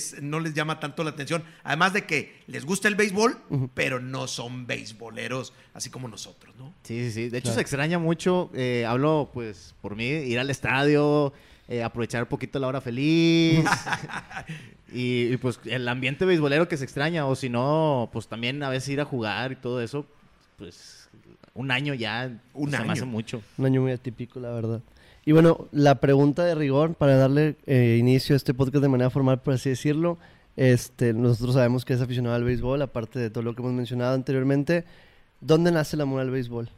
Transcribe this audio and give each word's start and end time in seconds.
les, 0.00 0.22
no 0.22 0.40
les 0.40 0.54
llama 0.54 0.80
tanto 0.80 1.04
la 1.04 1.10
atención. 1.10 1.42
Además 1.62 1.92
de 1.92 2.04
que 2.06 2.42
les 2.46 2.64
gusta 2.64 2.88
el 2.88 2.94
béisbol, 2.94 3.36
pero 3.74 4.00
no 4.00 4.26
son 4.26 4.66
beisboleros 4.66 5.52
así 5.74 5.90
como 5.90 6.08
nosotros, 6.08 6.54
¿no? 6.56 6.72
Sí, 6.82 7.04
sí, 7.06 7.12
sí. 7.12 7.28
De 7.28 7.38
hecho, 7.38 7.52
se 7.52 7.60
extraña 7.60 7.98
mucho. 7.98 8.50
eh, 8.54 8.84
hablo, 8.86 9.30
pues, 9.32 9.74
por 9.82 9.94
mí, 9.96 10.04
ir 10.06 10.38
al 10.38 10.48
estadio, 10.50 11.32
eh, 11.68 11.82
aprovechar 11.82 12.22
un 12.22 12.28
poquito 12.28 12.58
la 12.58 12.66
hora 12.68 12.80
feliz. 12.80 13.64
y, 14.92 15.32
y, 15.32 15.36
pues, 15.36 15.60
el 15.66 15.86
ambiente 15.88 16.24
beisbolero 16.24 16.66
que 16.68 16.76
se 16.76 16.84
extraña. 16.84 17.26
O 17.26 17.36
si 17.36 17.48
no, 17.48 18.08
pues 18.12 18.26
también 18.26 18.62
a 18.62 18.68
veces 18.70 18.88
ir 18.90 19.00
a 19.00 19.04
jugar 19.04 19.52
y 19.52 19.56
todo 19.56 19.80
eso. 19.82 20.06
Pues, 20.56 21.08
un 21.54 21.70
año 21.70 21.94
ya. 21.94 22.30
Un 22.54 22.70
se 22.70 22.76
me 22.78 22.82
año. 22.84 22.92
hace 22.92 23.04
mucho. 23.04 23.42
Un 23.58 23.66
año 23.66 23.82
muy 23.82 23.92
atípico, 23.92 24.40
la 24.40 24.50
verdad. 24.50 24.80
Y 25.30 25.32
bueno, 25.32 25.68
la 25.70 26.00
pregunta 26.00 26.44
de 26.44 26.56
rigor, 26.56 26.96
para 26.96 27.14
darle 27.14 27.54
eh, 27.66 27.98
inicio 28.00 28.34
a 28.34 28.36
este 28.36 28.52
podcast 28.52 28.82
de 28.82 28.88
manera 28.88 29.10
formal, 29.10 29.40
por 29.40 29.54
así 29.54 29.70
decirlo. 29.70 30.18
Este, 30.56 31.12
nosotros 31.12 31.54
sabemos 31.54 31.84
que 31.84 31.92
es 31.92 32.00
aficionado 32.00 32.34
al 32.34 32.42
béisbol, 32.42 32.82
aparte 32.82 33.20
de 33.20 33.30
todo 33.30 33.44
lo 33.44 33.54
que 33.54 33.62
hemos 33.62 33.72
mencionado 33.72 34.14
anteriormente. 34.16 34.84
¿Dónde 35.40 35.70
nace 35.70 35.94
el 35.94 36.00
amor 36.00 36.20
al 36.20 36.32
béisbol? 36.32 36.68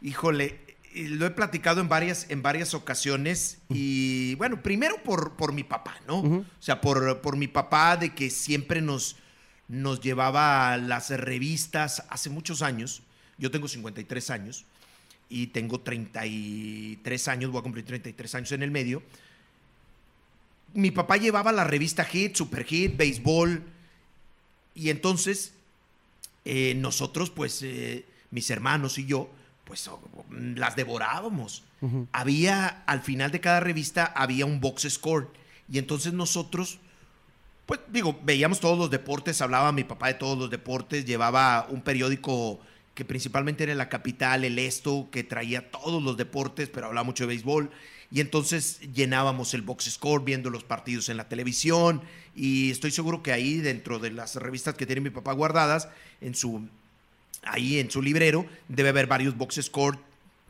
Híjole, 0.00 0.60
y 0.94 1.08
lo 1.08 1.26
he 1.26 1.32
platicado 1.32 1.80
en 1.80 1.88
varias, 1.88 2.30
en 2.30 2.40
varias 2.40 2.72
ocasiones 2.72 3.58
y 3.68 4.36
bueno, 4.36 4.62
primero 4.62 5.02
por, 5.02 5.32
por 5.32 5.52
mi 5.52 5.64
papá, 5.64 5.96
¿no? 6.06 6.20
O 6.20 6.44
sea, 6.60 6.80
por, 6.80 7.20
por 7.20 7.36
mi 7.36 7.48
papá 7.48 7.96
de 7.96 8.14
que 8.14 8.30
siempre 8.30 8.80
nos, 8.80 9.16
nos 9.66 10.00
llevaba 10.00 10.72
a 10.72 10.76
las 10.76 11.10
revistas 11.10 12.04
hace 12.10 12.30
muchos 12.30 12.62
años. 12.62 13.02
Yo 13.38 13.50
tengo 13.50 13.66
53 13.66 14.30
años 14.30 14.66
y 15.30 15.46
tengo 15.46 15.80
33 15.80 17.28
años, 17.28 17.50
voy 17.50 17.60
a 17.60 17.62
cumplir 17.62 17.86
33 17.86 18.34
años 18.34 18.52
en 18.52 18.62
el 18.62 18.70
medio. 18.70 19.02
Mi 20.74 20.90
papá 20.90 21.16
llevaba 21.16 21.52
la 21.52 21.64
revista 21.64 22.04
Hit, 22.04 22.36
Super 22.36 22.64
Hit, 22.64 22.96
Béisbol 22.96 23.62
y 24.74 24.90
entonces 24.90 25.54
eh, 26.44 26.74
nosotros, 26.74 27.30
pues, 27.30 27.62
eh, 27.62 28.04
mis 28.30 28.50
hermanos 28.50 28.98
y 28.98 29.06
yo, 29.06 29.30
pues 29.64 29.86
oh, 29.88 30.00
las 30.30 30.76
devorábamos. 30.76 31.62
Había, 32.12 32.82
al 32.86 33.00
final 33.00 33.30
de 33.30 33.40
cada 33.40 33.60
revista, 33.60 34.04
había 34.04 34.44
un 34.44 34.60
box 34.60 34.86
score. 34.90 35.28
Y 35.70 35.78
entonces 35.78 36.12
nosotros, 36.12 36.78
pues 37.64 37.80
digo, 37.88 38.18
veíamos 38.22 38.60
todos 38.60 38.76
los 38.76 38.90
deportes, 38.90 39.40
hablaba 39.40 39.72
mi 39.72 39.84
papá 39.84 40.08
de 40.08 40.14
todos 40.14 40.36
los 40.36 40.50
deportes, 40.50 41.06
llevaba 41.06 41.66
un 41.70 41.80
periódico 41.80 42.60
que 42.94 43.04
principalmente 43.04 43.64
era 43.64 43.74
la 43.74 43.88
capital, 43.88 44.44
el 44.44 44.58
Esto, 44.58 45.08
que 45.10 45.24
traía 45.24 45.70
todos 45.70 46.02
los 46.02 46.16
deportes, 46.16 46.68
pero 46.68 46.86
hablaba 46.86 47.04
mucho 47.04 47.24
de 47.24 47.28
béisbol. 47.28 47.70
Y 48.12 48.20
entonces 48.20 48.80
llenábamos 48.92 49.54
el 49.54 49.62
box 49.62 49.84
score 49.90 50.24
viendo 50.24 50.50
los 50.50 50.64
partidos 50.64 51.08
en 51.08 51.16
la 51.16 51.28
televisión. 51.28 52.02
Y 52.34 52.70
estoy 52.70 52.90
seguro 52.90 53.22
que 53.22 53.32
ahí, 53.32 53.58
dentro 53.58 53.98
de 53.98 54.10
las 54.10 54.36
revistas 54.36 54.74
que 54.74 54.86
tiene 54.86 55.00
mi 55.00 55.10
papá 55.10 55.32
guardadas, 55.32 55.88
en 56.20 56.34
su, 56.34 56.68
ahí 57.44 57.78
en 57.78 57.90
su 57.90 58.02
librero, 58.02 58.46
debe 58.68 58.88
haber 58.88 59.06
varios 59.06 59.36
box 59.36 59.60
score 59.62 59.98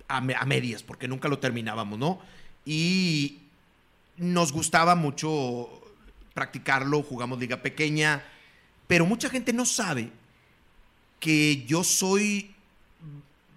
a, 0.09 0.17
a 0.17 0.47
medias, 0.47 0.83
porque 0.83 1.07
nunca 1.07 1.29
lo 1.29 1.39
terminábamos, 1.39 1.99
¿no? 1.99 2.21
Y 2.65 3.39
nos 4.17 4.53
gustaba 4.53 4.95
mucho 4.95 5.69
practicarlo, 6.35 7.03
jugamos 7.03 7.39
liga 7.39 7.59
pequeña, 7.59 8.25
pero 8.87 9.05
mucha 9.05 9.29
gente 9.29 9.53
no 9.53 9.67
sabe 9.67 10.11
que 11.21 11.65
yo 11.67 11.85
soy, 11.85 12.51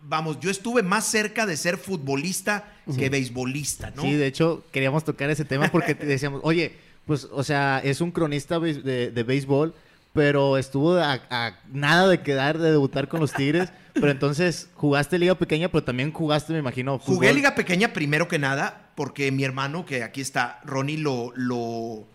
vamos, 0.03 0.40
yo 0.40 0.51
estuve 0.51 0.84
más 0.84 1.06
cerca 1.06 1.46
de 1.46 1.57
ser 1.57 1.78
futbolista 1.78 2.72
que 2.97 3.09
beisbolista, 3.09 3.91
¿no? 3.96 4.03
Sí, 4.03 4.13
de 4.13 4.28
hecho, 4.28 4.63
queríamos 4.72 5.03
tocar 5.03 5.29
ese 5.29 5.46
tema 5.46 5.69
porque 5.69 5.96
decíamos, 5.96 6.41
oye, 6.44 6.74
pues, 7.07 7.28
o 7.31 7.44
sea, 7.44 7.81
es 7.84 8.01
un 8.01 8.12
cronista 8.12 8.59
de, 8.59 9.09
de 9.12 9.24
béisbol, 9.24 9.74
pero 10.13 10.57
estuvo 10.57 10.96
a, 10.96 11.22
a 11.29 11.59
nada 11.72 12.07
de 12.07 12.22
quedar, 12.22 12.59
de 12.59 12.72
debutar 12.72 13.07
con 13.07 13.19
los 13.19 13.34
Tigres. 13.34 13.69
Pero 13.94 14.09
entonces 14.09 14.69
jugaste 14.75 15.19
Liga 15.19 15.35
Pequeña, 15.35 15.69
pero 15.69 15.84
también 15.84 16.12
jugaste, 16.12 16.51
me 16.51 16.57
imagino. 16.57 16.97
Jugué 16.97 17.28
fútbol. 17.28 17.35
Liga 17.35 17.53
Pequeña 17.53 17.94
primero 17.94 18.28
que 18.28 18.40
nada, 18.40 18.90
porque 18.95 19.31
mi 19.31 19.44
hermano, 19.44 19.85
que 19.85 20.01
aquí 20.01 20.19
está, 20.19 20.59
Ronnie, 20.66 20.97
lo, 20.97 21.31
lo, 21.35 22.07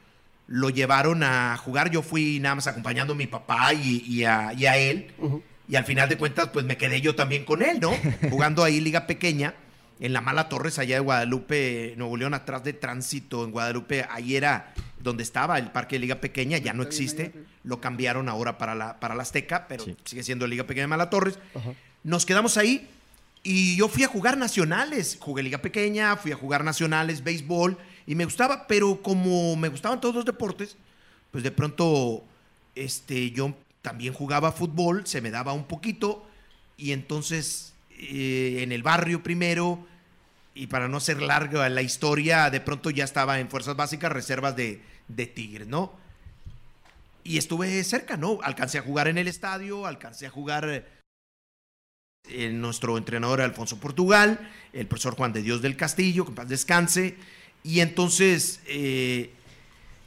lo 0.48 0.70
llevaron 0.70 1.22
a 1.22 1.56
jugar. 1.56 1.90
Yo 1.90 2.02
fui 2.02 2.40
nada 2.40 2.56
más 2.56 2.66
acompañando 2.66 3.12
a 3.12 3.16
mi 3.16 3.26
papá 3.26 3.72
y, 3.74 4.02
y 4.06 4.24
a, 4.24 4.52
y 4.54 4.66
a 4.66 4.76
él. 4.76 5.12
Y 5.68 5.76
al 5.76 5.84
final 5.84 6.08
de 6.08 6.16
cuentas, 6.18 6.48
pues 6.52 6.64
me 6.64 6.76
quedé 6.76 7.00
yo 7.00 7.14
también 7.14 7.44
con 7.44 7.62
él, 7.62 7.78
¿no? 7.80 7.92
Jugando 8.30 8.64
ahí 8.64 8.80
Liga 8.80 9.06
Pequeña, 9.06 9.54
en 10.00 10.12
la 10.12 10.20
Mala 10.22 10.48
Torres, 10.48 10.78
allá 10.78 10.94
de 10.96 11.00
Guadalupe, 11.00 11.94
Nuevo 11.96 12.16
León, 12.16 12.32
atrás 12.34 12.64
de 12.64 12.72
Tránsito, 12.72 13.44
en 13.44 13.50
Guadalupe. 13.50 14.06
Ahí 14.10 14.36
era 14.36 14.72
donde 15.00 15.22
estaba 15.22 15.58
el 15.58 15.70
parque 15.70 15.96
de 15.96 16.00
Liga 16.00 16.16
Pequeña, 16.20 16.56
ya 16.58 16.72
no 16.72 16.82
existe. 16.82 17.32
Lo 17.64 17.80
cambiaron 17.80 18.28
ahora 18.28 18.56
para 18.58 18.74
la, 18.74 18.98
para 19.00 19.14
la 19.14 19.22
Azteca, 19.22 19.66
pero 19.68 19.84
Sí. 19.84 19.96
sigue 20.04 20.22
siendo 20.22 20.46
Liga 20.46 20.64
Pequeña 20.64 20.84
de 20.84 20.88
Mala 20.88 21.10
Torres. 21.10 21.38
Nos 22.02 22.24
quedamos 22.24 22.56
ahí 22.56 22.88
y 23.42 23.76
yo 23.76 23.88
fui 23.88 24.04
a 24.04 24.08
jugar 24.08 24.38
nacionales. 24.38 25.18
Jugué 25.20 25.42
Liga 25.42 25.58
Pequeña, 25.58 26.16
fui 26.16 26.32
a 26.32 26.36
jugar 26.36 26.64
nacionales, 26.64 27.22
béisbol, 27.22 27.76
y 28.08 28.14
me 28.14 28.24
gustaba, 28.24 28.66
pero 28.66 29.02
como 29.02 29.54
me 29.54 29.68
gustaban 29.68 30.00
todos 30.00 30.14
los 30.14 30.24
deportes, 30.24 30.78
pues 31.30 31.44
de 31.44 31.50
pronto 31.50 32.24
este, 32.74 33.32
yo 33.32 33.54
también 33.82 34.14
jugaba 34.14 34.50
fútbol, 34.50 35.06
se 35.06 35.20
me 35.20 35.30
daba 35.30 35.52
un 35.52 35.64
poquito, 35.64 36.26
y 36.78 36.92
entonces 36.92 37.74
eh, 37.90 38.60
en 38.62 38.72
el 38.72 38.82
barrio 38.82 39.22
primero, 39.22 39.86
y 40.54 40.68
para 40.68 40.88
no 40.88 41.00
ser 41.00 41.20
larga 41.20 41.68
la 41.68 41.82
historia, 41.82 42.48
de 42.48 42.62
pronto 42.62 42.88
ya 42.88 43.04
estaba 43.04 43.40
en 43.40 43.50
Fuerzas 43.50 43.76
Básicas, 43.76 44.10
reservas 44.10 44.56
de, 44.56 44.80
de 45.08 45.26
Tigres, 45.26 45.68
¿no? 45.68 45.92
Y 47.24 47.36
estuve 47.36 47.84
cerca, 47.84 48.16
¿no? 48.16 48.38
Alcancé 48.42 48.78
a 48.78 48.82
jugar 48.82 49.08
en 49.08 49.18
el 49.18 49.28
estadio, 49.28 49.84
alcancé 49.84 50.26
a 50.26 50.30
jugar 50.30 50.86
eh, 52.30 52.48
nuestro 52.52 52.96
entrenador 52.96 53.42
Alfonso 53.42 53.78
Portugal, 53.78 54.50
el 54.72 54.86
profesor 54.86 55.14
Juan 55.14 55.34
de 55.34 55.42
Dios 55.42 55.60
del 55.60 55.76
Castillo, 55.76 56.24
que 56.24 56.32
paz 56.32 56.48
descanse, 56.48 57.18
y 57.68 57.80
entonces 57.80 58.60
eh, 58.66 59.30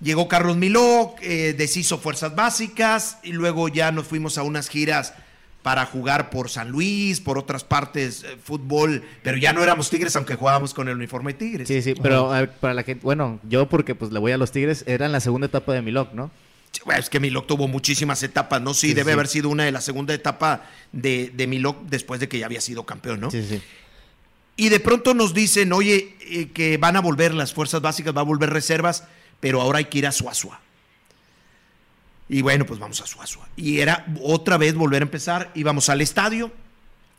llegó 0.01 0.27
Carlos 0.27 0.57
Miló, 0.57 1.13
eh, 1.21 1.53
deshizo 1.55 1.99
fuerzas 1.99 2.35
básicas, 2.35 3.19
y 3.21 3.33
luego 3.33 3.67
ya 3.67 3.91
nos 3.91 4.07
fuimos 4.07 4.39
a 4.39 4.43
unas 4.43 4.67
giras 4.67 5.13
para 5.61 5.85
jugar 5.85 6.31
por 6.31 6.49
San 6.49 6.69
Luis, 6.71 7.19
por 7.21 7.37
otras 7.37 7.63
partes, 7.63 8.23
eh, 8.23 8.35
fútbol, 8.43 9.03
pero 9.21 9.37
ya 9.37 9.53
no 9.53 9.61
éramos 9.61 9.91
Tigres, 9.91 10.15
aunque 10.15 10.33
jugábamos 10.33 10.73
con 10.73 10.87
el 10.89 10.95
uniforme 10.95 11.33
de 11.33 11.37
Tigres. 11.37 11.67
Sí, 11.67 11.83
sí, 11.83 11.93
pero 12.01 12.29
ver, 12.29 12.49
para 12.53 12.73
la 12.73 12.81
gente, 12.81 13.03
bueno, 13.03 13.39
yo 13.47 13.69
porque 13.69 13.93
pues 13.93 14.11
le 14.11 14.17
voy 14.17 14.31
a 14.31 14.37
los 14.39 14.51
Tigres, 14.51 14.83
era 14.87 15.05
en 15.05 15.11
la 15.11 15.19
segunda 15.19 15.45
etapa 15.45 15.71
de 15.73 15.83
Milok, 15.83 16.13
¿no? 16.13 16.31
Sí, 16.71 16.81
es 16.97 17.09
que 17.11 17.19
Milok 17.19 17.45
tuvo 17.45 17.67
muchísimas 17.67 18.23
etapas, 18.23 18.59
¿no? 18.59 18.73
Sí, 18.73 18.87
Sí, 18.87 18.93
debe 18.95 19.11
sí. 19.11 19.13
haber 19.13 19.27
sido 19.27 19.49
una 19.49 19.65
de 19.65 19.71
la 19.71 19.81
segunda 19.81 20.15
etapa 20.15 20.63
de, 20.91 21.31
de 21.35 21.45
Milok 21.45 21.83
después 21.89 22.19
de 22.19 22.27
que 22.27 22.39
ya 22.39 22.47
había 22.47 22.61
sido 22.61 22.85
campeón, 22.87 23.19
¿no? 23.19 23.29
Sí, 23.29 23.45
sí. 23.47 23.61
Y 24.61 24.69
de 24.69 24.79
pronto 24.79 25.15
nos 25.15 25.33
dicen, 25.33 25.73
oye, 25.73 26.15
eh, 26.19 26.51
que 26.53 26.77
van 26.77 26.95
a 26.95 27.01
volver 27.01 27.33
las 27.33 27.51
fuerzas 27.51 27.81
básicas, 27.81 28.15
va 28.15 28.21
a 28.21 28.25
volver 28.25 28.51
reservas, 28.51 29.05
pero 29.39 29.59
ahora 29.59 29.79
hay 29.79 29.85
que 29.85 29.97
ir 29.97 30.05
a 30.05 30.11
Suazua. 30.11 30.59
Y 32.29 32.43
bueno, 32.43 32.67
pues 32.67 32.79
vamos 32.79 33.01
a 33.01 33.07
Suazua. 33.07 33.49
Y 33.55 33.79
era 33.79 34.05
otra 34.21 34.57
vez 34.57 34.75
volver 34.75 35.01
a 35.01 35.05
empezar, 35.05 35.49
íbamos 35.55 35.89
al 35.89 35.99
estadio, 35.99 36.51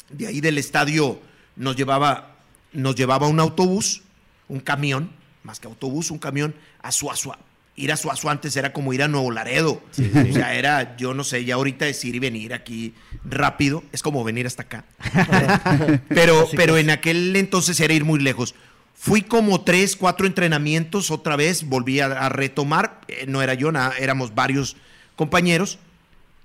de 0.08 0.28
ahí 0.28 0.40
del 0.40 0.56
estadio 0.56 1.18
nos 1.56 1.74
llevaba, 1.74 2.36
nos 2.72 2.94
llevaba 2.94 3.26
un 3.26 3.40
autobús, 3.40 4.02
un 4.46 4.60
camión, 4.60 5.10
más 5.42 5.58
que 5.58 5.66
autobús, 5.66 6.12
un 6.12 6.18
camión 6.18 6.54
a 6.80 6.92
Suazua. 6.92 7.40
Ir 7.74 7.90
a 7.90 7.96
Suazua 7.96 8.32
antes 8.32 8.54
era 8.56 8.72
como 8.72 8.92
ir 8.92 9.02
a 9.02 9.08
Nuevo 9.08 9.30
Laredo. 9.30 9.82
O 9.92 10.32
sea, 10.32 10.54
era, 10.54 10.96
yo 10.96 11.14
no 11.14 11.24
sé, 11.24 11.44
ya 11.44 11.54
ahorita 11.54 11.86
decir 11.86 12.14
y 12.14 12.18
venir 12.18 12.52
aquí 12.52 12.94
rápido 13.24 13.82
es 13.92 14.02
como 14.02 14.22
venir 14.24 14.46
hasta 14.46 14.62
acá. 14.62 14.84
pero, 16.08 16.48
pero 16.54 16.76
en 16.76 16.90
aquel 16.90 17.34
entonces 17.34 17.80
era 17.80 17.94
ir 17.94 18.04
muy 18.04 18.20
lejos. 18.20 18.54
Fui 18.94 19.22
como 19.22 19.62
tres, 19.62 19.96
cuatro 19.96 20.26
entrenamientos 20.26 21.10
otra 21.10 21.34
vez, 21.34 21.64
volví 21.64 22.00
a, 22.00 22.06
a 22.06 22.28
retomar. 22.28 23.00
Eh, 23.08 23.24
no 23.26 23.42
era 23.42 23.54
yo, 23.54 23.72
nada, 23.72 23.94
éramos 23.98 24.34
varios 24.34 24.76
compañeros. 25.16 25.78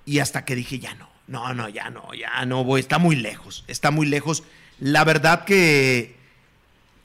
Y 0.06 0.20
hasta 0.20 0.46
que 0.46 0.56
dije, 0.56 0.80
ya 0.80 0.96
no, 0.96 1.10
no, 1.28 1.54
no, 1.54 1.68
ya 1.68 1.90
no, 1.90 2.14
ya 2.14 2.46
no, 2.46 2.64
voy, 2.64 2.80
está 2.80 2.98
muy 2.98 3.18
lejos, 3.18 3.66
está 3.68 3.92
muy 3.92 4.08
lejos. 4.08 4.44
La 4.80 5.04
verdad 5.04 5.44
que 5.44 6.16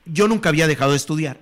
yo 0.04 0.28
nunca 0.28 0.48
había 0.48 0.66
dejado 0.66 0.92
de 0.92 0.96
estudiar. 0.96 1.38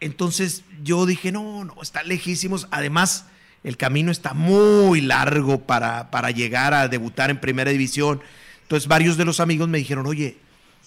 Entonces 0.00 0.62
yo 0.82 1.06
dije, 1.06 1.30
no, 1.32 1.64
no, 1.64 1.74
está 1.82 2.02
lejísimos. 2.02 2.66
Además, 2.70 3.26
el 3.64 3.76
camino 3.76 4.10
está 4.10 4.32
muy 4.34 5.00
largo 5.02 5.60
para, 5.60 6.10
para 6.10 6.30
llegar 6.30 6.72
a 6.74 6.88
debutar 6.88 7.30
en 7.30 7.38
primera 7.40 7.70
división. 7.70 8.20
Entonces 8.62 8.88
varios 8.88 9.16
de 9.16 9.24
los 9.24 9.40
amigos 9.40 9.68
me 9.68 9.78
dijeron, 9.78 10.06
oye, 10.06 10.38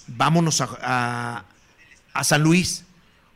vámonos 0.08 0.62
a, 0.62 1.46
a- 2.14 2.24
San 2.24 2.42
Luis 2.42 2.86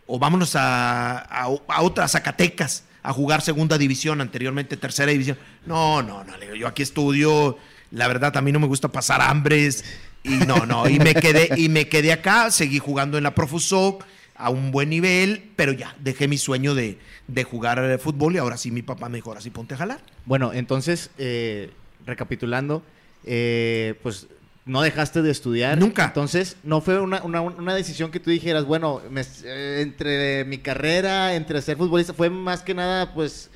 o 0.06 0.18
vámonos 0.20 0.56
a, 0.56 1.20
a, 1.20 1.44
a 1.44 1.82
otras 1.82 2.12
Zacatecas 2.12 2.84
a 3.04 3.14
jugar 3.14 3.42
segunda 3.42 3.78
división, 3.78 4.22
anteriormente 4.22 4.78
tercera 4.78 5.12
división. 5.12 5.38
No, 5.66 6.02
no, 6.02 6.24
no, 6.24 6.56
yo 6.56 6.68
aquí 6.68 6.82
estudio, 6.84 7.58
la 7.92 8.08
verdad 8.08 8.36
a 8.36 8.42
mí 8.42 8.52
no 8.52 8.60
me 8.60 8.68
gusta 8.68 8.88
pasar 8.90 9.22
hambres 9.22 9.84
y 10.24 10.30
no, 10.32 10.66
no, 10.66 10.90
y 10.90 11.00
me 11.00 11.14
quedé 11.14 11.50
y 11.58 11.70
me 11.70 11.88
quedé 11.88 12.12
acá, 12.12 12.52
seguí 12.52 12.80
jugando 12.80 13.18
en 13.18 13.24
la 13.24 13.34
Profusoc, 13.36 14.04
a 14.38 14.50
un 14.50 14.72
buen 14.72 14.90
nivel, 14.90 15.50
pero 15.56 15.72
ya, 15.72 15.96
dejé 16.00 16.28
mi 16.28 16.38
sueño 16.38 16.76
de, 16.76 16.98
de 17.28 17.44
jugar 17.44 18.00
fútbol 18.00 18.36
y 18.36 18.38
ahora 18.38 18.58
sí 18.58 18.72
mi 18.72 18.82
papá 18.82 19.10
me 19.10 19.18
dijo, 19.18 19.30
ahora 19.30 19.42
sí 19.42 19.50
ponte 19.50 19.74
a 19.74 19.78
jalar. 19.78 20.00
Bueno, 20.26 20.54
entonces, 20.54 21.10
eh, 21.18 21.72
recapitulando, 22.06 22.84
eh, 23.26 23.96
pues 24.04 24.28
no 24.66 24.82
dejaste 24.82 25.22
de 25.22 25.32
estudiar. 25.32 25.78
Nunca. 25.80 26.06
Entonces, 26.06 26.58
no 26.64 26.82
fue 26.82 27.00
una, 27.00 27.24
una- 27.24 27.42
una 27.42 27.74
decisión 27.74 28.12
que 28.12 28.20
tú 28.20 28.30
dijeras, 28.30 28.66
bueno, 28.66 29.02
me- 29.10 29.22
eh, 29.46 29.80
entre 29.82 30.44
mi 30.46 30.58
carrera, 30.58 31.36
entre 31.36 31.62
ser 31.62 31.78
futbolista, 31.78 32.14
fue 32.14 32.30
más 32.30 32.62
que 32.64 32.74
nada, 32.74 33.14
pues, 33.14 33.50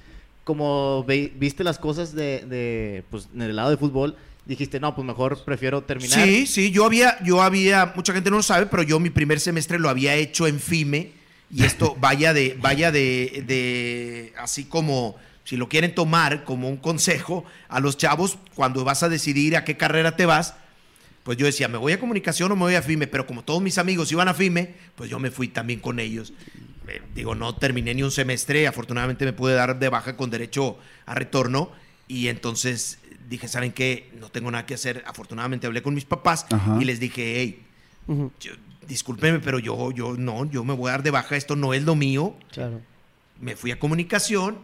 como 0.44 1.04
ve- 1.04 1.32
viste 1.36 1.64
las 1.64 1.78
cosas 1.80 2.14
de, 2.16 2.46
de, 2.48 3.04
pues, 3.12 3.28
en 3.36 3.42
el 3.44 3.56
lado 3.56 3.70
de 3.70 3.78
fútbol, 3.78 4.16
dijiste, 4.46 4.80
no, 4.80 4.96
pues 4.96 5.06
mejor 5.06 5.44
prefiero 5.44 5.84
terminar. 5.84 6.24
Sí, 6.24 6.48
sí, 6.48 6.72
yo 6.72 6.86
había, 6.86 7.22
yo 7.24 7.42
había, 7.42 7.94
mucha 7.96 8.14
gente 8.14 8.30
no 8.30 8.38
lo 8.38 8.44
sabe, 8.44 8.66
pero 8.66 8.84
yo 8.84 9.00
mi 9.00 9.10
primer 9.10 9.40
semestre 9.40 9.80
lo 9.80 9.90
había 9.90 10.16
hecho 10.16 10.48
en 10.48 10.60
FIME 10.60 11.12
y 11.52 11.64
esto 11.64 11.96
vaya 12.00 12.34
de, 12.34 12.58
vaya 12.60 12.92
de, 12.92 13.44
de, 13.46 14.34
así 14.38 14.66
como, 14.66 15.16
si 15.44 15.58
lo 15.58 15.70
quieren 15.70 15.94
tomar 15.94 16.44
como 16.44 16.70
un 16.70 16.78
consejo 16.78 17.46
a 17.70 17.80
los 17.80 17.98
chavos, 17.98 18.38
cuando 18.56 18.84
vas 18.84 19.04
a 19.04 19.10
decidir 19.10 19.56
a 19.56 19.64
qué 19.64 19.78
carrera 19.78 20.16
te 20.16 20.26
vas, 20.26 20.56
pues 21.24 21.38
yo 21.38 21.46
decía, 21.46 21.68
me 21.68 21.78
voy 21.78 21.94
a 21.94 22.00
comunicación 22.00 22.52
o 22.52 22.56
me 22.56 22.62
voy 22.62 22.76
a 22.76 22.82
FIME, 22.82 23.08
pero 23.08 23.28
como 23.28 23.44
todos 23.44 23.62
mis 23.62 23.78
amigos 23.78 24.12
iban 24.12 24.28
a 24.28 24.34
FIME, 24.34 24.74
pues 24.96 25.10
yo 25.10 25.20
me 25.20 25.30
fui 25.30 25.48
también 25.48 25.80
con 25.80 26.00
ellos. 26.00 26.34
Eh, 26.88 27.02
digo, 27.14 27.36
no 27.36 27.56
terminé 27.56 27.94
ni 27.94 28.02
un 28.02 28.12
semestre, 28.12 28.66
afortunadamente 28.66 29.24
me 29.24 29.34
pude 29.34 29.54
dar 29.54 29.78
de 29.78 29.90
baja 29.90 30.18
con 30.18 30.32
derecho 30.32 30.78
a 31.06 31.14
retorno 31.14 31.72
y 32.08 32.28
entonces 32.28 32.98
dije, 33.32 33.48
¿saben 33.48 33.72
qué? 33.72 34.12
No 34.20 34.30
tengo 34.30 34.52
nada 34.52 34.66
que 34.66 34.76
hacer. 34.76 35.04
Afortunadamente 35.08 35.66
hablé 35.68 35.82
con 35.82 35.94
mis 35.96 36.06
papás 36.06 36.46
Ajá. 36.52 36.78
y 36.80 36.86
les 36.86 37.00
dije, 37.00 37.34
hey, 37.38 37.64
yo- 38.40 38.52
discúlpenme, 38.88 39.40
pero 39.40 39.58
yo, 39.60 39.92
yo 39.92 40.16
no, 40.18 40.46
yo 40.50 40.64
me 40.64 40.74
voy 40.74 40.90
a 40.90 40.92
dar 40.94 41.04
de 41.04 41.12
baja, 41.12 41.36
esto 41.36 41.56
no 41.56 41.74
es 41.74 41.84
lo 41.84 41.96
mío. 41.96 42.36
Claro. 42.52 42.82
Me 43.40 43.56
fui 43.56 43.72
a 43.72 43.80
comunicación 43.80 44.60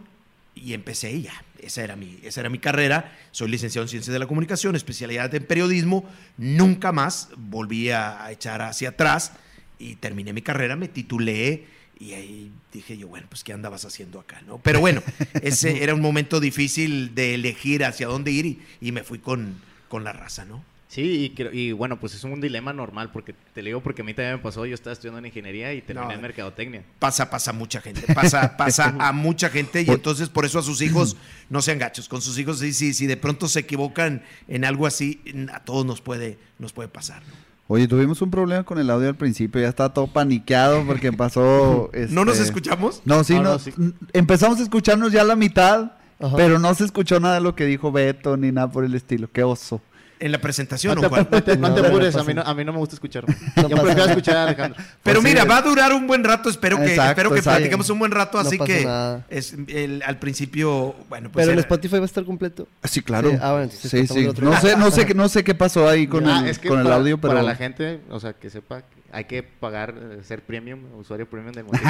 y 0.54 0.74
empecé 0.74 1.12
y 1.12 1.22
ya. 1.22 1.44
Esa 1.60 1.82
era, 1.82 1.96
mi, 1.96 2.18
esa 2.22 2.40
era 2.40 2.50
mi 2.50 2.58
carrera. 2.58 3.16
Soy 3.32 3.48
licenciado 3.50 3.84
en 3.84 3.88
Ciencias 3.88 4.12
de 4.12 4.18
la 4.18 4.26
Comunicación, 4.26 4.76
especialidad 4.76 5.34
en 5.34 5.44
periodismo. 5.44 6.08
Nunca 6.36 6.92
más 6.92 7.30
volví 7.36 7.90
a, 7.90 8.24
a 8.24 8.30
echar 8.32 8.62
hacia 8.62 8.90
atrás 8.90 9.32
y 9.78 9.96
terminé 9.96 10.32
mi 10.32 10.42
carrera, 10.42 10.76
me 10.76 10.88
titulé 10.88 11.66
y 12.00 12.12
ahí 12.14 12.52
dije 12.72 12.96
yo, 12.96 13.08
bueno, 13.08 13.26
pues 13.28 13.42
¿qué 13.44 13.52
andabas 13.52 13.84
haciendo 13.84 14.20
acá? 14.20 14.40
¿no? 14.46 14.58
Pero 14.58 14.80
bueno, 14.80 15.02
ese 15.42 15.82
era 15.82 15.94
un 15.94 16.00
momento 16.00 16.40
difícil 16.40 17.14
de 17.14 17.34
elegir 17.34 17.84
hacia 17.84 18.06
dónde 18.06 18.30
ir 18.30 18.46
y, 18.46 18.62
y 18.80 18.92
me 18.92 19.02
fui 19.04 19.18
con, 19.18 19.60
con 19.88 20.04
la 20.04 20.12
raza, 20.12 20.44
¿no? 20.44 20.64
Sí, 20.90 21.02
y, 21.02 21.30
creo- 21.30 21.52
y 21.52 21.72
bueno, 21.72 22.00
pues 22.00 22.14
es 22.14 22.24
un 22.24 22.40
dilema 22.40 22.72
normal, 22.72 23.10
porque 23.12 23.34
te 23.52 23.60
lo 23.60 23.66
digo 23.66 23.82
porque 23.82 24.00
a 24.00 24.04
mí 24.06 24.14
también 24.14 24.36
me 24.36 24.42
pasó, 24.42 24.64
yo 24.64 24.72
estaba 24.74 24.94
estudiando 24.94 25.18
en 25.18 25.26
ingeniería 25.26 25.74
y 25.74 25.82
terminé 25.82 26.06
No. 26.08 26.14
en 26.14 26.22
mercadotecnia. 26.22 26.82
pasa, 26.98 27.28
pasa 27.28 27.50
a 27.50 27.52
mucha 27.52 27.82
gente, 27.82 28.00
pasa, 28.14 28.56
pasa 28.56 28.94
a 28.98 29.12
mucha 29.12 29.50
gente 29.50 29.82
y 29.82 29.90
entonces 29.90 30.30
por 30.30 30.46
eso 30.46 30.58
a 30.58 30.62
sus 30.62 30.80
hijos 30.80 31.18
no 31.50 31.60
sean 31.60 31.78
gachos, 31.78 32.08
con 32.08 32.22
sus 32.22 32.38
hijos 32.38 32.60
sí, 32.60 32.72
sí, 32.72 32.94
si 32.94 33.06
de 33.06 33.18
pronto 33.18 33.48
se 33.48 33.60
equivocan 33.60 34.22
en 34.46 34.64
algo 34.64 34.86
así, 34.86 35.20
a 35.52 35.62
todos 35.62 35.84
nos 35.84 36.00
puede, 36.00 36.38
nos 36.58 36.72
puede 36.72 36.88
pasar. 36.88 37.22
¿no? 37.26 37.47
Oye, 37.70 37.86
tuvimos 37.86 38.22
un 38.22 38.30
problema 38.30 38.64
con 38.64 38.78
el 38.78 38.88
audio 38.88 39.08
al 39.08 39.14
principio, 39.14 39.60
ya 39.60 39.68
estaba 39.68 39.92
todo 39.92 40.06
paniqueado 40.06 40.84
porque 40.86 41.12
pasó... 41.16 41.90
¿No 42.08 42.24
nos 42.24 42.36
este, 42.36 42.46
escuchamos? 42.46 43.02
No, 43.04 43.22
sí, 43.22 43.34
No, 43.34 43.42
no, 43.42 43.52
no, 43.52 43.58
sí. 43.58 43.72
empezamos 44.14 44.58
a 44.58 44.62
escucharnos 44.62 45.12
ya 45.12 45.20
a 45.20 45.24
la 45.24 45.36
mitad, 45.36 45.92
Ajá. 46.18 46.34
pero 46.34 46.58
no 46.58 46.74
se 46.74 46.84
escuchó 46.84 47.20
nada 47.20 47.34
de 47.34 47.40
lo 47.42 47.54
que 47.54 47.66
dijo 47.66 47.92
Beto 47.92 48.38
ni 48.38 48.52
nada 48.52 48.70
por 48.70 48.84
el 48.84 48.94
estilo. 48.94 49.30
Qué 49.30 49.42
oso. 49.42 49.82
En 50.20 50.32
la 50.32 50.38
presentación, 50.38 50.94
No 50.96 51.00
¿o 51.00 51.04
te, 51.04 51.08
cuál? 51.08 51.28
no 51.30 51.42
te- 51.42 51.56
no 51.56 51.74
te 51.74 51.86
apures, 51.86 52.16
a 52.16 52.24
mí 52.24 52.34
no, 52.34 52.42
a 52.42 52.52
mí 52.54 52.64
no 52.64 52.72
me 52.72 52.78
gusta 52.78 52.96
escucharme. 52.96 53.36
No 53.56 53.62
Yo 53.68 53.76
prefiero 53.76 53.94
nada. 53.94 54.10
escuchar 54.10 54.36
a 54.36 54.42
Alejandro. 54.44 54.82
Pero 55.02 55.20
Pues 55.20 55.32
mira, 55.32 55.42
sí. 55.42 55.48
va 55.48 55.58
a 55.58 55.62
durar 55.62 55.92
un 55.92 56.06
buen 56.06 56.24
rato, 56.24 56.48
espero 56.50 56.76
que, 56.78 56.86
Exacto, 56.86 57.10
espero 57.10 57.30
que 57.30 57.38
exacto. 57.38 57.58
platiquemos 57.58 57.90
un 57.90 57.98
buen 58.00 58.10
rato, 58.10 58.38
así 58.38 58.58
que 58.58 58.88
es 59.28 59.54
el- 59.68 60.02
al 60.04 60.18
principio, 60.18 60.94
bueno, 61.08 61.30
pues 61.30 61.44
Pero 61.46 61.52
era- 61.52 61.60
Spotify 61.60 61.96
va 61.98 62.02
a 62.02 62.06
estar 62.06 62.24
completo. 62.24 62.66
Sí, 62.84 63.00
claro. 63.02 63.30
Sí, 63.30 63.36
ah, 63.40 63.52
bueno, 63.52 63.70
sí, 63.72 64.06
el 64.18 64.28
otro. 64.28 64.50
No 64.50 64.60
sé, 64.60 64.76
no 64.76 64.90
sé, 64.90 65.06
qué- 65.06 65.14
no 65.14 65.28
sé 65.28 65.44
qué 65.44 65.54
pasó 65.54 65.88
ahí 65.88 66.06
con 66.08 66.26
Ah, 66.28 66.40
el, 66.40 66.48
es 66.48 66.58
que 66.58 66.68
con 66.68 66.80
el 66.80 66.90
audio, 66.92 67.18
pero... 67.18 67.34
para 67.34 67.42
la 67.44 67.54
gente, 67.54 68.00
o 68.10 68.18
sea, 68.18 68.32
que 68.32 68.50
sepa, 68.50 68.82
hay 69.10 69.24
que 69.24 69.42
pagar, 69.42 69.94
eh, 69.96 70.18
ser 70.22 70.42
premium, 70.42 70.80
usuario 70.98 71.28
premium 71.28 71.52
del 71.52 71.64
Motivo 71.66 71.84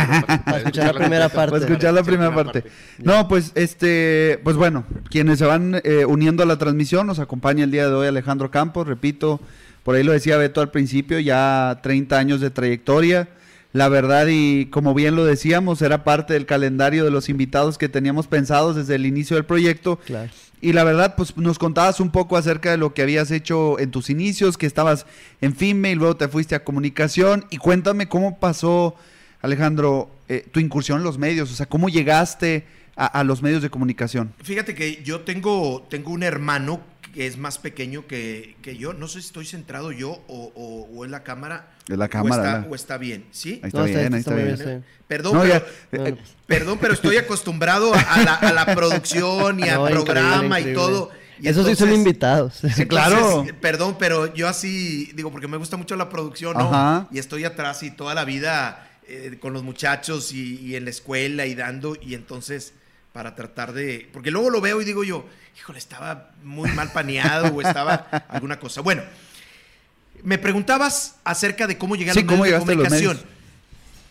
para, 0.44 0.59
escuchar 0.59 0.94
la 0.94 1.00
primera 1.00 1.29
parte. 1.29 1.50
Para 1.50 1.65
escuchar 1.65 1.94
la 1.94 2.03
primera 2.03 2.35
parte. 2.35 2.65
No, 2.99 3.29
pues 3.29 3.53
este, 3.55 4.41
pues 4.44 4.56
bueno, 4.56 4.85
quienes 5.11 5.38
se 5.38 5.44
van 5.44 5.81
eh, 5.85 6.05
uniendo 6.05 6.43
a 6.43 6.47
la 6.47 6.56
transmisión, 6.56 7.06
nos 7.06 7.19
acompaña 7.19 7.65
el 7.65 7.70
día 7.70 7.88
de 7.88 7.94
hoy 7.94 8.06
Alejandro 8.06 8.50
Campos, 8.50 8.87
repito, 8.87 9.41
por 9.82 9.97
ahí 9.97 10.03
lo 10.03 10.12
decía 10.12 10.37
Beto 10.37 10.61
al 10.61 10.70
principio, 10.70 11.19
ya 11.19 11.81
30 11.82 12.19
años 12.19 12.41
de 12.41 12.50
trayectoria. 12.50 13.29
La 13.73 13.88
verdad, 13.88 14.26
y 14.31 14.67
como 14.67 14.94
bien 14.94 15.15
lo 15.15 15.25
decíamos, 15.25 15.82
era 15.82 16.03
parte 16.03 16.32
del 16.32 16.47
calendario 16.47 17.05
de 17.05 17.11
los 17.11 17.29
invitados 17.29 17.76
que 17.76 17.88
teníamos 17.88 18.26
pensados 18.26 18.76
desde 18.76 18.94
el 18.94 19.05
inicio 19.05 19.37
del 19.37 19.44
proyecto. 19.44 19.99
Claro. 20.06 20.31
Y 20.61 20.73
la 20.73 20.85
verdad, 20.85 21.15
pues 21.17 21.37
nos 21.37 21.59
contabas 21.59 22.00
un 22.00 22.11
poco 22.11 22.37
acerca 22.37 22.70
de 22.70 22.79
lo 22.79 22.94
que 22.94 23.03
habías 23.03 23.31
hecho 23.31 23.79
en 23.79 23.91
tus 23.91 24.11
inicios, 24.11 24.56
que 24.56 24.67
estabas 24.67 25.06
en 25.41 25.55
FIME 25.55 25.93
y 25.93 25.94
luego 25.94 26.17
te 26.17 26.29
fuiste 26.29 26.55
a 26.55 26.65
comunicación. 26.65 27.44
Y 27.50 27.59
cuéntame 27.59 28.09
cómo 28.09 28.38
pasó, 28.38 28.97
Alejandro, 29.43 30.11
eh, 30.29 30.47
tu 30.50 30.61
incursión 30.61 30.99
en 30.99 31.05
los 31.05 31.19
medios, 31.19 31.53
o 31.53 31.55
sea, 31.55 31.67
cómo 31.67 31.88
llegaste 31.88 32.64
a, 32.97 33.06
a 33.06 33.23
los 33.23 33.43
medios 33.43 33.62
de 33.62 33.71
comunicación. 33.71 34.32
Fíjate 34.43 34.75
que 34.75 35.03
yo 35.05 35.21
tengo, 35.21 35.87
tengo 35.91 36.11
un 36.11 36.23
hermano 36.23 36.81
que 37.19 37.26
es 37.26 37.37
más 37.37 37.59
pequeño 37.59 38.06
que, 38.06 38.55
que 38.62 38.76
yo. 38.76 38.93
No 38.94 39.09
sé 39.09 39.20
si 39.20 39.26
estoy 39.26 39.44
centrado 39.44 39.91
yo 39.91 40.23
o, 40.29 40.53
o- 40.55 40.88
o 40.97 41.05
en 41.05 41.11
la 41.11 41.25
cámara. 41.25 41.69
Es 41.88 41.99
la 41.99 42.05
o 42.05 42.09
cámara. 42.09 42.65
O 42.70 42.76
está, 42.76 42.97
bien, 42.97 43.26
¿sí? 43.32 43.59
Ahí 43.65 43.70
está 43.70 43.79
No, 43.81 43.85
bien, 43.87 44.15
ahí 44.15 44.20
está 44.20 44.35
bien. 44.37 44.49
está 44.50 44.65
bien. 44.67 44.85
Perdón, 45.09 45.35
No, 45.35 45.41
pero, 45.41 45.53
ya, 45.53 46.09
eh, 46.11 46.17
perdón, 46.47 46.79
pero 46.81 46.94
estoy 46.94 47.17
acostumbrado 47.17 47.93
a, 47.93 48.23
la, 48.23 48.35
a 48.35 48.53
la 48.53 48.67
producción 48.73 49.59
y 49.59 49.65
al 49.65 49.79
No, 49.81 49.91
increíble, 49.91 50.05
programa 50.05 50.61
y 50.61 50.75
todo. 50.75 51.11
Y 51.41 51.49
Esos 51.49 51.67
sí 51.67 51.75
son 51.75 51.93
invitados. 51.93 52.54
entonces, 52.62 52.87
claro. 52.87 53.45
Perdón, 53.61 53.97
pero 53.99 54.33
yo 54.33 54.47
así, 54.47 55.11
digo, 55.16 55.33
porque 55.33 55.49
me 55.49 55.57
gusta 55.57 55.76
mucho 55.76 55.97
la 55.97 56.09
producción, 56.11 56.54
¿no? 56.57 56.69
Ajá. 56.73 57.09
Y 57.11 57.19
estoy 57.19 57.43
atrás 57.43 57.83
y 57.83 57.90
toda 57.90 58.14
la 58.14 58.25
vida 58.25 58.88
eh, 59.09 59.38
con 59.40 59.52
los 59.52 59.64
muchachos 59.64 60.31
y, 60.33 60.54
y 60.64 60.76
en 60.76 60.85
la 60.85 60.90
escuela 60.90 61.47
y 61.47 61.57
dando, 61.57 61.97
y 62.00 62.14
entonces 62.14 62.75
para 63.19 63.35
tratar 63.35 63.73
de, 63.73 64.09
porque 64.13 64.31
luego 64.31 64.49
lo 64.49 64.61
veo 64.61 64.81
y 64.81 64.85
digo 64.85 65.03
yo, 65.03 65.27
híjole, 65.59 65.81
estaba 65.81 66.31
muy 66.45 66.71
mal 66.71 66.93
paneado 66.93 67.53
o 67.53 67.61
estaba 67.61 67.95
alguna 68.29 68.61
cosa. 68.61 68.81
Bueno, 68.81 69.03
me 70.23 70.39
preguntabas 70.39 71.17
acerca 71.25 71.67
de 71.67 71.77
cómo 71.77 71.97
llegar 71.97 72.15
Sí, 72.15 72.21
a 72.21 72.23
los 72.23 72.31
¿cómo 72.31 72.45
medios 72.45 72.65
de 72.65 72.77
los 72.77 72.85
comunicación. 72.87 73.17
medios? 73.17 73.35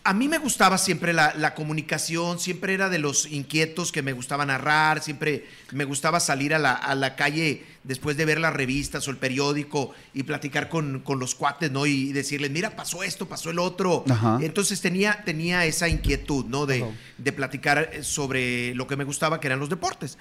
A 0.04 0.12
mí 0.12 0.28
me 0.28 0.36
gustaba 0.36 0.76
siempre 0.76 1.14
la, 1.14 1.32
la 1.38 1.54
comunicación, 1.54 2.38
siempre 2.38 2.74
era 2.74 2.90
de 2.90 2.98
los 2.98 3.24
inquietos 3.24 3.92
que 3.92 4.02
me 4.02 4.12
gustaba 4.12 4.44
narrar, 4.44 5.02
siempre 5.02 5.46
me 5.72 5.84
gustaba 5.84 6.20
salir 6.20 6.52
a 6.52 6.58
la, 6.58 6.74
a 6.74 6.94
la 6.94 7.16
calle 7.16 7.64
después 7.88 8.18
de 8.18 8.26
ver 8.26 8.38
las 8.38 8.52
revistas 8.52 9.08
o 9.08 9.10
el 9.10 9.16
periódico 9.16 9.92
y 10.12 10.22
platicar 10.22 10.68
con, 10.68 11.00
con 11.00 11.18
los 11.18 11.34
cuates, 11.34 11.72
¿no? 11.72 11.86
Y, 11.86 12.12
decirles, 12.12 12.50
mira, 12.50 12.76
pasó 12.76 13.02
esto, 13.02 13.26
pasó 13.26 13.50
el 13.50 13.58
otro. 13.58 14.04
Ajá. 14.08 14.38
Entonces 14.42 14.80
tenía, 14.82 15.22
tenía 15.24 15.64
esa 15.64 15.88
inquietud, 15.88 16.44
¿no? 16.44 16.66
De, 16.66 16.82
Ajá. 16.82 16.92
de 17.16 17.32
platicar 17.32 17.90
sobre 18.02 18.74
lo 18.74 18.86
que 18.86 18.96
me 18.96 19.04
gustaba, 19.04 19.40
que 19.40 19.46
eran 19.48 19.58
los 19.58 19.70
deportes. 19.70 20.18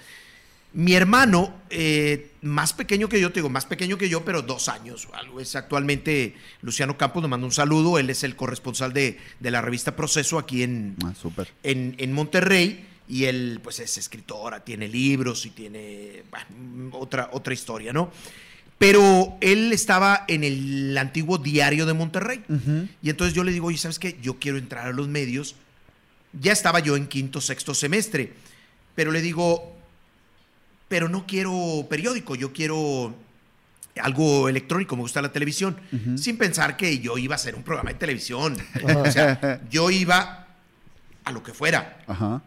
Mi 0.73 0.93
hermano, 0.93 1.53
eh, 1.69 2.31
más 2.41 2.71
pequeño 2.71 3.09
que 3.09 3.19
yo, 3.19 3.31
te 3.31 3.39
digo, 3.39 3.49
más 3.49 3.65
pequeño 3.65 3.97
que 3.97 4.07
yo, 4.07 4.23
pero 4.23 4.41
dos 4.41 4.69
años. 4.69 5.07
Algo 5.13 5.41
es 5.41 5.55
actualmente 5.55 6.35
Luciano 6.61 6.97
Campos, 6.97 7.21
nos 7.21 7.29
manda 7.29 7.45
un 7.45 7.51
saludo. 7.51 7.99
Él 7.99 8.09
es 8.09 8.23
el 8.23 8.35
corresponsal 8.37 8.93
de, 8.93 9.17
de 9.39 9.51
la 9.51 9.61
revista 9.61 9.95
Proceso 9.95 10.39
aquí 10.39 10.63
en, 10.63 10.95
Ah, 11.03 11.13
en, 11.63 11.95
en 11.97 12.13
Monterrey. 12.13 12.85
Y 13.07 13.25
él, 13.25 13.59
pues, 13.63 13.79
es 13.79 13.97
escritora, 13.97 14.63
tiene 14.63 14.87
libros 14.87 15.45
y 15.45 15.51
tiene 15.51 16.23
bueno, 16.29 16.97
otra, 16.97 17.29
otra 17.31 17.53
historia, 17.53 17.93
¿no? 17.93 18.11
Pero 18.77 19.37
él 19.41 19.73
estaba 19.73 20.25
en 20.27 20.43
el 20.43 20.97
antiguo 20.97 21.37
diario 21.37 21.85
de 21.85 21.93
Monterrey. 21.93 22.43
Y 23.01 23.09
entonces 23.09 23.33
yo 23.33 23.43
le 23.43 23.51
digo, 23.51 23.67
oye, 23.67 23.77
¿sabes 23.77 23.97
qué? 23.97 24.17
Yo 24.21 24.37
quiero 24.39 24.57
entrar 24.57 24.87
a 24.87 24.91
los 24.91 25.07
medios. 25.07 25.55
Ya 26.39 26.51
estaba 26.51 26.79
yo 26.79 26.95
en 26.95 27.07
quinto, 27.07 27.41
sexto 27.41 27.73
semestre. 27.73 28.33
Pero 28.93 29.11
le 29.11 29.21
digo, 29.21 29.75
pero 30.87 31.09
no 31.09 31.25
quiero 31.25 31.87
periódico, 31.89 32.35
yo 32.35 32.53
quiero 32.53 33.15
algo 33.99 34.47
electrónico, 34.47 34.95
me 34.95 35.01
gusta 35.01 35.21
la 35.21 35.31
televisión. 35.31 35.77
Sin 36.15 36.37
pensar 36.37 36.77
que 36.77 36.99
yo 36.99 37.17
iba 37.17 37.33
a 37.33 37.37
hacer 37.37 37.55
un 37.55 37.63
programa 37.63 37.91
de 37.91 37.95
televisión. 37.97 38.55
O 38.83 39.11
sea, 39.11 39.61
yo 39.69 39.89
iba 39.89 40.47
a 41.23 41.31
lo 41.31 41.43
que 41.43 41.53
fuera 41.53 41.99
Ajá. 42.07 42.41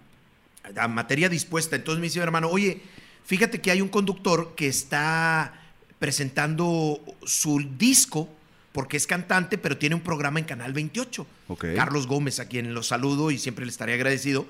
A 0.77 0.89
materia 0.89 1.29
dispuesta. 1.29 1.77
Entonces 1.77 2.01
me 2.01 2.07
dice 2.07 2.19
mi 2.19 2.25
hermano, 2.25 2.49
oye, 2.49 2.81
fíjate 3.25 3.61
que 3.61 3.71
hay 3.71 3.81
un 3.81 3.89
conductor 3.89 4.55
que 4.57 4.67
está 4.67 5.55
presentando 5.99 7.01
su 7.25 7.61
disco, 7.79 8.29
porque 8.73 8.97
es 8.97 9.07
cantante, 9.07 9.59
pero 9.59 9.77
tiene 9.77 9.95
un 9.95 10.01
programa 10.01 10.39
en 10.39 10.47
Canal 10.47 10.73
28. 10.73 11.27
Ok. 11.49 11.67
Carlos 11.75 12.07
Gómez, 12.07 12.41
a 12.41 12.47
quien 12.47 12.73
lo 12.73 12.83
saludo 12.83 13.31
y 13.31 13.39
siempre 13.39 13.65
le 13.65 13.71
estaré 13.71 13.95
agradecido. 13.95 14.47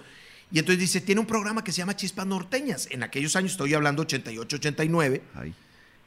Y 0.52 0.58
entonces 0.58 0.80
dice, 0.80 1.00
tiene 1.00 1.20
un 1.20 1.26
programa 1.26 1.62
que 1.64 1.72
se 1.72 1.78
llama 1.78 1.96
Chispas 1.96 2.26
Norteñas. 2.26 2.88
En 2.90 3.02
aquellos 3.02 3.36
años, 3.36 3.52
estoy 3.52 3.74
hablando 3.74 4.02
88, 4.02 4.56
89. 4.56 5.22
Ay. 5.34 5.54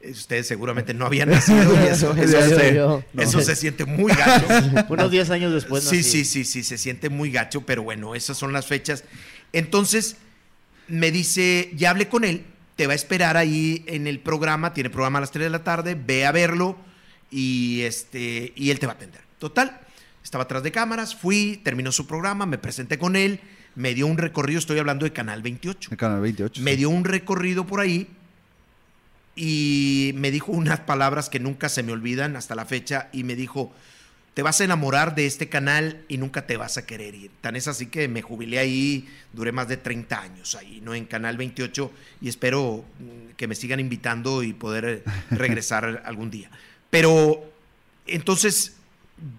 Ustedes 0.10 0.48
seguramente 0.48 0.94
no 0.94 1.06
habían 1.06 1.30
nacido 1.30 1.74
y 1.82 1.88
eso, 1.88 2.14
eso, 2.18 2.42
se, 2.42 2.74
llovió. 2.74 3.06
eso 3.18 3.42
se 3.42 3.56
siente 3.56 3.86
muy 3.86 4.12
gacho. 4.12 4.46
Unos 4.90 5.10
10 5.10 5.30
años 5.30 5.54
después. 5.54 5.84
Sí, 5.86 6.04
sí, 6.04 6.26
sí, 6.26 6.44
sí, 6.44 6.64
se 6.64 6.78
siente 6.78 7.10
muy 7.10 7.32
gacho, 7.32 7.62
pero 7.62 7.84
bueno, 7.84 8.14
esas 8.14 8.38
son 8.38 8.52
las 8.52 8.66
fechas. 8.66 9.06
Entonces, 9.54 10.18
me 10.88 11.12
dice, 11.12 11.72
ya 11.76 11.92
hablé 11.92 12.10
con 12.10 12.24
él, 12.24 12.46
te 12.76 12.88
va 12.88 12.94
a 12.94 12.96
esperar 12.96 13.38
ahí 13.38 13.84
en 13.88 14.08
el 14.08 14.20
programa, 14.20 14.74
tiene 14.74 14.90
programa 14.90 15.20
a 15.20 15.22
las 15.22 15.32
3 15.32 15.46
de 15.46 15.50
la 15.50 15.64
tarde, 15.64 15.96
ve 15.96 16.26
a 16.26 16.32
verlo 16.32 16.78
y, 17.32 17.82
este, 17.82 18.52
y 18.56 18.72
él 18.72 18.80
te 18.80 18.88
va 18.88 18.94
a 18.94 18.96
atender. 18.96 19.22
Total, 19.40 19.80
estaba 20.24 20.46
atrás 20.46 20.64
de 20.64 20.72
cámaras, 20.72 21.16
fui, 21.16 21.62
terminó 21.64 21.92
su 21.92 22.08
programa, 22.08 22.46
me 22.46 22.58
presenté 22.58 22.98
con 22.98 23.16
él, 23.16 23.40
me 23.76 23.94
dio 23.94 24.08
un 24.08 24.18
recorrido, 24.18 24.60
estoy 24.60 24.80
hablando 24.80 25.06
de 25.06 25.14
Canal 25.14 25.42
28. 25.42 25.92
El 25.92 25.98
canal 25.98 26.22
28. 26.22 26.62
Me 26.62 26.76
dio 26.76 26.90
un 26.90 27.06
recorrido 27.06 27.66
por 27.66 27.80
ahí 27.80 28.08
y 29.36 30.12
me 30.16 30.32
dijo 30.32 30.52
unas 30.52 30.82
palabras 30.82 31.30
que 31.30 31.40
nunca 31.40 31.70
se 31.70 31.84
me 31.84 31.92
olvidan 31.92 32.36
hasta 32.36 32.56
la 32.56 32.66
fecha 32.66 33.10
y 33.12 33.24
me 33.24 33.36
dijo, 33.36 33.74
te 34.34 34.42
vas 34.42 34.60
a 34.62 34.64
enamorar 34.64 35.14
de 35.16 35.26
este 35.28 35.48
canal 35.48 36.04
y 36.08 36.18
nunca 36.18 36.48
te 36.48 36.58
vas 36.58 36.78
a 36.78 36.86
querer 36.86 37.14
ir. 37.14 37.32
Tan 37.42 37.56
es 37.56 37.68
así 37.68 37.86
que 37.88 38.08
me 38.08 38.22
jubilé 38.24 38.58
ahí, 38.60 39.08
duré 39.32 39.52
más 39.52 39.68
de 39.68 39.78
30 39.78 40.20
años 40.20 40.56
ahí, 40.56 40.82
¿no? 40.84 40.96
En 40.96 41.06
Canal 41.06 41.38
28 41.38 41.92
y 42.22 42.30
espero 42.30 42.84
mm, 43.00 43.34
que 43.38 43.48
me 43.48 43.54
sigan 43.56 43.80
invitando 43.80 44.42
y 44.42 44.54
poder 44.54 44.86
eh, 44.86 45.04
regresar 45.32 46.02
algún 46.06 46.32
día. 46.32 46.50
Pero 46.90 47.44
entonces 48.08 48.74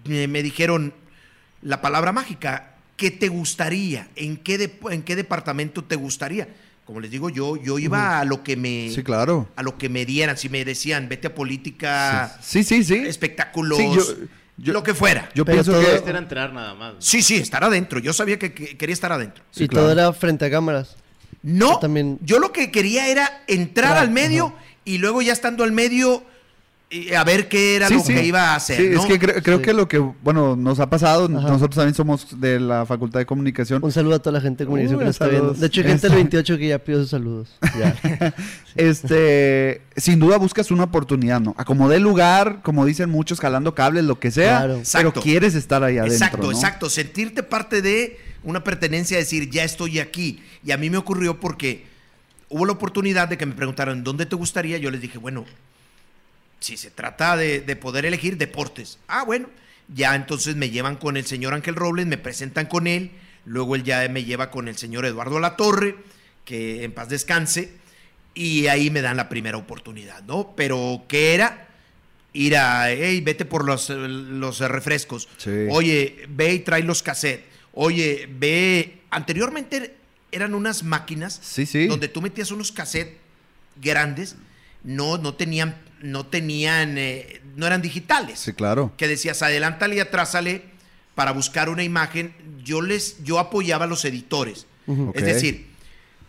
me, 0.05 0.27
me 0.27 0.41
dijeron 0.43 0.93
la 1.61 1.81
palabra 1.81 2.11
mágica, 2.11 2.75
¿qué 2.95 3.11
te 3.11 3.27
gustaría? 3.27 4.07
¿En 4.15 4.37
qué, 4.37 4.57
de- 4.57 4.79
en 4.91 5.03
qué 5.03 5.15
departamento 5.15 5.83
te 5.83 5.95
gustaría? 5.95 6.47
Como 6.85 6.99
les 6.99 7.09
digo, 7.11 7.29
yo, 7.29 7.57
yo 7.57 7.79
iba 7.79 8.19
a 8.19 8.25
lo 8.25 8.43
que 8.43 8.55
me 8.55 8.91
Sí, 8.93 9.03
claro. 9.03 9.49
a 9.55 9.63
lo 9.63 9.77
que 9.77 9.89
me 9.89 10.05
dieran, 10.05 10.37
si 10.37 10.49
me 10.49 10.63
decían, 10.63 11.09
vete 11.09 11.27
a 11.27 11.35
política, 11.35 12.37
Sí, 12.41 12.63
sí, 12.63 12.83
sí. 12.83 12.95
espectáculos, 12.95 13.77
Sí, 13.79 13.87
yo- 13.95 14.05
yo- 14.57 14.73
lo 14.73 14.83
que 14.83 14.93
fuera. 14.93 15.29
Yo 15.35 15.45
Pero 15.45 15.55
pienso 15.57 15.71
todo- 15.73 15.81
que... 15.81 15.95
Este 15.95 16.09
era 16.09 16.19
entrar 16.19 16.53
nada 16.53 16.73
más. 16.73 16.93
Sí, 16.99 17.21
sí, 17.21 17.35
estar 17.35 17.63
adentro. 17.63 17.99
Yo 17.99 18.13
sabía 18.13 18.37
que, 18.39 18.53
que 18.53 18.77
quería 18.77 18.93
estar 18.93 19.11
adentro. 19.11 19.43
Sí, 19.51 19.65
y 19.65 19.67
claro. 19.67 19.87
todo 19.87 19.91
era 19.93 20.13
frente 20.13 20.45
a 20.45 20.51
cámaras. 20.51 20.95
No, 21.43 21.73
Yo 21.73 21.79
también- 21.79 22.17
yo 22.21 22.39
lo 22.39 22.51
que 22.51 22.71
quería 22.71 23.07
era 23.07 23.43
entrar 23.47 23.91
Claro, 23.91 24.01
al 24.01 24.11
medio 24.11 24.47
ajá. 24.47 24.55
y 24.85 24.97
luego 24.97 25.21
ya 25.21 25.33
estando 25.33 25.63
al 25.63 25.71
medio, 25.71 26.23
a 27.15 27.23
ver 27.23 27.49
qué 27.49 27.75
era 27.75 27.87
Sí, 27.87 27.95
lo 27.95 27.99
sí. 28.01 28.13
que 28.13 28.25
iba 28.25 28.51
a 28.53 28.55
hacer. 28.55 28.77
Sí, 28.77 28.89
¿no? 28.93 28.99
es 29.01 29.05
que 29.07 29.19
creo, 29.19 29.41
creo 29.43 29.57
Sí. 29.57 29.63
que 29.63 29.73
lo 29.73 29.87
que, 29.87 29.97
bueno, 29.97 30.55
nos 30.55 30.79
ha 30.79 30.89
pasado, 30.89 31.25
Ajá. 31.25 31.49
nosotros 31.49 31.75
también 31.75 31.95
somos 31.95 32.39
de 32.39 32.59
la 32.59 32.85
Facultad 32.85 33.19
de 33.19 33.25
Comunicación. 33.25 33.83
Un 33.83 33.91
saludo 33.91 34.15
a 34.15 34.19
toda 34.19 34.33
la 34.33 34.41
gente 34.41 34.63
de 34.63 34.67
comunicación 34.67 34.97
Uy, 34.97 34.99
que 35.01 35.05
nos 35.05 35.15
está 35.15 35.27
viendo. 35.27 35.53
De 35.53 35.67
hecho, 35.67 35.81
hay 35.81 35.87
gente 35.87 36.07
del 36.07 36.15
28 36.15 36.57
que 36.57 36.67
ya 36.69 36.79
pidió 36.79 36.99
sus 36.99 37.09
saludos. 37.09 37.49
Ya. 37.79 38.33
Este, 38.75 39.81
sin 39.95 40.19
duda 40.19 40.37
buscas 40.37 40.69
una 40.71 40.83
oportunidad, 40.83 41.39
¿no? 41.41 41.55
Acomodé 41.57 41.97
el 41.97 42.03
lugar, 42.03 42.61
como 42.61 42.85
dicen 42.85 43.09
muchos, 43.09 43.39
jalando 43.39 43.73
cables, 43.73 44.03
lo 44.05 44.19
que 44.19 44.31
sea, 44.31 44.59
Claro. 44.59 44.67
pero 44.73 44.79
Exacto. 44.79 45.21
quieres 45.21 45.55
estar 45.55 45.83
ahí 45.83 45.97
adentro, 45.97 46.13
Exacto, 46.15 46.47
¿no? 46.47 46.51
exacto. 46.51 46.89
Sentirte 46.89 47.41
parte 47.43 47.81
de 47.81 48.17
una 48.43 48.63
pertenencia, 48.63 49.17
decir, 49.17 49.49
ya 49.49 49.63
estoy 49.63 49.99
aquí. 49.99 50.39
Y 50.63 50.71
a 50.71 50.77
mí 50.77 50.89
me 50.89 50.97
ocurrió 50.97 51.39
porque 51.39 51.85
hubo 52.49 52.65
la 52.65 52.73
oportunidad 52.73 53.27
de 53.27 53.37
que 53.37 53.45
me 53.45 53.53
preguntaran, 53.55 54.03
¿dónde 54.03 54.25
te 54.25 54.35
gustaría? 54.35 54.77
Yo 54.77 54.91
les 54.91 55.01
dije, 55.01 55.17
bueno, 55.17 55.45
si 56.65 56.77
se 56.77 56.89
trata 56.89 57.37
de, 57.37 57.61
de 57.61 57.75
poder 57.75 58.05
elegir 58.07 58.37
deportes. 58.37 58.97
Ah, 59.07 59.23
bueno, 59.23 59.47
ya 59.93 60.15
entonces 60.15 60.55
me 60.55 60.71
llevan 60.71 60.95
con 60.95 61.15
el 61.15 61.25
señor 61.27 61.53
Ángel 61.53 61.75
Robles, 61.75 62.07
me 62.07 62.17
presentan 62.17 62.65
con 62.65 62.87
él, 62.87 63.11
luego 63.45 63.75
él 63.75 63.83
ya 63.83 64.07
me 64.09 64.23
lleva 64.23 64.49
con 64.49 64.67
el 64.67 64.75
señor 64.75 65.05
Eduardo 65.05 65.39
Latorre, 65.39 65.95
que 66.43 66.83
en 66.83 66.91
paz 66.91 67.09
descanse, 67.09 67.71
y 68.33 68.65
ahí 68.65 68.89
me 68.89 69.01
dan 69.03 69.15
la 69.15 69.29
primera 69.29 69.57
oportunidad, 69.57 70.23
¿no? 70.23 70.53
Pero, 70.55 71.03
¿qué 71.07 71.35
era? 71.35 71.67
Ir 72.33 72.57
a, 72.57 72.91
hey, 72.91 73.21
vete 73.21 73.45
por 73.45 73.63
los, 73.63 73.89
los 73.91 74.59
refrescos. 74.59 75.27
Sí. 75.37 75.67
Oye, 75.69 76.25
ve 76.29 76.53
y 76.55 76.59
trae 76.59 76.81
los 76.83 77.01
cassettes. 77.03 77.45
Oye, 77.73 78.27
ve. 78.29 79.01
Anteriormente 79.11 79.95
eran 80.31 80.53
unas 80.55 80.83
máquinas 80.83 81.39
Sí, 81.41 81.65
sí. 81.65 81.85
donde 81.87 82.07
tú 82.09 82.21
metías 82.21 82.51
unos 82.51 82.71
cassettes 82.73 83.15
grandes, 83.81 84.35
no, 84.83 85.17
no 85.17 85.35
tenían, 85.35 85.77
no 86.05 86.25
tenían, 86.25 86.97
eh, 86.97 87.41
no 87.55 87.65
eran 87.67 87.81
digitales. 87.81 88.39
Sí, 88.39 88.53
claro. 88.53 88.93
Que 88.97 89.07
decías, 89.07 89.41
adelántale 89.41 89.95
y 89.95 89.99
atrásale 89.99 90.63
para 91.15 91.31
buscar 91.31 91.69
una 91.69 91.83
imagen. 91.83 92.33
Yo 92.63 92.81
les, 92.81 93.23
yo 93.23 93.39
apoyaba 93.39 93.85
a 93.85 93.87
los 93.87 94.05
editores. 94.05 94.67
Es 95.13 95.25
decir, 95.25 95.67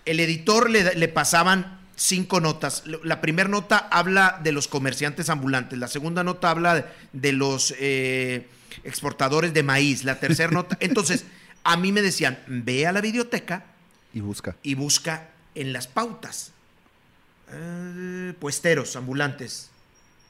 el 0.06 0.18
editor 0.20 0.70
le, 0.70 0.94
le 0.94 1.08
pasaban 1.08 1.80
cinco 1.96 2.40
notas. 2.40 2.84
La 3.04 3.20
primera 3.20 3.48
nota 3.48 3.76
habla 3.90 4.40
de 4.42 4.52
los 4.52 4.68
comerciantes 4.68 5.28
ambulantes, 5.28 5.78
la 5.78 5.88
segunda 5.88 6.24
nota 6.24 6.50
habla 6.50 6.86
de 7.12 7.32
los 7.32 7.74
eh, 7.78 8.46
exportadores 8.84 9.52
de 9.54 9.62
maíz, 9.62 10.04
la 10.04 10.20
tercera 10.20 10.50
nota. 10.52 10.76
Entonces, 10.80 11.24
a 11.64 11.76
mí 11.76 11.92
me 11.92 12.02
decían, 12.02 12.38
ve 12.46 12.86
a 12.86 12.92
la 12.92 13.00
biblioteca 13.00 13.64
Y 14.14 14.20
busca. 14.20 14.56
y 14.62 14.74
busca 14.74 15.28
en 15.54 15.72
las 15.72 15.86
pautas. 15.88 16.52
Eh, 17.52 18.34
puesteros 18.38 18.96
ambulantes 18.96 19.70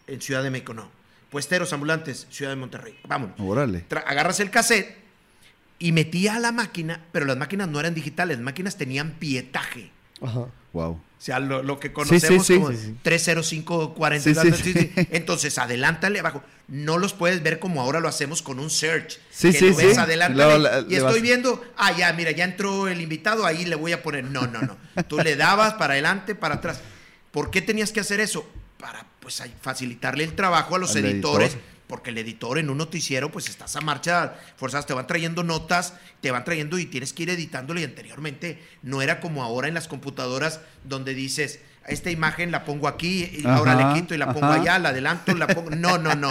en 0.07 0.21
Ciudad 0.21 0.43
de 0.43 0.51
México, 0.51 0.75
no. 0.75 0.91
Puesteros 1.31 1.73
ambulantes, 1.73 2.27
Ciudad 2.31 2.53
de 2.53 2.57
Monterrey. 2.57 2.99
Vámonos. 3.09 3.37
Órale. 3.41 3.85
Tra- 3.89 4.05
agarras 4.07 4.39
el 4.41 4.51
cassette 4.51 4.97
y 5.79 5.93
metía 5.93 6.37
a 6.37 6.41
la 6.41 6.53
máquina, 6.53 7.01
pero 7.13 7.27
las 7.27 7.37
máquinas 7.37 7.69
no 7.69 7.81
eran 7.81 7.95
digitales, 7.95 8.37
las 8.39 8.45
máquinas 8.45 8.77
tenían 8.77 9.13
pietaje. 9.13 9.91
Ajá. 10.23 10.47
Wow. 10.73 10.93
O 10.93 11.01
sea, 11.19 11.41
lo, 11.41 11.63
lo 11.63 11.81
que 11.81 11.89
Sí, 11.89 11.93
sí, 11.93 11.95
conocemos 11.95 12.47
sí. 12.47 12.55
como 12.57 12.71
Sí, 12.71 12.77
sí. 12.77 12.97
30540. 13.03 14.43
Sí, 14.45 14.53
sí, 14.63 14.73
sí. 14.75 14.93
Entonces, 15.11 15.57
adelántale 15.59 16.21
abajo. 16.21 16.43
No 16.69 16.99
los 16.99 17.15
puedes 17.15 17.43
ver 17.43 17.59
como 17.59 17.81
ahora 17.81 18.01
lo 18.01 18.09
hacemos 18.09 18.43
con 18.43 18.59
un 18.61 18.69
search. 18.71 19.19
Sí, 19.31 19.53
que 19.53 19.59
sí, 19.59 19.71
lo 19.71 19.77
ves, 19.77 19.99
adelántale, 19.99 20.59
la- 20.59 20.81
y 20.81 20.95
estoy 20.97 21.01
vas- 21.15 21.23
viendo, 21.23 21.65
ah, 21.77 21.93
ya, 21.97 22.13
mira, 22.13 22.31
ya 22.33 22.45
entró 22.45 22.89
el 22.89 23.01
invitado, 23.01 23.47
ahí 23.47 23.65
le 23.65 23.77
voy 23.77 23.93
a 23.93 24.03
poner. 24.03 24.25
No, 24.25 24.47
no, 24.47 24.61
no. 24.63 24.77
Tú 25.09 25.19
le 25.19 25.37
dabas 25.37 25.75
para 25.75 25.95
adelante, 25.95 26.35
para 26.35 26.57
atrás. 26.57 26.81
¿Por 27.37 27.51
qué 27.51 27.61
tenías 27.61 27.93
que 27.93 28.01
hacer 28.01 28.19
eso? 28.21 28.49
Para, 28.79 29.05
pues, 29.21 29.43
facilitarle 29.61 30.25
el 30.25 30.35
trabajo 30.35 30.75
a 30.75 30.79
los 30.79 30.97
editores. 30.97 31.53
editor. 31.53 31.77
Porque 31.87 32.09
el 32.09 32.17
editor 32.17 32.57
en 32.57 32.71
un 32.71 32.79
noticiero, 32.79 33.31
pues 33.31 33.51
estás 33.51 33.77
a 33.77 33.83
marcha 33.83 34.37
forzadas, 34.57 34.87
te 34.87 34.95
van 34.95 35.07
trayendo 35.07 35.43
notas, 35.43 35.93
te 36.23 36.31
van 36.31 36.45
trayendo 36.45 36.79
y 36.79 36.87
tienes 36.87 37.13
que 37.13 37.25
ir 37.25 37.31
editándolo. 37.31 37.79
Y 37.79 37.85
anteriormente 37.85 38.59
no 38.83 39.03
era 39.03 39.21
como 39.21 39.43
ahora 39.43 39.69
en 39.69 39.75
las 39.75 39.87
computadoras 39.87 40.61
donde 40.85 41.13
dices, 41.13 41.61
esta 41.87 42.11
imagen 42.11 42.51
la 42.51 42.65
pongo 42.65 42.89
aquí, 42.89 43.31
y 43.31 43.47
ahora 43.47 43.75
le 43.75 44.01
quito 44.01 44.15
y 44.15 44.19
la 44.19 44.33
pongo 44.33 44.47
ajá. 44.47 44.63
allá, 44.63 44.79
la 44.79 44.89
adelanto, 44.89 45.35
la 45.35 45.47
pongo. 45.47 45.73
No, 45.77 45.99
no, 45.99 46.15
no. 46.15 46.31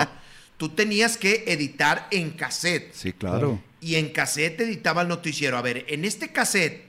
Tú 0.58 0.70
tenías 0.70 1.18
que 1.18 1.44
editar 1.46 2.08
en 2.10 2.32
cassette. 2.32 2.92
Sí, 2.96 3.14
claro. 3.14 3.62
Y 3.80 3.98
en 3.98 4.10
cassette 4.10 4.62
editaba 4.62 5.04
el 5.04 5.08
noticiero. 5.08 5.56
A 5.56 5.62
ver, 5.62 5.86
en 5.88 6.04
este 6.04 6.32
cassette, 6.32 6.88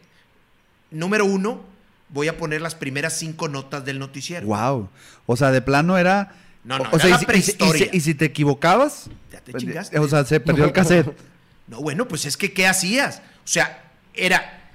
número 0.91 1.27
uno, 1.27 1.76
voy 2.09 2.29
a 2.29 2.37
poner 2.37 2.61
las 2.61 2.75
primeras 2.75 3.19
cinco 3.19 3.49
notas 3.49 3.85
del 3.85 3.99
noticiero. 3.99 4.47
Wow. 4.47 4.89
O 5.27 5.37
sea, 5.37 5.51
de 5.51 5.63
plano 5.63 5.99
era. 5.99 6.35
No, 6.65 6.79
no, 6.79 6.85
o 6.85 6.97
era 6.97 6.99
sea, 6.99 7.17
la 7.17 7.23
y 7.23 7.27
prehistoria. 7.27 7.87
Y, 7.87 7.91
si, 7.91 7.97
y 7.97 8.01
si 8.01 8.15
te 8.15 8.27
equivocabas. 8.27 9.11
Ya 9.33 9.41
te 9.41 9.53
chingaste. 9.55 9.99
O 9.99 10.09
sea, 10.09 10.25
se 10.25 10.41
perdió 10.41 10.65
el 10.65 10.73
cassette. 10.73 11.17
No, 11.69 11.81
bueno, 11.81 12.07
pues 12.07 12.27
es 12.27 12.37
que 12.37 12.53
¿qué 12.53 12.67
hacías? 12.67 13.23
O 13.45 13.49
sea, 13.49 13.85
era, 14.15 14.71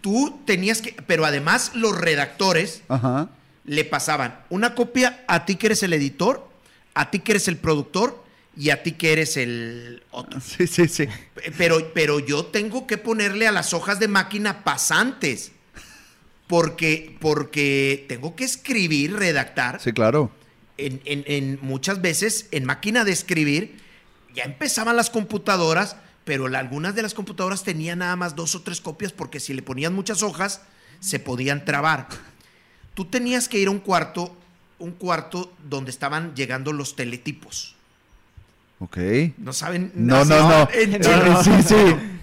tú 0.00 0.40
tenías 0.44 0.82
que, 0.82 0.94
pero 1.06 1.24
además 1.24 1.72
los 1.74 1.98
redactores 1.98 2.82
Ajá. 2.88 3.28
le 3.64 3.84
pasaban 3.84 4.40
una 4.50 4.74
copia 4.74 5.24
a 5.26 5.44
ti 5.44 5.56
que 5.56 5.66
eres 5.66 5.82
el 5.82 5.92
editor, 5.92 6.48
a 6.94 7.10
ti 7.10 7.20
que 7.20 7.32
eres 7.32 7.48
el 7.48 7.56
productor 7.56 8.24
y 8.56 8.70
a 8.70 8.82
ti 8.82 8.92
que 8.92 9.12
eres 9.12 9.36
el 9.36 10.04
otro. 10.12 10.40
Sí, 10.40 10.66
sí, 10.66 10.88
sí. 10.88 11.08
Pero, 11.58 11.92
pero 11.92 12.20
yo 12.20 12.46
tengo 12.46 12.86
que 12.86 12.98
ponerle 12.98 13.46
a 13.46 13.52
las 13.52 13.74
hojas 13.74 13.98
de 13.98 14.08
máquina 14.08 14.64
pasantes. 14.64 15.52
Porque, 16.46 17.16
porque 17.20 18.04
tengo 18.08 18.36
que 18.36 18.44
escribir, 18.44 19.14
redactar. 19.14 19.80
Sí, 19.80 19.92
claro. 19.92 20.30
en, 20.78 21.00
en- 21.04 21.24
en 21.26 21.58
muchas 21.62 22.02
veces 22.02 22.48
en 22.50 22.64
máquina 22.64 23.04
de 23.04 23.12
escribir 23.12 23.78
ya 24.34 24.44
empezaban 24.44 24.94
las 24.96 25.08
computadoras, 25.10 25.96
pero 26.24 26.48
la- 26.48 26.58
algunas 26.58 26.94
de 26.94 27.02
las 27.02 27.14
computadoras 27.14 27.62
tenían 27.64 28.00
nada 28.00 28.16
más 28.16 28.36
dos 28.36 28.54
o 28.54 28.62
tres 28.62 28.80
copias 28.82 29.12
porque 29.12 29.40
si 29.40 29.54
le 29.54 29.62
ponían 29.62 29.94
muchas 29.94 30.22
hojas 30.22 30.60
se 31.00 31.18
podían 31.18 31.64
trabar. 31.64 32.08
Tú 32.94 33.06
tenías 33.06 33.48
que 33.48 33.58
ir 33.58 33.68
a 33.68 33.70
un 33.70 33.78
cuarto, 33.80 34.36
un 34.78 34.92
cuarto 34.92 35.52
donde 35.64 35.90
estaban 35.90 36.34
llegando 36.34 36.72
los 36.72 36.94
teletipos. 36.96 37.75
Ok. 38.78 38.98
No 39.38 39.52
saben. 39.52 39.90
No, 39.94 40.24
no, 40.24 40.48
no. 40.48 40.68
en- 40.72 41.00
No, 41.00 41.42
sí, 41.42 41.50
sí. 41.66 41.74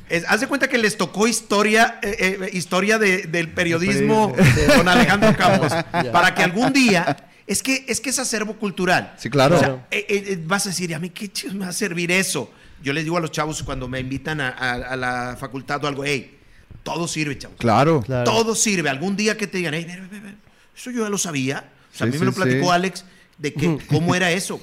Es- 0.09 0.25
haz 0.27 0.41
de 0.41 0.47
cuenta 0.47 0.67
que 0.67 0.77
les 0.77 0.97
tocó 0.97 1.27
historia, 1.27 1.99
eh, 2.03 2.37
eh, 2.41 2.49
historia 2.53 2.99
de- 2.99 3.23
del 3.23 3.49
periodismo 3.51 4.35
con 4.77 4.87
Alejandro 4.87 5.35
Campos. 5.35 5.73
Para 6.11 6.35
que 6.35 6.43
algún 6.43 6.71
día. 6.73 7.29
Es 7.45 7.61
que, 7.61 7.83
es 7.89 7.99
que 7.99 8.09
es 8.09 8.19
acervo 8.19 8.53
cultural. 8.55 9.15
Sí, 9.17 9.29
claro. 9.29 9.57
O 9.57 9.59
sea, 9.59 9.87
eh, 9.91 10.05
eh, 10.07 10.23
eh, 10.27 10.39
vas 10.45 10.65
a 10.65 10.69
decir, 10.69 10.95
¿a 10.95 10.99
mí 10.99 11.09
qué 11.09 11.29
me 11.51 11.65
va 11.65 11.69
a 11.69 11.73
servir 11.73 12.09
eso? 12.11 12.49
Yo 12.81 12.93
les 12.93 13.03
digo 13.03 13.17
a 13.17 13.19
los 13.19 13.31
chavos 13.31 13.61
cuando 13.63 13.87
me 13.89 13.99
invitan 13.99 14.39
a, 14.39 14.47
a- 14.49 14.73
a 14.75 14.95
la 14.95 15.37
facultad 15.37 15.83
o 15.83 15.87
algo, 15.87 16.05
hey, 16.05 16.37
todo 16.83 17.05
sirve, 17.07 17.37
chavos. 17.37 17.57
Claro. 17.57 18.01
Claro. 18.01 18.23
Todo 18.23 18.55
sirve. 18.55 18.89
Algún 18.89 19.17
día 19.17 19.35
que 19.35 19.47
te 19.47 19.57
digan, 19.57 19.73
hey, 19.73 19.85
eso 20.75 20.89
yo 20.91 21.03
ya 21.03 21.09
lo 21.09 21.17
sabía. 21.17 21.65
O 21.93 21.97
sea, 21.97 22.07
a 22.07 22.11
Sí, 22.11 22.13
mí 22.13 22.19
me 22.19 22.25
lo 22.27 22.31
platicó 22.33 22.65
sí. 22.67 22.71
Alex 22.71 23.05
de 23.37 23.53
que 23.53 23.77
cómo 23.89 24.15
era 24.15 24.31
eso 24.31 24.61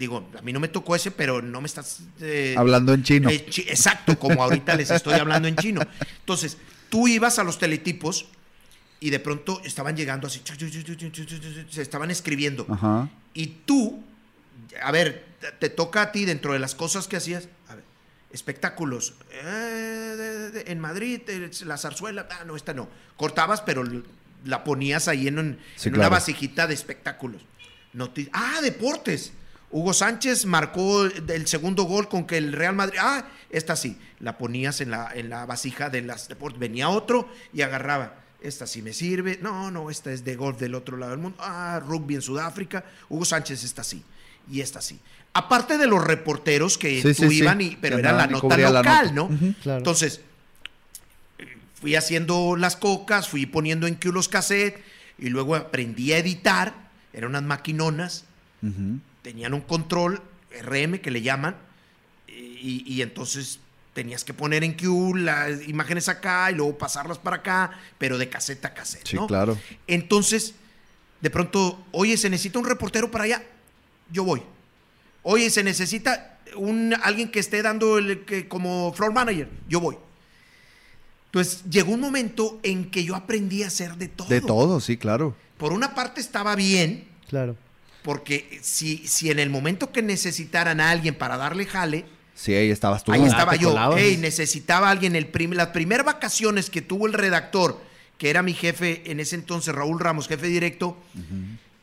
digo, 0.00 0.26
a 0.36 0.40
mí 0.40 0.52
no 0.52 0.60
me 0.60 0.68
tocó 0.68 0.96
ese, 0.96 1.10
pero 1.10 1.42
no 1.42 1.60
me 1.60 1.66
estás... 1.66 2.00
Eh, 2.20 2.54
hablando 2.56 2.94
en 2.94 3.02
chino. 3.02 3.28
Eh, 3.28 3.44
exacto, 3.68 4.18
como 4.18 4.42
ahorita 4.42 4.74
les 4.74 4.90
estoy 4.90 5.14
hablando 5.14 5.46
en 5.46 5.56
chino. 5.56 5.82
Entonces, 6.20 6.56
tú 6.88 7.06
ibas 7.06 7.38
a 7.38 7.44
los 7.44 7.58
teletipos 7.58 8.26
y 8.98 9.10
de 9.10 9.20
pronto 9.20 9.60
estaban 9.62 9.98
llegando 9.98 10.26
así, 10.26 10.40
se 11.68 11.82
estaban 11.82 12.10
escribiendo. 12.10 12.66
Ajá. 12.70 13.10
Y 13.34 13.46
tú, 13.66 14.02
a 14.82 14.90
ver, 14.90 15.26
te 15.58 15.68
toca 15.68 16.00
a 16.00 16.12
ti 16.12 16.24
dentro 16.24 16.54
de 16.54 16.60
las 16.60 16.74
cosas 16.74 17.06
que 17.06 17.18
hacías, 17.18 17.48
a 17.68 17.74
ver, 17.74 17.84
espectáculos, 18.32 19.12
eh, 19.32 20.64
en 20.66 20.80
Madrid, 20.80 21.20
la 21.66 21.76
zarzuela, 21.76 22.26
ah, 22.30 22.44
no, 22.46 22.56
esta 22.56 22.72
no, 22.72 22.88
cortabas, 23.18 23.60
pero 23.60 23.84
la 24.46 24.64
ponías 24.64 25.08
ahí 25.08 25.28
en, 25.28 25.38
en 25.38 25.94
una 25.94 26.08
vasijita 26.08 26.66
de 26.66 26.72
espectáculos. 26.72 27.42
Ah, 28.32 28.60
deportes. 28.62 29.34
Hugo 29.70 29.92
Sánchez 29.92 30.46
marcó 30.46 31.04
el 31.04 31.46
segundo 31.46 31.84
gol 31.84 32.08
con 32.08 32.26
que 32.26 32.36
el 32.38 32.52
Real 32.52 32.74
Madrid. 32.74 32.98
Ah, 33.00 33.26
esta 33.50 33.76
sí. 33.76 33.96
La 34.18 34.36
ponías 34.36 34.80
en 34.80 34.90
la, 34.90 35.10
en 35.14 35.30
la 35.30 35.46
vasija 35.46 35.90
de 35.90 36.02
las 36.02 36.28
deportes. 36.28 36.58
Venía 36.58 36.88
otro 36.88 37.28
y 37.52 37.62
agarraba. 37.62 38.16
Esta 38.40 38.66
sí 38.66 38.82
me 38.82 38.92
sirve. 38.92 39.38
No, 39.42 39.70
no, 39.70 39.90
esta 39.90 40.12
es 40.12 40.24
de 40.24 40.34
golf 40.34 40.58
del 40.58 40.74
otro 40.74 40.96
lado 40.96 41.12
del 41.12 41.20
mundo. 41.20 41.38
Ah, 41.40 41.80
rugby 41.86 42.16
en 42.16 42.22
Sudáfrica. 42.22 42.84
Hugo 43.08 43.24
Sánchez, 43.24 43.62
esta 43.62 43.84
sí. 43.84 44.02
Y 44.50 44.60
esta 44.60 44.80
sí. 44.80 44.98
Aparte 45.34 45.78
de 45.78 45.86
los 45.86 46.02
reporteros 46.02 46.76
que 46.76 47.00
Sí, 47.02 47.14
tú 47.14 47.30
sí, 47.30 47.38
iban, 47.38 47.60
y, 47.60 47.76
pero 47.80 47.98
era 47.98 48.12
la 48.12 48.26
nota 48.26 48.56
la 48.56 48.70
local, 48.70 49.14
nota. 49.14 49.34
¿no? 49.34 49.54
Claro. 49.62 49.78
Entonces, 49.78 50.22
fui 51.80 51.94
haciendo 51.94 52.56
las 52.56 52.76
cocas, 52.76 53.28
fui 53.28 53.46
poniendo 53.46 53.86
en 53.86 53.94
Q 53.94 54.10
los 54.10 54.28
cassettes 54.28 54.80
y 55.18 55.28
luego 55.28 55.54
aprendí 55.54 56.12
a 56.12 56.18
editar. 56.18 56.74
Eran 57.12 57.30
unas 57.30 57.44
maquinonas. 57.44 58.24
Tenían 59.22 59.54
un 59.54 59.60
control 59.60 60.22
RM 60.62 60.98
que 60.98 61.10
le 61.10 61.22
llaman 61.22 61.56
y, 62.28 62.84
y 62.86 63.02
entonces 63.02 63.60
tenías 63.92 64.24
que 64.24 64.34
poner 64.34 64.64
en 64.64 64.74
Q 64.74 65.14
las 65.16 65.66
imágenes 65.68 66.08
acá 66.08 66.50
y 66.50 66.54
luego 66.54 66.78
pasarlas 66.78 67.18
para 67.18 67.36
acá, 67.36 67.72
pero 67.98 68.18
de 68.18 68.28
caseta 68.28 68.68
a 68.68 68.74
caseta. 68.74 69.04
Sí, 69.08 69.16
¿no? 69.16 69.26
claro. 69.26 69.58
Entonces, 69.86 70.54
de 71.20 71.30
pronto, 71.30 71.84
oye, 71.92 72.16
se 72.16 72.30
necesita 72.30 72.58
un 72.58 72.64
reportero 72.64 73.10
para 73.10 73.24
allá, 73.24 73.42
yo 74.10 74.24
voy. 74.24 74.42
Oye, 75.22 75.50
se 75.50 75.62
necesita 75.62 76.38
un 76.56 76.94
alguien 77.02 77.30
que 77.30 77.40
esté 77.40 77.62
dando 77.62 77.98
el 77.98 78.24
que 78.24 78.48
como 78.48 78.92
floor 78.92 79.12
manager, 79.12 79.48
yo 79.68 79.80
voy. 79.80 79.96
Entonces, 81.26 81.62
llegó 81.70 81.92
un 81.92 82.00
momento 82.00 82.58
en 82.62 82.90
que 82.90 83.04
yo 83.04 83.14
aprendí 83.14 83.62
a 83.62 83.68
hacer 83.68 83.96
de 83.96 84.08
todo. 84.08 84.28
De 84.28 84.40
todo, 84.40 84.80
sí, 84.80 84.96
claro. 84.96 85.36
Por 85.58 85.72
una 85.72 85.94
parte 85.94 86.20
estaba 86.20 86.56
bien, 86.56 87.08
Claro. 87.28 87.56
Porque 88.02 88.58
si, 88.62 89.06
si 89.06 89.30
en 89.30 89.38
el 89.38 89.50
momento 89.50 89.92
que 89.92 90.02
necesitaran 90.02 90.80
a 90.80 90.90
alguien 90.90 91.14
para 91.14 91.36
darle 91.36 91.66
jale, 91.66 92.04
Sí, 92.34 92.54
ahí 92.54 92.70
estabas 92.70 93.04
tú. 93.04 93.12
ahí 93.12 93.20
Ah, 93.22 93.26
estaba 93.28 93.54
yo. 93.56 93.74
Hey, 93.98 94.16
necesitaba 94.18 94.88
a 94.88 94.92
alguien. 94.92 95.14
El 95.14 95.26
prim- 95.26 95.52
las 95.52 95.68
primeras 95.68 96.06
vacaciones 96.06 96.70
que 96.70 96.80
tuvo 96.80 97.06
el 97.06 97.12
redactor, 97.12 97.78
que 98.16 98.30
era 98.30 98.42
mi 98.42 98.54
jefe 98.54 99.02
en 99.10 99.20
ese 99.20 99.34
entonces, 99.34 99.74
Raúl 99.74 100.00
Ramos, 100.00 100.26
jefe 100.26 100.46
directo, 100.46 100.96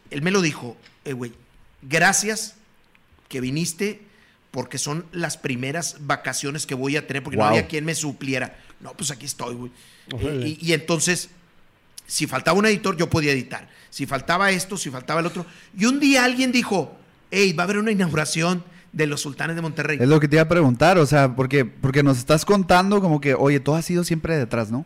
él 0.09 0.21
me 0.23 0.31
lo 0.31 0.41
dijo, 0.41 0.75
eh, 1.05 1.13
güey, 1.13 1.33
gracias 1.83 2.55
que 3.29 3.39
viniste 3.39 4.01
porque 4.49 4.79
son 4.79 5.05
las 5.11 5.37
primeras 5.37 5.97
vacaciones 5.99 6.65
que 6.65 6.73
voy 6.73 6.95
a 6.97 7.05
tener, 7.05 7.21
porque 7.21 7.37
no 7.37 7.43
había 7.45 7.67
quien 7.67 7.85
me 7.85 7.93
supliera. 7.93 8.57
No, 8.79 8.93
pues 8.93 9.11
aquí 9.11 9.25
estoy, 9.25 9.53
güey. 9.55 9.71
Y 10.59 10.73
entonces, 10.73 11.29
si 12.07 12.25
faltaba 12.25 12.57
un 12.57 12.65
editor, 12.65 12.97
yo 12.97 13.09
podía 13.09 13.31
editar. 13.31 13.69
Si 13.89 14.05
faltaba 14.05 14.51
esto, 14.51 14.77
si 14.77 14.89
faltaba 14.89 15.19
el 15.19 15.25
otro. 15.25 15.45
Y 15.77 15.85
un 15.85 15.99
día 15.99 16.25
alguien 16.25 16.51
dijo, 16.51 16.97
hey, 17.31 17.53
va 17.53 17.63
a 17.63 17.65
haber 17.65 17.77
una 17.77 17.91
inauguración 17.91 18.63
de 18.91 19.07
los 19.07 19.21
sultanes 19.21 19.55
de 19.55 19.61
Monterrey. 19.61 19.97
Es 20.01 20.07
lo 20.07 20.19
que 20.19 20.27
te 20.27 20.35
iba 20.37 20.43
a 20.43 20.47
preguntar, 20.47 20.97
o 20.97 21.05
sea, 21.05 21.35
porque, 21.35 21.65
porque 21.65 22.03
nos 22.03 22.17
estás 22.17 22.45
contando 22.45 23.01
como 23.01 23.21
que, 23.21 23.33
oye, 23.33 23.59
todo 23.59 23.75
ha 23.75 23.81
sido 23.81 24.03
siempre 24.03 24.37
detrás, 24.37 24.71
¿no? 24.71 24.85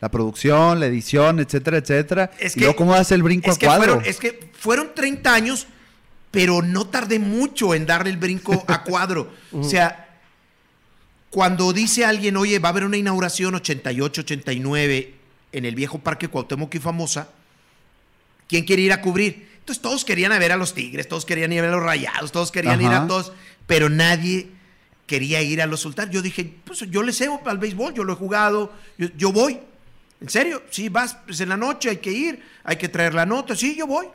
La 0.00 0.10
producción, 0.10 0.80
la 0.80 0.86
edición, 0.86 1.40
etcétera, 1.40 1.76
etcétera. 1.78 2.30
Es 2.38 2.56
y 2.56 2.60
luego, 2.60 2.76
¿cómo 2.76 2.94
das 2.94 3.12
el 3.12 3.22
brinco 3.22 3.50
es 3.50 3.56
a 3.56 3.58
que 3.58 3.66
cuadro? 3.66 3.94
Fueron, 3.94 4.04
es 4.06 4.18
que 4.18 4.50
fueron 4.54 4.90
30 4.94 5.34
años, 5.34 5.66
pero 6.30 6.62
no 6.62 6.86
tardé 6.86 7.18
mucho 7.18 7.74
en 7.74 7.84
darle 7.84 8.10
el 8.10 8.16
brinco 8.16 8.64
a 8.66 8.82
cuadro. 8.84 9.30
o 9.52 9.64
sea, 9.64 10.06
cuando 11.30 11.72
dice 11.72 12.04
alguien, 12.04 12.36
oye, 12.36 12.58
va 12.58 12.70
a 12.70 12.72
haber 12.72 12.84
una 12.84 12.96
inauguración 12.96 13.54
88, 13.54 14.22
89 14.22 15.14
en 15.52 15.64
el 15.64 15.74
viejo 15.74 15.98
Parque 15.98 16.28
Cuauhtémoc 16.28 16.74
y 16.74 16.78
Famosa, 16.78 17.28
¿quién 18.50 18.64
quiere 18.64 18.82
ir 18.82 18.92
a 18.92 19.00
cubrir? 19.00 19.48
Entonces 19.60 19.80
todos 19.80 20.04
querían 20.04 20.32
a 20.32 20.38
ver 20.40 20.50
a 20.50 20.56
los 20.56 20.74
Tigres, 20.74 21.06
todos 21.06 21.24
querían 21.24 21.52
ir 21.52 21.60
a 21.60 21.62
ver 21.62 21.70
a 21.70 21.76
los 21.76 21.84
Rayados, 21.84 22.32
todos 22.32 22.50
querían 22.50 22.80
ir 22.82 22.88
a 22.88 23.06
todos, 23.06 23.32
pero 23.68 23.88
nadie 23.88 24.48
quería 25.06 25.40
ir 25.40 25.62
a 25.62 25.66
los 25.66 25.80
Sultanes. 25.80 26.12
Yo 26.12 26.20
dije, 26.20 26.56
pues 26.64 26.80
yo 26.90 27.04
le 27.04 27.12
sé 27.12 27.28
al 27.46 27.58
béisbol, 27.58 27.94
yo 27.94 28.02
lo 28.02 28.14
he 28.14 28.16
jugado, 28.16 28.72
yo, 28.98 29.06
yo 29.16 29.30
voy. 29.30 29.60
¿En 30.20 30.28
serio? 30.28 30.64
Sí, 30.70 30.88
vas 30.88 31.16
pues, 31.24 31.40
en 31.40 31.48
la 31.48 31.56
noche, 31.56 31.90
hay 31.90 31.98
que 31.98 32.10
ir, 32.10 32.42
hay 32.64 32.76
que 32.76 32.88
traer 32.88 33.14
la 33.14 33.24
nota, 33.24 33.54
sí, 33.54 33.76
yo 33.76 33.86
voy. 33.86 34.08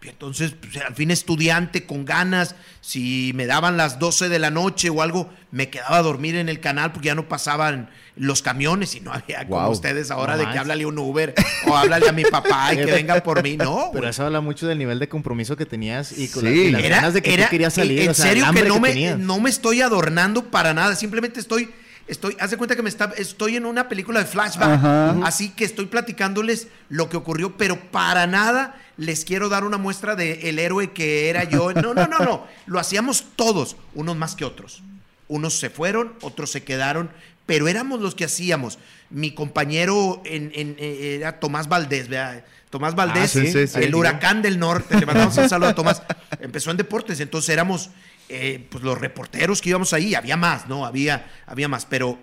Y 0.00 0.08
entonces, 0.08 0.52
pues, 0.52 0.76
al 0.84 0.94
fin 0.94 1.10
estudiante 1.10 1.84
con 1.84 2.04
ganas, 2.04 2.54
si 2.80 3.32
me 3.34 3.46
daban 3.46 3.76
las 3.76 3.98
12 3.98 4.28
de 4.28 4.38
la 4.38 4.48
noche 4.50 4.90
o 4.90 5.02
algo, 5.02 5.28
me 5.50 5.70
quedaba 5.70 5.96
a 5.98 6.02
dormir 6.02 6.36
en 6.36 6.48
el 6.48 6.60
canal 6.60 6.92
porque 6.92 7.06
ya 7.08 7.16
no 7.16 7.26
pasaban 7.28 7.90
los 8.14 8.40
camiones 8.40 8.94
y 8.94 9.00
no 9.00 9.12
había 9.12 9.46
como 9.48 9.68
ustedes 9.70 10.10
ahora 10.12 10.36
No 10.36 10.44
de 10.44 10.50
que 10.52 10.58
háblale 10.58 10.86
un 10.86 10.98
Uber 10.98 11.34
o 11.66 11.76
háblale 11.76 12.08
a 12.08 12.12
mi 12.12 12.24
papá 12.24 12.74
y 12.74 12.76
que 12.76 12.84
venga 12.86 13.20
por 13.24 13.42
mí. 13.42 13.56
No, 13.56 13.90
Pero 13.92 14.08
eso 14.08 14.24
habla 14.24 14.40
mucho 14.40 14.68
del 14.68 14.78
nivel 14.78 15.00
de 15.00 15.08
compromiso 15.08 15.56
que 15.56 15.66
tenías 15.66 16.16
y 16.16 16.28
con 16.28 16.42
Sí. 16.44 16.48
la- 16.48 16.52
y 16.52 16.70
las 16.70 16.84
Era- 16.84 16.96
ganas 16.96 17.14
de 17.14 17.22
que 17.22 17.34
era- 17.34 17.44
tú 17.46 17.50
querías 17.50 17.74
salir. 17.74 18.00
En 18.02 18.10
o 18.10 18.14
sea, 18.14 18.26
el 18.30 18.38
serio 18.40 18.52
que 18.52 18.68
no 18.68 18.78
me, 18.80 18.88
tenías. 18.90 19.18
no 19.18 19.40
me 19.40 19.50
estoy 19.50 19.80
adornando 19.82 20.44
para 20.44 20.74
nada. 20.74 20.94
Simplemente 20.94 21.40
estoy, 21.40 21.70
estoy, 22.06 22.36
haz 22.38 22.50
de 22.52 22.56
cuenta 22.56 22.76
que 22.76 22.82
me 22.82 22.88
está, 22.88 23.12
estoy 23.16 23.56
en 23.56 23.66
una 23.66 23.88
película 23.88 24.20
de 24.20 24.26
flashback. 24.26 24.68
Ajá. 24.68 25.16
Así 25.24 25.50
que 25.50 25.64
estoy 25.64 25.86
platicándoles 25.86 26.68
lo 26.88 27.08
que 27.08 27.16
ocurrió, 27.16 27.56
pero 27.56 27.80
para 27.90 28.26
nada 28.28 28.76
les 28.98 29.24
quiero 29.24 29.48
dar 29.48 29.64
una 29.64 29.78
muestra 29.78 30.14
de 30.16 30.50
el 30.50 30.58
héroe 30.58 30.92
que 30.92 31.30
era 31.30 31.44
yo. 31.44 31.72
No, 31.74 31.94
no, 31.94 32.06
no, 32.06 32.18
no. 32.18 32.46
Lo 32.66 32.78
hacíamos 32.78 33.24
todos, 33.36 33.76
unos 33.94 34.16
más 34.16 34.34
que 34.34 34.44
otros. 34.44 34.82
Unos 35.28 35.58
se 35.58 35.70
fueron, 35.70 36.12
otros 36.20 36.50
se 36.50 36.62
quedaron, 36.64 37.10
pero 37.46 37.66
éramos 37.68 38.00
los 38.00 38.14
que 38.14 38.24
hacíamos. 38.26 38.78
Mi 39.10 39.32
compañero 39.32 40.20
en, 40.26 40.52
en- 40.54 40.76
eh, 40.78 41.16
era 41.18 41.40
Tomás 41.40 41.68
Valdés, 41.68 42.08
¿verdad? 42.08 42.44
Tomás 42.70 42.94
Valdés, 42.94 43.34
Ah, 43.36 43.40
sí, 43.40 43.46
sí, 43.50 43.66
sí. 43.66 43.78
el 43.80 43.94
huracán 43.94 44.42
del 44.42 44.58
norte. 44.58 44.98
Le 45.00 45.06
mandamos 45.06 45.36
un 45.38 45.48
saludo 45.48 45.70
a 45.70 45.74
Tomás. 45.76 46.02
Empezó 46.40 46.70
en 46.70 46.76
deportes, 46.76 47.18
entonces 47.20 47.48
éramos 47.50 47.88
eh, 48.28 48.66
pues 48.70 48.84
los 48.84 48.98
reporteros 48.98 49.62
que 49.62 49.70
íbamos 49.70 49.92
ahí. 49.94 50.14
Había 50.14 50.36
más, 50.36 50.68
¿no? 50.68 50.84
Había, 50.84 51.26
había 51.46 51.68
más, 51.68 51.86
pero, 51.86 52.18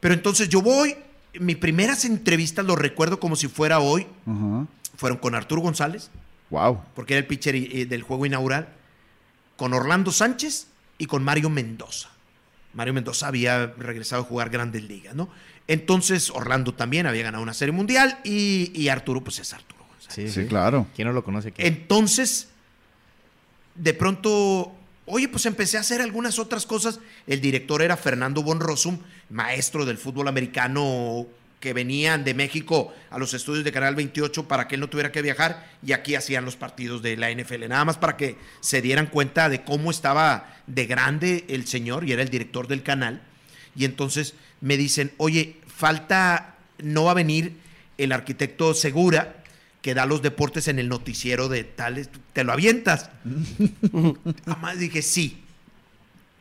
pero 0.00 0.14
entonces 0.14 0.48
yo 0.48 0.62
voy. 0.62 0.96
Mis 1.38 1.56
primeras 1.58 2.04
entrevistas, 2.04 2.64
lo 2.64 2.74
recuerdo 2.74 3.20
como 3.20 3.36
si 3.36 3.46
fuera 3.46 3.78
hoy. 3.78 4.06
Fueron 5.00 5.16
con 5.18 5.34
Arturo 5.34 5.62
González, 5.62 6.10
Wow. 6.50 6.82
porque 6.94 7.14
era 7.14 7.20
el 7.20 7.26
pitcher 7.26 7.54
del 7.88 8.02
juego 8.02 8.26
inaugural, 8.26 8.68
con 9.56 9.72
Orlando 9.72 10.12
Sánchez 10.12 10.66
y 10.98 11.06
con 11.06 11.24
Mario 11.24 11.48
Mendoza. 11.48 12.10
Mario 12.74 12.92
Mendoza 12.92 13.28
había 13.28 13.66
regresado 13.78 14.20
a 14.22 14.24
jugar 14.26 14.50
Grandes 14.50 14.82
Ligas, 14.84 15.14
¿no? 15.14 15.30
Entonces 15.68 16.28
Orlando 16.30 16.74
también 16.74 17.06
había 17.06 17.22
ganado 17.22 17.42
una 17.42 17.54
serie 17.54 17.72
mundial 17.72 18.18
y, 18.24 18.70
y 18.74 18.88
Arturo, 18.88 19.22
pues 19.24 19.38
es 19.38 19.54
Arturo 19.54 19.84
González. 19.88 20.32
Sí, 20.34 20.42
Sí, 20.42 20.46
claro. 20.46 20.86
¿Quién 20.94 21.08
no 21.08 21.14
lo 21.14 21.24
conoce 21.24 21.48
aquí? 21.48 21.62
Entonces, 21.64 22.48
de 23.76 23.94
pronto, 23.94 24.72
oye, 25.06 25.28
pues 25.28 25.46
empecé 25.46 25.78
a 25.78 25.80
hacer 25.80 26.02
algunas 26.02 26.38
otras 26.38 26.66
cosas. 26.66 27.00
El 27.26 27.40
director 27.40 27.80
era 27.80 27.96
Fernando 27.96 28.42
Von 28.42 28.60
Rossum, 28.60 28.98
maestro 29.30 29.86
del 29.86 29.96
fútbol 29.96 30.28
americano 30.28 31.26
que 31.60 31.74
venían 31.74 32.24
de 32.24 32.32
México 32.32 32.92
a 33.10 33.18
los 33.18 33.34
estudios 33.34 33.64
de 33.64 33.72
Canal 33.72 33.94
28 33.94 34.48
para 34.48 34.66
que 34.66 34.76
él 34.76 34.80
no 34.80 34.88
tuviera 34.88 35.12
que 35.12 35.20
viajar 35.20 35.68
y 35.86 35.92
aquí 35.92 36.14
hacían 36.14 36.46
los 36.46 36.56
partidos 36.56 37.02
de 37.02 37.16
la 37.18 37.30
NFL, 37.30 37.68
nada 37.68 37.84
más 37.84 37.98
para 37.98 38.16
que 38.16 38.36
se 38.60 38.80
dieran 38.80 39.06
cuenta 39.06 39.50
de 39.50 39.62
cómo 39.62 39.90
estaba 39.90 40.56
de 40.66 40.86
grande 40.86 41.44
el 41.48 41.66
señor 41.66 42.08
y 42.08 42.12
era 42.12 42.22
el 42.22 42.30
director 42.30 42.66
del 42.66 42.82
canal. 42.82 43.22
Y 43.76 43.84
entonces 43.84 44.34
me 44.62 44.78
dicen, 44.78 45.12
oye, 45.18 45.56
falta, 45.66 46.56
no 46.78 47.04
va 47.04 47.12
a 47.12 47.14
venir 47.14 47.56
el 47.98 48.12
arquitecto 48.12 48.72
Segura, 48.72 49.36
que 49.82 49.94
da 49.94 50.06
los 50.06 50.22
deportes 50.22 50.68
en 50.68 50.78
el 50.78 50.88
noticiero 50.88 51.48
de 51.48 51.64
tales, 51.64 52.08
¿te 52.32 52.44
lo 52.44 52.52
avientas? 52.52 53.10
Además 54.46 54.78
dije, 54.78 55.02
sí. 55.02 55.42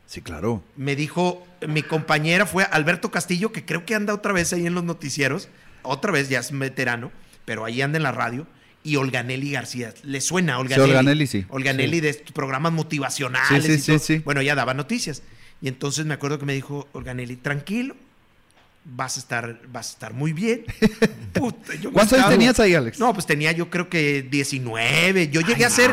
Sí, 0.07 0.21
claro. 0.21 0.63
Me 0.75 0.95
dijo, 0.95 1.45
mi 1.67 1.83
compañera 1.83 2.45
fue 2.45 2.63
Alberto 2.63 3.11
Castillo, 3.11 3.51
que 3.51 3.65
creo 3.65 3.85
que 3.85 3.95
anda 3.95 4.13
otra 4.13 4.33
vez 4.33 4.53
ahí 4.53 4.65
en 4.65 4.75
los 4.75 4.83
noticieros, 4.83 5.49
otra 5.81 6.11
vez 6.11 6.29
ya 6.29 6.39
es 6.39 6.57
veterano, 6.57 7.11
pero 7.45 7.65
ahí 7.65 7.81
anda 7.81 7.97
en 7.97 8.03
la 8.03 8.11
radio, 8.11 8.47
y 8.83 8.95
Olganelli 8.95 9.51
García. 9.51 9.93
¿Le 10.03 10.21
suena 10.21 10.59
Olganelli? 10.59 10.91
Olganelli, 10.91 11.27
sí. 11.27 11.45
Olganelli 11.49 11.99
de 11.99 12.09
estos 12.09 12.31
programas 12.31 12.71
motivacionales. 12.71 13.63
Sí, 13.63 13.71
sí, 13.71 13.77
y 13.77 13.79
sí, 13.79 13.91
todo. 13.91 13.99
sí. 13.99 14.17
Bueno, 14.19 14.41
ya 14.41 14.55
daba 14.55 14.73
noticias. 14.73 15.21
Y 15.61 15.67
entonces 15.67 16.05
me 16.05 16.13
acuerdo 16.13 16.39
que 16.39 16.45
me 16.45 16.53
dijo 16.53 16.87
Olganelli, 16.93 17.35
tranquilo, 17.35 17.95
vas 18.85 19.17
a 19.17 19.19
estar, 19.19 19.59
vas 19.71 19.89
a 19.89 19.91
estar 19.91 20.13
muy 20.13 20.33
bien. 20.33 20.65
Puta, 21.33 21.75
yo 21.75 21.89
me 21.89 21.93
¿Cuántos 21.93 22.17
años 22.17 22.29
tenías 22.29 22.59
ahí, 22.59 22.73
Alex? 22.73 22.99
No, 22.99 23.13
pues 23.13 23.25
tenía 23.25 23.51
yo 23.51 23.69
creo 23.69 23.87
que 23.89 24.23
19. 24.23 25.29
Yo 25.29 25.41
llegué 25.41 25.65
a 25.65 25.69
ser, 25.69 25.91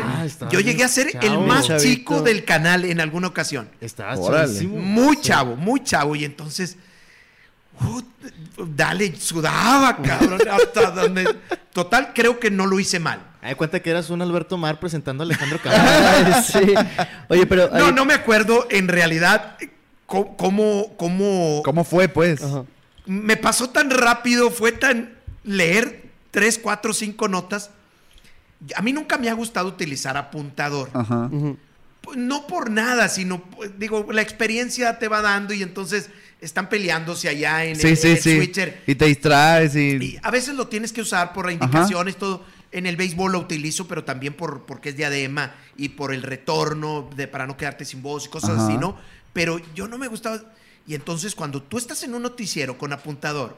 yo 0.49 0.59
llegué 0.59 0.83
a 0.83 0.87
ser 0.87 1.15
el 1.21 1.39
más 1.39 1.67
Chavito. 1.67 1.83
chico 1.87 2.21
del 2.21 2.43
canal 2.43 2.85
en 2.85 2.99
alguna 2.99 3.27
ocasión. 3.27 3.69
Estabas. 3.81 4.19
Muy 4.63 5.19
chavo, 5.21 5.55
muy 5.55 5.83
chavo. 5.83 6.15
Y 6.15 6.25
entonces, 6.25 6.77
uh, 7.81 8.01
dale, 8.75 9.15
sudaba, 9.15 9.97
cabrón. 10.01 10.41
hasta 10.49 10.91
donde- 10.91 11.35
Total, 11.73 12.11
creo 12.15 12.39
que 12.39 12.49
no 12.49 12.65
lo 12.65 12.79
hice 12.79 12.99
mal. 12.99 13.21
De 13.43 13.55
cuenta 13.55 13.79
que 13.79 13.91
eras 13.91 14.09
un 14.09 14.21
Alberto 14.21 14.57
Mar 14.57 14.79
presentando 14.79 15.23
a 15.23 15.25
Alejandro 15.25 15.59
Cabral. 15.63 16.43
Sí. 16.43 16.73
Oye, 17.29 17.45
pero. 17.45 17.69
No, 17.69 17.85
ahí- 17.87 17.93
no 17.93 18.03
me 18.05 18.13
acuerdo 18.15 18.67
en 18.71 18.87
realidad 18.87 19.55
eh, 19.61 19.69
co- 20.07 20.35
cómo, 20.35 20.95
cómo, 20.97 21.61
¿Cómo 21.63 21.83
fue, 21.83 22.09
pues? 22.09 22.41
Ajá. 22.43 22.63
Me 23.07 23.37
pasó 23.37 23.69
tan 23.69 23.89
rápido, 23.89 24.51
fue 24.51 24.71
tan 24.71 25.13
leer 25.43 26.03
tres, 26.31 26.59
cuatro, 26.61 26.93
cinco 26.93 27.27
notas. 27.27 27.71
A 28.75 28.81
mí 28.81 28.93
nunca 28.93 29.17
me 29.17 29.29
ha 29.29 29.33
gustado 29.33 29.67
utilizar 29.69 30.17
apuntador. 30.17 30.89
Ajá. 30.93 31.29
No 32.15 32.47
por 32.47 32.69
nada, 32.69 33.09
sino, 33.09 33.43
digo, 33.77 34.07
la 34.11 34.21
experiencia 34.21 34.97
te 34.97 35.07
va 35.07 35.21
dando 35.21 35.53
y 35.53 35.61
entonces 35.61 36.09
están 36.39 36.69
peleándose 36.69 37.27
allá 37.27 37.65
en, 37.65 37.75
Sí, 37.75 37.87
el, 37.89 37.97
sí, 37.97 38.07
en 38.07 38.15
el 38.15 38.21
sí. 38.21 38.35
switcher. 38.37 38.83
Y 38.87 38.95
te 38.95 39.05
distraes 39.05 39.75
y... 39.75 39.97
Y 39.97 40.19
a 40.21 40.31
veces 40.31 40.55
lo 40.55 40.67
tienes 40.67 40.93
que 40.93 41.01
usar 41.01 41.33
por 41.33 41.51
indicaciones, 41.51 42.15
todo. 42.17 42.45
En 42.71 42.85
el 42.85 42.95
béisbol 42.97 43.31
lo 43.31 43.39
utilizo, 43.39 43.87
pero 43.87 44.03
también 44.03 44.33
por, 44.33 44.65
porque 44.65 44.89
es 44.89 44.97
diadema 44.97 45.55
y 45.77 45.89
por 45.89 46.13
el 46.13 46.21
retorno 46.21 47.09
de, 47.15 47.27
para 47.27 47.47
no 47.47 47.57
quedarte 47.57 47.85
sin 47.85 48.01
voz 48.01 48.25
y 48.25 48.29
cosas 48.29 48.51
Ajá. 48.51 48.65
así, 48.67 48.77
¿no? 48.77 48.97
Pero 49.33 49.59
yo 49.73 49.87
no 49.87 49.97
me 49.97 50.07
gustaba. 50.07 50.41
Y 50.87 50.95
entonces 50.95 51.35
cuando 51.35 51.61
tú 51.61 51.77
estás 51.77 52.01
en 52.03 52.13
un 52.15 52.21
noticiero 52.23 52.77
con 52.77 52.93
apuntador, 52.93 53.57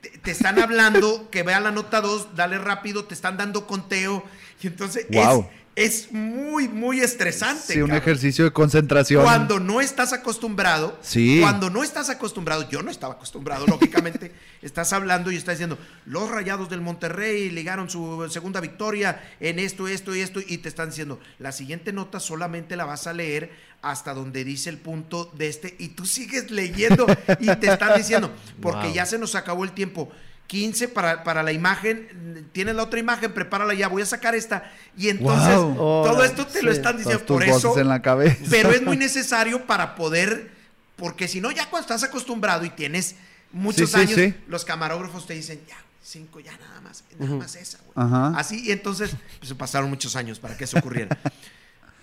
te, 0.00 0.10
te 0.10 0.30
están 0.30 0.58
hablando, 0.60 1.28
que 1.30 1.42
vea 1.42 1.60
la 1.60 1.70
nota 1.70 2.00
2, 2.00 2.34
dale 2.36 2.58
rápido, 2.58 3.04
te 3.04 3.14
están 3.14 3.36
dando 3.36 3.66
conteo. 3.66 4.24
Y 4.62 4.66
entonces 4.66 5.06
es- 5.10 5.44
es, 5.76 6.12
muy, 6.12 6.68
muy 6.68 7.00
estresante. 7.00 7.74
Sí, 7.74 7.80
un 7.80 7.88
cabrón. 7.88 8.02
ejercicio 8.02 8.44
de 8.44 8.50
concentración. 8.50 9.22
Cuando 9.22 9.60
no 9.60 9.80
estás 9.80 10.12
acostumbrado, 10.12 10.98
Sí. 11.00 11.38
cuando 11.40 11.70
no 11.70 11.82
estás 11.84 12.10
acostumbrado, 12.10 12.68
yo 12.68 12.82
no 12.82 12.90
estaba 12.90 13.14
acostumbrado, 13.14 13.66
lógicamente, 13.66 14.32
estás 14.62 14.92
hablando 14.92 15.30
y 15.30 15.36
estás 15.36 15.54
diciendo, 15.56 15.78
los 16.04 16.28
rayados 16.28 16.68
del 16.68 16.80
Monterrey 16.82 17.48
ligaron 17.50 17.88
su 17.88 18.28
segunda 18.30 18.60
victoria 18.60 19.22
en 19.38 19.58
esto, 19.60 19.86
esto 19.88 20.14
y 20.14 20.20
esto, 20.20 20.40
y 20.46 20.58
te 20.58 20.68
están 20.68 20.90
diciendo, 20.90 21.18
la 21.38 21.52
siguiente 21.52 21.92
nota 21.94 22.20
solamente 22.20 22.76
la 22.76 22.84
vas 22.84 23.06
a 23.06 23.12
leer 23.14 23.50
hasta 23.82 24.12
donde 24.14 24.44
dice 24.44 24.68
el 24.70 24.78
punto 24.78 25.30
de 25.36 25.48
este, 25.48 25.74
y 25.78 25.88
tú 25.88 26.04
sigues 26.06 26.50
leyendo 26.50 27.06
y 27.38 27.46
te 27.56 27.68
están 27.72 27.96
diciendo, 27.96 28.30
porque 28.60 28.86
Wow. 28.88 28.94
ya 28.94 29.06
se 29.06 29.18
nos 29.18 29.34
acabó 29.34 29.64
el 29.64 29.72
tiempo. 29.72 30.10
15 30.48 30.88
para, 30.88 31.22
para 31.22 31.44
la 31.44 31.52
imagen, 31.52 32.48
tienes 32.52 32.74
la 32.74 32.82
otra 32.82 32.98
imagen, 32.98 33.32
prepárala 33.32 33.72
ya, 33.72 33.86
voy 33.86 34.02
a 34.02 34.06
sacar 34.06 34.34
esta. 34.34 34.70
Y 34.96 35.08
entonces, 35.08 35.54
Wow. 35.56 35.74
todo 36.04 36.24
esto 36.24 36.44
te 36.46 36.62
lo 36.62 36.72
están 36.72 36.96
diciendo. 36.96 37.24
Por 37.24 37.44
eso, 37.44 37.78
en 37.78 37.88
la 37.88 38.02
cabeza. 38.02 38.36
pero 38.50 38.70
es 38.72 38.82
muy 38.82 38.96
necesario 38.98 39.64
para 39.66 39.94
poder, 39.94 40.50
porque 40.96 41.28
si 41.28 41.40
no, 41.40 41.50
ya 41.52 41.70
cuando 41.70 41.84
estás 41.84 42.02
acostumbrado 42.02 42.64
y 42.64 42.70
tienes 42.70 43.14
muchos 43.52 43.92
Sí, 43.92 43.96
años, 43.96 44.14
sí. 44.14 44.34
los 44.48 44.64
camarógrafos 44.64 45.24
te 45.26 45.34
dicen, 45.34 45.60
ya, 45.68 45.76
cinco, 46.02 46.40
ya 46.40 46.56
nada 46.58 46.80
más, 46.80 47.04
nada 47.18 47.36
más 47.36 47.54
esa, 47.54 47.78
güey. 47.94 48.08
Así, 48.36 48.60
y 48.66 48.72
entonces, 48.72 49.12
pues 49.38 49.48
se 49.48 49.54
pasaron 49.54 49.88
muchos 49.88 50.16
años 50.16 50.40
para 50.40 50.56
que 50.56 50.64
eso 50.64 50.78
ocurriera. 50.78 51.16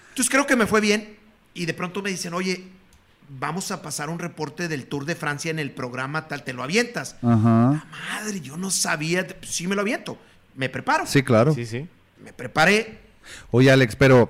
Entonces 0.09 0.29
creo 0.31 0.47
que 0.47 0.55
me 0.55 0.65
fue 0.65 0.79
bien 0.81 1.17
y 1.57 1.65
de 1.65 1.73
pronto 1.73 2.01
me 2.01 2.09
dicen, 2.09 2.33
oye, 2.33 2.63
vamos 3.29 3.71
a 3.71 3.81
pasar 3.81 4.09
un 4.09 4.19
reporte 4.19 4.67
del 4.67 4.85
Tour 4.85 5.05
de 5.05 5.15
Francia 5.15 5.51
en 5.51 5.59
el 5.59 5.71
programa 5.71 6.27
tal, 6.27 6.43
te 6.43 6.53
lo 6.53 6.63
avientas. 6.63 7.15
Ajá. 7.21 7.85
Madre, 8.11 8.39
yo 8.41 8.55
no 8.57 8.71
sabía, 8.71 9.27
sí 9.41 9.67
me 9.67 9.75
lo 9.75 9.81
aviento, 9.81 10.17
me 10.55 10.69
preparo, 10.69 11.05
Sí, 11.05 11.23
claro. 11.23 11.53
Sí, 11.53 11.65
sí. 11.65 11.87
me 12.23 12.31
preparé, 12.33 13.05
Oye, 13.51 13.69
Alex, 13.69 13.97
pero 13.97 14.29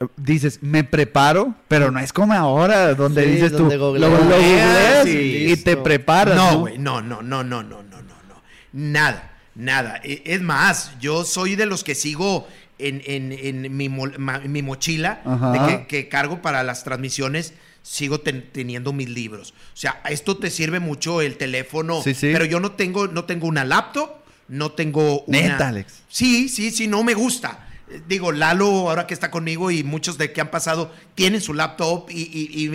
eh, 0.00 0.06
dices, 0.16 0.58
me 0.62 0.82
preparo, 0.82 1.54
pero 1.68 1.90
no 1.90 2.00
es 2.00 2.10
como 2.12 2.32
ahora, 2.32 2.94
donde 2.94 3.22
Sí, 3.24 3.30
dices 3.32 3.52
donde 3.52 3.76
tú, 3.76 3.82
googleas. 3.82 4.10
lo, 4.10 4.16
lo 4.16 4.22
googleas 4.24 5.06
y, 5.06 5.46
listo. 5.48 5.64
te 5.70 5.76
preparas. 5.76 6.34
No, 6.34 6.52
No, 6.52 6.58
güey, 6.60 6.78
no, 6.78 7.02
no, 7.02 7.20
no, 7.20 7.44
no, 7.44 7.62
no, 7.62 7.82
no, 7.82 8.02
no, 8.02 8.14
no. 8.28 8.42
Nada, 8.72 9.32
nada. 9.54 10.00
E- 10.02 10.22
Es 10.24 10.40
más, 10.40 10.92
yo 11.00 11.24
soy 11.24 11.54
de 11.56 11.66
los 11.66 11.84
que 11.84 11.94
sigo 11.94 12.48
en, 12.78 13.02
en- 13.06 13.32
en 13.32 13.76
mi, 13.76 13.88
ma- 13.88 14.40
mi 14.40 14.62
mochila 14.62 15.22
de 15.52 15.66
que, 15.78 15.86
que 15.86 16.08
cargo 16.08 16.42
para 16.42 16.62
las 16.62 16.84
transmisiones. 16.84 17.54
Sigo 17.82 18.18
ten- 18.20 18.48
teniendo 18.50 18.94
mis 18.94 19.10
libros. 19.10 19.52
O 19.74 19.76
sea, 19.76 20.00
esto 20.08 20.38
te 20.38 20.50
sirve 20.50 20.80
mucho 20.80 21.20
el 21.20 21.36
teléfono. 21.36 22.02
Sí, 22.02 22.14
sí. 22.14 22.30
Pero 22.32 22.46
yo 22.46 22.58
no 22.58 22.72
tengo, 22.72 23.08
no 23.08 23.24
tengo 23.24 23.46
una 23.46 23.64
laptop, 23.66 24.08
no 24.48 24.72
tengo 24.72 25.20
una. 25.24 25.38
Neta, 25.40 25.68
Alex. 25.68 25.92
Sí, 26.08 26.48
sí, 26.48 26.70
sí, 26.70 26.86
no 26.86 27.04
me 27.04 27.12
gusta. 27.12 27.68
Digo, 28.08 28.32
Lalo, 28.32 28.88
ahora 28.88 29.06
que 29.06 29.12
está 29.12 29.30
conmigo 29.30 29.70
y 29.70 29.84
muchos 29.84 30.16
de 30.16 30.32
que 30.32 30.40
han 30.40 30.50
pasado, 30.50 30.90
tienen 31.14 31.42
su 31.42 31.52
laptop 31.52 32.08
y, 32.10 32.22
y- 32.22 32.64
y- 32.64 32.74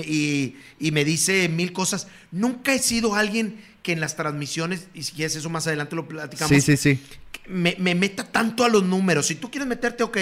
y- 0.79 0.87
y 0.87 0.91
me 0.91 1.03
dice 1.03 1.49
mil 1.49 1.73
cosas. 1.73 2.07
Nunca 2.31 2.73
he 2.75 2.79
sido 2.79 3.15
alguien 3.15 3.59
que 3.89 3.93
en 3.93 3.99
las 4.01 4.15
transmisiones, 4.15 4.87
y 4.93 5.01
si 5.01 5.13
quieres 5.13 5.35
eso 5.35 5.49
más 5.49 5.65
adelante 5.65 5.95
lo 5.95 6.07
platicamos, 6.07 6.49
Sí, 6.49 6.61
sí, 6.61 6.77
sí. 6.77 7.03
Me, 7.47 7.75
me 7.79 7.95
meta 7.95 8.23
tanto 8.23 8.63
a 8.63 8.69
los 8.69 8.83
números. 8.83 9.25
Si 9.25 9.33
tú 9.33 9.49
quieres 9.49 9.67
meterte, 9.67 10.03
ok, 10.03 10.17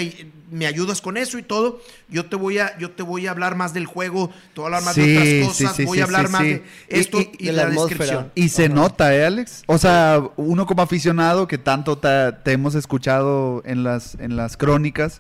me 0.50 0.66
ayudas 0.66 1.02
con 1.02 1.18
eso 1.18 1.38
y 1.38 1.44
todo, 1.44 1.82
yo 2.08 2.28
te 2.28 2.38
voy 2.38 2.60
a, 2.60 2.78
yo 2.78 2.92
te 2.92 3.04
voy 3.04 3.28
a 3.28 3.32
hablar 3.32 3.56
más 3.58 3.74
del 3.74 3.86
juego, 3.86 4.30
te 4.54 4.62
voy 4.62 4.64
a 4.64 4.78
hablar 4.78 4.84
más 4.84 4.96
Sí, 4.96 5.02
de 5.02 5.18
otras 5.44 5.50
cosas, 5.50 5.76
sí, 5.76 5.84
voy 5.84 6.00
a 6.00 6.04
hablar 6.06 6.30
más 6.30 6.44
de 6.44 6.64
Y- 6.90 7.00
esto 7.00 7.20
y- 7.20 7.32
y, 7.40 7.46
de 7.48 7.52
la, 7.52 7.64
la 7.66 7.70
descripción. 7.72 8.32
Y 8.36 8.48
se 8.48 8.70
nota, 8.70 9.14
¿eh, 9.14 9.26
Alex? 9.26 9.64
O 9.68 9.78
sea, 9.78 10.22
uno 10.38 10.66
como 10.66 10.82
aficionado 10.82 11.48
que 11.50 11.58
tanto 11.58 11.98
te, 11.98 12.32
te 12.46 12.54
hemos 12.54 12.76
escuchado 12.76 13.62
en 13.66 13.84
las, 13.84 14.16
en 14.22 14.38
las 14.38 14.56
crónicas, 14.56 15.20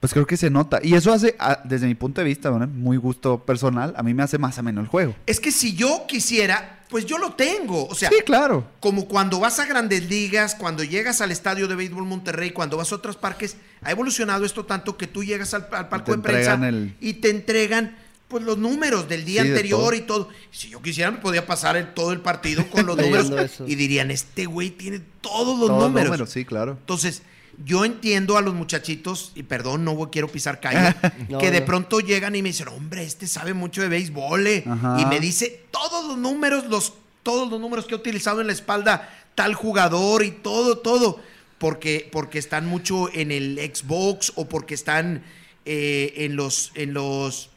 pues 0.00 0.12
creo 0.12 0.26
que 0.26 0.36
se 0.36 0.50
nota. 0.50 0.80
Y 0.82 0.92
eso 0.94 1.10
hace, 1.10 1.36
a- 1.38 1.62
desde 1.64 1.86
mi 1.86 1.94
punto 1.94 2.20
de 2.20 2.26
vista, 2.26 2.50
¿no? 2.50 2.66
muy 2.66 2.98
gusto 2.98 3.44
personal, 3.46 3.94
a 3.96 4.02
mí 4.02 4.12
me 4.12 4.22
hace 4.22 4.36
más 4.36 4.58
ameno 4.58 4.82
el 4.82 4.88
juego. 4.88 5.14
Es 5.26 5.40
que 5.40 5.52
si 5.52 5.74
yo 5.74 6.04
quisiera, 6.06 6.79
pues 6.90 7.06
yo 7.06 7.18
lo 7.18 7.32
tengo. 7.34 7.86
O 7.86 7.94
sea, 7.94 8.08
sí, 8.10 8.16
claro. 8.26 8.66
como 8.80 9.06
cuando 9.06 9.38
vas 9.40 9.58
a 9.60 9.64
grandes 9.66 10.08
ligas, 10.08 10.54
cuando 10.56 10.82
llegas 10.84 11.20
al 11.20 11.30
estadio 11.30 11.68
de 11.68 11.76
béisbol 11.76 12.04
Monterrey, 12.04 12.50
cuando 12.50 12.76
vas 12.76 12.90
a 12.92 12.96
otros 12.96 13.16
parques, 13.16 13.56
ha 13.82 13.90
evolucionado 13.90 14.44
esto 14.44 14.66
tanto 14.66 14.96
que 14.96 15.06
tú 15.06 15.22
llegas 15.24 15.54
al, 15.54 15.68
al 15.72 15.88
palco 15.88 16.10
te 16.12 16.16
de 16.18 16.22
prensa 16.22 16.54
el- 16.68 16.94
y 17.00 17.14
te 17.14 17.30
entregan 17.30 17.96
pues 18.28 18.44
los 18.44 18.58
números 18.58 19.08
del 19.08 19.24
día 19.24 19.42
Sí, 19.42 19.48
de 19.48 19.54
anterior 19.54 19.80
todo. 19.80 19.94
y 19.94 20.00
todo. 20.02 20.28
Si 20.52 20.68
yo 20.70 20.80
quisiera 20.82 21.10
me 21.10 21.18
podía 21.18 21.46
pasar 21.46 21.76
el- 21.76 21.94
todo 21.94 22.12
el 22.12 22.20
partido 22.20 22.64
con 22.70 22.86
los 22.86 22.96
números 22.98 23.30
eso. 23.30 23.66
y 23.66 23.74
dirían, 23.74 24.10
este 24.10 24.46
güey 24.46 24.70
tiene 24.70 25.00
todos 25.20 25.58
los 25.58 25.68
Todos 25.68 25.82
números. 25.84 26.04
números, 26.10 26.30
sí, 26.30 26.44
claro. 26.44 26.72
Entonces, 26.80 27.22
yo 27.64 27.84
entiendo 27.84 28.36
a 28.36 28.42
los 28.42 28.54
muchachitos, 28.54 29.32
y 29.34 29.42
perdón, 29.42 29.84
no 29.84 30.10
quiero 30.10 30.28
pisar 30.28 30.60
calle, 30.60 30.94
No, 31.28 31.38
que 31.38 31.50
de 31.50 31.62
pronto 31.62 32.00
llegan 32.00 32.34
y 32.34 32.42
me 32.42 32.50
dicen, 32.50 32.68
hombre, 32.68 33.04
este 33.04 33.26
sabe 33.26 33.54
mucho 33.54 33.82
de 33.82 33.88
béisbol, 33.88 34.46
eh", 34.46 34.64
y 34.98 35.06
me 35.06 35.20
dice 35.20 35.64
todos 35.70 36.06
los 36.06 36.18
números, 36.18 36.66
los, 36.66 36.94
todos 37.22 37.50
los 37.50 37.60
números 37.60 37.86
que 37.86 37.94
he 37.94 37.96
utilizado 37.96 38.40
en 38.40 38.46
la 38.46 38.52
espalda, 38.52 39.08
tal 39.34 39.54
jugador 39.54 40.24
y 40.24 40.30
todo, 40.30 40.78
todo, 40.78 41.20
porque, 41.58 42.08
porque 42.10 42.38
están 42.38 42.66
mucho 42.66 43.12
en 43.12 43.30
el 43.30 43.58
Xbox 43.58 44.32
o 44.36 44.48
porque 44.48 44.74
están 44.74 45.22
eh, 45.66 46.14
en 46.16 46.36
los, 46.36 46.72
en 46.74 46.94
los, 46.94 47.50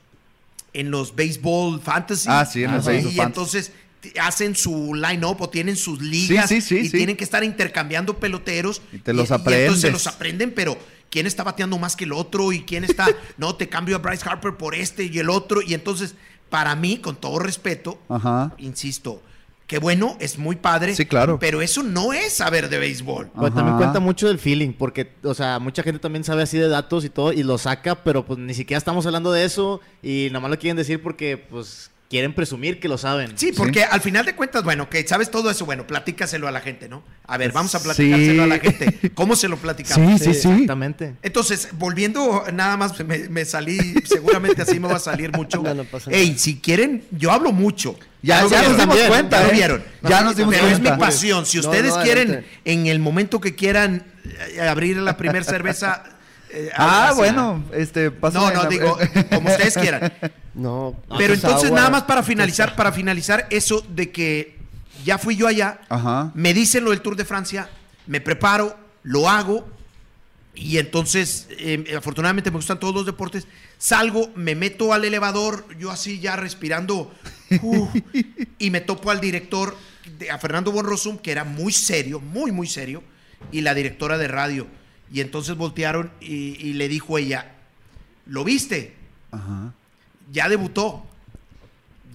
en 0.73 0.91
los 0.91 1.15
béisbol 1.15 1.81
fantasy. 1.81 2.27
Ah, 2.29 2.45
sí, 2.45 2.63
en 2.63 2.73
los 2.73 2.87
Y 2.87 3.19
entonces 3.19 3.71
hacen 4.19 4.55
su 4.55 4.93
line-up 4.93 5.41
o 5.41 5.49
tienen 5.49 5.75
sus 5.75 6.01
ligas 6.01 6.49
sí, 6.49 6.61
sí, 6.61 6.77
y 6.77 6.89
sí. 6.89 6.97
tienen 6.97 7.17
que 7.17 7.23
estar 7.23 7.43
intercambiando 7.43 8.17
peloteros. 8.19 8.81
Y 8.91 8.99
te 8.99 9.13
los 9.13 9.31
entonces 9.31 9.31
aprendes. 9.31 9.81
se 9.81 9.91
los 9.91 10.07
aprenden, 10.07 10.51
pero 10.53 10.77
quién 11.09 11.27
está 11.27 11.43
bateando 11.43 11.77
más 11.77 11.95
que 11.95 12.05
el 12.05 12.11
otro 12.11 12.51
y 12.51 12.63
quién 12.63 12.83
está, 12.83 13.07
no, 13.37 13.55
te 13.55 13.69
cambio 13.69 13.95
a 13.95 13.99
Bryce 13.99 14.27
Harper 14.27 14.55
por 14.55 14.73
este 14.73 15.03
y 15.05 15.19
el 15.19 15.29
otro. 15.29 15.61
Y 15.61 15.75
entonces, 15.75 16.15
para 16.49 16.75
mí, 16.75 16.97
con 16.97 17.15
todo 17.15 17.37
respeto, 17.39 17.99
Ajá. 18.09 18.53
insisto, 18.57 19.21
qué 19.67 19.77
bueno, 19.77 20.17
es 20.19 20.39
muy 20.39 20.55
padre. 20.55 20.95
Sí, 20.95 21.05
claro. 21.05 21.37
Pero 21.39 21.61
eso 21.61 21.83
no 21.83 22.13
es 22.13 22.33
saber 22.33 22.67
de 22.67 22.79
béisbol. 22.79 23.29
Pues 23.35 23.53
también 23.53 23.77
cuenta 23.77 23.99
mucho 23.99 24.27
del 24.27 24.39
feeling, 24.39 24.73
porque, 24.73 25.11
o 25.23 25.35
sea, 25.35 25.59
mucha 25.59 25.83
gente 25.83 25.99
también 25.99 26.23
sabe 26.23 26.43
así 26.43 26.57
de 26.57 26.67
datos 26.67 27.05
y 27.05 27.09
todo, 27.09 27.31
y 27.31 27.43
lo 27.43 27.59
saca, 27.59 28.03
pero 28.03 28.25
pues 28.25 28.39
ni 28.39 28.55
siquiera 28.55 28.79
estamos 28.79 29.05
hablando 29.05 29.31
de 29.31 29.45
eso, 29.45 29.81
y 30.01 30.29
nada 30.31 30.39
más 30.39 30.51
lo 30.51 30.57
quieren 30.57 30.77
decir 30.77 31.01
porque, 31.01 31.37
pues, 31.37 31.91
quieren 32.13 32.33
presumir 32.35 32.79
que 32.79 32.87
lo 32.87 32.99
saben. 32.99 33.31
Sí, 33.35 33.47
Sí. 33.47 33.53
porque 33.57 33.83
al 33.83 33.99
final 33.99 34.23
de 34.23 34.35
cuentas, 34.35 34.63
bueno, 34.63 34.87
que 34.87 35.07
sabes 35.07 35.31
todo 35.31 35.49
eso, 35.49 35.65
bueno, 35.65 35.87
platícaselo 35.87 36.47
a 36.47 36.51
la 36.51 36.61
gente, 36.61 36.87
¿no? 36.87 37.03
A 37.25 37.37
ver, 37.37 37.51
vamos 37.51 37.73
a 37.73 37.79
Sí. 37.79 37.85
platicárselo 37.85 38.43
a 38.43 38.47
la 38.47 38.59
gente. 38.59 39.11
¿Cómo 39.15 39.35
se 39.35 39.47
lo 39.47 39.57
platicamos? 39.57 40.19
Sí, 40.21 40.25
sí, 40.31 40.39
sí. 40.39 40.47
Exactamente. 40.49 41.15
Entonces, 41.23 41.69
volviendo, 41.73 42.43
nada 42.53 42.77
más 42.77 42.99
me, 43.03 43.29
me 43.29 43.45
salí, 43.45 43.79
seguramente 44.05 44.61
así 44.61 44.79
me 44.79 44.87
va 44.87 44.97
a 44.97 44.99
salir 44.99 45.31
mucho. 45.35 45.63
No, 45.63 45.73
no 45.73 45.85
pasa 45.85 46.11
Ey, 46.11 46.37
si 46.37 46.57
quieren, 46.59 47.03
yo 47.09 47.31
hablo 47.31 47.51
mucho. 47.51 47.97
Ya, 48.21 48.37
ya 48.41 48.43
nos 48.43 48.51
dimos 48.61 48.77
también, 48.77 49.07
cuenta, 49.07 49.37
Ya 49.39 49.43
lo 49.43 49.49
¿eh? 49.49 49.53
vieron. 49.55 49.83
Ya 50.03 50.21
nos 50.21 50.35
dimos 50.35 50.53
Pero 50.53 50.67
es 50.67 50.79
mi 50.79 50.85
cuenta. 50.87 50.97
pasión. 51.05 51.45
Si 51.47 51.57
ustedes 51.59 51.95
no, 51.95 52.03
quieren, 52.03 52.45
en 52.63 52.85
el 52.87 52.99
momento 52.99 53.41
que 53.41 53.55
quieran 53.55 54.03
eh, 54.55 54.61
abrir 54.61 54.97
la 54.97 55.17
primera 55.17 55.43
cerveza, 55.43 56.03
Eh, 56.53 56.69
Ah, 56.75 57.13
bueno, 57.15 57.63
este, 57.73 58.11
No, 58.11 58.29
no, 58.31 58.63
la- 58.63 58.69
digo, 58.69 58.97
como 59.33 59.49
ustedes 59.49 59.75
quieran. 59.75 60.13
No. 60.53 60.95
Pero 61.17 61.33
pues 61.33 61.43
entonces 61.43 61.65
agua. 61.69 61.77
nada 61.79 61.89
más 61.89 62.03
para 62.03 62.21
finalizar, 62.23 62.75
para 62.75 62.91
finalizar 62.91 63.47
eso 63.49 63.83
de 63.89 64.11
que 64.11 64.57
ya 65.03 65.17
fui 65.17 65.35
yo 65.35 65.47
allá, 65.47 65.81
Ajá. 65.89 66.31
me 66.35 66.53
dicen 66.53 66.83
lo 66.83 66.91
del 66.91 67.01
Tour 67.01 67.15
de 67.15 67.25
Francia, 67.25 67.69
me 68.05 68.21
preparo, 68.21 68.77
lo 69.01 69.27
hago 69.29 69.67
y 70.55 70.77
entonces 70.77 71.47
eh, 71.49 71.95
afortunadamente 71.97 72.51
me 72.51 72.57
gustan 72.57 72.79
todos 72.79 72.93
los 72.93 73.05
deportes, 73.07 73.47
salgo, 73.79 74.29
me 74.35 74.53
meto 74.53 74.93
al 74.93 75.03
elevador, 75.05 75.65
yo 75.79 75.89
así 75.89 76.19
ya 76.19 76.35
respirando 76.35 77.11
y 78.59 78.69
me 78.69 78.81
topo 78.81 79.09
al 79.09 79.19
director, 79.19 79.75
de- 80.19 80.29
a 80.29 80.37
Fernando 80.37 80.71
Bonrosum, 80.71 81.17
que 81.17 81.31
era 81.31 81.43
muy 81.43 81.73
serio, 81.73 82.19
muy, 82.19 82.51
muy 82.51 82.67
serio, 82.67 83.03
y 83.51 83.61
la 83.61 83.73
directora 83.73 84.17
de 84.19 84.27
radio. 84.27 84.67
Y 85.13 85.21
entonces 85.21 85.55
voltearon 85.55 86.11
y, 86.19 86.55
y 86.59 86.73
le 86.73 86.89
dijo 86.89 87.17
ella, 87.17 87.53
¿lo 88.25 88.43
viste? 88.43 88.95
Ajá. 89.31 89.73
ya 90.31 90.49
debutó. 90.49 91.05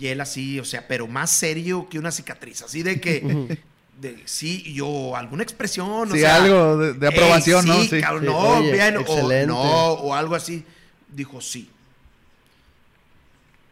Y 0.00 0.08
él 0.08 0.20
así, 0.20 0.61
o 0.61 0.64
sea, 0.64 0.87
pero 0.87 1.06
más 1.08 1.30
serio 1.30 1.88
que 1.88 1.98
una 1.98 2.11
cicatriz, 2.12 2.62
así 2.62 2.82
de 2.82 3.00
que, 3.00 3.58
de, 4.00 4.22
sí, 4.26 4.72
yo, 4.74 5.16
alguna 5.16 5.42
expresión, 5.42 6.11
o 6.11 6.14
Sí, 6.14 6.20
sea, 6.20 6.37
algo 6.42 6.76
de, 6.76 6.92
de 6.92 7.08
aprobación, 7.08 7.64
"Ey, 7.66 7.70
¿no? 7.72 7.82
Sí, 7.82 7.88
Sí. 7.88 8.00
cabrón, 8.00 8.22
Sí, 8.24 8.26
no, 8.30 8.38
oye, 8.38 8.72
bien, 8.72 8.96
o 8.96 9.00
excelente. 9.00 9.46
no, 9.46 9.61
o 9.92 10.14
algo 10.14 10.34
así. 10.34 10.64
Dijo, 11.12 11.40
sí. 11.40 11.68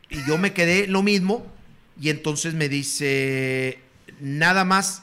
Y 0.08 0.24
yo 0.26 0.38
me 0.38 0.52
quedé 0.52 0.86
lo 0.86 1.02
mismo, 1.02 1.46
y 2.00 2.10
entonces 2.10 2.54
me 2.54 2.68
dice, 2.68 3.78
nada 4.20 4.64
más, 4.64 5.02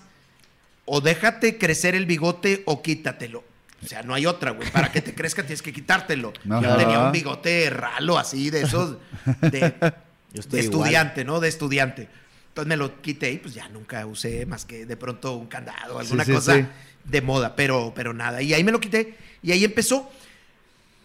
o 0.85 1.01
déjate 1.01 1.57
crecer 1.57 1.95
el 1.95 2.05
bigote 2.05 2.63
o 2.65 2.81
quítatelo. 2.81 3.43
O 3.83 3.87
sea, 3.87 4.01
no 4.03 4.13
hay 4.13 4.25
otra, 4.25 4.51
güey. 4.51 4.69
Para 4.71 4.91
que 4.91 5.01
te 5.01 5.13
crezca 5.13 5.41
tienes 5.43 5.61
que 5.61 5.73
quitártelo. 5.73 6.31
Yo 6.45 6.55
Ajá. 6.57 6.77
tenía 6.77 6.99
un 6.99 7.11
bigote 7.11 7.69
ralo 7.69 8.17
así, 8.17 8.49
de 8.49 8.61
esos, 8.61 8.97
de, 9.41 9.73
Yo 10.33 10.39
estoy 10.39 10.59
de 10.61 10.65
igual. 10.65 10.81
estudiante, 10.87 11.25
¿no? 11.25 11.39
De 11.39 11.47
estudiante. 11.49 12.07
Entonces 12.49 12.69
me 12.69 12.77
lo 12.77 13.01
quité 13.01 13.31
y 13.31 13.37
pues 13.39 13.53
ya 13.55 13.67
nunca 13.69 14.05
usé 14.05 14.45
más 14.45 14.65
que 14.65 14.85
de 14.85 14.95
pronto 14.95 15.33
un 15.35 15.47
candado, 15.47 15.97
alguna 15.99 16.23
sí, 16.23 16.31
cosa 16.31 16.55
sí. 16.55 16.65
de 17.03 17.21
moda, 17.21 17.55
pero, 17.55 17.93
pero 17.95 18.13
nada. 18.13 18.41
Y 18.43 18.53
ahí 18.53 18.63
me 18.63 18.71
lo 18.71 18.79
quité 18.79 19.17
y 19.41 19.51
ahí 19.51 19.63
empezó. 19.65 20.09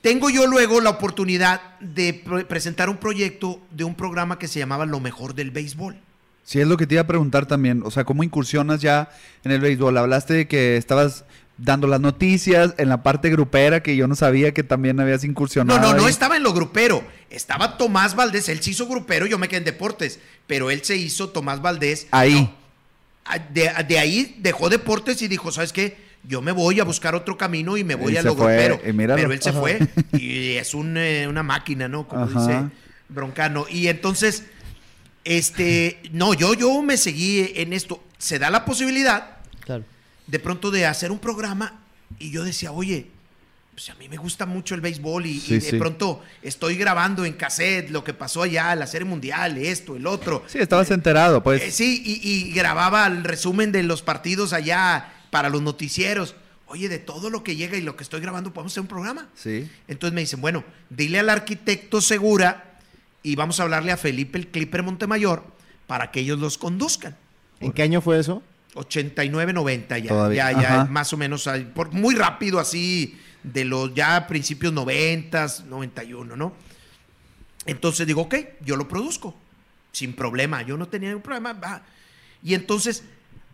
Tengo 0.02 0.30
yo 0.30 0.46
luego 0.46 0.80
la 0.80 0.90
oportunidad 0.90 1.60
de 1.80 2.14
pre- 2.14 2.44
presentar 2.44 2.88
un 2.88 2.98
proyecto 2.98 3.60
de 3.70 3.84
un 3.84 3.94
programa 3.94 4.38
que 4.38 4.46
se 4.46 4.58
llamaba 4.60 4.86
Lo 4.86 5.00
mejor 5.00 5.34
del 5.34 5.50
béisbol. 5.50 5.96
Sí, 6.44 6.60
es 6.60 6.68
lo 6.68 6.76
que 6.76 6.86
te 6.86 6.94
iba 6.94 7.02
a 7.02 7.06
preguntar 7.06 7.46
también. 7.46 7.82
O 7.84 7.90
sea, 7.90 8.04
¿cómo 8.04 8.22
incursionas 8.22 8.80
ya 8.80 9.10
en 9.44 9.50
el 9.52 9.60
béisbol? 9.60 9.98
Hablaste 9.98 10.34
de 10.34 10.48
que 10.48 10.76
estabas 10.76 11.24
dando 11.58 11.86
las 11.88 12.00
noticias 12.00 12.74
en 12.78 12.88
la 12.88 13.02
parte 13.02 13.30
grupera 13.30 13.82
que 13.82 13.96
yo 13.96 14.06
no 14.06 14.14
sabía 14.14 14.54
que 14.54 14.62
también 14.62 14.98
habías 15.00 15.24
No, 15.24 15.30
incursionado. 15.30 15.80
no, 15.80 15.94
no 15.94 16.04
ahí. 16.04 16.10
estaba 16.10 16.36
en 16.36 16.42
lo 16.44 16.52
grupero. 16.52 17.04
Estaba 17.30 17.76
Tomás 17.76 18.14
Valdés. 18.14 18.48
Él 18.48 18.62
se 18.62 18.70
hizo 18.70 18.86
grupero, 18.86 19.26
yo 19.26 19.38
me 19.38 19.48
quedé 19.48 19.58
en 19.58 19.64
deportes. 19.64 20.20
Pero 20.46 20.70
él 20.70 20.82
se 20.84 20.96
hizo 20.96 21.28
Tomás 21.30 21.60
Valdés. 21.60 22.06
Ahí. 22.12 22.34
No, 22.42 22.54
a- 23.24 23.38
de, 23.38 23.70
de 23.88 23.98
ahí 23.98 24.36
dejó 24.40 24.68
deportes 24.70 25.20
y 25.20 25.28
dijo, 25.28 25.50
¿sabes 25.52 25.72
qué? 25.72 25.96
Yo 26.24 26.40
me 26.42 26.52
voy 26.52 26.80
a 26.80 26.84
buscar 26.84 27.14
otro 27.14 27.36
camino 27.36 27.76
y 27.76 27.84
me 27.84 27.94
voy 27.94 28.14
Y 28.14 28.16
a 28.16 28.22
lo 28.22 28.34
fue, 28.34 28.54
grupero. 28.56 28.80
Pero 29.16 29.32
él 29.32 29.42
se 29.42 29.50
Ajá. 29.50 29.60
fue 29.60 29.78
y 30.12 30.52
es 30.56 30.74
un, 30.74 30.96
eh, 30.96 31.26
una 31.28 31.42
máquina, 31.42 31.88
¿no? 31.88 32.06
Como 32.08 32.24
Ajá. 32.24 32.40
dice 32.40 32.64
Broncano. 33.08 33.66
Y 33.68 33.88
entonces, 33.88 34.44
este, 35.24 36.00
no, 36.12 36.34
yo, 36.34 36.54
yo 36.54 36.82
me 36.82 36.96
seguí 36.96 37.52
en 37.56 37.72
esto. 37.72 38.02
Se 38.18 38.38
da 38.38 38.50
la 38.50 38.64
posibilidad 38.64 39.36
Claro. 39.60 39.84
De 40.28 40.38
pronto 40.38 40.70
de 40.70 40.86
hacer 40.86 41.10
un 41.10 41.18
programa 41.18 41.80
y 42.20 42.30
yo 42.30 42.44
decía, 42.44 42.70
oye, 42.70 43.08
pues 43.74 43.90
a 43.90 43.94
mí 43.94 44.08
me 44.08 44.16
gusta 44.16 44.44
mucho 44.46 44.74
el 44.74 44.80
béisbol 44.80 45.26
y, 45.26 45.40
Sí, 45.40 45.54
y 45.54 45.58
de 45.58 45.70
sí. 45.70 45.76
pronto 45.78 46.22
estoy 46.42 46.76
grabando 46.76 47.24
en 47.24 47.32
cassette 47.34 47.90
lo 47.90 48.02
que 48.04 48.12
pasó 48.14 48.42
allá, 48.42 48.74
la 48.74 48.86
serie 48.86 49.06
mundial, 49.06 49.56
esto, 49.58 49.96
el 49.96 50.06
otro. 50.06 50.44
Sí, 50.48 50.58
estabas 50.58 50.90
enterado, 50.90 51.42
pues. 51.42 51.62
Eh, 51.62 51.70
sí, 51.70 52.02
y, 52.04 52.20
y 52.28 52.52
grababa 52.52 53.06
el 53.06 53.24
resumen 53.24 53.72
de 53.72 53.82
los 53.82 54.02
partidos 54.02 54.52
allá 54.52 55.12
para 55.30 55.48
los 55.48 55.62
noticieros. 55.62 56.34
Oye, 56.66 56.88
de 56.90 56.98
todo 56.98 57.30
lo 57.30 57.42
que 57.44 57.56
llega 57.56 57.78
y 57.78 57.80
lo 57.80 57.96
que 57.96 58.02
estoy 58.02 58.20
grabando, 58.20 58.52
podemos 58.52 58.72
hacer 58.72 58.82
un 58.82 58.88
programa. 58.88 59.28
Sí. 59.34 59.70
Entonces 59.86 60.12
me 60.14 60.20
dicen, 60.20 60.40
bueno, 60.42 60.64
dile 60.90 61.20
al 61.20 61.30
arquitecto 61.30 62.00
Segura 62.02 62.78
y 63.22 63.36
vamos 63.36 63.58
a 63.58 63.62
hablarle 63.62 63.92
a 63.92 63.96
Felipe 63.96 64.38
el 64.38 64.48
Clipper 64.48 64.82
Montemayor 64.82 65.44
para 65.86 66.10
que 66.10 66.20
ellos 66.20 66.38
los 66.40 66.58
conduzcan. 66.58 67.16
¿En 67.60 67.72
qué 67.72 67.82
año 67.82 68.00
fue 68.02 68.18
eso? 68.18 68.42
89, 68.74 69.52
90 69.52 69.98
ya. 69.98 70.08
Todavía, 70.08 70.52
Ya, 70.52 70.60
ya, 70.62 70.74
ajá. 70.82 70.84
más 70.90 71.12
o 71.12 71.16
menos, 71.16 71.48
por, 71.74 71.92
muy 71.92 72.14
rápido 72.14 72.58
así, 72.60 73.18
de 73.42 73.64
los 73.64 73.94
ya 73.94 74.26
principios 74.26 74.72
90, 74.72 75.46
91, 75.68 76.36
¿no? 76.36 76.52
Entonces 77.66 78.06
digo, 78.06 78.22
ok, 78.22 78.34
yo 78.64 78.76
lo 78.76 78.88
produzco, 78.88 79.34
sin 79.92 80.14
problema, 80.14 80.62
yo 80.62 80.76
no 80.76 80.88
tenía 80.88 81.08
ningún 81.10 81.22
problema. 81.22 81.52
va. 81.52 81.82
Y 82.42 82.54
entonces 82.54 83.04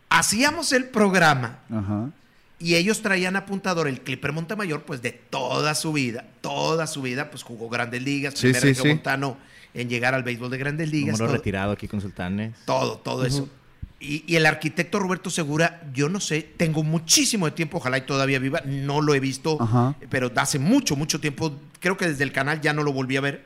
hacíamos 0.09 0.72
el 0.72 0.85
programa 0.87 1.59
Ajá. 1.70 2.11
y 2.59 2.74
ellos 2.77 3.03
traían 3.03 3.35
apuntador 3.37 3.88
el 3.88 4.00
Clipper 4.03 4.33
Montemayor, 4.33 4.83
pues 4.83 5.03
de 5.03 5.12
toda 5.12 5.74
su 5.74 5.92
vida, 5.92 6.24
toda 6.40 6.87
su 6.87 7.03
vida, 7.03 7.31
pues 7.31 7.42
jugó 7.42 7.68
Grandes 7.68 8.03
Ligas, 8.03 8.35
Sí, 8.35 8.53
primer 8.53 8.62
sí, 8.62 8.74
sí. 8.74 8.88
montano 8.88 9.37
en 9.74 9.88
llegar 9.88 10.14
al 10.14 10.22
béisbol 10.22 10.50
de 10.50 10.59
Grandes 10.59 10.90
Ligas. 10.90 11.14
Número 11.14 11.27
todo. 11.27 11.37
retirado 11.37 11.72
aquí 11.72 11.88
con 11.88 12.00
Sultanes. 12.00 12.55
Todo, 12.66 12.98
todo 12.98 13.24
eso. 13.27 13.48
Y, 14.05 14.25
y 14.27 14.37
el 14.37 14.45
arquitecto 14.45 14.99
Roberto 14.99 15.31
Segura, 15.31 15.83
yo 15.95 16.09
no 16.11 16.21
sé, 16.21 16.43
tengo 16.43 16.83
muchísimo 16.83 17.47
de 17.47 17.53
tiempo, 17.53 17.79
ojalá 17.79 17.99
y 17.99 18.03
todavía 18.03 18.38
viva, 18.38 18.61
no 18.67 19.01
lo 19.01 19.14
he 19.14 19.21
visto, 19.21 19.57
Ajá. 19.61 19.95
pero 20.11 20.31
hace 20.37 20.59
mucho, 20.59 20.95
mucho 20.95 21.21
tiempo, 21.21 21.59
creo 21.81 21.97
que 21.97 22.09
desde 22.09 22.23
el 22.25 22.33
canal 22.33 22.61
ya 22.61 22.75
no 22.75 22.83
lo 22.83 22.93
volví 22.93 23.17
a 23.17 23.23
ver. 23.23 23.45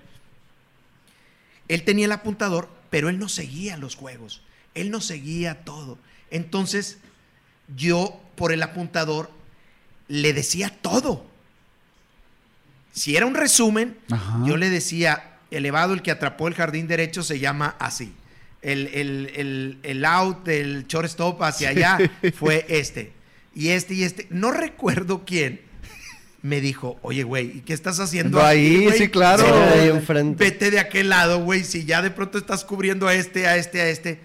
Él 1.68 1.85
tenía 1.85 2.07
el 2.07 2.12
apuntador, 2.12 2.68
pero 2.90 3.09
él 3.09 3.18
no 3.18 3.29
seguía 3.29 3.77
los 3.77 3.94
juegos, 3.94 4.42
él 4.75 4.90
no 4.90 5.01
seguía 5.01 5.64
todo. 5.64 5.99
Entonces, 6.31 6.99
yo 7.77 8.21
por 8.35 8.53
el 8.53 8.62
apuntador 8.62 9.31
le 10.09 10.33
decía 10.33 10.71
todo. 10.83 11.25
Si 12.92 13.16
era 13.16 13.27
un 13.27 13.35
resumen, 13.35 13.97
Ajá. 14.11 14.40
yo 14.44 14.57
le 14.57 14.71
decía, 14.71 15.38
elevado 15.51 15.94
el 15.94 16.03
que 16.03 16.11
atrapó 16.11 16.49
el 16.49 16.55
jardín 16.55 16.88
derecho 16.88 17.23
se 17.23 17.38
llama 17.38 17.77
así. 17.79 18.12
El, 18.61 18.88
el, 18.88 19.33
el, 19.37 19.79
el 19.83 20.05
out 20.05 20.44
del 20.44 20.87
shortstop 20.87 21.42
hacia 21.42 21.68
allá 21.71 21.99
fue 22.35 22.66
este. 22.68 23.12
Y 23.55 23.68
este 23.68 23.94
y 23.94 24.05
este. 24.05 24.27
No 24.31 24.51
recuerdo 24.51 25.25
quién 25.25 25.61
me 26.42 26.61
dijo, 26.61 26.99
oye, 27.03 27.25
güey, 27.25 27.59
¿y 27.59 27.61
qué 27.61 27.73
estás 27.73 27.99
haciendo 28.01 28.40
aquí, 28.40 28.87
ahí, 28.87 28.90
sí, 28.97 29.09
claro. 29.09 29.44
Sí, 29.44 29.51
ahí 29.51 29.88
enfrente. 29.88 30.44
Vete 30.44 30.71
de 30.71 30.79
aquel 30.79 31.09
lado, 31.09 31.42
güey, 31.42 31.64
si 31.64 31.85
ya 31.85 32.01
de 32.03 32.11
pronto 32.11 32.38
estás 32.38 32.64
cubriendo 32.64 33.09
a 33.09 33.14
este, 33.14 33.47
a 33.47 33.57
este, 33.57 33.81
a 33.81 33.88
este. 33.88 34.21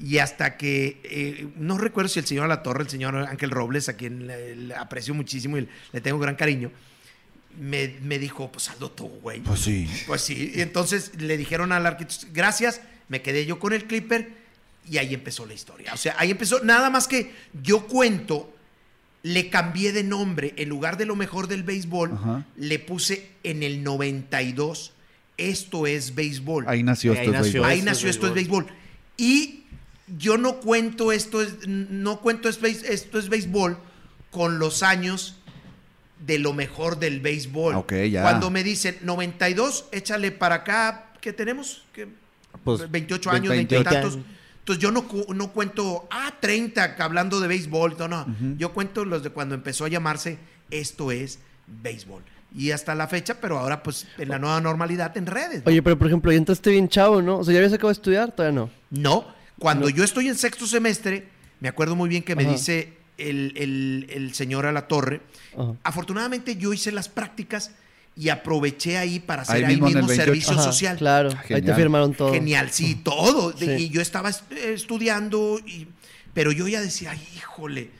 Y 0.00 0.18
hasta 0.18 0.56
que, 0.56 1.00
eh, 1.02 1.48
no 1.56 1.76
recuerdo 1.76 2.08
si 2.08 2.20
el 2.20 2.26
señor 2.26 2.44
Alatorre, 2.44 2.84
el 2.84 2.88
señor 2.88 3.16
Ángel 3.16 3.50
Robles, 3.50 3.88
a 3.88 3.96
quien 3.96 4.28
le, 4.28 4.54
le 4.54 4.74
aprecio 4.76 5.12
muchísimo 5.12 5.58
y 5.58 5.68
le 5.92 6.00
tengo 6.00 6.20
gran 6.20 6.36
cariño, 6.36 6.70
me, 7.58 7.96
me 8.02 8.20
dijo, 8.20 8.52
pues 8.52 8.68
hazlo 8.68 8.92
tú, 8.92 9.08
güey. 9.20 9.40
Pues 9.40 9.60
sí. 9.60 9.90
Pues 10.06 10.22
sí, 10.22 10.52
y 10.54 10.60
entonces 10.60 11.12
le 11.18 11.36
dijeron 11.36 11.72
al 11.72 11.84
arquitecto, 11.84 12.28
gracias, 12.32 12.80
me 13.08 13.22
quedé 13.22 13.46
yo 13.46 13.58
con 13.58 13.72
el 13.72 13.84
clipper 13.84 14.32
y 14.88 14.98
ahí 14.98 15.14
empezó 15.14 15.46
la 15.46 15.54
historia. 15.54 15.92
O 15.94 15.96
sea, 15.96 16.14
ahí 16.18 16.30
empezó, 16.30 16.62
nada 16.64 16.90
más 16.90 17.08
que 17.08 17.32
yo 17.62 17.86
cuento, 17.86 18.54
le 19.22 19.50
cambié 19.50 19.92
de 19.92 20.04
nombre, 20.04 20.54
en 20.56 20.68
lugar 20.68 20.96
de 20.96 21.04
lo 21.06 21.16
mejor 21.16 21.48
del 21.48 21.62
béisbol, 21.62 22.12
Ajá. 22.12 22.46
le 22.56 22.78
puse 22.78 23.30
en 23.42 23.62
el 23.62 23.82
92, 23.82 24.92
esto 25.36 25.86
es 25.86 26.14
béisbol. 26.14 26.64
Ahí 26.68 26.82
nació 26.82 27.12
Ahí 27.12 27.18
esto. 27.18 27.32
nació. 27.32 27.42
béisbol. 27.62 27.64
Ahí 27.70 27.78
Esto 27.78 27.90
es 27.90 27.94
nació 27.96 28.10
esto 28.10 28.26
es 28.28 28.34
béisbol. 28.34 28.66
Y 29.16 29.64
yo 30.16 30.38
no 30.38 30.60
cuento 30.60 31.12
esto 31.12 31.42
es, 31.42 31.66
no 31.66 32.20
cuento 32.20 32.48
es 32.48 32.58
esto 32.62 33.18
es 33.18 33.28
béisbol 33.28 33.78
con 34.30 34.58
los 34.58 34.82
años 34.82 35.36
de 36.24 36.38
lo 36.38 36.52
mejor 36.52 36.98
del 36.98 37.20
béisbol. 37.20 37.74
Ok, 37.76 37.92
ya. 38.10 38.22
Cuando 38.22 38.50
me 38.50 38.64
dicen 38.64 38.98
92, 39.02 39.86
échale 39.92 40.32
para 40.32 40.56
acá, 40.56 41.12
¿qué 41.20 41.32
tenemos? 41.32 41.84
¿Qué? 41.92 42.08
Pues, 42.64 42.90
28 42.90 43.30
años, 43.30 43.48
20 43.50 43.74
y 43.74 43.78
28 43.78 43.90
tantos. 43.90 44.18
Entonces 44.60 44.82
yo 44.82 44.90
no, 44.90 45.06
no 45.34 45.52
cuento, 45.52 46.06
ah, 46.10 46.34
30, 46.40 46.94
que 46.96 47.02
hablando 47.02 47.40
de 47.40 47.48
béisbol. 47.48 47.96
No, 47.98 48.08
no. 48.08 48.26
Yo 48.58 48.72
cuento 48.74 49.04
los 49.04 49.22
de 49.22 49.30
cuando 49.30 49.54
empezó 49.54 49.86
a 49.86 49.88
llamarse 49.88 50.38
Esto 50.70 51.10
es 51.10 51.38
béisbol. 51.66 52.22
Y 52.54 52.70
hasta 52.70 52.94
la 52.94 53.08
fecha, 53.08 53.40
pero 53.40 53.58
ahora 53.58 53.82
pues 53.82 54.06
en 54.16 54.28
la 54.28 54.38
nueva 54.38 54.60
normalidad 54.60 55.16
en 55.16 55.26
redes. 55.26 55.64
¿no? 55.64 55.70
Oye, 55.70 55.82
pero 55.82 55.98
por 55.98 56.06
ejemplo, 56.06 56.32
ya 56.32 56.38
entraste 56.38 56.70
bien 56.70 56.88
chavo, 56.88 57.20
¿no? 57.22 57.38
O 57.38 57.44
sea, 57.44 57.52
¿ya 57.52 57.58
habías 57.60 57.72
acabado 57.72 57.88
de 57.88 57.98
estudiar? 57.98 58.32
Todavía 58.32 58.60
no. 58.60 58.70
No, 58.90 59.26
cuando 59.58 59.88
yo 59.88 60.04
estoy 60.04 60.28
en 60.28 60.34
sexto 60.34 60.66
semestre, 60.66 61.28
me 61.60 61.68
acuerdo 61.68 61.96
muy 61.96 62.08
bien 62.08 62.22
que 62.22 62.36
me 62.36 62.44
Ajá. 62.44 62.52
dice 62.52 62.94
el, 63.18 63.52
el, 63.56 64.06
el 64.10 64.34
señor 64.34 64.66
a 64.66 64.72
la 64.72 64.86
torre. 64.86 65.20
Ajá. 65.56 65.74
Afortunadamente 65.82 66.56
yo 66.56 66.72
hice 66.72 66.92
las 66.92 67.08
prácticas 67.08 67.72
y 68.18 68.30
aproveché 68.30 68.98
ahí 68.98 69.20
para 69.20 69.42
hacer 69.42 69.56
Ahí 69.56 69.62
ahí, 69.64 69.68
mismo 69.74 69.86
en 69.86 69.92
el 69.92 69.96
mismo 69.98 70.08
28. 70.08 70.24
servicio 70.26 70.52
Ajá, 70.54 70.62
social. 70.64 70.96
Claro, 70.98 71.30
Ah, 71.36 71.44
ahí 71.54 71.62
te 71.62 71.74
firmaron 71.74 72.14
todo. 72.14 72.32
Genial, 72.32 72.68
sí, 72.72 72.96
todo. 72.96 73.54
Sí. 73.56 73.70
Y 73.70 73.88
yo 73.90 74.00
estaba 74.00 74.28
est- 74.30 74.50
eh, 74.52 74.72
estudiando, 74.74 75.60
y- 75.64 75.86
pero 76.34 76.50
yo 76.52 76.66
ya 76.66 76.80
decía, 76.80 77.12
"Ay, 77.12 77.20
híjole, 77.36 77.90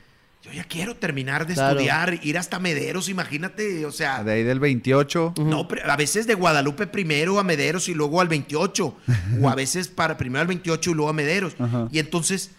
Yo 0.41 0.53
ya 0.53 0.63
quiero 0.63 0.95
terminar 0.95 1.45
de 1.45 1.53
Claro. 1.53 1.71
estudiar, 1.77 2.19
ir 2.23 2.37
hasta 2.37 2.59
Mederos, 2.59 3.07
imagínate, 3.09 3.85
o 3.85 3.91
sea, 3.91 4.23
De 4.23 4.31
ahí 4.31 4.43
del 4.43 4.59
28. 4.59 5.33
no, 5.37 5.67
a 5.85 5.95
veces 5.97 6.25
de 6.27 6.33
Guadalupe 6.33 6.87
primero 6.87 7.39
a 7.39 7.43
Mederos 7.43 7.87
y 7.89 7.93
luego 7.93 8.19
al 8.21 8.29
28, 8.29 8.95
o 9.41 9.49
a 9.49 9.53
veces 9.53 9.89
para 9.89 10.17
primero 10.17 10.39
al 10.41 10.47
28 10.47 10.91
y 10.91 10.93
luego 10.95 11.09
a 11.09 11.13
Mederos. 11.13 11.53
Ajá. 11.59 11.87
Y 11.91 11.99
entonces, 11.99 12.51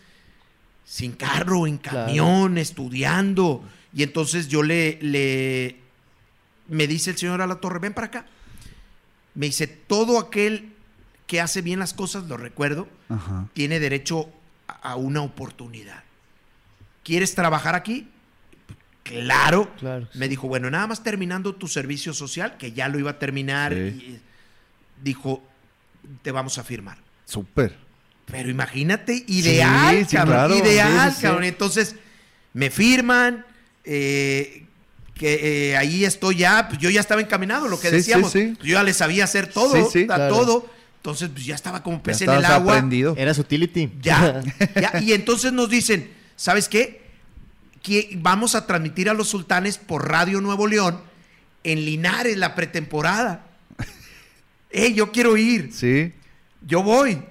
sin 0.85 1.13
carro, 1.13 1.67
en 1.67 1.79
Claro. 1.79 2.07
camión, 2.07 2.59
estudiando. 2.59 3.65
Y 3.95 4.03
entonces 4.05 4.47
yo 4.49 4.63
le, 4.63 4.99
le, 5.01 5.80
me 6.71 6.87
dice 6.87 7.11
el 7.11 7.19
señor 7.19 7.43
a 7.43 7.47
la 7.47 7.57
torre, 7.57 7.79
ven 7.81 7.93
para 7.93 8.07
acá. 8.07 8.27
Me 9.35 9.47
dice, 9.47 9.67
todo 9.67 10.19
aquel 10.19 10.73
que 11.27 11.41
hace 11.41 11.61
bien 11.63 11.79
las 11.79 11.93
cosas, 11.95 12.25
lo 12.25 12.37
recuerdo, 12.39 12.89
Ajá. 13.09 13.47
tiene 13.53 13.79
derecho 13.79 14.29
a 14.67 14.97
una 14.97 15.21
oportunidad. 15.23 16.03
¿Quieres 17.05 17.35
trabajar 17.35 17.75
aquí? 17.75 18.09
Claro. 19.03 19.73
Claro, 19.79 20.09
Me 20.15 20.29
dijo, 20.29 20.47
bueno, 20.49 20.71
nada 20.71 20.87
más 20.87 21.03
terminando 21.03 21.55
tu 21.55 21.69
servicio 21.69 22.13
social, 22.15 22.57
que 22.57 22.73
ya 22.73 22.89
lo 22.89 22.99
iba 22.99 23.11
a 23.13 23.19
terminar, 23.19 23.73
Sí. 23.75 23.79
y 23.79 24.21
dijo, 25.03 25.43
te 26.23 26.31
vamos 26.33 26.59
a 26.59 26.65
firmar. 26.65 26.99
Súper. 27.25 27.77
Pero 28.27 28.49
imagínate, 28.49 29.25
ideal, 29.27 30.07
sí, 30.09 30.17
cabrón, 30.17 30.35
claro. 30.37 30.57
ideal, 30.57 31.09
Sí, 31.11 31.11
sí, 31.11 31.17
sí. 31.17 31.23
cabrón. 31.23 31.45
Entonces, 31.45 31.97
me 32.53 32.71
firman, 32.71 33.45
eh, 33.85 34.67
que 35.21 35.73
eh, 35.73 35.77
ahí 35.77 36.07
estoy 36.07 36.37
ya, 36.37 36.67
pues 36.67 36.81
yo 36.81 36.89
ya 36.89 36.99
estaba 36.99 37.21
encaminado, 37.21 37.69
lo 37.69 37.79
que 37.79 37.91
Sí, 37.91 37.97
decíamos. 37.97 38.33
sí. 38.33 38.57
Yo 38.63 38.73
ya 38.73 38.83
le 38.83 38.95
sabía 38.95 39.25
hacer 39.25 39.49
todo, 39.49 39.75
Sí, 39.77 39.83
sí, 39.93 40.03
a 40.05 40.15
claro. 40.15 40.35
todo. 40.35 40.67
Entonces, 40.97 41.29
pues 41.31 41.45
ya 41.45 41.55
estaba 41.55 41.83
como 41.83 42.03
pez 42.03 42.23
en 42.23 42.31
el 42.31 42.43
agua. 42.43 42.73
aprendido. 42.77 43.15
Era 43.19 43.35
su 43.35 43.43
utility. 43.43 43.93
Ya, 44.01 44.43
ya. 44.81 44.99
Y 45.03 45.13
entonces 45.13 45.53
nos 45.53 45.69
dicen, 45.69 46.11
¿sabes 46.37 46.71
qué? 46.71 47.03
Que 47.83 48.15
vamos 48.17 48.55
a 48.55 48.67
transmitir 48.67 49.11
a 49.11 49.15
los 49.15 49.29
sultanes 49.29 49.77
por 49.77 50.09
Radio 50.09 50.41
Nuevo 50.41 50.67
León 50.67 51.03
en 51.65 51.85
Linares 51.85 52.39
la 52.39 52.55
pretemporada. 52.55 53.45
¡Ey, 54.71 54.95
yo 54.95 55.13
quiero 55.13 55.37
ir! 55.37 55.71
Sí. 55.75 56.15
Yo 56.67 56.83
voy. 56.83 57.23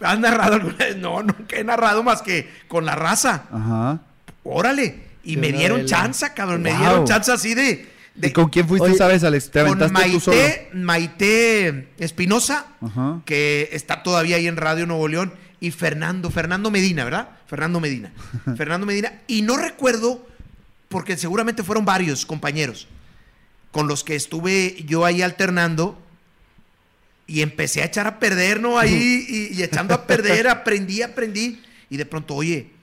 ¿Has 0.00 0.18
narrado 0.18 0.54
alguna 0.54 0.76
vez? 0.76 0.96
No, 0.96 1.22
nunca 1.22 1.56
he 1.56 1.64
narrado 1.64 2.02
más 2.02 2.22
que 2.22 2.48
con 2.68 2.86
la 2.86 2.94
raza. 2.94 3.44
Ajá. 3.52 4.00
Órale. 4.44 5.03
Y 5.24 5.36
me 5.36 5.52
dieron 5.52 5.78
vela. 5.78 5.88
chanza, 5.88 6.34
cabrón. 6.34 6.62
Me 6.62 6.72
dieron 6.76 7.06
chanza 7.06 7.34
así 7.34 7.54
de. 7.54 7.88
de 8.14 8.28
¿Y 8.28 8.32
con 8.32 8.48
quién 8.48 8.68
fuiste, 8.68 8.88
Oye, 8.88 8.98
sabes, 8.98 9.24
Alex? 9.24 9.50
¿Te 9.50 9.60
con 9.60 9.82
aventaste 9.82 10.10
tú 10.10 10.20
solo? 10.20 10.36
Maite, 10.36 10.70
Maite 10.74 11.88
Espinosa, 11.98 12.66
que 13.24 13.70
está 13.72 14.02
todavía 14.02 14.36
ahí 14.36 14.46
en 14.46 14.56
Radio 14.56 14.86
Nuevo 14.86 15.08
León, 15.08 15.32
y 15.60 15.70
Fernando, 15.70 16.30
Fernando 16.30 16.70
Medina, 16.70 17.04
¿verdad? 17.04 17.30
Fernando 17.46 17.80
Medina. 17.80 18.12
Fernando 18.56 18.86
Medina. 18.86 19.20
Y 19.26 19.42
no 19.42 19.56
recuerdo, 19.56 20.26
porque 20.88 21.16
seguramente 21.16 21.62
fueron 21.62 21.84
varios 21.84 22.26
compañeros 22.26 22.86
con 23.70 23.88
los 23.88 24.04
que 24.04 24.14
estuve 24.14 24.84
yo 24.86 25.04
ahí 25.04 25.22
alternando. 25.22 25.98
Y 27.26 27.40
empecé 27.40 27.80
a 27.80 27.86
echar 27.86 28.06
a 28.06 28.18
perder, 28.18 28.60
¿no? 28.60 28.78
Ahí, 28.78 29.24
y, 29.52 29.58
y 29.58 29.62
echando 29.62 29.94
a 29.94 30.06
perder, 30.06 30.46
aprendí, 30.48 31.00
aprendí. 31.00 31.62
Y 31.88 31.96
de 31.96 32.04
pronto, 32.04 32.34
oye, 32.34 32.73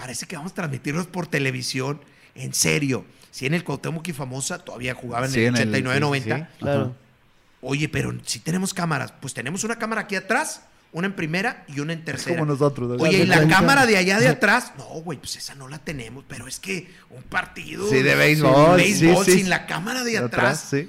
parece 0.00 0.26
que 0.26 0.36
vamos 0.36 0.52
a 0.52 0.54
transmitirlos 0.54 1.06
por 1.06 1.26
televisión. 1.26 2.00
En 2.34 2.54
serio. 2.54 3.04
Si 3.30 3.44
en 3.46 3.54
el 3.54 3.64
Cuauhtémoc 3.64 4.06
y 4.08 4.12
Famosa 4.12 4.58
todavía 4.60 4.94
jugaba 4.94 5.26
en 5.26 5.32
Sí, 5.32 5.40
el 5.40 5.56
en 5.56 5.74
el- 5.74 5.84
89-90. 5.84 6.36
sí, 6.36 6.42
sí, 6.42 6.48
sí. 6.52 6.58
Claro. 6.60 6.96
Oye, 7.60 7.88
pero 7.88 8.14
si 8.24 8.38
tenemos 8.40 8.72
cámaras, 8.72 9.12
pues 9.20 9.34
tenemos 9.34 9.62
una 9.64 9.76
cámara 9.76 10.02
aquí 10.02 10.16
atrás, 10.16 10.62
una 10.92 11.06
en 11.06 11.12
primera 11.14 11.64
y 11.68 11.80
una 11.80 11.92
en 11.92 12.04
tercera. 12.04 12.36
Como 12.38 12.50
nosotros. 12.50 12.96
¿no? 12.96 13.02
Oye, 13.04 13.18
y 13.18 13.26
la 13.26 13.46
cámara 13.46 13.84
de 13.86 13.98
allá 13.98 14.18
de 14.18 14.28
atrás, 14.28 14.72
no, 14.78 14.84
güey, 15.02 15.18
pues 15.18 15.36
esa 15.36 15.54
no 15.54 15.68
la 15.68 15.78
tenemos, 15.78 16.24
pero 16.26 16.48
es 16.48 16.58
que 16.58 16.88
un 17.10 17.22
partido 17.24 17.88
Sí, 17.90 18.02
de 18.02 18.14
béisbol, 18.14 18.76
de 18.78 18.82
béisbol 18.82 19.24
sí, 19.26 19.32
sí. 19.32 19.38
sin 19.40 19.50
la 19.50 19.66
cámara 19.66 20.02
de 20.02 20.12
De 20.12 20.18
atrás. 20.18 20.66
sí. 20.70 20.88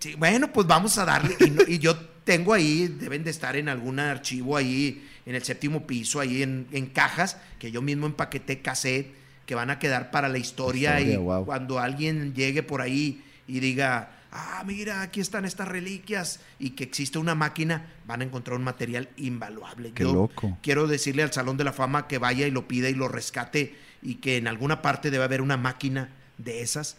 Sí, 0.00 0.14
bueno, 0.14 0.52
pues 0.52 0.66
vamos 0.66 0.96
a 0.98 1.04
darle. 1.04 1.36
Y, 1.40 1.50
no- 1.50 1.62
y 1.66 1.78
yo 1.78 1.96
tengo 2.24 2.54
ahí, 2.54 2.86
deben 2.88 3.22
de 3.24 3.30
estar 3.30 3.56
en 3.56 3.68
algún 3.68 3.98
archivo 4.00 4.56
ahí, 4.56 5.06
en 5.28 5.34
el 5.34 5.44
séptimo 5.44 5.86
piso, 5.86 6.20
ahí 6.20 6.42
en, 6.42 6.66
en 6.72 6.86
cajas, 6.86 7.36
que 7.58 7.70
yo 7.70 7.82
mismo 7.82 8.06
empaqueté 8.06 8.62
cassette, 8.62 9.14
que 9.44 9.54
van 9.54 9.68
a 9.68 9.78
quedar 9.78 10.10
para 10.10 10.26
la 10.30 10.38
historia. 10.38 10.98
Historia, 10.98 11.20
y 11.20 11.22
wow. 11.22 11.44
cuando 11.44 11.78
alguien 11.78 12.32
llegue 12.32 12.62
por 12.62 12.80
ahí 12.80 13.22
y 13.46 13.60
diga, 13.60 14.10
ah, 14.32 14.64
mira, 14.66 15.02
aquí 15.02 15.20
están 15.20 15.44
estas 15.44 15.68
reliquias, 15.68 16.40
y 16.58 16.70
que 16.70 16.84
existe 16.84 17.18
una 17.18 17.34
máquina, 17.34 17.92
van 18.06 18.22
a 18.22 18.24
encontrar 18.24 18.56
un 18.56 18.64
material 18.64 19.10
invaluable. 19.18 19.92
Qué 19.92 20.04
Yo 20.04 20.14
loco. 20.14 20.56
quiero 20.62 20.86
decirle 20.86 21.22
al 21.22 21.32
Salón 21.32 21.58
de 21.58 21.64
la 21.64 21.74
Fama 21.74 22.08
que 22.08 22.16
vaya 22.16 22.46
y 22.46 22.50
lo 22.50 22.66
pida 22.66 22.88
y 22.88 22.94
lo 22.94 23.06
rescate, 23.06 23.76
y 24.00 24.14
que 24.14 24.38
en 24.38 24.48
alguna 24.48 24.80
parte 24.80 25.10
debe 25.10 25.24
haber 25.24 25.42
una 25.42 25.58
máquina 25.58 26.08
de 26.38 26.62
esas 26.62 26.96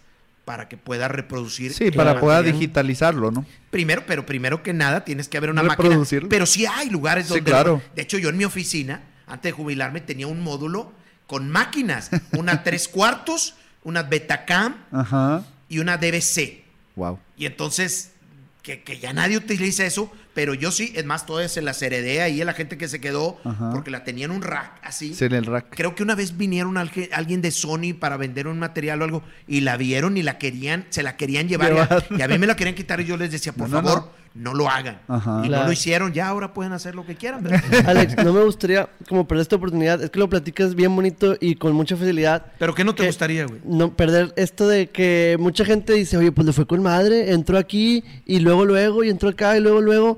para 0.49 0.67
que 0.67 0.77
pueda 0.77 1.07
reproducir 1.07 1.75
Sí, 1.75 1.91
para 1.91 2.19
poder 2.19 2.43
digitalizarlo, 2.43 3.29
¿no? 3.29 3.45
Primero, 3.69 4.01
pero 4.07 4.25
primero 4.25 4.63
que 4.63 4.73
nada 4.73 5.05
tienes 5.05 5.27
que 5.29 5.38
haber 5.38 5.51
una 5.51 5.62
máquina. 5.62 6.01
Pero 6.27 6.47
sí 6.47 6.65
hay 6.65 6.89
lugares 6.89 7.27
Sí, 7.27 7.35
donde. 7.35 7.51
claro. 7.51 7.83
De 7.95 8.01
hecho, 8.01 8.17
yo 8.17 8.29
en 8.29 8.38
mi 8.38 8.45
oficina, 8.45 9.03
antes 9.27 9.51
de 9.51 9.55
jubilarme, 9.55 10.01
tenía 10.01 10.25
un 10.25 10.41
módulo 10.41 10.91
con 11.27 11.51
máquinas. 11.51 12.09
Una 12.31 12.63
tres 12.63 12.88
cuartos, 12.88 13.57
una 13.83 14.01
Betacam 14.01 14.77
Ajá. 14.91 15.43
y 15.69 15.77
una 15.77 15.97
DBC. 15.97 16.63
Wow. 16.95 17.19
Y 17.38 17.45
entonces, 17.45 18.13
que, 18.61 18.83
que 18.83 18.99
ya 18.99 19.13
nadie 19.13 19.37
utiliza 19.37 19.85
eso, 19.85 20.11
pero 20.33 20.53
yo 20.53 20.71
sí, 20.71 20.91
es 20.95 21.05
más, 21.05 21.25
todavía 21.25 21.47
se 21.49 21.61
las 21.61 21.81
heredé 21.81 22.21
ahí 22.21 22.41
a 22.41 22.45
la 22.45 22.53
gente 22.53 22.77
que 22.77 22.87
se 22.87 22.99
quedó, 22.99 23.37
Ajá. 23.45 23.71
porque 23.71 23.89
la 23.89 24.03
tenía 24.03 24.25
en 24.25 24.31
un 24.31 24.41
rack 24.41 24.79
así. 24.83 25.13
Sí, 25.13 25.25
en 25.25 25.33
el 25.33 25.45
rack. 25.45 25.67
Creo 25.75 25.95
que 25.95 26.03
una 26.03 26.13
vez 26.15 26.37
vinieron 26.37 26.75
alge- 26.75 27.09
alguien 27.13 27.41
de 27.41 27.51
Sony 27.51 27.93
para 27.97 28.17
vender 28.17 28.47
un 28.47 28.59
material 28.59 29.01
o 29.01 29.05
algo 29.05 29.23
y 29.47 29.61
la 29.61 29.77
vieron 29.77 30.17
y 30.17 30.23
la 30.23 30.37
querían, 30.37 30.85
se 30.89 31.03
la 31.03 31.15
querían 31.17 31.47
llevar, 31.47 31.73
y 31.73 31.77
a-. 31.77 32.17
Y, 32.17 32.21
a, 32.21 32.27
mí 32.27 32.37
me 32.37 32.47
la 32.47 32.55
querían 32.55 32.75
quitar 32.75 32.99
y 33.01 33.05
yo 33.05 33.15
les 33.17 33.31
decía, 33.31 33.53
por 33.53 33.69
No, 33.69 33.81
no, 33.81 33.87
favor, 33.89 34.11
no. 34.39 34.54
lo 34.54 34.69
hagan. 34.69 34.99
Ajá. 35.08 35.39
Y 35.39 35.41
no 35.43 35.47
Claro. 35.49 35.65
lo 35.67 35.71
hicieron, 35.71 36.13
ya 36.13 36.28
ahora 36.28 36.54
pueden 36.54 36.73
hacer 36.73 36.95
lo 36.95 37.06
que 37.06 37.15
quieran. 37.15 37.43
¿verdad? 37.43 37.62
Alex, 37.88 38.15
no 38.23 38.34
me 38.34 38.43
gustaría 38.43 38.89
como 39.08 39.28
perder 39.28 39.41
esta 39.43 39.56
oportunidad. 39.58 40.02
Es 40.02 40.10
que 40.10 40.19
lo 40.19 40.30
platicas 40.30 40.73
bien 40.75 40.95
bonito 40.95 41.36
y 41.39 41.56
con 41.56 41.73
mucha 41.73 41.95
facilidad. 41.95 42.45
Pero 42.58 42.73
¿qué 42.73 42.84
no 42.84 42.95
te 42.95 43.04
Que- 43.04 43.08
gustaría, 43.08 43.45
güey? 43.45 43.60
No 43.65 43.95
perder 43.95 44.34
esto 44.36 44.67
de 44.67 44.88
que 44.89 45.38
mucha 45.39 45.65
gente 45.65 45.93
dice, 45.93 46.17
oye, 46.17 46.32
pues 46.32 46.47
le 46.47 46.54
fue 46.54 46.65
con 46.65 46.82
madre, 46.82 47.32
entró 47.32 47.58
aquí 47.58 48.04
y 48.25 48.39
luego, 48.39 48.65
luego, 48.65 49.04
y 49.04 49.10
entró 49.10 49.30
acá 49.30 49.58
y 49.58 49.62
luego, 49.62 49.82
luego. 49.82 50.17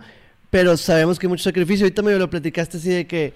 Pero 0.49 0.75
sabemos 0.77 1.17
que 1.17 1.27
hay 1.27 1.29
mucho 1.29 1.43
sacrificio. 1.43 1.85
Ahorita 1.85 2.01
me 2.01 2.11
lo 2.13 2.29
platicaste 2.29 2.77
así 2.77 2.89
de 2.89 3.07
que, 3.07 3.33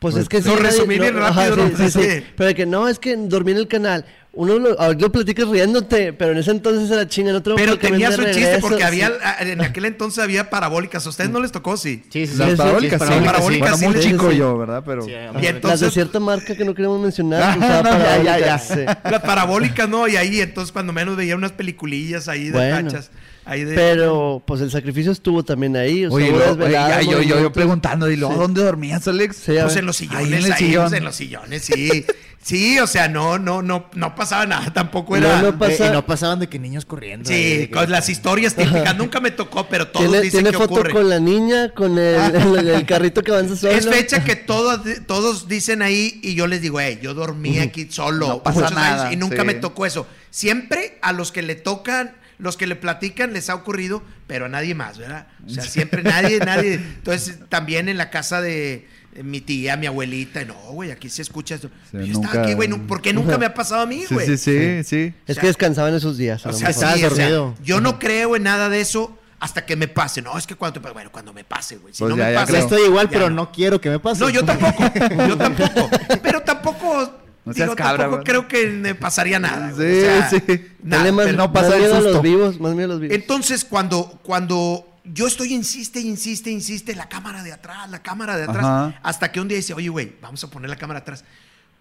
pues, 0.00 0.14
Pues, 0.14 0.22
es 0.24 0.28
que 0.28 0.40
lo 0.40 0.56
nadie- 0.56 0.62
resumí 0.62 0.98
bien 0.98 1.14
rápido, 1.14 1.56
¿no? 1.56 1.68
sí, 1.68 1.74
sí, 1.76 1.90
sí. 1.90 2.10
Sí. 2.10 2.24
Pero 2.36 2.48
de 2.48 2.54
que 2.54 2.66
no, 2.66 2.88
es 2.88 2.98
que 2.98 3.14
dormí 3.16 3.52
en 3.52 3.58
el 3.58 3.68
canal. 3.68 4.04
Uno 4.32 4.58
lo, 4.60 4.80
ahorita 4.80 5.06
lo 5.06 5.10
platicas 5.12 5.48
riéndote, 5.48 6.12
pero 6.12 6.30
en 6.32 6.38
ese 6.38 6.52
entonces 6.52 6.88
era 6.88 7.08
chinga, 7.08 7.32
no 7.32 7.42
Pero 7.42 7.76
tenía 7.78 8.12
su 8.12 8.22
chiste 8.26 8.58
porque 8.60 8.76
sí. 8.78 8.82
había, 8.84 9.12
en 9.40 9.60
aquel 9.60 9.86
entonces 9.86 10.22
había 10.22 10.48
parabólicas. 10.50 11.04
¿A 11.04 11.08
ustedes 11.08 11.30
no 11.30 11.40
les 11.40 11.50
tocó? 11.50 11.76
Sí. 11.76 12.04
Sí, 12.10 12.28
sí, 12.28 12.32
sí. 12.34 12.38
Las 12.38 12.50
sí, 12.50 12.56
parabólicas, 12.56 13.02
sí, 13.02 13.08
sí. 13.12 13.24
parabólicas, 13.24 13.70
Bueno, 13.80 13.92
muy 13.94 14.00
chico 14.00 14.30
sí. 14.30 14.36
yo, 14.36 14.56
¿verdad? 14.56 14.84
Pero... 14.86 15.02
Sí, 15.02 15.10
Y 15.10 15.14
Las 15.32 15.42
de 15.42 15.48
entonces, 15.48 15.92
cierta 15.92 16.20
marca 16.20 16.54
que 16.56 16.64
no 16.64 16.74
queremos 16.74 17.00
mencionar. 17.00 17.42
Ah, 17.60 17.82
no, 17.82 18.22
ya, 18.24 18.38
ya, 18.38 18.56
ya. 18.56 19.00
las 19.10 19.20
parabólicas, 19.22 19.88
¿no? 19.88 20.06
Y 20.06 20.14
ahí, 20.14 20.40
entonces, 20.40 20.70
cuando 20.70 20.92
menos 20.92 21.16
veía 21.16 21.34
unas 21.34 21.50
peliculillas 21.50 22.28
ahí 22.28 22.44
de 22.44 22.52
Bueno. 22.52 22.88
tachas. 22.88 23.10
Ahí 23.46 23.64
de, 23.64 23.74
Pero, 23.74 24.42
pues 24.46 24.60
el 24.60 24.70
sacrificio 24.70 25.10
estuvo 25.10 25.42
también 25.42 25.76
ahí. 25.76 26.04
O 26.06 26.10
sea, 26.10 26.16
Oye, 26.16 26.30
hubo 26.30 26.38
lo- 26.38 26.44
oye, 26.44 26.54
desveladas, 26.56 27.04
ya, 27.04 27.10
yo, 27.10 27.22
yo, 27.22 27.40
yo 27.40 27.52
preguntando, 27.52 28.08
¿y 28.08 28.14
luego 28.14 28.34
Sí. 28.34 28.40
dónde 28.40 28.62
dormías, 28.62 29.08
Alex? 29.08 29.36
Sí, 29.36 29.52
Pues 29.60 29.74
en 29.76 29.86
los 29.86 29.96
sillones, 29.96 30.20
Ahí 30.20 30.32
ahí, 30.34 30.38
en 30.38 30.38
el 30.44 30.46
pues, 30.46 30.58
sillón. 30.58 30.94
en 30.94 31.04
los 31.04 31.16
sillones, 31.16 31.62
sí. 31.64 32.04
Sí, 32.42 32.78
o 32.78 32.86
sea, 32.86 33.06
no, 33.06 33.38
no, 33.38 33.60
no, 33.60 33.90
no 33.94 34.14
pasaba 34.14 34.46
nada, 34.46 34.72
tampoco 34.72 35.14
era. 35.14 35.42
no 35.42 35.48
Eh, 35.48 35.52
pasa- 35.52 35.88
y 35.88 35.90
no 35.90 36.06
pasaban 36.06 36.38
de 36.40 36.48
que 36.48 36.58
niños 36.58 36.86
corriendo. 36.86 37.28
ahí, 37.30 37.36
Sí, 37.36 37.58
que- 37.66 37.70
con 37.70 37.90
las 37.90 38.08
historias 38.08 38.54
típicas, 38.54 38.96
nunca 38.96 39.20
me 39.20 39.30
tocó, 39.30 39.68
pero 39.68 39.88
todos 39.88 40.06
Tiene, 40.06 40.22
dicen 40.22 40.38
tiene 40.44 40.50
que 40.50 40.56
foto 40.56 40.74
ocurre. 40.74 40.92
con 40.92 41.10
la 41.10 41.20
niña, 41.20 41.68
con 41.74 41.98
el, 41.98 42.14
el- 42.58 42.68
el 42.68 42.86
carrito 42.86 43.22
que 43.22 43.30
avanza 43.32 43.56
solo. 43.56 43.72
Es 43.72 43.86
fecha 43.86 44.24
que 44.24 44.36
todos, 44.36 44.80
todos 45.06 45.48
dicen 45.48 45.82
ahí 45.82 46.18
y 46.22 46.34
yo 46.34 46.46
les 46.46 46.62
digo, 46.62 46.80
hey, 46.80 46.98
yo 47.02 47.12
dormí 47.12 47.58
aquí 47.58 47.88
solo 47.90 48.26
No 48.28 48.42
pasa 48.42 48.70
nada, 48.70 49.02
años 49.02 49.12
y 49.12 49.16
nunca 49.16 49.42
sí. 49.42 49.46
me 49.46 49.54
tocó 49.54 49.84
eso. 49.84 50.06
Siempre 50.30 50.98
a 51.02 51.12
los 51.12 51.32
que 51.32 51.42
le 51.42 51.56
tocan, 51.56 52.16
los 52.38 52.56
que 52.56 52.66
le 52.66 52.74
platican 52.74 53.34
les 53.34 53.50
ha 53.50 53.54
ocurrido, 53.54 54.02
pero 54.26 54.46
a 54.46 54.48
nadie 54.48 54.74
más, 54.74 54.96
¿verdad? 54.96 55.26
O 55.46 55.50
sea, 55.50 55.62
siempre 55.64 56.02
nadie, 56.02 56.38
nadie. 56.38 56.74
Entonces, 56.74 57.38
también 57.50 57.90
en 57.90 57.98
la 57.98 58.08
casa 58.08 58.40
de 58.40 58.88
mi 59.22 59.40
tía, 59.40 59.76
mi 59.76 59.86
abuelita, 59.86 60.44
no, 60.44 60.54
güey, 60.72 60.90
aquí 60.90 61.08
se 61.08 61.22
escucha 61.22 61.56
esto. 61.56 61.68
Sí, 61.90 61.98
yo 62.06 62.12
nunca- 62.14 62.28
estaba 62.28 62.44
aquí, 62.44 62.54
güey, 62.54 62.68
nu- 62.68 62.86
¿por 62.86 63.02
qué 63.02 63.12
nunca 63.12 63.36
me 63.38 63.46
ha 63.46 63.54
pasado 63.54 63.82
a 63.82 63.86
mí, 63.86 64.04
Sí, 64.08 64.14
güey? 64.14 64.26
sí, 64.26 64.36
sí, 64.38 64.84
sí. 64.84 65.14
Es 65.26 65.32
o 65.32 65.34
sea- 65.34 65.40
que 65.40 65.46
descansaban 65.48 65.94
esos 65.94 66.16
días. 66.16 66.44
O 66.46 66.52
sea, 66.52 66.72
sí, 66.72 66.78
o 66.78 66.96
sea, 66.96 67.08
dormido. 67.08 67.54
yo 67.62 67.80
no 67.80 67.98
creo 67.98 68.36
en 68.36 68.44
nada 68.44 68.68
de 68.68 68.80
eso 68.80 69.16
hasta 69.40 69.64
que 69.66 69.74
me 69.74 69.88
pase. 69.88 70.22
No, 70.22 70.36
es 70.38 70.46
que 70.46 70.54
cuando 70.54 70.74
te 70.74 70.80
pase, 70.80 70.92
bueno, 70.94 71.10
cuando 71.10 71.32
me 71.32 71.44
pase, 71.44 71.76
güey. 71.78 71.92
Si 71.94 72.00
Pues 72.00 72.10
no 72.10 72.16
ya, 72.16 72.26
me 72.28 72.34
pasa, 72.34 72.58
estoy 72.58 72.82
igual, 72.82 73.06
ya 73.06 73.12
pero 73.12 73.30
no 73.30 73.50
quiero 73.50 73.80
que 73.80 73.90
me 73.90 73.98
pase. 73.98 74.20
No, 74.20 74.28
yo 74.30 74.44
tampoco. 74.44 74.84
Yo 75.28 75.36
tampoco. 75.36 75.90
Pero 76.22 76.42
tampoco. 76.42 77.14
No 77.42 77.54
seas 77.54 77.68
digo, 77.68 77.74
cabra, 77.76 78.04
tampoco 78.04 78.16
güey. 78.18 78.24
creo 78.26 78.46
que 78.48 78.66
me 78.66 78.94
pasaría 78.94 79.38
nada. 79.38 79.70
Sí. 79.70 79.82
O 79.82 80.00
sea, 80.02 80.28
sí. 80.30 80.42
nada, 80.82 81.10
más, 81.10 81.24
pero- 81.24 81.38
no 81.38 81.52
pasa 81.52 81.70
más 81.70 81.78
miedo 81.78 81.96
a 81.96 82.00
los 82.00 82.22
vivos, 82.22 82.60
más 82.60 82.72
miedo 82.74 82.84
a 82.84 82.88
los 82.92 83.00
vivos. 83.00 83.16
Entonces, 83.16 83.64
cuando, 83.64 84.20
cuando 84.22 84.86
yo 85.04 85.26
estoy, 85.26 85.52
insiste, 85.54 86.00
insiste, 86.00 86.50
insiste, 86.50 86.94
la 86.94 87.08
cámara 87.08 87.42
de 87.42 87.52
atrás, 87.52 87.88
la 87.90 88.02
cámara 88.02 88.36
de 88.36 88.44
atrás, 88.44 88.64
Ajá. 88.64 89.00
hasta 89.02 89.32
que 89.32 89.40
un 89.40 89.48
día 89.48 89.56
dice, 89.56 89.74
oye, 89.74 89.88
güey, 89.88 90.12
vamos 90.20 90.42
a 90.44 90.50
poner 90.50 90.68
la 90.70 90.76
cámara 90.76 91.00
atrás. 91.00 91.24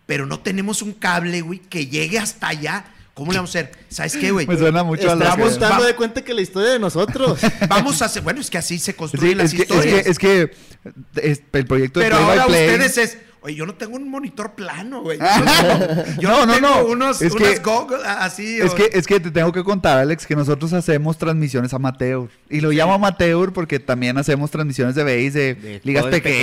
pero 0.05 0.25
no 0.25 0.39
tenemos 0.39 0.81
un 0.81 0.93
cable, 0.93 1.41
güey, 1.41 1.59
que 1.59 1.85
llegue 1.85 2.17
hasta 2.17 2.47
allá. 2.47 2.85
¿Cómo 3.13 3.31
le 3.31 3.37
vamos 3.37 3.55
a 3.55 3.59
hacer? 3.59 3.71
¿Sabes 3.89 4.15
qué, 4.15 4.31
güey? 4.31 4.47
Me 4.47 4.57
suena 4.57 4.81
mucho 4.83 5.11
a 5.11 5.15
la 5.15 5.25
Estamos 5.25 5.53
que- 5.53 5.59
dando 5.59 5.83
de 5.83 5.95
cuenta 5.95 6.23
que 6.23 6.33
la 6.33 6.41
historia 6.41 6.69
de 6.69 6.79
nosotros. 6.79 7.39
Vamos 7.67 8.01
a 8.01 8.05
hacer. 8.05 8.23
Bueno, 8.23 8.39
es 8.41 8.49
que 8.49 8.57
así 8.57 8.79
se 8.79 8.93
Sí, 8.93 8.97
construyen 8.97 9.37
las 9.37 9.53
es, 9.53 9.55
que, 9.55 9.63
es, 9.63 9.69
historias. 9.69 10.03
que, 10.03 10.09
es 10.09 10.19
que 10.19 10.51
es- 11.21 11.41
el 11.51 11.65
proyecto 11.67 11.99
de 11.99 12.05
Pero 12.05 12.15
Play 12.15 12.27
by 12.27 12.39
ahora 12.39 12.47
Play- 12.47 12.69
ustedes 12.75 12.97
es. 12.97 13.17
Oye, 13.41 13.55
yo 13.55 13.65
no 13.65 13.73
tengo 13.75 13.95
un 13.95 14.09
monitor 14.09 14.51
plano, 14.53 15.01
güey. 15.01 15.17
Yo 16.19 16.29
No, 16.29 16.45
no, 16.45 16.53
tengo 16.55 16.67
no. 16.67 16.85
Unos, 16.87 17.21
Es 17.21 17.31
unas 17.33 17.59
que- 17.61 17.71
a- 18.05 18.25
así. 18.25 18.59
Es 18.59 18.71
o- 18.71 18.75
que, 18.75 18.89
es 18.91 19.07
que 19.07 19.19
te 19.21 19.31
tengo 19.31 19.53
que 19.53 19.63
contar, 19.63 19.97
Alex, 19.97 20.25
que 20.27 20.35
nosotros 20.35 20.73
hacemos 20.73 21.17
transmisiones 21.17 21.73
amateur. 21.73 22.27
Y 22.49 22.59
lo 22.59 22.71
llamo 22.71 22.93
amateur 22.95 23.53
porque 23.53 23.79
también 23.79 24.17
hacemos 24.17 24.51
transmisiones 24.51 24.93
de 24.95 25.03
base, 25.03 25.31
de, 25.39 25.55
De 25.55 25.81
ligas 25.85 26.05
pequeñas, 26.07 26.41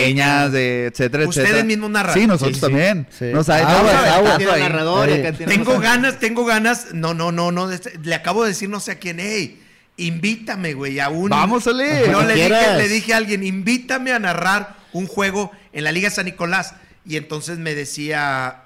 pequeñas. 0.49 0.53
de 0.53 0.87
etcétera, 0.87 1.29
Ustedes 1.29 1.49
etcétera. 1.49 1.67
mismos 1.67 1.91
narran. 1.91 2.15
Sí, 2.15 2.27
nosotros 2.27 2.57
Sí, 2.57 2.61
sí. 2.61 2.61
también. 2.67 3.07
Sí. 3.11 3.27
No 3.27 3.45
sabes, 3.45 3.67
Aguas, 3.67 3.83
no 3.83 3.91
sabes 3.91 4.11
aguas. 4.13 4.23
tanto 4.25 4.39
Tiene 4.39 4.53
ahí. 4.55 4.63
narrador 4.63 5.09
y 5.09 5.13
Oye, 5.13 5.21
acá 5.29 5.37
tiene 5.37 5.53
Tengo 5.53 5.65
cosas. 5.67 5.83
ganas, 5.83 6.19
tengo 6.19 6.45
ganas. 6.47 6.87
No, 6.95 7.13
no, 7.13 7.31
no, 7.31 7.53
no. 7.53 7.71
este- 7.71 7.99
Le 8.03 8.15
acabo 8.15 8.43
de 8.43 8.49
decir 8.51 8.71
no 8.71 8.81
sé 8.81 8.93
a 8.93 8.99
quién. 8.99 9.19
Hey, 9.21 9.61
invítame, 9.99 10.73
güey, 10.73 10.99
a 11.01 11.09
un. 11.11 11.29
Vamos, 11.29 11.67
Ale. 11.67 12.07
No, 12.07 12.13
Cuando 12.15 12.35
le 12.35 12.43
dije, 12.43 12.77
le 12.79 12.89
dije 12.89 13.13
a 13.15 13.17
alguien, 13.19 13.45
invítame 13.45 14.13
a 14.13 14.19
narrar 14.19 14.77
un 14.93 15.07
juego 15.07 15.51
en 15.75 15.85
la 15.85 15.93
Liga 15.93 16.09
San 16.11 16.25
Nicolás. 16.25 16.75
Y 17.07 17.17
entonces 17.17 17.59
me 17.59 17.75
decía. 17.75 18.63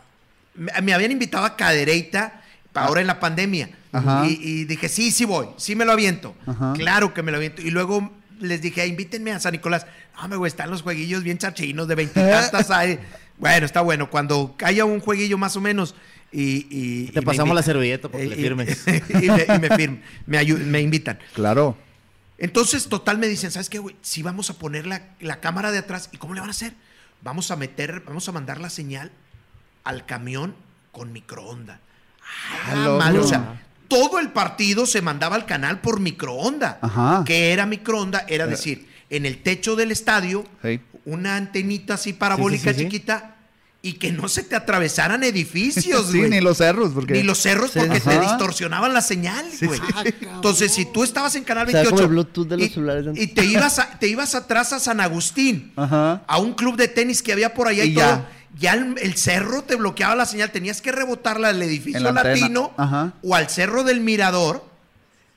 Me, 0.54 0.72
me 0.82 0.94
habían 0.94 1.12
invitado 1.12 1.44
a 1.44 1.56
Cadereita 1.56 2.42
pa- 2.72 2.84
ahora 2.84 3.00
en 3.00 3.06
la 3.06 3.20
pandemia. 3.20 3.70
Ajá. 3.92 4.26
Y, 4.26 4.38
y 4.42 4.64
dije, 4.64 4.88
sí, 4.88 5.10
sí 5.10 5.24
voy, 5.24 5.46
sí 5.56 5.74
me 5.76 5.84
lo 5.84 5.92
aviento. 5.92 6.34
Ajá. 6.46 6.72
Claro 6.76 7.12
que 7.14 7.22
me 7.22 7.30
lo 7.30 7.36
aviento. 7.38 7.62
Y 7.62 7.70
luego 7.70 8.12
les 8.40 8.60
dije, 8.62 8.86
invítenme 8.86 9.32
a 9.32 9.40
San 9.40 9.52
Nicolás. 9.52 9.86
No, 10.20 10.28
me 10.28 10.36
güey, 10.36 10.48
están 10.48 10.70
los 10.70 10.82
jueguillos 10.82 11.22
bien 11.22 11.38
chachinos 11.38 11.86
de 11.88 11.94
veintitantas 11.94 12.70
ahí. 12.70 12.98
Bueno, 13.38 13.64
está 13.66 13.80
bueno. 13.80 14.10
Cuando 14.10 14.54
haya 14.62 14.84
un 14.84 15.00
jueguillo 15.00 15.38
más 15.38 15.56
o 15.56 15.60
menos 15.60 15.94
y... 16.32 16.66
y- 16.70 17.06
Te 17.12 17.20
y 17.20 17.22
pasamos 17.22 17.54
la 17.54 17.62
servilleta 17.62 18.08
porque 18.08 18.26
le 18.26 18.36
Y- 18.36 18.42
firmes. 18.42 18.84
y, 19.08 19.30
me, 19.30 19.42
y 19.42 19.58
me 19.58 19.68
firm- 19.70 20.00
me 20.26 20.38
ayu- 20.38 20.58
me 20.58 20.80
invitan. 20.80 21.18
Claro. 21.34 21.76
Entonces, 22.38 22.88
total, 22.88 23.18
me 23.18 23.28
dicen, 23.28 23.50
¿sabes 23.50 23.68
qué, 23.68 23.78
güey? 23.78 23.96
Si 24.02 24.22
vamos 24.22 24.50
a 24.50 24.54
poner 24.54 24.86
la, 24.86 25.02
la 25.20 25.40
cámara 25.40 25.70
de 25.72 25.78
atrás, 25.78 26.08
¿y 26.12 26.16
cómo 26.16 26.34
le 26.34 26.40
van 26.40 26.48
a 26.50 26.52
hacer? 26.52 26.72
Vamos 27.22 27.50
a 27.50 27.56
meter, 27.56 28.02
vamos 28.06 28.28
a 28.28 28.32
mandar 28.32 28.60
la 28.60 28.70
señal 28.70 29.10
al 29.84 30.06
camión 30.06 30.54
con 30.92 31.12
microondas. 31.12 31.78
Ah, 32.66 33.12
o 33.18 33.26
sea, 33.26 33.60
todo 33.88 34.18
el 34.18 34.30
partido 34.30 34.86
se 34.86 35.02
mandaba 35.02 35.36
al 35.36 35.46
canal 35.46 35.80
por 35.80 36.00
microonda. 36.00 36.78
Ajá. 36.80 37.24
¿Qué 37.26 37.52
era 37.52 37.66
microonda? 37.66 38.24
Era 38.28 38.46
decir, 38.46 38.88
en 39.10 39.26
el 39.26 39.42
techo 39.42 39.76
del 39.76 39.90
estadio, 39.90 40.44
Sí. 40.62 40.80
una 41.04 41.36
antenita 41.36 41.94
así 41.94 42.12
parabólica 42.12 42.72
sí, 42.72 42.78
sí. 42.78 42.84
chiquita 42.84 43.36
y 43.82 43.94
que 43.94 44.12
no 44.12 44.28
se 44.28 44.42
te 44.42 44.54
atravesaran 44.56 45.22
edificios, 45.24 46.06
Sí, 46.12 46.18
güey. 46.18 46.30
ni 46.30 46.40
los 46.40 46.58
cerros, 46.58 46.92
porque... 46.92 47.14
Ni 47.14 47.22
los 47.22 47.38
cerros 47.38 47.70
Sí, 47.70 47.78
porque 47.78 47.98
sí. 48.00 48.08
te 48.08 48.14
Ajá. 48.16 48.20
distorsionaban 48.20 48.92
la 48.92 49.00
señal, 49.00 49.46
güey. 49.62 49.80
Entonces, 50.34 50.72
si 50.74 50.84
tú 50.84 51.02
estabas 51.02 51.34
en 51.36 51.44
Canal 51.44 51.66
O 51.68 51.70
sea, 51.70 51.80
28 51.82 51.90
como 51.90 52.02
el 52.02 52.08
Bluetooth 52.08 52.46
de 52.48 52.56
los 52.58 52.66
y, 52.66 52.70
celulares 52.70 53.04
de 53.06 53.22
y 53.22 53.26
te 53.28 53.44
ibas 53.46 53.78
a- 53.78 53.98
te 53.98 54.06
ibas 54.08 54.34
atrás 54.34 54.72
a 54.74 54.80
San 54.80 55.00
Agustín, 55.00 55.72
Ajá. 55.76 56.22
a 56.26 56.38
un 56.38 56.52
club 56.54 56.76
de 56.76 56.88
tenis 56.88 57.22
que 57.22 57.32
había 57.32 57.54
por 57.54 57.68
allá 57.68 57.84
y, 57.84 57.92
Y 57.92 57.94
todo, 57.94 58.04
ya. 58.04 58.28
ya 58.58 58.74
el, 58.74 58.96
el 58.98 59.14
cerro 59.16 59.62
te 59.62 59.76
bloqueaba 59.76 60.14
la 60.14 60.26
señal, 60.26 60.50
tenías 60.50 60.82
que 60.82 60.92
rebotarla 60.92 61.48
al 61.48 61.62
edificio 61.62 62.00
la 62.00 62.12
latino 62.12 62.72
Ajá. 62.76 63.14
o 63.22 63.34
al 63.34 63.48
cerro 63.48 63.82
del 63.82 64.00
Mirador, 64.00 64.62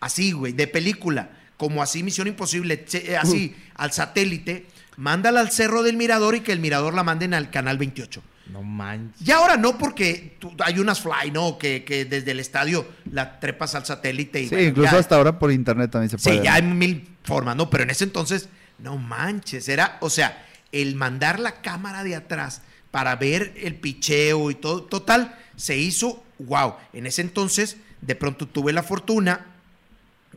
así, 0.02 0.34
güey, 0.34 0.52
de 0.52 0.68
película, 0.68 1.30
como 1.56 1.82
así 1.82 2.04
Misión 2.04 2.28
Imposible, 2.28 2.84
che- 2.84 3.12
eh, 3.14 3.18
así, 3.18 3.56
al 3.76 3.94
satélite, 3.94 4.66
mándala 4.98 5.40
al 5.40 5.50
cerro 5.52 5.82
del 5.82 5.96
Mirador 5.96 6.36
y 6.36 6.42
que 6.42 6.52
el 6.52 6.60
Mirador 6.60 6.94
la 6.94 7.04
manden 7.04 7.34
al 7.34 7.50
Canal 7.50 7.78
28. 7.78 8.22
No 8.52 8.62
manches. 8.62 9.26
Y 9.28 9.32
ahora 9.32 9.56
no, 9.56 9.78
porque 9.78 10.36
tú- 10.40 10.52
hay 10.64 10.78
unas 10.80 11.00
fly, 11.02 11.32
¿no? 11.32 11.58
Que, 11.58 11.84
que 11.86 12.04
desde 12.06 12.32
el 12.32 12.40
estadio 12.42 12.86
la 13.12 13.40
trepas 13.40 13.74
al 13.76 13.86
satélite 13.86 14.42
y 14.42 14.50
Sí, 14.50 14.56
bueno, 14.56 14.70
incluso 14.70 14.92
ya- 14.92 15.00
hasta 15.00 15.16
ahora 15.16 15.40
por 15.40 15.52
internet 15.52 15.92
también 15.92 16.10
se 16.10 16.18
puede. 16.18 16.38
Sí, 16.40 16.44
ya 16.44 16.56
hay 16.56 16.62
mil 16.64 17.08
formas, 17.24 17.56
¿no? 17.56 17.70
Pero 17.70 17.84
en 17.84 17.90
ese 17.92 18.04
entonces, 18.04 18.50
no 18.80 18.98
manches, 18.98 19.70
era, 19.70 19.98
o 20.02 20.10
sea, 20.10 20.46
el 20.74 20.96
mandar 20.96 21.40
la 21.40 21.62
cámara 21.62 22.04
de 22.04 22.16
atrás 22.16 22.62
para 22.92 23.16
ver 23.16 23.54
el 23.58 23.76
picheo 23.76 24.52
y 24.52 24.56
todo, 24.56 24.84
total, 24.84 25.36
se 25.56 25.78
hizo, 25.78 26.24
wow. 26.40 26.76
En 26.92 27.06
ese 27.08 27.22
entonces, 27.22 27.78
de 28.02 28.16
pronto 28.16 28.46
tuve 28.48 28.74
la 28.74 28.84
fortuna 28.84 29.46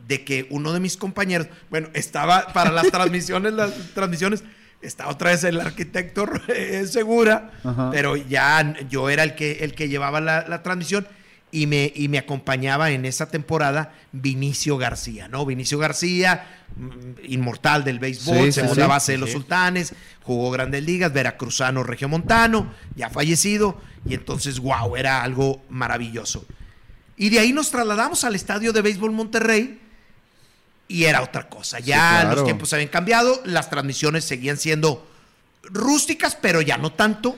de 0.07 0.23
que 0.23 0.47
uno 0.51 0.71
de 0.73 0.79
mis 0.79 0.95
compañeros, 0.95 1.47
bueno, 1.69 1.89
estaba 1.93 2.47
para 2.53 2.71
las 2.71 2.87
transmisiones, 2.91 3.53
las 3.53 3.73
transmisiones, 3.93 4.43
estaba 4.81 5.11
otra 5.11 5.31
vez 5.31 5.43
el 5.43 5.59
arquitecto 5.59 6.27
eh, 6.47 6.85
Segura, 6.87 7.51
Ajá. 7.63 7.89
pero 7.91 8.15
ya 8.15 8.75
yo 8.89 9.09
era 9.09 9.23
el 9.23 9.35
que, 9.35 9.63
el 9.63 9.73
que 9.73 9.89
llevaba 9.89 10.21
la, 10.21 10.45
la 10.47 10.63
transmisión 10.63 11.07
y 11.51 11.65
me, 11.65 11.91
y 11.95 12.09
me 12.09 12.17
acompañaba 12.17 12.91
en 12.91 13.05
esa 13.05 13.29
temporada 13.29 13.93
Vinicio 14.11 14.77
García, 14.77 15.27
¿no? 15.29 15.45
Vinicio 15.45 15.77
García, 15.79 16.45
mm, 16.75 16.89
inmortal 17.23 17.83
del 17.85 17.99
béisbol, 17.99 18.47
Sí, 18.47 18.51
segunda 18.51 18.83
sí. 18.83 18.89
base 18.89 19.11
de 19.13 19.17
los 19.17 19.29
sí. 19.29 19.33
sultanes, 19.33 19.93
jugó 20.23 20.51
grandes 20.51 20.83
ligas, 20.83 21.13
veracruzano, 21.13 21.83
regiomontano, 21.83 22.71
ya 22.95 23.09
fallecido, 23.09 23.79
y 24.05 24.13
entonces, 24.13 24.59
wow, 24.59 24.95
era 24.97 25.23
algo 25.23 25.61
maravilloso. 25.69 26.45
Y 27.15 27.29
de 27.29 27.39
ahí 27.39 27.53
nos 27.53 27.71
trasladamos 27.71 28.23
al 28.25 28.35
estadio 28.35 28.73
de 28.73 28.81
béisbol 28.81 29.11
Monterrey 29.11 29.79
y 30.87 31.03
era 31.05 31.21
otra 31.21 31.49
cosa. 31.49 31.79
Ya 31.79 32.21
claro. 32.21 32.35
los 32.35 32.45
tiempos 32.45 32.71
habían 32.73 32.89
cambiado, 32.89 33.41
las 33.45 33.69
transmisiones 33.69 34.23
seguían 34.23 34.57
siendo 34.57 35.05
rústicas, 35.63 36.37
pero 36.39 36.61
ya 36.61 36.77
no 36.77 36.91
tanto, 36.93 37.37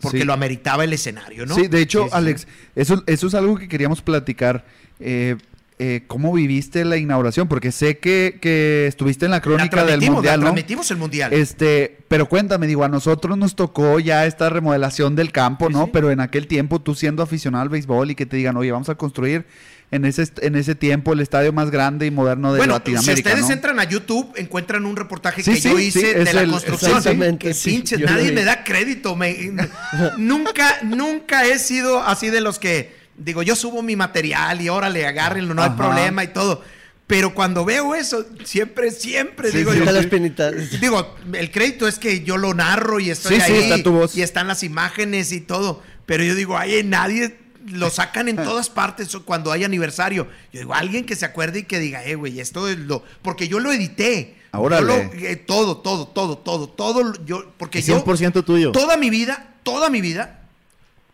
porque 0.00 0.18
Sí. 0.18 0.24
lo 0.24 0.32
ameritaba 0.32 0.84
el 0.84 0.92
escenario, 0.92 1.46
¿no? 1.46 1.54
Sí, 1.54 1.66
de 1.68 1.80
hecho, 1.80 2.04
Sí, 2.04 2.10
Alex, 2.12 2.46
Eso, 2.74 3.02
eso 3.06 3.26
es 3.26 3.34
algo 3.34 3.56
que 3.56 3.68
queríamos 3.68 4.02
platicar. 4.02 4.64
Eh, 4.98 5.36
eh, 5.82 6.02
¿Cómo 6.08 6.30
viviste 6.34 6.84
la 6.84 6.98
inauguración? 6.98 7.48
Porque 7.48 7.72
sé 7.72 7.96
que, 7.98 8.38
que 8.42 8.86
estuviste 8.86 9.24
en 9.24 9.30
la 9.30 9.38
La 9.38 9.40
crónica 9.42 9.82
del 9.86 10.02
Mundial, 10.02 10.24
la 10.24 10.36
¿no? 10.36 10.42
transmitimos 10.42 10.90
el 10.90 10.98
mundial. 10.98 11.32
Este, 11.32 12.00
pero 12.08 12.28
cuéntame, 12.28 12.66
digo, 12.66 12.84
a 12.84 12.88
nosotros 12.88 13.38
nos 13.38 13.56
tocó 13.56 13.98
ya 13.98 14.26
esta 14.26 14.50
remodelación 14.50 15.16
del 15.16 15.32
campo, 15.32 15.70
¿no? 15.70 15.86
Pero 15.86 16.10
en 16.10 16.20
aquel 16.20 16.46
tiempo, 16.46 16.82
tú 16.82 16.94
siendo 16.94 17.22
aficionado 17.22 17.62
al 17.62 17.70
béisbol 17.70 18.10
y 18.10 18.14
que 18.14 18.26
te 18.26 18.36
digan, 18.36 18.58
oye, 18.58 18.70
vamos 18.72 18.90
a 18.90 18.94
construir 18.96 19.46
en 19.92 20.04
ese, 20.04 20.24
en 20.42 20.54
ese 20.54 20.74
tiempo 20.76 21.12
el 21.12 21.20
estadio 21.20 21.52
más 21.52 21.70
grande 21.70 22.06
y 22.06 22.10
moderno 22.12 22.52
de 22.52 22.58
bueno, 22.58 22.74
si 22.74 22.78
Latinoamérica, 22.78 23.30
ustedes 23.30 23.46
¿no? 23.48 23.52
entran 23.54 23.80
a 23.80 23.84
YouTube, 23.84 24.32
encuentran 24.36 24.86
un 24.86 24.94
reportaje 24.96 25.42
Sí, 25.42 25.54
que 25.54 25.60
sí, 25.60 25.68
yo 25.68 25.78
hice 25.80 26.14
de 26.14 26.32
la 26.32 26.42
el- 26.42 26.50
construcción. 26.50 26.90
exactamente, 26.96 27.52
Que 27.52 27.98
lo 27.98 28.06
nadie 28.10 28.30
me 28.32 28.44
da 28.44 28.62
crédito. 28.62 29.16
me- 29.16 29.52
nunca, 30.18 30.78
nunca 30.82 31.44
he 31.44 31.58
sido 31.58 32.02
así 32.02 32.30
de 32.30 32.40
los 32.40 32.58
que, 32.58 32.94
digo, 33.16 33.42
yo 33.42 33.56
subo 33.56 33.82
mi 33.82 33.96
material 33.96 34.60
y 34.60 34.68
órale, 34.68 35.06
agárrenlo, 35.06 35.54
no 35.54 35.62
hay 35.62 35.70
problema 35.70 36.22
y 36.24 36.28
todo. 36.28 36.62
Pero 37.06 37.34
cuando 37.34 37.64
veo 37.64 37.96
eso, 37.96 38.24
siempre, 38.44 38.92
siempre 38.92 39.50
Sí, 39.50 39.58
digo 39.58 39.72
sí, 39.72 39.78
yo, 39.78 39.82
Está 39.82 39.92
la 39.92 39.98
espinita. 40.00 40.52
Digo, 40.52 41.16
el 41.32 41.50
crédito 41.50 41.88
es 41.88 41.98
que 41.98 42.22
yo 42.22 42.36
lo 42.36 42.54
narro 42.54 43.00
y 43.00 43.10
estoy 43.10 43.34
Sí, 43.34 43.42
sí, 43.44 43.52
ahí 43.52 43.58
está 43.64 43.82
tu 43.82 43.90
voz. 43.90 44.16
y 44.16 44.22
están 44.22 44.46
las 44.46 44.62
imágenes 44.62 45.32
y 45.32 45.40
todo. 45.40 45.82
Pero 46.06 46.22
yo 46.22 46.36
digo, 46.36 46.56
ay, 46.56 46.82
nadie 46.84 47.36
lo 47.66 47.90
sacan 47.90 48.28
en 48.28 48.36
todas 48.36 48.68
partes 48.70 49.14
cuando 49.24 49.52
hay 49.52 49.64
aniversario. 49.64 50.26
Yo 50.52 50.60
digo, 50.60 50.74
alguien 50.74 51.04
que 51.04 51.16
se 51.16 51.24
acuerde 51.26 51.60
y 51.60 51.62
que 51.64 51.78
diga, 51.78 52.04
eh, 52.04 52.14
güey, 52.14 52.40
esto 52.40 52.68
es 52.68 52.78
lo. 52.78 53.02
Porque 53.22 53.48
yo 53.48 53.58
lo 53.60 53.72
edité. 53.72 54.36
Yo 54.52 54.86
lo- 54.86 54.94
eh, 55.12 55.36
todo, 55.36 55.76
todo, 55.78 56.08
todo, 56.08 56.38
todo, 56.38 56.68
todo. 56.68 57.12
Yo, 57.24 57.52
porque 57.56 57.82
yo. 57.82 58.02
100% 58.04 58.44
tuyo. 58.44 58.72
Toda 58.72 58.96
mi 58.96 59.10
vida, 59.10 59.54
toda 59.62 59.90
mi 59.90 60.00
vida, 60.00 60.40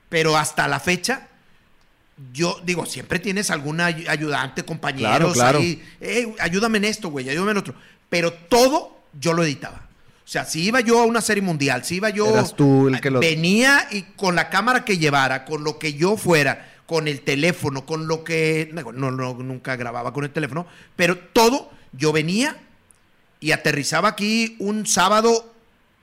pero 0.08 0.36
hasta 0.36 0.66
la 0.68 0.80
fecha, 0.80 1.28
yo 2.32 2.58
digo, 2.64 2.86
siempre 2.86 3.18
tienes 3.18 3.50
alguna 3.50 3.86
ay- 3.86 4.06
ayudante, 4.08 4.64
compañeros 4.64 5.10
Claro, 5.10 5.32
claro. 5.32 5.58
ahí, 5.58 5.82
"Eh, 6.00 6.34
ayúdame 6.38 6.78
en 6.78 6.84
esto, 6.86 7.10
güey, 7.10 7.28
ayúdame 7.28 7.50
en 7.50 7.56
otro. 7.58 7.74
Pero 8.08 8.32
todo 8.32 9.02
yo 9.20 9.32
lo 9.34 9.44
editaba. 9.44 9.85
O 10.26 10.28
sea, 10.28 10.44
si 10.44 10.64
iba 10.64 10.80
yo 10.80 11.00
a 11.00 11.04
una 11.06 11.20
serie 11.20 11.42
mundial, 11.42 11.84
si 11.84 11.96
iba 11.96 12.10
yo. 12.10 12.26
Eras 12.28 12.56
tú 12.56 12.88
el 12.88 13.00
que 13.00 13.10
lo- 13.10 13.20
Venía 13.20 13.86
y 13.92 14.02
con 14.16 14.34
la 14.34 14.50
cámara 14.50 14.84
que 14.84 14.98
llevara, 14.98 15.44
con 15.44 15.62
lo 15.62 15.78
que 15.78 15.94
yo 15.94 16.16
fuera, 16.16 16.74
con 16.86 17.06
el 17.06 17.20
teléfono, 17.20 17.86
con 17.86 18.08
lo 18.08 18.24
que. 18.24 18.68
No, 18.72 18.92
no, 19.12 19.34
nunca 19.34 19.76
grababa 19.76 20.12
con 20.12 20.24
el 20.24 20.30
teléfono, 20.30 20.66
pero 20.96 21.16
todo, 21.16 21.70
yo 21.92 22.12
venía 22.12 22.56
y 23.38 23.52
aterrizaba 23.52 24.08
aquí 24.08 24.56
un 24.58 24.86
sábado, 24.86 25.54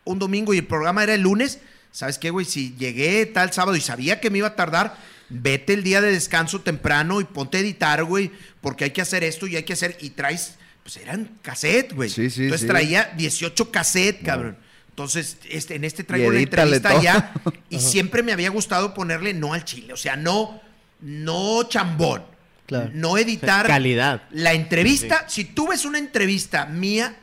un 0.05 0.19
domingo 0.19 0.53
y 0.53 0.59
el 0.59 0.67
programa 0.67 1.03
era 1.03 1.15
el 1.15 1.21
lunes. 1.21 1.59
¿Sabes 1.91 2.17
qué, 2.17 2.29
güey? 2.29 2.45
Si 2.45 2.73
llegué 2.77 3.25
tal 3.25 3.51
sábado 3.51 3.75
y 3.75 3.81
sabía 3.81 4.21
que 4.21 4.29
me 4.29 4.37
iba 4.37 4.47
a 4.47 4.55
tardar, 4.55 4.95
vete 5.29 5.73
el 5.73 5.83
día 5.83 5.99
de 5.99 6.11
descanso 6.13 6.61
temprano 6.61 7.19
y 7.19 7.25
ponte 7.25 7.57
a 7.57 7.59
editar, 7.59 8.03
güey, 8.05 8.31
porque 8.61 8.85
hay 8.85 8.91
que 8.91 9.01
hacer 9.01 9.23
esto 9.25 9.47
y 9.47 9.57
hay 9.57 9.63
que 9.63 9.73
hacer. 9.73 9.97
Y 9.99 10.11
traes, 10.11 10.55
pues 10.83 10.97
eran 10.97 11.37
cassette, 11.41 11.93
güey. 11.93 12.09
Sí, 12.09 12.29
sí, 12.29 12.43
Entonces 12.43 12.61
sí. 12.61 12.67
traía 12.67 13.13
18 13.17 13.71
cassette, 13.71 14.23
cabrón. 14.23 14.57
Entonces, 14.89 15.37
este, 15.49 15.75
en 15.75 15.85
este 15.85 16.03
traigo 16.03 16.31
la 16.31 16.37
edítale 16.39 16.75
entrevista 16.75 16.89
todo. 16.91 17.01
ya. 17.01 17.33
Y 17.69 17.79
siempre 17.79 18.21
me 18.21 18.31
había 18.33 18.49
gustado 18.51 18.93
ponerle 18.93 19.33
no 19.33 19.53
al 19.53 19.65
chile. 19.65 19.93
O 19.93 19.97
sea, 19.97 20.15
no, 20.15 20.61
no 21.01 21.63
chambón. 21.67 22.23
Claro. 22.67 22.91
No 22.93 23.17
editar. 23.17 23.65
Calidad. 23.65 24.23
La 24.31 24.53
entrevista, 24.53 25.25
si 25.27 25.45
tú 25.45 25.67
ves 25.69 25.83
una 25.85 25.97
entrevista 25.99 26.65
mía, 26.67 27.15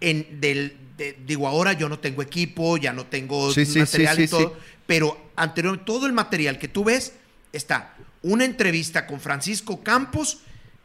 en 0.00 0.40
del, 0.40 0.76
de- 0.96 1.16
digo, 1.26 1.46
ahora 1.48 1.72
yo 1.72 1.88
no 1.88 1.98
tengo 1.98 2.22
equipo, 2.22 2.76
ya 2.76 2.92
no 2.92 3.06
tengo 3.06 3.52
Sí, 3.52 3.64
material 3.78 4.16
sí, 4.16 4.22
y 4.22 4.26
sí, 4.26 4.30
todo, 4.30 4.48
sí. 4.58 4.74
pero 4.86 5.30
anterior, 5.36 5.84
todo 5.84 6.06
el 6.06 6.12
material 6.12 6.58
que 6.58 6.68
tú 6.68 6.84
ves 6.84 7.12
está 7.52 7.94
una 8.22 8.44
entrevista 8.44 9.06
con 9.06 9.20
Francisco 9.20 9.82
Campos 9.82 10.38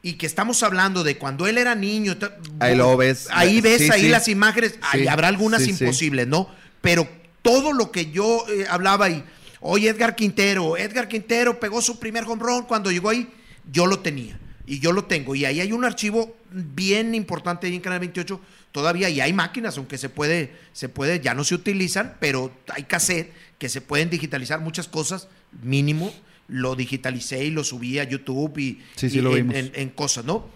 y 0.03 0.13
que 0.13 0.25
estamos 0.25 0.63
hablando 0.63 1.03
de 1.03 1.17
cuando 1.17 1.47
él 1.47 1.57
era 1.57 1.75
niño. 1.75 2.15
Ahí 2.59 2.75
lo 2.75 2.97
ves. 2.97 3.27
Ahí 3.31 3.61
ves 3.61 3.81
Sí, 3.81 3.89
ahí 3.91 4.01
sí. 4.01 4.09
las 4.09 4.27
imágenes. 4.27 4.75
Ahí 4.81 5.01
Sí, 5.01 5.07
habrá 5.07 5.27
algunas 5.27 5.67
imposibles, 5.67 6.27
¿no? 6.27 6.49
Pero 6.81 7.07
todo 7.41 7.73
lo 7.73 7.91
que 7.91 8.11
yo 8.11 8.45
eh, 8.49 8.65
hablaba 8.69 9.05
ahí, 9.05 9.23
oye 9.59 9.89
Edgar 9.89 10.15
Quintero, 10.15 10.77
Edgar 10.77 11.07
Quintero 11.07 11.59
pegó 11.59 11.81
su 11.81 11.99
primer 11.99 12.23
home 12.25 12.41
run 12.43 12.63
cuando 12.63 12.91
llegó 12.91 13.09
ahí, 13.09 13.29
yo 13.71 13.85
lo 13.85 13.99
tenía 13.99 14.39
y 14.65 14.79
yo 14.79 14.91
lo 14.91 15.05
tengo. 15.05 15.35
Y 15.35 15.45
ahí 15.45 15.59
hay 15.59 15.71
un 15.71 15.85
archivo 15.85 16.35
bien 16.51 17.13
importante 17.15 17.67
ahí 17.67 17.75
en 17.75 17.81
Canal 17.81 17.99
28 17.99 18.39
todavía 18.71 19.09
y 19.09 19.21
hay 19.21 19.33
máquinas, 19.33 19.77
aunque 19.77 19.97
se 19.97 20.09
puede, 20.09 20.55
se 20.73 20.89
puede, 20.89 21.19
ya 21.19 21.33
no 21.33 21.43
se 21.43 21.55
utilizan, 21.55 22.15
pero 22.19 22.51
hay 22.69 22.83
cassette 22.83 23.31
que 23.57 23.69
se 23.69 23.81
pueden 23.81 24.09
digitalizar 24.09 24.59
muchas 24.59 24.87
cosas, 24.87 25.27
mínimo. 25.61 26.11
Lo 26.53 26.75
digitalicé 26.75 27.45
y 27.45 27.49
lo 27.49 27.63
subí 27.63 27.97
a 27.97 28.03
YouTube 28.03 28.57
y, 28.57 28.81
Sí, 28.97 29.09
sí, 29.09 29.17
y 29.19 29.21
lo 29.21 29.35
en- 29.37 29.47
vimos. 29.49 29.55
en- 29.55 29.71
en 29.73 29.89
cosas, 29.89 30.25
¿no? 30.25 30.47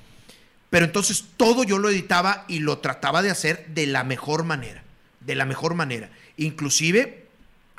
Pero 0.70 0.84
entonces 0.86 1.24
todo 1.38 1.64
yo 1.64 1.78
lo 1.80 1.90
editaba 1.90 2.44
y 2.50 2.60
lo 2.60 2.80
trataba 2.80 3.22
de 3.22 3.30
hacer 3.32 3.66
de 3.74 3.88
la 3.88 4.04
mejor 4.04 4.44
manera, 4.44 4.84
de 5.22 5.36
la 5.36 5.46
mejor 5.46 5.74
manera. 5.74 6.10
Inclusive 6.36 7.28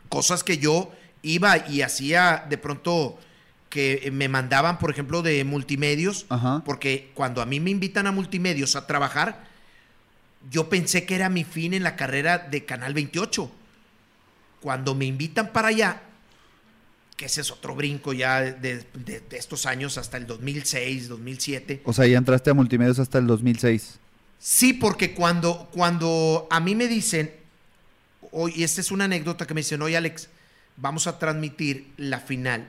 cosas 0.09 0.43
que 0.45 0.57
yo 0.57 0.91
iba 1.23 1.69
y 1.69 1.83
hacía 1.83 2.47
de 2.49 2.57
pronto 2.57 3.19
que 3.69 4.09
me 4.13 4.29
mandaban, 4.29 4.79
por 4.79 4.91
ejemplo, 4.91 5.21
de 5.21 5.45
multimedios, 5.45 6.25
Ajá. 6.31 6.63
porque 6.65 7.11
cuando 7.13 7.43
a 7.43 7.47
mí 7.47 7.61
me 7.61 7.71
invitan 7.71 8.07
a 8.07 8.13
multimedios 8.13 8.77
a 8.77 8.87
trabajar, 8.87 9.45
yo 10.51 10.71
pensé 10.71 11.05
que 11.05 11.17
era 11.17 11.29
mi 11.29 11.45
fin 11.45 11.75
en 11.75 11.83
la 11.83 11.97
carrera 11.97 12.39
de 12.39 12.65
Canal 12.65 12.95
28. 12.95 13.51
Cuando 14.61 14.95
me 14.95 15.05
invitan 15.05 15.53
para 15.53 15.69
allá, 15.69 16.01
que 17.17 17.27
ese 17.27 17.41
es 17.41 17.51
otro 17.51 17.75
brinco 17.75 18.13
ya 18.13 18.41
de, 18.43 18.85
de- 18.95 19.21
de 19.21 19.37
estos 19.39 19.65
años 19.67 19.97
hasta 19.99 20.17
el 20.19 20.27
2006, 20.27 21.09
2007. 21.09 21.83
O 21.85 21.93
sea, 21.93 22.07
ya 22.07 22.19
entraste 22.19 22.51
a 22.51 22.55
multimedios 22.55 22.99
hasta 22.99 23.19
el 23.19 23.27
2006. 23.27 23.99
Sí, 24.39 24.75
porque 24.75 25.15
cuando, 25.15 25.69
cuando 25.73 26.47
a 26.51 26.61
mí 26.61 26.75
me 26.75 26.89
dicen, 26.89 27.33
hoy, 28.33 28.53
y 28.57 28.65
esta 28.65 28.81
es 28.81 28.91
una 28.91 29.05
anécdota 29.05 29.47
que 29.47 29.55
me 29.55 29.61
dicen, 29.61 29.81
oye 29.83 29.97
Alex, 29.97 30.29
vamos 30.77 31.07
a 31.07 31.19
transmitir 31.19 31.91
la 31.97 32.21
final. 32.21 32.67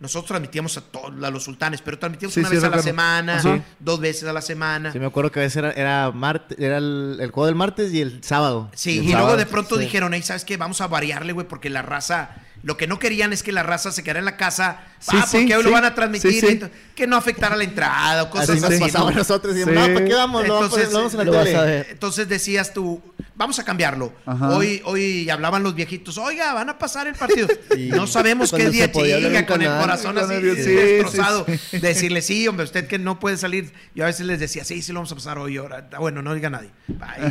Nosotros 0.00 0.28
transmitíamos 0.28 0.76
a 0.76 0.80
todos, 0.82 1.12
a 1.24 1.30
los 1.30 1.42
sultanes, 1.42 1.82
pero 1.82 1.98
transmitíamos 1.98 2.32
Sí, 2.34 2.38
una 2.38 2.50
sí, 2.50 2.54
vez 2.54 2.64
a 2.64 2.68
la 2.70 2.80
semana, 2.82 3.38
Ajá. 3.38 3.64
dos 3.80 3.98
veces 3.98 4.28
a 4.28 4.32
la 4.32 4.42
semana. 4.42 4.92
Sí, 4.92 5.00
me 5.00 5.06
acuerdo 5.06 5.32
que 5.32 5.40
a 5.40 5.42
veces 5.42 5.56
era, 5.56 5.72
era, 5.72 6.12
marte- 6.12 6.54
era 6.64 6.78
el, 6.78 7.16
el 7.20 7.32
juego 7.32 7.46
del 7.46 7.56
martes 7.56 7.92
y 7.92 8.00
el 8.00 8.22
sábado. 8.22 8.70
Sí, 8.76 8.98
el 8.98 9.04
y 9.06 9.12
luego 9.12 9.36
de 9.36 9.44
pronto 9.46 9.74
sí. 9.74 9.80
dijeron, 9.80 10.14
hey, 10.14 10.22
¿sabes 10.22 10.44
qué? 10.44 10.56
Vamos 10.56 10.80
a 10.82 10.86
variarle, 10.86 11.32
güey, 11.32 11.48
porque 11.48 11.68
la 11.68 11.82
raza, 11.82 12.30
lo 12.62 12.76
que 12.76 12.86
no 12.86 12.98
querían 12.98 13.32
es 13.32 13.42
que 13.42 13.52
la 13.52 13.62
raza 13.62 13.92
se 13.92 14.02
quedara 14.02 14.18
en 14.18 14.24
la 14.24 14.36
casa, 14.36 14.80
Sí, 14.98 15.16
ah, 15.16 15.26
porque 15.30 15.46
sí, 15.46 15.52
hoy 15.52 15.62
lo 15.62 15.68
sí. 15.68 15.72
van 15.74 15.84
a 15.84 15.94
transmitir, 15.94 16.32
Sí, 16.32 16.40
sí. 16.40 16.46
ento- 16.46 16.70
que 16.96 17.06
no 17.06 17.16
afectara 17.16 17.54
la 17.54 17.62
entrada 17.64 18.24
o 18.24 18.30
cosas 18.30 18.50
Así 18.50 18.60
nos 18.60 18.70
así. 18.72 18.80
pasaba 18.80 19.08
a 19.08 19.12
¿no? 19.12 19.18
nosotros 19.18 19.54
y 19.56 19.60
Sí. 19.60 19.64
decíamos, 19.64 19.88
no, 19.88 19.94
¿para 19.94 20.06
qué 20.06 20.14
vamos? 20.14 20.40
A 20.42 20.44
Entonces, 20.44 20.70
poner- 20.70 20.88
lo 20.92 20.98
vamos 20.98 21.12
en 21.12 21.18
la 21.18 21.24
lo 21.24 21.32
vas 21.32 21.44
tele. 21.44 21.56
a 21.56 21.62
ver. 21.62 21.86
Entonces 21.90 22.28
decías 22.28 22.72
tú, 22.74 23.00
vamos 23.36 23.58
a 23.60 23.64
cambiarlo. 23.64 24.12
Ajá. 24.26 24.50
Hoy, 24.50 24.82
hoy 24.84 25.30
hablaban 25.30 25.62
los 25.62 25.76
viejitos, 25.76 26.18
oiga, 26.18 26.52
van 26.52 26.68
a 26.68 26.78
pasar 26.78 27.06
el 27.06 27.14
partido. 27.14 27.46
No 27.78 28.08
sabemos 28.08 28.50
qué 28.50 28.68
día 28.70 28.90
llega 28.92 29.46
con 29.46 29.62
el 29.62 29.68
corazón 29.80 30.16
Con 30.16 30.24
así 30.24 30.42
destrozado. 30.42 31.46
sí, 31.70 31.78
Decirle, 31.78 32.22
sí, 32.22 32.48
hombre, 32.48 32.64
usted 32.64 32.88
que 32.88 32.98
no 32.98 33.20
puede 33.20 33.36
salir. 33.36 33.72
Yo 33.94 34.02
a 34.02 34.08
veces 34.08 34.26
les 34.26 34.40
decía, 34.40 34.64
sí, 34.64 34.82
sí 34.82 34.92
lo 34.92 34.98
vamos 34.98 35.12
a 35.12 35.14
pasar 35.14 35.38
hoy. 35.38 35.56
Ahora. 35.58 35.88
Ah, 35.92 35.98
Bueno, 36.00 36.22
no 36.22 36.34
diga 36.34 36.50
nadie. 36.50 36.70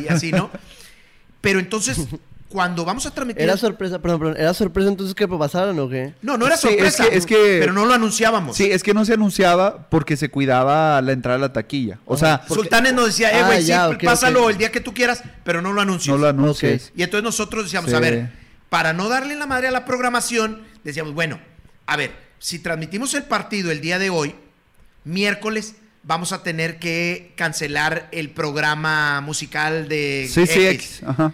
Y 0.02 0.08
así, 0.08 0.32
¿no? 0.32 0.50
Pero 1.42 1.60
entonces, 1.60 1.98
cuando 2.50 2.86
vamos 2.86 3.06
a 3.06 3.12
transmitir... 3.12 3.42
Era 3.44 3.58
sorpresa, 3.58 4.00
perdón, 4.00 4.20
perdón. 4.20 4.36
¿Era 4.40 4.54
sorpresa 4.54 4.90
entonces 4.90 5.14
que 5.14 5.28
pasaran 5.28 5.78
o 5.80 5.90
qué? 5.90 6.14
no, 6.22 6.38
no 6.38 6.48
era 6.48 6.56
Sí, 6.58 6.68
es 6.70 6.74
sorpresa. 6.96 7.10
que- 7.10 7.18
es 7.18 7.26
que- 7.26 7.58
Pero 7.60 7.74
no 7.74 7.86
lo 7.86 7.94
anunciábamos. 7.94 8.56
Sí, 8.56 8.72
es 8.72 8.84
que 8.84 8.94
no 8.94 9.04
se 9.06 9.14
anunciaba 9.14 9.90
porque 9.90 10.16
se 10.18 10.30
cuidaba 10.30 11.02
la 11.02 11.12
entrada 11.12 11.38
a 11.38 11.42
la 11.42 11.54
taquilla. 11.54 12.00
O 12.06 12.16
sea, 12.18 12.44
Sultanes 12.48 12.94
nos 12.94 13.08
decía, 13.08 13.32
eh, 13.32 13.42
Ah, 13.44 13.48
güey, 13.48 13.64
sí, 13.64 13.72
pásalo 14.06 14.50
el 14.50 14.58
día 14.58 14.72
que 14.72 14.80
tú 14.80 14.94
quieras, 14.94 15.24
pero 15.44 15.62
no 15.62 15.74
lo 15.74 15.82
anuncies. 15.82 16.08
no 16.14 16.18
lo 16.18 16.28
anuncias. 16.28 16.92
Y 16.96 17.04
entonces 17.04 17.24
nosotros 17.24 17.66
decíamos, 17.66 17.90
Sí. 17.90 17.96
a 17.96 18.00
ver, 18.00 18.30
para 18.70 18.94
no 18.94 19.10
darle 19.10 19.36
la 19.36 19.46
madre 19.46 19.68
a 19.68 19.72
la 19.72 19.84
programación, 19.86 20.62
decíamos, 20.84 21.14
bueno, 21.14 21.40
a 21.86 21.96
ver, 21.98 22.12
si 22.40 22.60
transmitimos 22.60 23.14
el 23.14 23.24
partido 23.24 23.72
el 23.72 23.82
día 23.82 24.00
de 24.00 24.10
hoy, 24.10 24.36
miércoles, 25.04 25.76
vamos 26.04 26.32
a 26.34 26.44
tener 26.44 26.80
que 26.80 27.34
cancelar 27.36 28.08
el 28.12 28.30
programa 28.30 29.20
musical 29.22 29.88
de 29.90 30.30
Sí, 30.32 30.46
sí. 30.48 30.66
X. 30.68 31.02
Ajá. 31.06 31.34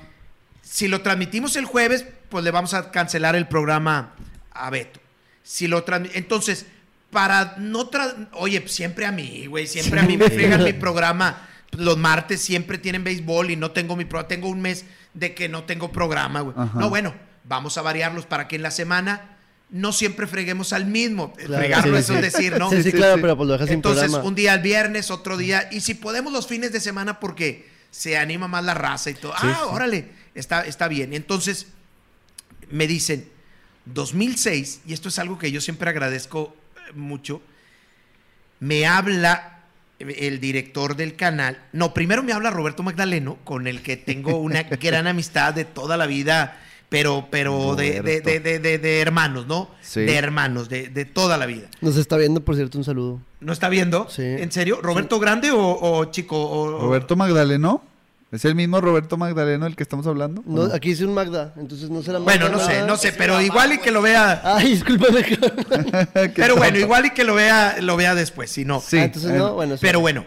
Si 0.74 0.88
lo 0.88 1.01
transmitimos 1.01 1.55
el 1.55 1.65
jueves, 1.65 2.03
pues 2.30 2.43
le 2.43 2.49
vamos 2.49 2.74
a 2.74 2.89
cancelar 2.89 3.36
el 3.36 3.47
programa 3.47 4.15
a 4.51 4.71
Beto. 4.71 4.99
Si 5.43 5.67
lo 5.67 5.86
transmi- 5.86 6.09
Entonces, 6.15 6.65
para 7.11 7.53
no... 7.59 7.91
tra- 7.91 8.28
Oye, 8.32 8.67
siempre 8.67 9.05
a 9.05 9.11
mí, 9.11 9.45
güey, 9.45 9.67
siempre 9.67 9.99
a 9.99 10.03
mí 10.03 10.17
me 10.17 10.32
fregan 10.32 10.63
mi 10.63 10.74
programa. 10.74 11.47
Los 11.78 11.99
martes 11.99 12.41
siempre 12.41 12.80
tienen 12.80 13.03
béisbol 13.03 13.51
y 13.51 13.55
no 13.55 13.69
tengo 13.69 13.95
mi 13.95 14.05
programa. 14.05 14.28
Tengo 14.28 14.47
un 14.49 14.61
mes 14.61 14.86
de 15.13 15.36
que 15.36 15.47
no 15.47 15.63
tengo 15.65 15.91
programa, 15.91 16.41
güey. 16.41 16.55
No, 16.74 16.89
bueno, 16.89 17.13
vamos 17.43 17.78
a 17.78 17.84
variarlos 17.84 18.26
para 18.26 18.47
que 18.47 18.55
en 18.55 18.63
la 18.63 18.71
semana 18.71 19.38
no 19.69 19.91
siempre 19.93 20.26
freguemos 20.26 20.74
al 20.74 20.88
mismo. 20.88 21.34
Claro, 21.34 21.55
Fregarlo 21.55 21.97
sí, 21.97 22.01
eso 22.01 22.13
sí. 22.13 22.17
es 22.26 22.34
decir, 22.34 22.57
¿no? 22.57 22.71
Sí, 22.71 22.82
sí, 22.82 22.91
claro, 22.91 23.21
pero 23.21 23.38
pues 23.38 23.45
lo 23.45 23.53
dejas 23.53 23.67
sin 23.67 23.76
Entonces, 23.76 24.05
programa. 24.05 24.28
un 24.28 24.34
día 24.34 24.55
el 24.55 24.61
viernes, 24.61 25.11
otro 25.11 25.38
día. 25.38 25.69
Y 25.71 25.82
si 25.82 25.93
podemos 25.93 26.34
los 26.34 26.47
fines 26.47 26.71
de 26.71 26.80
semana 26.80 27.19
porque 27.19 27.69
se 27.91 28.17
anima 28.17 28.47
más 28.47 28.63
la 28.63 28.74
raza 28.74 29.11
y 29.11 29.13
todo. 29.13 29.34
ah, 29.38 29.67
órale, 29.69 30.22
está, 30.36 30.61
está 30.65 30.88
bien. 30.88 31.13
Entonces, 31.13 31.67
me 32.69 32.88
dicen, 32.88 33.27
2006, 33.86 34.81
y 34.88 34.93
esto 34.93 35.09
es 35.09 35.19
algo 35.19 35.38
que 35.38 35.51
yo 35.51 35.61
siempre 35.61 35.89
agradezco 35.89 36.55
eh, 36.77 36.91
mucho, 36.93 37.41
me 38.59 38.86
habla 38.86 39.59
el 39.99 40.39
director 40.39 40.95
del 40.95 41.15
canal. 41.15 41.61
No, 41.71 41.93
primero 41.93 42.23
me 42.23 42.34
habla 42.34 42.49
Roberto 42.49 42.84
Magdaleno, 42.84 43.38
con 43.43 43.67
el 43.67 43.81
que 43.81 43.97
tengo 43.97 44.38
una 44.38 44.63
gran 44.81 45.07
amistad 45.07 45.53
de 45.53 45.65
toda 45.65 45.97
la 45.97 46.05
vida, 46.07 46.59
pero, 46.89 47.27
pero 47.31 47.75
de, 47.75 48.01
de- 48.01 48.21
de- 48.21 48.39
de- 48.39 48.59
de- 48.59 48.77
de 48.79 48.99
hermanos, 49.01 49.47
¿no? 49.47 49.69
Sí. 49.81 50.01
De 50.01 50.15
hermanos, 50.15 50.69
de, 50.69 50.89
de 50.89 51.05
toda 51.05 51.38
la 51.38 51.45
vida. 51.45 51.67
Nos 51.81 51.97
está 51.97 52.17
viendo, 52.17 52.43
por 52.43 52.55
cierto, 52.55 52.77
un 52.77 52.84
saludo. 52.84 53.21
¿No 53.39 53.51
está 53.53 53.67
viendo? 53.69 54.09
Sí. 54.09 54.21
¿En 54.23 54.51
serio? 54.51 54.79
¿Roberto 54.81 55.19
Grande 55.19 55.51
o, 55.51 55.59
o 55.59 56.05
chico? 56.05 56.38
O- 56.39 56.79
Roberto 56.81 57.15
Magdaleno. 57.15 57.84
¿Es 58.34 58.43
el 58.45 58.55
mismo 58.55 58.81
Roberto 58.81 59.15
Magdaleno 59.15 59.65
del 59.65 59.75
que 59.75 59.84
estamos 59.84 60.07
hablando? 60.07 60.41
¿O 60.41 60.51
No, 60.51 60.67
no? 60.67 60.73
aquí 60.73 60.89
dice 60.89 61.05
un 61.05 61.13
Magda, 61.13 61.53
entonces 61.55 61.91
no 61.91 62.01
será 62.01 62.17
Bueno, 62.17 62.49
Magda 62.49 62.57
no 62.57 62.67
sé, 62.67 62.81
no 62.88 62.97
sé, 62.97 63.11
pero 63.11 63.39
igual 63.39 63.73
y 63.73 63.77
que 63.77 63.91
lo 63.91 64.01
vea. 64.01 64.41
Ay, 64.57 64.71
discúlpame. 64.71 65.23
Pero 66.36 66.55
bueno, 66.55 66.79
igual 66.79 67.05
y 67.05 67.09
que 67.11 67.23
lo 67.23 67.36
vea, 67.36 67.77
lo 67.81 67.95
vea 67.95 68.15
después, 68.15 68.49
si 68.49 68.65
no. 68.65 68.81
Sí. 68.81 68.97
Ah, 68.97 69.03
entonces 69.03 69.29
eh, 69.31 69.38
no, 69.38 69.53
bueno. 69.53 69.75
sí. 69.77 69.81
Pero 69.84 69.99
bueno, 69.99 70.25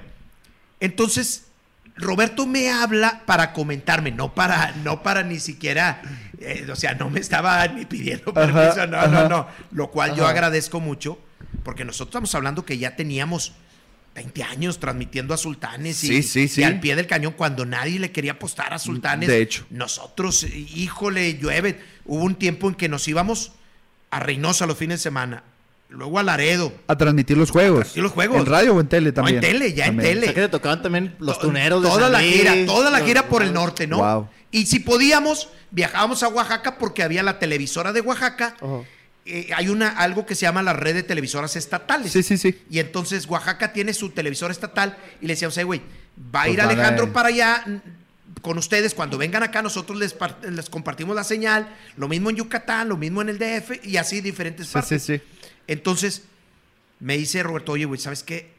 entonces 0.79 1.47
Roberto 1.97 2.47
me 2.47 2.71
habla 2.71 3.23
para 3.27 3.53
comentarme, 3.53 4.13
no 4.13 4.35
para, 4.35 4.73
no 4.85 5.03
para 5.03 5.25
ni 5.25 5.41
siquiera, 5.41 6.01
eh, 6.41 6.65
o 6.71 6.77
sea, 6.77 6.95
no 6.95 7.11
me 7.11 7.19
estaba 7.19 7.67
ni 7.67 7.87
pidiendo 7.87 8.31
Ajá, 8.37 8.53
permiso, 8.53 8.87
no, 8.87 8.99
ajá. 8.99 9.09
no, 9.09 9.29
no. 9.29 9.47
Lo 9.73 9.91
cual 9.91 10.15
yo 10.15 10.27
agradezco 10.27 10.79
mucho, 10.79 11.19
porque 11.65 11.85
nosotros 11.85 12.11
estamos 12.11 12.35
hablando 12.37 12.65
que 12.65 12.79
ya 12.79 12.95
teníamos 12.95 13.53
20 14.17 14.43
años 14.43 14.81
transmitiendo 14.81 15.35
a 15.35 15.37
Sultanes 15.37 16.03
y, 16.03 16.09
Sí, 16.09 16.23
sí, 16.23 16.49
sí. 16.49 16.63
y 16.63 16.65
al 16.65 16.81
pie 16.81 16.97
del 16.97 17.07
cañón 17.07 17.35
cuando 17.37 17.65
nadie 17.67 17.99
le 18.01 18.11
quería 18.11 18.33
apostar 18.33 18.73
a 18.73 18.79
Sultanes. 18.79 19.29
De 19.29 19.41
hecho. 19.43 19.67
Nosotros, 19.71 20.43
híjole, 20.45 21.39
llueve. 21.39 21.79
Hubo 22.07 22.25
un 22.25 22.35
tiempo 22.35 22.69
en 22.69 22.75
que 22.75 22.89
nos 22.89 23.07
íbamos 23.09 23.53
a 24.11 24.19
Reynosa 24.21 24.67
los 24.67 24.79
fines 24.79 25.01
de 25.01 25.03
semana, 25.03 25.45
luego 25.91 26.19
a 26.19 26.23
Laredo. 26.23 26.73
A 26.89 26.97
transmitir 26.97 27.37
los 27.37 27.51
juegos. 27.51 27.81
transmitir 27.81 28.03
los 28.03 28.13
juegos. 28.13 28.39
¿En 28.39 28.47
radio 28.47 28.75
o 28.75 28.81
en 28.81 28.89
tele 28.89 29.09
No, 29.11 29.15
también? 29.15 29.37
en 29.37 29.41
tele, 29.43 29.75
ya 29.75 29.85
en 29.85 29.91
También. 29.97 30.09
tele. 30.15 30.21
O 30.21 30.25
sea, 30.25 30.35
que 30.35 30.41
te 30.41 30.49
tocaban 30.49 30.83
también 30.83 31.15
los 31.19 31.39
To- 31.39 31.49
tuneros 31.49 31.83
de 31.83 31.89
Toda 31.91 32.03
San 32.05 32.13
la 32.13 32.21
Luis, 32.23 32.33
gira, 32.35 32.55
toda 32.67 32.91
la 32.91 33.01
gira 33.01 33.29
por 33.29 33.43
el 33.43 33.53
norte, 33.53 33.87
¿no? 33.87 33.99
Wow. 33.99 34.29
Y 34.51 34.65
si 34.67 34.79
podíamos, 34.81 35.51
viajábamos 35.71 36.23
a 36.23 36.29
Oaxaca 36.29 36.79
porque 36.79 37.03
había 37.03 37.23
la 37.23 37.39
televisora 37.39 37.93
de 37.93 38.01
Oaxaca. 38.01 38.57
Ajá. 38.61 38.81
Eh, 39.27 39.51
hay 39.55 39.69
una, 39.69 39.89
algo 39.89 40.25
que 40.25 40.35
se 40.37 40.43
llama 40.43 40.63
la 40.63 40.73
red 40.73 40.95
de 40.95 41.03
televisoras 41.03 41.57
estatales. 41.57 42.13
Sí, 42.13 42.23
sí, 42.23 42.39
sí. 42.39 42.59
Y 42.71 42.79
entonces 42.79 43.27
Oaxaca 43.27 43.73
tiene 43.73 43.93
su 43.93 44.11
televisora 44.11 44.53
estatal 44.53 44.97
y 45.21 45.27
le 45.27 45.33
decíamos, 45.33 45.57
"Ey, 45.59 45.65
güey, 45.65 45.81
va 46.35 46.43
a 46.43 46.45
Pues 46.45 46.55
ir 46.55 46.61
Alejandro 46.61 47.13
para 47.13 47.29
allá 47.29 47.65
con 48.43 48.57
ustedes. 48.59 48.95
Cuando 48.95 49.19
vengan 49.19 49.43
acá, 49.43 49.63
nosotros 49.63 49.99
les, 49.99 50.13
par- 50.15 50.39
les 50.49 50.71
compartimos 50.71 51.17
la 51.17 51.25
señal. 51.25 51.75
Lo 51.97 52.07
mismo 52.07 52.31
en 52.31 52.37
Yucatán, 52.37 52.89
lo 52.89 52.97
mismo 52.97 53.21
en 53.21 53.29
el 53.31 53.39
DF 53.39 53.81
y 53.85 53.97
así 53.97 54.21
diferentes 54.21 54.69
Sí, 54.69 54.73
partes. 54.75 55.03
sí, 55.03 55.17
sí. 55.19 55.23
Entonces, 55.67 56.23
me 57.01 57.19
dice 57.19 57.43
Roberto, 57.43 57.73
oye, 57.73 57.85
güey, 57.85 58.01
¿sabes 58.01 58.23
qué? 58.23 58.53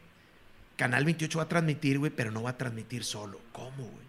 Canal 0.76 1.05
28 1.05 1.38
va 1.39 1.45
a 1.45 1.49
transmitir, 1.49 1.97
güey, 1.97 2.11
pero 2.15 2.30
no 2.32 2.43
va 2.43 2.49
a 2.51 2.57
transmitir 2.57 3.03
solo. 3.05 3.39
¿Cómo, 3.53 3.72
güey? 3.78 4.05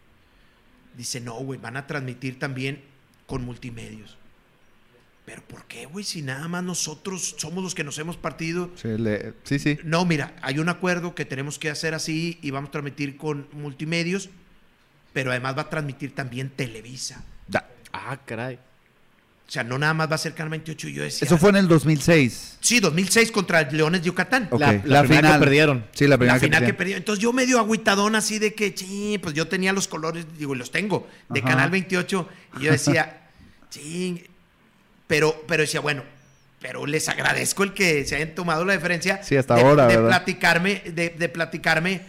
Dice, 0.96 1.20
no, 1.20 1.34
güey, 1.34 1.59
van 1.61 1.76
a 1.76 1.86
transmitir 1.86 2.38
también 2.38 2.82
con 3.26 3.42
multimedios. 3.44 4.18
¿Pero 5.29 5.43
por 5.47 5.66
qué, 5.66 5.85
güey? 5.85 6.07
Si 6.07 6.22
nada 6.22 6.49
más 6.49 6.64
nosotros 6.64 7.35
somos 7.37 7.62
los 7.62 7.74
que 7.74 7.85
nos 7.85 7.99
hemos 7.99 8.16
partido. 8.16 8.70
Sí, 8.81 8.89
le- 8.97 9.35
sí, 9.45 9.59
sí. 9.59 9.79
No, 9.85 10.07
mira, 10.07 10.35
hay 10.41 10.59
un 10.59 10.70
acuerdo 10.70 11.14
que 11.14 11.26
tenemos 11.26 11.59
que 11.59 11.68
hacer 11.68 11.93
así 11.93 12.39
y 12.41 12.51
vamos 12.51 12.68
a 12.68 12.72
transmitir 12.72 13.18
con 13.18 13.47
multimedios, 13.53 14.31
pero 15.12 15.31
además 15.31 15.55
va 15.59 15.62
a 15.62 15.68
transmitir 15.68 16.14
también 16.14 16.49
Televisa. 16.49 17.22
Da. 17.47 17.68
Ah, 17.93 18.18
caray. 18.24 18.55
O 18.57 19.51
sea, 19.51 19.64
no 19.64 19.79
nada 19.79 19.93
más 19.93 20.11
va 20.11 20.14
a 20.14 20.18
ser 20.18 20.33
Canal 20.35 20.49
28 20.51 20.89
y 20.89 20.93
yo 20.95 21.03
decía... 21.03 21.26
Eso 21.26 21.37
fue 21.37 21.51
en 21.51 21.57
el 21.57 21.68
2006. 21.68 22.57
Sí, 22.61 22.81
2006 22.81 23.31
contra 23.31 23.62
Leones 23.70 24.01
de 24.01 24.07
Yucatán. 24.07 24.49
La- 24.59 24.81
la 24.85 25.03
primera 25.03 25.35
que 25.35 25.39
perdieron. 25.41 25.85
Sí, 25.93 26.07
la 26.07 26.16
primera 26.16 26.37
la 26.37 26.41
final 26.41 26.64
que 26.64 26.72
perdieron. 26.74 27.01
Entonces 27.03 27.22
yo 27.22 27.35
medio 27.35 27.59
agüitadón 27.59 28.14
así 28.14 28.39
de 28.39 28.55
que, 28.55 28.74
ching, 28.74 29.20
pues 29.20 29.35
yo 29.35 29.47
tenía 29.47 29.74
los 29.74 29.89
colores, 29.89 30.24
digo, 30.39 30.55
y 30.55 30.59
los 30.59 30.70
tengo, 30.70 31.07
de 31.29 31.41
Ajá. 31.41 31.49
Canal 31.51 31.70
28. 31.70 32.29
Y 32.61 32.64
yo 32.64 32.72
decía, 32.72 33.29
ching, 33.70 34.20
pero, 35.09 35.44
pero 35.48 35.62
decía, 35.62 35.80
bueno, 35.80 36.04
pero 36.61 36.86
les 36.86 37.09
agradezco 37.09 37.64
el 37.64 37.72
que 37.74 38.04
se 38.04 38.14
hayan 38.16 38.34
tomado 38.34 38.64
la 38.64 38.74
diferencia 38.74 39.22
Sí, 39.24 39.36
hasta 39.36 39.56
de, 39.56 39.62
ahora, 39.62 39.86
de 39.88 39.98
platicarme, 39.98 40.82
de, 40.86 41.11
de 41.11 41.28
platicarme 41.28 42.02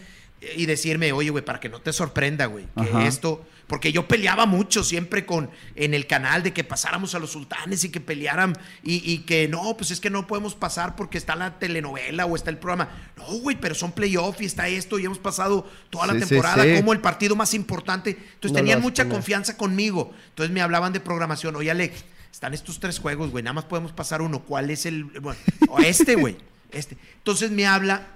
y 0.56 0.66
decirme, 0.66 1.12
oye, 1.12 1.30
güey, 1.30 1.44
para 1.44 1.60
que 1.60 1.68
no 1.68 1.80
te 1.80 1.92
sorprenda, 1.92 2.46
güey, 2.46 2.64
que 2.74 2.80
Ajá. 2.88 3.06
esto, 3.06 3.44
porque 3.66 3.92
yo 3.92 4.08
peleaba 4.08 4.46
mucho 4.46 4.82
siempre 4.82 5.24
con 5.26 5.50
en 5.76 5.92
el 5.94 6.06
canal 6.08 6.42
de 6.42 6.52
que 6.52 6.64
pasáramos 6.64 7.14
a 7.14 7.18
los 7.20 7.30
sultanes 7.30 7.84
y 7.84 7.90
que 7.90 8.00
pelearan 8.00 8.58
y, 8.82 9.08
y 9.12 9.18
que 9.18 9.46
no, 9.48 9.76
pues 9.76 9.90
es 9.92 10.00
que 10.00 10.10
no 10.10 10.26
podemos 10.26 10.54
pasar 10.56 10.96
porque 10.96 11.18
está 11.18 11.36
la 11.36 11.58
telenovela 11.60 12.24
o 12.26 12.34
está 12.34 12.50
el 12.50 12.56
programa. 12.58 12.88
No, 13.18 13.26
güey, 13.40 13.56
pero 13.60 13.74
son 13.76 13.92
playoff 13.92 14.40
y 14.40 14.46
está 14.46 14.66
esto 14.66 14.98
y 14.98 15.04
hemos 15.04 15.18
pasado 15.18 15.70
toda 15.90 16.06
la 16.08 16.14
Sí, 16.14 16.20
temporada 16.26 16.64
sí. 16.64 16.74
como 16.74 16.92
el 16.94 17.00
partido 17.00 17.36
más 17.36 17.54
importante. 17.54 18.10
Entonces 18.10 18.50
No 18.52 18.56
tenían 18.56 18.80
mucha 18.80 19.08
confianza 19.08 19.56
conmigo. 19.56 20.12
Entonces 20.30 20.52
me 20.52 20.62
hablaban 20.62 20.92
de 20.92 20.98
programación. 21.00 21.54
Oye, 21.54 21.70
Alex, 21.70 22.02
están 22.32 22.54
estos 22.54 22.80
tres 22.80 22.98
juegos, 22.98 23.30
güey, 23.30 23.42
nada 23.44 23.54
más 23.54 23.64
podemos 23.64 23.92
pasar 23.92 24.22
uno. 24.22 24.40
¿Cuál 24.42 24.70
es 24.70 24.86
el...? 24.86 25.04
Bueno, 25.04 25.38
o 25.68 25.78
este, 25.80 26.14
güey, 26.14 26.36
este. 26.70 26.96
Entonces 27.18 27.50
me 27.50 27.66
habla 27.66 28.06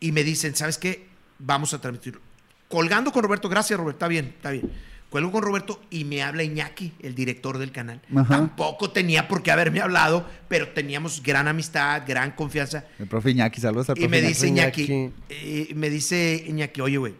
y 0.00 0.12
me 0.12 0.24
dicen, 0.24 0.54
¿sabes 0.56 0.78
qué? 0.78 1.06
Vamos 1.38 1.72
a 1.74 1.80
transmitirlo. 1.80 2.20
Colgando 2.68 3.12
con 3.12 3.22
Roberto, 3.22 3.48
gracias 3.48 3.78
Roberto, 3.78 3.96
está 3.98 4.08
bien, 4.08 4.26
está 4.36 4.50
bien. 4.50 4.70
Cuelgo 5.10 5.30
con 5.30 5.42
Roberto 5.42 5.80
y 5.88 6.04
me 6.04 6.20
habla 6.22 6.42
Iñaki, 6.42 6.92
el 7.00 7.14
director 7.14 7.58
del 7.58 7.70
canal. 7.70 8.02
Ajá. 8.14 8.38
Tampoco 8.38 8.90
tenía 8.90 9.28
por 9.28 9.40
qué 9.42 9.52
haberme 9.52 9.80
hablado, 9.80 10.28
pero 10.48 10.70
teníamos 10.70 11.22
gran 11.22 11.46
amistad, 11.46 12.02
gran 12.06 12.32
confianza. 12.32 12.84
El 12.98 13.06
profe 13.06 13.30
Iñaki, 13.30 13.60
saludos 13.60 13.88
al 13.90 13.96
Y 13.98 14.00
profe 14.00 14.10
me 14.10 14.18
Iñaki. 14.18 14.28
dice 14.32 14.48
Iñaki, 14.48 14.82
Iñaki. 14.82 15.14
eh, 15.30 15.72
me 15.76 15.90
dice 15.90 16.44
Iñaki, 16.48 16.80
oye, 16.80 16.96
güey, 16.96 17.14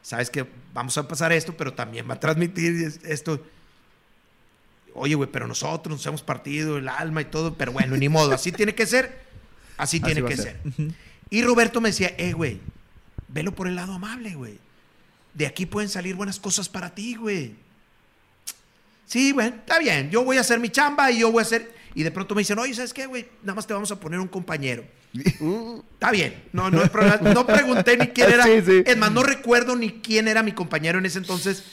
sabes 0.00 0.30
que 0.30 0.46
vamos 0.72 0.96
a 0.96 1.08
pasar 1.08 1.32
esto, 1.32 1.56
pero 1.56 1.74
también 1.74 2.08
va 2.08 2.14
a 2.14 2.20
transmitir 2.20 2.72
es- 2.84 3.00
esto. 3.04 3.44
Oye, 4.94 5.14
güey, 5.16 5.28
pero 5.30 5.46
nosotros 5.46 5.96
nos 5.96 6.06
hemos 6.06 6.22
partido 6.22 6.78
el 6.78 6.88
alma 6.88 7.20
y 7.20 7.24
todo, 7.26 7.54
pero 7.54 7.72
bueno, 7.72 7.96
ni 7.96 8.08
modo, 8.08 8.32
así 8.32 8.52
tiene 8.52 8.74
que 8.74 8.86
ser, 8.86 9.20
así 9.76 10.00
tiene 10.00 10.24
que 10.24 10.36
ser. 10.36 10.60
ser. 10.62 10.92
Y 11.30 11.42
Roberto 11.42 11.80
me 11.80 11.88
decía, 11.88 12.14
eh, 12.16 12.32
güey, 12.32 12.60
velo 13.28 13.52
por 13.54 13.66
el 13.66 13.74
lado 13.74 13.94
amable, 13.94 14.34
güey. 14.34 14.58
De 15.34 15.46
aquí 15.46 15.66
pueden 15.66 15.88
salir 15.88 16.14
buenas 16.14 16.38
cosas 16.38 16.68
para 16.68 16.94
ti, 16.94 17.16
güey. 17.16 17.56
Sí, 19.06 19.32
bueno, 19.32 19.56
está 19.56 19.80
bien. 19.80 20.10
Yo 20.10 20.24
voy 20.24 20.36
a 20.38 20.40
hacer 20.40 20.60
mi 20.60 20.70
chamba 20.70 21.10
y 21.10 21.18
yo 21.18 21.32
voy 21.32 21.40
a 21.40 21.42
hacer. 21.42 21.74
Y 21.94 22.04
de 22.04 22.10
pronto 22.10 22.34
me 22.34 22.40
dicen, 22.40 22.58
oye, 22.58 22.72
¿sabes 22.72 22.94
qué, 22.94 23.06
güey? 23.06 23.28
Nada 23.42 23.54
más 23.54 23.66
te 23.66 23.74
vamos 23.74 23.90
a 23.90 23.98
poner 23.98 24.20
un 24.20 24.28
compañero. 24.28 24.84
Está 25.12 26.12
bien. 26.12 26.44
No, 26.52 26.70
no 26.70 26.82
hay 26.82 26.88
problema. 26.88 27.16
No 27.16 27.44
pregunté 27.46 27.96
ni 27.96 28.08
quién 28.08 28.30
era. 28.32 28.44
Sí, 28.44 28.62
sí. 28.64 28.82
Es 28.86 28.96
más, 28.96 29.10
no 29.10 29.22
recuerdo 29.24 29.74
ni 29.74 29.90
quién 29.90 30.28
era 30.28 30.42
mi 30.44 30.52
compañero 30.52 30.98
en 31.00 31.06
ese 31.06 31.18
entonces. 31.18 31.64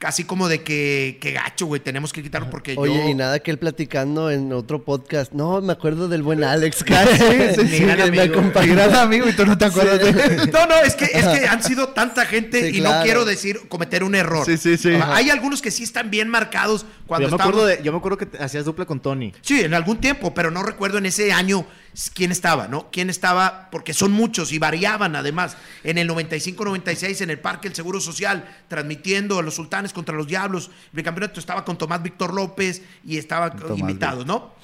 Casi 0.00 0.24
como 0.24 0.48
de 0.48 0.62
que, 0.62 1.18
que 1.20 1.32
gacho, 1.32 1.66
güey, 1.66 1.78
tenemos 1.78 2.10
que 2.14 2.22
quitarlo 2.22 2.48
porque 2.48 2.74
Oye, 2.78 2.94
yo. 2.94 3.08
y 3.10 3.14
nada 3.14 3.38
que 3.40 3.50
él 3.50 3.58
platicando 3.58 4.30
en 4.30 4.50
otro 4.50 4.82
podcast. 4.82 5.32
No, 5.34 5.60
me 5.60 5.74
acuerdo 5.74 6.08
del 6.08 6.22
buen 6.22 6.42
Alex. 6.44 6.82
casi. 6.82 7.18
sí, 7.54 7.68
sí, 7.68 7.84
gran 7.84 7.98
que 7.98 8.10
me 8.10 8.20
amigo. 8.22 8.40
acompañó. 8.40 8.66
Mi 8.68 8.72
gran 8.76 8.94
amigo 8.94 9.28
y 9.28 9.34
tú 9.34 9.44
no 9.44 9.58
te 9.58 9.66
acuerdas 9.66 9.98
de 10.00 10.08
él. 10.08 10.50
No, 10.54 10.64
no, 10.66 10.76
es 10.76 10.96
que, 10.96 11.04
es 11.04 11.26
que 11.26 11.46
han 11.46 11.62
sido 11.62 11.88
tanta 11.90 12.24
gente 12.24 12.70
Sí, 12.70 12.78
y 12.78 12.80
no 12.80 13.02
quiero 13.02 13.26
decir 13.26 13.60
cometer 13.68 14.02
un 14.02 14.14
error. 14.14 14.46
Sí, 14.46 14.56
sí, 14.56 14.78
sí. 14.78 14.94
Ajá. 14.94 15.16
Hay 15.16 15.28
algunos 15.28 15.60
que 15.60 15.70
sí 15.70 15.82
están 15.82 16.10
bien 16.10 16.30
marcados 16.30 16.86
cuando 17.06 17.28
yo, 17.28 17.36
me 17.36 17.42
acuerdo 17.42 17.66
de, 17.66 17.80
yo 17.82 17.92
me 17.92 17.98
acuerdo 17.98 18.16
que 18.16 18.24
te- 18.24 18.42
hacías 18.42 18.64
dupla 18.64 18.86
con 18.86 19.00
Tony. 19.00 19.34
Sí, 19.42 19.60
en 19.60 19.74
algún 19.74 19.98
tiempo, 20.00 20.32
pero 20.32 20.50
no 20.50 20.62
recuerdo 20.62 20.96
en 20.96 21.04
ese 21.04 21.30
año 21.30 21.66
quién 22.14 22.30
estaba, 22.32 22.68
¿no? 22.68 22.90
Quién 22.90 23.10
estaba, 23.10 23.68
porque 23.70 23.92
son 23.94 24.12
muchos 24.12 24.52
y 24.52 24.58
variaban 24.58 25.16
además. 25.16 25.56
En 25.84 25.98
el 25.98 26.08
95-96 26.08 27.20
en 27.22 27.30
el 27.30 27.38
Parque 27.38 27.68
El 27.68 27.74
Seguro 27.74 28.00
Social, 28.00 28.48
transmitiendo 28.68 29.38
a 29.38 29.42
los 29.42 29.54
sultanes 29.54 29.92
contra 29.92 30.14
los 30.14 30.26
diablos. 30.26 30.70
El 30.94 31.02
campeonato 31.02 31.40
estaba 31.40 31.64
con 31.64 31.76
Tomás 31.78 32.02
Víctor 32.02 32.32
López 32.34 32.82
y 33.04 33.18
estaba 33.18 33.50
Tomás 33.50 33.78
invitados, 33.78 34.26
¿no? 34.26 34.54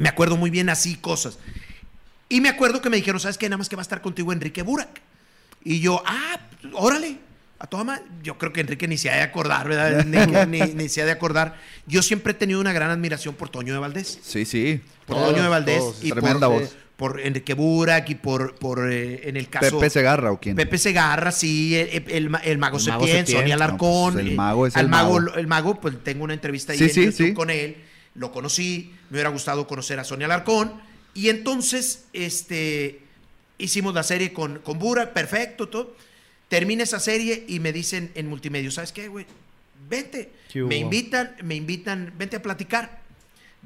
Me 0.00 0.08
acuerdo 0.08 0.36
muy 0.36 0.50
bien 0.50 0.68
así 0.68 0.96
cosas. 0.96 1.38
Y 2.28 2.40
me 2.40 2.48
acuerdo 2.48 2.82
que 2.82 2.90
me 2.90 2.96
dijeron, 2.96 3.20
¿sabes 3.20 3.38
qué? 3.38 3.48
Nada 3.48 3.58
más 3.58 3.68
que 3.68 3.76
va 3.76 3.82
a 3.82 3.84
estar 3.84 4.02
contigo 4.02 4.32
Enrique 4.32 4.62
Burak. 4.62 5.00
Y 5.62 5.80
yo, 5.80 6.02
ah, 6.06 6.40
órale, 6.74 7.18
a 7.58 7.66
toda 7.66 8.02
Yo 8.22 8.36
creo 8.36 8.52
que 8.52 8.60
Enrique 8.60 8.86
ni 8.88 8.98
se 8.98 9.10
ha 9.10 9.16
de 9.16 9.22
acordar, 9.22 9.68
¿verdad? 9.68 10.04
Ni, 10.04 10.18
ni- 10.58 10.74
ni 10.74 10.88
se 10.88 11.02
ha 11.02 11.04
de 11.06 11.12
acordar. 11.12 11.56
Yo 11.86 12.02
siempre 12.02 12.32
he 12.32 12.34
tenido 12.34 12.60
una 12.60 12.72
gran 12.72 12.90
admiración 12.90 13.34
por 13.34 13.48
Toño 13.48 13.72
de 13.72 13.78
Valdés. 13.78 14.18
Sí, 14.22 14.44
sí. 14.44 14.80
Por 15.06 15.16
Todos, 15.16 15.30
Toño 15.30 15.42
de 15.42 15.48
Valdés 15.48 15.78
todos. 15.78 16.04
y 16.04 16.10
Tremenda 16.10 16.48
por, 16.48 16.60
voz. 16.60 16.76
por 16.96 17.20
Enrique 17.20 17.54
Burak 17.54 18.10
y 18.10 18.14
por, 18.16 18.56
por 18.56 18.90
eh, 18.92 19.28
en 19.28 19.36
el 19.36 19.48
caso... 19.48 19.78
Pepe 19.78 19.90
Segarra 19.90 20.32
o 20.32 20.40
quién. 20.40 20.56
Pepe 20.56 20.78
Segarra, 20.78 21.30
sí, 21.32 21.76
el, 21.76 21.88
el 22.08 22.12
el 22.12 22.28
mago 22.28 22.44
El 22.44 22.58
mago 22.58 22.78
Septién. 22.78 23.26
Sonia 23.26 23.54
Alarcón. 23.54 24.14
No, 24.14 24.20
pues 24.20 24.26
el 24.26 24.32
eh, 24.32 24.36
mago 24.36 24.66
es 24.66 24.76
el 24.76 24.88
mago. 24.88 25.18
El 25.36 25.46
mago, 25.46 25.80
pues 25.80 25.94
tengo 26.02 26.24
una 26.24 26.34
entrevista 26.34 26.72
ahí 26.72 26.78
Sí, 26.88 27.04
en 27.04 27.12
sí, 27.12 27.32
con 27.34 27.50
él. 27.50 27.76
Lo 28.14 28.32
conocí, 28.32 28.92
me 29.10 29.16
hubiera 29.16 29.28
gustado 29.30 29.66
conocer 29.66 29.98
a 30.00 30.04
Sonia 30.04 30.26
Alarcón. 30.26 30.72
Y 31.14 31.28
entonces, 31.28 32.06
este, 32.12 33.00
hicimos 33.58 33.94
la 33.94 34.02
serie 34.02 34.32
con, 34.32 34.58
con 34.58 34.78
Burak, 34.78 35.12
perfecto, 35.12 35.68
todo. 35.68 35.94
Termina 36.48 36.82
esa 36.84 37.00
serie 37.00 37.44
y 37.48 37.60
me 37.60 37.72
dicen 37.72 38.10
en 38.14 38.28
multimedia, 38.28 38.70
¿sabes 38.70 38.92
qué, 38.92 39.08
güey? 39.08 39.26
Vente. 39.88 40.32
Me 40.54 40.76
invitan, 40.78 41.36
me 41.42 41.54
invitan, 41.54 42.12
vente 42.16 42.36
a 42.36 42.42
platicar. 42.42 43.00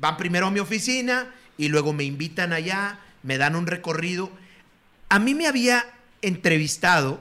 Van 0.00 0.16
primero 0.16 0.46
a 0.46 0.50
mi 0.50 0.60
oficina 0.60 1.32
y 1.58 1.68
luego 1.68 1.92
me 1.92 2.04
invitan 2.04 2.52
allá, 2.52 2.98
me 3.22 3.36
dan 3.38 3.54
un 3.54 3.66
recorrido. 3.66 4.30
A 5.08 5.18
mí 5.18 5.34
me 5.34 5.46
había 5.46 5.84
entrevistado, 6.22 7.20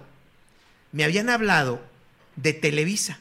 me 0.92 1.04
habían 1.04 1.30
hablado 1.30 1.84
de 2.38 2.54
Televisa. 2.54 3.20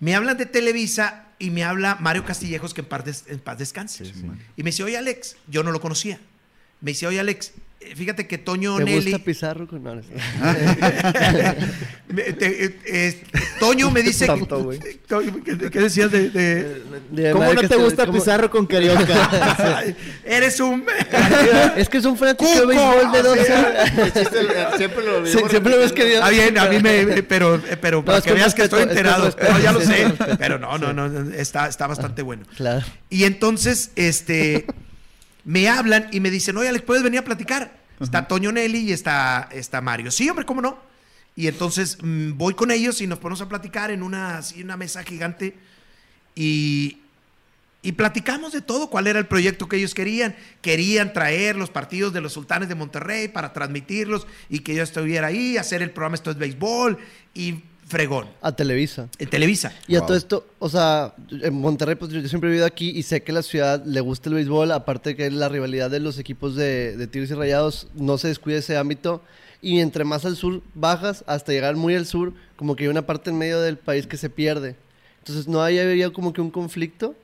Me 0.00 0.14
hablan 0.14 0.36
de 0.38 0.46
Televisa 0.46 1.26
y 1.38 1.50
me 1.50 1.64
habla 1.64 1.96
Mario 2.00 2.24
Castillejos, 2.24 2.72
que 2.72 2.80
en 2.82 2.86
paz, 2.88 3.04
des- 3.04 3.24
en 3.26 3.40
paz 3.40 3.58
descanse. 3.58 4.04
y 4.56 4.62
me 4.62 4.70
dice, 4.70 4.82
oye 4.84 4.96
Alex, 4.96 5.36
yo 5.48 5.62
no 5.62 5.70
lo 5.72 5.80
conocía. 5.80 6.20
Me 6.80 6.92
dice, 6.92 7.06
oye 7.06 7.18
Alex, 7.20 7.52
fíjate 7.96 8.26
que 8.26 8.38
Toño 8.38 8.76
¿Te 8.78 8.84
Nelly... 8.84 9.10
gusta 9.12 9.24
Pizarro? 9.24 9.66
con- 9.66 9.82
No, 9.82 9.94
no 9.96 10.02
sé. 10.02 10.08
Me- 12.08 12.22
te- 12.32 12.64
eh, 12.64 12.78
eh, 12.86 13.22
Toño 13.60 13.90
me 13.90 14.02
dice... 14.02 14.26
Tonto, 14.26 14.70
¿Qué, 14.70 15.70
qué 15.70 15.80
decías 15.80 16.10
de- 16.10 16.30
de, 16.30 16.82
De 17.10 17.32
¿Cómo 17.32 17.52
no 17.52 17.60
te 17.68 17.76
gusta 17.76 18.06
¿cómo- 18.06 18.18
Pizarro 18.18 18.50
con 18.50 18.66
Carioca? 18.66 19.84
Eres 20.24 20.58
un... 20.60 20.84
Es 21.76 21.88
que 21.88 21.98
es 21.98 22.04
un 22.04 22.16
fanático 22.16 22.50
de 22.50 22.66
béisbol 22.66 23.12
de 23.12 23.22
12 23.22 23.44
sí. 23.44 23.52
años. 23.52 24.76
siempre 24.76 25.04
lo 25.04 25.26
Sí, 25.26 25.38
siempre 25.50 25.70
lo 25.72 25.76
hemos 25.80 25.92
querido. 25.92 26.16
Está 26.18 26.30
bien, 26.30 26.58
a 26.58 26.64
mí 26.66 26.80
me... 26.80 27.22
Pero, 27.22 27.60
pero 27.80 28.04
para 28.04 28.18
es 28.18 28.24
que 28.24 28.32
veas 28.32 28.54
que 28.54 28.62
estoy 28.62 28.82
enterado. 28.84 29.34
No, 29.50 29.58
ya 29.60 29.72
lo 29.72 29.80
sé. 29.80 30.12
Pero 30.38 30.58
no, 30.58 30.78
no, 30.78 30.92
no, 30.92 31.30
está, 31.34 31.68
está 31.68 31.86
bastante 31.86 32.22
bueno. 32.22 32.44
Claro. 32.56 32.84
Y 33.10 33.24
entonces, 33.24 33.90
este, 33.96 34.66
me 35.44 35.68
hablan 35.68 36.08
y 36.12 36.20
me 36.20 36.30
dicen, 36.30 36.56
oye, 36.56 36.68
Alex, 36.68 36.84
¿puedes 36.84 37.02
venir 37.02 37.20
a 37.20 37.24
platicar? 37.24 37.77
Está 38.00 38.28
Toño 38.28 38.52
Nelly 38.52 38.90
y 38.90 38.92
está, 38.92 39.48
está 39.52 39.80
Mario. 39.80 40.10
Sí, 40.10 40.28
hombre, 40.28 40.46
¿cómo 40.46 40.62
no? 40.62 40.78
Y 41.34 41.46
entonces 41.46 41.98
mm, 42.02 42.36
voy 42.36 42.54
con 42.54 42.70
ellos 42.70 43.00
y 43.00 43.06
nos 43.06 43.18
ponemos 43.18 43.40
a 43.40 43.48
platicar 43.48 43.90
en 43.90 44.02
una, 44.02 44.38
así, 44.38 44.62
una 44.62 44.76
mesa 44.76 45.02
gigante 45.04 45.54
y, 46.34 46.98
y 47.82 47.92
platicamos 47.92 48.52
de 48.52 48.60
todo, 48.60 48.90
cuál 48.90 49.06
era 49.06 49.18
el 49.18 49.26
proyecto 49.26 49.68
que 49.68 49.76
ellos 49.76 49.94
querían. 49.94 50.34
Querían 50.62 51.12
traer 51.12 51.56
los 51.56 51.70
partidos 51.70 52.12
de 52.12 52.20
los 52.20 52.32
sultanes 52.32 52.68
de 52.68 52.74
Monterrey 52.74 53.28
para 53.28 53.52
transmitirlos 53.52 54.26
y 54.48 54.60
que 54.60 54.74
yo 54.74 54.82
estuviera 54.82 55.28
ahí, 55.28 55.56
hacer 55.56 55.82
el 55.82 55.90
programa 55.90 56.16
Esto 56.16 56.30
es 56.30 56.38
Béisbol 56.38 56.98
y 57.34 57.62
fregón. 57.88 58.26
A 58.42 58.52
Televisa. 58.52 59.08
En 59.18 59.28
Televisa. 59.30 59.72
Y 59.86 59.96
a 59.96 60.00
Wow. 60.00 60.06
todo 60.08 60.16
esto, 60.16 60.46
o 60.58 60.68
sea, 60.68 61.14
en 61.30 61.54
Monterrey, 61.54 61.94
pues 61.96 62.12
yo 62.12 62.26
siempre 62.28 62.48
he 62.48 62.52
vivido 62.52 62.66
aquí 62.66 62.90
y 62.90 63.02
sé 63.02 63.22
que 63.22 63.32
la 63.32 63.42
ciudad 63.42 63.84
le 63.84 64.00
gusta 64.00 64.28
el 64.28 64.34
béisbol, 64.36 64.70
aparte 64.72 65.16
que 65.16 65.30
la 65.30 65.48
rivalidad 65.48 65.90
de 65.90 66.00
los 66.00 66.18
equipos 66.18 66.54
de, 66.54 66.96
de 66.96 67.06
Tigres 67.06 67.30
y 67.30 67.34
Rayados 67.34 67.88
no 67.94 68.18
se 68.18 68.28
descuida 68.28 68.58
ese 68.58 68.76
ámbito. 68.76 69.22
Y 69.60 69.80
entre 69.80 70.04
más 70.04 70.24
al 70.24 70.36
sur 70.36 70.62
bajas, 70.74 71.24
hasta 71.26 71.50
llegar 71.52 71.74
muy 71.76 71.94
al 71.96 72.06
sur, 72.06 72.32
como 72.56 72.76
que 72.76 72.84
hay 72.84 72.88
una 72.90 73.02
parte 73.06 73.30
en 73.30 73.38
medio 73.38 73.60
del 73.60 73.76
país 73.76 74.06
que 74.06 74.16
se 74.16 74.30
pierde. 74.30 74.76
Entonces 75.18 75.48
no 75.48 75.62
hay 75.62 75.78
había 75.80 76.10
como 76.10 76.32
que 76.32 76.40
un 76.40 76.50
conflicto 76.50 77.14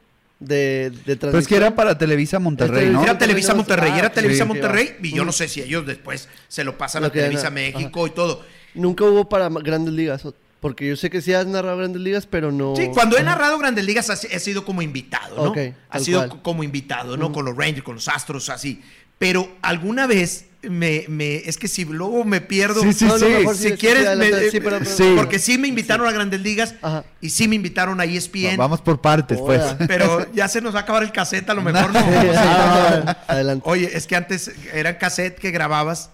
de, 0.40 0.90
de 1.06 1.16
Pero 1.16 1.38
es 1.38 1.46
que 1.46 1.56
era 1.56 1.74
para 1.76 1.96
Televisa 1.96 2.38
Monterrey, 2.40 2.90
¿no? 2.90 3.02
Era 3.04 3.16
Televisa 3.16 3.52
Ah, 3.52 3.54
Monterrey, 3.54 3.92
era 3.96 4.10
Televisa 4.10 4.44
Monterrey, 4.44 4.88
va. 5.00 5.06
y 5.06 5.12
yo 5.14 5.24
no 5.24 5.30
sé 5.32 5.46
si 5.48 5.60
ellos 5.62 5.86
después 5.86 6.28
se 6.48 6.64
lo 6.64 6.76
pasan 6.76 7.02
Lo 7.02 7.08
a 7.08 7.12
que 7.12 7.20
Televisa 7.20 7.42
era- 7.42 7.50
México 7.50 8.06
y 8.06 8.10
todo. 8.10 8.42
Nunca 8.74 9.04
hubo 9.04 9.28
para 9.28 9.48
ma- 9.48 9.60
grandes 9.60 9.94
ligas, 9.94 10.24
o- 10.26 10.34
porque 10.64 10.88
yo 10.88 10.96
sé 10.96 11.10
que 11.10 11.20
sí 11.20 11.30
has 11.34 11.46
narrado 11.46 11.76
grandes 11.76 12.00
ligas, 12.00 12.24
pero 12.24 12.50
no... 12.50 12.74
Sí, 12.74 12.88
cuando 12.94 13.18
he 13.18 13.22
narrado 13.22 13.58
Grandes 13.58 13.84
Ligas 13.84 14.08
he 14.30 14.38
sido 14.40 14.64
como 14.64 14.80
invitado, 14.80 15.36
¿no? 15.36 15.50
Ok, 15.50 15.58
ha 15.90 15.98
sido 15.98 16.20
cual. 16.20 16.30
co- 16.30 16.42
como 16.42 16.62
invitado, 16.64 17.18
¿no? 17.18 17.32
Con 17.32 17.44
los 17.44 17.54
Rangers, 17.54 17.82
con 17.82 17.96
los 17.96 18.08
Astros, 18.08 18.48
así. 18.48 18.80
Pero 19.18 19.46
alguna 19.60 20.06
vez 20.06 20.46
me, 20.62 21.04
me, 21.08 21.36
es 21.36 21.58
que 21.58 21.68
si 21.68 21.84
luego 21.84 22.24
me 22.24 22.40
pierdo, 22.40 22.80
Sí, 22.80 22.94
sí, 22.94 23.04
No, 23.04 23.18
no, 23.18 23.18
sí. 23.18 23.24
mejor 23.26 23.56
si 23.56 23.68
sí, 23.68 23.72
quieres, 23.74 24.04
sí, 24.04 24.06
adelante, 24.06 24.36
me- 24.40 24.50
sí, 24.50 24.60
pero- 24.60 24.78
pero- 24.78 24.90
Sí. 24.90 25.12
porque 25.14 25.38
sí 25.38 25.58
me 25.58 25.68
invitaron 25.68 26.08
a 26.08 26.12
Grandes 26.12 26.40
Ligas 26.40 26.74
Ajá. 26.80 27.04
y 27.20 27.28
sí 27.28 27.46
me 27.46 27.56
invitaron 27.56 28.00
a 28.00 28.04
ESPN, 28.06 28.56
Vamos 28.56 28.80
por 28.80 29.02
partes, 29.02 29.38
pues. 29.38 29.60
Pero 29.86 30.32
ya 30.32 30.48
se 30.48 30.62
nos 30.62 30.74
va 30.74 30.78
a 30.78 30.82
acabar 30.84 31.02
el 31.02 31.12
cassette, 31.12 31.50
a 31.50 31.52
lo 31.52 31.60
mejor 31.60 31.92
no. 31.92 32.00
Ah, 32.36 33.18
Adelante. 33.28 33.68
Oye, 33.68 33.90
es 33.94 34.06
que 34.06 34.16
antes 34.16 34.50
eran 34.72 34.94
cassette 34.94 35.38
que 35.38 35.50
grababas. 35.50 36.08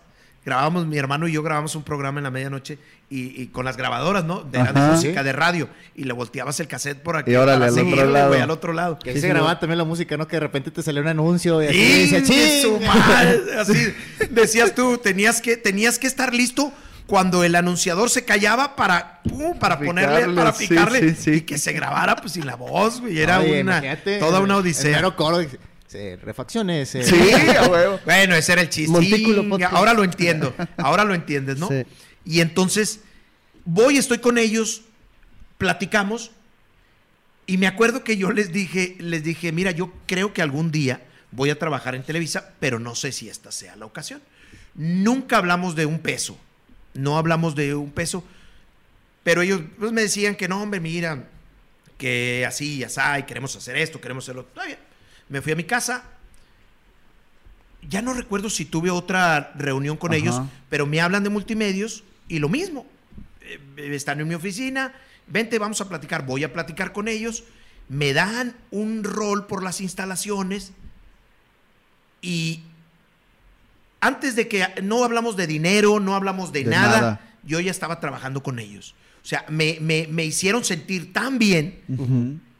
Grabábamos, 0.44 0.86
mi 0.86 0.96
hermano 0.96 1.28
y 1.28 1.32
yo 1.32 1.42
grabamos 1.42 1.74
un 1.76 1.82
programa 1.82 2.18
en 2.18 2.24
la 2.24 2.30
medianoche 2.30 2.78
y, 3.10 3.42
y 3.42 3.48
con 3.48 3.66
las 3.66 3.76
grabadoras, 3.76 4.24
¿no? 4.24 4.40
De, 4.40 4.58
música, 4.72 5.22
de 5.22 5.32
radio. 5.32 5.68
Y 5.94 6.04
le 6.04 6.14
volteabas 6.14 6.58
el 6.60 6.66
cassette 6.66 6.98
por 7.02 7.16
aquí. 7.18 7.30
Y 7.30 7.34
para 7.34 7.54
al 7.56 7.62
otro 7.62 7.74
seguirle, 7.74 8.06
lado. 8.06 8.28
güey, 8.28 8.40
al 8.40 8.50
otro 8.50 8.72
lado. 8.72 8.98
Que 8.98 9.10
ahí 9.10 9.16
Sí, 9.16 9.20
se 9.20 9.26
sí, 9.26 9.32
grababa 9.32 9.58
también 9.60 9.76
la 9.76 9.84
música, 9.84 10.16
¿no? 10.16 10.26
Que 10.26 10.36
de 10.36 10.40
repente 10.40 10.70
te 10.70 10.82
salió 10.82 11.02
un 11.02 11.08
anuncio 11.08 11.62
y 11.62 11.66
así 11.66 11.76
¡Y 11.76 12.06
decía! 12.10 13.60
Así 13.60 13.94
decías 14.30 14.74
tú, 14.74 14.98
tenías 14.98 15.40
que, 15.40 15.56
tenías 15.56 15.98
que 15.98 16.06
estar 16.06 16.32
listo 16.34 16.72
cuando 17.06 17.42
el 17.44 17.54
anunciador 17.56 18.08
se 18.08 18.24
callaba 18.24 18.76
para, 18.76 19.20
pum, 19.22 19.58
para 19.58 19.78
ponerle, 19.78 20.14
Picarle, 20.20 20.36
para 20.36 20.52
picarle 20.56 21.00
sí, 21.14 21.16
sí. 21.22 21.30
y 21.32 21.40
que 21.42 21.58
se 21.58 21.72
grabara 21.72 22.16
pues 22.16 22.32
sin 22.34 22.46
la 22.46 22.54
voz, 22.54 23.00
güey. 23.00 23.20
Era 23.20 23.40
Oye, 23.40 23.60
una, 23.62 23.82
toda 24.20 24.40
una 24.40 24.54
el- 24.54 24.60
odisea. 24.60 24.90
El 24.90 24.96
mero 24.96 25.16
coro, 25.16 25.40
sí, 25.90 26.16
refacciones. 26.16 26.94
eh. 26.94 27.02
Sí, 27.04 27.14
huevo. 27.70 28.00
Bueno, 28.04 28.34
ese 28.34 28.52
era 28.52 28.62
el 28.62 28.68
chiste. 28.68 28.90
Montículo 28.90 29.42
Chinga, 29.42 29.50
podcast. 29.50 29.74
Ahora 29.74 29.94
lo 29.94 30.04
entiendo. 30.04 30.54
Ahora 30.76 31.04
lo 31.04 31.14
entiendes, 31.14 31.58
¿no? 31.58 31.68
Sí. 31.68 31.84
Y 32.24 32.40
entonces 32.40 33.00
voy, 33.64 33.96
estoy 33.96 34.18
con 34.18 34.38
ellos, 34.38 34.82
platicamos 35.58 36.32
y 37.46 37.58
me 37.58 37.66
acuerdo 37.66 38.04
que 38.04 38.16
yo 38.16 38.30
les 38.30 38.52
dije, 38.52 38.96
les 39.00 39.24
dije, 39.24 39.50
mira, 39.50 39.72
yo 39.72 39.92
creo 40.06 40.32
que 40.32 40.40
algún 40.40 40.70
día 40.70 41.02
voy 41.32 41.50
a 41.50 41.58
trabajar 41.58 41.96
en 41.96 42.04
Televisa, 42.04 42.52
pero 42.60 42.78
no 42.78 42.94
sé 42.94 43.10
si 43.10 43.28
esta 43.28 43.50
sea 43.50 43.74
la 43.74 43.86
ocasión. 43.86 44.22
Nunca 44.74 45.38
hablamos 45.38 45.74
de 45.74 45.84
un 45.84 45.98
peso, 45.98 46.38
no 46.94 47.18
hablamos 47.18 47.56
de 47.56 47.74
un 47.74 47.90
peso, 47.90 48.22
pero 49.24 49.42
ellos 49.42 49.62
pues, 49.78 49.90
me 49.90 50.02
decían 50.02 50.36
que 50.36 50.46
no, 50.46 50.62
hombre, 50.62 50.78
mira, 50.78 51.24
que 51.98 52.44
así, 52.46 52.78
ya 52.78 53.18
y 53.18 53.24
queremos 53.24 53.56
hacer 53.56 53.76
esto, 53.76 54.00
queremos 54.00 54.24
hacerlo. 54.24 54.42
Está 54.42 54.66
bien. 54.66 54.78
Me 55.30 55.40
fui 55.40 55.52
a 55.52 55.56
mi 55.56 55.64
casa. 55.64 56.04
Ya 57.88 58.02
no 58.02 58.12
recuerdo 58.12 58.50
si 58.50 58.66
tuve 58.66 58.90
otra 58.90 59.52
reunión 59.56 59.96
con 59.96 60.10
Ajá. 60.10 60.18
ellos, 60.18 60.40
pero 60.68 60.86
me 60.86 61.00
hablan 61.00 61.24
de 61.24 61.30
multimedios 61.30 62.04
y 62.28 62.38
lo 62.38 62.48
mismo. 62.50 62.86
Eh, 63.40 63.58
están 63.94 64.20
en 64.20 64.28
mi 64.28 64.34
oficina, 64.34 64.92
vente, 65.26 65.58
vamos 65.58 65.80
a 65.80 65.88
platicar. 65.88 66.26
Voy 66.26 66.44
a 66.44 66.52
platicar 66.52 66.92
con 66.92 67.08
ellos. 67.08 67.44
Me 67.88 68.12
dan 68.12 68.54
un 68.70 69.02
rol 69.02 69.46
por 69.46 69.62
las 69.64 69.80
instalaciones 69.80 70.72
y 72.22 72.60
antes 74.00 74.36
de 74.36 74.46
que 74.48 74.66
no 74.82 75.04
hablamos 75.04 75.36
de 75.36 75.46
dinero, 75.46 76.00
no 76.00 76.14
hablamos 76.14 76.52
de, 76.52 76.64
De 76.64 76.70
nada, 76.70 77.00
nada. 77.00 77.20
yo 77.44 77.60
ya 77.60 77.70
estaba 77.70 77.98
trabajando 78.00 78.42
con 78.42 78.58
ellos. 78.58 78.94
O 79.22 79.26
sea, 79.26 79.44
me, 79.48 79.78
me- 79.80 80.06
me 80.08 80.24
hicieron 80.24 80.64
sentir 80.64 81.12
tan 81.12 81.38
bien 81.38 81.80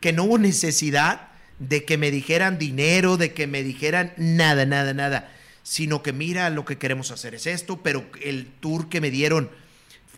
que 0.00 0.12
no 0.12 0.24
hubo 0.24 0.38
necesidad 0.38 1.28
de 1.60 1.84
que 1.84 1.96
me 1.96 2.10
dijeran 2.10 2.58
dinero, 2.58 3.16
de 3.16 3.32
que 3.32 3.46
me 3.46 3.62
dijeran 3.62 4.12
nada, 4.16 4.66
nada, 4.66 4.92
nada, 4.94 5.30
sino 5.62 6.02
que 6.02 6.12
mira, 6.12 6.50
lo 6.50 6.64
que 6.64 6.76
queremos 6.78 7.12
hacer 7.12 7.34
es 7.36 7.46
esto, 7.46 7.82
pero 7.82 8.04
el 8.22 8.46
tour 8.60 8.88
que 8.88 9.00
me 9.00 9.10
dieron 9.12 9.50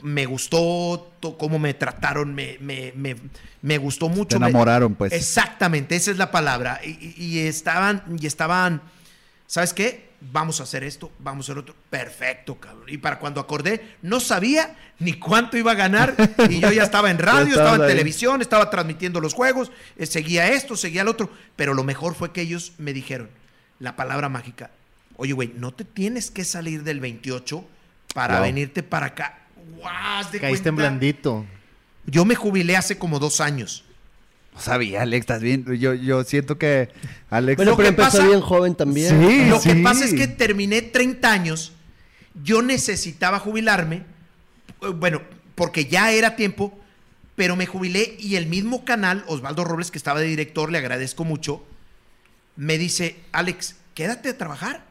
me 0.03 0.25
gustó, 0.27 1.13
cómo 1.39 1.59
me 1.59 1.75
trataron, 1.75 2.35
me, 2.35 2.57
me, 2.61 2.93
me- 2.97 3.17
me 3.61 3.79
gustó 3.79 4.09
mucho. 4.09 4.37
Te 4.37 4.39
me- 4.41 4.49
enamoraron, 4.49 4.95
pues. 4.97 5.13
Exactamente, 5.13 5.95
esa 5.95 6.11
es 6.11 6.17
la 6.17 6.31
palabra. 6.31 6.81
Y 6.85 7.41
estaban, 7.41 8.03
y 8.21 8.27
estaban, 8.27 8.83
¿sabes 9.47 9.73
qué? 9.75 10.11
Vamos 10.31 10.61
a 10.61 10.63
hacer 10.63 10.85
esto, 10.85 11.11
vamos 11.19 11.49
a 11.49 11.53
hacer 11.53 11.59
otro. 11.63 11.75
Perfecto, 11.91 12.55
cabrón. 12.55 12.85
Y 12.89 12.99
para 12.99 13.19
cuando 13.19 13.41
acordé, 13.41 13.97
no 14.03 14.21
sabía 14.21 14.77
ni 15.01 15.15
cuánto 15.15 15.57
iba 15.57 15.73
a 15.73 15.75
ganar. 15.75 16.15
Y 16.49 16.61
yo 16.61 16.71
ya 16.71 16.85
estaba 16.85 17.11
en 17.11 17.19
radio, 17.19 17.49
estaba 17.57 17.75
en 17.75 17.83
ahí. 17.83 17.89
televisión, 17.89 18.41
estaba 18.41 18.71
transmitiendo 18.71 19.21
los 19.21 19.35
juegos, 19.35 19.73
eh, 19.97 20.07
seguía 20.07 20.49
esto, 20.49 20.77
seguía 20.77 21.03
el 21.03 21.09
otro. 21.09 21.29
Pero 21.57 21.75
lo 21.75 21.83
mejor 21.83 22.15
fue 22.15 22.31
que 22.33 22.41
ellos 22.43 22.73
me 22.79 22.93
dijeron 22.93 23.31
la 23.81 23.97
palabra 23.97 24.29
mágica. 24.29 24.71
Oye, 25.17 25.33
güey, 25.33 25.53
no 25.57 25.73
te 25.73 25.85
tienes 25.85 26.31
que 26.31 26.45
salir 26.45 26.85
del 26.85 27.01
28 27.01 27.65
para 28.15 28.35
Wow. 28.37 28.43
venirte 28.45 28.83
para 28.83 29.07
acá. 29.07 29.39
Caíste 30.41 30.69
en 30.69 30.77
blandito. 30.77 31.45
Yo 32.07 32.25
me 32.25 32.35
jubilé 32.35 32.77
hace 32.77 32.97
como 32.99 33.19
dos 33.19 33.41
años. 33.41 33.85
No 34.55 34.61
sabía, 34.61 35.03
Alex, 35.03 35.21
estás 35.23 35.41
bien. 35.43 35.65
Yo, 35.79 35.95
yo 35.95 36.25
siento 36.25 36.59
que 36.59 36.91
Alex. 37.31 37.57
Bueno, 37.57 37.77
pero 37.77 37.89
empezó 37.89 38.11
pasa- 38.19 38.27
bien 38.27 38.41
joven 38.41 38.75
también. 38.75 39.09
Sí. 39.29 39.45
Lo 39.47 39.61
que 39.61 39.75
pasa 39.77 40.05
es 40.05 40.15
que 40.15 40.29
terminé 40.29 40.83
30 40.83 41.33
años, 41.33 41.73
yo 42.43 42.61
necesitaba 42.63 43.39
jubilarme, 43.39 44.05
eh, 44.83 44.89
bueno, 44.95 45.23
porque 45.55 45.87
ya 45.87 46.13
era 46.13 46.37
tiempo, 46.37 46.79
pero 47.35 47.57
me 47.57 47.67
jubilé 47.67 48.17
y 48.19 48.37
el 48.37 48.47
mismo 48.47 48.85
canal, 48.85 49.25
Osvaldo 49.27 49.65
Robles, 49.65 49.91
que 49.91 49.99
estaba 49.99 50.21
de 50.21 50.27
director, 50.27 50.71
le 50.71 50.79
agradezco 50.79 51.25
mucho, 51.25 51.65
me 52.57 52.77
dice, 52.77 53.17
Alex, 53.33 53.77
quédate 53.95 54.29
a 54.29 54.39
trabajar, 54.39 54.85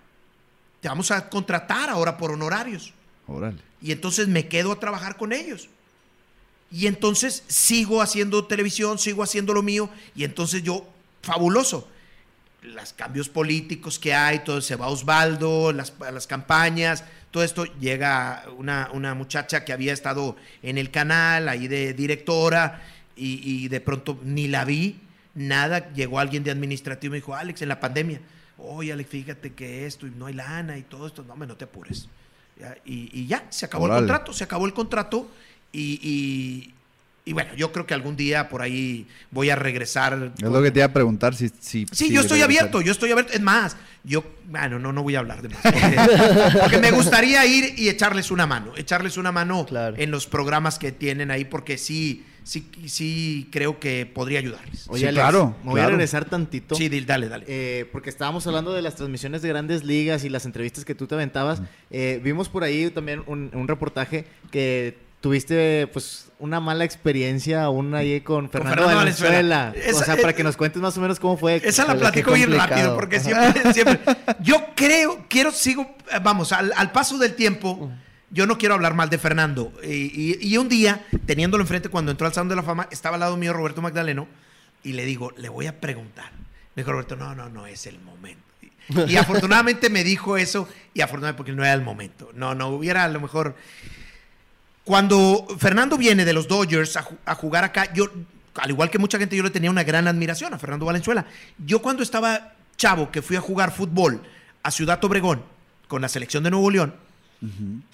te 0.82 0.88
vamos 0.88 1.12
a 1.12 1.30
contratar 1.30 1.90
ahora 1.92 2.18
por 2.18 2.32
honorarios. 2.32 2.94
Órale. 3.28 3.60
Y 3.80 3.92
entonces 3.92 4.28
me 4.28 4.48
quedo 4.48 4.72
a 4.72 4.80
trabajar 4.80 5.18
con 5.18 5.34
ellos. 5.34 5.70
Y 6.72 6.88
entonces 6.88 7.44
sigo 7.48 8.02
haciendo 8.02 8.46
televisión, 8.46 8.98
sigo 8.98 9.24
haciendo 9.24 9.54
lo 9.54 9.62
mío, 9.62 9.90
y 10.16 10.24
entonces 10.24 10.64
yo, 10.64 10.88
fabuloso. 11.22 11.88
Los 12.62 12.94
cambios 12.94 13.28
políticos 13.28 14.00
que 14.00 14.14
hay, 14.14 14.40
todo 14.44 14.62
se 14.62 14.76
va 14.76 14.88
Osvaldo, 14.88 15.74
las, 15.74 15.94
las 16.00 16.28
campañas, 16.28 17.04
todo 17.32 17.44
esto. 17.44 17.66
Llega 17.80 18.46
una, 18.56 18.90
una 18.94 19.16
muchacha 19.16 19.66
que 19.66 19.74
había 19.74 19.94
estado 19.94 20.36
en 20.62 20.78
el 20.78 20.92
canal, 20.92 21.50
ahí 21.50 21.68
de 21.68 21.94
directora, 21.94 22.84
y, 23.16 23.42
y 23.44 23.68
de 23.68 23.82
pronto 23.82 24.20
ni 24.24 24.48
la 24.48 24.64
vi, 24.64 25.00
nada. 25.34 25.92
Llegó 25.94 26.20
alguien 26.20 26.44
de 26.44 26.52
administrativo 26.52 27.10
y 27.10 27.18
me 27.18 27.18
dijo, 27.18 27.36
Alex, 27.36 27.64
en 27.64 27.70
la 27.70 27.80
pandemia, 27.80 28.22
oye, 28.60 28.94
Alex, 28.94 29.10
fíjate 29.10 29.54
que 29.54 29.88
esto, 29.88 30.06
y 30.06 30.12
no 30.12 30.28
hay 30.28 30.36
lana 30.36 30.78
y 30.78 30.84
todo 30.84 31.08
esto. 31.08 31.24
No, 31.24 31.34
hombre, 31.34 31.48
no 31.48 31.58
te 31.58 31.66
apures. 31.66 32.08
Y, 32.86 33.10
y 33.12 33.26
ya, 33.26 33.48
se 33.50 33.66
acabó 33.66 33.88
el 33.88 33.94
contrato, 33.94 34.34
se 34.34 34.44
acabó 34.44 34.68
el 34.68 34.74
contrato 34.74 35.28
y, 35.72 36.00
y- 36.02 36.74
y 37.24 37.34
bueno, 37.34 37.54
yo 37.56 37.72
creo 37.72 37.86
que 37.86 37.94
algún 37.94 38.16
día 38.16 38.50
por 38.50 38.64
ahí 38.64 39.06
voy 39.30 39.52
a 39.52 39.56
regresar. 39.56 40.32
Es 40.38 40.42
lo 40.50 40.62
que 40.64 40.72
te 40.72 40.80
iba 40.80 40.88
a 40.88 40.92
preguntar 40.94 41.36
si. 41.36 41.50
si 41.50 41.86
Sí, 41.86 41.86
si 41.92 42.12
yo 42.12 42.22
estoy 42.22 42.40
regresar. 42.40 42.44
abierto, 42.64 42.82
yo 42.82 42.92
estoy 42.92 43.12
abierto. 43.12 43.32
Es 43.34 43.42
más, 43.42 43.78
yo, 44.04 44.24
bueno, 44.50 44.80
no, 44.80 44.92
no 44.92 45.04
voy 45.04 45.14
a 45.16 45.20
hablar 45.20 45.44
de 45.44 45.50
más. 45.50 45.60
Porque, 45.62 46.58
porque 46.62 46.78
me 46.80 46.90
gustaría 46.90 47.46
ir 47.46 47.76
y 47.78 47.90
echarles 47.90 48.32
una 48.32 48.48
mano, 48.48 48.74
echarles 48.76 49.18
una 49.18 49.32
mano 49.32 49.68
Claro. 49.68 49.96
en 50.00 50.10
los 50.10 50.26
programas 50.26 50.80
que 50.80 50.92
tienen 50.92 51.30
ahí, 51.30 51.46
porque 51.46 51.78
sí, 51.78 52.26
sí, 52.44 52.66
sí 52.88 53.48
creo 53.52 53.80
que 53.80 54.08
podría 54.08 54.40
ayudarles. 54.40 54.86
Oye, 54.90 55.02
Sí, 55.02 55.06
Alex, 55.06 55.22
claro, 55.22 55.56
me 55.64 55.70
voy 55.70 55.82
a 55.82 55.88
regresar 55.90 56.26
tantito. 56.26 56.74
Sí, 56.74 56.90
dil- 56.90 57.06
dale, 57.06 57.30
dale. 57.30 57.46
Eh, 57.48 57.86
porque 57.92 58.10
estábamos 58.10 58.48
hablando 58.48 58.74
de 58.74 58.82
las 58.82 58.96
transmisiones 58.96 59.44
de 59.44 59.50
grandes 59.50 59.84
ligas 59.84 60.24
y 60.24 60.30
las 60.30 60.46
entrevistas 60.48 60.86
que 60.86 60.96
tú 60.96 61.06
te 61.06 61.14
aventabas. 61.14 61.62
Eh, 61.92 62.20
vimos 62.24 62.50
por 62.50 62.64
ahí 62.64 62.90
también 62.90 63.22
un, 63.28 63.52
un 63.54 63.68
reportaje 63.68 64.26
que 64.50 64.98
tuviste 65.22 65.88
pues 65.94 66.28
una 66.40 66.60
mala 66.60 66.84
experiencia 66.84 67.64
aún 67.64 67.94
ahí 67.94 68.22
con 68.22 68.50
Fernando, 68.50 68.76
Fernando 68.78 68.98
Valenzuela. 68.98 69.66
Valenzuela. 69.68 70.00
o 70.00 70.04
sea, 70.04 70.18
para 70.18 70.34
que 70.34 70.44
nos 70.44 70.58
cuentes 70.58 70.82
más 70.82 70.98
o 70.98 71.02
menos 71.02 71.20
cómo 71.20 71.38
fue. 71.38 71.62
Esa 71.64 71.86
la 71.86 71.96
platico 71.96 72.34
bien 72.34 72.52
rápido, 72.52 72.96
porque 72.96 73.20
siempre, 73.20 73.74
siempre. 73.74 74.00
Yo 74.42 74.58
creo, 74.76 75.26
quiero, 75.30 75.52
sigo, 75.52 75.96
eh, 76.12 76.20
vamos, 76.22 76.52
al, 76.52 76.74
al 76.76 76.92
paso 76.92 77.18
del 77.20 77.36
tiempo, 77.36 77.92
yo 78.32 78.48
no 78.48 78.58
quiero 78.58 78.74
hablar 78.74 78.96
mal 78.96 79.10
de 79.10 79.20
Fernando. 79.20 79.72
Y, 79.84 79.88
y- 80.34 80.38
y 80.42 80.58
un 80.58 80.68
día, 80.68 81.06
teniéndolo 81.28 81.64
enfrente, 81.64 81.90
cuando 81.90 82.10
entró 82.12 82.26
al 82.26 82.34
Salón 82.34 82.50
de 82.50 82.56
la 82.56 82.64
Fama, 82.64 82.88
estaba 82.92 83.16
al 83.16 83.20
lado 83.20 83.38
mío 83.38 83.54
Roberto 83.54 83.82
Magdaleno, 83.84 84.28
y 84.84 84.94
le 84.94 85.06
digo, 85.06 85.32
le 85.38 85.50
voy 85.50 85.68
a 85.68 85.80
preguntar. 85.80 86.32
Me 86.76 86.82
dijo 86.82 86.92
Roberto, 86.94 87.16
no, 87.16 87.36
no, 87.36 87.50
no 87.50 87.68
es 87.68 87.86
el 87.86 88.00
momento. 88.00 88.42
Y, 89.08 89.12
y 89.14 89.18
afortunadamente 89.18 89.92
me 89.92 90.04
dijo 90.04 90.38
eso, 90.38 90.68
y 90.96 91.02
afortunadamente 91.02 91.38
porque 91.38 91.52
no 91.52 91.64
era 91.64 91.74
el 91.74 91.84
momento. 91.84 92.32
No, 92.34 92.56
no, 92.56 92.70
hubiera 92.70 93.04
a 93.04 93.08
lo 93.10 93.20
mejor. 93.22 93.56
Cuando 94.92 95.48
Fernando 95.58 95.98
viene 95.98 96.26
de 96.26 96.34
los 96.34 96.50
Dodgers 96.50 96.98
a, 96.98 97.04
ju- 97.06 97.16
a 97.26 97.34
jugar 97.34 97.64
acá, 97.64 97.94
yo, 97.94 98.08
al 98.56 98.70
igual 98.72 98.90
que 98.90 99.00
mucha 99.00 99.18
gente, 99.18 99.38
yo 99.38 99.42
le 99.44 99.50
tenía 99.50 99.72
una 99.72 99.86
gran 99.86 100.06
admiración 100.06 100.54
a 100.54 100.60
Fernando 100.60 100.86
Valenzuela. 100.86 101.26
Yo 101.66 101.82
cuando 101.82 102.04
estaba 102.04 102.56
chavo, 102.76 103.10
que 103.10 103.22
fui 103.22 103.38
a 103.38 103.40
jugar 103.40 103.72
fútbol 103.72 104.22
a 104.64 104.70
Ciudad 104.70 105.02
Obregón 105.06 105.44
con 105.88 106.02
la 106.02 106.10
selección 106.10 106.44
de 106.44 106.52
Nuevo 106.52 106.70
León, 106.70 106.94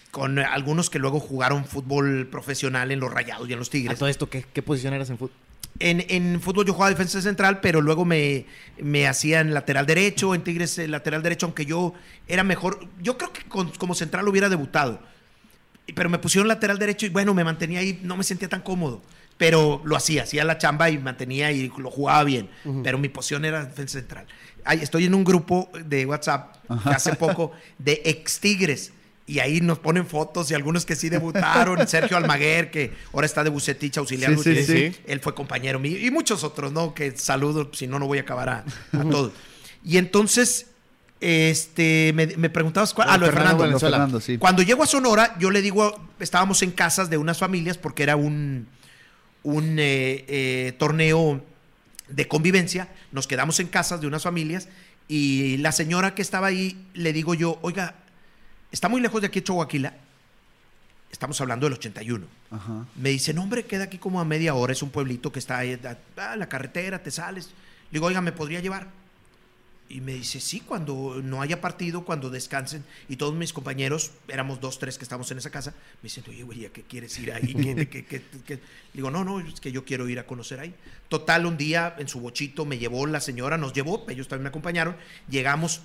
con 0.10 0.40
eh, 0.40 0.44
algunos 0.44 0.90
que 0.90 0.98
luego 0.98 1.20
jugaron 1.20 1.66
fútbol 1.66 2.26
profesional 2.32 2.90
en 2.90 3.00
los 3.00 3.14
Rayados 3.14 3.48
y 3.48 3.54
en 3.54 3.60
los 3.60 3.68
A 3.68 3.72
Tigres. 3.74 4.00
todo 4.00 4.10
esto, 4.10 4.28
¿qué, 4.28 4.44
qué 4.52 4.64
posición 4.64 4.96
eras 4.96 5.12
en 5.12 5.20
fútbol? 5.20 5.36
En, 5.78 6.04
en 6.10 6.42
fútbol 6.42 6.66
yo 6.66 6.74
jugaba 6.74 6.90
defensa 6.90 7.22
central, 7.22 7.60
pero 7.62 7.80
luego 7.80 8.06
me, 8.06 8.48
me 8.82 9.08
hacían 9.08 9.54
lateral 9.54 9.86
derecho, 9.86 10.34
en 10.34 10.44
Tigres 10.44 10.76
eh, 10.80 10.88
lateral 10.88 11.22
derecho, 11.22 11.46
aunque 11.46 11.64
yo 11.68 11.94
era 12.28 12.44
mejor. 12.44 12.88
Yo 13.04 13.20
creo 13.20 13.32
que 13.32 13.44
con- 13.44 13.70
como 13.78 13.94
central 13.94 14.28
hubiera 14.28 14.50
debutado. 14.50 15.00
Pero 15.96 16.10
me 16.10 16.20
pusieron 16.20 16.48
lateral 16.48 16.78
derecho 16.80 17.06
y 17.06 17.10
bueno, 17.10 17.34
me 17.34 17.44
mantenía 17.44 17.80
ahí, 17.80 18.00
no 18.04 18.18
me 18.18 18.24
sentía 18.24 18.50
tan 18.50 18.62
cómodo. 18.62 19.02
pero 19.38 19.82
lo 19.86 19.96
hacía, 19.96 20.24
hacía 20.24 20.44
la 20.44 20.58
chamba 20.58 20.90
y 20.90 20.98
mantenía 20.98 21.52
y 21.52 21.72
lo 21.78 21.92
jugaba 21.92 22.24
bien. 22.24 22.50
Pero 22.84 22.98
mi 22.98 23.08
posición 23.10 23.46
era 23.46 23.64
defensa 23.66 24.00
central. 24.00 24.26
Ay, 24.66 24.80
estoy 24.82 25.06
en 25.06 25.14
un 25.14 25.24
grupo 25.24 25.70
de 25.86 26.06
WhatsApp 26.06 26.56
hace 26.86 27.14
poco 27.16 27.52
de 27.78 28.02
ex 28.04 28.40
Tigres. 28.40 28.92
Y 29.30 29.40
ahí 29.40 29.60
nos 29.60 29.78
ponen 29.80 30.08
fotos 30.08 30.50
y 30.52 30.54
algunos 30.54 30.86
que 30.86 30.96
sí 30.96 31.10
debutaron. 31.10 31.86
Sergio 31.88 32.16
Almaguer, 32.18 32.72
que 32.72 32.94
ahora 33.14 33.26
está 33.26 33.44
de 33.44 33.50
Bucetich 33.50 33.98
auxiliar. 33.98 34.38
Sí, 34.38 34.56
sí, 34.56 34.64
sí. 34.64 34.96
Él 35.06 35.20
fue 35.20 35.36
compañero 35.36 35.80
mío. 35.80 35.98
Y 36.00 36.10
muchos 36.12 36.44
otros, 36.46 36.72
¿no? 36.72 36.94
Que 36.94 37.12
saludo, 37.18 37.70
si 37.74 37.88
no, 37.88 38.00
no 38.00 38.08
voy 38.08 38.20
a 38.20 38.22
acabar 38.22 38.50
a, 38.50 38.66
a 38.94 39.04
todos. 39.04 39.34
Y 39.84 39.98
entonces, 39.98 40.68
este, 41.20 42.12
me, 42.14 42.28
me 42.28 42.50
preguntabas 42.50 42.94
cuál. 42.94 43.10
Ah, 43.10 43.18
lo 43.18 43.26
de 43.26 43.32
Fernando 43.32 43.50
Fernando. 43.50 43.64
Valenzuela. 43.64 43.98
Fernando, 43.98 44.22
sí. 44.22 44.38
Cuando 44.38 44.62
llego 44.62 44.84
a 44.84 44.88
Sonora, 44.88 45.36
yo 45.40 45.50
le 45.50 45.62
digo, 45.62 46.10
estábamos 46.20 46.62
en 46.62 46.72
casas 46.72 47.10
de 47.10 47.18
unas 47.18 47.40
familias 47.40 47.78
porque 47.78 48.04
era 48.04 48.16
un, 48.16 48.68
un 49.44 49.80
eh, 49.80 50.26
eh, 50.28 50.76
torneo 50.78 51.44
de 52.08 52.28
convivencia. 52.28 52.90
Nos 53.12 53.28
quedamos 53.28 53.60
en 53.60 53.68
casas 53.68 54.00
de 54.02 54.08
unas 54.08 54.24
familias 54.24 54.70
y 55.08 55.58
la 55.58 55.72
señora 55.72 56.14
que 56.14 56.22
estaba 56.22 56.48
ahí 56.48 56.86
le 56.94 57.14
digo 57.14 57.34
yo, 57.34 57.58
oiga, 57.62 57.96
está 58.72 58.90
muy 58.90 59.02
lejos 59.02 59.22
de 59.22 59.28
aquí 59.28 59.42
Chihuahua. 59.42 59.94
Estamos 61.10 61.40
hablando 61.42 61.66
del 61.66 61.74
81. 61.74 62.28
Ajá. 62.52 62.86
Me 62.96 63.10
dice, 63.10 63.34
no, 63.34 63.42
hombre, 63.42 63.64
queda 63.66 63.86
aquí 63.86 63.98
como 63.98 64.20
a 64.20 64.26
media 64.26 64.54
hora. 64.54 64.74
Es 64.74 64.84
un 64.84 64.90
pueblito 64.90 65.32
que 65.32 65.40
está 65.40 65.58
ahí, 65.58 65.80
a, 65.84 66.32
a 66.32 66.36
la 66.36 66.50
carretera, 66.50 67.02
te 67.02 67.10
sales. 67.10 67.48
Le 67.90 67.98
digo, 67.98 68.08
oiga, 68.08 68.22
¿me 68.22 68.34
podría 68.34 68.60
llevar? 68.60 68.88
Y 69.90 70.02
me 70.02 70.14
dice, 70.14 70.42
sí, 70.42 70.60
cuando 70.60 71.22
no 71.24 71.42
haya 71.42 71.62
partido, 71.62 72.04
cuando 72.04 72.30
descansen. 72.30 72.84
Y 73.08 73.16
todos 73.16 73.34
mis 73.34 73.54
compañeros, 73.54 74.12
éramos 74.28 74.60
dos, 74.60 74.80
tres 74.80 74.98
que 74.98 75.04
estábamos 75.06 75.32
en 75.32 75.38
esa 75.38 75.50
casa, 75.50 75.72
me 76.02 76.10
dicen, 76.10 76.26
oye, 76.28 76.44
güey, 76.44 76.66
¿a 76.66 76.70
qué 76.74 76.82
quieres 76.84 77.18
ir 77.20 77.32
ahí? 77.32 77.54
¿Qué- 77.54 77.88
qué- 77.88 78.04
qué- 78.06 78.22
qué?". 78.46 78.60
Digo, 78.94 79.10
no, 79.12 79.24
no, 79.24 79.40
es 79.40 79.62
que 79.62 79.72
yo 79.72 79.86
quiero 79.86 80.10
ir 80.10 80.20
a 80.20 80.26
conocer 80.26 80.60
ahí. 80.60 80.74
Total, 81.08 81.46
un 81.46 81.56
día 81.58 81.96
en 82.00 82.10
su 82.10 82.20
bochito 82.20 82.66
me 82.66 82.78
llevó 82.78 83.06
la 83.06 83.22
señora, 83.22 83.58
nos 83.58 83.72
llevó, 83.72 84.06
ellos 84.10 84.28
también 84.28 84.44
me 84.44 84.50
acompañaron. 84.50 84.98
Llegamos 85.30 85.82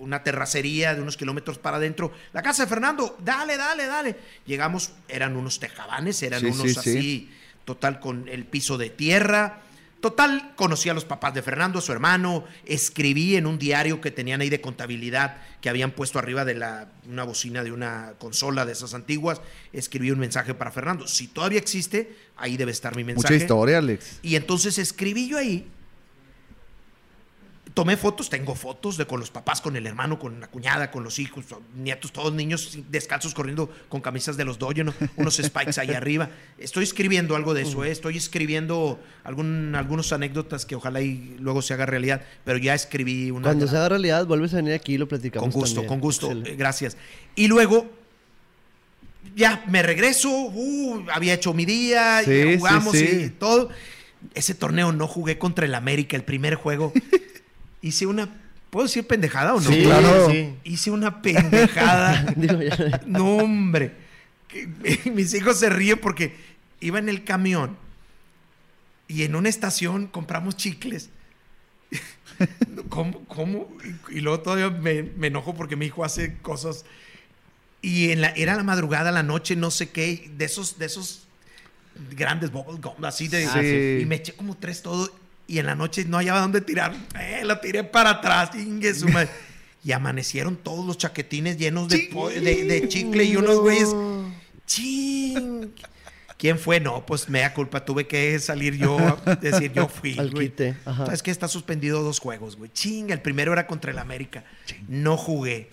una 0.00 0.22
terracería 0.24 0.94
de 0.96 1.02
unos 1.02 1.16
kilómetros 1.16 1.58
para 1.58 1.76
adentro. 1.76 2.12
La 2.32 2.42
casa 2.42 2.64
de 2.64 2.68
Fernando, 2.68 3.16
dale, 3.24 3.56
dale, 3.56 3.86
dale. 3.86 4.16
Llegamos, 4.46 4.90
eran 5.08 5.36
unos 5.36 5.60
tejabanes, 5.60 6.20
eran 6.24 6.40
Sí, 6.40 6.46
unos 6.46 6.62
sí, 6.62 6.74
sí. 6.74 6.78
así, 6.98 7.30
total, 7.64 8.00
con 8.00 8.28
el 8.28 8.44
piso 8.46 8.78
de 8.78 8.90
tierra. 8.90 9.62
Total, 10.00 10.54
conocí 10.54 10.88
a 10.88 10.94
los 10.94 11.04
papás 11.04 11.34
de 11.34 11.42
Fernando, 11.42 11.80
a 11.80 11.82
su 11.82 11.90
hermano, 11.90 12.44
escribí 12.64 13.34
en 13.34 13.46
un 13.46 13.58
diario 13.58 14.00
que 14.00 14.12
tenían 14.12 14.40
ahí 14.40 14.48
de 14.48 14.60
contabilidad, 14.60 15.38
que 15.60 15.68
habían 15.68 15.90
puesto 15.90 16.20
arriba 16.20 16.44
de 16.44 16.54
la, 16.54 16.88
una 17.08 17.24
bocina 17.24 17.64
de 17.64 17.72
una 17.72 18.14
consola 18.18 18.64
de 18.64 18.72
esas 18.72 18.94
antiguas, 18.94 19.40
escribí 19.72 20.12
un 20.12 20.20
mensaje 20.20 20.54
para 20.54 20.70
Fernando. 20.70 21.08
Si 21.08 21.26
todavía 21.26 21.58
existe, 21.58 22.14
ahí 22.36 22.56
debe 22.56 22.70
estar 22.70 22.94
mi 22.94 23.02
mensaje. 23.02 23.34
Mucha 23.34 23.44
historia, 23.44 23.78
Alex. 23.78 24.20
Y 24.22 24.36
entonces 24.36 24.78
escribí 24.78 25.28
yo 25.28 25.36
ahí. 25.36 25.66
Tomé 27.78 27.96
fotos, 27.96 28.28
tengo 28.28 28.56
fotos 28.56 28.96
de 28.96 29.06
con 29.06 29.20
los 29.20 29.30
papás, 29.30 29.60
con 29.60 29.76
el 29.76 29.86
hermano, 29.86 30.18
con 30.18 30.40
la 30.40 30.48
cuñada, 30.48 30.90
con 30.90 31.04
los 31.04 31.20
hijos, 31.20 31.44
nietos, 31.76 32.12
todos 32.12 32.32
niños 32.32 32.76
descalzos 32.90 33.34
corriendo 33.34 33.70
con 33.88 34.00
camisas 34.00 34.36
de 34.36 34.44
los 34.44 34.58
¿no? 34.58 34.92
unos 35.14 35.36
spikes 35.40 35.80
ahí 35.80 35.92
arriba. 35.92 36.28
Estoy 36.58 36.82
escribiendo 36.82 37.36
algo 37.36 37.54
de 37.54 37.62
eso, 37.62 37.84
¿eh? 37.84 37.92
estoy 37.92 38.16
escribiendo 38.16 38.98
algún, 39.22 39.76
algunas 39.76 40.12
anécdotas 40.12 40.66
que 40.66 40.74
ojalá 40.74 41.02
y 41.02 41.36
luego 41.38 41.62
se 41.62 41.72
haga 41.72 41.86
realidad, 41.86 42.22
pero 42.44 42.58
ya 42.58 42.74
escribí 42.74 43.30
una. 43.30 43.44
Cuando 43.44 43.68
se 43.68 43.76
haga 43.76 43.90
realidad, 43.90 44.26
vuelves 44.26 44.54
a 44.54 44.56
venir 44.56 44.72
aquí 44.72 44.94
y 44.94 44.98
lo 44.98 45.06
platicamos. 45.06 45.48
Con 45.48 45.60
gusto, 45.60 45.74
también. 45.76 45.88
con 45.88 46.00
gusto, 46.00 46.26
Excelente. 46.26 46.56
gracias. 46.56 46.96
Y 47.36 47.46
luego, 47.46 47.86
ya 49.36 49.62
me 49.68 49.84
regreso, 49.84 50.28
uh, 50.30 51.04
había 51.12 51.34
hecho 51.34 51.54
mi 51.54 51.64
día, 51.64 52.22
Sí, 52.24 52.56
jugamos 52.58 52.96
sí. 52.96 53.06
y 53.26 53.28
todo. 53.28 53.68
Ese 54.34 54.56
torneo 54.56 54.90
no 54.90 55.06
jugué 55.06 55.38
contra 55.38 55.64
el 55.64 55.76
América, 55.76 56.16
el 56.16 56.24
primer 56.24 56.56
juego. 56.56 56.92
Hice 57.80 58.06
una, 58.06 58.28
¿puedo 58.70 58.86
decir 58.86 59.06
pendejada 59.06 59.54
o 59.54 59.60
no? 59.60 59.70
Sí, 59.70 59.82
claro. 59.82 60.30
sí. 60.30 60.54
Hice 60.64 60.90
una 60.90 61.22
pendejada. 61.22 62.34
No, 63.06 63.36
hombre. 63.36 63.92
Mis 65.12 65.34
hijos 65.34 65.58
se 65.58 65.68
ríen 65.68 65.98
porque 65.98 66.34
iba 66.80 66.98
en 66.98 67.08
el 67.08 67.24
camión 67.24 67.76
y 69.06 69.22
en 69.22 69.34
una 69.34 69.48
estación 69.48 70.06
compramos 70.06 70.56
chicles. 70.56 71.10
¿Cómo? 72.88 73.24
cómo? 73.24 73.68
Y, 74.10 74.20
luego 74.20 74.40
todavía 74.40 74.70
me, 74.70 75.02
me 75.02 75.28
enojo 75.28 75.54
porque 75.54 75.76
mi 75.76 75.86
hijo 75.86 76.04
hace 76.04 76.36
cosas. 76.38 76.84
Y 77.80 78.10
en 78.10 78.20
la, 78.20 78.28
era 78.30 78.54
la 78.56 78.64
madrugada, 78.64 79.10
la 79.12 79.22
noche, 79.22 79.56
no 79.56 79.70
sé 79.70 79.90
qué, 79.90 80.30
de 80.36 80.44
esos, 80.44 80.78
de 80.78 80.86
esos 80.86 81.26
grandes 82.10 82.50
bubble 82.50 82.80
gum, 82.80 83.04
así 83.04 83.28
de. 83.28 83.46
Sí. 83.46 84.02
Y 84.02 84.06
me 84.06 84.16
eché 84.16 84.34
como 84.34 84.56
tres 84.56 84.82
todo. 84.82 85.10
Y 85.48 85.58
en 85.58 85.66
la 85.66 85.74
noche 85.74 86.04
no 86.04 86.18
hallaba 86.18 86.40
dónde 86.40 86.60
tirar. 86.60 86.94
Eh, 87.18 87.40
la 87.44 87.60
tiré 87.60 87.82
para 87.82 88.10
atrás, 88.10 88.50
ingue 88.54 88.94
su 88.94 89.08
madre. 89.08 89.30
Y 89.84 89.92
amanecieron 89.92 90.56
todos 90.56 90.84
los 90.84 90.98
chaquetines 90.98 91.56
llenos 91.56 91.88
de, 91.88 92.10
de, 92.42 92.64
de 92.64 92.88
chicle 92.88 93.24
y 93.24 93.36
unos 93.36 93.60
güeyes. 93.60 93.94
¡Ching! 94.66 95.72
¿Quién 96.36 96.58
fue? 96.58 96.78
No, 96.78 97.06
pues 97.06 97.28
me 97.28 97.40
da 97.40 97.54
culpa. 97.54 97.84
Tuve 97.84 98.06
que 98.06 98.38
salir 98.38 98.76
yo, 98.76 98.98
a 98.98 99.34
decir 99.40 99.72
yo 99.72 99.88
fui. 99.88 100.16
Al 100.18 100.30
güey. 100.30 100.48
quite, 100.48 100.76
ajá. 100.84 101.06
¿Sabes 101.06 101.22
que 101.22 101.30
Está 101.30 101.48
suspendido 101.48 102.02
dos 102.02 102.20
juegos, 102.20 102.56
güey. 102.56 102.70
Ching, 102.72 103.10
el 103.10 103.20
primero 103.20 103.52
era 103.52 103.66
contra 103.66 103.90
el 103.90 103.98
América. 103.98 104.44
No 104.88 105.16
jugué. 105.16 105.70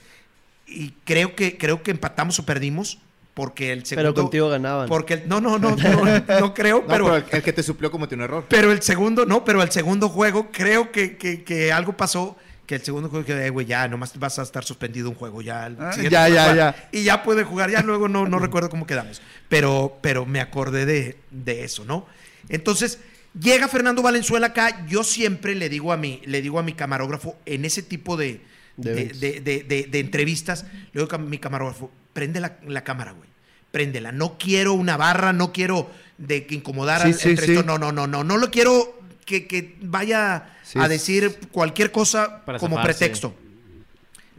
Y 0.65 0.91
creo 1.03 1.35
que, 1.35 1.57
creo 1.57 1.83
que 1.83 1.91
empatamos 1.91 2.39
o 2.39 2.45
perdimos 2.45 2.99
porque 3.35 3.71
el 3.71 3.85
segundo... 3.85 4.13
Pero 4.13 4.23
contigo 4.23 4.49
ganaban. 4.49 4.87
Porque 4.89 5.13
el- 5.15 5.29
no, 5.29 5.39
no, 5.39 5.59
no, 5.59 5.75
no, 5.75 6.03
no 6.39 6.53
creo, 6.55 6.77
No, 6.81 6.87
pero, 6.87 7.05
pero 7.05 7.15
el, 7.17 7.25
el 7.31 7.43
que 7.43 7.53
te 7.53 7.61
suplió 7.61 7.91
cometió 7.91 8.17
un 8.17 8.23
error. 8.23 8.45
pero 8.49 8.71
el 8.71 8.81
segundo, 8.81 9.25
no, 9.27 9.45
pero 9.45 9.61
el 9.61 9.69
segundo 9.71 10.09
juego 10.09 10.49
creo 10.51 10.91
que, 10.91 11.17
que, 11.17 11.43
que 11.43 11.71
algo 11.71 11.95
pasó. 11.95 12.35
Que 12.65 12.73
el 12.73 12.81
segundo 12.81 13.09
juego 13.09 13.23
que, 13.23 13.33
eh, 13.45 13.51
güey, 13.51 13.67
ya, 13.67 13.87
nomás 13.87 14.17
vas 14.17 14.39
a 14.39 14.41
estar 14.41 14.63
suspendido 14.63 15.07
un 15.07 15.15
juego, 15.15 15.43
ya. 15.43 15.65
Ah, 15.79 15.91
ya, 16.01 16.27
ya, 16.29 16.55
ya. 16.55 16.89
Y 16.91 17.03
ya 17.03 17.21
puede 17.21 17.43
jugar, 17.43 17.69
ya 17.69 17.83
luego 17.83 18.07
no, 18.07 18.25
no 18.27 18.39
recuerdo 18.47 18.71
cómo 18.71 18.87
quedamos. 18.87 19.21
Pero, 19.49 19.99
pero 20.01 20.25
me 20.25 20.41
acordé 20.41 20.87
de, 20.87 21.15
de 21.29 21.63
eso, 21.63 21.85
¿no? 21.85 22.07
Entonces, 22.49 22.97
llega 23.39 23.67
Fernando 23.67 24.01
Valenzuela 24.01 24.47
acá, 24.47 24.83
yo 24.87 25.03
siempre 25.03 25.53
le 25.53 25.69
digo 25.69 25.93
a 25.93 25.97
mi, 25.97 26.21
le 26.25 26.41
digo 26.41 26.57
a 26.57 26.63
mi 26.63 26.73
camarógrafo, 26.73 27.37
en 27.45 27.65
ese 27.65 27.83
tipo 27.83 28.17
de, 28.17 28.41
De 28.77 28.93
de, 28.95 29.01
eventos. 29.01 29.19
de- 29.19 29.39
de- 29.41 29.63
de- 29.63 29.83
de 29.83 29.99
entrevistas, 29.99 30.65
le 30.93 31.01
digo 31.03 31.13
a 31.13 31.17
mi 31.19 31.37
camarógrafo, 31.37 31.91
prende 32.15 32.39
la, 32.39 32.57
la 32.65 32.83
cámara, 32.83 33.11
güey. 33.11 33.29
Préndela. 33.71 34.11
No 34.11 34.37
quiero 34.39 34.73
una 34.73 34.95
barra, 34.97 35.33
no 35.33 35.51
quiero 35.51 35.91
de 36.17 36.47
que 36.47 36.55
incomodar 36.55 37.01
Sí, 37.01 37.07
al 37.09 37.13
sí, 37.13 37.29
entrevistador. 37.31 37.63
sí. 37.63 37.67
No, 37.67 37.77
no, 37.77 37.91
no, 37.91 38.07
no. 38.07 38.23
No 38.23 38.37
lo 38.37 38.49
quiero 38.49 38.99
que, 39.25 39.45
que 39.47 39.75
vaya 39.81 40.55
Sí, 40.63 40.79
a 40.79 40.87
decir 40.87 41.37
cualquier 41.51 41.91
cosa 41.91 42.43
Para 42.45 42.57
como 42.57 42.81
pretexto. 42.81 43.35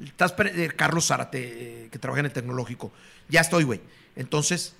Estás 0.04 0.32
pre- 0.32 0.64
eh, 0.64 0.68
Carlos 0.74 1.06
Zárate, 1.06 1.84
eh, 1.84 1.88
que 1.90 1.98
trabaja 1.98 2.20
en 2.20 2.26
el 2.26 2.32
tecnológico. 2.32 2.92
Ya 3.28 3.40
estoy, 3.42 3.64
güey. 3.64 3.80
Entonces, 4.16 4.74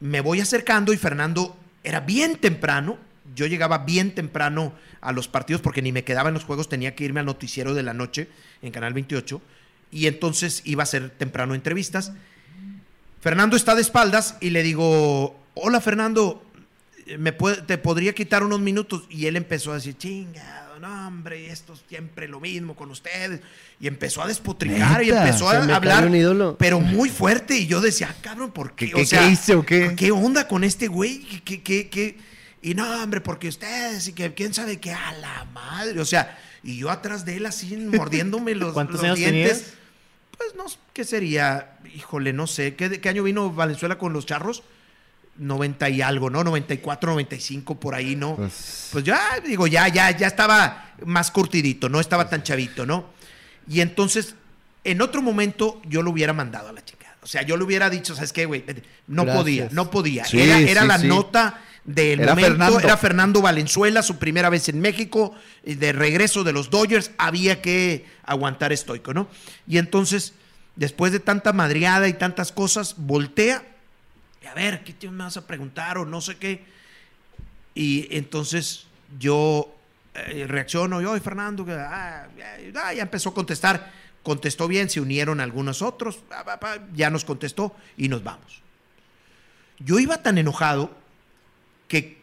me 0.00 0.20
voy 0.20 0.40
acercando 0.40 0.92
y 0.92 0.96
Fernando 0.96 1.56
era 1.84 2.00
bien 2.00 2.36
temprano. 2.36 2.98
Yo 3.34 3.46
llegaba 3.46 3.78
bien 3.78 4.14
temprano 4.14 4.72
a 5.00 5.12
los 5.12 5.28
partidos 5.28 5.60
porque 5.62 5.82
ni 5.82 5.92
me 5.92 6.02
quedaba 6.04 6.28
en 6.30 6.34
los 6.34 6.44
juegos, 6.44 6.68
tenía 6.68 6.94
que 6.94 7.04
irme 7.04 7.20
al 7.20 7.26
noticiero 7.26 7.74
de 7.74 7.82
la 7.82 7.94
noche 7.94 8.28
en 8.62 8.72
Canal 8.72 8.94
28 8.94 9.40
y 9.90 10.06
entonces 10.06 10.62
iba 10.64 10.82
a 10.82 10.86
ser 10.86 11.10
temprano 11.10 11.54
entrevistas. 11.54 12.12
Fernando 13.20 13.56
está 13.56 13.74
de 13.74 13.82
espaldas 13.82 14.36
y 14.40 14.50
le 14.50 14.62
digo, 14.62 15.38
hola 15.54 15.80
Fernando, 15.80 16.42
¿me 17.18 17.32
puede- 17.32 17.62
¿te 17.62 17.78
podría 17.78 18.14
quitar 18.14 18.44
unos 18.44 18.60
minutos? 18.60 19.04
Y 19.10 19.26
él 19.26 19.36
empezó 19.36 19.72
a 19.72 19.76
decir, 19.76 19.96
chingado, 19.98 20.78
no 20.78 21.08
hombre, 21.08 21.50
esto 21.50 21.72
es 21.72 21.80
siempre 21.88 22.28
lo 22.28 22.38
mismo 22.38 22.76
con 22.76 22.90
ustedes. 22.92 23.40
Y 23.80 23.88
empezó 23.88 24.22
a 24.22 24.28
despotricar 24.28 25.02
y 25.02 25.10
empezó 25.26 25.48
a 25.48 25.52
hablar, 25.76 26.04
pero 26.58 26.78
muy 26.80 27.08
fuerte. 27.10 27.58
Y 27.58 27.66
yo 27.66 27.80
decía, 27.80 28.08
ah, 28.12 28.16
cabrón, 28.22 28.52
¿por 28.52 28.74
qué? 28.74 28.86
¿Qué- 28.86 28.92
qué- 28.92 29.00
qué 29.18 29.28
hice 29.32 29.54
o 29.56 29.66
qué? 29.66 29.94
¿Qué 29.96 30.12
onda 30.12 30.46
con 30.46 30.62
este 30.62 30.86
güey? 30.86 31.18
¿Qué, 31.20 31.42
qué, 31.42 31.62
qué, 31.62 31.88
qué? 31.88 32.18
Y 32.62 32.74
no, 32.74 33.02
hombre, 33.02 33.20
porque 33.20 33.48
ustedes 33.48 34.06
y 34.08 34.12
que 34.12 34.32
quién 34.34 34.54
sabe 34.54 34.78
qué, 34.78 34.92
a 34.92 35.12
la 35.12 35.44
madre. 35.52 36.00
O 36.00 36.04
sea, 36.04 36.38
y 36.68 36.76
yo 36.78 36.90
atrás 36.90 37.24
de 37.24 37.36
él 37.36 37.46
así 37.46 37.76
mordiéndome 37.76 38.54
los, 38.54 38.72
¿Cuántos 38.72 38.96
los 38.96 39.04
años 39.04 39.16
dientes. 39.18 39.58
tenías? 39.60 39.74
Pues 40.36 40.54
no, 40.56 40.64
¿qué 40.92 41.04
sería? 41.04 41.78
Híjole, 41.94 42.32
no 42.32 42.46
sé. 42.46 42.74
¿Qué, 42.76 43.00
qué 43.00 43.08
año 43.08 43.22
vino 43.24 43.50
Valenzuela 43.50 43.98
con 43.98 44.12
los 44.12 44.26
charros? 44.26 44.62
90 45.36 45.88
y 45.90 46.02
algo, 46.02 46.30
¿no? 46.30 46.42
94, 46.44 47.12
95, 47.12 47.78
por 47.78 47.94
ahí, 47.94 48.16
¿no? 48.16 48.36
Pues- 48.36 48.88
Pues, 48.92 49.04
ya, 49.04 49.20
digo, 49.44 49.66
ya, 49.66 49.86
ya, 49.88 50.10
ya 50.16 50.26
estaba 50.26 50.92
más 51.04 51.30
curtidito, 51.30 51.88
no 51.88 52.00
estaba 52.00 52.28
tan 52.28 52.42
chavito, 52.42 52.84
¿no? 52.86 53.06
Y 53.68 53.80
entonces, 53.80 54.34
en 54.84 55.00
otro 55.00 55.22
momento, 55.22 55.80
yo 55.86 56.02
lo 56.02 56.10
hubiera 56.10 56.32
mandado 56.32 56.68
a 56.68 56.72
la 56.72 56.84
chica. 56.84 57.16
O 57.22 57.26
sea, 57.26 57.42
yo 57.42 57.56
le 57.56 57.64
hubiera 57.64 57.90
dicho, 57.90 58.14
¿sabes 58.14 58.32
qué, 58.32 58.46
güey? 58.46 58.64
No 59.06 59.24
Gracias. 59.24 59.36
podía, 59.42 59.68
no 59.72 59.90
podía. 59.90 60.24
Sí, 60.24 60.40
era 60.40 60.58
era 60.60 60.82
sí, 60.82 60.88
la 60.88 60.98
sí. 60.98 61.06
nota 61.08 61.60
del 61.88 62.20
Era 62.20 62.34
momento. 62.34 62.50
Fernando. 62.50 62.80
Era 62.80 62.96
Fernando 62.98 63.40
Valenzuela, 63.40 64.02
su 64.02 64.18
primera 64.18 64.50
vez 64.50 64.68
en 64.68 64.80
México, 64.80 65.34
y 65.64 65.74
de 65.74 65.92
regreso 65.92 66.44
de 66.44 66.52
los 66.52 66.68
Dodgers, 66.68 67.12
había 67.16 67.62
que 67.62 68.04
aguantar 68.24 68.72
estoico, 68.72 69.14
¿no? 69.14 69.26
Y 69.66 69.78
entonces, 69.78 70.34
después 70.76 71.12
de 71.12 71.20
tanta 71.20 71.54
madriada 71.54 72.06
y 72.06 72.12
tantas 72.12 72.52
cosas, 72.52 72.94
voltea, 72.98 73.64
y 74.42 74.46
a 74.46 74.54
ver, 74.54 74.84
¿qué 74.84 74.92
te 74.92 75.10
me 75.10 75.24
vas 75.24 75.38
a 75.38 75.46
preguntar 75.46 75.96
o 75.96 76.04
no 76.04 76.20
sé 76.20 76.36
qué? 76.36 76.62
Y 77.74 78.14
entonces 78.14 78.86
yo 79.18 79.74
eh, 80.14 80.44
reacciono, 80.46 81.00
yo, 81.00 81.18
Fernando, 81.20 81.64
ah, 81.70 82.26
ya, 82.36 82.92
ya 82.92 83.02
empezó 83.02 83.30
a 83.30 83.34
contestar. 83.34 83.92
Contestó 84.22 84.68
bien, 84.68 84.90
se 84.90 85.00
unieron 85.00 85.40
algunos 85.40 85.80
otros, 85.80 86.18
ya 86.94 87.08
nos 87.08 87.24
contestó 87.24 87.74
y 87.96 88.08
nos 88.08 88.22
vamos. 88.22 88.62
Yo 89.78 89.98
iba 90.00 90.22
tan 90.22 90.36
enojado 90.36 90.94
que 91.88 92.18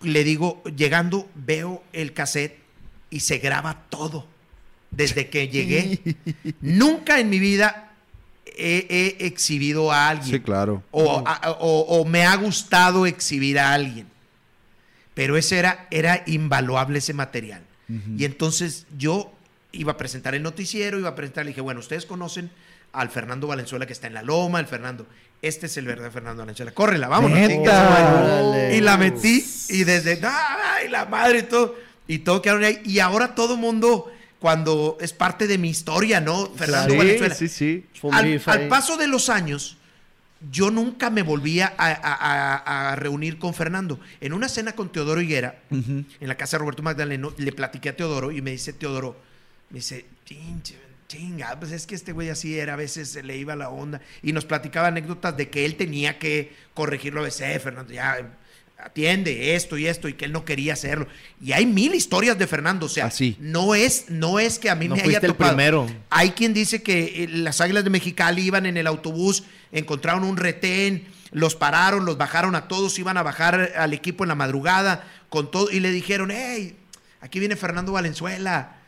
le 0.00 0.24
digo, 0.24 0.62
llegando, 0.76 1.28
veo 1.34 1.82
el 1.92 2.12
cassette 2.12 2.58
y 3.10 3.20
se 3.20 3.38
graba 3.38 3.84
todo. 3.90 4.26
Desde 4.90 5.28
que 5.30 5.48
llegué. 5.48 6.00
Nunca 6.60 7.18
en 7.20 7.30
mi 7.30 7.38
vida 7.38 7.92
he, 8.46 8.86
he 9.20 9.26
exhibido 9.26 9.90
a 9.92 10.08
alguien. 10.08 10.36
Sí, 10.36 10.40
claro. 10.40 10.82
O, 10.90 11.22
a- 11.26 11.50
o- 11.60 12.00
o 12.00 12.04
me 12.04 12.24
ha 12.24 12.34
gustado 12.36 13.06
exhibir 13.06 13.58
a 13.58 13.72
alguien. 13.72 14.06
Pero 15.14 15.36
ese 15.36 15.58
era, 15.58 15.86
era 15.90 16.22
invaluable 16.26 16.98
ese 16.98 17.12
material. 17.14 17.62
Y 18.16 18.24
entonces 18.24 18.86
yo 18.96 19.30
iba 19.72 19.92
a 19.92 19.96
presentar 19.98 20.34
el 20.34 20.42
noticiero, 20.42 20.98
iba 20.98 21.10
a 21.10 21.14
presentar, 21.14 21.44
le 21.44 21.50
dije, 21.50 21.60
bueno, 21.60 21.80
ustedes 21.80 22.06
conocen 22.06 22.50
al 22.92 23.10
Fernando 23.10 23.46
Valenzuela 23.46 23.84
que 23.86 23.92
está 23.92 24.06
en 24.06 24.14
la 24.14 24.22
loma, 24.22 24.60
el 24.60 24.66
Fernando. 24.66 25.06
Este 25.42 25.66
es 25.66 25.76
el 25.76 25.86
verdadero 25.86 26.12
Fernando 26.12 26.42
Valenzuela. 26.42 26.72
Córrela, 26.72 27.08
vámonos. 27.08 27.36
Y 28.76 28.80
la 28.80 28.96
metí 28.96 29.44
y 29.70 29.84
desde, 29.84 30.20
¡ay, 30.22 30.88
la 30.88 31.04
madre! 31.06 31.40
Y 31.40 31.42
todo, 31.42 31.74
y 32.06 32.18
todo 32.20 32.40
quedaron 32.40 32.62
ahí. 32.64 32.80
Y 32.84 33.00
ahora 33.00 33.34
todo 33.34 33.56
mundo, 33.56 34.10
cuando 34.38 34.96
es 35.00 35.12
parte 35.12 35.48
de 35.48 35.58
mi 35.58 35.68
historia, 35.70 36.20
¿no? 36.20 36.46
Fernando 36.54 36.92
Sí, 36.92 36.98
Valenzuela. 36.98 37.34
sí, 37.34 37.48
sí. 37.48 37.84
Al, 38.12 38.40
al 38.46 38.68
paso 38.68 38.96
de 38.96 39.08
los 39.08 39.28
años, 39.30 39.76
yo 40.50 40.70
nunca 40.70 41.10
me 41.10 41.22
volvía 41.22 41.74
a, 41.76 41.86
a- 41.88 41.96
a- 42.60 42.92
a 42.92 42.96
reunir 42.96 43.38
con 43.38 43.52
Fernando. 43.52 43.98
En 44.20 44.32
una 44.34 44.48
cena 44.48 44.72
con 44.74 44.90
Teodoro 44.92 45.20
Higuera, 45.20 45.60
en 45.70 46.06
la 46.20 46.36
casa 46.36 46.56
de 46.56 46.60
Roberto 46.60 46.82
Magdaleno, 46.84 47.32
le 47.36 47.50
platiqué 47.52 47.88
a 47.88 47.96
Teodoro 47.96 48.30
y 48.30 48.40
me 48.42 48.52
dice 48.52 48.72
Teodoro, 48.72 49.16
me 49.70 49.76
dice, 49.78 50.04
"Chinche, 50.24 50.76
chinga, 51.12 51.58
pues 51.60 51.72
es 51.72 51.86
que 51.86 51.94
este 51.94 52.12
güey 52.12 52.28
así 52.30 52.58
era, 52.58 52.72
a 52.74 52.76
veces 52.76 53.10
se 53.10 53.22
le 53.22 53.36
iba 53.36 53.54
la 53.56 53.68
onda. 53.68 54.00
Y 54.22 54.32
nos 54.32 54.44
platicaba 54.44 54.88
anécdotas 54.88 55.36
de 55.36 55.48
que 55.50 55.64
él 55.64 55.76
tenía 55.76 56.18
que 56.18 56.52
corregirlo 56.74 57.20
a 57.20 57.24
veces, 57.24 57.62
Fernando, 57.62 57.92
ya 57.92 58.38
atiende 58.78 59.54
esto 59.54 59.78
y 59.78 59.86
esto 59.86 60.08
y 60.08 60.14
que 60.14 60.24
él 60.24 60.32
no 60.32 60.44
quería 60.44 60.72
hacerlo. 60.72 61.06
Y 61.40 61.52
hay 61.52 61.66
mil 61.66 61.94
historias 61.94 62.36
de 62.38 62.46
Fernando, 62.48 62.86
o 62.86 62.88
sea, 62.88 63.06
Así. 63.06 63.36
no 63.38 63.74
es 63.76 64.06
no 64.08 64.40
es 64.40 64.58
que 64.58 64.70
a 64.70 64.74
mí 64.74 64.88
No 64.88 64.96
me 64.96 65.02
haya 65.02 65.10
fuiste 65.10 65.26
el 65.26 65.32
tocado. 65.34 65.50
primero. 65.50 65.86
Hay 66.10 66.30
quien 66.30 66.52
dice 66.52 66.82
que 66.82 67.24
eh, 67.24 67.28
las 67.28 67.60
Águilas 67.60 67.84
de 67.84 67.90
Mexicali 67.90 68.42
iban 68.42 68.66
en 68.66 68.76
el 68.76 68.86
autobús, 68.88 69.44
encontraron 69.70 70.24
un 70.24 70.36
retén, 70.36 71.06
los 71.30 71.54
pararon, 71.54 72.04
los 72.04 72.18
bajaron 72.18 72.56
a 72.56 72.66
todos, 72.66 72.98
iban 72.98 73.16
a 73.16 73.22
bajar 73.22 73.72
al 73.76 73.92
equipo 73.94 74.24
en 74.24 74.28
la 74.28 74.34
madrugada 74.34 75.06
con 75.28 75.50
todo 75.50 75.70
y 75.70 75.78
le 75.78 75.90
dijeron, 75.92 76.30
hey, 76.32 76.76
aquí 77.20 77.38
viene 77.38 77.54
Fernando 77.56 77.92
Valenzuela. 77.92 78.78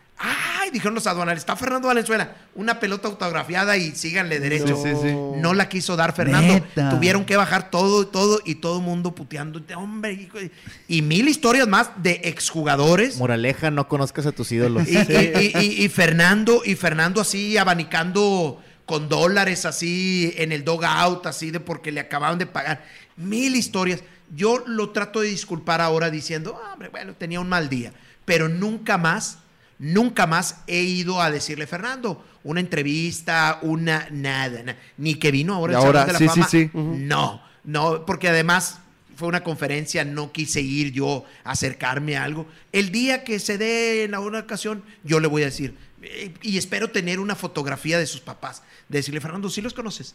Ay, 0.64 0.70
dijeron 0.70 0.94
los 0.94 1.06
aduanales, 1.06 1.40
está 1.42 1.56
Fernando 1.56 1.88
Valenzuela, 1.88 2.34
una 2.54 2.80
pelota 2.80 3.06
autografiada 3.08 3.76
y 3.76 3.90
síganle 3.94 4.40
derecho. 4.40 4.76
Sí, 4.82 4.90
sí, 4.94 4.96
sí. 5.02 5.12
No 5.36 5.52
la 5.52 5.68
quiso 5.68 5.94
dar 5.94 6.14
Fernando. 6.14 6.54
Neta. 6.54 6.88
Tuvieron 6.88 7.26
que 7.26 7.36
bajar 7.36 7.70
todo, 7.70 8.06
todo 8.06 8.40
y 8.46 8.54
todo 8.56 8.78
el 8.78 8.84
mundo 8.84 9.14
puteando. 9.14 9.60
Hombre, 9.76 10.12
hijo 10.14 10.38
de- 10.38 10.50
y 10.88 11.02
mil 11.02 11.28
historias 11.28 11.68
más 11.68 11.90
de 12.02 12.22
exjugadores. 12.24 13.18
Moraleja, 13.18 13.70
no 13.70 13.88
conozcas 13.88 14.24
a 14.24 14.32
tus 14.32 14.50
ídolos. 14.52 14.88
Y, 14.88 14.96
y- 14.96 15.52
y- 15.60 15.84
y 15.84 15.88
Fernando, 15.90 16.62
y 16.64 16.74
Fernando 16.76 17.20
así 17.20 17.58
abanicando 17.58 18.62
con 18.86 19.08
dólares 19.08 19.66
así 19.66 20.32
en 20.38 20.52
el 20.52 20.64
dogout, 20.64 21.26
así 21.26 21.50
de 21.50 21.60
porque 21.60 21.92
le 21.92 22.00
acababan 22.00 22.38
de 22.38 22.46
pagar. 22.46 22.84
Mil 23.16 23.54
historias. 23.56 24.02
Yo 24.34 24.62
lo 24.66 24.90
trato 24.90 25.20
de 25.20 25.28
disculpar 25.28 25.80
ahora 25.82 26.10
diciendo, 26.10 26.58
"Ah, 26.64 26.72
hombre, 26.72 26.88
bueno, 26.88 27.12
tenía 27.14 27.40
un 27.40 27.48
mal 27.48 27.68
día. 27.68 27.92
Pero 28.24 28.48
nunca 28.48 28.96
más, 28.96 29.38
nunca 29.84 30.26
más 30.26 30.62
he 30.66 30.82
ido 30.82 31.20
a 31.20 31.30
decirle, 31.30 31.66
Fernando, 31.66 32.24
una 32.42 32.60
entrevista, 32.60 33.58
una 33.62 34.08
nada, 34.10 34.62
na- 34.62 34.76
ni 34.98 35.14
que 35.16 35.30
vino 35.30 35.54
ahora 35.54 35.72
Y 35.72 35.76
el 35.76 35.80
Salón 35.82 35.96
ahora, 35.96 36.06
de 36.06 36.12
la 36.12 36.18
sí, 36.18 36.24
sí, 36.24 36.30
Fama. 36.30 36.48
sí. 36.48 36.70
No, 36.74 37.42
no, 37.64 38.04
porque 38.06 38.28
además 38.28 38.78
fue 39.16 39.28
una 39.28 39.42
conferencia, 39.44 40.04
no 40.04 40.32
quise 40.32 40.60
ir 40.60 40.92
yo 40.92 41.24
a 41.44 41.52
acercarme 41.52 42.16
a 42.16 42.24
algo. 42.24 42.46
El 42.72 42.90
día 42.90 43.24
que 43.24 43.38
se 43.38 43.58
dé 43.58 44.04
en 44.04 44.14
alguna 44.14 44.40
ocasión, 44.40 44.82
yo 45.04 45.20
le 45.20 45.28
voy 45.28 45.42
a 45.42 45.46
decir, 45.46 45.74
eh, 46.02 46.34
y 46.42 46.58
espero 46.58 46.90
tener 46.90 47.20
una 47.20 47.34
fotografía 47.36 47.98
de 47.98 48.06
sus 48.06 48.20
papás, 48.20 48.62
de 48.88 48.98
decirle, 48.98 49.20
Fernando, 49.20 49.48
¿sí 49.50 49.60
los 49.62 49.72
conoces? 49.74 50.14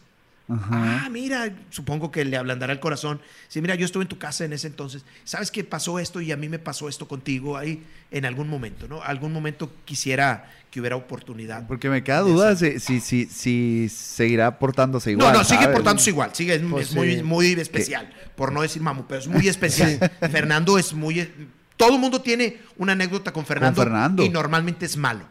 Ajá. 0.50 1.04
Ah, 1.06 1.10
mira, 1.10 1.54
supongo 1.70 2.12
que 2.12 2.26
le 2.26 2.36
ablandará 2.36 2.74
el 2.74 2.80
corazón. 2.80 3.22
Sí, 3.47 3.62
mira, 3.62 3.76
yo 3.76 3.86
estuve 3.86 4.04
en 4.04 4.10
tu 4.10 4.18
casa 4.18 4.45
en 4.45 4.54
ese 4.54 4.66
entonces. 4.68 5.04
¿Sabes 5.24 5.52
que 5.52 5.64
pasó 5.64 6.00
esto 6.00 6.22
y 6.22 6.32
a 6.32 6.38
mí 6.38 6.50
me 6.50 6.58
pasó 6.58 6.89
esto 6.89 7.08
contigo 7.08 7.56
ahí 7.56 7.84
en 8.10 8.26
algún 8.26 8.50
momento, 8.50 8.88
¿no? 8.88 9.04
Algún 9.04 9.32
momento 9.32 9.72
quisiera 9.86 10.52
que 10.72 10.80
hubiera 10.80 10.95
oportunidad. 10.95 11.68
Porque 11.68 11.89
me 11.89 12.04
queda 12.04 12.22
duda 12.22 12.56
si, 12.56 12.80
si, 12.80 13.00
si, 13.00 13.26
si 13.28 13.89
seguirá 13.89 14.58
portándose 14.60 15.12
No, 15.16 15.20
igual. 15.20 15.34
no, 15.34 15.43
sigue 15.43 15.62
¿sabes? 15.62 15.76
portándose 15.76 16.10
igual, 16.10 16.32
sigue, 16.34 16.56
es, 16.56 16.62
Pues 16.64 16.89
es 16.89 16.95
muy, 16.95 17.16
sí. 17.18 17.24
muy 17.24 17.52
especial, 17.54 18.12
por 18.36 18.52
no 18.52 18.62
decir 18.64 18.82
mamu, 18.82 19.06
pero 19.08 19.20
es 19.20 19.28
muy 19.28 19.47
especial. 19.47 20.00
Fernando 20.32 20.78
es 20.80 20.93
muy... 20.93 21.32
Todo 21.78 21.93
el 21.93 22.00
mundo 22.00 22.22
tiene 22.22 22.58
una 22.78 22.91
anécdota 22.93 23.32
con 23.32 23.45
Fernando, 23.45 23.82
Fernando. 23.82 24.24
y 24.24 24.30
normalmente 24.30 24.86
es 24.86 24.97
malo. 24.97 25.26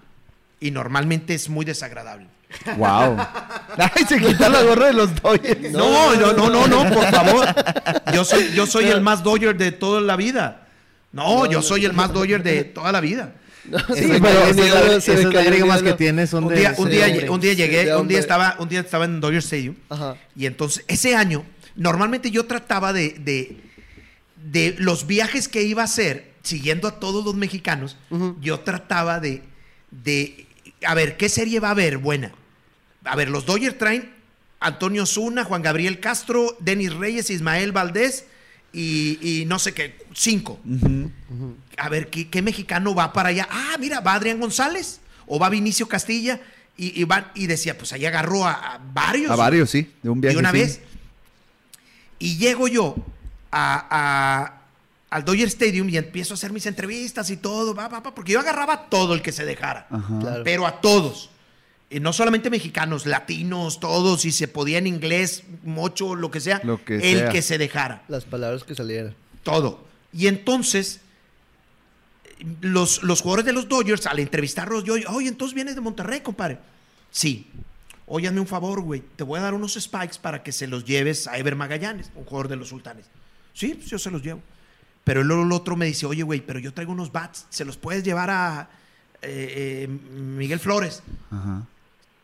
Y 0.60 0.70
normalmente 0.70 1.34
es 1.34 1.48
muy 1.48 1.64
desagradable. 1.64 2.26
Wow. 2.76 3.16
Ay, 3.76 4.04
se 4.08 4.18
quita 4.18 4.48
la 4.48 4.62
gorra 4.62 4.86
de 4.86 4.92
los 4.94 5.14
Dodgers. 5.14 5.72
No, 5.72 6.14
no, 6.14 6.32
no, 6.32 6.48
no, 6.50 6.66
no, 6.66 6.94
por 6.94 7.06
favor. 7.10 7.46
Yo 8.12 8.24
soy, 8.24 8.52
yo 8.52 8.66
soy 8.66 8.86
el 8.86 9.00
más 9.00 9.22
Dodger 9.22 9.56
de 9.56 9.72
toda 9.72 10.00
la 10.00 10.16
vida. 10.16 10.66
No, 11.12 11.46
yo 11.46 11.62
soy 11.62 11.84
el 11.84 11.92
más 11.92 12.12
Dodger 12.12 12.42
de 12.42 12.64
toda 12.64 12.92
la 12.92 13.00
vida. 13.00 13.34
Sí, 13.94 14.08
pero 14.22 15.02
cayó 15.02 15.28
un 15.28 15.34
lágrimas 15.34 15.82
que 15.82 15.92
tienes 15.92 16.30
son 16.30 16.44
Un 16.44 16.50
de... 16.50 16.60
día, 16.60 16.74
un 16.78 16.88
día, 16.88 17.06
un 17.30 17.38
día 17.38 17.52
llegué, 17.52 17.94
un 17.96 18.08
día 18.08 18.18
estaba, 18.18 18.56
un 18.58 18.66
día 18.66 18.80
estaba 18.80 19.04
en 19.04 19.20
Dodger 19.20 19.40
Stadium. 19.40 19.74
Ajá. 19.90 20.16
Y 20.34 20.46
entonces, 20.46 20.84
ese 20.88 21.14
año, 21.14 21.44
normalmente 21.76 22.30
yo 22.30 22.46
trataba 22.46 22.94
de, 22.94 23.10
de, 23.18 23.58
de 24.50 24.74
los 24.78 25.06
viajes 25.06 25.48
que 25.48 25.64
iba 25.64 25.82
a 25.82 25.84
hacer, 25.84 26.32
siguiendo 26.42 26.88
a 26.88 26.98
todos 26.98 27.24
los 27.24 27.34
mexicanos, 27.34 27.96
yo 28.40 28.60
trataba 28.60 29.20
de, 29.20 29.42
de, 29.90 30.46
a 30.86 30.94
ver, 30.94 31.16
¿qué 31.16 31.28
serie 31.28 31.60
va 31.60 31.68
a 31.68 31.72
haber 31.72 31.98
buena? 31.98 32.32
A 33.04 33.16
ver, 33.16 33.28
los 33.30 33.46
Dodgers 33.46 33.78
traen 33.78 34.12
Antonio 34.60 35.06
Zuna, 35.06 35.44
Juan 35.44 35.62
Gabriel 35.62 36.00
Castro, 36.00 36.56
Denis 36.60 36.92
Reyes, 36.94 37.30
Ismael 37.30 37.72
Valdés 37.72 38.24
y, 38.72 39.18
y 39.22 39.44
no 39.46 39.58
sé 39.58 39.72
qué, 39.72 39.96
cinco. 40.14 40.60
A 41.76 41.88
ver, 41.88 42.08
¿qué, 42.08 42.28
qué 42.28 42.42
mexicano 42.42 42.94
va 42.94 43.12
para 43.12 43.28
allá? 43.30 43.48
Ah, 43.50 43.76
mira, 43.78 44.00
va 44.00 44.14
Adrián 44.14 44.40
González 44.40 45.00
o 45.26 45.38
va 45.38 45.48
Vinicio 45.48 45.88
Castilla. 45.88 46.40
Y, 46.76 47.00
y, 47.00 47.04
van- 47.04 47.26
y 47.34 47.48
decía, 47.48 47.76
pues 47.76 47.92
ahí 47.92 48.06
agarró 48.06 48.46
a, 48.46 48.52
a 48.52 48.78
varios. 48.92 49.30
A 49.32 49.36
varios, 49.36 49.68
sí. 49.70 49.90
De 50.02 50.10
un 50.10 50.20
viaje. 50.20 50.34
de 50.36 50.40
una 50.40 50.52
sí. 50.52 50.58
vez. 50.58 50.80
Y 52.20 52.36
llego 52.36 52.68
yo 52.68 52.94
a, 53.50 53.86
a- 53.90 54.57
al 55.10 55.24
Dodger 55.24 55.48
Stadium 55.48 55.88
y 55.88 55.96
empiezo 55.96 56.34
a 56.34 56.36
hacer 56.36 56.52
mis 56.52 56.66
entrevistas 56.66 57.30
y 57.30 57.36
todo, 57.38 57.74
va, 57.74 57.88
va, 57.88 58.00
va, 58.00 58.14
porque 58.14 58.32
yo 58.32 58.40
agarraba 58.40 58.72
a 58.74 58.88
todo 58.90 59.14
el 59.14 59.22
que 59.22 59.32
se 59.32 59.44
dejara. 59.44 59.86
Claro. 60.20 60.42
pero 60.44 60.66
a 60.66 60.80
todos. 60.80 61.30
Y 61.90 62.00
no 62.00 62.12
solamente 62.12 62.50
mexicanos, 62.50 63.06
latinos, 63.06 63.80
todos, 63.80 64.20
si 64.20 64.30
se 64.32 64.46
podía 64.48 64.76
en 64.76 64.86
inglés, 64.86 65.44
mocho, 65.64 66.14
lo 66.14 66.30
que 66.30 66.40
sea, 66.40 66.60
Lo 66.62 66.84
que 66.84 66.96
el 66.96 67.18
sea. 67.20 67.28
que 67.30 67.40
se 67.40 67.56
dejara 67.56 68.02
Las 68.08 68.26
palabras 68.26 68.64
que 68.64 68.74
salieran. 68.74 69.14
todo. 69.42 69.86
Y 70.12 70.26
entonces, 70.26 71.00
los, 72.60 73.02
los 73.02 73.20
jugadores 73.22 73.46
de 73.46 73.52
los 73.52 73.68
Dodgers, 73.68 74.06
al 74.06 74.18
entrevistarlos, 74.18 74.84
yo, 74.84 74.94
oye, 75.10 75.28
entonces 75.28 75.54
vienes 75.54 75.74
de 75.74 75.80
Monterrey, 75.80 76.20
compadre. 76.20 76.58
Sí. 77.10 77.46
Oye, 78.06 78.28
hazme 78.28 78.40
un 78.40 78.46
favor, 78.46 78.80
güey. 78.80 79.02
Te 79.16 79.24
voy 79.24 79.38
a 79.38 79.42
dar 79.42 79.54
unos 79.54 79.74
spikes 79.74 80.18
para 80.20 80.42
que 80.42 80.52
se 80.52 80.66
los 80.66 80.84
lleves 80.84 81.26
a 81.26 81.36
Ever 81.38 81.56
Magallanes, 81.56 82.10
un 82.14 82.24
jugador 82.24 82.48
de 82.48 82.56
los 82.56 82.68
sultanes. 82.68 83.06
Sí, 83.54 83.74
pues 83.74 83.90
yo 83.90 83.98
se 83.98 84.10
los 84.10 84.22
llevo. 84.22 84.40
Pero 85.08 85.24
luego 85.24 85.42
el 85.42 85.52
otro 85.52 85.74
me 85.74 85.86
dice, 85.86 86.04
oye, 86.04 86.22
güey, 86.22 86.42
pero 86.42 86.58
yo 86.58 86.74
traigo 86.74 86.92
unos 86.92 87.10
bats. 87.10 87.46
¿Se 87.48 87.64
los 87.64 87.78
puedes 87.78 88.04
llevar 88.04 88.28
a 88.28 88.68
eh, 89.22 89.86
eh, 89.86 89.88
Miguel 89.88 90.60
Flores? 90.60 91.02
Ajá. 91.30 91.62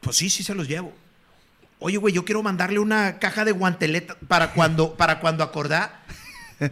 Pues 0.02 0.16
sí, 0.16 0.28
sí 0.28 0.42
se 0.42 0.54
los 0.54 0.68
llevo. 0.68 0.92
Oye, 1.78 1.96
güey, 1.96 2.12
yo 2.12 2.26
quiero 2.26 2.42
mandarle 2.42 2.78
una 2.78 3.18
caja 3.18 3.46
de 3.46 3.52
guanteleta 3.52 4.16
para 4.28 4.52
cuando, 4.52 4.94
para 4.98 5.18
cuando 5.20 5.42
acordá. 5.42 6.02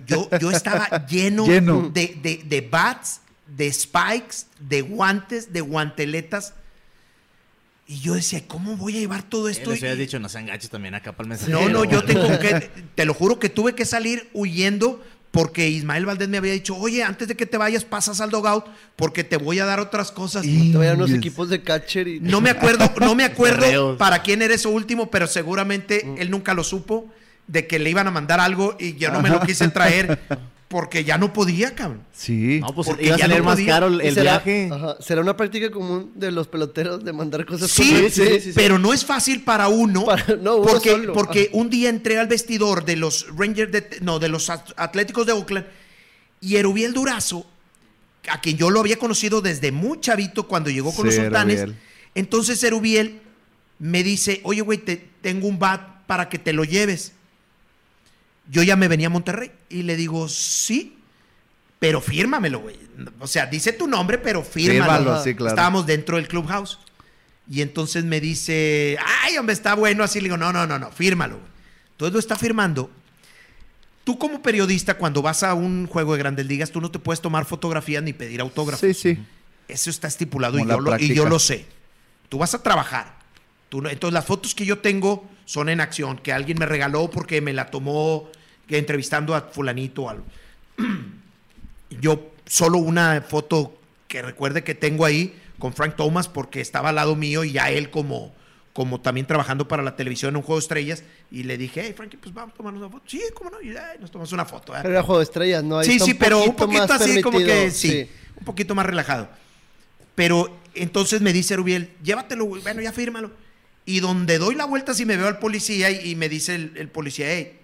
Yo, 0.07 0.29
yo 0.39 0.51
estaba 0.51 1.07
lleno, 1.07 1.47
Lleno. 1.47 1.89
De, 1.89 2.19
de- 2.23 2.43
de 2.45 2.61
bats, 2.61 3.23
de 3.47 3.73
spikes, 3.73 4.47
de 4.61 4.83
guantes, 4.83 5.51
de 5.51 5.63
guanteletas. 5.63 6.53
Y 7.87 8.01
yo 8.01 8.15
decía, 8.15 8.47
¿cómo 8.47 8.77
voy 8.77 8.97
a 8.97 9.01
llevar 9.01 9.23
todo 9.23 9.49
Eh, 9.49 9.53
esto? 9.53 9.71
les 9.71 9.83
Y- 9.83 9.97
dicho, 9.97 10.19
no 10.21 10.29
sean 10.29 10.47
gachos 10.47 10.71
también 10.71 10.95
acá 10.95 11.13
para 11.13 11.25
el 11.25 11.29
mensaje. 11.31 11.51
no, 11.53 11.69
no, 11.69 11.85
yo 11.85 12.05
tengo 12.05 12.27
que, 12.39 12.71
te 12.95 13.05
lo 13.05 13.15
juro 13.15 13.39
que 13.39 13.49
tuve 13.49 13.75
que 13.75 13.85
salir 13.85 14.29
huyendo 14.35 15.03
porque 15.33 15.69
Ismael 15.69 16.07
Valdés 16.07 16.29
me 16.29 16.37
había 16.37 16.53
dicho, 16.53 16.77
oye, 16.77 17.03
antes 17.03 17.27
de 17.27 17.35
que 17.35 17.47
te 17.47 17.57
vayas, 17.57 17.85
pasas 17.85 18.21
al 18.21 18.31
dogout 18.31 18.67
porque 18.95 19.25
te 19.25 19.37
voy 19.39 19.59
a 19.59 19.65
dar 19.65 19.81
otras 19.81 20.13
cosas. 20.13 20.43
Te 20.43 20.77
vayan 20.77 20.97
unos 20.97 21.09
Ingues. 21.09 21.19
equipos 21.19 21.49
de 21.49 21.63
catcher 21.63 22.07
y. 22.07 22.21
No 22.21 22.41
me 22.41 22.51
acuerdo, 22.51 22.89
no 23.01 23.15
me 23.17 23.25
acuerdo 23.25 23.97
para 23.99 24.23
quién 24.23 24.43
era 24.43 24.55
eso 24.55 24.71
último, 24.71 25.11
pero 25.11 25.27
seguramente 25.27 26.05
Mm. 26.05 26.15
él 26.19 26.31
nunca 26.31 26.55
lo 26.55 26.63
supo 26.63 27.11
de 27.49 27.67
que 27.67 27.79
le 27.81 27.91
iban 27.91 28.07
a 28.07 28.11
mandar 28.13 28.39
algo 28.41 28.77
y 28.79 28.95
yo 28.97 29.11
no 29.11 29.21
me 29.21 29.29
lo 29.31 29.41
quise 29.41 29.67
traer 29.69 30.21
porque 30.73 31.05
ya 31.05 31.19
no 31.19 31.33
podía, 31.35 31.75
cabrón. 31.75 32.03
Sí. 32.13 32.59
No, 32.61 32.75
pues 32.75 32.89
Porque 32.89 33.05
iba 33.07 33.15
a 33.15 33.19
salir 33.19 33.39
no 33.39 33.45
más 33.45 33.55
podía. 33.57 33.73
caro 33.75 33.87
el, 33.89 34.01
el 34.01 34.15
¿Será, 34.15 34.39
viaje. 34.39 34.71
ajá, 34.73 34.97
¿Será 35.01 35.21
una 35.21 35.37
práctica 35.37 35.71
común 35.71 36.13
de 36.15 36.33
los 36.33 36.49
peloteros 36.49 37.05
de 37.05 37.13
mandar 37.13 37.45
cosas 37.45 37.71
por 37.73 37.85
Sí, 37.85 37.93
Twitter? 37.95 38.43
pero 38.55 38.79
no 38.79 38.95
es 38.95 39.05
fácil 39.05 39.45
para 39.45 39.69
uno. 39.69 40.05
Para- 40.07 40.37
no, 40.37 40.57
uno 40.57 40.67
porque 40.67 40.91
solo. 40.93 41.13
porque 41.13 41.51
un 41.53 41.69
día 41.69 41.91
entré 41.91 42.19
al 42.19 42.27
vestidor 42.27 42.87
de 42.87 42.97
los 42.97 43.27
Rangers, 43.37 43.71
de, 43.71 43.99
no, 44.01 44.19
de 44.19 44.31
los 44.31 44.49
At- 44.49 44.73
Atléticos 44.77 45.27
de 45.27 45.33
Oakland 45.35 45.67
y 46.41 46.57
Erubiel 46.57 46.95
Durazo, 46.95 47.47
a 48.31 48.41
quien 48.41 48.57
yo 48.57 48.71
lo 48.71 48.81
había 48.81 48.97
conocido 48.99 49.43
desde 49.43 49.73
muy 49.73 50.01
chavito 50.01 50.49
cuando 50.49 50.71
llegó 50.71 50.95
con 50.95 51.03
Sí, 51.11 51.15
los 51.17 51.25
sultanes. 51.27 51.61
Erubiel. 51.61 51.79
Entonces 52.15 52.63
Erubiel 52.65 53.21
me 53.79 54.03
dice, 54.03 54.41
oye, 54.45 54.63
güey, 54.63 54.79
te, 54.79 54.97
tengo 55.21 55.49
un 55.49 55.59
bat 55.59 56.07
para 56.07 56.29
que 56.31 56.39
te 56.39 56.53
lo 56.55 56.65
lleves. 56.65 57.13
Yo 58.51 58.63
ya 58.63 58.77
me 58.77 58.89
venía 58.89 59.07
a 59.07 59.11
Monterrey 59.11 59.53
y 59.69 59.83
le 59.83 59.97
digo, 59.97 60.29
sí, 60.29 60.99
pero 61.79 62.01
fírmamelo, 62.01 62.61
güey. 62.61 62.79
O 63.21 63.27
sea, 63.27 63.47
dice 63.47 63.73
tu 63.73 63.87
nombre, 63.87 64.19
pero 64.19 64.43
fírmalo. 64.43 64.93
Fírmalo, 64.99 65.25
sí, 65.25 65.35
claro. 65.35 65.51
Estábamos 65.53 65.87
dentro 65.87 66.17
del 66.17 66.29
clubhouse. 66.29 66.79
Y 67.51 67.61
entonces 67.63 68.05
me 68.05 68.21
dice, 68.21 68.97
ay, 69.25 69.37
hombre, 69.39 69.53
está 69.53 69.75
bueno 69.75 70.05
así. 70.05 70.21
Le 70.21 70.25
digo, 70.25 70.37
no, 70.37 70.53
no, 70.53 70.67
no, 70.67 70.79
no, 70.79 70.91
fírmalo. 70.93 71.37
güey. 71.39 71.51
Entonces 71.93 72.13
lo 72.13 72.19
está 72.19 72.37
firmando. 72.37 72.91
Tú 74.05 74.19
como 74.19 74.43
periodista, 74.43 74.95
cuando 74.99 75.23
vas 75.23 75.43
a 75.45 75.55
un 75.55 75.87
juego 75.87 76.13
de 76.13 76.19
grandes 76.19 76.47
ligas, 76.47 76.71
tú 76.73 76.81
no 76.81 76.91
te 76.91 76.99
puedes 76.99 77.21
tomar 77.21 77.45
fotografías 77.45 78.03
ni 78.03 78.13
pedir 78.13 78.41
autógrafos. 78.41 78.81
Sí, 78.81 78.95
sí. 78.95 79.19
Eso 79.69 79.91
está 79.91 80.09
estipulado 80.09 80.59
y 80.59 80.67
yo, 80.67 80.81
lo, 80.81 80.99
y 80.99 81.15
yo 81.15 81.25
lo 81.29 81.39
sé. 81.39 81.67
Tú 82.29 82.39
vas 82.39 82.53
a 82.55 82.63
trabajar. 82.63 83.17
Tú 83.69 83.81
no- 83.81 83.89
entonces 83.89 84.13
las 84.13 84.25
fotos 84.25 84.55
que 84.55 84.67
yo 84.67 84.79
tengo 84.79 85.31
son 85.45 85.69
en 85.69 85.81
acción, 85.81 86.19
que 86.19 86.33
alguien 86.33 86.59
me 86.59 86.67
regaló 86.67 87.11
porque 87.11 87.41
me 87.41 87.53
la 87.53 87.71
tomó 87.71 88.31
que 88.67 88.79
entrevistando 88.79 89.35
a 89.35 89.43
fulanito 89.43 90.05
o 90.05 90.11
algo. 90.11 90.25
Yo 92.01 92.33
solo 92.47 92.79
una 92.79 93.23
foto 93.23 93.79
que 94.09 94.23
recuerde 94.23 94.65
que 94.65 94.75
tengo 94.75 95.05
ahí 95.05 95.39
con 95.59 95.73
Frank 95.73 95.97
Thomas 95.97 96.29
porque 96.29 96.61
estaba 96.61 96.91
al 96.91 96.97
lado 96.97 97.17
mío 97.17 97.45
y 97.45 97.53
ya 97.53 97.71
él 97.71 97.91
como, 97.91 98.35
como 98.73 99.01
también 99.01 99.27
trabajando 99.27 99.69
para 99.69 99.83
la 99.83 99.95
televisión 99.97 100.31
en 100.31 100.37
un 100.37 100.43
juego 100.43 100.59
de 100.59 100.65
estrellas 100.65 101.05
y 101.31 101.45
le 101.45 101.57
dije, 101.57 101.83
hey 101.85 101.95
Frankie, 101.97 102.17
pues 102.17 102.35
vamos 102.35 102.55
a 102.55 102.57
tomarnos 102.57 102.83
una 102.83 102.91
foto. 102.91 103.05
Sí, 103.07 103.23
cómo 103.35 103.51
no, 103.51 103.61
y 103.61 103.69
ay, 103.71 103.99
nos 104.01 104.11
tomamos 104.11 104.33
una 104.33 104.45
foto. 104.45 104.75
¿eh? 104.75 104.81
Pero 104.83 104.95
era 104.95 105.03
juego 105.03 105.19
de 105.19 105.25
estrellas, 105.25 105.63
¿no? 105.63 105.79
Ahí 105.79 105.87
Sí, 105.87 105.99
sí, 105.99 106.15
pero 106.15 106.43
un 106.43 106.57
poquito 106.57 106.93
así 106.93 107.23
como 107.23 107.39
que 107.39 107.71
sí, 107.71 108.09
un 108.37 108.45
poquito 108.45 108.75
más 108.75 108.87
relajado. 108.87 109.29
Pero 110.15 110.59
entonces 110.75 111.21
me 111.21 111.33
dice 111.33 111.57
Rubiel, 111.57 111.91
llévatelo, 112.03 112.45
güey, 112.45 112.63
bueno, 112.63 112.83
ya 112.83 112.93
fírmalo. 112.93 113.31
Y 113.85 114.01
donde 114.01 114.39
doy 114.39 114.55
la 114.55 114.65
vuelta, 114.65 114.95
si 114.95 115.05
me 115.05 115.17
veo 115.17 115.27
al 115.27 115.39
policía 115.39 115.91
y, 115.91 116.11
y 116.11 116.15
me 116.17 116.29
dice 116.29 116.55
el, 116.55 116.73
el 116.77 116.89
policía, 116.89 117.27
hey, 117.29 117.59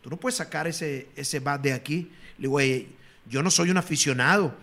tú 0.00 0.08
no 0.10 0.16
puedes 0.16 0.36
sacar 0.36 0.66
ese, 0.66 1.08
ese 1.16 1.40
bat 1.40 1.60
de 1.60 1.72
aquí. 1.72 2.10
Le 2.38 2.42
digo, 2.48 2.60
"Ey, 2.60 2.88
yo 3.28 3.42
no 3.42 3.50
soy 3.50 3.70
un 3.70 3.76
aficionado, 3.76 4.54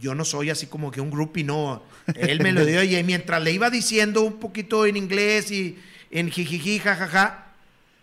yo 0.00 0.14
no 0.14 0.24
soy 0.24 0.50
así 0.50 0.66
como 0.66 0.90
que 0.90 1.00
un 1.00 1.10
groupie, 1.10 1.44
no. 1.44 1.82
Él 2.14 2.40
me 2.42 2.52
lo 2.52 2.64
dio 2.64 2.82
y 2.82 3.02
mientras 3.04 3.42
le 3.42 3.52
iba 3.52 3.70
diciendo 3.70 4.22
un 4.22 4.38
poquito 4.40 4.86
en 4.86 4.96
inglés 4.96 5.50
y 5.50 5.78
en 6.10 6.30
jijiji, 6.30 6.78
jajaja, 6.78 7.46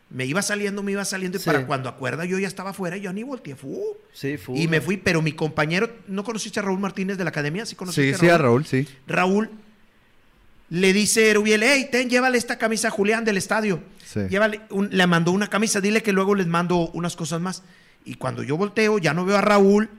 me 0.10 0.26
iba 0.26 0.42
saliendo, 0.42 0.84
me 0.84 0.94
iba 0.94 1.04
saliendo 1.06 1.38
y 1.38 1.42
Sí. 1.42 1.46
para 1.48 1.66
cuando 1.68 1.90
acuerda 1.90 2.24
yo 2.24 2.40
ya 2.40 2.48
estaba 2.48 2.70
afuera 2.70 2.96
y 2.98 3.02
yo 3.02 3.12
ni 3.14 3.24
volteé, 3.24 3.56
fu. 3.56 3.98
Sí, 4.14 4.38
fue. 4.38 4.58
Y 4.60 4.68
me 4.68 4.80
fui, 4.80 4.96
pero 4.98 5.22
mi 5.22 5.34
compañero, 5.34 5.90
¿no 6.08 6.24
conociste 6.24 6.60
a 6.60 6.64
Raúl 6.64 6.80
Martínez 6.80 7.18
de 7.18 7.24
la 7.26 7.32
academia? 7.32 7.66
Sí, 7.66 7.76
conociste 7.76 8.14
Sí, 8.14 8.20
sí, 8.20 8.30
a 8.30 8.38
Raúl, 8.38 8.66
sí. 8.66 8.88
Raúl 9.08 9.50
le 10.70 10.94
dice 10.94 11.30
Erubiel, 11.30 11.64
hey, 11.64 11.88
ten, 11.92 12.10
llévale 12.10 12.38
esta 12.38 12.58
camisa 12.58 12.90
a 12.90 12.92
Julián 12.92 13.24
del 13.26 13.38
estadio. 13.38 13.82
Sí. 14.06 14.22
Llévale, 14.30 14.62
un- 14.70 14.90
le 14.92 15.08
mandó 15.08 15.32
una 15.32 15.48
camisa, 15.48 15.80
dile 15.82 16.04
que 16.04 16.12
luego 16.14 16.36
les 16.36 16.48
mando 16.48 16.90
unas 16.94 17.16
cosas 17.16 17.40
más. 17.42 17.64
Y 18.06 18.16
cuando 18.16 18.44
yo 18.44 18.58
volteo, 18.58 18.98
ya 19.00 19.14
no 19.14 19.26
veo 19.26 19.38
a 19.38 19.42
Raúl. 19.42 19.90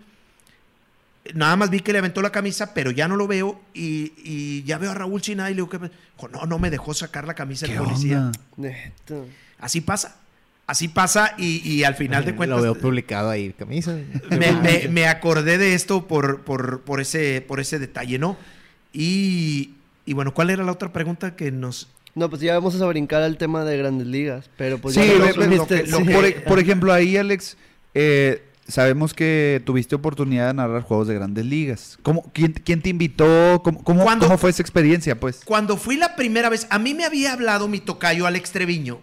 Nada 1.35 1.57
más 1.57 1.69
vi 1.69 1.81
que 1.81 1.93
le 1.93 1.99
aventó 1.99 2.23
la 2.23 2.31
camisa, 2.33 2.73
pero 2.73 2.91
ya 2.91 3.07
no 3.07 3.17
lo 3.17 3.27
veo. 3.27 3.61
Y, 3.75 4.13
y 4.25 4.63
ya 4.65 4.79
veo 4.79 4.91
a 4.91 4.95
Raúl 4.95 5.23
sin 5.23 5.37
nada 5.39 5.51
y 5.51 5.53
le 5.55 5.57
digo, 5.57 5.69
¿qué 5.69 5.79
me-?" 5.79 5.91
Dijo, 6.17 6.29
no, 6.29 6.47
no 6.47 6.59
me 6.59 6.71
dejó 6.71 6.95
sacar 6.95 7.27
la 7.27 7.35
camisa 7.35 7.67
el 7.67 7.73
¿Qué 7.73 7.79
policía. 7.79 8.31
onda? 8.57 8.75
Así 9.59 9.81
pasa. 9.83 10.17
Así 10.67 10.89
pasa 10.89 11.35
y, 11.39 11.67
y 11.67 11.85
al 11.85 11.95
final 11.95 12.25
de 12.27 12.35
cuentas 12.35 12.59
Lo 12.59 12.63
veo 12.63 12.75
publicado 12.75 13.31
ahí, 13.31 13.53
camisa. 13.55 13.97
me, 14.31 14.53
me- 14.53 14.89
me 14.89 15.07
acordé 15.09 15.57
de 15.59 15.75
esto 15.75 16.07
por, 16.07 16.43
por, 16.43 16.83
por 16.83 17.01
ese, 17.01 17.41
por 17.47 17.59
ese 17.61 17.79
detalle, 17.79 18.19
¿no? 18.19 18.37
Y, 18.93 19.75
y 20.09 20.15
bueno, 20.15 20.33
¿cuál 20.33 20.49
era 20.49 20.65
la 20.65 20.73
otra 20.73 20.91
pregunta 20.91 21.37
que 21.37 21.53
nos... 21.53 21.89
No, 22.15 22.31
pues 22.31 22.41
ya 22.41 22.55
vamos 22.55 22.81
a 22.81 22.87
brincar 22.87 23.21
al 23.21 23.37
tema 23.37 23.63
de 23.63 23.77
grandes 23.77 24.07
ligas. 24.07 24.49
Pero 24.57 24.79
pues 24.79 24.95
Sí, 24.95 25.03
ya 25.03 25.33
lo 25.35 25.47
lo 25.47 26.13
Por, 26.13 26.45
por 26.45 26.59
ejemplo, 26.59 26.95
ahí, 26.95 27.19
Alex, 27.19 27.59
eh, 27.93 28.43
sabemos 28.67 29.13
que 29.13 29.61
tuviste 29.67 29.95
oportunidad 29.95 30.47
de 30.47 30.55
narrar 30.55 30.81
juegos 30.81 31.09
de 31.09 31.15
grandes 31.15 31.45
ligas. 31.45 31.99
¿Cómo, 32.03 32.31
quién, 32.33 32.55
quién 32.55 32.81
te 32.81 32.89
invitó? 32.89 33.61
¿Cómo, 33.63 33.85
cómo, 33.85 34.07
cómo 34.19 34.39
fue 34.39 34.49
esa 34.49 34.63
experiencia, 34.63 35.21
pues? 35.21 35.43
Cuando 35.45 35.77
fui 35.77 35.99
la 35.99 36.17
primera 36.17 36.49
vez, 36.49 36.67
a 36.71 36.79
mí 36.79 36.95
me 36.95 37.05
había 37.05 37.35
hablado 37.35 37.69
mi 37.69 37.81
tocayo 37.81 38.27
Alex 38.27 38.51
Treviño. 38.51 39.01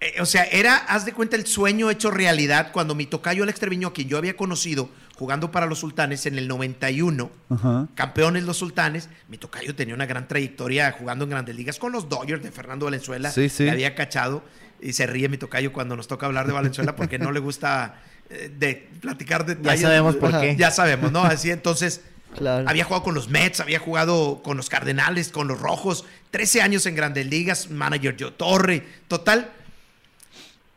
Eh, 0.00 0.20
o 0.20 0.26
sea, 0.26 0.44
era, 0.44 0.76
haz 0.76 1.04
de 1.04 1.12
cuenta, 1.12 1.34
el 1.34 1.44
sueño 1.44 1.90
hecho 1.90 2.12
realidad 2.12 2.70
cuando 2.72 2.94
mi 2.94 3.06
tocayo 3.06 3.42
Alex 3.42 3.58
Treviño, 3.58 3.88
a 3.88 3.92
quien 3.92 4.08
yo 4.08 4.16
había 4.16 4.36
conocido 4.36 4.90
jugando 5.20 5.50
para 5.50 5.66
los 5.66 5.80
sultanes 5.80 6.24
en 6.24 6.38
el 6.38 6.48
91, 6.48 7.30
Ajá. 7.50 7.88
campeones 7.94 8.42
los 8.44 8.56
sultanes, 8.56 9.10
mi 9.28 9.36
tocayo 9.36 9.74
tenía 9.74 9.94
una 9.94 10.06
gran 10.06 10.26
trayectoria 10.26 10.90
jugando 10.92 11.24
en 11.24 11.30
grandes 11.30 11.54
ligas 11.54 11.78
con 11.78 11.92
los 11.92 12.08
Dodgers 12.08 12.42
de 12.42 12.50
Fernando 12.50 12.86
Valenzuela. 12.86 13.30
Sí, 13.30 13.50
sí. 13.50 13.64
Me 13.64 13.72
había 13.72 13.94
cachado 13.94 14.42
y 14.80 14.94
se 14.94 15.06
ríe 15.06 15.28
mi 15.28 15.36
tocayo 15.36 15.74
cuando 15.74 15.94
nos 15.94 16.08
toca 16.08 16.24
hablar 16.24 16.46
de 16.46 16.54
Valenzuela 16.54 16.96
porque 16.96 17.18
no 17.18 17.32
le 17.32 17.40
gusta 17.40 18.00
eh, 18.30 18.50
de 18.58 18.88
platicar 19.02 19.44
detalles. 19.44 19.82
sabemos 19.82 20.16
por 20.16 20.40
qué. 20.40 20.56
Ya 20.56 20.70
sabemos, 20.70 21.12
¿no? 21.12 21.22
Así 21.22 21.50
entonces... 21.50 22.00
Claro. 22.38 22.66
Había 22.66 22.84
jugado 22.84 23.02
con 23.02 23.14
los 23.14 23.28
Mets, 23.28 23.60
había 23.60 23.80
jugado 23.80 24.40
con 24.42 24.56
los 24.56 24.68
Cardenales, 24.70 25.30
con 25.30 25.48
los 25.48 25.60
Rojos, 25.60 26.06
13 26.30 26.62
años 26.62 26.86
en 26.86 26.94
Grandes 26.94 27.26
Ligas, 27.26 27.70
manager 27.70 28.16
Joe 28.18 28.30
Torre. 28.30 28.86
Total, 29.08 29.50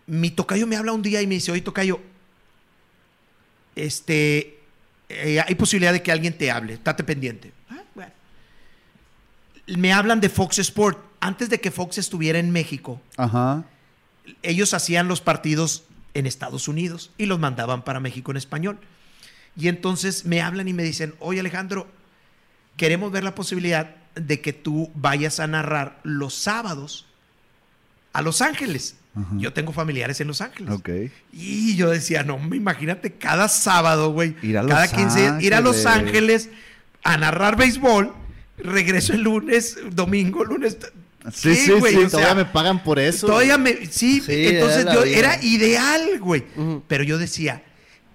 mi 0.08 0.32
tocayo 0.32 0.68
me 0.68 0.76
habla 0.76 0.92
un 0.92 1.02
día 1.04 1.22
y 1.22 1.28
me 1.28 1.36
dice, 1.36 1.52
oye 1.52 1.62
tocayo, 1.62 2.02
este, 3.76 4.60
eh, 5.10 5.42
hay 5.46 5.56
posibilidad 5.56 5.94
de 5.94 6.02
que 6.02 6.12
alguien 6.12 6.38
te 6.38 6.52
hable, 6.52 6.74
estate 6.74 7.04
pendiente. 7.04 7.52
Ah, 7.70 7.82
bueno. 7.96 8.12
Me 9.68 9.94
hablan 9.94 10.20
de 10.20 10.30
Fox 10.30 10.60
Sport. 10.60 11.00
Antes 11.20 11.50
de 11.50 11.62
que 11.62 11.72
Fox 11.72 11.98
estuviera 11.98 12.38
en 12.40 12.52
México, 12.52 13.02
Ajá. 13.16 13.64
ellos 14.42 14.74
hacían 14.74 15.08
los 15.08 15.22
partidos 15.22 15.84
en 16.14 16.28
Estados 16.28 16.68
Unidos 16.68 17.12
y 17.18 17.28
los 17.28 17.40
mandaban 17.40 17.84
para 17.84 18.02
México 18.02 18.32
en 18.32 18.38
español. 18.38 18.78
Y 19.56 19.68
entonces 19.70 20.26
me 20.26 20.42
hablan 20.42 20.68
y 20.68 20.74
me 20.74 20.84
dicen, 20.84 21.16
oye 21.20 21.40
Alejandro, 21.40 21.88
queremos 22.76 23.12
ver 23.12 23.24
la 23.24 23.36
posibilidad 23.36 23.96
de 24.16 24.42
que 24.42 24.52
tú 24.52 24.92
vayas 24.96 25.40
a 25.40 25.48
narrar 25.48 26.00
los 26.04 26.34
sábados 26.34 27.06
a 28.12 28.22
Los 28.22 28.42
Ángeles. 28.42 28.98
Ajá. 29.16 29.28
Yo 29.38 29.54
tengo 29.54 29.72
familiares 29.74 30.20
en 30.22 30.28
Los 30.28 30.42
Ángeles. 30.42 30.72
Ok. 30.74 30.90
Y 31.32 31.76
yo 31.76 31.90
decía, 31.90 32.24
no, 32.24 32.40
me 32.40 32.58
imagínate 32.58 33.14
cada 33.14 33.48
sábado, 33.48 34.12
güey. 34.12 34.36
Ir 34.42 34.58
a 34.58 34.66
cada 34.66 34.82
Los 34.86 34.94
15 34.94 35.20
días, 35.20 35.44
ir 35.44 35.54
a 35.54 35.62
Los 35.62 35.86
Ángeles. 35.86 36.50
A 37.04 37.18
narrar 37.18 37.56
béisbol. 37.58 38.14
Regreso 38.58 39.14
el 39.14 39.22
lunes, 39.22 39.78
domingo, 39.92 40.44
lunes. 40.46 40.78
Sí, 41.34 41.50
¿Qué, 41.50 41.56
sí, 41.56 41.72
güey? 41.72 41.94
sí. 41.96 42.00
O 42.00 42.10
sea, 42.10 42.20
Todavía 42.20 42.36
me 42.44 42.46
pagan 42.46 42.84
por 42.84 43.00
eso. 43.00 43.28
Todavía 43.28 43.58
me. 43.58 43.86
Sí, 43.88 44.22
Sí, 44.22 44.48
entonces 44.48 44.82
era 44.84 44.94
yo 44.94 45.04
vida. 45.04 45.18
era 45.18 45.44
ideal, 45.44 46.20
güey. 46.20 46.44
Pero 46.88 47.04
yo 47.04 47.18
decía, 47.18 47.64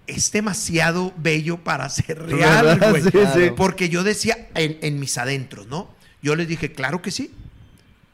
es 0.07 0.31
demasiado 0.33 1.13
bello 1.17 1.59
para 1.59 1.89
ser 1.91 2.19
real, 2.27 2.79
güey. 2.91 3.03
Sí. 3.03 3.51
Porque 3.57 3.89
yo 3.89 4.05
decía 4.05 4.49
en, 4.55 4.79
en 4.83 4.99
mis 5.01 5.17
adentros, 5.19 5.67
¿no? 5.69 5.95
Yo 6.23 6.35
les 6.35 6.49
dije, 6.49 6.73
claro 6.73 7.03
que 7.03 7.11
sí. 7.11 7.31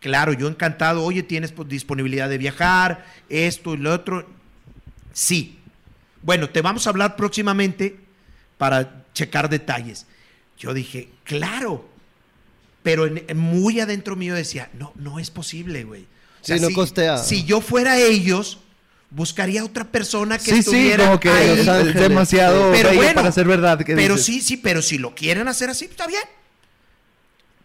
Claro, 0.05 0.35
yo 0.35 0.49
encantado. 0.49 1.03
Oye, 1.03 1.23
tienes 1.23 1.51
pues, 1.51 1.67
disponibilidad 1.67 2.29
de 2.29 2.37
viajar, 2.37 3.07
esto 3.31 3.73
y 3.73 3.79
lo 3.79 3.91
otro. 3.91 4.29
Sí. 5.15 5.59
Bueno, 6.21 6.51
te 6.51 6.61
vamos 6.61 6.87
a 6.87 6.91
hablar 6.91 7.17
próximamente 7.17 7.97
para 8.59 9.07
checar 9.15 9.49
detalles. 9.49 10.05
Yo 10.59 10.75
dije, 10.75 11.09
claro. 11.25 11.89
Pero 12.83 13.07
en- 13.07 13.25
en 13.29 13.39
muy 13.39 13.81
adentro 13.81 14.15
mío 14.15 14.35
decía, 14.35 14.69
no, 14.79 14.93
no 14.95 15.19
es 15.19 15.31
posible, 15.31 15.85
güey. 15.85 16.03
O 16.03 16.07
Sí, 16.43 16.61
no 16.61 16.69
si, 16.69 16.75
costea. 16.75 17.17
Si 17.17 17.45
yo 17.45 17.63
fuera 17.63 17.99
ellos, 17.99 18.59
buscaría 19.09 19.65
otra 19.65 19.85
persona 19.85 20.37
que 20.37 20.45
Sí, 20.45 20.51
sí, 20.53 20.59
estuviera 20.59 21.07
como 21.07 21.19
que 21.19 21.31
ahí. 21.31 21.61
Es 21.61 21.95
demasiado 21.95 22.73
Pero 22.73 22.93
bueno, 22.93 23.15
para 23.15 23.33
ser 23.33 23.47
verdad. 23.47 23.79
que 23.83 23.95
Pero 23.95 24.17
dices. 24.17 24.27
sí, 24.27 24.43
sí, 24.43 24.59
pero 24.59 24.83
si 24.83 24.99
lo 24.99 25.15
quieren 25.15 25.49
hacer 25.49 25.71
así, 25.71 25.87
está 25.87 26.07
bien. 26.07 26.21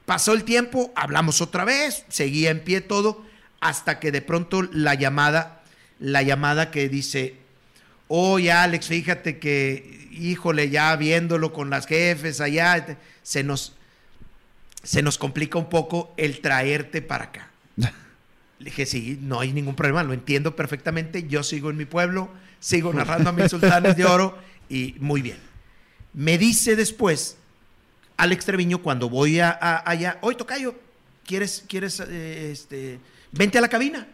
Pasó 0.10 0.34
el 0.34 0.44
tiempo, 0.44 0.91
hablamos 0.95 1.40
otra 1.40 1.65
vez, 1.65 2.03
seguía 2.10 2.49
en 2.49 2.61
pie 2.61 2.81
todo, 2.81 3.23
hasta 3.60 3.99
que 3.99 4.11
de 4.11 4.23
pronto 4.23 4.64
la 4.64 4.95
llamada, 4.95 5.61
la 5.99 6.23
llamada 6.23 6.72
que 6.72 6.90
dice, 6.90 7.36
oye 8.07 8.52
Alex, 8.52 8.88
fíjate 8.88 9.38
que, 9.38 10.10
híjole, 10.11 10.72
ya 10.72 10.95
viéndolo 10.95 11.53
con 11.53 11.69
las 11.69 11.86
jefes 11.86 12.41
allá, 12.41 12.98
se 13.22 13.44
nos, 13.44 13.76
se 14.81 15.03
nos 15.03 15.19
complica 15.19 15.60
un 15.60 15.69
poco 15.69 16.11
el 16.18 16.41
traerte 16.41 17.03
para 17.03 17.26
acá. 17.26 17.52
Le 17.77 18.65
dije, 18.65 18.88
sí, 18.88 19.19
no 19.22 19.41
hay 19.41 19.53
ningún 19.53 19.76
problema, 19.76 20.02
lo 20.02 20.14
entiendo 20.14 20.56
perfectamente. 20.56 21.27
Yo 21.27 21.44
sigo 21.44 21.69
en 21.69 21.77
mi 21.77 21.86
pueblo, 21.86 22.31
sigo 22.60 22.91
narrando 22.94 23.30
a 23.30 23.34
mis 23.34 23.52
sultanes 23.52 23.95
de 23.95 24.06
oro 24.06 24.40
Y 24.69 24.95
muy 25.02 25.22
bien. 25.22 25.38
Me 26.14 26.40
dice 26.40 26.76
después 26.76 27.38
Alex 28.20 28.46
Treviño 28.46 28.82
cuando 28.84 29.10
voy 29.10 29.40
a, 29.40 29.50
a- 29.50 29.90
allá, 29.90 30.18
oye, 30.22 30.38
Tocayo, 30.38 30.76
¿quieres, 31.26 31.64
quieres, 31.68 32.00
eh, 32.08 32.52
este, 32.52 33.00
vente 33.32 33.58
a 33.58 33.62
la 33.62 33.68
cabina? 33.70 34.08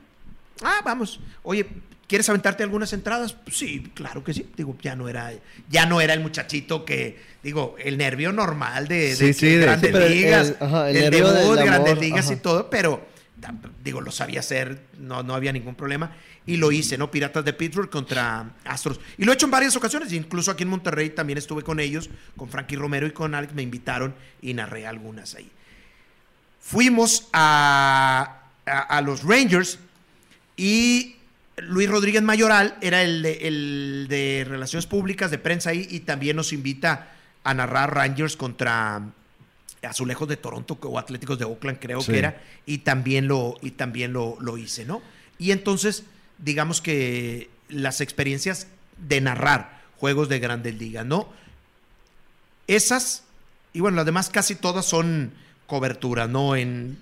Ah, 0.63 0.81
vamos. 0.85 1.19
Oye, 1.43 1.65
¿quieres 2.07 2.29
aventarte 2.29 2.63
algunas 2.63 2.93
entradas? 2.93 3.33
Pues 3.33 3.57
sí, 3.57 3.91
claro 3.93 4.23
que 4.23 4.33
sí. 4.33 4.45
Digo, 4.55 4.77
ya 4.81 4.95
no 4.95 5.09
era, 5.09 5.33
ya 5.69 5.85
no 5.85 6.01
era 6.01 6.13
el 6.13 6.19
muchachito 6.21 6.85
que, 6.85 7.19
digo, 7.43 7.75
el 7.83 7.97
nervio 7.97 8.31
normal 8.31 8.87
de, 8.87 9.09
de 9.09 9.15
Sí, 9.15 9.25
que 9.27 9.33
sí, 9.33 9.45
de- 9.47 9.57
grandes 9.65 10.09
ligas, 10.09 10.47
el- 10.49 10.57
ajá, 10.67 10.89
el 10.91 10.95
el 10.97 11.03
nervio 11.05 11.31
debut, 11.33 11.55
del 11.57 11.65
grandes 11.65 11.97
ligas 11.99 12.31
y 12.31 12.35
todo, 12.37 12.69
pero 12.69 13.05
digo, 13.83 14.01
lo 14.01 14.11
sabía 14.11 14.39
hacer, 14.41 14.81
no, 14.99 15.23
no 15.23 15.33
había 15.35 15.51
ningún 15.53 15.75
problema. 15.75 16.11
Y 16.45 16.57
lo 16.57 16.71
hice, 16.71 16.97
¿no? 16.97 17.09
Piratas 17.09 17.43
de 17.43 17.53
Pittsburgh 17.53 17.89
contra 17.89 18.51
Astros. 18.65 18.99
Y 19.17 19.25
lo 19.25 19.31
he 19.31 19.35
hecho 19.35 19.45
en 19.47 19.51
varias 19.51 19.75
ocasiones, 19.75 20.13
incluso 20.13 20.51
aquí 20.51 20.63
en 20.63 20.69
Monterrey 20.69 21.09
también 21.09 21.37
estuve 21.37 21.63
con 21.63 21.79
ellos, 21.79 22.09
con 22.37 22.49
Frankie 22.49 22.75
Romero 22.75 23.07
y 23.07 23.11
con 23.11 23.33
Alex, 23.33 23.53
me 23.53 23.63
invitaron 23.63 24.13
y 24.41 24.53
narré 24.53 24.85
algunas 24.85 25.33
ahí. 25.35 25.49
Fuimos 26.59 27.27
a, 27.33 28.41
a- 28.65 28.79
a 28.81 29.01
los 29.01 29.23
Rangers 29.23 29.79
y 30.57 31.15
Luis 31.57 31.89
Rodríguez 31.89 32.21
Mayoral 32.21 32.75
era 32.81 33.01
el 33.03 33.21
de, 33.21 33.47
el 33.47 34.05
de 34.09 34.45
Relaciones 34.47 34.85
Públicas, 34.87 35.31
de 35.31 35.37
prensa 35.37 35.69
ahí, 35.69 35.87
y 35.89 36.01
también 36.01 36.35
nos 36.35 36.53
invita 36.53 37.11
a 37.43 37.53
narrar 37.53 37.93
Rangers 37.93 38.35
contra 38.35 39.01
Azulejos 39.85 40.27
de 40.27 40.37
Toronto 40.37 40.77
o 40.81 40.99
Atléticos 40.99 41.37
de 41.39 41.45
Oakland, 41.45 41.79
creo 41.79 42.01
Sí. 42.01 42.11
que 42.11 42.17
era, 42.19 42.41
y 42.65 42.79
también 42.79 43.27
lo, 43.27 43.55
y 43.61 43.71
también 43.71 44.13
lo, 44.13 44.37
lo 44.39 44.57
hice, 44.57 44.85
¿no? 44.85 45.01
Y 45.37 45.51
entonces, 45.51 46.03
digamos 46.37 46.81
que 46.81 47.49
las 47.69 48.01
experiencias 48.01 48.67
de 48.97 49.21
narrar 49.21 49.81
juegos 49.97 50.29
de 50.29 50.39
grandes 50.39 50.75
ligas, 50.75 51.05
¿no? 51.05 51.27
Esas, 52.67 53.23
y 53.73 53.79
bueno, 53.79 53.97
las 53.97 54.05
demás 54.05 54.29
casi 54.29 54.55
todas 54.55 54.85
son 54.85 55.31
coberturas, 55.67 56.29
¿no? 56.29 56.55
En, 56.55 56.97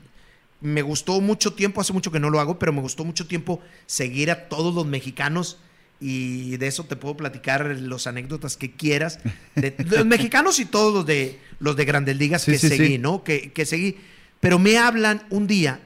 me 0.61 0.81
gustó 0.81 1.19
mucho 1.21 1.53
tiempo, 1.53 1.81
hace 1.81 1.93
mucho 1.93 2.11
que 2.11 2.19
no 2.19 2.29
lo 2.29 2.39
hago, 2.39 2.59
pero 2.59 2.73
me 2.73 2.81
gustó 2.81 3.03
mucho 3.03 3.27
tiempo 3.27 3.61
seguir 3.85 4.31
a 4.31 4.47
todos 4.47 4.73
los 4.73 4.85
mexicanos 4.85 5.57
y 6.03 6.57
de 6.57 6.67
eso 6.67 6.83
te 6.83 6.97
puedo 6.97 7.15
platicar 7.15 7.65
los 7.79 8.07
anécdotas 8.07 8.57
que 8.57 8.71
quieras. 8.71 9.19
De, 9.55 9.71
de 9.71 9.97
los 9.97 10.05
mexicanos 10.05 10.59
y 10.59 10.65
todos 10.65 10.93
los 10.93 11.05
de 11.05 11.39
los 11.59 11.77
de 11.77 11.85
Grandes 11.85 12.17
Ligas 12.17 12.41
Sí, 12.41 12.51
que 12.51 12.57
sí, 12.59 12.67
seguí, 12.67 12.87
sí. 12.87 12.97
¿no? 12.97 13.23
Que, 13.23 13.53
que 13.53 13.65
seguí. 13.65 13.97
Pero 14.41 14.59
me 14.59 14.77
hablan 14.77 15.23
un 15.29 15.47
día 15.47 15.79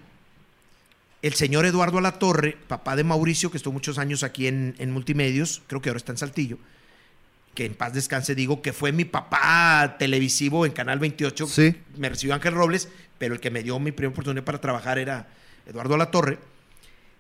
el 1.22 1.34
señor 1.36 1.66
Eduardo 1.66 2.00
Alatorre, 2.00 2.58
papá 2.68 2.96
de 2.96 3.04
Mauricio, 3.04 3.52
que 3.52 3.58
estuvo 3.58 3.74
muchos 3.74 3.98
años 3.98 4.24
aquí 4.24 4.48
en, 4.48 4.76
en 4.80 4.92
Multimedios, 4.92 5.62
creo 5.68 5.82
que 5.82 5.90
ahora 5.90 5.98
está 5.98 6.12
en 6.12 6.18
Saltillo, 6.18 6.58
que 7.54 7.66
en 7.66 7.74
paz 7.74 7.94
descanse 7.94 8.34
digo 8.34 8.62
que 8.62 8.74
fue 8.74 8.92
mi 8.92 9.06
papá 9.06 9.98
televisivo 10.00 10.66
en 10.66 10.72
Canal 10.72 11.00
28. 11.00 11.48
Sí. 11.48 11.76
Me 11.98 12.10
recibió 12.10 12.34
Ángel 12.34 12.54
Robles, 12.54 12.90
pero 13.18 13.34
el 13.34 13.40
que 13.40 13.52
me 13.52 13.64
dio 13.64 13.80
mi 13.80 13.92
primera 13.92 14.12
oportunidad 14.12 14.44
para 14.44 14.62
trabajar 14.62 14.98
era 15.00 15.28
Eduardo 15.68 15.96
Alatorre. 15.96 16.40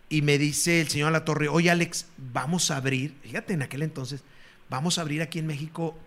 Y 0.09 0.21
me 0.21 0.37
dice 0.37 0.81
el 0.81 0.87
señor 0.87 1.09
Alatorre, 1.09 1.47
oye 1.49 1.69
Alex, 1.69 2.05
vamos 2.17 2.71
a 2.71 2.77
abrir, 2.77 3.15
fíjate 3.23 3.53
en 3.53 3.61
aquel 3.61 3.81
entonces, 3.83 4.21
vamos 4.69 4.97
a 4.97 5.01
abrir 5.01 5.21
aquí 5.21 5.39
en 5.39 5.47
México 5.47 5.97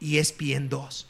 E 0.00 0.18
ESPN 0.18 0.68
2. 0.68 1.06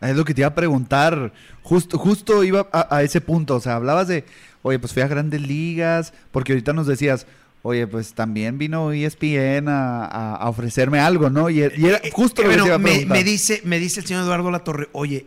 Es 0.00 0.16
lo 0.16 0.24
que 0.24 0.34
te 0.34 0.42
iba 0.42 0.48
a 0.48 0.54
preguntar. 0.54 1.32
Justo, 1.62 1.98
justo 1.98 2.44
iba 2.44 2.68
a, 2.72 2.94
a 2.96 3.02
ese 3.02 3.20
punto. 3.20 3.56
O 3.56 3.60
sea, 3.60 3.76
hablabas 3.76 4.06
de, 4.08 4.24
oye, 4.62 4.78
pues 4.78 4.92
fui 4.92 5.02
a 5.02 5.08
grandes 5.08 5.40
ligas, 5.40 6.12
porque 6.30 6.52
ahorita 6.52 6.72
nos 6.74 6.86
decías, 6.86 7.26
oye, 7.62 7.86
pues 7.86 8.12
también 8.12 8.58
vino 8.58 8.92
E 8.92 9.04
ESPN 9.06 9.68
a, 9.68 10.04
a- 10.04 10.36
a 10.36 10.48
ofrecerme 10.48 10.98
algo, 11.00 11.30
¿no? 11.30 11.48
Y, 11.48 11.60
y 11.60 11.86
era 11.86 11.98
Eh, 12.02 12.10
justo 12.12 12.42
eh, 12.42 12.44
lo 12.44 12.50
que 12.50 12.56
te 12.56 12.60
bueno, 12.62 12.66
iba 12.66 12.74
a 12.74 12.78
me, 13.18 13.24
dice, 13.24 13.62
me 13.64 13.78
dice 13.78 14.00
el 14.00 14.06
señor 14.06 14.24
Eduardo 14.24 14.50
Latorre, 14.50 14.88
oye, 14.92 15.26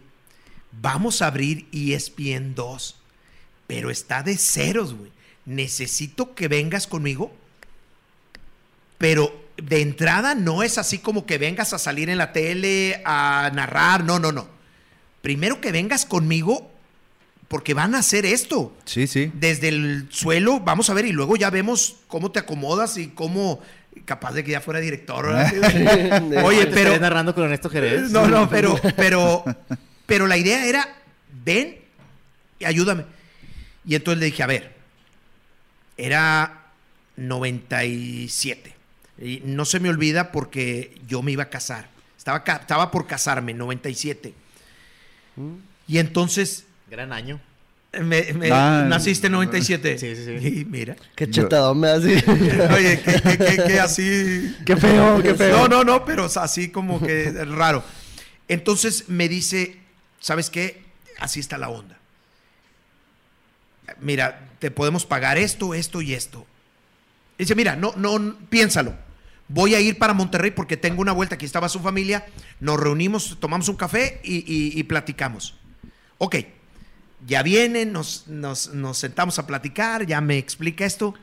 vamos 0.79 1.21
a 1.21 1.27
abrir 1.27 1.67
E 1.73 1.93
ESPN 1.95 2.53
2, 2.53 2.95
pero 3.65 3.89
está 3.89 4.21
de 4.21 4.37
ceros, 4.37 4.93
güey. 4.93 5.11
Necesito 5.47 6.35
que 6.35 6.49
vengas 6.49 6.87
conmigo, 6.87 7.31
pero 8.97 9.33
de 9.55 9.81
entrada 9.81 10.35
no 10.35 10.61
es 10.61 10.77
así 10.77 10.99
como 10.99 11.25
que 11.25 11.37
vengas 11.37 11.71
a 11.73 11.79
salir 11.79 12.09
en 12.09 12.17
la 12.17 12.33
tele 12.33 13.01
a 13.05 13.49
narrar, 13.53 14.03
no, 14.03 14.19
no, 14.19 14.31
no. 14.31 14.47
Primero 15.21 15.61
que 15.61 15.71
vengas 15.71 16.05
conmigo 16.05 16.69
porque 17.47 17.73
van 17.73 17.95
a 17.95 17.99
hacer 17.99 18.25
esto 18.25 18.75
Sí, 18.83 19.07
sí. 19.07 19.31
desde 19.33 19.69
el 19.69 20.07
suelo, 20.11 20.59
vamos 20.59 20.89
a 20.89 20.93
ver, 20.93 21.05
y 21.05 21.13
luego 21.13 21.37
ya 21.37 21.49
vemos 21.49 21.95
cómo 22.07 22.29
te 22.29 22.39
acomodas 22.39 22.97
y 22.97 23.07
cómo, 23.07 23.61
capaz 24.03 24.33
de 24.33 24.43
que 24.43 24.51
ya 24.51 24.59
fuera 24.61 24.81
director. 24.81 25.25
Oye, 26.43 26.67
pero, 26.67 26.89
estaré 26.91 26.99
narrando 26.99 27.33
con 27.33 27.45
Ernesto 27.45 27.69
Jerez. 27.69 28.11
no, 28.11 28.27
no, 28.27 28.49
pero, 28.51 28.77
pero, 28.97 29.45
pero 30.05 30.27
la 30.27 30.35
idea 30.35 30.65
era, 30.65 30.93
ven 31.45 31.77
y 32.59 32.65
ayúdame. 32.65 33.05
Y 33.85 33.95
entonces 33.95 34.19
le 34.19 34.25
dije, 34.25 34.43
a 34.43 34.47
ver, 34.47 34.76
era 35.97 36.65
97. 37.15 38.73
Y 39.19 39.41
no 39.45 39.65
se 39.65 39.79
me 39.79 39.89
olvida 39.89 40.31
porque 40.31 40.95
yo 41.07 41.21
me 41.21 41.31
iba 41.31 41.43
a 41.43 41.49
casar. 41.49 41.89
Estaba, 42.17 42.43
estaba 42.59 42.91
por 42.91 43.07
casarme, 43.07 43.53
97. 43.53 44.33
Y 45.87 45.97
entonces 45.97 46.65
Gran 46.89 47.13
año. 47.13 47.39
me, 47.93 48.33
me- 48.33 48.51
Ah, 48.51 48.85
naciste 48.87 49.27
en 49.27 49.33
97. 49.33 49.97
Sí, 49.97 50.15
sí, 50.15 50.25
sí. 50.39 50.47
Y 50.61 50.65
mira. 50.65 50.95
Qué 51.15 51.29
chetadón 51.29 51.79
me 51.79 51.87
así. 51.89 52.13
Oye, 52.75 53.01
que- 53.01 53.21
que- 53.37 53.63
que 53.67 53.79
así. 53.79 54.55
Qué 54.65 54.75
feo, 54.77 55.21
qué 55.21 55.33
feo. 55.35 55.57
No, 55.57 55.67
no, 55.67 55.83
no, 55.83 56.05
pero 56.05 56.25
o 56.25 56.29
sea, 56.29 56.43
así 56.43 56.69
como 56.69 56.99
que 56.99 57.31
raro. 57.45 57.83
Entonces 58.47 59.09
me 59.09 59.27
dice, 59.29 59.77
¿sabes 60.19 60.49
qué? 60.49 60.83
Así 61.19 61.39
está 61.39 61.57
la 61.57 61.69
onda. 61.69 61.97
Mira, 63.99 64.46
te 64.59 64.71
podemos 64.71 65.05
pagar 65.05 65.37
esto, 65.37 65.73
esto 65.73 66.01
y 66.01 66.13
esto. 66.13 66.45
Dice, 67.37 67.55
mira, 67.55 67.75
no, 67.75 67.93
no, 67.95 68.35
piénsalo. 68.49 68.95
Voy 69.47 69.75
a 69.75 69.79
ir 69.79 69.97
para 69.97 70.13
Monterrey 70.13 70.51
porque 70.51 70.75
tengo 70.77 71.01
una 71.01 71.11
vuelta. 71.13 71.35
Aquí 71.35 71.45
estaba 71.45 71.69
su 71.69 71.79
familia. 71.79 72.25
Nos 72.59 72.79
reunimos, 72.79 73.37
tomamos 73.39 73.69
un 73.69 73.75
café 73.77 74.19
y, 74.23 74.37
y- 74.39 74.77
y 74.79 74.83
platicamos. 74.83 75.55
Ok, 76.17 76.35
ya 77.25 77.43
vienen, 77.43 77.93
nos, 77.93 78.27
nos- 78.27 78.73
nos 78.73 78.97
sentamos 78.97 79.39
a 79.39 79.47
platicar, 79.47 80.05
ya 80.05 80.19
me 80.19 80.37
explica 80.37 80.85
esto. 80.85 81.13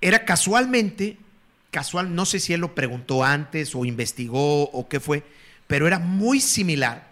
Era 0.00 0.24
casualmente, 0.24 1.16
casual, 1.70 2.14
no 2.14 2.26
sé 2.26 2.38
si 2.38 2.52
él 2.52 2.60
lo 2.60 2.74
preguntó 2.74 3.24
antes 3.24 3.74
o 3.74 3.84
investigó 3.84 4.64
o 4.70 4.88
qué 4.88 5.00
fue, 5.00 5.24
pero 5.66 5.86
era 5.86 5.98
muy 5.98 6.40
similar 6.40 7.08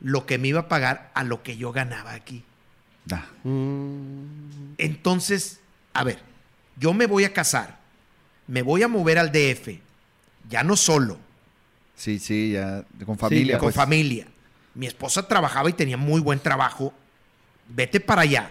lo 0.00 0.24
que 0.26 0.38
me 0.38 0.48
iba 0.48 0.60
a 0.60 0.68
pagar 0.68 1.10
a 1.14 1.22
lo 1.24 1.42
que 1.42 1.56
yo 1.58 1.70
ganaba 1.72 2.12
aquí. 2.14 2.42
Mm, 3.44 4.74
Entonces, 4.78 5.60
a 5.92 6.04
ver, 6.04 6.18
yo 6.76 6.92
me 6.92 7.06
voy 7.06 7.24
a 7.24 7.32
casar, 7.32 7.78
me 8.46 8.62
voy 8.62 8.82
a 8.82 8.88
mover 8.88 9.18
al 9.18 9.32
DF, 9.32 9.78
ya 10.48 10.62
no 10.62 10.76
solo, 10.76 11.18
sí, 11.96 12.18
sí, 12.18 12.52
ya 12.52 12.84
con 13.04 13.18
familia. 13.18 13.58
con 13.58 13.66
pues. 13.66 13.76
familia. 13.76 14.26
Mi 14.74 14.86
esposa 14.86 15.26
trabajaba 15.26 15.68
y 15.68 15.72
tenía 15.72 15.96
muy 15.96 16.20
buen 16.20 16.38
trabajo. 16.38 16.94
Vete 17.68 18.00
para 18.00 18.22
allá. 18.22 18.50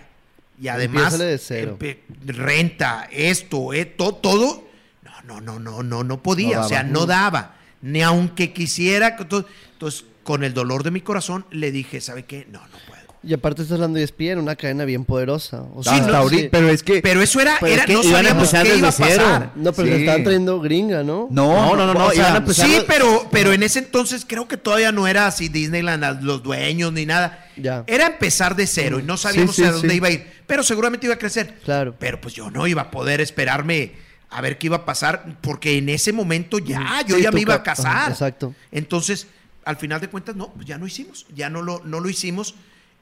Y 0.62 0.68
además, 0.68 1.18
de 1.18 1.38
cero. 1.38 1.78
renta, 2.26 3.08
esto, 3.12 3.74
eh, 3.74 3.86
to- 3.86 4.16
todo. 4.16 4.68
No, 5.02 5.22
no, 5.24 5.42
no, 5.42 5.60
no, 5.60 5.84
no, 5.84 6.04
no 6.04 6.22
podía. 6.22 6.58
No 6.58 6.66
o 6.66 6.68
sea, 6.68 6.84
no 6.84 7.06
daba. 7.06 7.56
Ni 7.82 8.02
aunque 8.02 8.52
quisiera. 8.52 9.16
Entonces, 9.18 10.06
con 10.24 10.44
el 10.44 10.54
dolor 10.54 10.84
de 10.84 10.92
mi 10.92 11.02
corazón, 11.02 11.46
le 11.52 11.72
dije, 11.72 12.02
¿sabe 12.02 12.26
qué? 12.26 12.46
No, 12.52 12.60
no 12.60 12.78
puedo. 12.88 12.99
Y 13.22 13.34
aparte 13.34 13.64
estás 13.64 13.76
hablando 13.76 13.98
de 13.98 14.06
ESPN, 14.06 14.40
una 14.40 14.56
cadena 14.56 14.86
bien 14.86 15.04
poderosa. 15.04 15.64
O 15.76 15.84
sea, 15.84 15.94
Sí, 15.94 16.00
Hasta 16.00 16.12
no, 16.14 16.18
ahorita, 16.20 16.42
sí. 16.44 16.50
pero 16.52 16.70
es 16.70 16.84
que... 16.84 17.02
Pero 17.02 17.22
eso 17.22 17.42
era, 17.42 17.58
Pero 17.60 17.68
es 17.74 17.78
era 17.80 17.86
que 17.86 17.94
no 17.94 18.00
iban 18.04 18.14
a 18.14 18.18
sabíamos 18.30 18.44
empezar 18.54 18.66
qué 18.66 18.78
iba 18.78 18.88
a 18.88 18.92
desde 18.92 19.04
cero. 19.04 19.24
pasar. 19.26 19.52
No, 19.56 19.74
pero 19.74 19.88
Sí. 19.88 19.94
te 19.94 20.00
estaban 20.00 20.24
trayendo 20.24 20.62
gringa, 20.62 21.04
¿no? 21.04 21.28
no, 21.30 21.54
No, 21.54 21.76
no, 21.76 21.88
no, 21.88 21.94
no, 21.96 22.06
o 22.06 22.12
sea, 22.12 22.22
iban 22.22 22.34
a 22.36 22.38
empezar- 22.38 22.66
Sí, 22.68 22.82
pero, 22.88 23.28
pero 23.30 23.52
en 23.52 23.62
ese 23.64 23.80
entonces 23.80 24.24
creo 24.26 24.48
que 24.48 24.56
todavía 24.56 24.94
no 24.94 25.06
era 25.06 25.28
así 25.28 25.50
Disneyland, 25.50 26.22
los 26.24 26.42
dueños 26.44 26.94
ni 26.94 27.06
nada. 27.06 27.46
Ya. 27.58 27.84
Era 27.88 28.08
empezar 28.08 28.56
de 28.56 28.66
cero 28.66 29.00
y 29.02 29.04
no 29.04 29.18
sabíamos 29.18 29.54
Sí, 29.54 29.64
sí, 29.64 29.68
a 29.68 29.72
dónde 29.74 29.90
sí. 29.90 29.96
iba 29.98 30.08
a 30.08 30.12
ir. 30.12 30.26
Pero 30.48 30.64
seguramente 30.64 31.06
iba 31.06 31.16
a 31.16 31.20
crecer. 31.20 31.56
Claro. 31.66 31.96
Pero 32.00 32.22
pues 32.22 32.34
yo 32.34 32.50
no 32.50 32.68
iba 32.68 32.84
a 32.84 32.90
poder 32.92 33.20
esperarme 33.20 33.92
a 34.30 34.40
ver 34.40 34.58
qué 34.58 34.68
iba 34.68 34.78
a 34.78 34.86
pasar, 34.86 35.38
porque 35.42 35.78
en 35.78 35.90
ese 35.90 36.14
momento 36.14 36.58
ya, 36.60 37.02
yo 37.06 37.18
Sí, 37.18 37.24
ya 37.24 37.32
me 37.34 37.42
iba 37.42 37.56
a 37.56 37.64
casar. 37.64 37.88
Ajá, 37.98 38.12
exacto. 38.12 38.56
Entonces, 38.72 39.28
al 39.66 39.76
final 39.76 40.00
de 40.00 40.08
cuentas, 40.08 40.38
no, 40.38 40.54
pues 40.54 40.66
ya 40.66 40.78
no 40.78 40.88
hicimos, 40.88 41.26
ya 41.36 41.50
no 41.50 41.62
lo, 41.62 41.82
no 41.84 42.00
lo 42.00 42.10
hicimos. 42.10 42.56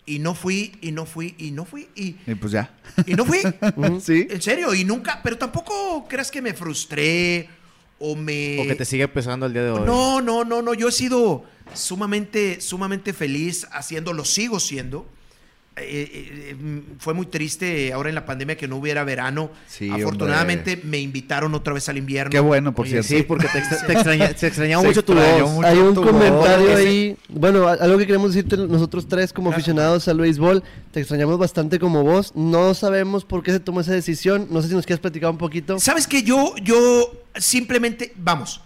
Y 0.08 0.20
no 0.20 0.34
fui, 0.34 0.72
y 0.82 0.94
no 0.94 1.06
fui, 1.06 1.36
y 1.38 1.52
no 1.52 1.66
fui, 1.66 1.90
y, 1.94 2.16
Y 2.26 2.36
pues 2.36 2.54
ya. 2.54 2.72
y 3.06 3.14
no 3.14 3.26
fui. 3.26 3.40
sí. 4.02 4.26
En 4.30 4.42
serio, 4.42 4.74
y 4.74 4.86
nunca, 4.86 5.20
pero 5.22 5.38
tampoco 5.38 6.08
creas 6.08 6.32
que 6.32 6.42
me 6.42 6.54
frustré 6.54 7.50
o 8.00 8.16
me... 8.16 8.58
O 8.62 8.64
que 8.68 8.76
te 8.76 8.86
sigue 8.86 9.08
pesando 9.10 9.46
el 9.46 9.54
día 9.54 9.64
de 9.64 9.72
hoy. 9.72 9.82
No, 9.86 10.22
no, 10.22 10.46
no, 10.46 10.62
no. 10.62 10.74
Yo 10.74 10.88
he 10.88 10.92
sido 10.94 11.44
sumamente, 11.74 12.62
sumamente 12.62 13.12
feliz 13.12 13.68
haciendo, 13.72 14.14
lo 14.14 14.24
sigo 14.24 14.62
siendo, 14.62 15.06
eh, 15.80 16.10
eh, 16.52 16.56
mm, 16.60 16.80
fue 17.00 17.14
muy 17.14 17.26
triste 17.28 17.92
ahora 17.94 18.10
en 18.10 18.16
la 18.16 18.26
pandemia 18.26 18.58
que 18.58 18.68
no 18.68 18.78
hubiera 18.78 19.04
verano. 19.04 19.52
Sí, 19.68 19.90
Afortunadamente 19.90 20.80
me 20.84 21.00
invitaron 21.00 21.54
otra 21.56 21.74
vez 21.74 21.88
al 21.90 21.98
invierno. 21.98 22.32
Qué 22.32 22.40
bueno, 22.40 22.74
por 22.74 22.88
cierto. 22.88 23.08
sí, 23.08 23.24
porque 23.24 23.48
te, 23.48 23.60
extra- 23.60 23.86
te 23.88 23.94
extraña- 23.94 24.34
se 24.38 24.48
extrañaba 24.48 24.84
mucho 24.84 25.04
tu 25.04 25.14
voz. 25.14 25.52
mucho 25.52 25.68
Hay 25.68 25.78
un 25.78 25.96
comentario 25.96 26.68
voz. 26.68 26.76
ahí. 26.78 27.18
Bueno, 27.30 27.68
algo 27.68 27.98
que 27.98 28.06
queremos 28.08 28.34
decirte 28.34 28.58
nosotros 28.58 29.08
tres 29.08 29.32
como 29.34 29.52
aficionados 29.52 30.08
al 30.08 30.18
béisbol. 30.20 30.64
Te 30.92 31.00
extrañamos 31.00 31.38
bastante 31.38 31.80
como 31.80 32.04
vos. 32.04 32.34
No 32.36 32.74
sabemos 32.74 33.24
por 33.26 33.44
qué 33.44 33.52
se 33.52 33.60
tomó 33.60 33.82
esa 33.82 33.94
decisión. 33.94 34.48
No 34.50 34.62
sé 34.62 34.70
si 34.70 34.74
nos 34.76 34.86
quieres 34.86 35.00
platicar 35.02 35.30
un 35.30 35.38
poquito. 35.38 35.80
¿Sabes 35.80 36.08
que 36.08 36.24
yo, 36.24 36.56
yo 36.64 37.12
simplemente, 37.36 38.14
vamos, 38.18 38.62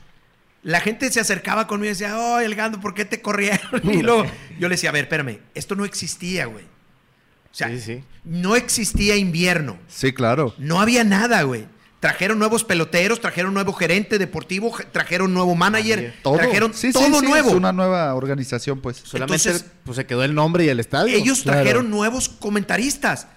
la 0.63 0.79
gente 0.79 1.11
se 1.11 1.19
acercaba 1.19 1.65
conmigo 1.67 1.87
y 1.87 1.89
decía, 1.89 2.17
oh, 2.17 2.39
el 2.39 2.53
Gando, 2.55 2.79
¿por 2.79 2.93
qué 2.93 3.03
te 3.05 3.21
corrieron? 3.21 3.59
Y 3.83 4.01
luego 4.01 4.25
yo 4.59 4.67
le 4.69 4.75
decía, 4.75 4.89
a 4.91 4.93
ver, 4.93 5.05
espérame, 5.05 5.39
esto 5.55 5.75
no 5.75 5.85
existía, 5.85 6.45
güey. 6.45 6.65
O 7.51 7.53
sea, 7.55 7.67
Sí, 7.69 7.79
sí. 7.79 8.03
no 8.23 8.55
existía 8.55 9.15
invierno. 9.17 9.77
Sí, 9.87 10.13
claro. 10.13 10.53
No 10.57 10.79
había 10.79 11.03
nada, 11.03 11.41
güey. 11.43 11.65
Trajeron 11.99 12.39
nuevos 12.39 12.63
peloteros, 12.63 13.19
trajeron 13.21 13.53
nuevo 13.53 13.73
gerente 13.73 14.17
deportivo, 14.17 14.71
je- 14.71 14.85
trajeron 14.91 15.33
nuevo 15.33 15.53
manager, 15.55 16.15
Todo. 16.23 16.37
trajeron 16.37 16.73
Sí, 16.73 16.91
todo 16.91 17.03
sí, 17.19 17.27
nuevo. 17.27 17.49
Es 17.49 17.53
una 17.55 17.71
nueva 17.73 18.15
organización, 18.15 18.79
pues. 18.81 18.97
Solamente 19.03 19.35
Entonces- 19.49 19.69
pues, 19.83 19.97
se 19.97 20.05
quedó 20.07 20.23
el 20.23 20.33
nombre 20.33 20.65
y 20.65 20.69
el 20.69 20.79
estadio. 20.79 21.15
Ellos 21.15 21.41
Claro. 21.41 21.59
trajeron 21.59 21.89
nuevos 21.91 22.27
comentaristas. 22.29 23.27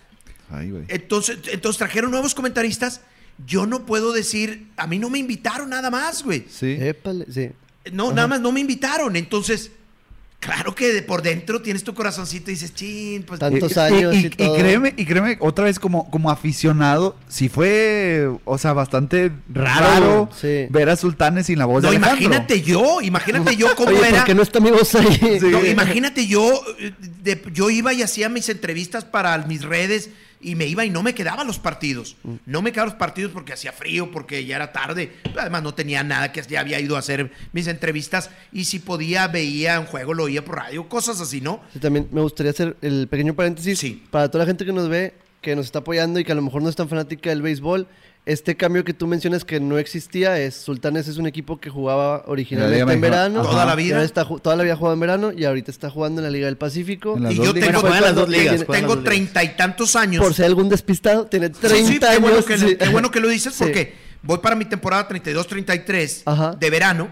Ay, 0.51 0.71
güey. 0.71 0.85
Entonces, 0.89 1.39
entonces 1.51 1.79
trajeron 1.79 2.11
nuevos 2.11 2.35
comentaristas. 2.35 3.01
Yo 3.47 3.67
no 3.67 3.85
puedo 3.85 4.13
decir, 4.13 4.69
a 4.77 4.87
mí 4.87 4.99
no 4.99 5.11
me 5.11 5.19
invitaron 5.19 5.69
nada 5.71 5.91
más, 5.91 6.23
güey. 6.23 6.47
Sí. 6.49 6.77
Épale, 6.81 7.27
sí. 7.31 7.51
No, 7.93 8.13
nada 8.13 8.29
más 8.29 8.41
no 8.41 8.53
me 8.53 8.61
invitaron. 8.61 9.17
Entonces, 9.17 9.73
claro 10.45 10.75
que 10.75 10.93
de 10.93 11.03
por 11.03 11.23
dentro 11.23 11.63
tienes 11.63 11.83
tu 11.85 11.95
corazoncito 11.95 12.51
y 12.51 12.55
dices, 12.55 12.75
chin, 12.75 13.23
pues. 13.23 13.41
Tan- 13.41 13.53
tantos 13.53 13.77
Y- 13.77 13.79
años 13.81 14.15
y, 14.15 14.19
y 14.19 14.27
y 14.27 14.31
todo. 14.31 14.57
créeme, 14.57 14.95
y 14.97 15.05
créeme, 15.07 15.37
otra 15.41 15.65
vez 15.65 15.79
como, 15.79 16.11
como 16.11 16.31
aficionado, 16.31 17.17
sí 17.29 17.49
fue, 17.49 18.29
o 18.45 18.59
sea, 18.59 18.73
bastante 18.73 19.33
raro, 19.53 19.85
Raro, 19.87 20.29
sí. 20.41 20.67
ver 20.71 20.89
a 20.91 20.97
Sultanes 20.97 21.47
sin 21.47 21.59
la 21.59 21.65
voz 21.65 21.83
no, 21.83 21.91
de 21.91 21.97
Alejandro. 21.97 22.25
imagínate 22.27 22.63
yo, 22.63 23.01
imagínate 23.01 23.57
yo 23.57 23.75
cómo 23.77 23.89
Oye, 23.91 24.09
era. 24.09 24.19
¿por 24.19 24.25
qué 24.27 24.35
no 24.35 24.43
está 24.43 24.61
mi 24.61 24.71
voz 24.71 24.95
ahí? 24.95 25.39
Sí. 25.41 25.47
No, 25.47 25.65
imagínate 25.65 26.27
yo, 26.27 26.63
eh, 26.79 26.93
de- 27.23 27.43
yo 27.53 27.71
iba 27.71 27.93
y 27.93 28.03
hacía 28.03 28.29
mis 28.29 28.49
entrevistas 28.49 29.05
para 29.05 29.37
mis 29.39 29.63
redes 29.63 30.11
y 30.45 30.55
me 30.55 30.67
iba 30.67 30.85
y 30.85 30.91
no 30.91 31.03
me 31.03 31.15
quedaban 31.15 31.47
los 31.47 31.59
partidos. 31.59 32.17
Mm. 32.23 32.35
No 32.47 32.63
me 32.63 32.71
quedaban 32.71 32.91
los 32.91 32.99
partidos 32.99 33.33
porque 33.33 33.53
hacía 33.53 33.73
frío, 33.73 34.11
porque 34.11 34.45
ya 34.45 34.57
era 34.57 34.71
tarde. 34.73 35.13
Además 35.39 35.63
no 35.63 35.75
tenía 35.75 36.05
nada 36.05 36.31
que 36.33 36.43
ya 36.43 36.61
había 36.61 36.79
ido 36.79 36.97
a 36.97 37.01
hacer 37.01 37.33
mis 37.53 37.67
entrevistas 37.67 38.31
y 38.53 38.65
si 38.67 38.79
podía 38.79 39.27
veía 39.29 39.81
un 39.81 39.87
juego, 39.87 40.15
lo 40.15 40.25
oía 40.25 40.45
por 40.45 40.57
radio, 40.57 40.89
cosas 40.89 41.21
así, 41.21 41.41
¿no? 41.41 41.61
Sí, 41.73 41.79
también 41.81 42.09
me 42.13 42.21
gustaría 42.21 42.51
hacer 42.51 42.77
el 42.83 43.09
pequeño 43.09 43.35
paréntesis 43.35 43.79
Sí. 43.79 44.05
para 44.11 44.31
toda 44.31 44.45
la 44.45 44.49
gente 44.49 44.65
que 44.65 44.73
nos 44.73 44.89
ve, 44.89 45.15
que 45.41 45.57
nos 45.57 45.67
está 45.67 45.81
apoyando 45.81 46.21
y 46.21 46.25
que 46.25 46.33
a 46.33 46.35
lo 46.35 46.43
mejor 46.43 46.63
no 46.63 46.69
es 46.69 46.77
tan 46.77 46.89
fanática 46.89 47.31
del 47.31 47.43
béisbol. 47.43 47.87
Este 48.27 48.57
cambio 48.57 48.85
que 48.85 48.95
tú 48.95 49.07
mencionas 49.07 49.45
que 49.45 49.61
no 49.61 49.77
existía 49.77 50.39
es 50.39 50.55
Sultanes 50.55 51.09
es 51.09 51.19
un 51.19 51.27
equipo 51.27 51.61
que 51.61 51.69
jugaba 51.69 52.23
originalmente 52.27 52.91
en 52.95 53.01
verano. 53.03 53.43
Toda 53.43 53.67
la 53.67 53.75
vida. 53.75 54.03
está 54.03 54.25
toda 54.25 54.57
la 54.57 54.63
vida 54.63 54.77
jugado 54.77 54.95
en 54.95 55.01
verano 55.01 55.31
y 55.31 55.45
ahorita 55.45 55.71
está 55.71 55.91
jugando 55.91 56.23
en 56.23 56.25
la 56.25 56.31
Liga 56.31 56.47
del 56.47 56.57
Pacífico. 56.57 57.19
Y 57.19 57.35
yo 57.35 57.53
tengo, 57.53 57.67
Bueno, 57.67 57.81
juegan 57.81 58.01
las 58.03 58.15
dos 58.15 58.29
ligas, 58.31 58.65
tengo- 58.67 58.99
treinta 59.03 59.45
y 59.45 59.49
tantos 59.57 59.95
años. 59.95 60.23
Por 60.25 60.33
ser 60.33 60.47
algún 60.47 60.71
despistado, 60.71 61.27
tiene 61.27 61.51
30 61.51 61.77
Sí, 61.87 61.93
sí, 61.93 61.99
qué 61.99 62.07
años. 62.07 62.21
bueno, 62.23 62.43
que, 62.45 62.57
sí. 62.59 62.77
qué 62.77 62.89
bueno 62.89 63.11
que 63.11 63.21
lo 63.21 63.29
dices 63.29 63.53
Sí. 63.59 63.63
porque 63.65 63.95
voy 64.23 64.39
para 64.39 64.57
mi 64.57 64.65
temporada 64.65 65.07
32-33 65.07 66.23
Ajá. 66.25 66.53
de 66.59 66.71
verano 66.71 67.09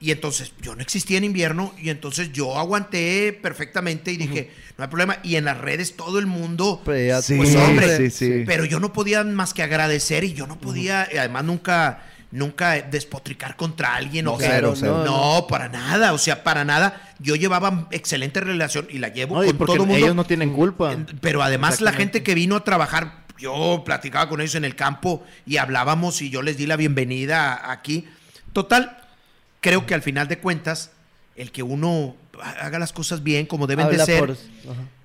y 0.00 0.10
entonces 0.12 0.52
yo 0.62 0.74
no 0.76 0.82
existía 0.82 1.18
en 1.18 1.24
invierno 1.24 1.74
y 1.80 1.90
entonces 1.90 2.32
yo 2.32 2.56
aguanté 2.58 3.32
perfectamente 3.32 4.12
y 4.12 4.16
dije, 4.16 4.50
no 4.76 4.84
hay 4.84 4.90
problema. 4.90 5.18
Y 5.24 5.36
en 5.36 5.44
las 5.44 5.58
redes 5.58 5.96
todo 5.96 6.18
el 6.18 6.26
mundo, 6.26 6.80
ya- 6.86 7.20
Sí, 7.22 7.36
pues 7.36 7.54
hombre, 7.56 7.96
sí, 7.96 8.10
sí. 8.10 8.44
pero 8.46 8.64
yo 8.64 8.78
no 8.80 8.92
podía 8.92 9.24
más 9.24 9.54
que 9.54 9.62
agradecer 9.62 10.22
y 10.24 10.34
yo 10.34 10.46
no 10.46 10.58
podía, 10.58 11.08
y 11.12 11.16
además 11.16 11.44
nunca... 11.44 12.02
Nunca 12.30 12.82
despotricar 12.82 13.56
contra 13.56 13.94
alguien 13.94 14.26
No, 14.26 14.34
o 14.34 14.36
claro, 14.36 14.74
no, 14.82 15.02
no, 15.02 15.46
para 15.48 15.70
nada, 15.70 16.12
o 16.12 16.18
sea, 16.18 16.44
para 16.44 16.62
nada. 16.62 17.14
Yo 17.20 17.36
llevaba 17.36 17.88
excelente 17.90 18.38
relación 18.42 18.86
y 18.90 18.98
la 18.98 19.08
llevo 19.08 19.36
con 19.36 19.46
porque 19.56 19.72
todo 19.72 19.84
el 19.84 19.88
mundo. 19.88 19.96
ellos 19.96 20.14
no 20.14 20.24
tienen 20.24 20.52
culpa. 20.52 20.94
Pero 21.22 21.42
además 21.42 21.80
la 21.80 21.94
gente 21.94 22.22
que 22.22 22.34
vino 22.34 22.56
a 22.56 22.64
trabajar, 22.64 23.24
yo 23.38 23.82
platicaba 23.82 24.28
con 24.28 24.42
ellos 24.42 24.56
en 24.56 24.66
el 24.66 24.76
campo 24.76 25.24
y 25.46 25.56
hablábamos 25.56 26.20
y 26.20 26.28
yo 26.28 26.42
les 26.42 26.58
di 26.58 26.66
la 26.66 26.76
bienvenida 26.76 27.72
aquí. 27.72 28.06
Total, 28.52 28.98
creo 29.60 29.86
que 29.86 29.94
al 29.94 30.02
final 30.02 30.28
de 30.28 30.38
cuentas, 30.38 30.90
el 31.36 31.52
que 31.52 31.62
uno 31.62 32.16
haga 32.60 32.78
las 32.78 32.92
cosas 32.92 33.22
bien 33.22 33.46
como 33.46 33.66
deben 33.66 33.86
Habla 33.86 33.98
de 33.98 34.04
ser. 34.06 34.18
por-. 34.26 34.36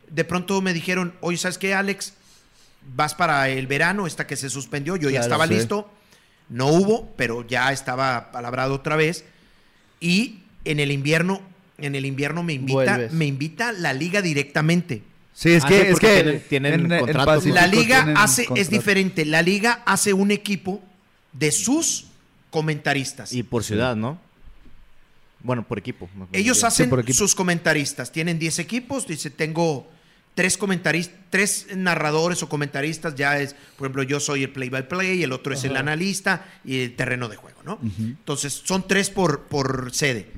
De 0.10 0.24
pronto 0.24 0.62
me 0.62 0.74
dijeron, 0.74 1.14
oye, 1.22 1.38
¿sabes 1.38 1.58
qué, 1.58 1.74
Alex? 1.74 2.14
Vas 2.96 3.16
para 3.16 3.50
el 3.50 3.66
verano, 3.68 4.06
esta 4.08 4.28
que 4.28 4.36
se 4.36 4.50
suspendió, 4.50 4.96
yo 4.98 5.10
ya 5.10 5.22
estaba 5.22 5.48
sí. 5.48 5.54
listo. 5.56 5.90
No 6.50 6.68
hubo, 6.68 7.14
pero 7.16 7.48
ya 7.48 7.72
estaba 7.72 8.32
palabrado 8.32 8.74
otra 8.76 8.96
vez. 8.96 9.24
Y 10.00 10.40
en 10.66 10.80
el 10.80 10.92
invierno, 10.92 11.42
en 11.78 11.96
el 11.96 12.06
invierno 12.06 12.44
me 12.44 12.54
invita, 12.54 12.74
Vuelves. 12.76 13.14
me 13.14 13.26
invita 13.26 13.72
la 13.72 13.94
liga 13.94 14.22
directamente. 14.22 15.02
Sí, 15.34 15.52
es 15.54 15.64
Ah, 15.64 15.68
que, 15.68 15.90
es 15.90 16.00
tienen- 16.00 16.44
tienen 16.48 16.92
en 16.92 17.14
Pacífico 17.26 17.56
La 17.56 17.66
liga 17.66 18.14
hace, 18.18 18.44
es 18.44 18.48
contrato. 18.50 18.72
diferente. 18.72 19.26
La 19.26 19.42
liga 19.42 19.82
hace 19.86 20.14
un 20.14 20.30
equipo 20.30 20.84
de 21.32 21.52
sus 21.52 22.06
comentaristas. 22.52 23.34
Y 23.34 23.42
por 23.42 23.64
ciudad, 23.64 23.96
¿no? 23.96 24.20
Bueno, 25.44 25.68
por 25.68 25.78
equipo. 25.78 26.10
Ellos 26.32 26.64
hacen 26.64 26.88
equipo. 26.88 27.14
sus 27.14 27.36
comentaristas. 27.36 28.12
Tienen 28.12 28.40
10 28.40 28.60
equipos. 28.60 29.06
Dice, 29.06 29.30
tengo 29.30 29.92
tres 30.36 30.58
comentaristas, 30.58 31.20
tres 31.30 31.68
narradores 31.76 32.42
o 32.44 32.50
comentaristas. 32.50 33.16
Ya 33.16 33.38
es, 33.40 33.54
por 33.78 33.86
ejemplo, 33.86 34.04
yo 34.04 34.20
soy 34.20 34.44
el 34.44 34.52
play 34.52 34.70
by 34.70 34.88
play, 34.88 35.22
el 35.22 35.34
otro 35.34 35.54
es 35.54 35.64
el 35.66 35.76
analista 35.76 36.46
y 36.64 36.80
el 36.80 36.96
terreno 36.96 37.28
de 37.28 37.36
juego, 37.36 37.62
¿no? 37.64 37.80
Entonces, 38.00 38.54
son 38.66 38.88
tres 38.88 39.10
por, 39.10 39.44
por 39.44 39.94
sede. 39.94 40.32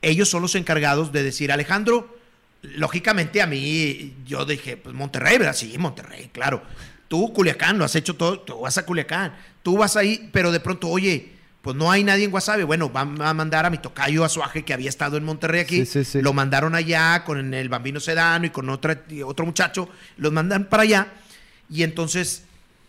Ellos 0.00 0.28
son 0.28 0.42
los 0.42 0.54
encargados 0.54 1.12
de 1.12 1.22
decir, 1.22 1.50
Alejandro, 1.50 2.16
lógicamente 2.62 3.42
a 3.42 3.46
mí, 3.46 4.14
yo 4.26 4.44
dije, 4.44 4.76
pues 4.76 4.94
Monterrey, 4.94 5.38
¿verdad? 5.38 5.54
Sí, 5.54 5.76
Monterrey, 5.78 6.30
claro. 6.32 6.62
Tú, 7.08 7.32
Culiacán, 7.32 7.78
lo 7.78 7.84
has 7.84 7.94
hecho 7.96 8.14
todo, 8.14 8.40
tú 8.40 8.60
vas 8.60 8.78
a 8.78 8.86
Culiacán, 8.86 9.34
tú 9.62 9.76
vas 9.76 9.96
ahí, 9.96 10.28
pero 10.32 10.52
de 10.52 10.60
pronto, 10.60 10.88
oye, 10.88 11.33
pues 11.64 11.76
no 11.76 11.90
hay 11.90 12.04
nadie 12.04 12.26
en 12.26 12.30
Guasave. 12.30 12.62
Bueno, 12.64 12.90
van 12.90 13.22
a 13.22 13.32
mandar 13.32 13.64
a 13.64 13.70
mi 13.70 13.78
tocayo 13.78 14.22
Azuaje, 14.22 14.66
que 14.66 14.74
había 14.74 14.90
estado 14.90 15.16
en 15.16 15.24
Monterrey 15.24 15.62
aquí. 15.62 15.86
Sí, 15.86 16.04
sí, 16.04 16.04
sí. 16.04 16.20
Lo 16.20 16.34
mandaron 16.34 16.74
allá 16.74 17.24
con 17.24 17.54
el 17.54 17.68
Bambino 17.70 18.00
Sedano 18.00 18.44
y 18.44 18.50
con 18.50 18.68
otra, 18.68 19.02
otro 19.24 19.46
muchacho. 19.46 19.88
Los 20.18 20.30
mandan 20.30 20.66
para 20.66 20.82
allá. 20.82 21.08
Y 21.70 21.82
entonces 21.82 22.44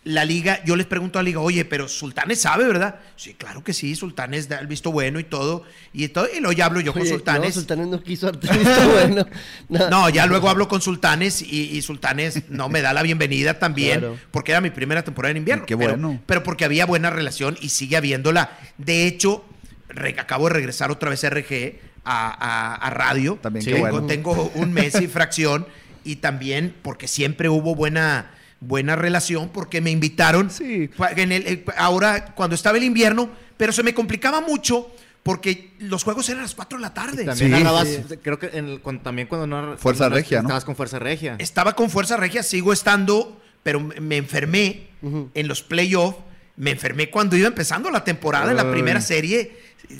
la 0.05 0.23
liga, 0.23 0.63
yo 0.65 0.75
les 0.75 0.85
pregunto 0.85 1.17
a 1.17 1.23
la 1.23 1.25
liga, 1.25 1.39
oye, 1.41 1.65
pero 1.65 1.87
Sultanes 1.87 2.39
sabe, 2.39 2.65
¿verdad? 2.65 2.99
Sí, 3.15 3.33
claro 3.33 3.63
que 3.63 3.73
sí, 3.73 3.95
Sultanes 3.95 4.47
da 4.47 4.59
el 4.59 4.67
visto 4.67 4.91
bueno 4.91 5.19
y 5.19 5.23
todo. 5.23 5.63
Y, 5.93 6.07
todo, 6.09 6.27
y 6.31 6.39
luego 6.39 6.51
ya 6.53 6.67
hablo 6.67 6.79
yo 6.79 6.93
con 6.93 7.05
Sultanes. 7.07 7.49
No, 7.55 7.61
Sultanes 7.61 7.87
no 7.87 8.01
quiso 8.03 8.27
darte 8.31 8.47
visto 8.55 8.89
bueno. 8.93 9.25
No. 9.67 9.89
No, 9.89 10.09
ya 10.09 10.27
luego 10.27 10.47
hablo 10.49 10.67
con 10.67 10.79
Sultanes 10.79 11.41
y, 11.41 11.75
y 11.75 11.81
Sultanes 11.81 12.43
no 12.49 12.69
me 12.69 12.81
da 12.81 12.93
la 12.93 13.01
bienvenida 13.01 13.57
también, 13.57 13.99
Claro. 13.99 14.19
porque 14.29 14.51
era 14.51 14.61
mi 14.61 14.69
primera 14.69 15.03
temporada 15.03 15.31
en 15.31 15.37
invierno. 15.37 15.65
Qué 15.65 15.75
pero- 15.75 15.93
bueno. 15.97 16.21
Pero, 16.27 16.43
porque 16.43 16.65
había 16.65 16.85
buena 16.85 17.09
relación 17.09 17.57
y 17.59 17.69
sigue 17.69 17.97
habiéndola. 17.97 18.51
De 18.77 19.07
hecho, 19.07 19.43
re- 19.89 20.15
acabo 20.19 20.47
de 20.49 20.53
regresar 20.53 20.91
otra 20.91 21.09
vez 21.09 21.23
a 21.23 21.31
RG 21.31 21.79
a, 22.03 22.27
a- 22.29 22.75
a 22.75 22.89
radio. 22.91 23.39
También, 23.41 23.63
Sí. 23.65 23.71
qué 23.71 23.77
tengo, 23.77 23.89
bueno. 23.91 24.05
tengo 24.07 24.51
un 24.53 24.71
mes 24.71 25.01
y 25.01 25.07
fracción 25.07 25.65
y 26.03 26.17
también 26.17 26.75
porque 26.83 27.07
siempre 27.07 27.49
hubo 27.49 27.73
buena 27.73 28.29
buena 28.67 28.95
relación 28.95 29.49
porque 29.49 29.81
me 29.81 29.91
invitaron 29.91 30.49
Sí. 30.49 30.89
Fue 30.95 31.09
en 31.21 31.31
el- 31.31 31.47
eh, 31.47 31.65
ahora 31.77 32.33
cuando 32.35 32.55
estaba 32.55 32.77
el 32.77 32.83
invierno, 32.83 33.29
pero 33.57 33.71
se 33.71 33.83
me 33.83 33.93
complicaba 33.93 34.41
mucho 34.41 34.91
porque 35.23 35.73
los 35.79 36.03
juegos 36.03 36.27
eran 36.29 36.39
a 36.41 36.43
las 36.43 36.53
4 36.55 36.77
de 36.77 36.81
la 36.83 36.93
tarde. 36.93 37.25
También 37.25 37.49
Sí, 37.49 37.63
narrabas, 37.63 37.87
sí. 37.87 38.17
creo 38.21 38.37
que 38.37 38.47
en 38.53 38.67
el- 38.67 38.81
cuando- 38.81 39.01
también 39.01 39.27
cuando 39.27 39.47
no... 39.47 39.77
Fuerza 39.77 40.03
cuando 40.05 40.15
Regia, 40.17 40.41
¿no? 40.41 40.47
Estabas 40.49 40.65
con 40.65 40.75
Fuerza 40.75 40.99
Regia. 40.99 41.35
Estaba 41.39 41.73
con 41.73 41.89
Fuerza 41.89 42.15
Regia, 42.17 42.43
sigo 42.43 42.71
estando, 42.73 43.41
pero 43.63 43.79
me 43.79 44.17
enfermé 44.17 44.87
en 45.33 45.47
los 45.47 45.61
playoffs. 45.63 46.17
Me 46.57 46.71
enfermé 46.71 47.09
cuando 47.09 47.35
iba 47.35 47.47
empezando 47.47 47.89
la 47.91 48.03
temporada, 48.03 48.51
en 48.51 48.57
la 48.57 48.69
primera 48.71 49.01
serie. 49.01 49.57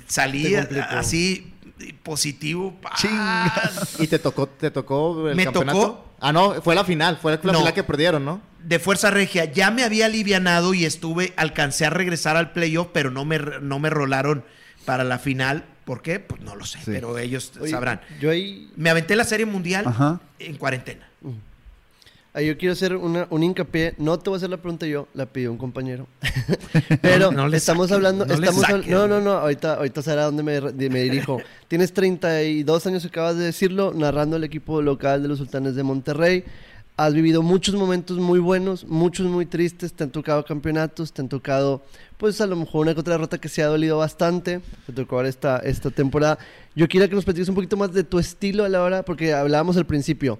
Salí 0.07 0.55
así 0.55 1.51
positivo. 2.03 2.73
pa. 2.81 2.93
Chingas. 2.95 3.99
¿Y 3.99 4.07
te 4.07 4.19
tocó, 4.19 4.47
te 4.47 4.71
tocó 4.71 5.27
el 5.29 5.35
Me 5.35 5.43
campeonato? 5.45 5.79
tocó. 5.79 6.05
Ah, 6.21 6.31
no, 6.31 6.61
fue 6.61 6.75
la 6.75 6.83
final, 6.85 7.17
fue 7.21 7.33
la 7.33 7.39
No. 7.43 7.59
final 7.59 7.73
que 7.73 7.83
perdieron, 7.83 8.23
¿no? 8.23 8.41
De 8.65 8.79
Fuerza 8.79 9.11
Regia. 9.11 9.45
Ya 9.45 9.71
me 9.71 9.83
había 9.83 10.07
alivianado 10.07 10.73
y 10.73 10.85
estuve, 10.85 11.33
alcancé 11.37 11.85
a 11.85 11.89
regresar 11.89 12.35
al 12.37 12.51
playoff, 12.51 12.87
pero 12.93 13.11
no 13.11 13.23
me, 13.25 13.39
no 13.61 13.79
me 13.79 13.89
rolaron 13.89 14.43
para 14.85 15.03
la 15.03 15.19
final. 15.19 15.63
¿Por 15.85 16.01
qué? 16.01 16.19
Pues 16.19 16.41
no 16.41 16.55
lo 16.55 16.65
sé, 16.65 16.79
Sí. 16.79 16.85
pero 16.87 17.17
ellos 17.17 17.51
Oye, 17.61 17.69
sabrán. 17.71 18.01
Yo 18.19 18.31
ahí, 18.31 18.71
Me 18.75 18.89
aventé 18.89 19.15
la 19.15 19.23
serie 19.23 19.45
mundial 19.45 19.85
Ajá. 19.87 20.19
en 20.39 20.57
cuarentena. 20.57 21.07
ahí 22.33 22.47
yo 22.47 22.57
quiero 22.57 22.73
hacer 22.73 22.95
una, 22.95 23.27
un 23.29 23.43
hincapié. 23.43 23.93
No 23.99 24.17
te 24.17 24.29
voy 24.31 24.35
a 24.35 24.37
hacer 24.37 24.49
la 24.49 24.57
pregunta 24.57 24.87
yo, 24.87 25.07
la 25.13 25.27
pidió 25.27 25.51
un 25.51 25.57
compañero. 25.59 26.07
Pero 27.01 27.31
No 27.31 27.47
estamos 27.53 27.91
hablando. 27.91 28.25
no 28.25 28.33
estamos 28.33 28.61
saquen. 28.61 28.89
no, 28.91 29.07
no, 29.07 29.21
no. 29.21 29.33
Ahorita, 29.33 29.75
ahorita 29.75 30.01
será 30.01 30.23
donde 30.25 30.41
me, 30.43 30.59
me 30.89 31.03
dirijo. 31.03 31.39
Tienes 31.67 31.93
32 31.93 32.87
años, 32.87 33.05
acabas 33.05 33.37
de 33.37 33.45
decirlo, 33.45 33.93
narrando 33.95 34.37
el 34.37 34.43
equipo 34.43 34.81
local 34.81 35.21
de 35.21 35.27
los 35.29 35.37
Sultanes 35.37 35.75
de 35.75 35.83
Monterrey. 35.83 36.43
Has 36.97 37.13
vivido 37.13 37.41
muchos 37.41 37.75
momentos 37.75 38.17
muy 38.19 38.39
buenos, 38.39 38.85
muchos 38.85 39.27
muy 39.27 39.45
tristes, 39.45 39.93
te 39.93 40.05
han 40.05 40.11
tocado 40.11 40.45
campeonatos, 40.45 41.11
te 41.11 41.21
han 41.21 41.29
tocado, 41.29 41.83
pues 42.17 42.39
a 42.39 42.47
lo 42.47 42.55
mejor 42.55 42.83
una 42.83 42.93
que 42.93 43.01
otra 43.01 43.15
derrota 43.15 43.37
que 43.37 43.49
se 43.49 43.63
ha 43.63 43.67
dolido 43.67 43.97
bastante, 43.97 44.61
te 44.85 44.93
tocó 44.93 45.17
ahora 45.17 45.27
esta, 45.27 45.57
esta 45.59 45.91
temporada. 45.91 46.39
Yo 46.73 46.87
quería 46.87 47.09
que 47.09 47.15
nos 47.15 47.25
platiques 47.25 47.49
un 47.49 47.55
poquito 47.55 47.75
más 47.75 47.91
de 47.91 48.03
tu 48.03 48.17
estilo 48.17 48.63
a 48.63 48.69
la 48.69 48.81
hora, 48.81 49.03
porque 49.03 49.33
hablábamos 49.33 49.75
al 49.75 49.85
principio, 49.85 50.39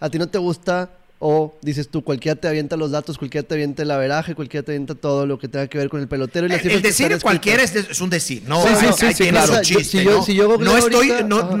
a 0.00 0.10
ti 0.10 0.18
no 0.18 0.28
te 0.28 0.38
gusta 0.38 0.90
o 1.24 1.54
dices 1.62 1.88
tú, 1.88 2.02
cualquiera 2.02 2.34
te 2.34 2.48
avienta 2.48 2.76
los 2.76 2.90
datos, 2.90 3.16
cualquiera 3.16 3.46
te 3.46 3.54
avienta 3.54 3.84
el 3.84 3.92
averaje, 3.92 4.34
cualquiera 4.34 4.64
te 4.64 4.72
avienta 4.72 4.96
todo 4.96 5.24
lo 5.24 5.38
que 5.38 5.46
tenga 5.46 5.68
que 5.68 5.78
ver 5.78 5.88
con 5.88 6.00
el 6.00 6.08
pelotero. 6.08 6.46
Y 6.46 6.48
las 6.48 6.64
El, 6.64 6.64
cifras 6.64 6.76
el 6.78 6.82
que 6.82 6.88
decir 6.88 7.22
cualquiera 7.22 7.62
es, 7.62 7.76
es 7.76 8.00
un 8.00 8.10
decir, 8.10 8.42
no, 8.48 8.64
¿no? 8.64 8.70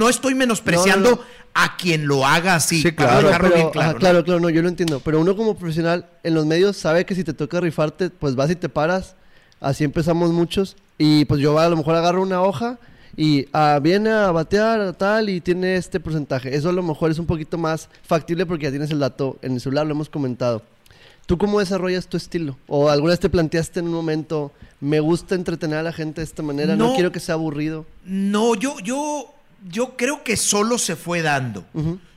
estoy, 0.08 0.34
menospreciando 0.34 1.10
No, 1.10 1.16
no. 1.16 1.22
a 1.54 1.76
quien 1.76 2.08
lo 2.08 2.26
haga 2.26 2.56
así, 2.56 2.82
Sí, 2.82 2.90
para 2.90 3.10
claro, 3.10 3.26
dejarlo 3.28 3.48
pero, 3.50 3.54
bien 3.54 3.66
ajá, 3.68 3.72
claro. 3.74 3.92
¿no? 3.92 3.98
claro, 4.00 4.24
claro, 4.24 4.40
no, 4.40 4.50
yo 4.50 4.62
lo 4.62 4.68
entiendo. 4.68 4.98
Pero 4.98 5.20
uno 5.20 5.36
como 5.36 5.56
profesional 5.56 6.06
en 6.24 6.34
los 6.34 6.44
medios 6.44 6.76
sabe 6.76 7.06
que 7.06 7.14
si 7.14 7.22
te 7.22 7.32
toca 7.32 7.60
rifarte, 7.60 8.10
pues 8.10 8.34
vas 8.34 8.50
y 8.50 8.56
te 8.56 8.68
paras. 8.68 9.14
Así 9.60 9.84
empezamos 9.84 10.32
muchos. 10.32 10.74
Y 10.98 11.24
pues 11.26 11.40
yo 11.40 11.56
a 11.56 11.68
lo 11.68 11.76
mejor 11.76 11.94
agarro 11.94 12.20
una 12.20 12.42
hoja 12.42 12.80
y 13.16 13.46
ah, 13.52 13.78
viene 13.82 14.10
a 14.10 14.30
batear 14.30 14.92
tal 14.94 15.28
y 15.28 15.40
tiene 15.40 15.76
este 15.76 16.00
porcentaje. 16.00 16.54
Eso 16.54 16.70
a 16.70 16.72
lo 16.72 16.82
mejor 16.82 17.10
es 17.10 17.18
un 17.18 17.26
poquito 17.26 17.58
más 17.58 17.88
factible 18.02 18.46
porque 18.46 18.64
ya 18.64 18.70
tienes 18.70 18.90
el 18.90 18.98
dato 19.00 19.38
en 19.42 19.52
el 19.54 19.60
celular, 19.60 19.86
lo 19.86 19.92
hemos 19.92 20.08
comentado. 20.08 20.62
¿Tú 21.26 21.38
cómo 21.38 21.60
desarrollas 21.60 22.08
tu 22.08 22.16
estilo? 22.16 22.58
¿O 22.66 22.88
alguna 22.88 23.12
vez 23.12 23.20
te 23.20 23.30
planteaste 23.30 23.80
en 23.80 23.86
un 23.86 23.94
momento, 23.94 24.52
me 24.80 24.98
gusta 25.00 25.34
entretener 25.34 25.78
a 25.78 25.82
la 25.82 25.92
gente 25.92 26.20
de 26.20 26.24
esta 26.24 26.42
manera, 26.42 26.74
no, 26.74 26.88
No. 26.88 26.94
quiero 26.94 27.12
que 27.12 27.20
sea 27.20 27.34
aburrido? 27.36 27.86
No, 28.04 28.54
yo, 28.56 28.76
yo, 28.80 29.32
yo 29.70 29.96
creo 29.96 30.24
que 30.24 30.36
solo 30.36 30.78
se 30.78 30.96
fue 30.96 31.22
dando. 31.22 31.64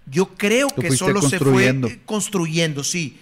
Yo 0.07 0.29
creo 0.35 0.69
que 0.69 0.91
solo 0.91 1.21
se 1.21 1.37
fue 1.37 1.47
construyendo. 1.47 1.89
construyendo, 2.05 2.83
sí. 2.83 3.19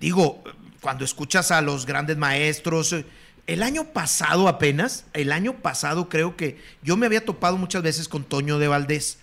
Digo, 0.00 0.42
cuando 0.80 1.04
escuchas 1.04 1.50
a 1.50 1.62
los 1.62 1.86
grandes 1.86 2.16
maestros, 2.18 2.92
eh, 2.92 3.06
el 3.46 3.62
año 3.62 3.84
pasado 3.92 4.48
apenas, 4.48 5.04
el 5.12 5.32
año 5.32 5.54
pasado 5.54 6.08
creo 6.08 6.36
que 6.36 6.58
yo 6.82 6.96
me 6.96 7.06
había 7.06 7.24
topado 7.24 7.56
muchas 7.56 7.82
veces 7.82 8.08
con 8.08 8.24
Toño 8.24 8.58
de 8.58 8.68
Valdés 8.68 9.18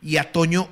y 0.00 0.16
a 0.16 0.32
Toño 0.32 0.68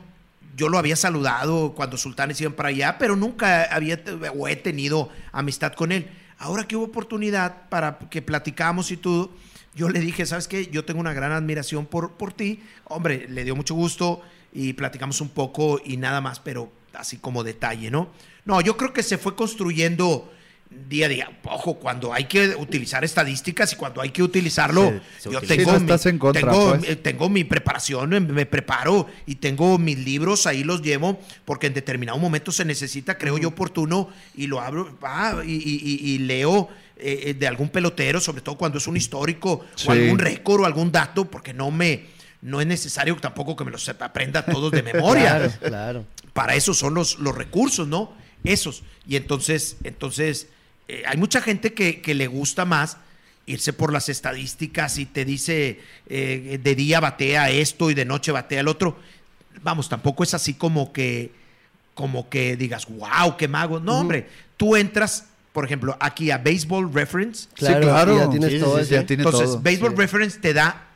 yo 0.56 0.68
lo 0.68 0.78
había 0.78 0.96
saludado 0.96 1.72
cuando 1.74 1.96
Sultanes 1.96 2.40
iban 2.40 2.54
para 2.54 2.70
allá, 2.70 2.98
pero 2.98 3.16
nunca 3.16 3.64
había 3.64 4.02
o 4.36 4.48
he 4.48 4.56
tenido 4.56 5.08
amistad 5.32 5.72
con 5.72 5.92
él. 5.92 6.10
Ahora 6.38 6.66
que 6.66 6.76
hubo 6.76 6.86
oportunidad 6.86 7.68
para 7.68 7.98
que 7.98 8.22
platicamos 8.22 8.90
y 8.90 8.96
todo, 8.96 9.30
yo 9.74 9.88
le 9.88 10.00
dije, 10.00 10.26
¿sabes 10.26 10.48
qué? 10.48 10.66
Yo 10.66 10.84
tengo 10.84 11.00
una 11.00 11.12
gran 11.12 11.32
admiración 11.32 11.86
por, 11.86 12.12
por 12.12 12.32
ti. 12.32 12.62
Hombre, 12.84 13.26
le 13.28 13.44
dio 13.44 13.54
mucho 13.54 13.74
gusto 13.74 14.22
y 14.52 14.72
platicamos 14.72 15.20
un 15.20 15.28
poco 15.28 15.80
y 15.84 15.96
nada 15.96 16.20
más, 16.20 16.40
pero 16.40 16.72
así 16.94 17.18
como 17.18 17.44
detalle, 17.44 17.90
¿no? 17.90 18.10
No, 18.44 18.60
yo 18.60 18.76
creo 18.76 18.92
que 18.92 19.02
se 19.02 19.16
fue 19.16 19.36
construyendo 19.36 20.32
día 20.70 21.06
a 21.06 21.08
día. 21.08 21.38
Ojo, 21.44 21.74
cuando 21.78 22.12
hay 22.14 22.24
que 22.24 22.54
utilizar 22.56 23.04
estadísticas 23.04 23.72
y 23.72 23.76
cuando 23.76 24.00
hay 24.00 24.10
que 24.10 24.22
utilizarlo, 24.22 24.82
Se- 25.18 25.22
se 25.24 25.30
yo 25.32 25.38
utiliza. 25.38 25.54
tengo, 25.56 25.70
Sí, 25.70 25.72
no 25.74 25.78
mi, 25.80 25.84
estás 25.86 26.06
en 26.06 26.18
contra, 26.18 26.40
tengo, 26.50 26.70
pues. 26.78 26.88
eh, 26.88 26.96
tengo 26.96 27.28
mi 27.28 27.44
preparación, 27.44 28.12
eh, 28.14 28.20
me 28.20 28.46
preparo 28.46 29.06
y 29.26 29.36
tengo 29.36 29.78
mis 29.78 29.98
libros, 29.98 30.46
ahí 30.46 30.62
los 30.62 30.80
llevo, 30.82 31.20
porque 31.44 31.66
en 31.66 31.74
determinado 31.74 32.18
momento 32.18 32.52
se 32.52 32.64
necesita, 32.64 33.18
creo 33.18 33.36
yo, 33.38 33.48
oportuno, 33.48 34.08
y 34.36 34.46
lo 34.46 34.60
abro 34.60 34.96
ah, 35.02 35.42
y, 35.44 35.52
y- 35.54 35.80
y- 35.82 36.14
y 36.14 36.18
leo 36.18 36.68
eh, 37.02 37.30
eh, 37.30 37.34
de 37.34 37.46
algún 37.46 37.70
pelotero, 37.70 38.20
sobre 38.20 38.42
todo 38.42 38.56
cuando 38.58 38.78
es 38.78 38.86
un 38.86 38.96
histórico 38.96 39.64
Sí. 39.74 39.88
o 39.88 39.92
algún 39.92 40.18
récord 40.18 40.60
o 40.62 40.66
algún 40.66 40.92
dato, 40.92 41.24
porque 41.24 41.52
no 41.54 41.70
me... 41.70 42.20
No 42.42 42.58
es 42.60 42.66
necesario 42.66 43.14
tampoco 43.16 43.54
que 43.54 43.64
me 43.64 43.70
los 43.70 43.86
aprenda 43.88 44.44
todos 44.46 44.70
de 44.72 44.82
memoria 44.82 45.36
Claro, 45.36 45.52
claro. 45.60 46.04
para 46.32 46.54
eso 46.54 46.72
son 46.74 46.94
los, 46.94 47.18
los 47.18 47.34
recursos, 47.36 47.86
¿no? 47.88 48.14
Esos. 48.44 48.82
Y 49.06 49.16
entonces, 49.16 49.76
entonces 49.84 50.46
eh, 50.92 51.02
hay 51.06 51.16
mucha 51.16 51.40
gente 51.40 51.72
que, 51.72 52.00
que 52.00 52.14
le 52.14 52.26
gusta 52.26 52.64
más 52.64 52.96
irse 53.46 53.72
por 53.72 53.92
las 53.92 54.08
estadísticas 54.08 54.98
y 54.98 55.06
te 55.06 55.24
dice 55.24 55.80
eh, 56.08 56.58
de 56.62 56.74
día 56.74 57.00
batea 57.00 57.50
esto 57.50 57.90
y 57.90 57.94
de 57.94 58.04
noche 58.04 58.32
batea 58.32 58.60
el 58.60 58.68
otro. 58.68 58.98
Vamos, 59.62 59.88
tampoco 59.88 60.22
es 60.24 60.34
así 60.34 60.54
como 60.54 60.92
que, 60.92 61.32
como 61.94 62.28
que 62.28 62.56
digas, 62.56 62.86
wow, 62.88 63.36
qué 63.36 63.48
mago. 63.48 63.80
No, 63.80 63.98
hombre, 64.00 64.26
tú 64.56 64.76
entras, 64.76 65.26
por 65.52 65.64
ejemplo, 65.64 65.96
aquí 66.00 66.30
a 66.30 66.38
Baseball 66.38 66.92
Reference. 66.92 67.48
Claro, 67.54 67.82
claro. 67.88 68.14
y 68.14 68.18
ya 68.18 68.30
tienes 68.30 68.50
Sí, 68.50 68.56
sí, 68.58 68.64
todo 68.64 68.76
sí, 68.76 68.82
eso. 68.82 68.90
ya 68.94 69.06
tiene 69.06 69.22
Entonces, 69.24 69.46
todo. 69.50 69.60
Baseball 69.60 69.90
Sí. 69.92 69.96
Reference 69.98 70.38
te 70.38 70.52
da, 70.54 70.86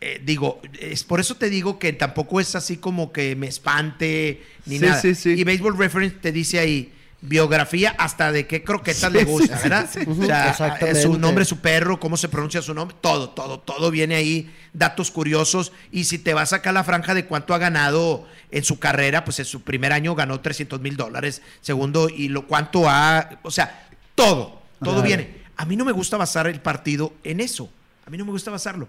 eh, 0.00 0.20
digo, 0.24 0.60
es 0.78 1.04
por 1.04 1.20
eso 1.20 1.36
te 1.36 1.48
digo 1.48 1.78
que 1.78 1.92
tampoco 1.94 2.38
es 2.40 2.54
así 2.54 2.76
como 2.76 3.12
que 3.12 3.34
me 3.36 3.46
espante 3.48 4.42
ni 4.66 4.78
Sí, 4.78 4.84
nada. 4.84 5.00
sí, 5.00 5.14
sí. 5.14 5.30
Y 5.30 5.44
Baseball 5.44 5.76
Reference 5.78 6.16
te 6.20 6.32
dice 6.32 6.58
ahí 6.58 6.92
biografía 7.26 7.94
hasta 7.98 8.30
de 8.32 8.46
qué 8.46 8.62
croquetas 8.62 9.10
Sí, 9.10 9.18
le 9.18 9.24
gusta, 9.24 9.56
sí, 9.56 9.68
¿verdad? 9.68 9.90
sí. 9.92 10.00
O 10.06 10.24
sea, 10.26 10.94
su 11.00 11.18
nombre, 11.18 11.44
su 11.44 11.58
perro, 11.60 11.98
cómo 11.98 12.16
se 12.16 12.28
pronuncia 12.28 12.60
su 12.62 12.74
nombre, 12.74 12.96
todo, 13.00 13.30
todo, 13.30 13.58
todo 13.60 13.90
viene 13.90 14.14
ahí, 14.14 14.54
datos 14.72 15.10
curiosos. 15.10 15.72
Y 15.90 16.04
si 16.04 16.18
te 16.18 16.34
vas 16.34 16.52
a 16.52 16.56
sacar 16.56 16.74
la 16.74 16.84
franja 16.84 17.14
de 17.14 17.24
cuánto 17.26 17.54
ha 17.54 17.58
ganado 17.58 18.26
en 18.50 18.62
su 18.64 18.78
carrera, 18.78 19.24
pues 19.24 19.38
en 19.38 19.46
su 19.46 19.62
primer 19.62 19.92
año 19.92 20.14
ganó 20.14 20.40
300 20.40 20.80
mil 20.80 20.96
dólares, 20.96 21.42
segundo, 21.60 22.08
y 22.08 22.28
lo 22.28 22.46
cuánto 22.46 22.88
ha, 22.88 23.38
o 23.42 23.50
sea, 23.50 23.88
todo, 24.14 24.60
todo 24.82 25.02
viene. 25.02 25.42
A 25.56 25.64
mí 25.64 25.76
no 25.76 25.84
me 25.84 25.92
gusta 25.92 26.16
basar 26.16 26.46
el 26.46 26.60
partido 26.60 27.14
en 27.24 27.40
eso. 27.40 27.70
A 28.06 28.10
mí 28.10 28.18
no 28.18 28.24
me 28.24 28.32
gusta 28.32 28.50
basarlo. 28.50 28.86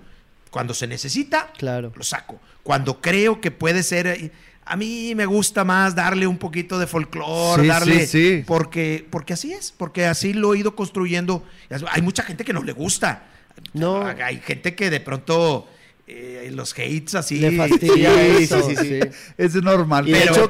Cuando 0.50 0.74
se 0.74 0.88
necesita, 0.88 1.52
Claro. 1.58 1.92
lo 1.96 2.04
saco. 2.04 2.40
Cuando 2.64 3.00
creo 3.02 3.40
que 3.42 3.52
puede 3.52 3.84
ser. 3.84 4.32
A 4.66 4.76
mí 4.76 5.14
me 5.16 5.26
gusta 5.28 5.64
más 5.64 5.94
darle 5.94 6.26
un 6.26 6.38
poquito 6.38 6.80
de 6.80 6.88
folclore, 6.88 7.62
Sí, 7.64 7.68
darle. 7.68 8.08
sí, 8.08 8.38
sí. 8.38 8.44
Porque, 8.48 9.06
porque 9.10 9.34
así 9.34 9.54
es, 9.54 9.72
porque 9.72 10.06
así 10.06 10.34
lo 10.34 10.54
he 10.54 10.60
ido 10.60 10.76
construyendo. 10.76 11.44
Hay 11.92 12.02
mucha 12.02 12.24
gente 12.24 12.44
que 12.44 12.52
no 12.54 12.64
le 12.64 12.72
gusta. 12.72 13.26
No. 13.74 14.04
Hay 14.06 14.40
gente 14.40 14.74
que 14.76 14.90
de 14.90 15.00
pronto 15.00 15.68
eh, 16.08 16.50
los 16.52 16.74
hates 16.74 17.16
así. 17.16 17.38
Le 17.40 17.52
fastidia 17.52 18.12
Sí, 18.14 18.44
eso, 18.44 18.68
sí, 18.68 18.76
sí. 18.76 19.00
Es 19.38 19.56
normal, 19.56 20.06
Pero, 20.06 20.32
hecho, 20.32 20.50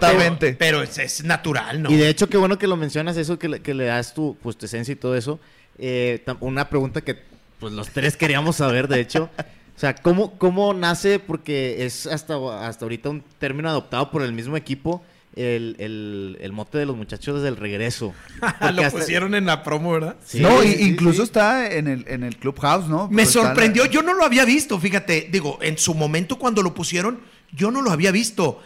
pero 0.58 0.82
es, 0.82 0.98
es 0.98 1.24
natural, 1.24 1.84
¿no? 1.84 1.92
Y 1.92 1.96
de 1.98 2.10
hecho, 2.10 2.30
qué 2.30 2.38
bueno 2.38 2.58
que 2.58 2.68
lo 2.68 2.78
mencionas, 2.78 3.18
eso 3.18 3.38
que 3.38 3.50
le, 3.50 3.60
que 3.62 3.74
le 3.74 3.86
das 3.86 4.14
tu, 4.14 4.38
pues, 4.42 4.58
tu 4.58 4.66
esencia 4.66 4.92
y 4.94 4.96
todo 4.96 5.16
eso. 5.16 5.40
Eh, 5.78 6.24
una 6.40 6.70
pregunta 6.70 7.02
que 7.02 7.18
pues, 7.60 7.74
los 7.74 7.90
tres 7.90 8.16
queríamos 8.16 8.56
saber, 8.58 8.88
de 8.88 9.02
hecho. 9.02 9.30
O 9.76 9.80
sea, 9.80 9.94
¿cómo, 9.96 10.38
cómo 10.38 10.74
nace? 10.74 11.20
Porque 11.20 11.86
es 11.86 12.08
hasta, 12.08 12.36
hasta 12.68 12.86
ahorita 12.86 13.10
un 13.10 13.24
término 13.40 13.70
adoptado 13.70 14.10
por 14.10 14.22
el 14.22 14.32
mismo 14.32 14.56
equipo, 14.56 15.04
el, 15.36 15.76
el, 15.80 16.38
el 16.40 16.52
mote 16.54 16.78
de 16.78 16.86
los 16.86 16.96
muchachos 16.96 17.36
desde 17.36 17.50
el 17.50 17.58
regreso. 17.58 18.14
Lo 18.42 18.48
hasta- 18.84 18.92
pusieron 18.92 19.36
en 19.36 19.46
la 19.46 19.64
promo, 19.64 19.92
¿verdad? 19.92 20.16
Sí, 20.26 20.40
no, 20.40 20.62
sí, 20.62 20.78
incluso 20.80 21.18
sí. 21.18 21.24
está 21.24 21.74
en 21.74 21.88
el, 21.88 22.06
en 22.08 22.24
el 22.24 22.38
Clubhouse, 22.38 22.88
¿no? 22.88 23.10
Me 23.10 23.18
Pero 23.18 23.28
está 23.28 23.40
la- 23.42 23.46
sorprendió, 23.50 23.86
yo 23.86 24.02
no 24.02 24.14
lo 24.14 24.24
había 24.24 24.46
visto, 24.46 24.80
fíjate, 24.80 25.28
digo, 25.30 25.60
en 25.62 25.78
su 25.78 25.94
momento 25.94 26.40
cuando 26.40 26.64
lo 26.64 26.74
pusieron, 26.74 27.20
yo 27.52 27.70
no 27.70 27.82
lo 27.82 27.92
había 27.92 28.12
visto. 28.12 28.62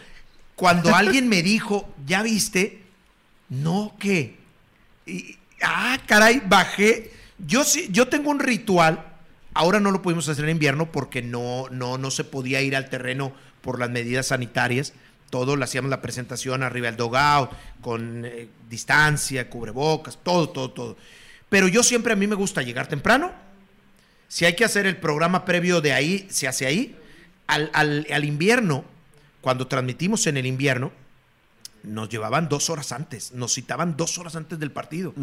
Cuando 0.54 0.94
alguien 0.94 1.28
me 1.28 1.42
dijo, 1.42 1.88
¿ya 2.06 2.22
viste? 2.22 2.82
No, 3.48 3.96
¿qué? 3.98 4.36
Y- 5.06 5.36
ah, 5.60 5.98
caray, 6.06 6.40
bajé. 6.46 7.10
Yo 7.44 7.64
sí, 7.64 7.88
yo 7.90 8.06
tengo 8.06 8.30
un 8.30 8.38
ritual. 8.38 9.06
Ahora 9.54 9.80
no 9.80 9.90
lo 9.90 10.02
pudimos 10.02 10.28
hacer 10.28 10.44
en 10.44 10.52
invierno 10.52 10.92
porque 10.92 11.22
no, 11.22 11.68
no, 11.70 11.98
no 11.98 12.10
se 12.10 12.24
podía 12.24 12.60
ir 12.62 12.76
al 12.76 12.88
terreno 12.88 13.32
por 13.62 13.78
las 13.78 13.90
medidas 13.90 14.26
sanitarias. 14.28 14.92
Todo 15.30 15.56
lo 15.56 15.64
hacíamos 15.64 15.90
la 15.90 16.02
presentación 16.02 16.62
arriba 16.62 16.86
del 16.88 16.96
dogout, 16.96 17.50
con 17.80 18.24
eh, 18.24 18.48
distancia, 18.68 19.48
cubrebocas, 19.50 20.18
todo, 20.22 20.48
todo, 20.50 20.70
todo. 20.70 20.96
Pero 21.48 21.68
yo 21.68 21.82
siempre 21.82 22.12
a 22.12 22.16
mí 22.16 22.26
me 22.26 22.34
gusta 22.36 22.62
llegar 22.62 22.86
temprano, 22.86 23.32
si 24.28 24.44
hay 24.44 24.54
que 24.54 24.64
hacer 24.64 24.86
el 24.86 24.96
programa 24.96 25.44
previo 25.44 25.80
de 25.80 25.92
ahí, 25.92 26.26
se 26.30 26.46
hace 26.46 26.66
ahí. 26.66 26.96
Al, 27.48 27.70
al- 27.72 28.06
al 28.12 28.24
invierno, 28.24 28.84
cuando 29.40 29.66
transmitimos 29.66 30.26
en 30.28 30.36
el 30.36 30.46
invierno, 30.46 30.92
nos 31.82 32.08
llevaban 32.08 32.48
dos 32.48 32.70
horas 32.70 32.92
antes, 32.92 33.32
nos 33.32 33.54
citaban 33.54 33.96
dos 33.96 34.18
horas 34.18 34.36
antes 34.36 34.58
del 34.60 34.70
partido. 34.70 35.14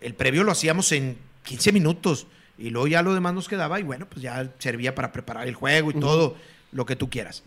El 0.00 0.14
previo 0.14 0.42
lo 0.42 0.50
hacíamos 0.50 0.90
en 0.92 1.16
15 1.44 1.70
minutos 1.72 2.26
y 2.62 2.70
luego 2.70 2.86
ya 2.86 3.02
lo 3.02 3.12
demás 3.14 3.34
nos 3.34 3.48
quedaba 3.48 3.78
y 3.80 3.82
bueno, 3.82 4.06
pues 4.08 4.22
ya 4.22 4.50
servía 4.58 4.94
para 4.94 5.12
preparar 5.12 5.48
el 5.48 5.54
juego 5.54 5.90
y 5.90 5.94
todo 5.94 6.36
lo 6.72 6.86
que 6.86 6.96
tú 6.96 7.10
quieras. 7.10 7.42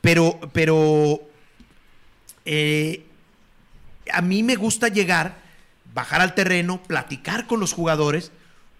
Pero, 0.00 0.38
pero 0.52 1.20
eh, 2.44 3.04
a 4.12 4.22
mí 4.22 4.42
me 4.42 4.56
gusta 4.56 4.88
llegar, 4.88 5.36
bajar 5.94 6.20
al 6.20 6.34
terreno, 6.34 6.82
platicar 6.82 7.46
con 7.46 7.60
los 7.60 7.72
jugadores, 7.72 8.30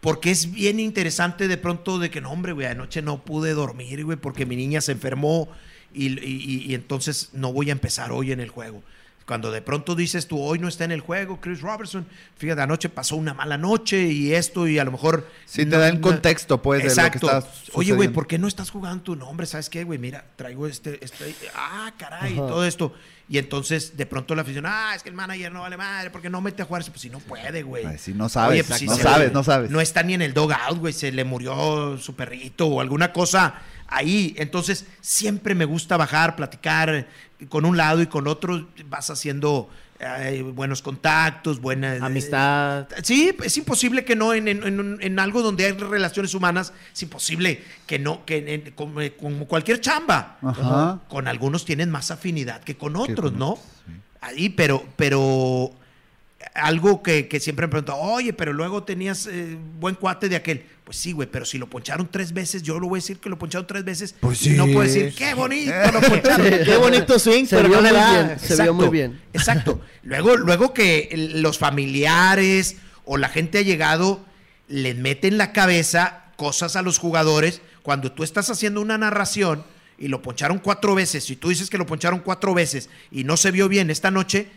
porque 0.00 0.30
es 0.30 0.52
bien 0.52 0.78
interesante 0.78 1.48
de 1.48 1.56
pronto 1.56 1.98
de 1.98 2.10
que 2.10 2.20
no, 2.20 2.30
hombre, 2.30 2.52
güey, 2.52 2.66
anoche 2.66 3.02
no 3.02 3.22
pude 3.24 3.52
dormir, 3.54 4.04
güey, 4.04 4.16
porque 4.18 4.46
mi 4.46 4.56
niña 4.56 4.80
se 4.80 4.92
enfermó 4.92 5.48
y, 5.92 6.06
y- 6.08 6.24
y- 6.24 6.64
y 6.70 6.74
entonces 6.74 7.30
no 7.32 7.52
voy 7.52 7.70
a 7.70 7.72
empezar 7.72 8.12
hoy 8.12 8.30
en 8.32 8.40
el 8.40 8.48
juego. 8.50 8.82
Cuando 9.26 9.50
de 9.50 9.60
pronto 9.60 9.96
dices 9.96 10.28
tú, 10.28 10.40
hoy 10.40 10.60
no 10.60 10.68
está 10.68 10.84
en 10.84 10.92
el 10.92 11.00
juego, 11.00 11.40
Chris 11.40 11.60
Robertson, 11.60 12.06
fíjate, 12.36 12.62
anoche 12.62 12.88
pasó 12.88 13.16
una 13.16 13.34
mala 13.34 13.58
noche 13.58 14.02
y 14.04 14.32
esto, 14.32 14.68
y 14.68 14.78
a 14.78 14.84
lo 14.84 14.92
mejor. 14.92 15.28
Sí, 15.46 15.64
te 15.64 15.66
no- 15.66 15.78
da 15.80 15.88
el 15.88 15.96
no- 15.96 16.00
contexto, 16.02 16.62
pues, 16.62 16.78
de 16.84 16.88
lo 16.90 16.94
que 16.94 17.00
Exacto. 17.00 17.26
está 17.26 17.50
Oye, 17.72 17.92
güey. 17.92 18.08
¿por 18.08 18.28
qué 18.28 18.38
no 18.38 18.46
estás 18.46 18.70
jugando 18.70 19.02
tu 19.02 19.16
nombre? 19.16 19.44
¿Sabes 19.46 19.68
qué, 19.68 19.82
güey? 19.82 19.98
Mira, 19.98 20.24
traigo 20.36 20.68
este, 20.68 21.04
este. 21.04 21.34
Ah, 21.56 21.92
caray, 21.98 22.34
Ajá. 22.34 22.46
todo 22.46 22.64
esto. 22.64 22.94
Y 23.28 23.38
entonces, 23.38 23.96
de 23.96 24.06
pronto 24.06 24.36
la 24.36 24.42
afición, 24.42 24.66
ah, 24.68 24.92
es 24.94 25.02
que 25.02 25.08
el 25.08 25.16
manager 25.16 25.50
no 25.50 25.62
vale 25.62 25.76
madre, 25.76 26.10
porque 26.10 26.30
no 26.30 26.40
mete 26.40 26.62
a 26.62 26.64
jugar. 26.64 26.84
Pues 26.86 27.00
si 27.00 27.10
no 27.10 27.18
puede, 27.18 27.64
güey. 27.64 27.98
Si 27.98 28.14
no 28.14 28.28
sabes, 28.28 28.64
pues, 28.68 28.80
no 28.84 28.94
se- 28.94 29.02
sabes, 29.02 29.32
no 29.32 29.42
sabes. 29.42 29.70
No 29.72 29.80
está 29.80 30.04
ni 30.04 30.14
en 30.14 30.22
el 30.22 30.32
dogout, 30.34 30.78
güey. 30.78 30.92
Se 30.92 31.10
le 31.10 31.24
murió 31.24 31.98
su 31.98 32.14
perrito 32.14 32.68
o 32.68 32.80
alguna 32.80 33.12
cosa 33.12 33.54
ahí. 33.88 34.34
Entonces, 34.38 34.86
siempre 35.00 35.56
me 35.56 35.64
gusta 35.64 35.96
bajar, 35.96 36.36
platicar 36.36 37.08
con 37.48 37.64
un 37.64 37.76
lado 37.76 38.02
y 38.02 38.06
con 38.06 38.26
otro. 38.28 38.66
Vas 38.88 39.10
haciendo 39.10 39.68
eh, 39.98 40.42
buenos 40.54 40.82
contactos, 40.82 41.60
buenas. 41.60 42.02
Amistad. 42.02 42.86
Sí, 43.02 43.34
es 43.42 43.56
imposible 43.56 44.04
que 44.04 44.14
no 44.14 44.34
en, 44.34 44.46
en- 44.48 44.62
en 44.62 44.78
un- 44.80 44.98
en 45.00 45.18
algo 45.18 45.42
donde 45.42 45.64
hay 45.64 45.72
relaciones 45.72 46.34
humanas, 46.34 46.72
es 46.92 47.02
imposible 47.02 47.62
que 47.86 47.98
no, 47.98 48.24
que 48.26 48.54
en- 48.54 48.70
como, 48.72 49.00
como 49.18 49.46
cualquier 49.46 49.80
chamba. 49.80 50.36
Ajá. 50.42 51.00
Con 51.08 51.28
algunos 51.28 51.64
tienen 51.64 51.90
más 51.90 52.10
afinidad 52.10 52.62
que 52.62 52.76
con 52.76 52.94
otros, 52.96 53.30
con 53.30 53.38
¿no? 53.38 53.50
otros, 53.52 53.64
sí. 53.86 53.92
Ahí, 54.20 54.48
pero, 54.50 54.84
pero 54.96 55.72
algo 56.56 57.02
que, 57.02 57.28
que 57.28 57.40
siempre 57.40 57.66
me 57.66 57.70
preguntan, 57.70 57.96
oye, 57.98 58.32
pero 58.32 58.52
luego 58.52 58.82
tenías 58.84 59.26
eh, 59.26 59.56
buen 59.78 59.94
cuate 59.94 60.28
de 60.28 60.36
aquel. 60.36 60.64
Pues 60.84 60.98
sí, 60.98 61.12
güey, 61.12 61.28
pero 61.28 61.44
si 61.44 61.58
lo 61.58 61.68
poncharon 61.68 62.08
tres 62.10 62.32
veces, 62.32 62.62
yo 62.62 62.78
lo 62.78 62.88
voy 62.88 62.98
a 62.98 63.00
decir 63.02 63.18
que 63.18 63.28
lo 63.28 63.36
poncharon 63.38 63.66
tres 63.66 63.84
veces. 63.84 64.14
Pues 64.20 64.46
y 64.46 64.50
No 64.50 64.66
sí. 64.66 64.72
puedo 64.72 64.86
decir, 64.86 65.14
qué 65.16 65.34
bonito 65.34 65.72
lo 65.92 66.00
poncharon. 66.08 66.46
Qué 66.64 66.76
bonito 66.76 67.18
swing, 67.18 67.46
Se 67.46 67.56
pero 67.56 67.68
vio 67.68 67.80
no 67.82 67.88
muy 67.88 67.98
bien. 68.14 68.38
Se 68.38 68.62
vio 68.62 68.74
muy 68.74 68.88
bien. 68.88 69.20
Exacto. 69.32 69.80
Luego, 70.02 70.36
luego 70.36 70.72
que 70.72 71.10
los 71.34 71.58
familiares 71.58 72.76
o 73.04 73.16
la 73.16 73.28
gente 73.28 73.58
ha 73.58 73.62
llegado, 73.62 74.24
les 74.68 74.96
meten 74.96 75.34
en 75.34 75.38
la 75.38 75.52
cabeza 75.52 76.24
cosas 76.36 76.76
a 76.76 76.82
los 76.82 76.98
jugadores. 76.98 77.62
Cuando 77.82 78.12
tú 78.12 78.22
estás 78.24 78.50
haciendo 78.50 78.80
una 78.80 78.98
narración 78.98 79.64
y 79.98 80.08
lo 80.08 80.22
poncharon 80.22 80.58
cuatro 80.58 80.94
veces, 80.94 81.28
y 81.30 81.36
tú 81.36 81.48
dices 81.48 81.70
que 81.70 81.78
lo 81.78 81.86
poncharon 81.86 82.20
cuatro 82.20 82.54
veces 82.54 82.90
y 83.10 83.24
no 83.24 83.36
se 83.36 83.50
vio 83.50 83.68
bien 83.68 83.90
esta 83.90 84.10
noche, 84.10 84.48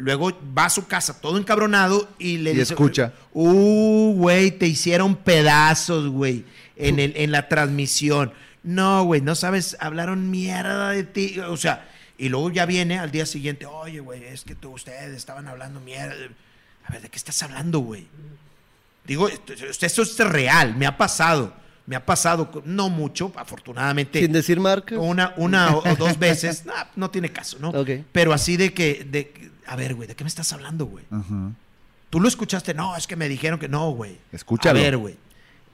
luego 0.00 0.32
va 0.56 0.64
a 0.64 0.70
su 0.70 0.86
casa 0.86 1.20
todo 1.20 1.38
encabronado 1.38 2.08
y 2.18 2.38
le 2.38 2.52
Y 2.52 2.56
dice, 2.56 2.74
escucha. 2.74 3.12
Uh, 3.32 4.14
güey, 4.16 4.50
te 4.50 4.66
hicieron 4.66 5.14
pedazos, 5.14 6.08
güey, 6.08 6.44
en, 6.76 6.98
el, 6.98 7.12
en 7.16 7.30
la 7.30 7.48
transmisión. 7.48 8.32
No, 8.62 9.04
güey, 9.04 9.20
no 9.20 9.34
sabes, 9.34 9.76
hablaron 9.80 10.30
mierda 10.30 10.90
de 10.90 11.04
ti. 11.04 11.38
O 11.40 11.56
sea, 11.56 11.88
y 12.18 12.28
luego 12.28 12.50
ya 12.50 12.66
viene 12.66 12.98
al 12.98 13.10
día 13.10 13.26
siguiente, 13.26 13.66
oye, 13.66 14.00
güey, 14.00 14.24
es 14.24 14.44
que 14.44 14.54
tú, 14.54 14.70
ustedes 14.70 15.16
estaban 15.16 15.46
hablando 15.48 15.80
mierda. 15.80 16.14
A 16.84 16.92
ver, 16.92 17.02
¿de 17.02 17.08
qué 17.08 17.16
estás 17.16 17.42
hablando, 17.42 17.78
güey? 17.80 18.06
Digo, 19.04 19.28
esto, 19.28 19.52
esto 19.86 20.02
es 20.02 20.18
real, 20.18 20.74
me 20.76 20.86
ha 20.86 20.96
pasado. 20.96 21.60
Me 21.86 21.96
ha 21.96 22.06
pasado, 22.06 22.62
no 22.66 22.88
mucho, 22.88 23.32
afortunadamente. 23.34 24.20
Sin 24.20 24.30
decir 24.30 24.60
marcas. 24.60 24.96
Una, 24.96 25.34
una 25.36 25.74
o, 25.74 25.90
o 25.90 25.96
dos 25.96 26.18
veces, 26.18 26.64
nah, 26.66 26.84
no 26.94 27.10
tiene 27.10 27.30
caso, 27.30 27.58
¿no? 27.58 27.72
Pero 28.12 28.32
así 28.32 28.56
de 28.56 28.72
que, 28.72 29.04
de, 29.10 29.50
a 29.66 29.76
ver, 29.76 29.94
güey, 29.94 30.08
¿de 30.08 30.14
qué 30.14 30.24
me 30.24 30.28
estás 30.28 30.52
hablando, 30.52 30.86
güey? 30.86 31.04
Tú 32.10 32.20
lo 32.20 32.28
escuchaste, 32.28 32.74
no, 32.74 32.96
es 32.96 33.06
que 33.06 33.16
me 33.16 33.28
dijeron 33.28 33.58
que 33.58 33.68
no, 33.68 33.90
güey. 33.92 34.18
Escúchalo. 34.32 34.78
A 34.78 34.82
ver, 34.82 34.96
güey. 34.96 35.16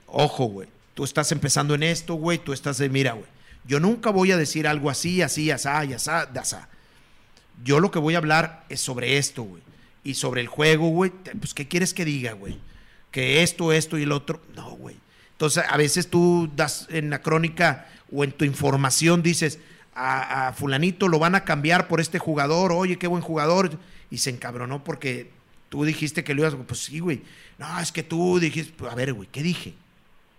Ojo, 0.06 0.46
güey. 0.46 0.68
Tú 0.94 1.04
estás 1.04 1.32
empezando 1.32 1.74
en 1.74 1.82
esto, 1.82 2.14
güey. 2.14 2.38
Tú 2.38 2.52
estás 2.52 2.78
de, 2.78 2.88
mira, 2.88 3.12
güey. 3.12 3.26
Yo 3.66 3.80
nunca 3.80 4.10
voy 4.10 4.32
a 4.32 4.36
decir 4.36 4.66
algo 4.66 4.90
así, 4.90 5.22
así, 5.22 5.50
asá, 5.50 5.84
y 5.84 5.92
asá, 5.92 6.26
de 6.26 6.38
asá. 6.38 6.68
Yo 7.64 7.80
lo 7.80 7.90
que 7.90 7.98
voy 7.98 8.14
a 8.14 8.18
hablar 8.18 8.64
es 8.68 8.80
sobre 8.80 9.18
esto, 9.18 9.42
güey. 9.42 9.62
Y 10.04 10.14
sobre 10.14 10.40
el 10.40 10.46
juego, 10.46 10.88
güey. 10.88 11.10
Pues, 11.38 11.52
¿qué 11.52 11.66
quieres 11.66 11.94
que 11.94 12.04
diga, 12.04 12.32
güey? 12.32 12.58
Que 13.10 13.42
esto, 13.42 13.72
esto 13.72 13.98
y 13.98 14.02
el 14.04 14.12
otro. 14.12 14.40
No, 14.54 14.70
güey. 14.70 14.96
Entonces, 15.32 15.64
a 15.68 15.76
veces 15.76 16.08
tú 16.08 16.50
das 16.54 16.86
en 16.90 17.10
la 17.10 17.20
crónica 17.22 17.88
o 18.12 18.24
en 18.24 18.32
tu 18.32 18.44
información 18.44 19.22
dices, 19.22 19.58
a, 19.96 20.48
a 20.48 20.52
fulanito 20.52 21.08
lo 21.08 21.18
van 21.18 21.34
a 21.34 21.44
cambiar 21.44 21.88
por 21.88 22.00
este 22.00 22.18
jugador, 22.18 22.70
oye, 22.72 22.98
qué 22.98 23.06
buen 23.06 23.22
jugador. 23.22 23.70
Y 24.10 24.18
se 24.18 24.30
encabronó 24.30 24.84
porque 24.84 25.30
tú 25.68 25.84
dijiste 25.84 26.22
que 26.22 26.34
lo 26.34 26.42
ibas, 26.42 26.54
pues 26.66 26.80
sí, 26.80 27.00
güey. 27.00 27.22
No, 27.58 27.80
es 27.80 27.90
que 27.90 28.02
tú 28.02 28.38
dijiste, 28.38 28.72
pues, 28.76 28.92
a 28.92 28.94
ver, 28.94 29.12
güey, 29.14 29.28
¿qué 29.32 29.42
dije? 29.42 29.74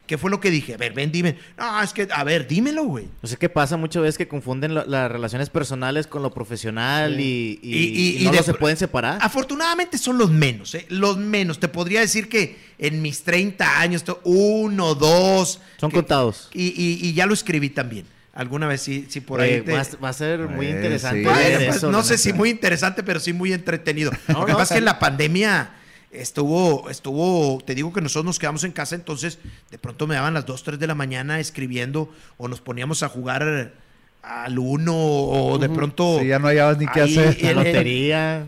¿Qué 0.06 0.18
fue 0.18 0.32
lo 0.32 0.40
que 0.40 0.50
dije? 0.52 0.74
A 0.74 0.78
ver, 0.78 0.94
ven, 0.94 1.12
dime. 1.12 1.38
No, 1.58 1.82
es 1.82 1.92
que, 1.92 2.08
a 2.10 2.24
ver, 2.24 2.48
dímelo, 2.48 2.86
güey. 2.86 3.10
O 3.22 3.28
sea, 3.28 3.38
que 3.38 3.50
pasa 3.50 3.76
muchas 3.76 4.04
veces 4.04 4.18
que 4.18 4.26
confunden 4.30 4.74
la- 4.74 4.86
las 4.86 5.12
relaciones 5.12 5.50
personales 5.50 6.08
con 6.08 6.24
lo 6.24 6.34
profesional 6.34 7.20
y, 7.20 7.60
y- 7.62 7.74
Y- 7.74 7.78
y- 7.78 8.10
y 8.20 8.22
y 8.22 8.24
no 8.24 8.32
de 8.32 8.38
lo 8.38 8.44
se 8.44 8.54
pueden 8.54 8.78
separar. 8.78 9.18
Afortunadamente 9.22 9.98
son 9.98 10.18
los 10.18 10.32
menos, 10.32 10.76
¿eh? 10.76 10.86
Los 10.88 11.18
menos. 11.18 11.60
Te 11.60 11.68
podría 11.68 12.00
decir 12.00 12.30
que 12.30 12.58
en 12.78 13.02
mis 13.02 13.24
30 13.24 13.82
años, 13.82 14.06
uno, 14.24 14.96
dos. 14.96 15.60
Son 15.76 15.90
que- 15.92 15.98
contados. 15.98 16.50
Y, 16.54 16.68
y- 16.68 17.00
y 17.06 17.14
ya 17.14 17.26
lo 17.26 17.34
escribí 17.34 17.70
también. 17.70 18.06
Alguna 18.38 18.68
vez 18.68 18.82
sí, 18.82 19.08
sí 19.10 19.20
por 19.20 19.42
ahí. 19.42 19.54
Eh, 19.54 19.62
te- 19.62 19.74
va, 19.74 19.82
a- 19.82 19.98
va 20.04 20.10
a 20.10 20.14
ser 20.14 20.42
muy 20.48 20.68
Eh, 20.68 20.72
interesante. 20.72 21.20
sí. 21.20 21.26
Bueno, 21.26 21.40
ver 21.40 21.66
pues, 21.66 21.78
eso, 21.78 21.92
no 21.92 22.04
sé 22.04 22.18
si 22.20 22.34
muy 22.34 22.50
interesante, 22.52 23.02
pero 23.04 23.20
sí 23.20 23.34
muy 23.34 23.52
entretenido. 23.52 24.12
No, 24.28 24.42
Lo 24.42 24.46
que 24.46 24.52
no. 24.52 24.58
pasa 24.60 24.74
es 24.74 24.78
que 24.78 24.80
en 24.80 24.86
la 24.86 25.00
pandemia 25.00 25.72
estuvo, 26.12 26.90
estuvo, 26.90 27.62
te 27.66 27.74
digo 27.76 27.92
que 27.92 28.02
nosotros 28.02 28.26
nos 28.26 28.40
quedamos 28.40 28.64
en 28.64 28.72
casa, 28.72 28.96
entonces 28.96 29.40
de 29.72 29.78
pronto 29.78 30.08
me 30.08 30.16
daban 30.16 30.34
las 30.34 30.46
2, 30.46 30.64
3 30.64 30.80
de 30.80 30.88
la 30.88 30.96
mañana 30.96 31.40
escribiendo 31.40 32.14
o 32.38 32.48
nos 32.48 32.62
poníamos 32.62 33.04
a 33.04 33.10
jugar 33.10 33.74
al 34.22 34.60
uno 34.60 34.94
o 34.96 35.58
de 35.58 35.70
pronto... 35.70 36.20
Sí, 36.22 36.28
ya 36.28 36.38
no 36.40 36.48
hallabas 36.48 36.78
ni 36.78 36.86
qué 36.88 37.02
hacer. 37.02 37.42
La 37.42 37.54
lotería. 37.54 38.48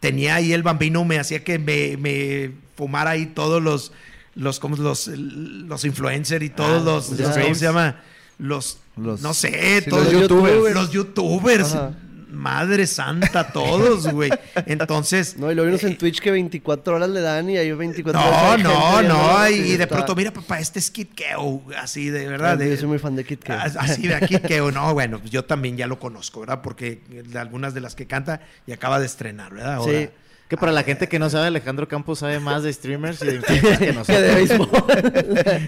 tenía 0.00 0.34
ahí 0.36 0.52
el 0.52 0.62
bambino, 0.62 1.04
me 1.04 1.18
hacía 1.18 1.44
que 1.44 1.58
me, 1.58 1.96
me 1.96 2.52
fumara 2.76 3.10
ahí 3.10 3.26
todos 3.26 3.62
los, 3.62 3.92
los, 4.34 4.58
¿cómo, 4.58 4.76
los, 4.76 5.06
los 5.08 5.84
influencers 5.84 6.44
y 6.44 6.50
todos 6.50 6.82
Ah, 6.82 6.84
los, 6.84 7.06
¿cómo 7.42 7.54
se 7.54 7.64
llama? 7.64 8.00
Los, 8.38 8.78
Los- 8.96 9.20
no 9.20 9.34
sé, 9.34 9.82
sí, 9.82 9.90
todos 9.90 10.04
los 10.12 10.22
youtubers. 10.22 10.74
Los 10.74 10.90
youtubers. 10.90 11.74
Ajá. 11.74 11.94
Madre 12.30 12.86
santa, 12.86 13.48
todos, 13.52 14.06
güey. 14.12 14.30
Entonces. 14.66 15.36
No, 15.38 15.50
y 15.50 15.54
lo 15.54 15.64
vimos 15.64 15.82
en 15.82 15.92
eh, 15.92 15.96
Twitch 15.96 16.20
que 16.20 16.30
24 16.30 16.94
horas 16.96 17.08
le 17.08 17.20
dan 17.20 17.48
y 17.50 17.56
hay 17.56 17.72
24 17.72 18.20
horas. 18.20 18.42
No, 18.42 18.50
gente 18.50 18.62
no, 18.68 18.98
viendo, 18.98 19.14
no. 19.14 19.48
Y, 19.48 19.76
de 19.76 19.86
pronto, 19.86 20.14
mira, 20.14 20.30
papá, 20.30 20.60
este 20.60 20.78
es 20.78 20.90
Kid 20.90 21.08
Keo, 21.16 21.64
así 21.76 22.10
de 22.10 22.28
verdad. 22.28 22.52
Ah, 22.52 22.56
de- 22.56 22.70
Yo 22.70 22.76
soy 22.76 22.86
muy 22.88 22.98
fan 22.98 23.16
de 23.16 23.24
Kid 23.24 23.38
Keo. 23.38 23.56
Así 23.58 24.06
de 24.06 24.14
aquí 24.14 24.38
que 24.46 24.60
no, 24.60 24.94
bueno, 24.94 25.18
pues 25.18 25.30
yo 25.32 25.44
también 25.46 25.76
ya 25.76 25.86
lo 25.86 25.98
conozco, 25.98 26.40
¿verdad? 26.40 26.60
Porque 26.62 27.00
de 27.08 27.38
algunas 27.38 27.74
de 27.74 27.80
las 27.80 27.94
que 27.94 28.06
canta 28.06 28.42
y 28.66 28.72
acaba 28.72 29.00
de 29.00 29.06
estrenar, 29.06 29.52
¿verdad? 29.54 29.74
Ahora, 29.74 29.98
Sí. 30.00 30.08
Que 30.48 30.56
para 30.56 30.72
la 30.72 30.82
gente 30.82 31.08
que 31.08 31.18
no 31.18 31.28
sabe, 31.28 31.48
Alejandro 31.48 31.86
Campos 31.88 32.20
sabe 32.20 32.40
más 32.40 32.62
de 32.62 32.72
streamers 32.72 33.20
y 33.22 33.26
de 33.26 33.34
influencers 33.36 33.78
que 33.78 33.86
Que 33.86 33.92
nosotros. 33.92 34.22
de 34.22 34.34
béisbol. 34.34 34.68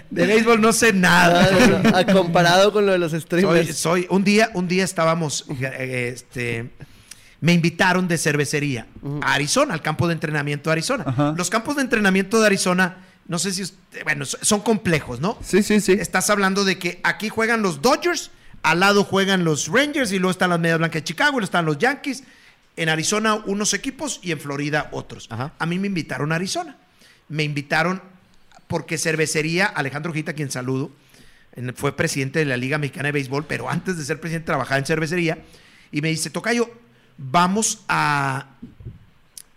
De 0.09 0.25
béisbol 0.25 0.59
no 0.61 0.73
sé 0.73 0.91
nada. 0.91 1.49
No, 1.51 1.67
no, 1.91 2.03
no. 2.03 2.13
Comparado 2.13 2.73
con 2.73 2.85
lo 2.87 2.91
de 2.91 2.97
los 2.97 3.11
Soy, 3.11 3.21
streamers. 3.21 3.77
soy- 3.77 4.07
un 4.09 4.23
día, 4.23 4.49
un 4.55 4.67
día 4.67 4.83
estábamos, 4.83 5.45
eh, 5.61 6.11
este, 6.15 6.71
me 7.41 7.53
invitaron 7.53 8.07
de 8.07 8.17
cervecería 8.17 8.87
a 9.21 9.33
Arizona, 9.33 9.73
al 9.75 9.81
campo 9.83 10.07
de 10.07 10.13
entrenamiento 10.13 10.69
de 10.69 10.73
Arizona. 10.73 11.03
Ajá. 11.07 11.33
Los 11.37 11.49
campos 11.51 11.75
de 11.75 11.83
entrenamiento 11.83 12.39
de 12.39 12.47
Arizona, 12.47 12.97
no 13.27 13.37
sé 13.37 13.51
si, 13.53 13.61
usted- 13.61 14.03
bueno, 14.03 14.25
so- 14.25 14.39
son 14.41 14.61
complejos, 14.61 15.19
¿no? 15.19 15.37
Sí, 15.43 15.61
sí, 15.61 15.79
sí. 15.79 15.91
Estás 15.93 16.31
hablando 16.31 16.65
de 16.65 16.79
que 16.79 16.99
aquí 17.03 17.29
juegan 17.29 17.61
los 17.61 17.83
Dodgers, 17.83 18.31
al 18.63 18.79
lado 18.79 19.03
juegan 19.03 19.43
los 19.43 19.67
Rangers 19.67 20.11
y 20.11 20.17
luego 20.17 20.31
están 20.31 20.49
las 20.49 20.59
Medias 20.59 20.79
Blancas 20.79 21.01
de 21.01 21.03
Chicago, 21.03 21.29
y 21.29 21.33
luego 21.33 21.45
están 21.45 21.65
los 21.65 21.77
Yankees. 21.77 22.23
En 22.77 22.89
Arizona 22.89 23.35
unos 23.35 23.73
equipos 23.73 24.19
y 24.23 24.31
en 24.31 24.39
Florida 24.39 24.89
otros. 24.91 25.27
Ajá. 25.29 25.53
A 25.59 25.65
mí 25.65 25.79
me 25.79 25.87
invitaron 25.87 26.31
a 26.31 26.35
Arizona. 26.35 26.77
Me 27.29 27.43
invitaron 27.43 28.01
porque 28.67 28.97
cervecería, 28.97 29.65
Alejandro 29.65 30.13
Gita, 30.13 30.33
quien 30.33 30.49
saludo, 30.49 30.91
fue 31.75 31.95
presidente 31.95 32.39
de 32.39 32.45
la 32.45 32.55
Liga 32.55 32.77
Mexicana 32.77 33.07
de 33.07 33.11
Béisbol, 33.11 33.45
pero 33.45 33.69
antes 33.69 33.97
de 33.97 34.05
ser 34.05 34.21
presidente 34.21 34.45
trabajaba 34.45 34.79
en 34.79 34.85
cervecería, 34.85 35.43
y 35.91 36.01
me 36.01 36.07
dice, 36.07 36.29
Tocayo, 36.29 36.71
vamos 37.17 37.83
a, 37.89 38.51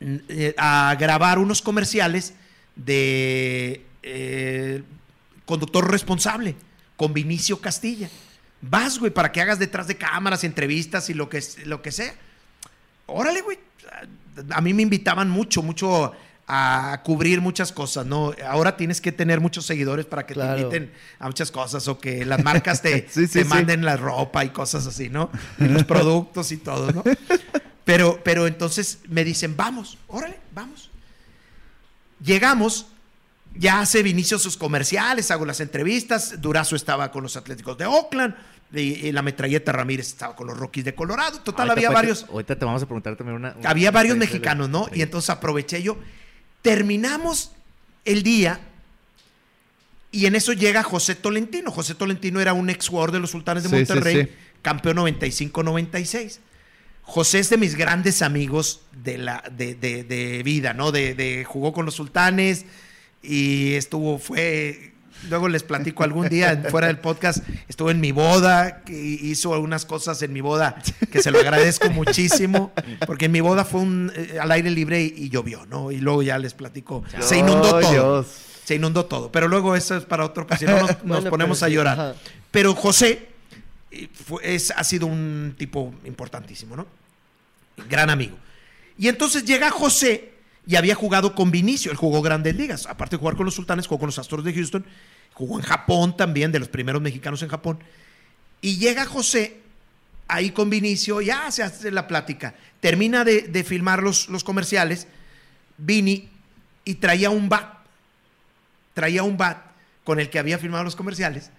eh, 0.01 0.55
a 0.59 0.97
grabar 0.99 1.39
unos 1.39 1.63
comerciales 1.63 2.35
de 2.75 3.87
eh, 4.03 4.83
conductor 5.47 5.89
responsable 5.89 6.57
con 6.97 7.15
Vinicio 7.15 7.61
Castilla. 7.61 8.11
Vas, 8.61 8.99
güey, 8.99 9.13
para 9.13 9.31
que 9.31 9.41
hagas 9.41 9.59
detrás 9.59 9.87
de 9.87 9.97
cámaras, 9.97 10.43
entrevistas 10.43 11.09
y 11.11 11.15
lo 11.15 11.29
que, 11.29 11.43
lo 11.65 11.83
que 11.83 11.93
sea. 11.93 12.15
Órale, 13.07 13.41
güey. 13.43 13.59
A 14.51 14.61
mí 14.61 14.75
me 14.75 14.83
invitaban 14.83 15.31
mucho, 15.31 15.63
mucho 15.63 16.13
a 16.47 17.01
cubrir 17.05 17.41
muchas 17.41 17.73
cosas, 17.73 18.05
¿no? 18.05 18.33
Ahora 18.47 18.77
tienes 18.77 19.01
que 19.01 19.13
tener 19.13 19.41
muchos 19.41 19.65
seguidores 19.65 20.05
para 20.05 20.27
que 20.27 20.35
Claro. 20.35 20.57
te 20.57 20.61
inviten 20.77 20.93
a 21.19 21.27
muchas 21.29 21.51
cosas 21.51 21.89
o 21.89 21.99
que 21.99 22.25
las 22.27 22.43
marcas 22.45 22.83
te, 22.83 23.09
Sí, 23.11 23.27
sí, 23.27 23.33
te 23.33 23.43
sí. 23.45 23.49
manden 23.49 23.85
la 23.85 23.97
ropa 23.97 24.45
y 24.45 24.51
cosas 24.51 24.87
así, 24.87 25.09
¿no? 25.09 25.31
Y 25.59 25.65
los 25.65 25.85
productos 25.85 26.53
y 26.53 26.59
todo, 26.59 26.93
¿no? 26.93 27.03
Pero, 27.85 28.21
pero 28.25 28.47
entonces 28.47 28.99
me 29.09 29.25
dicen, 29.25 29.57
vamos, 29.57 29.97
órale, 30.09 30.39
vamos. 30.55 30.91
Llegamos, 32.23 32.87
ya 33.55 33.81
hace 33.81 34.03
Vinicio 34.03 34.39
sus 34.39 34.57
comerciales, 34.57 35.31
hago 35.31 35.45
las 35.47 35.61
entrevistas, 35.61 36.41
Durazo 36.41 36.77
estaba 36.77 37.11
con 37.11 37.23
los 37.23 37.37
Atléticos 37.37 37.77
de 37.79 37.87
Oakland, 37.87 38.35
Y 38.83 39.13
la 39.13 39.23
metralleta 39.23 39.73
Ramírez 39.73 40.09
estaba 40.09 40.35
con 40.37 40.47
los 40.47 40.57
Rockies 40.59 40.85
de 40.85 40.95
Colorado. 40.95 41.41
Total, 41.41 41.69
Ahorita, 41.71 41.73
había 41.73 41.89
pues, 41.89 41.95
varios. 41.95 42.27
Ahorita 42.31 42.59
te 42.59 42.65
vamos 42.65 42.83
a 42.83 42.87
preguntar 42.87 43.17
también 43.17 43.37
una. 43.37 43.55
una- 43.59 43.69
Había 43.71 43.91
varios 43.91 44.17
mexicanos, 44.17 44.69
¿no? 44.69 44.87
Sí. 44.87 44.99
Y 44.99 45.03
entonces 45.03 45.31
aproveché 45.31 45.83
yo. 45.83 45.97
Terminamos 46.63 47.53
el 48.05 48.23
día 48.23 48.61
y 50.11 50.27
en 50.27 50.35
eso 50.35 50.53
llega 50.53 50.83
José 50.83 51.15
Tolentino. 51.15 51.71
José 51.71 51.95
Tolentino 51.95 52.41
era 52.41 52.53
un 52.53 52.71
ex 52.71 52.89
jugador 52.89 53.13
de 53.13 53.21
los 53.21 53.31
Sultanes 53.31 53.65
de 53.65 53.69
sí, 53.69 53.75
Monterrey, 53.75 54.25
sí. 54.25 54.31
campeón 54.63 54.97
95-96. 54.99 56.39
José 57.03 57.41
es 57.41 57.51
de 57.51 57.59
mis 57.59 57.75
grandes 57.75 58.23
amigos 58.23 58.81
de, 59.03 59.19
la, 59.19 59.45
de, 59.55 59.75
de- 59.75 60.05
de 60.05 60.43
vida, 60.43 60.73
¿no? 60.73 60.91
De, 60.91 61.15
de- 61.15 61.45
jugó 61.45 61.73
con 61.75 61.85
los 61.85 61.95
Sultanes 61.95 62.65
y 63.23 63.75
estuvo, 63.75 64.19
fue... 64.19 64.94
Luego 65.31 65.49
les 65.49 65.63
platico 65.63 66.05
algún 66.05 66.29
día 66.29 66.65
fuera 66.71 66.87
del 66.89 66.99
podcast. 66.99 67.39
Estuvo 67.69 67.91
en 67.91 68.01
mi 68.01 68.13
boda, 68.13 68.83
que 68.83 68.93
hizo 68.99 69.55
algunas 69.55 69.85
cosas 69.87 70.21
en 70.23 70.33
mi 70.33 70.41
boda 70.41 70.77
que 71.11 71.23
se 71.23 71.31
lo 71.31 71.39
agradezco 71.41 71.91
muchísimo, 71.91 72.73
porque 73.07 73.27
en 73.27 73.33
mi 73.33 73.41
boda 73.41 73.65
fue 73.65 73.81
un, 73.81 74.13
eh, 74.15 74.39
al 74.41 74.51
aire 74.53 74.71
libre 74.71 75.03
y, 75.03 75.15
y 75.25 75.29
llovió, 75.31 75.67
¿no? 75.67 75.91
Y 75.91 75.99
luego 75.99 76.23
ya 76.23 76.39
les 76.39 76.55
platico. 76.55 77.03
Se 77.21 77.39
inundó 77.39 77.79
todo. 77.81 77.91
Dios. 77.91 78.27
Se 78.65 78.75
inundó 78.77 79.05
todo. 79.07 79.31
Pero 79.33 79.49
luego 79.49 79.77
eso 79.77 79.97
es 79.97 80.05
para 80.05 80.25
otro, 80.25 80.47
si 80.59 80.65
no 80.65 80.79
nos, 81.05 81.25
ponemos 81.27 81.59
pero 81.61 81.67
a 81.67 81.69
llorar. 81.69 82.01
ajá. 82.01 82.15
Pero 82.51 82.75
José 82.75 83.29
eh, 83.91 84.09
fue- 84.27 84.55
es, 84.55 84.71
ha 84.71 84.85
sido 84.85 85.07
un 85.07 85.55
tipo 85.59 85.93
importantísimo, 86.05 86.77
¿no? 86.77 86.87
Gran 87.89 88.11
amigo. 88.11 88.37
Y 88.97 89.09
entonces 89.09 89.45
llega 89.45 89.71
José 89.71 90.33
y 90.67 90.77
había 90.77 90.95
jugado 90.95 91.35
con 91.35 91.51
Vinicio. 91.51 91.91
Él 91.91 91.97
jugó 91.97 92.23
grandes 92.23 92.55
ligas. 92.57 92.87
Aparte 92.87 93.17
de 93.17 93.21
jugar 93.21 93.37
con 93.37 93.45
los 93.45 93.55
sultanes, 93.55 93.87
jugó 93.87 93.99
con 93.99 94.07
los 94.07 94.19
Astros 94.19 94.45
de 94.45 94.55
Houston. 94.55 94.85
Jugó 95.35 95.59
en 95.59 95.65
Japón 95.65 96.17
también, 96.17 96.53
de 96.53 96.61
los 96.61 96.69
primeros 96.69 97.03
mexicanos 97.03 97.43
en 97.43 97.49
Japón. 97.49 97.79
Y 98.61 98.79
llega 98.79 99.05
José 99.05 99.61
ahí 100.29 100.51
con 100.51 100.71
Vinicio, 100.71 101.21
ya 101.21 101.51
se 101.51 101.63
hace 101.63 101.91
la 101.91 102.07
plática. 102.07 102.55
Termina 102.81 103.25
de, 103.25 103.43
de 103.43 103.65
filmar 103.65 104.03
los, 104.03 104.29
los 104.29 104.45
comerciales, 104.45 105.07
Vini, 105.77 106.29
y 106.85 106.95
traía 106.95 107.31
un 107.31 107.49
bat. 107.49 107.75
Traía 108.95 109.23
un 109.23 109.37
bat 109.37 109.59
con 110.05 110.21
el 110.21 110.31
que 110.31 110.39
había 110.39 110.59
filmado 110.59 110.85
los 110.85 110.97
comerciales. 110.97 111.51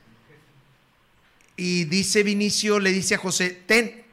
Y 1.58 1.86
dice 1.86 2.24
Vinicio, 2.24 2.80
le 2.80 2.92
dice 2.92 3.16
a 3.16 3.18
José, 3.18 3.50
ten, 3.66 4.04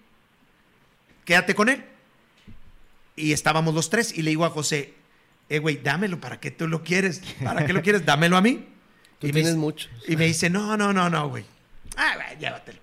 quédate 1.25 1.55
con 1.55 1.69
él. 1.69 1.85
Y 3.15 3.33
estábamos 3.33 3.75
los 3.75 3.91
tres 3.91 4.17
y 4.17 4.23
le 4.23 4.31
digo 4.31 4.45
a 4.45 4.51
José, 4.51 4.95
eh, 5.49 5.59
güey, 5.59 5.77
dámelo, 5.77 6.21
¿para 6.21 6.41
qué 6.41 6.51
tú 6.51 6.67
lo 6.67 6.83
quieres? 6.83 7.21
¿Para 7.45 7.67
qué 7.67 7.73
lo 7.73 7.83
quieres? 7.83 8.07
Dámelo 8.07 8.37
a 8.37 8.43
mí. 8.43 8.67
Tú 9.23 9.29
Y 9.29 9.33
me 9.33 9.41
tienes 9.41 9.57
muchos. 9.57 9.89
Y 10.07 10.17
me 10.17 10.27
dice, 10.27 10.51
no, 10.51 10.77
no, 10.77 10.93
no, 10.93 11.09
no, 11.09 11.29
güey. 11.29 11.45
Ah, 11.97 12.13
güey, 12.17 12.39
llévatelo. 12.39 12.79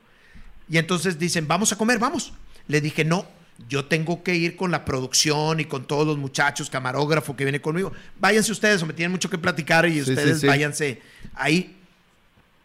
Y 0.70 0.78
entonces 0.78 1.20
dicen, 1.20 1.48
vamos 1.48 1.72
a 1.74 1.78
comer, 1.78 2.00
vamos. 2.00 2.32
Le 2.68 2.80
dije, 2.80 3.04
no, 3.04 3.28
yo 3.68 3.86
tengo 3.86 4.24
que 4.24 4.36
ir 4.36 4.56
con 4.56 4.72
la 4.72 4.86
producción 4.86 5.60
y 5.60 5.66
con 5.66 5.86
todos 5.86 6.08
los 6.08 6.18
muchachos, 6.18 6.70
camarógrafo 6.70 7.36
que 7.36 7.44
viene 7.44 7.60
conmigo. 7.60 7.92
Váyanse 8.18 8.54
ustedes 8.54 8.82
o 8.82 8.86
me 8.86 8.94
tienen 8.94 9.12
mucho 9.12 9.30
que 9.30 9.38
platicar 9.38 9.86
y 9.86 9.94
Sí, 9.96 10.00
ustedes 10.12 10.36
sí, 10.36 10.42
sí. 10.42 10.48
váyanse 10.48 11.02
ahí. 11.34 11.76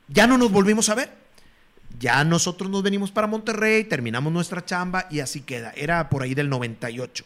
Ya 0.07 0.27
no 0.29 0.39
nos 0.39 0.53
volvimos 0.53 0.89
a 0.89 0.95
ver. 0.95 1.11
Ya 1.99 2.23
nosotros 2.25 2.71
nos 2.71 2.83
venimos 2.83 3.11
para 3.11 3.27
Monterrey, 3.27 3.85
terminamos 3.85 4.33
nuestra 4.33 4.65
chamba 4.65 5.07
y 5.11 5.21
así 5.21 5.41
queda. 5.41 5.73
Era 5.77 6.09
por 6.09 6.23
ahí 6.23 6.35
del 6.35 6.49
98. 6.49 7.25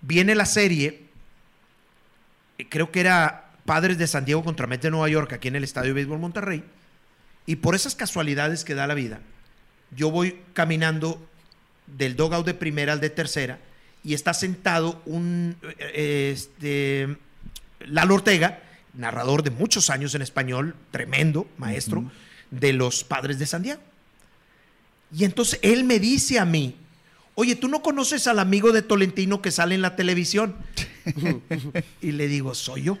Viene 0.00 0.34
la 0.34 0.46
serie, 0.46 1.04
eh, 2.58 2.66
creo 2.68 2.90
que 2.90 3.00
era 3.00 3.41
Padres 3.64 3.98
de 3.98 4.06
San 4.06 4.24
Diego 4.24 4.44
contra 4.44 4.66
Mets 4.66 4.82
de 4.82 4.90
Nueva 4.90 5.08
York, 5.08 5.32
aquí 5.32 5.48
en 5.48 5.56
el 5.56 5.64
Estadio 5.64 5.88
de 5.88 5.94
Béisbol 5.94 6.18
Monterrey. 6.18 6.64
Y 7.46 7.56
por 7.56 7.74
esas 7.74 7.94
casualidades 7.94 8.64
que 8.64 8.74
da 8.74 8.86
la 8.86 8.94
vida, 8.94 9.20
yo 9.94 10.10
voy 10.10 10.40
caminando 10.52 11.20
del 11.86 12.16
dogout 12.16 12.46
de 12.46 12.54
primera 12.54 12.92
al 12.92 13.00
de 13.00 13.10
tercera 13.10 13.58
y 14.04 14.14
está 14.14 14.34
sentado 14.34 15.00
un 15.06 15.56
eh, 15.78 16.32
este, 16.34 17.16
Lalo 17.80 18.14
Ortega, 18.14 18.62
narrador 18.94 19.42
de 19.42 19.50
muchos 19.50 19.90
años 19.90 20.14
en 20.14 20.22
español, 20.22 20.74
tremendo 20.90 21.46
maestro 21.58 22.10
de 22.50 22.72
los 22.72 23.04
Padres 23.04 23.38
de 23.38 23.46
San 23.46 23.62
Diego. 23.62 23.80
Y 25.16 25.24
entonces 25.24 25.58
él 25.62 25.84
me 25.84 25.98
dice 25.98 26.38
a 26.38 26.44
mí, 26.44 26.76
oye, 27.34 27.56
¿tú 27.56 27.68
no 27.68 27.82
conoces 27.82 28.26
al 28.26 28.38
amigo 28.38 28.72
de 28.72 28.82
Tolentino 28.82 29.42
que 29.42 29.50
sale 29.50 29.74
en 29.74 29.82
la 29.82 29.96
televisión? 29.96 30.56
y 32.00 32.12
le 32.12 32.28
digo, 32.28 32.54
soy 32.54 32.82
yo. 32.82 32.98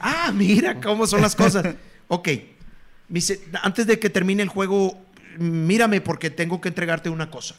Ah, 0.00 0.32
mira 0.34 0.80
cómo 0.80 1.06
son 1.06 1.20
las 1.20 1.34
cosas. 1.36 1.74
Ok. 2.12 2.26
Me 3.08 3.14
dice, 3.14 3.40
antes 3.62 3.86
de 3.86 4.00
que 4.00 4.10
termine 4.10 4.42
el 4.42 4.48
juego, 4.48 4.98
mírame 5.38 6.00
porque 6.00 6.28
tengo 6.28 6.60
que 6.60 6.66
entregarte 6.68 7.08
una 7.08 7.30
cosa. 7.30 7.54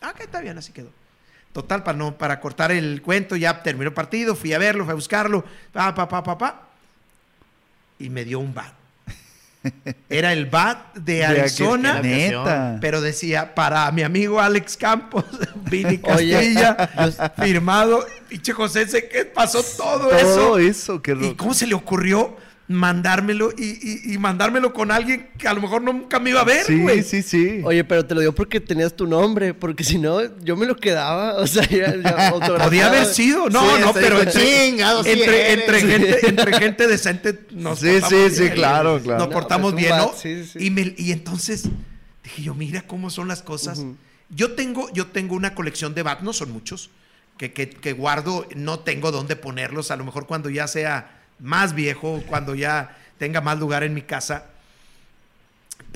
Ah, 0.00 0.14
que 0.16 0.22
está 0.22 0.40
bien, 0.40 0.56
así 0.56 0.72
quedó. 0.72 0.90
Total, 1.52 1.82
para, 1.82 1.98
no, 1.98 2.16
para 2.16 2.40
cortar 2.40 2.72
el 2.72 3.02
cuento, 3.02 3.36
ya 3.36 3.62
terminó 3.62 3.88
el 3.88 3.94
partido, 3.94 4.34
fui 4.34 4.54
a 4.54 4.58
verlo, 4.58 4.84
fui 4.84 4.92
a 4.92 4.94
buscarlo, 4.94 5.44
pa, 5.72 5.94
pa, 5.94 6.08
pa, 6.08 6.22
pa, 6.22 6.38
pa. 6.38 6.68
Y 7.98 8.08
me 8.08 8.24
dio 8.24 8.38
un 8.38 8.54
bat. 8.54 8.72
Era 10.08 10.32
el 10.32 10.46
bat 10.46 10.94
de 10.94 11.16
De 11.16 11.24
Arizona, 11.26 11.98
aquel- 11.98 12.10
Neta. 12.30 12.78
pero 12.80 13.00
decía 13.00 13.54
para 13.54 13.90
mi 13.92 14.02
amigo 14.02 14.40
Alex 14.40 14.76
Campos, 14.76 15.24
Vini 15.70 16.00
Oye, 16.04 16.54
Castilla, 16.56 17.32
firmado. 17.42 18.04
Pinche 18.28 18.52
José, 18.52 18.86
sé 18.88 19.08
que 19.08 19.24
pasó 19.26 19.62
todo, 19.62 20.10
eso. 20.12 20.34
Todo 20.36 20.58
eso, 20.58 21.02
qué 21.02 21.12
¿Y 21.20 21.34
cómo 21.34 21.52
se 21.52 21.66
le 21.66 21.74
ocurrió 21.74 22.36
mandármelo 22.74 23.50
y, 23.58 23.64
y- 23.64 24.14
y 24.14 24.18
mandármelo 24.18 24.72
con 24.72 24.92
alguien 24.92 25.28
que 25.36 25.48
a 25.48 25.54
lo 25.54 25.60
mejor 25.60 25.82
nunca 25.82 26.20
me 26.20 26.30
iba 26.30 26.40
a 26.40 26.44
ver, 26.44 26.64
Sí, 26.64 26.76
güey? 26.80 27.02
sí, 27.02 27.20
sí. 27.22 27.60
Oye, 27.64 27.82
pero 27.82 28.06
te 28.06 28.14
lo 28.14 28.20
dio 28.20 28.32
porque 28.32 28.60
tenías 28.60 28.94
tu 28.94 29.08
nombre, 29.08 29.54
porque 29.54 29.82
si 29.82 29.98
no, 29.98 30.20
yo 30.38 30.56
me 30.56 30.66
lo 30.66 30.76
quedaba, 30.76 31.34
o 31.38 31.46
sea, 31.48 31.68
ya, 31.68 31.96
ya. 31.96 32.30
Podía 32.64 32.86
haber 32.86 33.06
sido, 33.06 33.50
no, 33.50 33.60
Sí, 33.76 33.80
no, 33.82 33.92
pero 33.92 34.20
entre, 34.22 34.42
"Chingado, 34.68 35.02
sí 35.02 35.10
entre, 35.10 35.52
eres". 35.52 35.64
entre 35.68 35.80
gente, 35.80 36.28
entre 36.28 36.58
gente 36.58 36.86
decente 36.86 37.40
nos 37.50 37.80
Sí, 37.80 37.86
portamos 38.00 38.32
sí, 38.32 38.44
sí, 38.44 38.50
claro, 38.50 39.00
claro. 39.02 39.18
Nos 39.18 39.28
No, 39.28 39.34
portamos 39.34 39.74
bien, 39.74 39.96
¿no? 39.96 40.12
sí, 40.16 40.44
sí. 40.46 40.58
Y, 40.66 40.70
me- 40.70 40.94
y 40.96 41.10
entonces 41.10 41.64
dije 42.22 42.42
yo, 42.42 42.54
mira 42.54 42.82
cómo 42.82 43.10
son 43.10 43.26
las 43.26 43.42
cosas. 43.42 43.82
Yo 44.28 44.52
tengo, 44.52 44.88
yo 44.92 45.08
tengo 45.08 45.34
una 45.34 45.56
colección 45.56 45.92
de 45.94 46.04
bats, 46.04 46.22
no 46.22 46.32
son 46.32 46.52
muchos, 46.52 46.90
que, 47.36 47.52
que, 47.52 47.68
que 47.68 47.92
guardo, 47.94 48.46
no 48.54 48.78
tengo 48.78 49.10
dónde 49.10 49.34
ponerlos. 49.34 49.90
A 49.90 49.96
lo 49.96 50.04
mejor 50.04 50.26
cuando 50.28 50.50
ya 50.50 50.68
sea 50.68 51.16
más 51.40 51.74
viejo, 51.74 52.22
cuando 52.26 52.54
ya 52.54 52.96
tenga 53.18 53.40
más 53.40 53.58
lugar 53.58 53.82
en 53.82 53.94
mi 53.94 54.02
casa, 54.02 54.46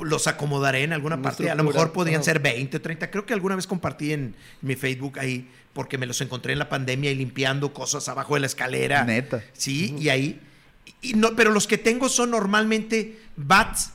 los 0.03 0.27
acomodaré 0.27 0.83
en 0.83 0.93
alguna 0.93 1.17
Una 1.17 1.23
parte. 1.23 1.51
A 1.51 1.55
lo 1.55 1.65
mejor 1.65 1.93
podrían 1.93 2.21
ajá. 2.21 2.25
ser 2.25 2.41
20, 2.41 2.81
30. 2.81 3.11
Creo 3.11 3.27
que 3.27 3.35
alguna 3.35 3.57
vez 3.57 3.67
compartí 3.67 4.13
en 4.13 4.35
mi 4.61 4.75
Facebook 4.75 5.19
ahí, 5.19 5.49
porque 5.73 5.99
me 5.99 6.07
los 6.07 6.21
encontré 6.21 6.53
en 6.53 6.59
la 6.59 6.69
pandemia 6.69 7.11
y 7.11 7.15
limpiando 7.15 7.73
cosas 7.73 8.09
abajo 8.09 8.35
de 8.35 8.41
la 8.41 8.47
escalera. 8.47 9.05
Neta. 9.05 9.43
Sí, 9.53 9.95
y 9.99 10.09
ahí. 10.09 10.41
Y 11.01 11.15
no, 11.15 11.37
pero 11.37 11.51
los 11.51 11.67
que 11.67 11.79
tengo 11.79 12.09
son 12.09 12.31
normalmente 12.31 13.21
bats 13.37 13.93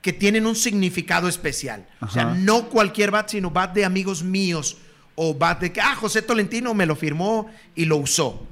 que 0.00 0.12
tienen 0.12 0.46
un 0.46 0.56
significado 0.56 1.28
especial. 1.28 1.86
O 2.00 2.08
sea, 2.08 2.24
Ajá. 2.24 2.34
no 2.34 2.68
cualquier 2.68 3.10
bat, 3.10 3.28
sino 3.28 3.50
bat 3.50 3.74
de 3.74 3.84
amigos 3.84 4.22
míos. 4.22 4.76
O 5.14 5.34
bat 5.34 5.60
de 5.60 5.72
que, 5.72 5.80
ah, 5.80 5.94
José 5.96 6.22
Tolentino 6.22 6.74
me 6.74 6.86
lo 6.86 6.96
firmó 6.96 7.50
y 7.74 7.84
lo 7.84 7.96
usó. 7.96 8.46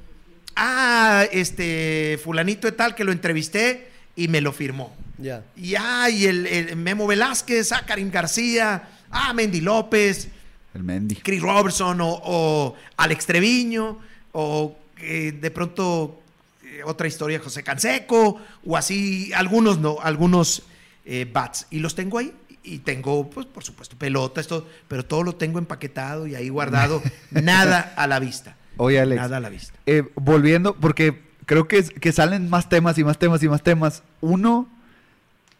Ah, 0.56 1.24
este, 1.32 2.20
fulanito 2.22 2.66
de 2.66 2.72
tal 2.72 2.94
que 2.94 3.04
lo 3.04 3.12
entrevisté 3.12 3.88
y 4.16 4.28
me 4.28 4.40
lo 4.40 4.52
firmó. 4.52 4.94
Ya. 5.18 5.44
Y 5.56 5.74
ay, 5.74 6.26
el, 6.26 6.46
el 6.46 6.76
Memo 6.76 7.06
Velázquez, 7.06 7.72
ah, 7.72 7.84
Karim 7.86 8.10
García, 8.10 8.88
ah, 9.10 9.32
Mendy 9.32 9.60
López, 9.60 10.28
El 10.74 10.82
Mendy. 10.82 11.16
Chris 11.16 11.40
Robertson 11.40 12.00
o, 12.00 12.20
o 12.24 12.76
Alex 12.96 13.26
Treviño 13.26 13.98
o 14.32 14.76
eh, 14.98 15.32
de 15.32 15.50
pronto 15.50 16.22
eh, 16.64 16.82
otra 16.84 17.06
historia 17.06 17.38
José 17.38 17.62
Canseco 17.62 18.40
o 18.64 18.76
así 18.76 19.32
algunos 19.34 19.78
no 19.78 19.98
algunos 20.00 20.62
eh, 21.04 21.28
bats 21.30 21.66
y 21.70 21.78
los 21.78 21.94
tengo 21.94 22.18
ahí 22.18 22.32
y 22.62 22.78
tengo 22.78 23.28
pues 23.28 23.46
por 23.46 23.64
supuesto 23.64 23.96
pelotas 23.96 24.46
todo 24.46 24.66
pero 24.88 25.04
todo 25.04 25.22
lo 25.22 25.34
tengo 25.34 25.58
empaquetado 25.58 26.26
y 26.26 26.34
ahí 26.34 26.48
guardado 26.48 27.02
nada 27.30 27.92
a 27.96 28.06
la 28.06 28.18
vista 28.18 28.56
Oye, 28.76 29.00
Alex. 29.00 29.20
nada 29.20 29.36
a 29.36 29.40
la 29.40 29.48
vista 29.48 29.74
Eh, 29.86 30.02
volviendo, 30.14 30.74
porque 30.74 31.20
creo 31.46 31.68
que, 31.68 31.82
que 31.84 32.12
salen 32.12 32.48
más 32.50 32.68
temas 32.68 32.96
y 32.98 33.04
más 33.04 33.18
temas 33.18 33.42
y 33.42 33.48
más 33.48 33.62
temas. 33.62 34.02
Uno, 34.20 34.68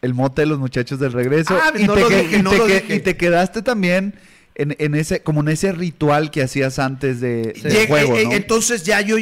el 0.01 0.13
mote 0.13 0.41
de 0.41 0.47
los 0.47 0.59
muchachos 0.59 0.99
del 0.99 1.13
regreso. 1.13 1.57
Ah, 1.61 1.71
y, 1.77 1.83
no 1.85 1.93
te 1.93 2.01
lo 2.01 2.09
que- 2.09 2.17
dije, 2.23 2.37
y 2.37 2.41
no 2.41 2.49
te 2.51 2.57
lo 2.57 2.65
que- 2.67 2.81
dije. 2.81 2.95
y 2.95 2.99
te 2.99 3.15
quedaste 3.17 3.61
también 3.61 4.15
en, 4.55 4.75
en 4.79 4.95
ese, 4.95 5.21
como 5.21 5.41
en 5.41 5.47
ese 5.49 5.71
ritual 5.71 6.29
que 6.31 6.43
hacías 6.43 6.79
antes 6.79 7.19
de, 7.21 7.53
del 7.63 7.71
Llega- 7.73 7.87
juego, 7.87 8.17
eh, 8.17 8.25
¿no? 8.25 8.31
Entonces 8.33 8.83
ya 8.83 9.01
yo, 9.01 9.17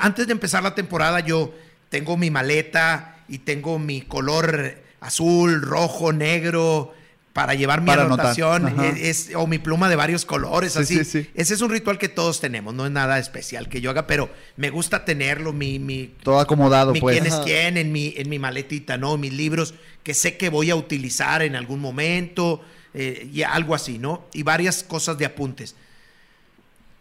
antes 0.00 0.26
de 0.26 0.32
empezar 0.32 0.62
la 0.62 0.74
temporada, 0.74 1.20
yo 1.20 1.54
tengo 1.88 2.16
mi 2.16 2.30
maleta 2.30 3.16
y 3.28 3.38
tengo 3.38 3.78
mi 3.78 4.02
color 4.02 4.74
azul, 5.00 5.62
rojo, 5.62 6.12
negro, 6.12 6.92
para 7.36 7.52
llevar 7.52 7.82
mi 7.82 7.88
Para 7.88 8.04
anotación 8.04 8.80
es, 8.96 9.30
o 9.36 9.46
mi 9.46 9.58
pluma 9.58 9.90
de 9.90 9.96
varios 9.96 10.24
colores, 10.24 10.72
Sí, 10.72 10.78
así. 10.78 10.96
sí, 10.96 11.04
sí. 11.04 11.30
Ese 11.34 11.52
es 11.52 11.60
un 11.60 11.68
ritual 11.70 11.98
que 11.98 12.08
todos 12.08 12.40
tenemos, 12.40 12.72
no 12.72 12.86
es 12.86 12.90
nada 12.92 13.18
especial 13.18 13.68
que 13.68 13.82
yo 13.82 13.90
haga, 13.90 14.06
pero 14.06 14.30
me 14.56 14.70
gusta 14.70 15.04
tenerlo, 15.04 15.52
mi, 15.52 15.78
mi, 15.78 16.14
Todo 16.22 16.40
acomodado, 16.40 16.94
mi 16.94 17.00
pues. 17.02 17.20
quién 17.20 17.30
es 17.30 17.38
quién 17.44 17.76
en 17.76 17.92
mi, 17.92 18.14
en 18.16 18.30
mi 18.30 18.38
maletita, 18.38 18.96
¿no? 18.96 19.18
Mis 19.18 19.34
libros 19.34 19.74
que 20.02 20.14
sé 20.14 20.38
que 20.38 20.48
voy 20.48 20.70
a 20.70 20.76
utilizar 20.76 21.42
en 21.42 21.56
algún 21.56 21.78
momento 21.78 22.62
eh, 22.94 23.28
y 23.30 23.42
algo 23.42 23.74
así, 23.74 23.98
¿no? 23.98 24.24
Y 24.32 24.42
varias 24.42 24.82
cosas 24.82 25.18
de 25.18 25.26
apuntes. 25.26 25.74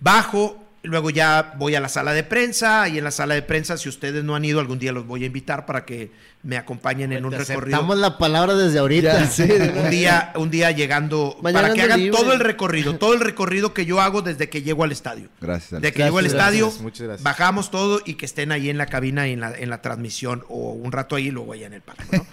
Bajo, 0.01 0.64
luego 0.85 1.09
ya 1.09 1.53
voy 1.57 1.75
a 1.75 1.79
la 1.79 1.89
sala 1.89 2.13
de 2.13 2.23
prensa 2.23 2.87
y 2.89 2.97
en 2.97 3.03
la 3.03 3.11
sala 3.11 3.33
de 3.35 3.41
prensa, 3.41 3.77
si 3.77 3.89
ustedes 3.89 4.23
no 4.23 4.35
han 4.35 4.45
ido, 4.45 4.59
algún 4.59 4.79
día 4.79 4.91
los 4.91 5.05
voy 5.05 5.23
a 5.23 5.27
invitar 5.27 5.65
para 5.65 5.85
que 5.85 6.11
me 6.43 6.57
acompañen 6.57 7.11
en 7.11 7.25
un 7.25 7.31
Te 7.31 7.39
recorrido. 7.39 7.77
aceptamos 7.77 7.97
la 7.97 8.17
palabra 8.17 8.53
desde 8.55 8.79
ahorita. 8.79 9.19
Ya, 9.19 9.27
sí, 9.27 9.43
de 9.47 9.69
Un 9.69 9.89
día, 9.89 10.31
un 10.35 10.51
día 10.51 10.71
llegando, 10.71 11.37
Mañana 11.41 11.63
para 11.63 11.73
que 11.73 11.81
hagan 11.81 11.99
libre. 12.01 12.17
todo 12.17 12.33
el 12.33 12.39
recorrido, 12.39 12.95
todo 12.97 13.13
el 13.13 13.19
recorrido 13.19 13.73
que 13.73 13.85
yo 13.85 13.99
hago 14.01 14.21
desde 14.21 14.49
que 14.49 14.61
llego 14.61 14.83
al 14.83 14.91
estadio. 14.91 15.29
Gracias, 15.41 15.73
Alex. 15.73 15.81
De 15.83 15.91
que 15.93 16.03
llego 16.03 16.19
al 16.19 16.25
estadio, 16.27 16.65
gracias, 16.65 16.83
muchas 16.83 17.07
gracias. 17.07 17.23
bajamos 17.23 17.71
todo 17.71 18.01
y 18.05 18.13
que 18.15 18.25
estén 18.25 18.51
ahí 18.51 18.69
en 18.69 18.77
la 18.77 18.85
cabina 18.85 19.27
y 19.27 19.33
en 19.33 19.39
la, 19.39 19.57
en 19.57 19.69
la 19.69 19.81
transmisión 19.81 20.43
o 20.49 20.71
un 20.73 20.91
rato 20.91 21.15
ahí 21.15 21.27
y 21.27 21.31
luego 21.31 21.53
allá 21.53 21.67
en 21.67 21.73
el 21.73 21.81
palco. 21.81 22.03
¿no? 22.11 22.25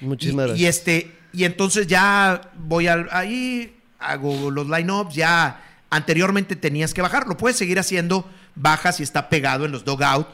Muchísimas 0.00 0.44
y, 0.44 0.48
gracias. 0.48 0.60
y 0.60 0.66
este, 0.66 1.12
y 1.32 1.44
entonces 1.44 1.86
ya 1.86 2.40
voy 2.56 2.86
al, 2.86 3.08
ahí, 3.10 3.76
hago 3.98 4.50
los 4.50 4.68
line-ups, 4.68 5.14
ya 5.14 5.60
anteriormente 5.90 6.56
tenías 6.56 6.94
que 6.94 7.02
bajar, 7.02 7.26
lo 7.26 7.36
puedes 7.36 7.56
seguir 7.56 7.78
haciendo, 7.78 8.28
bajas 8.54 9.00
y 9.00 9.02
está 9.02 9.28
pegado 9.28 9.64
en 9.64 9.72
los 9.72 9.84
dugout, 9.84 10.26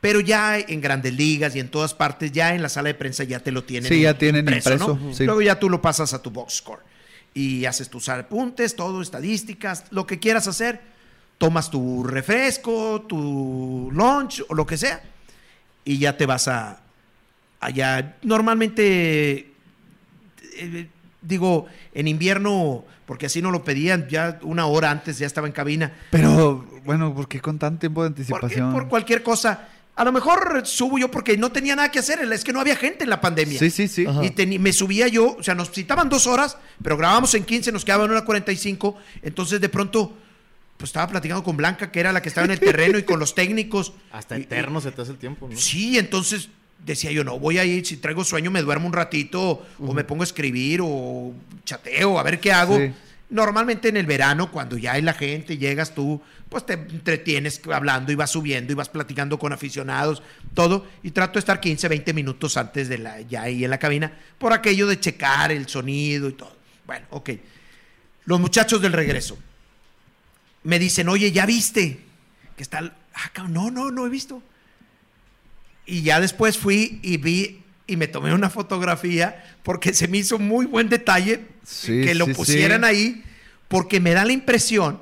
pero 0.00 0.20
ya 0.20 0.58
en 0.58 0.80
grandes 0.80 1.14
ligas 1.14 1.56
y 1.56 1.60
en 1.60 1.68
todas 1.68 1.94
partes, 1.94 2.32
ya 2.32 2.54
en 2.54 2.62
la 2.62 2.68
sala 2.68 2.88
de 2.88 2.94
prensa 2.94 3.24
ya 3.24 3.40
te 3.40 3.50
lo 3.50 3.64
tienen. 3.64 3.88
Sí, 3.88 4.02
ya 4.02 4.16
tienen 4.16 4.48
impreso, 4.48 4.98
¿no? 5.00 5.14
sí. 5.14 5.24
Luego 5.24 5.42
ya 5.42 5.58
tú 5.58 5.68
lo 5.68 5.82
pasas 5.82 6.14
a 6.14 6.22
tu 6.22 6.30
box 6.30 6.54
score 6.54 6.82
y 7.34 7.64
haces 7.64 7.88
tus 7.88 8.08
apuntes, 8.08 8.76
todo, 8.76 9.02
estadísticas, 9.02 9.84
lo 9.90 10.06
que 10.06 10.18
quieras 10.18 10.46
hacer, 10.46 10.80
tomas 11.38 11.70
tu 11.70 12.04
refresco, 12.04 13.02
tu 13.08 13.90
lunch 13.92 14.44
o 14.48 14.54
lo 14.54 14.66
que 14.66 14.76
sea 14.76 15.02
y 15.88 15.98
ya 15.98 16.16
te 16.16 16.26
vas 16.26 16.48
a 16.48 16.80
allá. 17.60 18.16
Normalmente, 18.22 19.52
eh, 20.58 20.88
digo, 21.22 21.66
en 21.94 22.08
invierno, 22.08 22.84
porque 23.08 23.24
así 23.24 23.40
no 23.40 23.50
lo 23.50 23.64
pedían, 23.64 24.06
ya 24.10 24.38
una 24.42 24.66
hora 24.66 24.90
antes 24.90 25.18
ya 25.18 25.26
estaba 25.26 25.46
en 25.46 25.54
cabina. 25.54 25.94
Pero, 26.10 26.62
bueno, 26.84 27.14
¿por 27.14 27.26
qué 27.26 27.40
con 27.40 27.58
tanto 27.58 27.80
tiempo 27.80 28.02
de 28.02 28.08
anticipación? 28.08 28.70
por 28.70 28.86
cualquier 28.86 29.22
cosa. 29.22 29.66
A 29.96 30.04
lo 30.04 30.12
mejor 30.12 30.60
subo 30.66 30.98
yo 30.98 31.10
porque 31.10 31.38
no 31.38 31.50
tenía 31.50 31.74
nada 31.74 31.90
que 31.90 32.00
hacer, 32.00 32.20
es 32.30 32.44
que 32.44 32.52
no 32.52 32.60
había 32.60 32.76
gente 32.76 33.04
en 33.04 33.10
la 33.10 33.18
pandemia. 33.22 33.58
Sí, 33.58 33.70
sí, 33.70 33.88
sí. 33.88 34.04
Ajá. 34.06 34.20
Y 34.24 34.58
me 34.58 34.74
subía 34.74 35.08
yo, 35.08 35.36
o 35.38 35.42
sea, 35.42 35.54
nos 35.54 35.70
citaban 35.70 36.10
dos 36.10 36.26
horas, 36.26 36.58
pero 36.82 36.98
grabábamos 36.98 37.34
en 37.34 37.44
15, 37.44 37.72
nos 37.72 37.82
quedaban 37.82 38.10
una 38.10 38.26
45. 38.26 38.98
Entonces, 39.22 39.58
de 39.58 39.70
pronto, 39.70 40.12
pues 40.76 40.90
estaba 40.90 41.08
platicando 41.08 41.42
con 41.42 41.56
Blanca, 41.56 41.90
que 41.90 42.00
era 42.00 42.12
la 42.12 42.20
que 42.20 42.28
estaba 42.28 42.44
en 42.44 42.50
el 42.50 42.60
terreno, 42.70 42.98
y 42.98 43.04
con 43.04 43.18
los 43.18 43.34
técnicos. 43.34 43.94
Hasta 44.12 44.38
Y- 44.38 44.42
eterno 44.42 44.82
se 44.82 44.92
te 44.92 45.00
hace 45.00 45.12
el 45.12 45.18
tiempo, 45.18 45.48
¿no? 45.48 45.56
Sí, 45.56 45.96
entonces 45.98 46.50
decía 46.92 47.10
yo, 47.10 47.24
no, 47.24 47.38
voy 47.38 47.58
a 47.58 47.64
ir, 47.64 47.86
si 47.86 47.96
traigo 47.96 48.24
sueño 48.24 48.50
me 48.50 48.62
duermo 48.62 48.86
un 48.86 48.92
ratito 48.92 49.66
o 49.78 49.92
me 49.92 50.04
pongo 50.04 50.22
a 50.22 50.24
escribir 50.24 50.80
o 50.82 51.32
chateo, 51.64 52.18
a 52.18 52.22
ver 52.22 52.40
qué 52.40 52.52
hago. 52.52 52.76
Sí. 52.76 52.92
Normalmente 53.30 53.88
en 53.88 53.98
el 53.98 54.06
verano, 54.06 54.50
cuando 54.50 54.78
ya 54.78 54.92
hay 54.92 55.02
la 55.02 55.12
gente, 55.12 55.58
llegas 55.58 55.94
tú, 55.94 56.20
pues 56.48 56.64
te 56.64 56.72
entretienes 56.72 57.60
hablando 57.70 58.10
y 58.10 58.14
vas 58.14 58.30
subiendo 58.30 58.72
y 58.72 58.74
vas 58.74 58.88
platicando 58.88 59.38
con 59.38 59.52
aficionados, 59.52 60.22
todo, 60.54 60.86
y 61.02 61.10
trato 61.10 61.34
de 61.34 61.40
estar 61.40 61.60
15, 61.60 61.88
20 61.88 62.14
minutos 62.14 62.56
antes 62.56 62.88
de 62.88 62.98
la, 62.98 63.20
ya 63.20 63.42
ahí 63.42 63.64
en 63.64 63.70
la 63.70 63.78
cabina, 63.78 64.12
por 64.38 64.54
aquello 64.54 64.86
de 64.86 64.98
checar 64.98 65.52
el 65.52 65.68
sonido 65.68 66.28
y 66.28 66.32
todo. 66.32 66.56
Bueno, 66.86 67.06
ok. 67.10 67.30
Los 68.24 68.40
muchachos 68.40 68.80
del 68.80 68.94
regreso 68.94 69.38
me 70.64 70.78
dicen, 70.78 71.08
oye, 71.08 71.30
¿ya 71.30 71.44
viste? 71.44 72.00
Que 72.56 72.62
está... 72.62 72.94
Ah, 73.14 73.48
no, 73.48 73.70
no, 73.70 73.90
no 73.90 74.06
he 74.06 74.08
visto. 74.08 74.42
Y 75.90 76.02
ya 76.02 76.20
después 76.20 76.58
fui 76.58 77.00
y 77.02 77.16
vi 77.16 77.60
y 77.86 77.96
me 77.96 78.06
tomé 78.06 78.34
una 78.34 78.50
fotografía 78.50 79.42
porque 79.62 79.94
se 79.94 80.06
me 80.06 80.18
hizo 80.18 80.38
muy 80.38 80.66
buen 80.66 80.88
detalle 80.90 81.40
Sí, 81.64 82.02
que 82.02 82.14
lo 82.14 82.26
sí, 82.26 82.34
pusieran 82.34 82.82
sí. 82.82 82.86
ahí 82.86 83.24
porque 83.68 83.98
me 84.00 84.12
da 84.12 84.24
la 84.24 84.32
impresión 84.32 85.00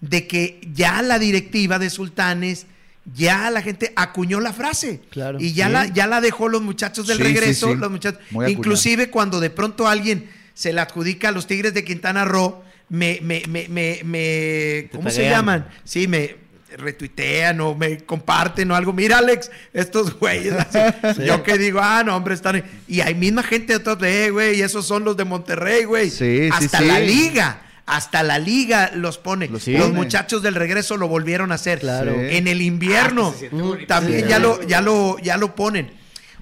de 0.00 0.26
que 0.26 0.60
ya 0.74 1.02
la 1.02 1.18
directiva 1.18 1.78
de 1.78 1.90
Sultanes, 1.90 2.66
ya 3.14 3.50
la 3.50 3.62
gente 3.62 3.92
acuñó 3.96 4.40
la 4.40 4.52
frase. 4.52 5.00
Claro. 5.10 5.38
Y 5.40 5.52
ya, 5.52 5.66
Sí. 5.66 5.72
la, 5.72 5.86
ya 5.86 6.06
la 6.06 6.20
dejó 6.20 6.48
los 6.48 6.62
muchachos 6.62 7.06
del 7.06 7.18
regreso, 7.18 7.68
sí. 7.72 7.76
los 7.76 7.90
muchachos. 7.90 8.20
Muy. 8.30 8.50
Inclusive 8.50 9.10
cuando 9.10 9.38
de 9.40 9.50
pronto 9.50 9.86
alguien 9.88 10.28
se 10.54 10.72
la 10.72 10.82
adjudica 10.82 11.28
a 11.28 11.32
los 11.32 11.46
Tigres 11.46 11.74
de 11.74 11.84
Quintana 11.84 12.24
Roo, 12.24 12.62
me, 12.88 13.20
me, 13.22 13.42
me, 13.48 13.68
me, 13.68 14.00
me- 14.04 14.88
¿cómo 14.92 15.10
se 15.10 15.22
llaman? 15.30 15.68
Sí, 15.84 16.08
me 16.08 16.36
retuitean 16.76 17.60
o 17.60 17.74
me 17.74 17.98
comparten 17.98 18.70
o 18.70 18.74
algo. 18.76 18.92
Mira, 18.92 19.18
Alex, 19.18 19.50
estos 19.72 20.18
güeyes. 20.18 20.54
así. 21.02 21.24
Yo 21.24 21.42
que 21.42 21.58
digo, 21.58 21.80
ah, 21.82 22.02
no, 22.04 22.16
hombre, 22.16 22.34
están. 22.34 22.64
Y 22.88 23.00
hay 23.00 23.14
misma 23.14 23.42
gente 23.42 23.72
de 23.72 23.76
otros 23.78 24.02
"Eh, 24.02 24.30
güey, 24.30 24.60
esos 24.62 24.86
son 24.86 25.04
los 25.04 25.16
de 25.16 25.24
Monterrey, 25.24 25.84
güey. 25.84 26.10
Sí, 26.10 26.48
sí, 26.48 26.50
Hasta 26.52 26.78
sí. 26.78 26.84
la 26.86 27.00
liga. 27.00 27.62
Hasta 27.86 28.22
la 28.22 28.38
liga 28.38 28.92
los 28.94 29.18
pone. 29.18 29.48
Los 29.48 29.92
muchachos 29.92 30.42
del 30.42 30.54
regreso 30.54 30.96
lo 30.96 31.08
volvieron 31.08 31.50
a 31.50 31.56
hacer. 31.56 31.80
Claro. 31.80 32.12
Sí. 32.14 32.36
En 32.36 32.46
el 32.46 32.62
invierno. 32.62 33.34
Ah, 33.52 33.76
también 33.88 34.22
Sí. 34.22 34.28
ya, 34.28 34.38
lo, 34.38 34.62
ya, 34.62 34.80
lo, 34.80 35.18
ya 35.18 35.36
lo 35.36 35.56
ponen. 35.56 35.90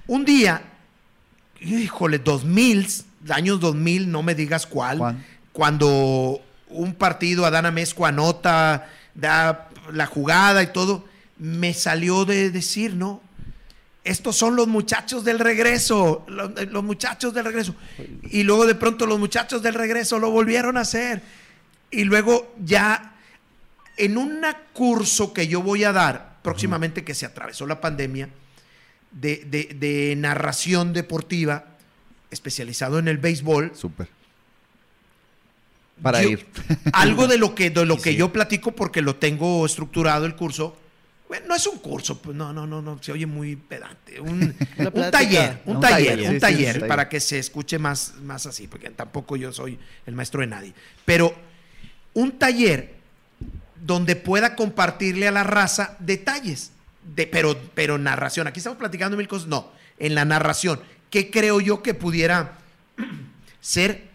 Un 0.05 0.25
día, 0.25 0.61
híjole, 1.61 2.19
2000, 2.19 2.87
años 3.29 3.59
2000, 3.59 4.11
no 4.11 4.21
me 4.23 4.35
digas 4.35 4.65
cuál, 4.67 4.97
¿Cuál? 4.99 5.25
cuando 5.51 6.39
un 6.69 6.93
partido, 6.93 7.45
Adana 7.45 7.71
Mezco 7.71 8.05
anota, 8.05 8.87
da 9.15 9.68
la 9.93 10.05
jugada 10.05 10.63
y 10.63 10.67
todo, 10.73 11.05
me 11.37 11.73
salió 11.73 12.25
de 12.25 12.51
decir, 12.51 12.93
¿no? 12.95 13.21
Estos 14.03 14.37
son 14.37 14.55
los 14.55 14.67
muchachos 14.67 15.23
del 15.25 15.39
regreso, 15.39 16.25
los, 16.27 16.51
los 16.71 16.83
muchachos 16.83 17.33
del 17.33 17.45
regreso. 17.45 17.75
Y 18.31 18.43
luego 18.43 18.65
de 18.65 18.75
pronto 18.75 19.05
los 19.05 19.19
muchachos 19.19 19.61
del 19.61 19.73
regreso 19.73 20.19
lo 20.19 20.31
volvieron 20.31 20.77
a 20.77 20.81
hacer. 20.81 21.21
Y 21.91 22.05
luego 22.05 22.55
ya 22.63 23.15
en 23.97 24.17
un 24.17 24.41
curso 24.73 25.33
que 25.33 25.47
yo 25.47 25.61
voy 25.61 25.83
a 25.83 25.91
dar 25.91 26.39
próximamente 26.41 27.03
que 27.03 27.13
se 27.13 27.25
atravesó 27.25 27.67
la 27.67 27.81
pandemia 27.81 28.29
de, 29.11 29.43
de- 29.45 29.75
de 29.77 30.15
narración 30.15 30.93
deportiva 30.93 31.65
especializado 32.31 32.99
en 32.99 33.07
el 33.09 33.17
béisbol. 33.17 33.71
Súper. 33.75 34.07
Para 36.01 36.21
Yo- 36.23 36.29
ir. 36.29 36.45
Algo 36.93 37.27
de 37.27 37.37
lo 37.37 37.53
que, 37.55 37.69
de 37.69 37.85
lo 37.85 37.95
Sí, 37.97 38.01
que 38.03 38.11
sí. 38.11 38.15
yo 38.17 38.31
platico 38.33 38.71
porque 38.73 39.01
lo 39.01 39.15
tengo 39.15 39.65
estructurado 39.65 40.25
el 40.25 40.35
curso. 40.35 40.77
Bueno, 41.27 41.45
no 41.49 41.55
es 41.55 41.67
un 41.67 41.77
curso, 41.77 42.19
pues 42.19 42.35
no, 42.35 42.51
no, 42.53 42.65
no, 42.65 42.81
no, 42.81 42.97
se 43.03 43.11
oye 43.11 43.27
muy 43.27 43.55
pedante. 43.55 44.19
Un, 44.19 44.55
taller, 45.11 45.61
un, 45.65 45.75
sí, 45.75 45.81
taller, 45.81 46.29
un 46.31 46.39
taller. 46.39 46.87
para 46.87 47.07
que 47.07 47.19
se 47.19 47.37
escuche 47.37 47.77
más, 47.77 48.15
más 48.23 48.47
así, 48.47 48.67
porque 48.67 48.89
tampoco 48.89 49.35
yo 49.35 49.53
soy 49.53 49.77
el 50.07 50.15
maestro 50.15 50.41
de 50.41 50.47
nadie. 50.47 50.73
Pero 51.05 51.35
un 52.13 52.31
taller 52.39 52.95
donde 53.85 54.15
pueda 54.15 54.55
compartirle 54.55 55.27
a 55.27 55.31
la 55.31 55.43
raza 55.43 55.95
detalles, 55.99 56.71
de, 57.15 57.27
pero, 57.27 57.55
pero 57.75 57.99
narración. 57.99 58.47
Aquí 58.47 58.59
estamos 58.59 58.79
platicando 58.79 59.15
mil 59.15 59.27
cosas, 59.27 59.47
no, 59.47 59.71
en 59.99 60.15
la 60.15 60.25
narración. 60.25 60.79
¿Qué 61.11 61.29
creo 61.29 61.61
yo 61.61 61.83
que 61.83 61.93
pudiera 61.93 62.57
ser 63.61 64.08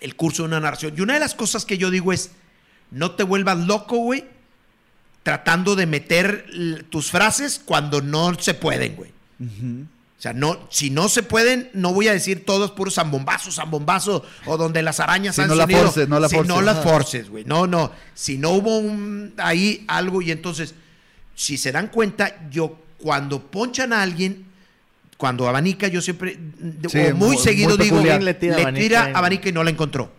el 0.00 0.16
curso 0.16 0.42
de 0.42 0.48
una 0.48 0.60
narración? 0.60 0.94
Y 0.96 1.00
una 1.00 1.14
de 1.14 1.20
las 1.20 1.34
cosas 1.34 1.64
que 1.64 1.78
yo 1.78 1.90
digo 1.90 2.12
es, 2.12 2.30
no 2.90 3.12
te 3.12 3.22
vuelvas 3.22 3.58
loco, 3.58 3.96
güey, 3.98 4.24
tratando 5.22 5.74
de 5.74 5.86
meter 5.86 6.84
tus 6.90 7.10
frases 7.10 7.60
cuando 7.64 8.00
no 8.00 8.34
se 8.38 8.54
pueden, 8.54 8.94
güey. 8.96 9.10
O 10.18 10.22
sea, 10.22 10.32
no, 10.32 10.66
si 10.70 10.88
no 10.88 11.08
se 11.10 11.22
pueden, 11.22 11.68
no 11.74 11.92
voy 11.92 12.08
a 12.08 12.12
decir 12.12 12.44
todos 12.46 12.70
puros 12.70 12.94
zambombazos, 12.94 13.56
zambombazos, 13.56 14.22
o 14.46 14.56
donde 14.56 14.82
las 14.82 14.98
arañas 15.00 15.34
Sí, 15.34 15.42
han 15.42 15.48
no 15.48 15.54
la 15.54 15.64
sonido. 15.64 15.82
forces, 15.82 16.08
no 16.08 16.20
la 16.20 16.28
forces. 16.28 16.48
no 16.48 16.62
las 16.62 16.82
forces, 16.82 17.28
güey. 17.28 17.44
No, 17.44 17.66
no. 17.66 17.92
Si 18.14 18.38
no 18.38 18.50
hubo 18.52 18.78
un, 18.78 19.34
ahí 19.36 19.84
algo 19.88 20.22
y 20.22 20.30
entonces, 20.30 20.74
si 21.34 21.58
se 21.58 21.70
dan 21.70 21.88
cuenta, 21.88 22.48
yo 22.50 22.78
cuando 22.98 23.42
ponchan 23.50 23.92
a 23.92 24.00
alguien, 24.02 24.45
cuando 25.16 25.48
abanica, 25.48 25.88
yo 25.88 26.00
siempre, 26.02 26.38
Sí, 26.90 26.98
o 26.98 27.14
muy, 27.16 27.28
muy- 27.28 27.38
seguido 27.38 27.76
muy 27.76 27.84
digo, 27.84 28.00
le 28.02 28.18
Le 28.20 28.34
tira, 28.34 28.56
tira 28.72 29.00
abanica. 29.00 29.18
abanica 29.18 29.48
y 29.48 29.52
no 29.52 29.64
la 29.64 29.70
encontró. 29.70 30.12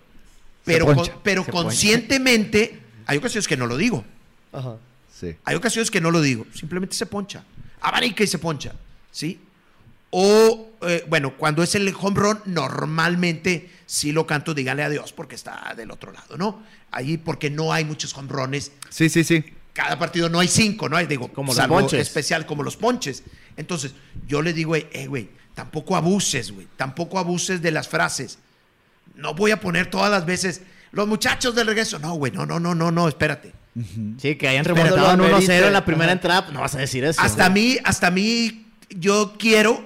Pero, 0.66 0.86
poncha. 0.86 1.12
con- 1.14 1.22
pero 1.24 1.44
Se 1.46 1.52
poncha. 1.52 1.64
conscientemente, 1.64 2.80
hay 3.06 3.18
ocasiones 3.18 3.48
que 3.48 3.56
no 3.58 3.68
lo 3.68 3.78
digo. 3.78 4.04
Ajá. 4.52 4.76
Sí. 5.14 5.36
Hay 5.46 5.56
ocasiones 5.56 5.90
que 5.92 6.02
no 6.02 6.12
lo 6.12 6.22
digo, 6.22 6.46
simplemente 6.54 6.96
se 6.96 7.06
poncha. 7.06 7.44
Abanica 7.82 8.24
y 8.24 8.28
se 8.28 8.38
poncha, 8.40 8.74
¿sí? 9.12 9.40
O, 10.10 10.70
eh, 10.82 11.04
bueno, 11.08 11.36
cuando 11.38 11.64
es 11.64 11.76
el 11.76 11.94
home 12.00 12.20
run, 12.20 12.40
normalmente 12.46 13.70
sí 13.86 14.12
lo 14.12 14.26
canto, 14.26 14.54
dígale 14.54 14.84
adiós, 14.84 15.14
porque 15.14 15.36
está 15.36 15.74
del 15.76 15.92
otro 15.92 16.12
lado, 16.12 16.38
¿no? 16.38 16.64
Ahí 16.92 17.18
porque 17.18 17.50
no 17.50 17.74
hay 17.74 17.86
muchos 17.86 18.16
home 18.16 18.30
runs. 18.30 18.72
Sí, 18.90 19.10
sí, 19.10 19.24
sí. 19.24 19.44
Cada 19.74 20.00
partido 20.00 20.28
no 20.30 20.40
hay 20.40 20.48
cinco, 20.48 20.90
¿no? 20.90 20.98
Digo, 21.06 21.28
Como 21.32 21.50
los 21.50 21.58
salvo 21.58 21.80
ponches. 21.80 22.00
especial 22.02 22.46
como 22.46 22.64
los 22.64 22.78
ponches. 22.78 23.24
Entonces, 23.58 23.94
yo 24.28 24.42
le 24.42 24.54
digo, 24.54 24.76
eh, 24.76 25.08
güey, 25.08 25.30
tampoco 25.54 25.96
abuses, 25.96 26.52
güey, 26.52 26.68
tampoco 26.78 27.20
abuses 27.20 27.62
de 27.62 27.72
las 27.72 27.88
frases. 27.88 28.40
No 29.16 29.34
voy 29.34 29.52
a 29.52 29.60
poner 29.60 29.90
todas 29.90 30.12
las 30.12 30.26
veces 30.26 30.62
los 30.92 31.08
muchachos 31.08 31.56
del 31.56 31.68
regreso. 31.68 32.00
No, 32.00 32.14
güey, 32.14 32.32
no, 32.32 32.46
no, 32.46 32.60
no, 32.60 32.76
no, 32.76 32.92
no, 32.92 33.08
espérate. 33.08 33.54
Sí, 34.20 34.36
que 34.36 34.48
hayan 34.48 34.66
remontado 34.66 35.12
en 35.12 35.20
lo 35.20 35.26
1-0 35.26 35.34
amerite. 35.34 35.68
en 35.68 35.74
la 35.74 35.86
primera 35.86 36.06
Ajá. 36.06 36.14
entrada, 36.14 36.48
no 36.52 36.62
vas 36.62 36.74
a 36.76 36.80
decir 36.80 37.04
eso. 37.04 37.22
Hasta 37.22 37.50
güey. 37.50 37.74
mí, 37.74 37.78
hasta 37.84 38.10
mí, 38.10 38.66
yo 38.90 39.36
quiero 39.38 39.86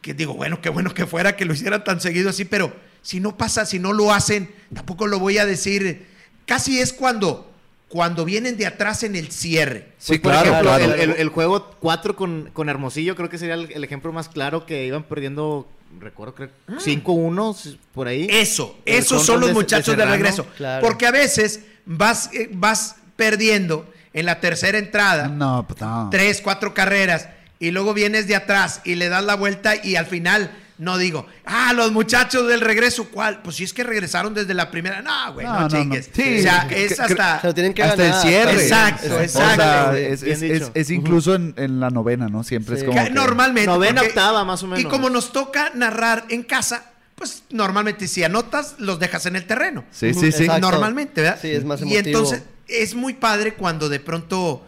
que 0.00 0.14
digo, 0.14 0.34
bueno, 0.34 0.60
qué 0.60 0.68
bueno 0.68 0.94
que 0.94 1.04
fuera 1.04 1.36
que 1.36 1.44
lo 1.44 1.52
hicieran 1.52 1.82
tan 1.82 2.00
seguido 2.00 2.30
así, 2.30 2.44
pero 2.44 2.74
si 3.02 3.20
no 3.20 3.36
pasa, 3.36 3.66
si 3.66 3.78
no 3.78 3.92
lo 3.92 4.12
hacen, 4.12 4.54
tampoco 4.72 5.06
lo 5.06 5.18
voy 5.18 5.38
a 5.38 5.46
decir. 5.46 6.06
Casi 6.46 6.78
es 6.80 6.92
cuando, 6.92 7.52
cuando 7.88 8.24
vienen 8.24 8.56
de 8.56 8.66
atrás 8.66 9.02
en 9.04 9.14
el 9.16 9.30
cierre. 9.30 9.92
Sí, 9.98 10.18
Pues, 10.18 10.20
por 10.20 10.32
ejemplo, 10.46 10.70
claro. 10.70 10.84
El, 10.94 11.00
el- 11.00 11.16
el 11.18 11.28
juego 11.28 11.70
4 11.80 12.16
con, 12.16 12.50
con 12.52 12.68
Hermosillo 12.68 13.14
creo 13.14 13.28
que 13.30 13.38
sería 13.38 13.54
el, 13.54 13.70
el 13.72 13.84
ejemplo 13.84 14.12
más 14.12 14.28
claro 14.28 14.66
que 14.66 14.84
iban 14.86 15.04
perdiendo, 15.04 15.68
recuerdo, 16.00 16.34
creo, 16.34 16.50
Ah. 16.68 16.78
5-1 16.84 17.76
por 17.94 18.08
ahí. 18.08 18.26
Eso, 18.30 18.76
esos 18.84 19.24
son 19.24 19.40
los 19.40 19.50
de- 19.50 19.54
muchachos 19.54 19.86
de, 19.96 20.02
Serrano. 20.02 20.12
regreso. 20.12 20.46
Claro. 20.56 20.84
Porque 20.86 21.06
a 21.06 21.12
veces 21.12 21.60
vas, 21.84 22.28
eh, 22.32 22.48
vas 22.52 22.96
perdiendo 23.14 23.88
en 24.12 24.26
la 24.26 24.40
tercera 24.40 24.78
entrada. 24.78 25.28
No, 25.28 25.64
pues 25.68 25.80
no. 25.80 26.08
tres, 26.10 26.40
cuatro 26.42 26.74
carreras 26.74 27.28
y 27.60 27.70
luego 27.70 27.94
vienes 27.94 28.26
de 28.26 28.34
atrás 28.36 28.80
y 28.84 28.96
le 28.96 29.08
das 29.08 29.24
la 29.24 29.34
vuelta 29.36 29.74
y 29.82 29.96
al 29.96 30.06
final 30.06 30.50
no 30.78 30.98
digo, 30.98 31.26
ah, 31.46 31.72
los 31.74 31.90
muchachos 31.92 32.46
del 32.48 32.60
regreso, 32.60 33.08
¿cuál? 33.10 33.40
Pues 33.42 33.56
si 33.56 33.64
es 33.64 33.72
que 33.72 33.82
regresaron 33.82 34.34
desde 34.34 34.52
la 34.52 34.70
primera. 34.70 35.00
No, 35.02 35.32
güey, 35.32 35.46
no, 35.46 35.52
No, 35.54 35.60
no, 35.60 35.68
no. 35.68 35.76
chingues. 35.76 36.10
Sí, 36.12 36.38
o 36.38 36.42
sea, 36.42 36.68
es 36.70 36.94
que- 36.96 37.02
hasta... 37.02 37.40
Se 37.40 37.46
lo 37.46 37.54
tienen 37.54 37.72
que 37.74 37.82
Hasta 37.82 38.02
ganar. 38.02 38.16
el 38.16 38.22
cierre. 38.30 38.62
Exacto, 38.62 39.20
Exacto. 39.20 39.52
O 39.52 39.56
sea, 39.56 39.98
es, 39.98 40.22
Bien 40.22 40.34
es- 40.34 40.40
dicho. 40.40 40.54
es- 40.66 40.70
es 40.74 40.90
incluso 40.90 41.34
en, 41.34 41.54
en 41.56 41.80
la 41.80 41.88
novena, 41.90 42.28
¿no? 42.28 42.44
Siempre 42.44 42.76
Sí. 42.76 42.82
es 42.82 42.88
como. 42.88 42.98
Que 43.00 43.08
que- 43.08 43.14
Normalmente. 43.14 43.66
Novena, 43.70 44.02
porque- 44.02 44.08
octava, 44.10 44.44
más 44.44 44.62
o 44.62 44.66
menos. 44.66 44.80
Y 44.80 44.84
como 44.84 45.08
nos 45.08 45.32
toca 45.32 45.70
narrar 45.74 46.24
en 46.28 46.42
casa, 46.42 46.84
pues 47.14 47.44
normalmente 47.48 48.06
si 48.06 48.22
anotas, 48.24 48.74
los 48.78 48.98
dejas 48.98 49.24
en 49.24 49.36
el 49.36 49.46
terreno. 49.46 49.84
Sí, 49.90 50.12
sí, 50.12 50.30
sí. 50.32 50.42
Exacto. 50.44 50.60
Normalmente, 50.60 51.22
¿verdad? 51.22 51.38
Sí, 51.40 51.50
es 51.50 51.64
más 51.64 51.80
Y 51.80 51.84
emotivo. 51.84 52.06
entonces 52.06 52.42
es 52.68 52.94
muy 52.94 53.14
padre 53.14 53.54
cuando 53.54 53.88
de 53.88 54.00
pronto 54.00 54.62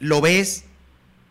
lo 0.00 0.20
ves 0.20 0.64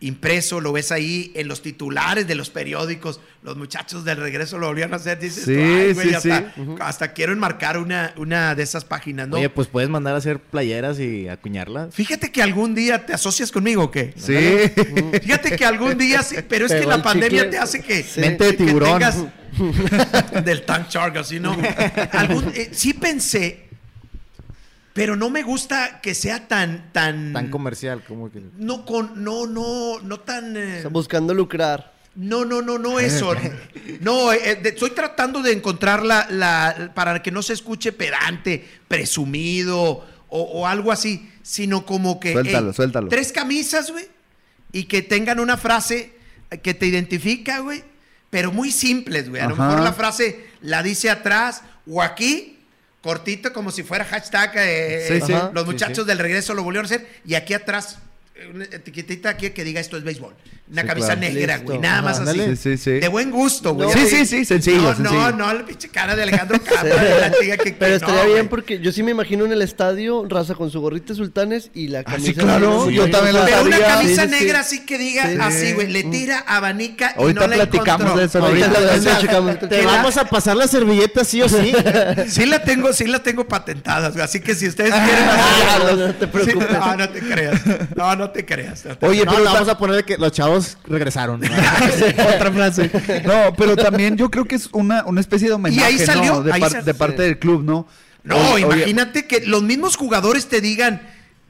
impreso, 0.00 0.60
lo 0.60 0.72
ves 0.72 0.92
ahí 0.92 1.32
en 1.34 1.48
los 1.48 1.62
titulares 1.62 2.26
de 2.26 2.34
los 2.34 2.50
periódicos, 2.50 3.20
los 3.42 3.56
muchachos 3.56 4.04
del 4.04 4.18
regreso 4.18 4.58
lo 4.58 4.66
volvieron 4.66 4.92
a 4.92 4.96
hacer, 4.96 5.18
dices, 5.18 5.44
Sí, 5.44 5.54
"Ay, 5.54 5.92
güey, 5.94 6.08
sí, 6.08 6.14
hasta, 6.14 6.40
sí. 6.54 6.60
hasta 6.80 7.12
quiero 7.14 7.32
enmarcar 7.32 7.78
una, 7.78 8.12
una 8.16 8.54
de 8.54 8.62
esas 8.64 8.84
páginas, 8.84 9.28
¿no? 9.28 9.36
Oye, 9.36 9.48
pues 9.48 9.68
puedes 9.68 9.88
mandar 9.88 10.14
a 10.14 10.18
hacer 10.18 10.40
playeras 10.40 10.98
y 11.00 11.28
acuñarlas. 11.28 11.94
Fíjate 11.94 12.30
que 12.30 12.42
algún 12.42 12.74
día 12.74 13.06
te 13.06 13.14
asocias 13.14 13.50
conmigo, 13.50 13.84
¿o 13.84 13.90
qué? 13.90 14.12
Sí. 14.16 14.36
Fíjate 15.22 15.56
que 15.56 15.64
algún 15.64 15.96
día 15.96 16.22
sí, 16.22 16.36
pero 16.48 16.66
es 16.66 16.72
que 16.72 16.84
la 16.86 17.02
pandemia 17.02 17.44
chicle. 17.44 17.50
te 17.50 17.58
hace 17.58 17.80
que... 17.80 18.02
Sí. 18.02 18.20
Mente 18.20 18.44
de 18.44 18.56
que 18.56 18.64
tiburón. 18.64 18.98
tengas- 19.00 19.24
del 20.44 20.62
tank 20.66 20.88
shark, 20.90 21.16
así, 21.18 21.38
¿no? 21.40 21.56
Algún- 22.12 22.52
eh, 22.54 22.70
sí 22.72 22.92
pensé, 22.92 23.64
pero 24.94 25.16
no 25.16 25.28
me 25.28 25.42
gusta 25.42 26.00
que 26.00 26.14
sea 26.14 26.48
tan, 26.48 26.90
tan... 26.92 27.32
Tan 27.34 27.50
comercial 27.50 28.02
como 28.08 28.30
que... 28.30 28.40
no 28.56 28.86
con, 28.86 29.22
no, 29.22 29.46
no, 29.46 29.98
no 30.00 30.20
tan... 30.20 30.56
eh, 30.56 30.84
buscando 30.90 31.34
lucrar. 31.34 31.92
no, 32.14 32.44
no, 32.44 32.62
no, 32.62 32.78
no 32.78 32.98
eso. 33.00 33.34
No, 34.00 34.32
eh, 34.32 34.54
de- 34.62 34.68
estoy 34.70 34.90
tratando 34.90 35.42
de 35.42 35.52
encontrar 35.52 36.04
la, 36.04 36.26
la- 36.30 36.92
para 36.94 37.20
que 37.22 37.30
no 37.32 37.42
se 37.42 37.52
escuche 37.52 37.90
pedante, 37.92 38.66
presumido 38.86 40.06
o, 40.28 40.40
o 40.42 40.66
algo 40.66 40.92
así, 40.92 41.28
sino 41.42 41.84
como 41.84 42.18
que... 42.20 42.32
Suéltalo, 42.32 42.72
suéltalo. 42.72 43.08
Tres 43.08 43.32
camisas, 43.32 43.90
güey, 43.90 44.06
y 44.72 44.84
que 44.84 45.02
tengan 45.02 45.40
una 45.40 45.56
frase 45.56 46.12
que 46.62 46.72
te 46.74 46.86
identifica, 46.86 47.58
güey, 47.58 47.82
pero 48.30 48.52
muy 48.52 48.70
simples, 48.70 49.28
güey. 49.28 49.42
A 49.42 49.48
lo 49.48 49.56
mejor 49.56 49.80
la 49.80 49.92
frase 49.92 50.46
la 50.60 50.82
dice 50.82 51.10
atrás 51.10 51.62
o 51.86 52.00
aquí, 52.02 52.53
cortito, 53.04 53.52
como 53.52 53.70
si 53.70 53.82
fuera 53.82 54.04
hashtag 54.04 54.52
eh, 54.56 55.06
Sí, 55.20 55.20
sí. 55.26 55.32
los 55.52 55.64
Sí, 55.64 55.70
muchachos 55.70 56.04
sí. 56.04 56.08
del 56.08 56.18
regreso 56.18 56.54
lo 56.54 56.62
volvieron 56.64 56.86
a 56.86 56.88
hacer, 56.92 57.06
y 57.26 57.34
aquí 57.34 57.52
atrás 57.54 57.98
eh, 57.98 58.00
una 58.52 58.64
etiquetita 58.64 59.30
aquí 59.30 59.50
que 59.50 59.62
diga 59.64 59.80
esto 59.80 59.96
es 59.96 60.02
béisbol. 60.04 60.34
Una 60.70 60.80
Sí, 60.82 60.88
camisa 60.88 61.06
claro. 61.14 61.20
negra, 61.20 61.54
Listo. 61.56 61.64
güey, 61.70 61.78
nada 61.78 62.02
más 62.02 62.18
así. 62.20 62.30
ándale. 62.30 62.56
Sí, 62.56 62.76
sí, 62.76 62.76
sí. 62.78 62.90
De 62.92 63.08
buen 63.08 63.30
gusto, 63.30 63.74
güey. 63.74 63.86
No. 63.88 63.94
Sí, 63.94 64.06
sí, 64.08 64.26
sí, 64.26 64.44
sencillo, 64.44 64.80
No, 64.82 64.94
sencillo. 64.96 65.12
no, 65.12 65.32
no, 65.32 65.54
la 65.54 65.64
pinche 65.66 65.88
cara 65.88 66.16
de 66.16 66.22
Alejandro 66.24 66.58
Cabra, 66.62 66.96
de 66.96 67.20
la 67.20 67.32
chica 67.32 67.56
que 67.58 67.72
Pero 67.78 67.90
que 67.90 67.94
estaría 67.96 68.24
no, 68.24 68.32
bien 68.34 68.48
porque 68.48 68.80
yo 68.80 68.90
sí 68.90 69.02
me 69.02 69.10
imagino 69.12 69.44
en 69.44 69.52
el 69.52 69.62
estadio, 69.62 70.26
raza 70.28 70.54
con 70.54 70.70
su 70.70 70.80
gorrita 70.80 71.08
de 71.12 71.16
sultanes 71.16 71.70
y 71.74 71.88
la 71.88 72.00
Ah, 72.00 72.04
camisa. 72.04 72.26
sí, 72.26 72.34
claro, 72.34 72.86
negra. 72.86 73.04
yo 73.04 73.10
también 73.10 73.36
la 73.36 73.44
Pero 73.44 73.62
una 73.62 73.78
camisa 73.78 74.22
Sí, 74.24 74.28
sí, 74.30 74.34
sí. 74.38 74.44
negra 74.44 74.60
así 74.60 74.86
que 74.86 74.98
diga 74.98 75.26
Sí. 75.30 75.36
así, 75.40 75.72
güey. 75.74 75.92
Le 75.92 76.02
tira, 76.04 76.40
abanica 76.40 77.14
y 77.16 77.20
Ahorita 77.20 77.40
no 77.40 77.46
la 77.46 77.56
platicamos 77.56 78.00
encontró. 78.00 78.16
de 78.20 78.24
eso, 78.26 78.38
Ahorita 78.44 79.20
checamos. 79.20 79.58
Te 79.68 79.84
vamos 79.86 80.16
a 80.16 80.24
pasar 80.24 80.56
la 80.56 80.66
servilleta 80.66 81.24
sí 81.24 81.40
o 81.42 81.48
sí. 81.48 81.72
Sí 82.28 82.46
la 82.46 82.64
tengo, 82.64 82.92
sí 82.94 83.06
la 83.06 83.22
tengo 83.22 83.46
patentadas, 83.46 84.12
güey. 84.14 84.24
Así 84.24 84.40
que 84.40 84.54
si 84.54 84.66
ustedes 84.66 84.90
quieren 84.94 85.24
Ah, 85.28 85.78
no, 85.90 85.96
no 86.08 86.14
te 86.14 86.26
preocupes. 86.26 86.70
No, 86.70 86.96
no 86.96 87.08
te 87.10 87.20
creas. 87.20 87.60
No, 87.94 88.16
no 88.16 88.23
te 88.30 88.44
creas. 88.44 88.84
no 88.84 88.96
te- 88.98 89.06
Oye, 89.06 89.24
no, 89.24 89.32
pero 89.32 89.44
vamos 89.44 89.68
a 89.68 89.78
poner 89.78 90.04
que 90.04 90.16
los 90.18 90.32
chavos 90.32 90.78
regresaron. 90.86 91.40
¿no? 92.16 92.26
Otra 92.34 92.52
frase. 92.52 92.90
No, 93.24 93.54
pero 93.56 93.76
también 93.76 94.16
yo 94.16 94.30
creo 94.30 94.44
que 94.44 94.54
es 94.56 94.68
una, 94.72 95.04
una 95.04 95.20
especie 95.20 95.48
de 95.48 95.54
homenaje, 95.54 95.84
ahí 95.84 95.98
salió, 95.98 96.34
¿no? 96.34 96.42
De, 96.42 96.52
ahí 96.52 96.60
par- 96.60 96.70
sal- 96.72 96.84
de 96.84 96.94
parte 96.94 97.22
del 97.22 97.38
club, 97.38 97.62
¿no? 97.64 97.86
No, 98.22 98.36
Oye, 98.52 98.64
oye, 98.64 98.76
imagínate 98.78 99.26
que 99.26 99.40
los 99.46 99.62
mismos 99.62 99.96
jugadores 99.96 100.46
te 100.48 100.60
digan, 100.62 101.02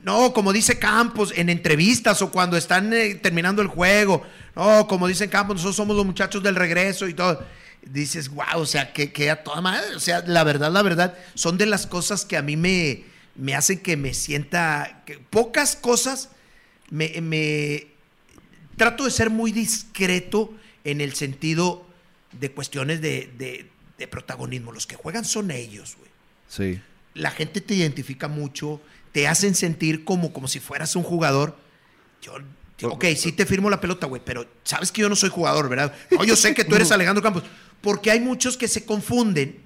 no, 0.03 0.33
como 0.33 0.53
dice 0.53 0.79
Campos 0.79 1.33
en 1.37 1.49
entrevistas 1.49 2.21
o 2.21 2.31
cuando 2.31 2.57
están 2.57 2.93
eh, 2.93 3.15
terminando 3.15 3.63
el 3.63 3.69
juego, 3.69 4.23
no, 4.57 4.87
como 4.89 5.07
dicen 5.07 5.31
Campos, 5.31 5.55
nosotros 5.57 5.77
somos 5.77 5.97
los 5.97 6.05
muchachos 6.05 6.43
del 6.43 6.57
regreso 6.57 7.07
y 7.09 7.15
todo. 7.15 7.43
Dices, 7.87 8.29
wow, 8.31 8.45
o 8.61 8.67
sea, 8.67 8.93
que, 8.93 9.13
que 9.13 9.31
a 9.31 9.43
toda 9.45 9.61
madre, 9.61 9.95
o 9.95 10.01
sea, 10.01 10.25
la 10.27 10.43
verdad, 10.43 10.73
la 10.73 10.83
verdad, 10.83 11.15
son 11.35 11.59
de 11.59 11.67
las 11.67 11.87
cosas 11.87 12.25
que 12.25 12.37
a 12.39 12.43
mí 12.43 12.57
me, 12.57 13.05
me 13.37 13.55
hacen 13.55 13.79
que 13.79 13.97
me 13.97 14.15
sienta, 14.15 15.03
que 15.07 15.19
pocas 15.19 15.77
cosas 15.77 16.31
me, 16.91 17.21
me 17.21 17.87
trato 18.77 19.05
de 19.05 19.11
ser 19.11 19.31
muy 19.31 19.53
discreto 19.53 20.53
en 20.85 21.01
el 21.01 21.15
sentido 21.15 21.87
de 22.33 22.51
cuestiones 22.51 23.01
de, 23.01 23.31
de- 23.39 23.71
de 23.99 24.09
protagonismo. 24.09 24.73
Los 24.73 24.87
que 24.87 24.97
juegan 24.97 25.25
son 25.25 25.51
ellos, 25.51 25.97
güey 25.99 26.11
Sí. 26.49 26.81
la 27.15 27.31
gente 27.31 27.61
te 27.61 27.75
identifica 27.75 28.29
mucho, 28.29 28.81
te 29.13 29.27
hacen 29.29 29.55
sentir 29.55 30.05
como, 30.05 30.33
como 30.33 30.47
si 30.49 30.61
fueras 30.61 30.95
un 30.97 31.03
jugador. 31.05 31.57
Yo, 32.23 32.89
ok, 32.91 33.05
sí 33.17 33.33
te 33.33 33.47
firmo 33.47 33.71
la 33.71 33.81
pelota, 33.81 34.07
güey, 34.07 34.21
pero 34.25 34.47
sabes 34.65 34.91
que 34.93 35.01
yo 35.03 35.09
no 35.09 35.15
soy 35.17 35.31
jugador, 35.31 35.69
¿verdad? 35.69 35.95
No, 36.11 36.25
yo 36.25 36.35
sé 36.37 36.55
que 36.55 36.65
tú 36.65 36.75
eres 36.75 36.91
Alejandro 36.93 37.23
Campos. 37.23 37.45
Porque 37.81 38.11
hay 38.11 38.19
muchos 38.21 38.57
que 38.57 38.67
se 38.67 38.85
confunden, 38.85 39.61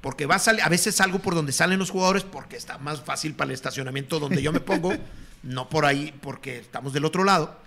porque 0.00 0.26
va 0.26 0.36
a, 0.36 0.64
a 0.64 0.68
veces 0.68 0.94
salgo 0.96 1.18
por 1.20 1.34
donde 1.34 1.52
salen 1.52 1.78
los 1.78 1.90
jugadores, 1.90 2.24
porque 2.24 2.56
está 2.56 2.78
más 2.78 3.00
fácil 3.02 3.34
para 3.34 3.50
el 3.50 3.54
estacionamiento 3.54 4.18
donde 4.18 4.42
yo 4.42 4.52
me 4.52 4.60
pongo, 4.60 4.92
no 5.42 5.68
por 5.68 5.84
ahí, 5.84 6.14
porque 6.20 6.58
estamos 6.58 6.92
del 6.92 7.04
otro 7.04 7.24
lado, 7.24 7.58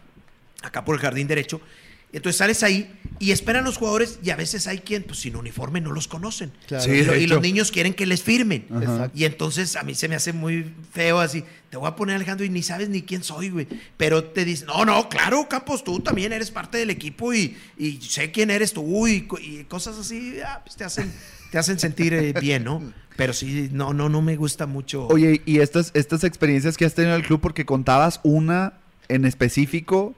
acá 0.61 0.85
por 0.85 0.95
el 0.95 1.01
jardín 1.01 1.27
derecho. 1.27 1.61
Entonces 2.15 2.37
sales 2.37 2.63
ahí 2.63 2.89
y 3.19 3.31
esperan 3.31 3.65
los 3.65 3.75
jugadores 3.75 4.19
y 4.23 4.29
a 4.29 4.37
veces 4.37 4.67
hay 4.67 4.79
quien, 4.79 5.03
pues 5.03 5.19
sin 5.19 5.35
uniforme 5.35 5.81
no 5.81 5.91
los 5.91 6.07
conocen. 6.07 6.53
Claro. 6.65 6.85
Sí, 6.85 6.91
Y 6.91 7.27
los 7.27 7.41
niños 7.41 7.71
quieren 7.71 7.93
que 7.93 8.05
les 8.05 8.23
firmen. 8.23 8.65
Ajá. 8.71 9.11
Y 9.13 9.25
entonces 9.25 9.75
a 9.75 9.83
mí 9.83 9.95
se 9.95 10.07
me 10.07 10.15
hace 10.15 10.31
muy 10.31 10.73
feo 10.93 11.19
así. 11.19 11.43
Te 11.69 11.75
voy 11.75 11.89
a 11.89 11.95
poner 11.97 12.15
Alejandro 12.15 12.45
y 12.45 12.49
ni 12.49 12.63
sabes 12.63 12.87
ni 12.87 13.01
quién 13.01 13.21
soy, 13.21 13.49
güey. 13.49 13.67
Pero 13.97 14.23
te 14.23 14.45
dicen, 14.45 14.67
no, 14.67 14.85
no, 14.85 15.09
claro, 15.09 15.49
Campos, 15.49 15.83
tú 15.83 15.99
también 15.99 16.31
eres 16.31 16.51
parte 16.51 16.77
del 16.77 16.89
equipo 16.89 17.33
y, 17.33 17.57
y 17.77 17.99
sé 18.01 18.31
quién 18.31 18.49
eres 18.49 18.71
tú 18.71 19.07
y 19.07 19.27
cosas 19.67 19.97
así, 19.97 20.37
ah, 20.39 20.61
pues 20.63 20.77
te 20.77 20.85
hacen, 20.85 21.11
te 21.55 21.59
hacen 21.59 21.79
sentir 21.79 22.13
eh, 22.13 22.33
bien, 22.41 22.65
¿no? 22.65 22.81
Pero 23.15 23.31
sí, 23.31 23.69
no, 23.71 23.93
no, 23.93 24.09
no 24.09 24.21
me 24.21 24.35
gusta 24.35 24.65
mucho. 24.65 25.07
Oye, 25.07 25.41
y 25.45 25.59
estas, 25.59 25.91
estas 25.93 26.25
experiencias 26.25 26.75
que 26.75 26.83
has 26.83 26.93
tenido 26.95 27.15
en 27.15 27.21
el 27.21 27.25
club, 27.25 27.39
porque 27.39 27.65
contabas 27.65 28.19
una 28.23 28.73
en 29.07 29.23
específico, 29.23 30.15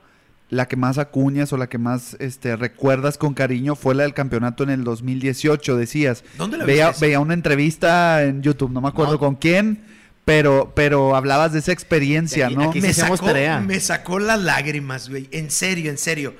la 0.49 0.67
que 0.67 0.77
más 0.77 0.97
acuñas 0.97 1.53
o 1.53 1.57
la 1.57 1.69
que 1.69 1.77
más 1.77 2.17
este, 2.19 2.55
recuerdas 2.55 3.19
con 3.19 3.35
cariño 3.35 3.75
fue 3.75 3.93
la 3.93 4.01
del 4.01 4.15
campeonato 4.15 4.63
en 4.63 4.71
el 4.71 4.83
2018, 4.83 5.77
decías. 5.77 6.23
¿Dónde 6.39 6.57
la 6.57 6.65
veía, 6.65 6.91
veía 6.99 7.19
una 7.19 7.35
entrevista 7.35 8.23
en 8.23 8.41
YouTube, 8.41 8.71
no 8.71 8.81
me 8.81 8.87
acuerdo 8.87 9.13
No. 9.13 9.19
con 9.19 9.35
quién, 9.35 9.83
pero, 10.25 10.71
pero 10.75 11.15
hablabas 11.15 11.53
de 11.53 11.59
esa 11.59 11.71
experiencia, 11.71 12.47
Aquí- 12.47 12.55
¿no? 12.55 12.69
aquí 12.71 12.81
me, 12.81 12.93
sacó, 12.95 13.15
tarea. 13.19 13.59
me 13.59 13.79
sacó 13.79 14.17
las 14.17 14.41
lágrimas, 14.41 15.07
güey. 15.07 15.27
En 15.29 15.51
serio, 15.51 15.91
en 15.91 15.99
serio. 15.99 16.33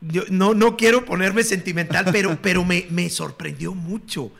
Yo 0.00 0.22
no, 0.30 0.54
no 0.54 0.76
quiero 0.76 1.04
ponerme 1.04 1.42
sentimental, 1.42 2.06
pero, 2.12 2.38
pero 2.42 2.64
me, 2.64 2.86
me 2.90 3.08
sorprendió 3.10 3.74
mucho. 3.74 4.30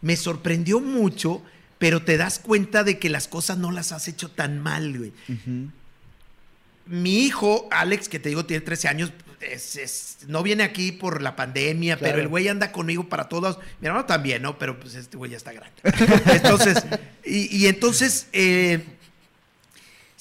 Me 0.00 0.16
sorprendió 0.16 0.80
mucho, 0.80 1.42
pero 1.78 2.02
te 2.02 2.16
das 2.16 2.38
cuenta 2.38 2.84
de 2.84 2.98
que 2.98 3.08
las 3.08 3.28
cosas 3.28 3.58
no 3.58 3.70
las 3.70 3.92
has 3.92 4.08
hecho 4.08 4.30
tan 4.30 4.60
mal, 4.60 4.98
güey. 4.98 5.12
Mi 6.86 7.24
hijo, 7.24 7.66
Alex, 7.70 8.08
que 8.08 8.18
te 8.18 8.28
digo, 8.28 8.44
tiene 8.44 8.60
13 8.60 8.88
años, 8.88 9.12
es- 9.40 9.76
es- 9.76 10.16
no 10.26 10.42
viene 10.42 10.62
aquí 10.64 10.92
por 10.92 11.22
la 11.22 11.34
pandemia, 11.36 11.96
Claro. 11.96 12.12
pero 12.12 12.22
el 12.22 12.28
güey 12.28 12.48
anda 12.48 12.72
conmigo 12.72 13.08
para 13.08 13.28
todos. 13.30 13.58
Mi 13.80 13.86
hermano 13.86 14.04
también, 14.04 14.42
¿no? 14.42 14.58
Pero 14.58 14.78
pues 14.78 14.94
este 14.94 15.16
güey 15.16 15.30
ya 15.30 15.38
está 15.38 15.52
grande. 15.52 15.74
Entonces, 16.34 16.84
y, 17.24 17.56
y 17.56 17.66
entonces, 17.68 18.26
eh, 18.34 18.84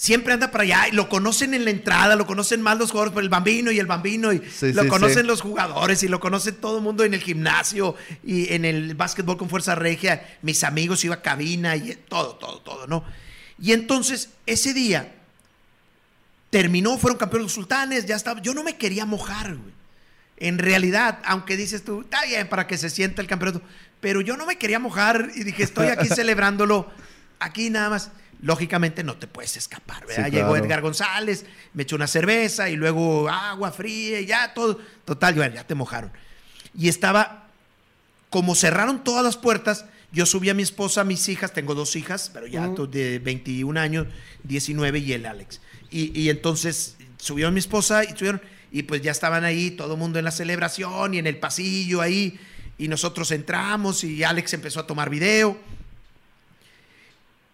siempre 0.04 0.34
anda 0.34 0.52
para 0.52 0.66
allá 0.66 0.90
y 0.90 0.92
lo 0.92 1.08
conocen 1.08 1.54
en 1.54 1.64
la 1.64 1.72
entrada, 1.72 2.18
lo 2.18 2.28
conocen 2.28 2.62
más 2.62 2.78
los 2.78 2.92
jugadores 2.92 3.14
por 3.14 3.24
el 3.24 3.30
bambino 3.30 3.72
y 3.72 3.80
el 3.80 3.86
bambino 3.86 4.34
y 4.34 4.40
Sí, 4.40 4.74
lo 4.74 4.84
sí, 4.84 4.90
conocen 4.90 5.22
sí. 5.22 5.28
los 5.28 5.40
jugadores 5.40 6.04
y 6.04 6.10
lo 6.10 6.20
conoce 6.20 6.52
todo 6.52 6.80
el 6.80 6.84
mundo 6.84 7.06
en 7.06 7.14
el 7.14 7.22
gimnasio 7.22 7.96
y 8.22 8.52
en 8.54 8.66
el 8.66 8.96
básquetbol 8.96 9.38
con 9.38 9.50
fuerza 9.50 9.76
regia, 9.76 10.38
mis 10.42 10.66
amigos 10.66 11.06
iba 11.06 11.16
a 11.16 11.22
cabina 11.22 11.78
y 11.78 11.96
todo, 12.10 12.36
todo, 12.36 12.60
todo, 12.60 12.86
¿no? 12.86 13.06
Y 13.58 13.72
entonces 13.72 14.32
ese 14.46 14.74
día 14.74 15.10
terminó, 16.50 16.98
fueron 16.98 17.18
campeones 17.18 17.46
los 17.46 17.54
sultanes, 17.54 18.06
ya 18.06 18.18
estaba, 18.18 18.42
yo 18.42 18.54
no 18.54 18.62
me 18.62 18.76
quería 18.76 19.06
mojar, 19.06 19.56
güey. 19.56 19.74
En 20.36 20.58
realidad, 20.60 21.20
aunque 21.24 21.56
dices 21.56 21.86
tú, 21.86 22.02
está 22.02 22.26
bien 22.26 22.50
para 22.50 22.68
que 22.68 22.78
se 22.78 22.90
sienta 22.90 23.22
el 23.22 23.30
campeonato, 23.30 23.62
pero 24.02 24.20
yo 24.20 24.36
no 24.36 24.46
me 24.46 24.58
quería 24.58 24.80
mojar 24.80 25.32
y 25.34 25.46
dije, 25.46 25.64
estoy 25.64 25.88
aquí 25.88 26.10
celebrándolo, 26.14 26.92
aquí 27.40 27.70
nada 27.70 27.90
más. 27.90 28.12
Lógicamente 28.44 29.04
no 29.04 29.16
te 29.16 29.26
puedes 29.28 29.56
escapar, 29.58 30.06
¿verdad? 30.06 30.26
Sí, 30.26 30.32
Llegó. 30.32 30.56
Edgar 30.58 30.82
González, 30.82 31.46
me 31.74 31.84
echó 31.84 31.96
una 31.96 32.08
cerveza 32.08 32.70
y 32.70 32.76
luego 32.76 33.30
agua 33.30 33.72
fría 33.72 34.20
y 34.20 34.26
ya 34.26 34.54
todo. 34.54 34.80
Total, 35.06 35.34
bueno, 35.34 35.56
ya 35.56 35.66
te 35.66 35.76
mojaron. 35.76 36.12
Y 36.78 36.90
estaba, 36.90 37.48
como 38.30 38.54
cerraron 38.56 39.04
todas 39.04 39.24
las 39.24 39.38
puertas, 39.38 39.86
yo 40.12 40.26
subí 40.26 40.50
a 40.50 40.54
mi 40.54 40.62
esposa, 40.62 41.02
a 41.02 41.04
mis 41.06 41.28
hijas, 41.30 41.54
tengo 41.54 41.74
dos 41.74 41.96
hijas, 41.96 42.30
pero 42.34 42.46
ya 42.46 42.74
to- 42.76 42.86
de 42.86 43.20
21 43.20 43.80
años, 43.80 44.08
19 44.44 45.00
y 45.00 45.14
el 45.14 45.26
Alex. 45.26 45.62
Y, 45.90 46.20
y 46.20 46.30
entonces 46.30 46.98
subió 47.18 47.50
mi 47.50 47.60
esposa 47.60 48.04
y 48.04 48.10
subieron, 48.10 48.42
y 48.74 48.84
pues 48.84 49.02
ya 49.02 49.12
estaban 49.12 49.46
ahí, 49.46 49.72
todo 49.72 49.94
el 49.94 50.00
mundo 50.00 50.20
en 50.20 50.26
la 50.26 50.32
celebración 50.32 51.14
y 51.14 51.18
en 51.20 51.28
el 51.28 51.38
pasillo 51.38 52.02
ahí, 52.02 52.38
y 52.78 52.90
nosotros 52.90 53.32
entramos 53.32 54.04
y 54.04 54.24
Alex 54.26 54.54
empezó 54.54 54.82
a 54.82 54.86
tomar 54.88 55.10
video. 55.10 55.58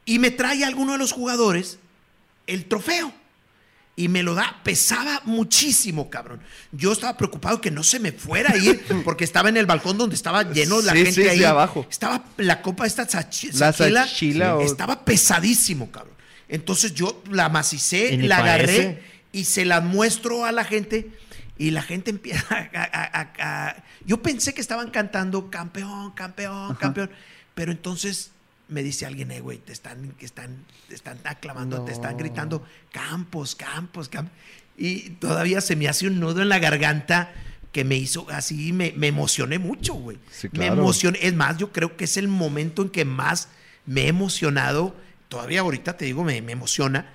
Y 0.09 0.19
me 0.19 0.31
trae 0.31 0.63
alguno 0.65 0.93
de 0.93 0.97
los 0.97 1.11
jugadores 1.11 1.77
el 2.47 2.65
trofeo. 2.65 3.13
Y 3.95 4.07
me 4.07 4.23
lo 4.23 4.33
da, 4.33 4.59
pesaba 4.63 5.21
muchísimo, 5.25 6.09
cabrón. 6.09 6.39
Yo 6.71 6.93
estaba 6.93 7.17
preocupado 7.17 7.59
que 7.59 7.69
no 7.69 7.83
se 7.83 7.99
me 7.99 8.13
fuera 8.13 8.53
a 8.53 8.57
ir, 8.57 8.81
porque 9.03 9.25
estaba 9.25 9.49
en 9.49 9.57
el 9.57 9.65
balcón 9.65 9.97
donde 9.97 10.15
estaba 10.15 10.43
lleno 10.51 10.81
la 10.81 10.93
Sí, 10.93 10.97
gente 10.99 11.11
sí, 11.13 11.21
sí, 11.23 11.27
ahí. 11.27 11.43
abajo. 11.43 11.85
Estaba 11.89 12.23
la 12.37 12.61
copa 12.61 12.87
esta 12.87 13.05
sachi- 13.07 13.51
La 13.55 13.73
Saquila, 13.73 14.07
Saquila 14.07 14.55
o- 14.55 14.61
estaba 14.61 15.03
pesadísimo, 15.03 15.91
cabrón. 15.91 16.15
Entonces 16.47 16.93
yo 16.93 17.21
la 17.29 17.49
macicé, 17.49 18.17
la 18.17 18.37
agarré 18.37 18.65
parece. 18.65 19.03
y 19.33 19.43
se 19.43 19.65
la 19.65 19.81
muestro 19.81 20.45
a 20.45 20.51
la 20.53 20.63
gente 20.63 21.11
y 21.57 21.71
la 21.71 21.81
gente 21.81 22.09
empieza 22.15 22.47
a, 22.49 22.69
a- 22.73 23.21
a- 23.21 23.67
a- 23.67 23.83
Yo 24.05 24.21
pensé 24.23 24.53
que 24.53 24.61
estaban 24.61 24.91
cantando 24.91 25.51
campeón, 25.51 26.11
campeón, 26.13 26.73
campeón, 26.75 27.11
pero 27.53 27.71
entonces 27.73 28.31
me 28.69 28.83
dice 28.83 29.05
alguien, 29.05 29.31
eh, 29.31 29.41
güey, 29.41 29.57
te 29.57 29.73
están, 29.73 30.11
que 30.17 30.25
están, 30.25 30.65
te 30.87 30.95
están 30.95 31.19
aclamando, 31.23 31.83
te 31.85 31.91
están 31.91 32.17
gritando 32.17 32.63
campos, 32.91 33.55
campos, 33.55 34.09
campos. 34.09 34.33
Y 34.77 35.09
todavía 35.11 35.59
se 35.61 35.75
me 35.75 35.87
hace 35.87 36.07
un 36.07 36.19
nudo 36.19 36.41
en 36.41 36.49
la 36.49 36.59
garganta 36.59 37.31
que 37.71 37.83
me 37.83 37.95
hizo 37.97 38.27
así, 38.29 38.71
me, 38.73 38.93
me 38.95 39.07
emocioné 39.07 39.59
mucho, 39.59 39.93
güey. 39.93 40.17
Sí, 40.31 40.47
Me 40.53 40.59
claro. 40.59 40.73
emocioné. 40.81 41.19
Es 41.21 41.33
más, 41.33 41.57
yo 41.57 41.71
creo 41.71 41.97
que 41.97 42.05
es 42.05 42.17
el 42.17 42.27
momento 42.27 42.81
en 42.81 42.89
que 42.89 43.05
más 43.05 43.49
me 43.85 44.03
he 44.03 44.07
emocionado. 44.07 44.95
Todavía 45.27 45.61
ahorita 45.61 45.97
te 45.97 46.05
digo, 46.05 46.23
me, 46.23 46.41
me 46.41 46.53
emociona 46.53 47.11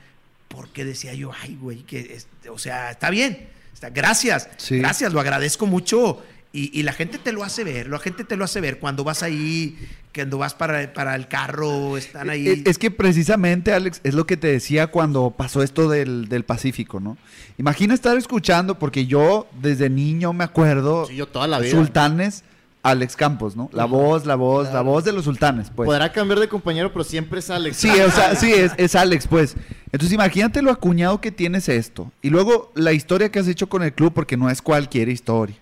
porque 0.49 0.85
decía 0.85 1.15
yo, 1.15 1.33
ay, 1.43 1.57
güey, 1.61 1.83
que, 1.83 2.15
es- 2.15 2.27
o 2.51 2.59
sea, 2.59 2.91
está 2.91 3.11
bien. 3.11 3.49
Está, 3.73 3.91
gracias, 3.91 4.49
Sí. 4.57 4.79
gracias, 4.79 5.13
lo 5.13 5.19
agradezco 5.21 5.67
mucho. 5.67 6.25
Y, 6.57 6.71
y 6.73 6.85
la 6.85 6.93
gente 6.93 7.19
te 7.19 7.33
lo 7.33 7.43
hace 7.43 7.65
ver, 7.65 7.89
la 7.89 7.99
gente 7.99 8.23
te 8.23 8.37
lo 8.37 8.45
hace 8.45 8.61
ver 8.61 8.79
cuando 8.79 9.03
vas 9.03 9.25
ahí, 9.25 9.77
cuando 10.15 10.39
vas 10.39 10.55
para, 10.55 10.93
para 10.93 11.17
el 11.17 11.27
carro, 11.27 11.97
están 11.97 12.31
ahí. 12.31 12.47
Es, 12.49 12.61
es 12.65 12.79
que 12.79 12.93
precisamente, 12.93 13.73
Alex, 13.73 14.01
es 14.05 14.15
lo 14.15 14.25
que 14.25 14.37
te 14.37 14.47
decía 14.47 14.87
cuando 14.87 15.33
pasó 15.33 15.65
esto 15.65 15.89
del, 15.89 16.29
del 16.29 16.45
Pacífico, 16.45 17.01
¿no? 17.01 17.19
Imagina 17.59 17.93
estar 17.93 18.17
escuchando, 18.17 18.79
porque 18.79 19.07
yo 19.07 19.49
desde 19.61 19.91
niño 19.91 20.33
me 20.33 20.45
acuerdo, 20.45 21.07
Sí, 21.07 21.17
yo 21.17 21.27
toda 21.27 21.49
la 21.49 21.59
vida. 21.59 21.73
sultanes, 21.73 22.45
Alex 22.85 23.17
Campos, 23.17 23.57
¿no? 23.57 23.69
La 23.73 23.87
voz, 23.87 24.25
la 24.25 24.37
voz, 24.37 24.73
la 24.73 24.83
voz 24.83 25.03
de 25.03 25.11
los 25.13 25.25
sultanes, 25.25 25.73
pues. 25.75 25.89
Podrá 25.89 26.13
cambiar 26.13 26.39
de 26.39 26.47
compañero, 26.49 26.93
pero 26.93 27.03
siempre 27.03 27.41
es 27.41 27.51
Alex. 27.51 27.79
Sí, 27.79 27.89
o 27.89 28.11
sea, 28.13 28.37
sí, 28.37 28.53
es, 28.53 28.71
es 28.77 28.95
Alex, 28.95 29.27
pues. 29.27 29.57
Entonces 29.87 30.13
imagínate 30.13 30.63
lo 30.63 30.71
acuñado 30.71 31.21
que 31.21 31.33
tienes 31.33 31.69
esto. 31.69 32.13
Y 32.23 32.31
luego 32.31 32.71
la 32.77 32.93
historia 32.93 33.29
que 33.33 33.41
has 33.41 33.49
hecho 33.49 33.69
con 33.69 33.83
el 33.83 33.93
club, 33.93 34.13
porque 34.15 34.37
no 34.37 34.49
es 34.49 34.63
cualquier 34.63 35.09
historia. 35.09 35.57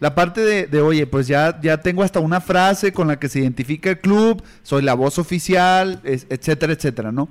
La 0.00 0.14
parte 0.14 0.40
de, 0.40 0.66
de, 0.66 0.80
oye, 0.80 1.06
pues 1.06 1.26
ya, 1.26 1.60
ya 1.60 1.80
tengo 1.80 2.02
hasta 2.02 2.20
una 2.20 2.40
frase 2.40 2.92
con 2.92 3.08
la 3.08 3.18
que 3.18 3.28
se 3.28 3.40
identifica 3.40 3.90
el 3.90 3.98
club, 4.00 4.42
soy 4.62 4.82
la 4.82 4.94
voz 4.94 5.18
oficial, 5.18 6.00
es- 6.04 6.26
etcétera, 6.30 6.72
etcétera, 6.72 7.12
¿no? 7.12 7.28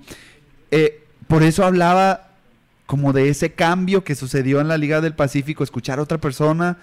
Eh, 0.71 1.03
por 1.27 1.43
eso 1.43 1.65
hablaba 1.65 2.29
como 2.85 3.13
de 3.13 3.29
ese 3.29 3.51
cambio 3.53 4.03
que 4.03 4.15
sucedió 4.15 4.61
en 4.61 4.67
la 4.67 4.77
Liga 4.77 5.01
del 5.01 5.13
Pacífico, 5.13 5.63
escuchar 5.63 5.99
a 5.99 6.03
otra 6.03 6.17
persona. 6.19 6.77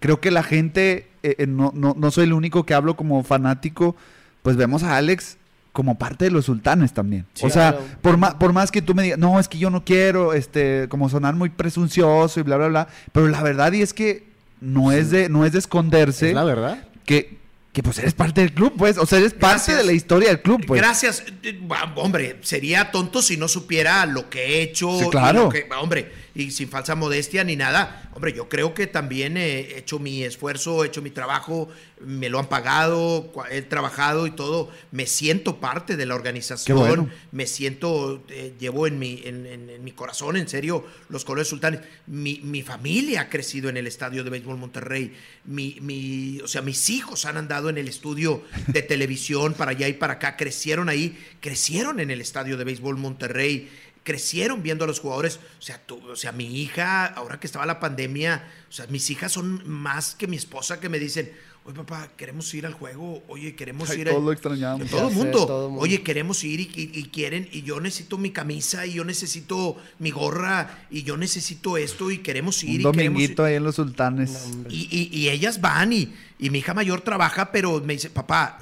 Creo 0.00 0.20
que 0.20 0.30
la 0.30 0.42
gente, 0.42 1.08
eh, 1.22 1.36
eh, 1.38 1.46
no, 1.46 1.72
no, 1.74 1.94
no 1.98 2.10
soy 2.10 2.24
el 2.24 2.32
único 2.32 2.64
que 2.64 2.74
hablo 2.74 2.96
como 2.96 3.22
fanático, 3.24 3.94
pues 4.42 4.56
vemos 4.56 4.82
a 4.82 4.96
Alex 4.96 5.36
como 5.72 5.96
parte 5.98 6.26
de 6.26 6.30
los 6.32 6.44
sultanes 6.46 6.92
también. 6.92 7.24
Sí, 7.34 7.46
o 7.46 7.50
sea, 7.50 7.72
claro. 7.72 7.86
por, 8.02 8.16
más, 8.18 8.34
por 8.34 8.52
más 8.52 8.70
que 8.70 8.82
tú 8.82 8.94
me 8.94 9.04
digas, 9.04 9.18
no, 9.18 9.40
es 9.40 9.48
que 9.48 9.58
yo 9.58 9.70
no 9.70 9.84
quiero, 9.84 10.32
este, 10.34 10.86
como 10.88 11.08
sonar 11.08 11.34
muy 11.34 11.48
presuncioso 11.50 12.40
y 12.40 12.42
bla, 12.42 12.56
bla, 12.56 12.68
bla, 12.68 12.88
pero 13.12 13.28
la 13.28 13.42
verdad 13.42 13.72
y 13.72 13.82
es 13.82 13.94
que 13.94 14.31
no, 14.62 14.92
es, 14.92 15.10
de, 15.10 15.28
no 15.28 15.44
es 15.44 15.52
de 15.52 15.58
esconderse 15.58 16.28
Es 16.28 16.34
la 16.34 16.44
verdad. 16.44 16.84
que, 17.04 17.38
que 17.72 17.82
pues 17.82 17.98
eres 17.98 18.14
parte 18.14 18.40
del 18.42 18.52
club, 18.52 18.74
pues, 18.78 18.96
o 18.98 19.06
sea, 19.06 19.18
eres 19.18 19.34
parte 19.34 19.74
de 19.74 19.82
la 19.84 19.92
historia 19.92 20.28
del 20.28 20.40
club, 20.42 20.64
pues. 20.66 20.80
Gracias. 20.80 21.24
Eh, 21.42 21.58
bah, 21.62 21.92
Hombre, 21.96 22.38
sería 22.42 22.90
tonto 22.90 23.22
si 23.22 23.36
no 23.36 23.48
supiera 23.48 24.04
lo 24.06 24.28
que 24.30 24.40
he 24.58 24.62
hecho. 24.62 24.98
Sí, 24.98 25.06
claro. 25.10 25.44
lo 25.44 25.48
que- 25.48 25.66
hombre, 25.80 26.12
y 26.34 26.50
sin 26.50 26.68
falsa 26.68 26.94
modestia 26.94 27.44
ni 27.44 27.56
nada. 27.56 28.10
Hombre, 28.14 28.32
yo 28.32 28.48
creo 28.48 28.74
que 28.74 28.86
también 28.86 29.36
he 29.36 29.78
hecho 29.78 29.98
mi 29.98 30.24
esfuerzo, 30.24 30.82
he 30.84 30.88
hecho 30.88 31.02
mi 31.02 31.10
trabajo, 31.10 31.68
me 32.00 32.28
lo 32.28 32.38
han 32.38 32.48
pagado, 32.48 33.32
he 33.50 33.62
trabajado 33.62 34.26
y 34.26 34.30
todo. 34.32 34.70
Me 34.90 35.06
siento 35.06 35.60
parte 35.60 35.96
de 35.96 36.06
la 36.06 36.14
organización. 36.14 36.78
Bueno. 36.78 37.08
Me 37.32 37.46
siento, 37.46 38.22
eh, 38.28 38.54
llevo 38.58 38.86
en 38.86 38.98
mi, 38.98 39.20
en, 39.24 39.46
en- 39.46 39.70
en 39.70 39.84
mi 39.84 39.92
corazón, 39.92 40.36
en 40.36 40.48
serio, 40.48 40.84
los 41.08 41.24
colores 41.24 41.48
sultanes. 41.48 41.80
Mi, 42.06 42.40
mi 42.42 42.62
familia 42.62 43.22
ha 43.22 43.28
crecido 43.28 43.68
en 43.68 43.76
el 43.76 43.86
estadio 43.86 44.24
de 44.24 44.30
béisbol 44.30 44.56
Monterrey. 44.58 45.14
Mi, 45.44 45.78
mi, 45.80 46.40
o 46.42 46.48
sea, 46.48 46.62
mis 46.62 46.90
hijos 46.90 47.24
han 47.24 47.36
andado 47.36 47.68
en 47.70 47.78
el 47.78 47.88
estudio 47.88 48.42
de 48.66 48.82
televisión 48.82 49.54
para 49.54 49.72
allá 49.72 49.88
y 49.88 49.92
para 49.94 50.14
acá. 50.14 50.36
Crecieron 50.36 50.88
ahí, 50.88 51.16
crecieron 51.40 52.00
en 52.00 52.10
el 52.10 52.20
estadio 52.20 52.56
de 52.56 52.64
béisbol 52.64 52.96
Monterrey. 52.96 53.70
Crecieron 54.04 54.62
viendo 54.62 54.84
a 54.84 54.88
los 54.88 55.00
jugadores. 55.00 55.38
O 55.58 55.62
sea, 55.62 55.78
tú- 55.84 56.00
o 56.10 56.16
sea, 56.16 56.32
mi 56.32 56.60
hija, 56.60 57.06
ahora 57.06 57.38
que 57.38 57.46
estaba 57.46 57.66
la 57.66 57.78
pandemia, 57.80 58.48
o 58.68 58.72
sea, 58.72 58.86
mis 58.88 59.08
hijas 59.10 59.30
son 59.32 59.62
más 59.68 60.14
que 60.16 60.26
mi 60.26 60.36
esposa 60.36 60.80
que 60.80 60.88
me 60.88 60.98
dicen, 60.98 61.30
oye 61.64 61.76
papá, 61.76 62.08
queremos 62.16 62.52
ir 62.54 62.66
al 62.66 62.72
juego, 62.72 63.22
oye, 63.28 63.54
queremos 63.54 63.88
Ay, 63.90 64.00
ir 64.00 64.08
a... 64.08 64.10
todos 64.10 64.24
lo 64.24 64.32
extrañamos. 64.32 64.90
Todo 64.90 65.08
el 65.08 65.14
mundo. 65.14 65.46
todo 65.46 65.62
el 65.66 65.68
mundo. 65.70 65.82
Oye, 65.84 66.02
queremos 66.02 66.42
ir 66.42 66.58
y, 66.58 66.64
y- 66.74 66.90
y 66.98 67.04
quieren, 67.10 67.48
y 67.52 67.62
yo 67.62 67.78
necesito 67.80 68.18
mi 68.18 68.30
camisa, 68.32 68.84
y 68.86 68.94
yo 68.94 69.04
necesito 69.04 69.76
mi 70.00 70.10
gorra, 70.10 70.86
y 70.90 71.04
yo 71.04 71.16
necesito 71.16 71.76
esto, 71.76 72.10
y 72.10 72.18
queremos 72.18 72.60
ir, 72.64 72.68
Un 72.70 72.74
y 72.74 72.76
queremos 72.78 72.96
ir. 72.98 73.04
dominguito 73.12 73.44
ahí 73.44 73.54
en 73.54 73.62
los 73.62 73.76
sultanes. 73.76 74.48
No, 74.56 74.68
y- 74.68 75.08
y 75.16 75.28
ellas 75.28 75.60
van, 75.60 75.92
y, 75.92 76.12
y 76.40 76.50
mi 76.50 76.58
hija 76.58 76.74
mayor 76.74 77.02
trabaja, 77.02 77.52
pero 77.52 77.80
me 77.80 77.92
dice, 77.92 78.10
papá, 78.10 78.58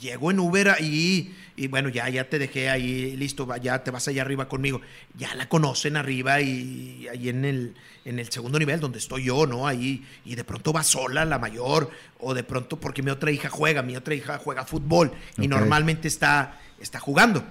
llego 0.00 0.32
en 0.32 0.40
Uber 0.40 0.70
ahí, 0.70 1.32
y 1.56 1.66
bueno, 1.68 1.88
ya, 1.88 2.08
ya 2.08 2.28
te 2.28 2.38
dejé 2.38 2.70
ahí, 2.70 3.16
listo, 3.16 3.46
ya 3.62 3.82
te 3.84 3.90
vas 3.90 4.08
allá 4.08 4.22
arriba 4.22 4.48
conmigo. 4.48 4.80
Ya 5.16 5.34
la 5.34 5.48
conocen 5.48 5.96
arriba 5.96 6.40
y 6.40 7.06
ahí 7.08 7.28
en 7.28 7.44
el, 7.44 7.74
en 8.04 8.18
el 8.18 8.30
segundo 8.30 8.58
nivel 8.58 8.80
donde 8.80 8.98
estoy 8.98 9.24
yo, 9.24 9.46
¿no? 9.46 9.66
Ahí, 9.66 10.06
y 10.24 10.34
de 10.36 10.44
pronto 10.44 10.72
va 10.72 10.82
sola 10.82 11.24
la 11.24 11.38
mayor, 11.38 11.90
o 12.18 12.34
de 12.34 12.44
pronto 12.44 12.78
porque 12.80 13.02
mi 13.02 13.10
otra 13.10 13.30
hija 13.30 13.48
juega, 13.50 13.82
mi 13.82 13.96
otra 13.96 14.14
hija 14.14 14.38
juega 14.38 14.64
fútbol, 14.64 15.12
y 15.38 15.48
normalmente 15.48 16.08
está, 16.08 16.58
está 16.80 16.98
jugando. 17.00 17.44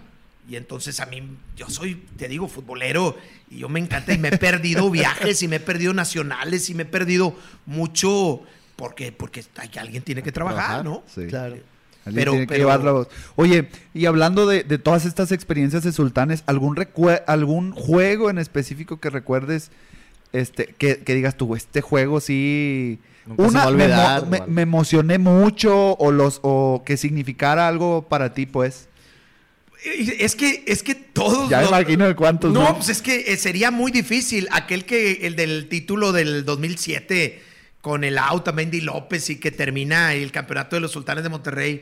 Y 0.50 0.56
entonces 0.56 1.00
a 1.00 1.06
mí, 1.06 1.22
yo 1.56 1.70
soy, 1.70 1.94
te 2.18 2.28
digo, 2.28 2.48
futbolero 2.48 3.16
y 3.52 3.60
yo 3.60 3.70
me 3.70 3.80
encanta 3.80 4.14
y 4.14 4.18
me 4.18 4.30
he 4.30 4.38
perdido 4.40 4.90
viajes 4.90 5.44
y 5.44 5.48
me 5.48 5.58
he 5.58 5.60
perdido 5.60 5.94
nacionales 5.94 6.72
y 6.72 6.74
me 6.74 6.84
he 6.84 6.86
perdido 6.88 7.36
mucho 7.68 8.42
porque, 8.76 9.12
porque 9.12 9.44
hay- 9.58 9.70
alguien 9.78 10.02
tiene 10.04 10.24
que 10.24 10.32
trabajar, 10.32 10.82
Trabajar, 10.82 10.86
¿no? 10.86 11.04
Sí. 11.14 11.28
Claro. 11.28 11.58
Alguien 12.06 12.22
Pero- 12.22 12.32
tiene 12.32 12.48
que 12.48 12.54
pero- 12.54 12.64
llevar 12.64 12.84
la 12.84 12.92
voz. 12.92 13.08
Oye, 13.36 13.68
y 13.94 14.06
hablando 14.06 14.48
de, 14.48 14.64
de 14.64 14.78
todas 14.78 15.06
estas 15.06 15.32
experiencias 15.32 15.84
de 15.84 15.92
sultanes, 15.92 16.44
¿algún, 16.48 16.76
recue- 16.76 17.24
algún 17.28 17.72
juego 17.72 18.30
en 18.30 18.38
específico 18.38 19.00
que 19.00 19.10
recuerdes 19.10 19.70
este, 20.32 20.68
que, 20.78 21.00
que 21.00 21.16
digas 21.16 21.36
tú, 21.36 21.56
este 21.56 21.82
juego 21.82 22.20
sí... 22.22 23.00
Nunca 23.26 23.48
se 23.50 23.54
me 23.54 23.60
me, 23.60 23.84
olvidar, 23.84 24.22
mo- 24.24 24.30
me- 24.32 24.40
vale. 24.40 24.52
me 24.52 24.62
emocioné 24.64 25.18
mucho 25.20 25.94
o, 25.98 26.12
los, 26.12 26.40
o 26.42 26.82
que 26.86 26.98
significara 26.98 27.68
algo 27.68 28.08
para 28.10 28.34
ti, 28.34 28.48
pues. 28.48 28.88
Y 29.96 30.12
Es 30.24 30.36
que, 30.36 30.64
es 30.68 30.82
que 30.84 30.96
todos. 30.96 31.48
Ya 31.50 31.62
los- 31.62 31.70
imagino 31.70 32.06
de 32.08 32.16
cuántos, 32.16 32.52
No, 32.52 32.64
¿no? 32.64 32.76
pues 32.78 32.90
es 32.90 33.02
que 33.04 33.32
eh, 33.32 33.38
sería 33.38 33.70
muy 33.72 33.92
difícil. 33.92 34.48
Aquel 34.52 34.84
que, 34.86 35.28
el 35.28 35.36
del 35.36 35.68
título 35.70 36.12
del 36.12 36.44
2007 36.44 37.42
con 37.82 38.04
el 38.04 38.18
auto, 38.18 38.52
Mendy 38.54 38.82
López 38.82 39.30
y 39.30 39.40
que 39.40 39.52
termina 39.52 40.14
el 40.14 40.32
campeonato 40.32 40.76
de 40.76 40.82
los 40.82 40.92
Sultanes 40.92 41.24
de 41.24 41.30
Monterrey. 41.30 41.82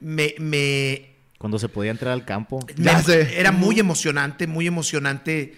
Me, 0.00 0.34
me, 0.38 1.10
Cuando 1.38 1.58
se 1.58 1.68
podía 1.68 1.90
entrar 1.90 2.12
al 2.12 2.24
campo. 2.24 2.64
Me- 2.76 2.92
Era 3.36 3.52
muy 3.52 3.78
emocionante, 3.80 4.46
muy 4.46 4.66
emocionante. 4.66 5.54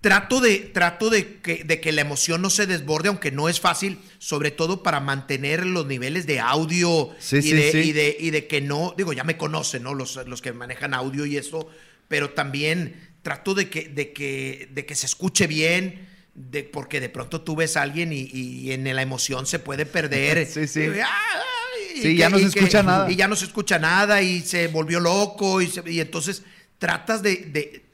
Trato 0.00 0.40
de, 0.40 0.58
trato 0.58 1.08
de 1.08 1.36
que, 1.40 1.64
de 1.64 1.80
que 1.80 1.90
la 1.90 2.02
emoción 2.02 2.42
no 2.42 2.50
se 2.50 2.66
desborde, 2.66 3.08
aunque 3.08 3.30
no 3.30 3.48
es 3.48 3.58
fácil, 3.58 3.98
sobre 4.18 4.50
todo 4.50 4.82
para 4.82 5.00
mantener 5.00 5.64
los 5.64 5.86
niveles 5.86 6.26
de 6.26 6.40
audio 6.40 7.08
Sí, 7.18 7.38
y, 7.38 7.42
sí, 7.42 7.52
de, 7.52 7.72
sí. 7.72 7.78
y 7.78 7.92
de- 7.92 8.16
y 8.20 8.30
de 8.30 8.46
que 8.46 8.60
no, 8.60 8.94
digo, 8.98 9.14
ya 9.14 9.24
me 9.24 9.38
conocen, 9.38 9.82
¿no? 9.84 9.94
Los, 9.94 10.16
los 10.26 10.42
que 10.42 10.52
manejan 10.52 10.92
audio 10.92 11.24
y 11.24 11.38
eso, 11.38 11.70
pero 12.08 12.30
también 12.30 12.96
trato 13.22 13.54
de 13.54 13.70
que, 13.70 13.88
de 13.88 14.12
que, 14.12 14.68
de 14.72 14.84
que 14.84 14.94
se 14.94 15.06
escuche 15.06 15.46
bien, 15.46 16.06
de, 16.34 16.64
porque 16.64 17.00
de 17.00 17.08
pronto 17.08 17.40
tú 17.42 17.54
ves 17.56 17.76
a 17.76 17.82
alguien 17.82 18.12
y, 18.12 18.28
y 18.32 18.72
en 18.72 18.84
la 18.94 19.02
emoción 19.02 19.46
se 19.46 19.58
puede 19.58 19.86
perder. 19.86 20.46
Sí, 20.50 20.66
sí. 20.66 20.80
Y. 21.94 22.00
Sí, 22.02 22.16
ya 22.16 22.28
no 22.28 22.38
se 22.38 22.46
escucha 22.46 22.82
nada. 22.82 23.10
Y 23.10 23.14
ya 23.16 23.28
no 23.28 23.36
se 23.36 23.44
escucha 23.44 23.78
nada 23.78 24.20
y 24.20 24.40
se 24.40 24.66
volvió 24.68 24.98
loco 25.00 25.62
y, 25.62 25.68
se- 25.68 25.88
y 25.88 26.00
entonces 26.00 26.42
tratas 26.78 27.22
de, 27.22 27.36
de- 27.36 27.84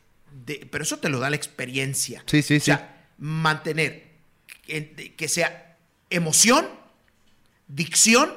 de- 0.46 0.66
Pero 0.70 0.82
eso 0.84 0.98
te 0.98 1.10
lo 1.10 1.18
da 1.20 1.28
la 1.28 1.36
experiencia. 1.36 2.22
Sí, 2.26 2.40
sí, 2.42 2.56
o 2.56 2.60
sea, 2.60 3.06
mantener 3.18 4.08
que, 4.66 5.14
que 5.16 5.28
sea 5.28 5.76
emoción, 6.08 6.66
dicción 7.68 8.32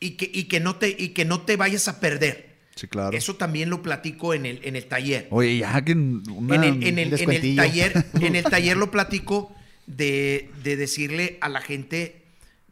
y 0.00 0.12
que, 0.12 0.30
y, 0.32 0.44
que 0.44 0.60
no 0.60 0.76
te, 0.76 0.88
y 0.98 1.10
que 1.10 1.24
no 1.26 1.42
te 1.42 1.56
vayas 1.56 1.86
a 1.88 2.00
perder. 2.00 2.43
Sí, 2.74 2.88
claro. 2.88 3.16
Eso 3.16 3.36
también 3.36 3.70
lo 3.70 3.82
platico 3.82 4.34
en 4.34 4.46
el, 4.46 4.60
en 4.64 4.74
el 4.76 4.86
taller. 4.86 5.28
Oye, 5.30 5.58
ya 5.58 5.84
que 5.84 5.92
una... 5.92 6.54
En 6.56 6.64
el, 6.64 6.68
en 6.74 6.82
el- 6.82 6.88
en 6.88 6.98
el 6.98 7.10
descuentillo. 7.10 7.62
taller, 7.62 8.06
en 8.20 8.34
el 8.36 8.44
taller 8.44 8.76
lo 8.76 8.90
platico 8.90 9.54
de, 9.86 10.50
de 10.62 10.76
decirle 10.76 11.38
a 11.40 11.48
la 11.48 11.60
gente 11.60 12.22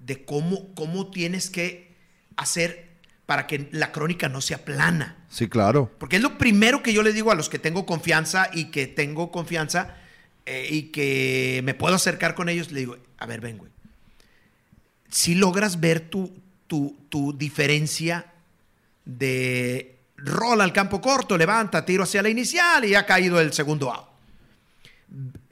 de 0.01 0.25
cómo, 0.25 0.75
cómo 0.75 1.11
tienes 1.11 1.51
que 1.51 1.93
hacer 2.37 2.89
para 3.27 3.47
que 3.47 3.69
la 3.71 3.93
crónica 3.93 4.29
no 4.29 4.41
sea 4.41 4.65
plana. 4.65 5.17
Sí, 5.31 5.49
claro. 5.49 5.91
Porque 5.99 6.17
es 6.17 6.23
lo 6.23 6.37
primero 6.37 6.83
que 6.83 6.93
yo 6.93 7.03
le 7.05 7.13
digo 7.13 7.31
a 7.31 7.35
los 7.37 7.49
que 7.49 7.61
tengo 7.61 7.87
confianza 7.87 8.51
y 8.53 8.67
que 8.73 8.89
tengo 8.89 9.31
confianza 9.31 9.95
eh, 10.47 10.67
y 10.69 10.83
que 10.91 11.61
me 11.63 11.75
puedo 11.75 11.95
acercar 11.95 12.35
con 12.35 12.49
ellos. 12.49 12.73
Le 12.73 12.81
digo, 12.81 12.97
a 13.19 13.27
ver, 13.27 13.41
ven, 13.41 13.59
güey. 13.59 13.71
Si 15.09 15.35
logras 15.37 15.79
ver 15.81 16.01
tu, 16.01 16.33
tu, 16.67 16.97
tu 17.09 17.33
diferencia 17.33 18.32
de 19.05 19.99
rola 20.17 20.65
al 20.65 20.73
campo 20.73 21.01
corto, 21.01 21.37
levanta, 21.37 21.85
tiro 21.85 22.05
hacia 22.05 22.23
la 22.23 22.29
inicial 22.29 22.85
y 22.85 22.95
ha 22.95 23.05
caído 23.07 23.41
el 23.41 23.53
segundo 23.53 23.93
out. 23.93 24.07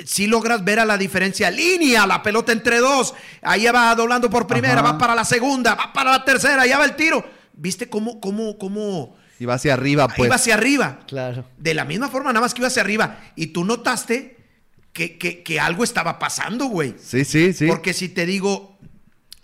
Si 0.05 0.27
logras 0.27 0.65
ver 0.65 0.79
a 0.81 0.85
la 0.87 0.97
diferencia 0.97 1.51
línea, 1.51 2.07
la 2.07 2.23
pelota 2.23 2.53
entre 2.53 2.79
dos, 2.79 3.15
ahí 3.43 3.67
va 3.67 3.95
doblando 3.95 4.31
por 4.31 4.47
primera, 4.47 4.81
Ajá. 4.81 4.93
va 4.93 4.99
para 4.99 5.15
la 5.15 5.25
segunda, 5.25 5.75
va 5.75 5.93
para 5.93 6.13
la 6.13 6.25
tercera, 6.25 6.67
ya 6.67 6.79
va 6.79 6.85
el 6.87 6.97
tiro. 6.97 7.23
¿Viste 7.53 7.91
cómo, 7.91 8.21
cómo, 8.21 8.57
cómo 8.57 9.17
Y 9.39 9.45
va 9.45 9.55
hacia 9.55 9.75
arriba, 9.75 10.09
pues. 10.09 10.27
iba 10.29 10.37
hacia 10.37 10.55
arriba? 10.55 11.01
Claro. 11.07 11.45
De 11.59 11.75
la 11.75 11.85
misma 11.85 12.09
forma, 12.09 12.33
nada 12.33 12.41
más 12.41 12.55
que 12.55 12.61
iba 12.63 12.69
hacia 12.69 12.81
arriba. 12.81 13.19
Y 13.37 13.49
tú 13.49 13.65
notaste 13.65 14.39
que, 14.95 15.19
que- 15.19 15.43
que 15.43 15.61
algo 15.61 15.85
estaba 15.85 16.19
pasando, 16.19 16.67
güey. 16.67 16.95
Sí, 16.99 17.27
sí, 17.27 17.53
sí. 17.53 17.67
Porque 17.67 17.93
si 17.93 18.09
te 18.09 18.25
digo, 18.25 18.70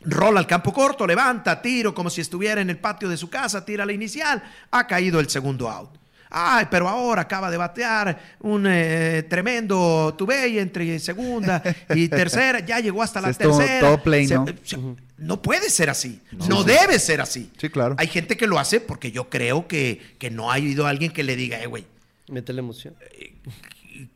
rola 0.02 0.40
al 0.40 0.46
campo 0.46 0.72
corto, 0.72 1.06
levanta, 1.06 1.60
tiro, 1.60 1.94
como 1.94 2.10
si 2.10 2.20
estuviera 2.20 2.60
en 2.60 2.70
el 2.70 2.78
patio 2.78 3.08
de 3.08 3.16
su 3.16 3.28
casa, 3.30 3.64
tira 3.64 3.84
la 3.86 3.92
inicial, 3.92 4.42
ha 4.70 4.86
caído 4.86 5.18
el 5.20 5.28
segundo 5.28 5.68
out. 5.70 5.90
Ay, 6.28 6.66
pero 6.70 6.88
ahora 6.88 7.22
acaba 7.22 7.50
de 7.52 7.56
batear 7.56 8.34
un 8.40 8.66
eh, 8.68 9.24
tremendo 9.30 10.12
Tubey 10.18 10.58
entre 10.58 10.98
segunda 10.98 11.62
y 11.94 12.08
tercera, 12.10 12.60
ya 12.60 12.80
llegó 12.80 13.02
hasta 13.02 13.20
la 13.20 13.28
tercera. 13.32 13.80
Se- 14.26 14.34
¿no? 14.34 14.44
se- 14.64 14.76
no 15.18 15.40
puede 15.40 15.70
ser 15.70 15.88
así. 15.88 16.20
No, 16.48 16.62
debe 16.64 16.98
ser 16.98 17.20
así. 17.20 17.50
Sí, 17.58 17.70
claro. 17.70 17.94
Hay 17.98 18.08
gente 18.08 18.36
que 18.36 18.46
lo 18.48 18.58
hace 18.58 18.80
porque 18.80 19.12
yo 19.12 19.30
creo 19.30 19.66
que, 19.68 20.14
que 20.18 20.30
no 20.30 20.50
ha 20.50 20.54
habido 20.56 20.86
alguien 20.86 21.12
que 21.12 21.22
le 21.22 21.36
diga, 21.36 21.62
eh, 21.62 21.66
güey. 21.66 21.86
Mete 22.28 22.52
la 22.52 22.58
emoción. 22.60 22.94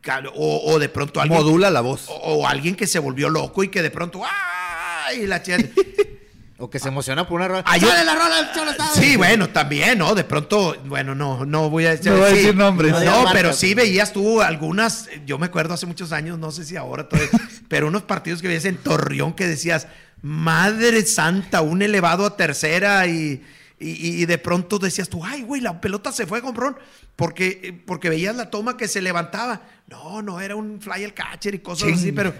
cal- 0.02 0.30
O, 0.34 0.72
o 0.72 0.78
de 0.78 0.88
pronto 0.88 1.20
alguien. 1.20 1.40
Modula 1.40 1.70
la 1.70 1.80
voz. 1.80 2.06
O, 2.08 2.14
o 2.14 2.46
alguien 2.46 2.74
que 2.74 2.86
se 2.88 2.98
volvió 2.98 3.30
loco 3.30 3.62
y 3.64 3.68
que 3.68 3.82
de 3.82 3.90
pronto. 3.90 4.20
¡Ay! 5.10 5.26
La 5.26 5.42
chica- 5.42 5.58
O 6.62 6.68
que 6.68 6.78
se 6.78 6.88
emociona 6.88 7.26
por 7.26 7.36
una 7.40 7.48
rola. 7.48 7.62
Ah, 7.66 7.78
yo- 7.78 7.88
¡Sale 7.88 8.04
la 8.04 8.14
rola 8.14 8.36
del 8.42 8.52
Cholo 8.54 8.70
Estado! 8.72 8.90
Sí, 8.94 9.16
bueno, 9.16 9.48
también, 9.48 9.96
¿no? 9.96 10.14
De 10.14 10.24
pronto, 10.24 10.76
bueno, 10.84 11.14
no, 11.14 11.46
no 11.46 11.70
voy 11.70 11.86
a 11.86 11.94
No 12.04 12.16
voy 12.18 12.22
a 12.22 12.28
sí. 12.28 12.34
decir 12.36 12.54
nombres. 12.54 12.92
No, 12.92 13.24
No 13.24 13.32
pero 13.32 13.54
sí 13.54 13.72
veías 13.72 14.12
tú 14.12 14.42
algunas, 14.42 15.08
yo 15.24 15.38
me 15.38 15.46
acuerdo 15.46 15.72
hace 15.72 15.86
muchos 15.86 16.12
años, 16.12 16.38
no 16.38 16.50
sé 16.52 16.66
si 16.66 16.76
ahora 16.76 17.08
todavía, 17.08 17.30
pero 17.68 17.88
unos 17.88 18.02
partidos 18.02 18.42
que 18.42 18.48
veías 18.48 18.66
en 18.66 18.76
Torreón 18.76 19.32
que 19.32 19.46
decías, 19.46 19.86
madre 20.20 21.06
santa, 21.06 21.62
un 21.62 21.80
elevado 21.80 22.26
a 22.26 22.36
tercera 22.36 23.06
y, 23.06 23.42
y- 23.78 24.20
y 24.22 24.26
de 24.26 24.36
pronto 24.36 24.78
decías 24.78 25.08
tú, 25.08 25.24
ay, 25.24 25.40
güey, 25.40 25.62
la 25.62 25.80
pelota 25.80 26.12
se 26.12 26.26
fue, 26.26 26.42
comprón, 26.42 26.76
porque, 27.16 27.82
porque 27.86 28.10
veías 28.10 28.36
la 28.36 28.50
toma 28.50 28.76
que 28.76 28.86
se 28.86 29.00
levantaba. 29.00 29.62
No, 29.86 30.20
no, 30.20 30.42
era 30.42 30.56
un 30.56 30.78
fly 30.78 31.04
al 31.04 31.14
catcher 31.14 31.54
y 31.54 31.60
cosas 31.60 31.88
Ching. 31.88 31.94
así, 31.98 32.12
pero... 32.12 32.34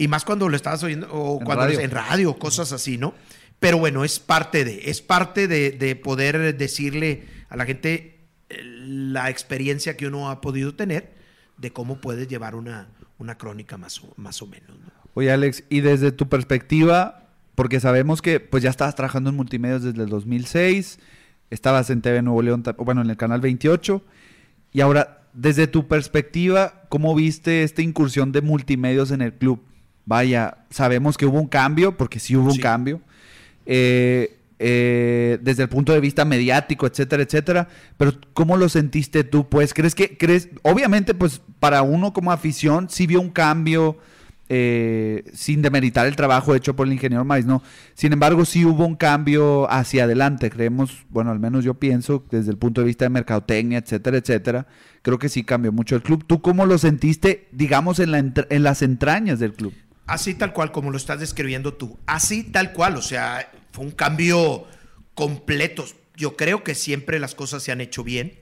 Y 0.00 0.08
más 0.08 0.24
cuando 0.24 0.48
lo 0.48 0.56
estabas 0.56 0.82
oyendo, 0.82 1.08
o 1.12 1.38
En 1.38 1.44
cuando 1.44 1.66
radio. 1.66 1.80
en 1.80 1.90
radio, 1.90 2.38
cosas 2.38 2.72
así, 2.72 2.96
¿no? 2.96 3.12
Pero 3.58 3.76
bueno, 3.76 4.02
es 4.02 4.18
parte 4.18 4.64
de, 4.64 4.90
es 4.90 5.02
parte 5.02 5.46
de, 5.46 5.72
de 5.72 5.94
poder 5.94 6.56
decirle 6.56 7.24
a 7.50 7.56
la 7.56 7.66
gente 7.66 8.20
eh, 8.48 8.62
la 8.64 9.28
experiencia 9.28 9.98
que 9.98 10.06
uno 10.06 10.30
ha 10.30 10.40
podido 10.40 10.74
tener 10.74 11.12
de 11.58 11.70
cómo 11.70 12.00
puedes 12.00 12.28
llevar 12.28 12.54
una, 12.54 12.88
una 13.18 13.36
crónica 13.36 13.76
más 13.76 14.02
o, 14.02 14.14
más 14.16 14.40
o 14.40 14.46
menos. 14.46 14.70
¿no? 14.70 14.90
Oye, 15.12 15.30
Alex, 15.30 15.64
y 15.68 15.80
desde 15.80 16.12
tu 16.12 16.30
perspectiva, 16.30 17.28
porque 17.54 17.78
sabemos 17.78 18.22
que 18.22 18.40
pues 18.40 18.62
ya 18.62 18.70
estabas 18.70 18.94
trabajando 18.94 19.28
en 19.28 19.36
multimedios 19.36 19.82
desde 19.82 20.02
el 20.02 20.08
2006, 20.08 20.98
estabas 21.50 21.90
en 21.90 22.00
TV 22.00 22.22
Nuevo 22.22 22.40
León, 22.40 22.64
bueno, 22.78 23.02
en 23.02 23.10
el 23.10 23.18
canal 23.18 23.42
28, 23.42 24.02
y 24.72 24.80
ahora, 24.80 25.26
desde 25.34 25.66
tu 25.66 25.88
perspectiva, 25.88 26.84
¿cómo 26.88 27.14
viste 27.14 27.64
esta 27.64 27.82
incursión 27.82 28.32
de 28.32 28.40
multimedios 28.40 29.10
en 29.10 29.20
el 29.20 29.34
club? 29.34 29.62
Vaya, 30.06 30.58
sabemos 30.70 31.16
que 31.16 31.26
hubo 31.26 31.40
un 31.40 31.48
cambio, 31.48 31.96
porque 31.96 32.18
sí 32.18 32.36
hubo 32.36 32.50
un 32.50 32.58
cambio, 32.58 33.00
eh, 33.66 34.38
eh, 34.58 35.38
desde 35.40 35.62
el 35.62 35.68
punto 35.68 35.92
de 35.92 36.00
vista 36.00 36.24
mediático, 36.24 36.86
etcétera, 36.86 37.22
etcétera. 37.22 37.68
Pero 37.96 38.12
¿cómo 38.34 38.56
lo 38.56 38.68
sentiste 38.68 39.24
tú? 39.24 39.48
Pues, 39.48 39.72
¿crees 39.72 39.94
que, 39.94 40.16
crees, 40.18 40.48
obviamente, 40.62 41.14
pues, 41.14 41.40
para 41.60 41.82
uno 41.82 42.12
como 42.12 42.32
afición, 42.32 42.88
sí 42.90 43.06
vio 43.06 43.20
un 43.20 43.30
cambio, 43.30 43.98
eh, 44.52 45.22
sin 45.32 45.62
demeritar 45.62 46.08
el 46.08 46.16
trabajo 46.16 46.56
hecho 46.56 46.74
por 46.74 46.88
el 46.88 46.92
ingeniero 46.92 47.24
Mais, 47.24 47.46
¿no? 47.46 47.62
Sin 47.94 48.12
embargo, 48.12 48.44
sí 48.44 48.64
hubo 48.64 48.84
un 48.84 48.96
cambio 48.96 49.70
hacia 49.70 50.04
adelante, 50.04 50.50
creemos, 50.50 51.06
bueno, 51.08 51.30
al 51.30 51.38
menos 51.38 51.64
yo 51.64 51.74
pienso, 51.74 52.24
desde 52.32 52.50
el 52.50 52.58
punto 52.58 52.80
de 52.80 52.88
vista 52.88 53.04
de 53.04 53.10
mercadotecnia, 53.10 53.78
etcétera, 53.78 54.18
etcétera, 54.18 54.66
creo 55.02 55.20
que 55.20 55.28
sí 55.28 55.44
cambió 55.44 55.70
mucho 55.70 55.94
el 55.94 56.02
club. 56.02 56.24
¿Tú 56.26 56.42
cómo 56.42 56.66
lo 56.66 56.78
sentiste, 56.78 57.46
digamos, 57.52 58.00
en, 58.00 58.10
la 58.10 58.18
en 58.18 58.62
las 58.64 58.82
entrañas 58.82 59.38
del 59.38 59.52
club? 59.52 59.72
Así 60.10 60.34
tal 60.34 60.52
cual 60.52 60.72
como 60.72 60.90
lo 60.90 60.96
estás 60.96 61.20
describiendo 61.20 61.74
tú. 61.74 61.96
Así 62.04 62.42
tal 62.42 62.72
cual, 62.72 62.96
o 62.96 63.02
sea, 63.02 63.48
fue 63.70 63.84
un 63.84 63.92
cambio 63.92 64.66
completo. 65.14 65.84
Yo 66.16 66.36
creo 66.36 66.64
que 66.64 66.74
siempre 66.74 67.20
las 67.20 67.36
cosas 67.36 67.62
se 67.62 67.70
han 67.70 67.80
hecho 67.80 68.02
bien. 68.02 68.40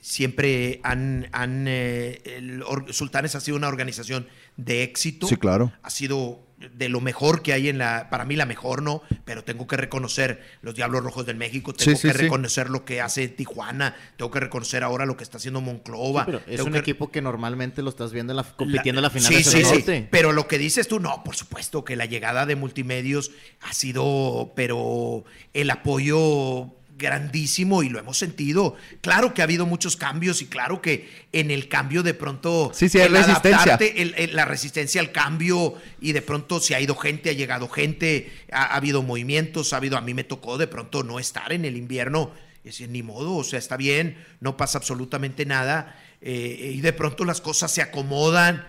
Siempre 0.00 0.80
han, 0.84 1.28
han 1.32 1.66
eh, 1.68 2.22
el 2.24 2.64
Sultanes 2.90 3.34
ha 3.34 3.40
sido 3.40 3.58
una 3.58 3.68
organización 3.68 4.26
de 4.56 4.84
éxito. 4.84 5.26
Sí, 5.28 5.36
claro. 5.36 5.70
Ha 5.82 5.90
sido 5.90 6.45
de 6.58 6.88
lo 6.88 7.02
mejor 7.02 7.42
que 7.42 7.52
hay 7.52 7.68
en 7.68 7.76
la, 7.76 8.08
para 8.08 8.24
mí 8.24 8.34
la 8.34 8.46
mejor 8.46 8.80
no, 8.82 9.02
pero 9.26 9.44
tengo 9.44 9.66
que 9.66 9.76
reconocer 9.76 10.42
los 10.62 10.74
Diablos 10.74 11.02
Rojos 11.04 11.26
del 11.26 11.36
México, 11.36 11.74
tengo 11.74 11.90
Sí, 11.90 11.96
sí, 12.00 12.08
que 12.08 12.14
sí. 12.14 12.22
reconocer 12.22 12.70
lo 12.70 12.84
que 12.86 13.02
hace 13.02 13.28
Tijuana, 13.28 13.94
tengo 14.16 14.30
que 14.30 14.40
reconocer 14.40 14.82
ahora 14.82 15.04
lo 15.04 15.18
que 15.18 15.24
está 15.24 15.36
haciendo 15.36 15.60
Monclova. 15.60 16.24
Pero 16.24 16.40
es 16.46 16.60
un 16.62 16.72
que- 16.72 16.78
equipo 16.78 17.10
que 17.10 17.20
normalmente 17.20 17.82
lo 17.82 17.90
estás 17.90 18.12
viendo 18.12 18.32
en 18.32 18.38
la, 18.38 18.44
compitiendo 18.44 19.00
en 19.00 19.02
la 19.02 19.10
final 19.10 19.28
Sí, 19.28 19.34
de 19.36 19.44
sí, 19.44 19.64
sí. 19.64 19.74
norte. 19.76 20.08
Pero 20.10 20.32
lo 20.32 20.48
que 20.48 20.56
dices 20.56 20.88
tú, 20.88 20.98
no, 20.98 21.22
por 21.24 21.36
supuesto 21.36 21.84
que 21.84 21.94
la 21.94 22.06
llegada 22.06 22.46
de 22.46 22.56
multimedios 22.56 23.32
ha 23.60 23.74
sido, 23.74 24.52
pero 24.56 25.24
el 25.52 25.70
apoyo 25.70 26.68
grandísimo 26.98 27.82
y 27.82 27.88
lo 27.88 27.98
hemos 27.98 28.16
sentido. 28.18 28.74
Claro 29.00 29.34
que 29.34 29.42
ha 29.42 29.44
habido 29.44 29.66
muchos 29.66 29.96
cambios 29.96 30.40
y 30.42 30.46
claro 30.46 30.80
que 30.80 31.08
en 31.32 31.50
el 31.50 31.68
cambio 31.68 32.02
de 32.02 32.14
pronto 32.14 32.70
Sí, 32.74 32.88
sí, 32.88 32.98
hay 32.98 33.06
el 33.06 33.12
resistencia. 33.12 33.56
adaptarte, 33.74 34.02
el- 34.02 34.14
el- 34.16 34.34
la 34.36 34.44
resistencia 34.44 35.00
al 35.00 35.12
cambio 35.12 35.74
y 36.00 36.12
de 36.12 36.22
pronto 36.22 36.58
si 36.60 36.74
ha 36.74 36.80
ido 36.80 36.96
gente, 36.96 37.30
ha 37.30 37.34
llegado 37.34 37.68
gente, 37.68 38.32
ha, 38.50 38.62
ha 38.64 38.76
habido 38.76 39.02
movimientos, 39.02 39.72
ha 39.72 39.76
habido, 39.76 39.96
a 39.96 40.00
mí 40.00 40.14
me 40.14 40.24
tocó 40.24 40.56
de 40.58 40.66
pronto 40.66 41.02
no 41.02 41.18
estar 41.18 41.52
en 41.52 41.64
el 41.64 41.76
invierno 41.76 42.32
y 42.64 42.68
decir, 42.68 42.88
ni 42.88 43.02
modo, 43.02 43.34
o 43.36 43.44
sea, 43.44 43.58
está 43.58 43.76
bien, 43.76 44.16
no 44.40 44.56
pasa 44.56 44.78
absolutamente 44.78 45.44
nada 45.46 46.00
eh, 46.22 46.72
y 46.74 46.80
de 46.80 46.92
pronto 46.94 47.24
las 47.24 47.40
cosas 47.40 47.70
se 47.72 47.82
acomodan 47.82 48.66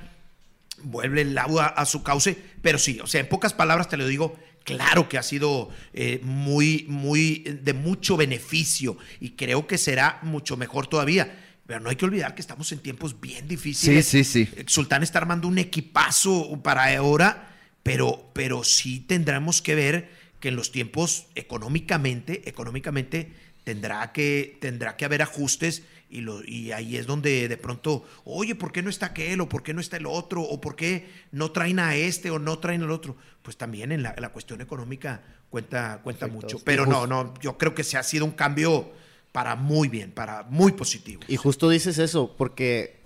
vuelve 0.83 1.21
el 1.21 1.35
agua 1.37 1.65
a 1.65 1.85
su 1.85 2.03
cauce, 2.03 2.37
pero 2.61 2.77
sí, 2.77 2.99
o 3.01 3.07
sea, 3.07 3.21
en 3.21 3.27
pocas 3.29 3.53
palabras 3.53 3.89
te 3.89 3.97
lo 3.97 4.05
digo, 4.05 4.37
claro 4.67 5.07
que 5.07 5.17
ha 5.17 5.23
sido 5.23 5.69
eh, 5.93 6.19
muy, 6.23 6.85
muy 6.89 7.39
de 7.63 7.71
mucho 7.73 8.17
beneficio 8.17 8.97
y 9.21 9.31
creo 9.31 9.65
que 9.65 9.77
será 9.77 10.19
mucho 10.23 10.57
mejor 10.57 10.87
todavía. 10.87 11.45
Pero 11.65 11.79
no 11.79 11.89
hay 11.89 11.95
que 11.95 12.05
olvidar 12.05 12.35
que 12.35 12.41
estamos 12.41 12.71
en 12.73 12.79
tiempos 12.79 13.19
bien 13.19 13.47
difíciles. 13.47 14.05
Sí, 14.05 14.23
sí, 14.25 14.45
sí. 14.45 14.63
Sultán 14.67 15.03
está 15.03 15.19
armando 15.19 15.47
un 15.47 15.57
equipazo 15.57 16.61
para 16.61 16.95
ahora, 16.97 17.55
pero, 17.81 18.29
pero 18.33 18.63
sí 18.65 18.99
tendremos 18.99 19.61
que 19.61 19.75
ver 19.75 20.09
que 20.41 20.49
en 20.49 20.57
los 20.57 20.71
tiempos 20.71 21.27
económicamente, 21.35 22.47
económicamente 22.47 23.31
tendrá 23.63 24.11
que, 24.11 24.57
tendrá 24.59 24.97
que 24.97 25.05
haber 25.05 25.21
ajustes 25.21 25.83
y, 26.09 26.21
lo, 26.21 26.43
y 26.43 26.71
ahí 26.71 26.97
es 26.97 27.05
donde 27.05 27.47
de 27.47 27.57
pronto, 27.57 28.05
oye, 28.23 28.55
¿por 28.55 28.71
qué 28.71 28.81
no 28.81 28.89
está 28.89 29.07
aquel 29.07 29.41
o 29.41 29.49
por 29.49 29.63
qué 29.63 29.73
no 29.73 29.81
está 29.81 29.97
el 29.97 30.05
otro 30.05 30.41
o 30.41 30.61
por 30.61 30.75
qué 30.75 31.09
no 31.31 31.51
traen 31.51 31.79
a 31.79 31.95
este 31.95 32.31
o 32.31 32.39
no 32.39 32.59
traen 32.59 32.83
al 32.83 32.91
otro? 32.91 33.15
Pues 33.41 33.57
también 33.57 33.91
en 33.91 34.03
la, 34.03 34.15
la 34.17 34.29
cuestión 34.29 34.61
económica 34.61 35.21
cuenta, 35.49 35.99
cuenta 36.03 36.27
Perfecto. 36.27 36.47
mucho. 36.55 36.65
Pero 36.65 36.85
no, 36.85 37.07
no, 37.07 37.33
yo 37.41 37.57
creo 37.57 37.73
que 37.75 37.83
se 37.83 37.97
ha 37.97 38.03
sido 38.03 38.25
un 38.25 38.31
cambio 38.31 38.91
para 39.31 39.55
muy 39.55 39.87
bien, 39.87 40.11
para 40.11 40.43
muy 40.43 40.71
positivo. 40.71 41.21
Y 41.27 41.35
justo 41.35 41.69
dices 41.69 41.97
eso, 41.97 42.35
porque, 42.37 43.01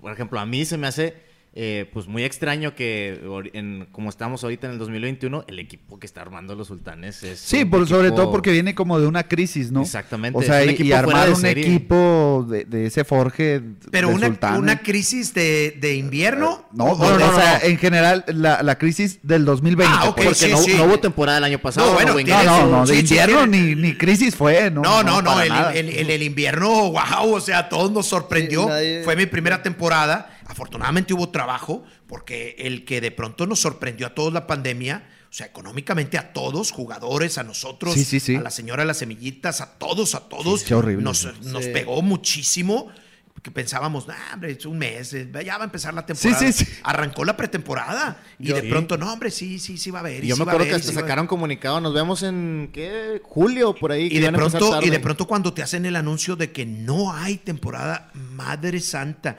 por 0.00 0.12
ejemplo, 0.12 0.38
a 0.40 0.46
mí 0.46 0.64
se 0.64 0.78
me 0.78 0.86
hace 0.86 1.23
eh, 1.56 1.88
pues 1.92 2.08
muy 2.08 2.24
extraño 2.24 2.74
que, 2.74 3.20
en, 3.52 3.86
como 3.92 4.10
estamos 4.10 4.42
ahorita 4.42 4.66
en 4.66 4.72
el 4.72 4.78
2021, 4.80 5.44
el 5.46 5.60
equipo 5.60 6.00
que 6.00 6.06
está 6.06 6.20
armando 6.20 6.56
los 6.56 6.66
sultanes 6.66 7.22
es. 7.22 7.38
Sí, 7.38 7.64
sobre 7.86 8.10
todo 8.10 8.32
porque 8.32 8.50
viene 8.50 8.74
como 8.74 8.98
de 8.98 9.06
una 9.06 9.22
crisis, 9.22 9.70
¿no? 9.70 9.82
Exactamente, 9.82 10.36
O 10.36 10.42
sea, 10.42 10.64
y- 10.64 10.76
y, 10.82 10.92
armar 10.92 11.26
de 11.26 11.34
un 11.34 11.40
serie. 11.40 11.64
equipo 11.64 12.44
de, 12.50 12.64
de 12.64 12.86
ese 12.86 13.04
forje 13.04 13.62
Pero 13.92 14.08
de 14.08 14.14
una, 14.14 14.26
Sultanes. 14.26 14.58
una 14.58 14.78
crisis 14.80 15.32
de, 15.32 15.76
de 15.80 15.94
invierno. 15.94 16.66
No, 16.72 16.86
o 16.86 16.98
no, 16.98 17.12
de- 17.18 17.24
no, 17.24 17.30
o 17.30 17.34
sea, 17.36 17.60
en 17.62 17.78
general, 17.78 18.24
la, 18.26 18.62
la 18.64 18.76
crisis 18.76 19.20
del 19.22 19.44
2020. 19.44 19.94
Ah, 19.96 20.08
ok, 20.08 20.16
pues. 20.16 20.26
Porque 20.26 20.38
sí, 20.46 20.50
no, 20.50 20.58
sí. 20.58 20.74
no 20.76 20.84
hubo 20.86 20.98
temporada 20.98 21.38
el 21.38 21.44
año 21.44 21.60
pasado. 21.60 21.86
No, 21.86 21.92
bueno, 21.94 22.14
No, 22.14 22.42
no, 22.42 22.66
no, 22.66 22.86
de 22.86 22.94
Sí, 22.96 23.06
sí, 23.06 23.14
invierno 23.14 23.48
tiene- 23.48 23.74
ni, 23.76 23.80
ni 23.80 23.94
crisis 23.96 24.34
fue, 24.34 24.72
¿no? 24.72 24.82
No, 24.82 25.04
no, 25.04 25.22
no, 25.22 25.40
el, 25.40 25.48
nada. 25.50 25.72
el- 25.72 25.88
el- 25.88 26.10
el 26.10 26.22
invierno, 26.24 26.90
wow, 26.90 27.32
o 27.34 27.40
sea, 27.40 27.58
a 27.58 27.68
todos 27.68 27.92
nos 27.92 28.06
sorprendió. 28.06 28.62
Sí, 28.64 28.68
nadie- 28.70 29.02
Fue 29.04 29.14
mi 29.14 29.26
primera 29.26 29.62
temporada. 29.62 30.33
Afortunadamente 30.54 31.12
hubo 31.12 31.30
trabajo, 31.30 31.82
porque 32.06 32.54
el 32.60 32.84
que 32.84 33.00
de 33.00 33.10
pronto 33.10 33.44
nos 33.44 33.58
sorprendió 33.58 34.06
a 34.06 34.14
todos 34.14 34.32
la 34.32 34.46
pandemia, 34.46 35.04
o 35.28 35.32
sea, 35.32 35.46
económicamente 35.46 36.16
a 36.16 36.32
todos, 36.32 36.70
jugadores, 36.70 37.38
a 37.38 37.42
nosotros, 37.42 37.92
Sí, 37.94 38.04
sí, 38.04 38.20
sí. 38.20 38.36
a 38.36 38.40
la 38.40 38.52
señora 38.52 38.84
de 38.84 38.86
las 38.86 38.98
semillitas, 38.98 39.60
a 39.60 39.72
todos, 39.78 40.14
a 40.14 40.20
todos, 40.28 40.60
Sí, 40.60 40.68
sí, 40.68 40.74
horrible. 40.74 41.02
nos, 41.02 41.24
nos 41.42 41.64
Sí. 41.64 41.70
pegó 41.72 42.02
muchísimo. 42.02 42.92
Que 43.42 43.50
pensábamos, 43.50 44.06
nah, 44.06 44.14
hombre, 44.34 44.52
es 44.52 44.64
un 44.64 44.78
mes, 44.78 45.12
eh, 45.12 45.28
ya 45.44 45.58
va 45.58 45.64
a 45.64 45.66
empezar 45.66 45.92
la 45.92 46.06
temporada. 46.06 46.38
Sí, 46.38 46.50
sí, 46.52 46.64
sí. 46.64 46.72
Arrancó 46.84 47.24
la 47.26 47.36
pretemporada 47.36 48.22
y 48.38 48.46
Yo- 48.46 48.54
de 48.54 48.62
pronto, 48.62 48.96
no, 48.96 49.12
hombre, 49.12 49.30
sí, 49.32 49.58
sí, 49.58 49.76
sí 49.76 49.90
va 49.90 49.98
a 49.98 50.00
haber. 50.02 50.24
Y 50.24 50.28
yo 50.28 50.36
sí 50.36 50.40
me 50.40 50.44
acuerdo 50.44 50.64
que 50.66 50.70
haber, 50.74 50.80
hasta 50.80 50.92
sacaron 50.98 51.26
comunicado. 51.26 51.78
Nos 51.80 51.92
vemos 51.92 52.22
en, 52.22 52.70
¿qué? 52.72 53.20
Julio, 53.24 53.74
por 53.74 53.90
ahí. 53.92 54.08
que 54.08 54.14
Y 54.14 54.20
de, 54.20 54.30
pronto, 54.32 54.80
y 54.82 54.88
de 54.88 55.00
pronto 55.00 55.26
cuando 55.26 55.52
te 55.52 55.62
hacen 55.62 55.84
el 55.84 55.96
anuncio 55.96 56.36
de 56.36 56.52
que 56.52 56.64
no 56.64 57.12
hay 57.12 57.36
temporada, 57.38 58.10
Madre 58.14 58.78
Santa, 58.80 59.36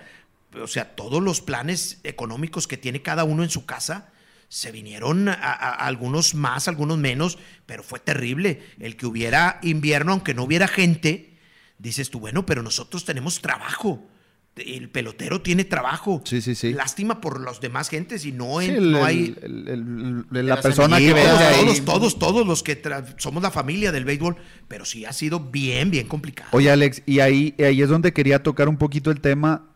o 0.62 0.68
sea, 0.68 0.96
todos 0.96 1.22
los 1.22 1.42
planes 1.42 2.00
económicos 2.04 2.68
que 2.68 2.78
tiene 2.78 3.02
cada 3.02 3.24
uno 3.24 3.44
en 3.44 3.50
su 3.50 3.66
casa, 3.66 4.12
se 4.48 4.72
vinieron 4.72 5.28
a, 5.28 5.34
a- 5.34 5.54
a 5.54 5.88
algunos 5.88 6.36
más, 6.36 6.68
algunos 6.68 6.98
menos, 6.98 7.38
pero 7.66 7.84
fue 7.84 8.00
terrible. 8.00 8.62
El 8.80 8.96
que 8.96 9.06
hubiera 9.08 9.60
invierno, 9.64 10.12
aunque 10.14 10.34
no 10.34 10.44
hubiera 10.44 10.68
gente, 10.68 11.38
dices 11.80 12.10
tú, 12.10 12.20
bueno, 12.20 12.46
pero 12.46 12.62
nosotros 12.64 13.06
tenemos 13.06 13.42
trabajo. 13.42 14.08
El 14.56 14.90
pelotero 14.90 15.42
tiene 15.42 15.66
trabajo. 15.66 16.22
Sí, 16.24 16.42
sí, 16.42 16.56
sí. 16.56 16.72
Lástima 16.72 17.20
por 17.20 17.42
los 17.42 17.60
demás 17.60 17.90
gentes 17.90 18.24
y 18.26 18.32
no, 18.32 18.62
Sí, 18.62 18.68
en- 18.68 18.76
el- 18.76 18.92
no 18.94 19.04
hay... 19.04 19.36
el- 19.42 19.68
el- 19.68 19.68
el- 19.78 20.26
De 20.30 20.44
la 20.44 20.62
persona 20.62 20.98
que 21.00 21.12
Todos, 21.12 21.40
ahí. 21.42 21.60
todos, 21.66 21.84
todos, 21.86 22.20
todos 22.20 22.48
los 22.48 22.64
que 22.64 22.82
somos 23.18 23.44
la 23.44 23.52
familia 23.52 23.92
del 23.92 24.06
béisbol, 24.06 24.38
pero 24.70 24.86
sí 24.86 25.04
ha 25.04 25.12
sido 25.12 25.42
bien, 25.42 25.92
bien 25.92 26.08
complicado. 26.08 26.52
Oye, 26.54 26.72
Alex, 26.72 27.02
y 27.06 27.20
ahí, 27.20 27.54
ahí 27.60 27.82
es 27.82 27.90
donde 27.90 28.14
quería 28.14 28.42
tocar 28.44 28.70
un 28.70 28.78
poquito 28.78 29.12
el 29.12 29.20
tema 29.20 29.75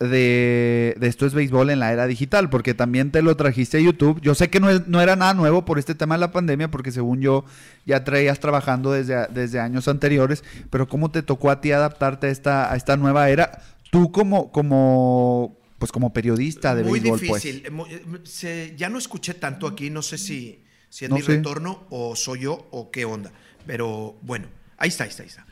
de, 0.00 0.94
de 0.98 1.06
esto 1.06 1.26
es 1.26 1.34
béisbol 1.34 1.70
en 1.70 1.78
la 1.78 1.92
era 1.92 2.06
digital, 2.06 2.48
porque 2.50 2.74
también 2.74 3.10
te 3.12 3.20
lo 3.22 3.36
trajiste 3.36 3.76
a 3.76 3.80
YouTube. 3.80 4.20
Yo 4.22 4.34
sé 4.34 4.48
que 4.50 4.58
no, 4.58 4.70
es- 4.70 4.88
no 4.88 5.00
era 5.00 5.14
nada 5.14 5.34
nuevo 5.34 5.64
por 5.64 5.78
este 5.78 5.94
tema 5.94 6.14
de 6.16 6.20
la 6.20 6.32
pandemia, 6.32 6.70
porque 6.70 6.90
según 6.90 7.20
yo 7.20 7.44
ya 7.86 8.02
traías 8.02 8.40
trabajando 8.40 8.92
desde, 8.92 9.26
desde 9.28 9.60
años 9.60 9.86
anteriores, 9.88 10.42
pero 10.70 10.88
¿cómo 10.88 11.10
te 11.10 11.22
tocó 11.22 11.50
a 11.50 11.60
ti 11.60 11.70
adaptarte 11.72 12.28
a 12.28 12.30
esta, 12.30 12.72
a 12.72 12.76
esta 12.76 12.96
nueva 12.96 13.28
era? 13.28 13.62
Tú 13.90 14.10
como, 14.10 14.50
como, 14.52 15.58
pues 15.78 15.92
como 15.92 16.12
periodista 16.12 16.74
de 16.74 16.82
Muy 16.84 17.00
béisbol, 17.00 17.20
difícil. 17.20 17.60
pues. 17.62 17.66
Eh, 17.66 17.70
mu- 17.70 17.86
eh, 17.86 18.20
se- 18.24 18.74
ya 18.76 18.88
no 18.88 18.98
escuché 18.98 19.34
tanto 19.34 19.66
aquí, 19.66 19.90
no 19.90 20.00
sé 20.02 20.16
si, 20.16 20.64
si 20.88 21.04
es 21.04 21.10
No 21.10 21.16
mi 21.16 21.22
sé. 21.22 21.36
retorno 21.36 21.84
o 21.90 22.16
soy 22.16 22.40
yo 22.40 22.68
o 22.70 22.90
qué 22.90 23.04
onda. 23.04 23.32
Pero 23.66 24.16
bueno, 24.22 24.46
ahí 24.78 24.88
está, 24.88 25.04
ahí 25.04 25.10
está, 25.10 25.22
ahí 25.24 25.28
está. 25.28 25.44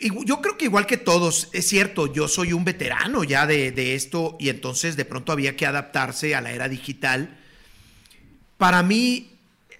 Y 0.00 0.10
yo 0.26 0.40
creo 0.40 0.56
que 0.56 0.66
igual 0.66 0.86
que 0.86 0.96
todos, 0.96 1.48
es 1.52 1.66
cierto, 1.68 2.12
yo 2.12 2.28
soy 2.28 2.52
un 2.52 2.64
veterano 2.64 3.24
ya 3.24 3.46
de, 3.46 3.72
de 3.72 3.94
esto 3.96 4.36
y 4.38 4.48
entonces 4.48 4.96
de 4.96 5.04
pronto 5.04 5.32
había 5.32 5.56
que 5.56 5.66
adaptarse 5.66 6.34
a 6.36 6.40
la 6.40 6.52
era 6.52 6.68
digital. 6.68 7.36
Para 8.56 8.82
mí 8.82 9.32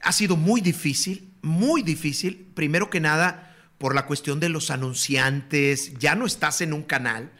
ha 0.03 0.13
sido 0.13 0.37
muy 0.37 0.61
difícil, 0.61 1.29
muy 1.43 1.83
difícil, 1.83 2.47
primero 2.55 2.91
que 2.91 3.01
nada 3.01 3.57
por 3.79 3.95
la 3.95 4.07
cuestión 4.07 4.41
de 4.41 4.49
los 4.49 4.71
anunciantes, 4.71 5.93
ya 5.99 6.15
no 6.17 6.27
estás 6.27 6.61
en 6.61 6.73
un 6.73 6.83
canal, 6.83 7.31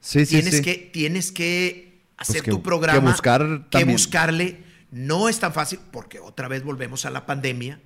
Sí, 0.00 0.26
sí, 0.26 0.34
tienes, 0.36 0.56
sí. 0.56 0.62
Que, 0.62 0.74
tienes 0.92 1.32
que 1.32 2.00
hacer 2.18 2.42
que- 2.42 2.50
tu 2.50 2.62
programa. 2.62 3.00
que 3.00 3.06
buscar 3.06 3.68
que 3.70 3.84
buscarle. 3.84 4.64
No 4.90 5.28
es 5.30 5.40
tan 5.40 5.52
fácil 5.52 5.80
porque 5.90 6.20
otra 6.20 6.46
vez 6.46 6.62
volvemos 6.62 7.04
a 7.06 7.10
la 7.10 7.26
pandemia, 7.26 7.80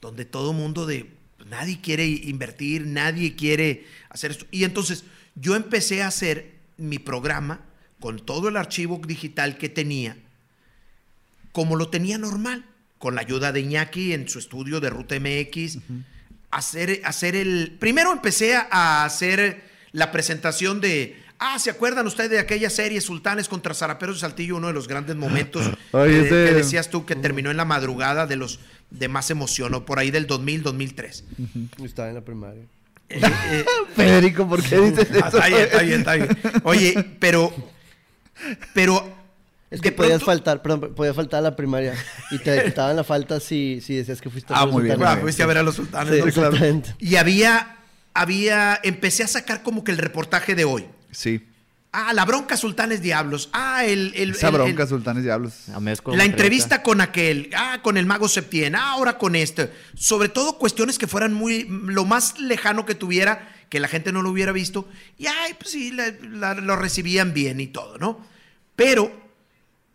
donde 0.00 0.24
todo 0.24 0.52
mundo 0.54 0.86
de 0.86 1.10
nadie 1.48 1.80
quiere 1.80 2.06
invertir, 2.06 2.86
nadie 2.86 3.34
quiere 3.34 3.86
hacer 4.10 4.32
esto. 4.32 4.46
Y 4.50 4.64
entonces 4.64 5.04
yo 5.34 5.56
empecé 5.56 6.02
a 6.02 6.08
hacer 6.08 6.54
mi 6.76 6.98
programa 6.98 7.60
con 8.00 8.24
todo 8.24 8.48
el 8.48 8.56
archivo 8.56 9.00
digital 9.04 9.58
que 9.58 9.68
tenía, 9.68 10.16
como 11.52 11.76
lo 11.76 11.88
tenía 11.88 12.18
normal, 12.18 12.64
con 12.98 13.14
la 13.14 13.20
ayuda 13.20 13.52
de 13.52 13.60
Iñaki 13.60 14.12
en 14.12 14.28
su 14.28 14.38
estudio 14.38 14.80
de 14.80 14.90
Ruta 14.90 15.18
MX. 15.18 15.78
hacer, 16.50 17.00
hacer 17.04 17.36
el. 17.36 17.76
Primero 17.78 18.12
empecé 18.12 18.56
a 18.56 19.04
hacer 19.04 19.64
la 19.92 20.12
presentación 20.12 20.80
de. 20.80 21.22
Ah, 21.40 21.58
¿se 21.58 21.70
acuerdan 21.70 22.06
ustedes 22.06 22.30
de 22.30 22.38
aquella 22.40 22.68
serie 22.68 23.00
Sultanes 23.00 23.48
contra 23.48 23.72
Zaraperos 23.74 24.16
de 24.16 24.20
Saltillo? 24.22 24.56
Uno 24.56 24.66
de 24.68 24.72
los 24.72 24.88
grandes 24.88 25.14
momentos 25.16 25.64
Ay, 25.92 26.10
que, 26.10 26.20
ese- 26.20 26.28
que 26.30 26.54
decías 26.54 26.90
tú 26.90 27.06
que 27.06 27.14
terminó 27.14 27.50
en 27.50 27.56
la 27.56 27.64
madrugada 27.64 28.26
de 28.26 28.36
los 28.36 28.58
de 28.90 29.06
más 29.08 29.30
emoción, 29.30 29.74
o 29.74 29.84
por 29.84 29.98
ahí 29.98 30.10
del 30.10 30.26
2000, 30.26 30.62
2003. 30.62 31.24
Estaba 31.84 32.08
en 32.08 32.14
la 32.14 32.22
primaria. 32.22 32.62
Eh, 33.10 33.20
eh, 33.22 33.64
Federico, 33.96 34.48
¿por 34.48 34.62
qué 34.62 34.78
dices 34.80 35.08
ah, 35.22 35.28
eso? 35.28 35.38
está 35.38 35.46
bien, 35.48 35.60
está 35.62 35.82
bien, 35.82 35.98
está 36.00 36.14
bien. 36.14 36.28
Oye, 36.64 37.06
pero. 37.20 37.52
Pero. 38.74 39.16
Es 39.70 39.82
que 39.82 39.92
podías 39.92 40.12
pronto- 40.22 40.26
faltar, 40.26 40.62
perdón, 40.62 40.94
podías 40.94 41.14
faltar 41.14 41.38
a 41.40 41.42
la 41.42 41.54
primaria 41.56 41.94
y 42.30 42.38
te 42.38 42.64
quitaban 42.66 42.96
la 42.96 43.04
falta 43.04 43.38
si, 43.38 43.82
si 43.82 43.96
decías 43.96 44.18
que 44.22 44.30
fuiste 44.30 44.54
Ah, 44.56 44.64
los 44.64 44.72
muy 44.72 44.82
bien, 44.84 44.94
sultanes. 44.96 45.18
Ah, 45.18 45.20
fuiste 45.20 45.42
a 45.42 45.46
ver 45.46 45.58
a 45.58 45.62
los 45.62 45.74
sultanes. 45.76 46.14
Sí, 46.14 46.20
¿no? 46.24 46.32
claro. 46.32 46.48
exactamente. 46.48 46.94
Y 46.98 47.16
había, 47.16 47.76
había, 48.14 48.80
empecé 48.82 49.24
a 49.24 49.28
sacar 49.28 49.62
como 49.62 49.84
que 49.84 49.92
el 49.92 49.98
reportaje 49.98 50.54
de 50.54 50.64
hoy. 50.64 50.86
Sí. 51.10 51.44
Ah, 51.90 52.12
la 52.12 52.24
bronca 52.26 52.56
Sultanes 52.56 53.00
Diablos. 53.00 53.48
Ah, 53.52 53.84
el, 53.86 54.12
el- 54.14 54.32
Esa 54.32 54.48
el- 54.48 54.54
bronca, 54.54 54.82
el- 54.82 54.88
Sultanes 54.88 55.24
Diablos. 55.24 55.54
La 56.16 56.24
entrevista 56.24 56.82
con 56.82 57.00
aquel, 57.00 57.50
ah, 57.56 57.80
con 57.82 57.96
el 57.96 58.04
mago 58.06 58.28
Septién, 58.28 58.74
ah, 58.74 58.92
ahora 58.92 59.16
con 59.16 59.34
este. 59.34 59.72
Sobre 59.94 60.28
todo 60.28 60.58
cuestiones 60.58 60.98
que 60.98 61.06
fueran 61.06 61.32
muy, 61.32 61.64
lo 61.68 62.04
más 62.04 62.38
lejano 62.38 62.84
que 62.84 62.94
tuviera, 62.94 63.54
que 63.70 63.80
la 63.80 63.88
gente 63.88 64.12
no 64.12 64.20
lo 64.22 64.30
hubiera 64.30 64.52
visto. 64.52 64.86
Y, 65.16 65.26
ay, 65.26 65.54
pues 65.58 65.70
sí, 65.72 65.90
la- 65.90 66.12
la- 66.30 66.54
lo 66.54 66.76
recibían 66.76 67.32
bien 67.32 67.58
y 67.60 67.66
todo, 67.68 67.96
¿no? 67.98 68.24
Pero, 68.76 69.10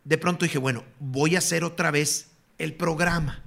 de 0.04 0.18
pronto 0.18 0.46
dije, 0.46 0.58
bueno, 0.58 0.84
voy 1.00 1.36
a 1.36 1.40
hacer 1.40 1.64
otra 1.64 1.92
vez 1.92 2.28
el 2.58 2.74
programa. 2.74 3.42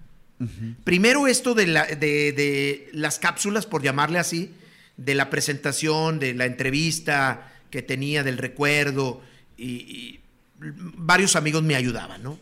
Primero 0.84 1.26
esto 1.26 1.54
de, 1.54 1.66
la- 1.66 1.86
de- 1.86 2.32
de 2.32 2.90
las 2.92 3.18
cápsulas, 3.18 3.66
por 3.66 3.82
llamarle 3.82 4.18
así, 4.18 4.54
de 4.96 5.14
la 5.14 5.30
presentación, 5.30 6.18
de 6.20 6.32
la 6.34 6.44
entrevista 6.46 7.52
que 7.70 7.82
tenía, 7.82 8.22
del 8.22 8.38
recuerdo, 8.38 9.22
y, 9.56 10.20
varios 10.58 11.36
amigos 11.36 11.62
me 11.62 11.76
ayudaban, 11.76 12.22
¿no? 12.22 12.38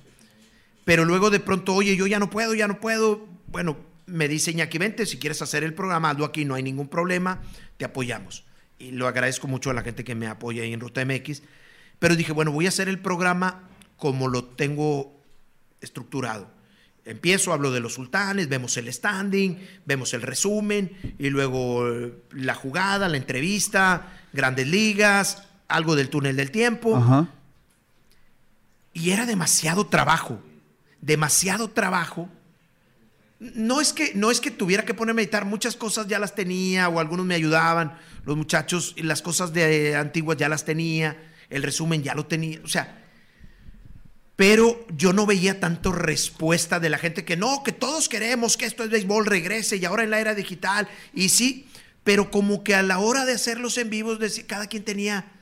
Pero 0.84 1.04
luego 1.04 1.30
de 1.30 1.40
pronto, 1.40 1.74
oye, 1.74 1.96
yo 1.96 2.06
ya 2.06 2.18
no 2.18 2.30
puedo, 2.30 2.54
ya 2.54 2.68
no 2.68 2.80
puedo. 2.80 3.26
Bueno, 3.48 3.76
me 4.06 4.28
dice 4.28 4.50
Iñaki, 4.50 4.78
vente, 4.78 5.06
si 5.06 5.18
quieres 5.18 5.40
hacer 5.42 5.64
el 5.64 5.74
programa, 5.74 6.10
hazlo 6.10 6.24
aquí, 6.24 6.44
no 6.44 6.54
hay 6.54 6.62
ningún 6.62 6.88
problema, 6.88 7.42
te 7.76 7.84
apoyamos. 7.84 8.44
Y 8.78 8.90
lo 8.90 9.08
agradezco 9.08 9.48
mucho 9.48 9.70
a 9.70 9.74
la 9.74 9.82
gente 9.82 10.04
que 10.04 10.14
me 10.14 10.26
apoya 10.26 10.62
ahí 10.62 10.72
en 10.72 10.80
Ruta 10.80 11.04
MX. 11.04 11.42
Pero 11.98 12.16
dije, 12.16 12.32
bueno, 12.32 12.52
voy 12.52 12.66
a 12.66 12.68
hacer 12.68 12.88
el 12.88 12.98
programa 12.98 13.68
como 13.96 14.28
lo 14.28 14.44
tengo 14.44 15.22
estructurado. 15.80 16.50
Empiezo, 17.04 17.52
hablo 17.52 17.70
de 17.70 17.80
los 17.80 17.94
sultanes, 17.94 18.48
vemos 18.48 18.76
el 18.76 18.92
standing, 18.92 19.58
vemos 19.84 20.14
el 20.14 20.22
resumen 20.22 21.14
y 21.18 21.28
luego 21.28 21.86
la 22.30 22.54
jugada, 22.54 23.08
la 23.08 23.18
entrevista, 23.18 24.23
grandes 24.34 24.66
ligas, 24.66 25.44
algo 25.68 25.96
del 25.96 26.10
túnel 26.10 26.36
del 26.36 26.50
tiempo. 26.50 26.96
Ajá. 26.96 27.28
Y 28.92 29.10
era 29.10 29.24
demasiado 29.24 29.86
trabajo, 29.86 30.40
demasiado 31.00 31.68
trabajo. 31.70 32.28
No 33.38 33.80
es 33.80 33.92
que 33.92 34.12
no 34.14 34.30
es 34.30 34.40
que 34.40 34.50
tuviera 34.50 34.84
que 34.84 34.94
ponerme 34.94 35.22
a 35.22 35.24
editar, 35.24 35.44
muchas 35.44 35.76
cosas 35.76 36.06
ya 36.06 36.18
las 36.18 36.34
tenía 36.34 36.88
o 36.88 37.00
algunos 37.00 37.24
me 37.24 37.34
ayudaban, 37.34 37.98
los 38.24 38.36
muchachos, 38.36 38.94
las 38.98 39.22
cosas 39.22 39.52
de 39.52 39.96
antiguas 39.96 40.36
ya 40.36 40.48
las 40.48 40.64
tenía, 40.64 41.16
el 41.50 41.62
resumen 41.62 42.02
ya 42.02 42.14
lo 42.14 42.26
tenía, 42.26 42.60
o 42.64 42.68
sea, 42.68 43.04
pero 44.36 44.84
yo 44.96 45.12
no 45.12 45.26
veía 45.26 45.60
tanto 45.60 45.92
respuesta 45.92 46.80
de 46.80 46.88
la 46.88 46.98
gente 46.98 47.24
que 47.24 47.36
no, 47.36 47.62
que 47.62 47.72
todos 47.72 48.08
queremos 48.08 48.56
que 48.56 48.66
esto 48.66 48.82
es 48.82 48.90
béisbol 48.90 49.26
regrese 49.26 49.76
y 49.76 49.84
ahora 49.84 50.02
en 50.02 50.10
la 50.10 50.20
era 50.20 50.34
digital. 50.34 50.88
Y 51.12 51.28
sí, 51.28 51.68
pero 52.04 52.30
como 52.30 52.62
que 52.62 52.74
a 52.74 52.82
la 52.82 52.98
hora 52.98 53.24
de 53.24 53.32
hacerlos 53.32 53.78
en 53.78 53.90
vivos, 53.90 54.18
cada 54.46 54.66
quien 54.66 54.84
tenía, 54.84 55.32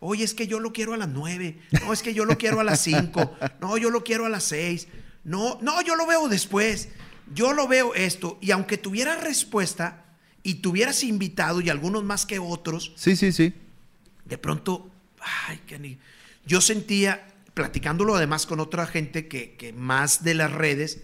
oye, 0.00 0.24
es 0.24 0.32
que 0.32 0.46
yo 0.46 0.60
lo 0.60 0.72
quiero 0.72 0.94
a 0.94 0.96
las 0.96 1.08
nueve, 1.08 1.58
no, 1.82 1.92
es 1.92 2.02
que 2.02 2.14
yo 2.14 2.24
lo 2.24 2.38
quiero 2.38 2.60
a 2.60 2.64
las 2.64 2.80
cinco, 2.80 3.36
no, 3.60 3.76
yo 3.76 3.90
lo 3.90 4.04
quiero 4.04 4.24
a 4.24 4.28
las 4.28 4.44
seis, 4.44 4.88
no, 5.24 5.58
no, 5.60 5.82
yo 5.82 5.96
lo 5.96 6.06
veo 6.06 6.28
después, 6.28 6.88
yo 7.34 7.52
lo 7.52 7.66
veo 7.68 7.94
esto. 7.94 8.38
Y 8.40 8.50
aunque 8.52 8.78
tuviera 8.78 9.16
respuesta 9.16 10.04
y 10.42 10.54
tuvieras 10.56 11.02
invitado 11.02 11.60
y 11.60 11.68
algunos 11.68 12.04
más 12.04 12.26
que 12.26 12.38
otros, 12.38 12.92
sí, 12.96 13.16
sí, 13.16 13.32
sí. 13.32 13.52
De 14.24 14.38
pronto, 14.38 14.90
ay, 15.48 15.60
que 15.66 15.98
yo 16.46 16.60
sentía 16.60 17.26
platicándolo 17.54 18.16
además 18.16 18.46
con 18.46 18.60
otra 18.60 18.86
gente 18.86 19.28
que, 19.28 19.74
más 19.76 20.24
de 20.24 20.34
las 20.34 20.52
redes, 20.52 21.00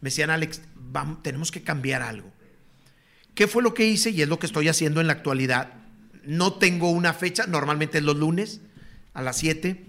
me 0.00 0.10
decían, 0.10 0.30
Alex, 0.30 0.62
vamos, 0.74 1.22
tenemos 1.22 1.50
que 1.50 1.62
cambiar 1.62 2.02
algo. 2.02 2.30
¿Qué 3.34 3.46
fue 3.46 3.62
lo 3.62 3.74
que 3.74 3.86
hice? 3.86 4.10
Y 4.10 4.22
es 4.22 4.28
lo 4.28 4.38
que 4.38 4.46
estoy 4.46 4.68
haciendo 4.68 5.00
en 5.00 5.06
la 5.06 5.14
actualidad. 5.14 5.72
No 6.24 6.54
tengo 6.54 6.90
una 6.90 7.14
fecha, 7.14 7.46
normalmente 7.46 7.98
es 7.98 8.04
los 8.04 8.16
lunes 8.16 8.60
a 9.14 9.22
las 9.22 9.38
7, 9.38 9.84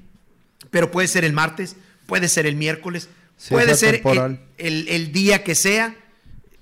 pero 0.70 0.92
puede 0.92 1.08
ser 1.08 1.26
el 1.26 1.34
martes, 1.34 1.76
puede 2.06 2.28
ser 2.28 2.46
el 2.46 2.56
miércoles, 2.56 3.10
puede 3.50 3.76
ser 3.76 4.02
el, 4.58 5.12
día 5.12 5.44
que 5.44 5.56
sea, 5.56 5.96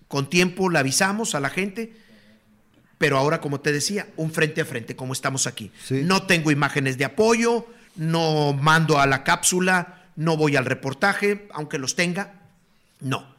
con 0.08 0.30
tiempo 0.30 0.70
le 0.70 0.80
avisamos 0.80 1.36
a 1.36 1.40
la 1.40 1.50
gente, 1.50 1.94
pero 2.98 3.18
ahora, 3.18 3.40
como 3.40 3.62
te 3.62 3.72
decía, 3.72 4.08
un 4.18 4.32
frente 4.32 4.62
a 4.62 4.66
frente, 4.66 4.96
como 4.96 5.14
estamos 5.14 5.48
aquí. 5.48 5.72
No 5.90 6.24
tengo 6.24 6.52
imágenes 6.52 6.98
de 6.98 7.06
apoyo, 7.06 7.66
no 7.96 8.54
mando 8.54 9.00
a 9.00 9.06
la 9.06 9.24
cápsula, 9.24 10.06
no 10.16 10.36
voy 10.36 10.56
al 10.56 10.66
reportaje, 10.66 11.48
aunque 11.54 11.78
los 11.78 11.96
tenga. 11.96 12.42
No. 13.00 13.36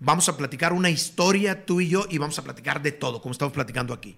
Vamos 0.00 0.28
a 0.28 0.36
platicar 0.36 0.72
una 0.72 0.90
historia 0.90 1.66
tú 1.66 1.80
y 1.80 1.88
yo 1.88 2.06
y 2.08 2.18
vamos 2.18 2.38
a 2.38 2.44
platicar 2.44 2.80
de 2.82 2.92
todo, 2.92 3.20
como 3.20 3.32
estamos 3.32 3.52
platicando 3.52 3.92
aquí. 3.92 4.16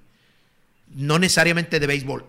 No 0.94 1.18
necesariamente 1.18 1.80
de 1.80 1.86
béisbol. 1.86 2.26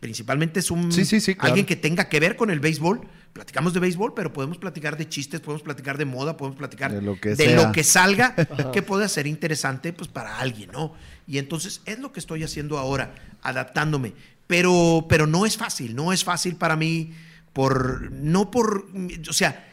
Principalmente 0.00 0.60
es 0.60 0.70
un 0.70 0.90
alguien 1.38 1.66
que 1.66 1.76
tenga 1.76 2.08
que 2.08 2.20
ver 2.20 2.36
con 2.36 2.50
el 2.50 2.60
béisbol. 2.60 3.00
Platicamos 3.32 3.72
de 3.74 3.80
béisbol, 3.80 4.14
pero 4.14 4.32
podemos 4.32 4.58
platicar 4.58 4.96
de 4.96 5.08
chistes, 5.08 5.40
podemos 5.40 5.62
platicar 5.62 5.98
de 5.98 6.04
moda, 6.04 6.36
podemos 6.36 6.56
platicar 6.56 6.92
de 6.92 7.02
lo 7.02 7.18
que, 7.18 7.34
de 7.34 7.56
lo 7.56 7.72
que 7.72 7.82
salga 7.82 8.34
que 8.72 8.82
pueda 8.82 9.08
ser 9.08 9.26
interesante 9.26 9.92
pues 9.92 10.08
para 10.08 10.38
alguien, 10.38 10.70
¿no? 10.72 10.94
Y 11.26 11.38
entonces 11.38 11.80
es 11.84 11.98
lo 11.98 12.12
que 12.12 12.20
estoy 12.20 12.44
haciendo 12.44 12.78
ahora, 12.78 13.14
adaptándome. 13.42 14.12
Pero, 14.46 15.06
pero 15.08 15.26
no 15.26 15.46
es 15.46 15.56
fácil, 15.56 15.96
no 15.96 16.12
es 16.12 16.24
fácil 16.24 16.56
para 16.56 16.76
mí, 16.76 17.14
por, 17.52 18.10
no 18.12 18.50
por, 18.50 18.86
o 19.28 19.32
sea, 19.32 19.68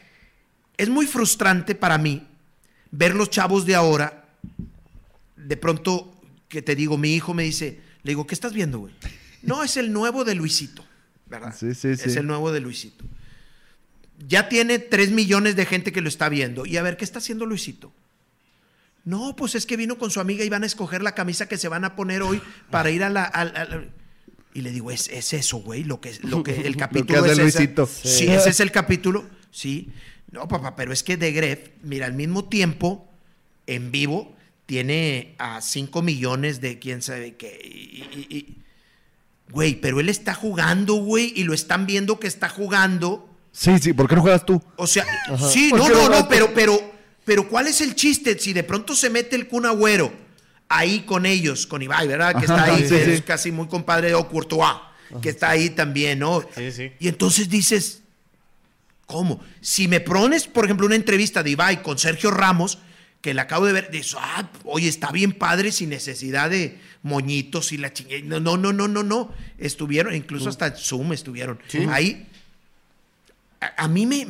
es 0.76 0.88
muy 0.88 1.06
frustrante 1.06 1.74
para 1.74 1.98
mí 1.98 2.26
ver 2.90 3.14
los 3.14 3.30
chavos 3.30 3.66
de 3.66 3.74
ahora, 3.74 4.24
de 5.36 5.56
pronto 5.56 6.12
que 6.48 6.62
te 6.62 6.74
digo, 6.74 6.98
mi 6.98 7.14
hijo 7.14 7.34
me 7.34 7.44
dice, 7.44 7.80
le 8.02 8.10
digo, 8.10 8.26
¿qué 8.26 8.34
estás 8.34 8.52
viendo, 8.52 8.78
güey? 8.80 8.92
No, 9.42 9.62
es 9.62 9.76
el 9.76 9.92
nuevo 9.92 10.24
de 10.24 10.34
Luisito, 10.34 10.84
¿verdad? 11.26 11.54
Sí, 11.56 11.74
sí, 11.74 11.96
sí. 11.96 12.02
Es 12.06 12.16
el 12.16 12.26
nuevo 12.26 12.52
de 12.52 12.60
Luisito. 12.60 13.04
Ya 14.28 14.48
tiene 14.48 14.78
tres 14.78 15.10
millones 15.10 15.56
de 15.56 15.64
gente 15.64 15.92
que 15.92 16.00
lo 16.00 16.08
está 16.08 16.28
viendo. 16.28 16.66
Y 16.66 16.76
a 16.76 16.82
ver, 16.82 16.96
¿qué 16.96 17.04
está 17.04 17.18
haciendo 17.20 17.46
Luisito? 17.46 17.92
No, 19.04 19.34
pues 19.34 19.54
es 19.54 19.64
que 19.64 19.76
vino 19.76 19.96
con 19.96 20.10
su 20.10 20.20
amiga 20.20 20.44
y 20.44 20.50
van 20.50 20.62
a 20.62 20.66
escoger 20.66 21.02
la 21.02 21.14
camisa 21.14 21.48
que 21.48 21.56
se 21.56 21.68
van 21.68 21.84
a 21.84 21.96
poner 21.96 22.20
hoy 22.20 22.42
para 22.70 22.90
ir 22.90 23.02
a 23.02 23.08
la... 23.08 23.30
Y 24.52 24.60
le 24.62 24.72
digo, 24.72 24.90
es, 24.90 25.08
es 25.08 25.32
eso, 25.32 25.58
güey, 25.58 25.84
lo 25.84 26.00
que, 26.00 26.18
lo 26.22 26.42
que 26.42 26.62
el 26.66 26.76
capítulo 26.76 27.24
es 27.24 27.38
Luisito. 27.38 27.86
Sí. 27.86 28.26
ese 28.26 28.50
es 28.50 28.60
el 28.60 28.72
capítulo. 28.72 29.24
Sí. 29.50 29.90
No, 30.32 30.46
papá, 30.46 30.76
pero 30.76 30.92
es 30.92 31.02
que 31.02 31.16
de 31.16 31.32
Gref, 31.32 31.70
mira, 31.82 32.06
al 32.06 32.12
mismo 32.12 32.44
tiempo, 32.44 33.08
en 33.66 33.90
vivo, 33.90 34.36
tiene 34.66 35.34
a 35.38 35.60
5 35.60 36.02
millones 36.02 36.60
de 36.60 36.78
quién 36.78 37.02
sabe 37.02 37.34
qué. 37.34 38.46
güey, 39.50 39.74
pero 39.80 39.98
él 39.98 40.08
está 40.08 40.34
jugando, 40.34 40.94
güey, 40.94 41.32
y 41.34 41.42
lo 41.42 41.54
están 41.54 41.86
viendo 41.86 42.20
que 42.20 42.28
está 42.28 42.48
jugando. 42.48 43.28
Sí, 43.50 43.78
sí, 43.80 43.92
¿por 43.92 44.08
qué 44.08 44.14
no 44.14 44.22
juegas 44.22 44.46
tú? 44.46 44.62
O 44.76 44.86
sea, 44.86 45.04
sí, 45.50 45.72
no, 45.74 45.88
no, 45.88 46.08
no, 46.08 46.28
pero, 46.28 46.54
pero, 46.54 46.80
pero 47.24 47.48
¿cuál 47.48 47.66
es 47.66 47.80
el 47.80 47.96
chiste? 47.96 48.38
Si 48.38 48.52
de 48.52 48.62
pronto 48.62 48.94
se 48.94 49.10
mete 49.10 49.34
el 49.34 49.48
Kun 49.48 49.66
Agüero 49.66 50.12
ahí 50.68 51.00
con 51.00 51.26
ellos, 51.26 51.66
con 51.66 51.82
Ibai, 51.82 52.06
¿verdad? 52.06 52.36
Que 52.36 52.46
está 52.46 52.64
ahí, 52.64 52.84
es 52.88 53.22
casi 53.22 53.50
muy 53.50 53.66
compadre 53.66 54.14
de 54.14 54.24
Courtois, 54.24 54.76
que 55.20 55.30
está 55.30 55.50
ahí 55.50 55.70
también, 55.70 56.20
¿no? 56.20 56.42
Sí, 56.56 56.70
sí. 56.70 56.92
Y 57.00 57.08
entonces 57.08 57.48
dices, 57.48 57.99
¿cómo? 59.10 59.40
Si 59.60 59.88
me 59.88 59.98
pones, 59.98 60.46
por 60.46 60.64
ejemplo, 60.64 60.86
una 60.86 60.94
entrevista 60.94 61.42
de 61.42 61.50
Ibai 61.50 61.82
con 61.82 61.98
Sergio 61.98 62.30
Ramos, 62.30 62.78
que 63.20 63.34
le 63.34 63.40
acabo 63.40 63.66
de 63.66 63.72
ver, 63.72 63.90
dices, 63.90 64.14
ah, 64.16 64.48
oye, 64.64 64.88
está 64.88 65.10
bien 65.10 65.32
padre 65.32 65.72
sin 65.72 65.90
necesidad 65.90 66.48
de 66.48 66.78
moñitos 67.02 67.72
y 67.72 67.78
la 67.78 67.92
chingada. 67.92 68.22
No, 68.22 68.38
no, 68.38 68.56
no, 68.56 68.72
no, 68.72 68.86
no, 68.86 69.02
no. 69.02 69.34
Estuvieron, 69.58 70.14
incluso 70.14 70.48
hasta 70.48 70.68
en 70.68 70.76
Zoom 70.76 71.12
estuvieron. 71.12 71.58
Ahí. 71.88 72.28
A, 73.76 73.88
mí 73.88 74.06
me, 74.06 74.24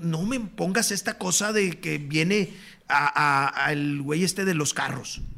no 0.00 0.22
me 0.22 0.40
pongas 0.40 0.90
esta 0.92 1.18
cosa 1.18 1.52
de 1.52 1.78
que 1.78 1.98
viene 1.98 2.54
al 2.88 4.00
güey 4.00 4.24
este 4.24 4.46
de 4.46 4.54
los 4.54 4.72
carros. 4.72 5.20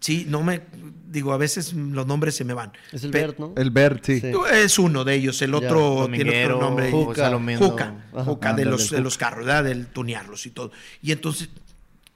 Sí, 0.00 0.26
no 0.28 0.42
me. 0.42 0.62
Digo, 1.10 1.32
a 1.32 1.36
veces 1.36 1.72
los 1.72 2.06
nombres 2.06 2.36
se 2.36 2.44
me 2.44 2.54
van. 2.54 2.72
Es 2.92 3.02
el 3.02 3.10
Bert, 3.10 3.38
¿no? 3.38 3.52
El 3.56 3.70
Bert, 3.70 4.04
sí. 4.04 4.22
Es 4.52 4.78
uno 4.78 5.02
de 5.04 5.14
ellos. 5.14 5.42
El 5.42 5.54
otro 5.54 6.08
tiene 6.12 6.44
otro 6.44 6.60
nombre. 6.60 6.90
Juca. 6.90 8.06
Juca, 8.24 8.52
de, 8.52 8.64
los, 8.64 8.90
de 8.90 9.00
los 9.00 9.18
carros, 9.18 9.44
¿verdad? 9.44 9.64
Del 9.64 9.88
tunearlos 9.88 10.46
y 10.46 10.50
todo. 10.50 10.70
Y 11.02 11.10
entonces, 11.10 11.48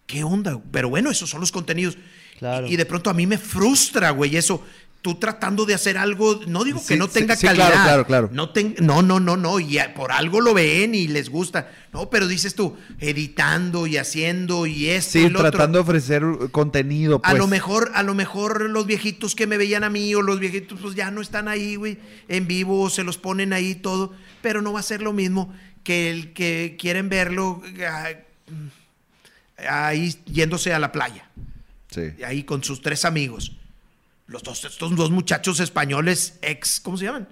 ¿qué 0.06 0.22
onda? 0.22 0.60
Pero 0.70 0.88
bueno, 0.88 1.10
esos 1.10 1.28
son 1.28 1.40
los 1.40 1.50
contenidos. 1.50 1.98
Claro. 2.38 2.68
Y, 2.68 2.74
y 2.74 2.76
de 2.76 2.86
pronto 2.86 3.10
a 3.10 3.14
mí 3.14 3.26
me 3.26 3.38
frustra, 3.38 4.10
güey, 4.10 4.36
eso 4.36 4.62
tú 5.04 5.16
tratando 5.16 5.66
de 5.66 5.74
hacer 5.74 5.98
algo, 5.98 6.40
no 6.46 6.64
digo 6.64 6.82
que 6.82 6.96
no 6.96 7.08
tenga 7.08 7.36
calidad. 7.36 7.68
Claro, 7.70 8.06
claro, 8.06 8.06
claro. 8.06 8.30
No, 8.32 8.50
no, 8.80 9.02
no, 9.02 9.20
no, 9.20 9.36
no, 9.36 9.60
y 9.60 9.78
por 9.94 10.12
algo 10.12 10.40
lo 10.40 10.54
ven 10.54 10.94
y 10.94 11.08
les 11.08 11.28
gusta. 11.28 11.70
No, 11.92 12.08
pero 12.08 12.26
dices 12.26 12.54
tú, 12.54 12.74
editando 12.98 13.86
y 13.86 13.98
haciendo 13.98 14.66
y 14.66 14.88
esto. 14.88 15.18
Sí, 15.18 15.28
tratando 15.28 15.76
de 15.76 15.82
ofrecer 15.82 16.22
contenido. 16.52 17.20
A 17.22 17.34
lo 17.34 17.40
pues. 17.40 17.50
mejor, 17.50 17.92
a 17.94 18.02
lo 18.02 18.14
mejor 18.14 18.70
los 18.70 18.86
viejitos 18.86 19.34
que 19.34 19.46
me 19.46 19.58
veían 19.58 19.84
a 19.84 19.90
mí 19.90 20.14
o 20.14 20.22
los 20.22 20.40
viejitos, 20.40 20.80
pues 20.80 20.94
ya 20.94 21.10
no 21.10 21.20
están 21.20 21.48
ahí, 21.48 21.76
güey, 21.76 21.98
en 22.28 22.46
vivo, 22.46 22.88
se 22.88 23.04
los 23.04 23.18
ponen 23.18 23.52
ahí 23.52 23.74
todo, 23.74 24.14
pero 24.40 24.62
no 24.62 24.72
va 24.72 24.80
a 24.80 24.82
ser 24.82 25.02
lo 25.02 25.12
mismo 25.12 25.52
que 25.82 26.10
el 26.10 26.32
que 26.32 26.78
quieren 26.80 27.10
verlo 27.10 27.60
ah, 27.86 28.08
ahí 29.68 30.16
yéndose 30.24 30.72
a 30.72 30.78
la 30.78 30.92
playa. 30.92 31.28
Sí. 31.90 32.14
Ahí 32.24 32.44
con 32.44 32.64
sus 32.64 32.80
tres 32.80 33.04
amigos 33.04 33.52
los 34.26 34.42
dos, 34.42 34.64
estos 34.64 34.96
dos 34.96 35.10
muchachos 35.10 35.60
españoles 35.60 36.38
ex, 36.42 36.80
¿cómo 36.80 36.96
se 36.96 37.04
llaman? 37.04 37.28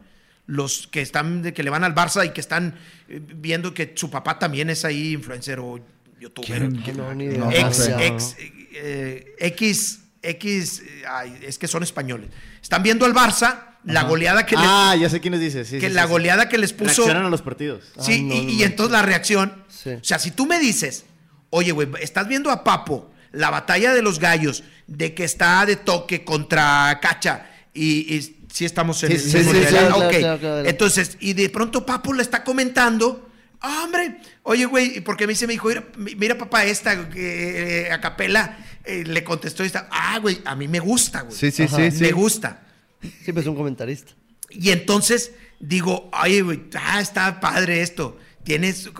Los 0.46 0.88
que 0.88 1.00
están, 1.00 1.42
de 1.42 1.54
que 1.54 1.62
le 1.62 1.70
van 1.70 1.84
al 1.84 1.94
Barça 1.94 2.26
y 2.26 2.30
que 2.30 2.40
están 2.40 2.78
eh, 3.08 3.20
viendo 3.36 3.72
que 3.74 3.92
su 3.96 4.10
papá 4.10 4.38
también 4.38 4.70
es 4.70 4.84
ahí 4.84 5.12
influencer 5.12 5.60
o 5.60 5.78
youtuber. 6.20 6.70
No, 6.94 7.50
ex, 7.50 7.88
ex, 7.98 8.36
eh, 8.74 9.34
X, 9.38 10.00
X, 10.22 10.82
es 11.42 11.58
que 11.58 11.68
son 11.68 11.82
españoles. 11.82 12.30
Están 12.60 12.82
viendo 12.82 13.06
al 13.06 13.14
Barça, 13.14 13.76
la 13.84 14.04
goleada 14.04 14.46
que 14.46 14.54
Ah, 14.58 14.94
ya 14.98 15.08
sé 15.08 15.20
quiénes 15.20 15.40
dices. 15.40 15.68
Sí, 15.68 15.78
que 15.78 15.90
la 15.90 16.04
goleada 16.04 16.48
que 16.48 16.58
les 16.58 16.72
puso. 16.72 17.02
Reaccionan 17.02 17.26
a 17.26 17.30
los 17.30 17.42
partidos. 17.42 17.84
Sí, 17.98 18.28
y, 18.30 18.50
y 18.50 18.62
entonces 18.64 18.92
la 18.92 19.02
reacción. 19.02 19.64
O 19.84 20.04
sea, 20.04 20.18
si 20.18 20.30
tú 20.30 20.46
me 20.46 20.58
dices, 20.60 21.04
oye, 21.50 21.72
güey, 21.72 21.88
estás 22.00 22.28
viendo 22.28 22.50
a 22.50 22.62
Papo, 22.64 23.11
la 23.32 23.50
batalla 23.50 23.92
de 23.92 24.02
los 24.02 24.18
gallos, 24.18 24.64
de 24.86 25.14
que 25.14 25.24
está 25.24 25.64
de 25.66 25.76
toque 25.76 26.24
contra 26.24 26.98
Cacha 27.00 27.46
y, 27.74 28.36
si 28.52 28.66
estamos 28.66 29.02
en 29.02 29.12
el 29.12 29.20
sí, 29.20 29.38
Entonces, 30.66 31.16
y 31.20 31.32
de 31.32 31.48
pronto 31.48 31.86
Papo 31.86 32.12
le 32.12 32.22
está 32.22 32.44
comentando, 32.44 33.30
ah, 33.60 33.82
hombre, 33.84 34.20
oye, 34.42 34.66
güey, 34.66 35.00
porque 35.00 35.26
me 35.26 35.32
dice 35.32 35.46
mi 35.46 35.54
hijo, 35.54 35.70
mira, 35.96 36.36
papá, 36.36 36.64
esta 36.66 37.08
eh, 37.14 37.88
a 37.90 37.98
capela 38.00 38.58
eh, 38.84 39.04
le 39.06 39.24
contestó 39.24 39.64
esta, 39.64 39.88
ah, 39.90 40.18
güey, 40.18 40.42
a 40.44 40.54
mí 40.54 40.68
me 40.68 40.80
gusta, 40.80 41.22
güey. 41.22 41.34
Sí, 41.34 41.50
sí, 41.50 41.66
sí. 41.66 41.90
Me 42.00 42.12
gusta. 42.12 42.62
Siempre 43.22 43.40
es 43.40 43.46
un 43.46 43.56
comentarista. 43.56 44.12
Y 44.50 44.70
entonces 44.70 45.32
digo, 45.58 46.10
oye, 46.22 46.42
güey, 46.42 46.64
ah, 46.74 47.00
está 47.00 47.40
padre 47.40 47.80
esto. 47.80 48.18
Tienes. 48.44 48.90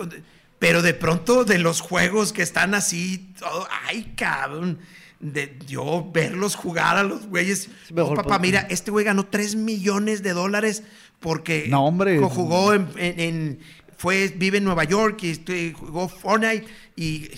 Pero 0.63 0.81
de 0.81 0.95
pronto 0.95 1.45
de 1.45 1.59
los 1.59 1.81
juegos 1.81 2.33
que 2.33 2.43
están 2.43 2.75
así, 2.75 3.35
todo, 3.37 3.67
ay, 3.89 4.13
cabrón 4.15 4.79
de 5.19 5.59
yo 5.67 6.09
verlos 6.15 6.55
jugar 6.55 6.97
a 6.99 7.03
los 7.03 7.27
güeyes. 7.27 7.69
papá, 8.15 8.39
mira, 8.39 8.69
este 8.71 8.93
güey 8.93 9.05
ganó 9.05 9.27
3 9.27 9.57
millones 9.57 10.23
de 10.23 10.33
dólares 10.35 10.85
porque 11.19 11.67
no, 11.69 11.85
hombre. 11.85 12.17
jugó 12.21 12.75
en, 12.75 13.59
fue, 13.97 14.33
vive 14.37 14.59
en 14.59 14.65
Nueva 14.65 14.85
York 14.85 15.19
y 15.25 15.31
este, 15.31 15.73
jugó 15.73 16.09
Fortnite 16.09 16.65
y... 16.95 17.29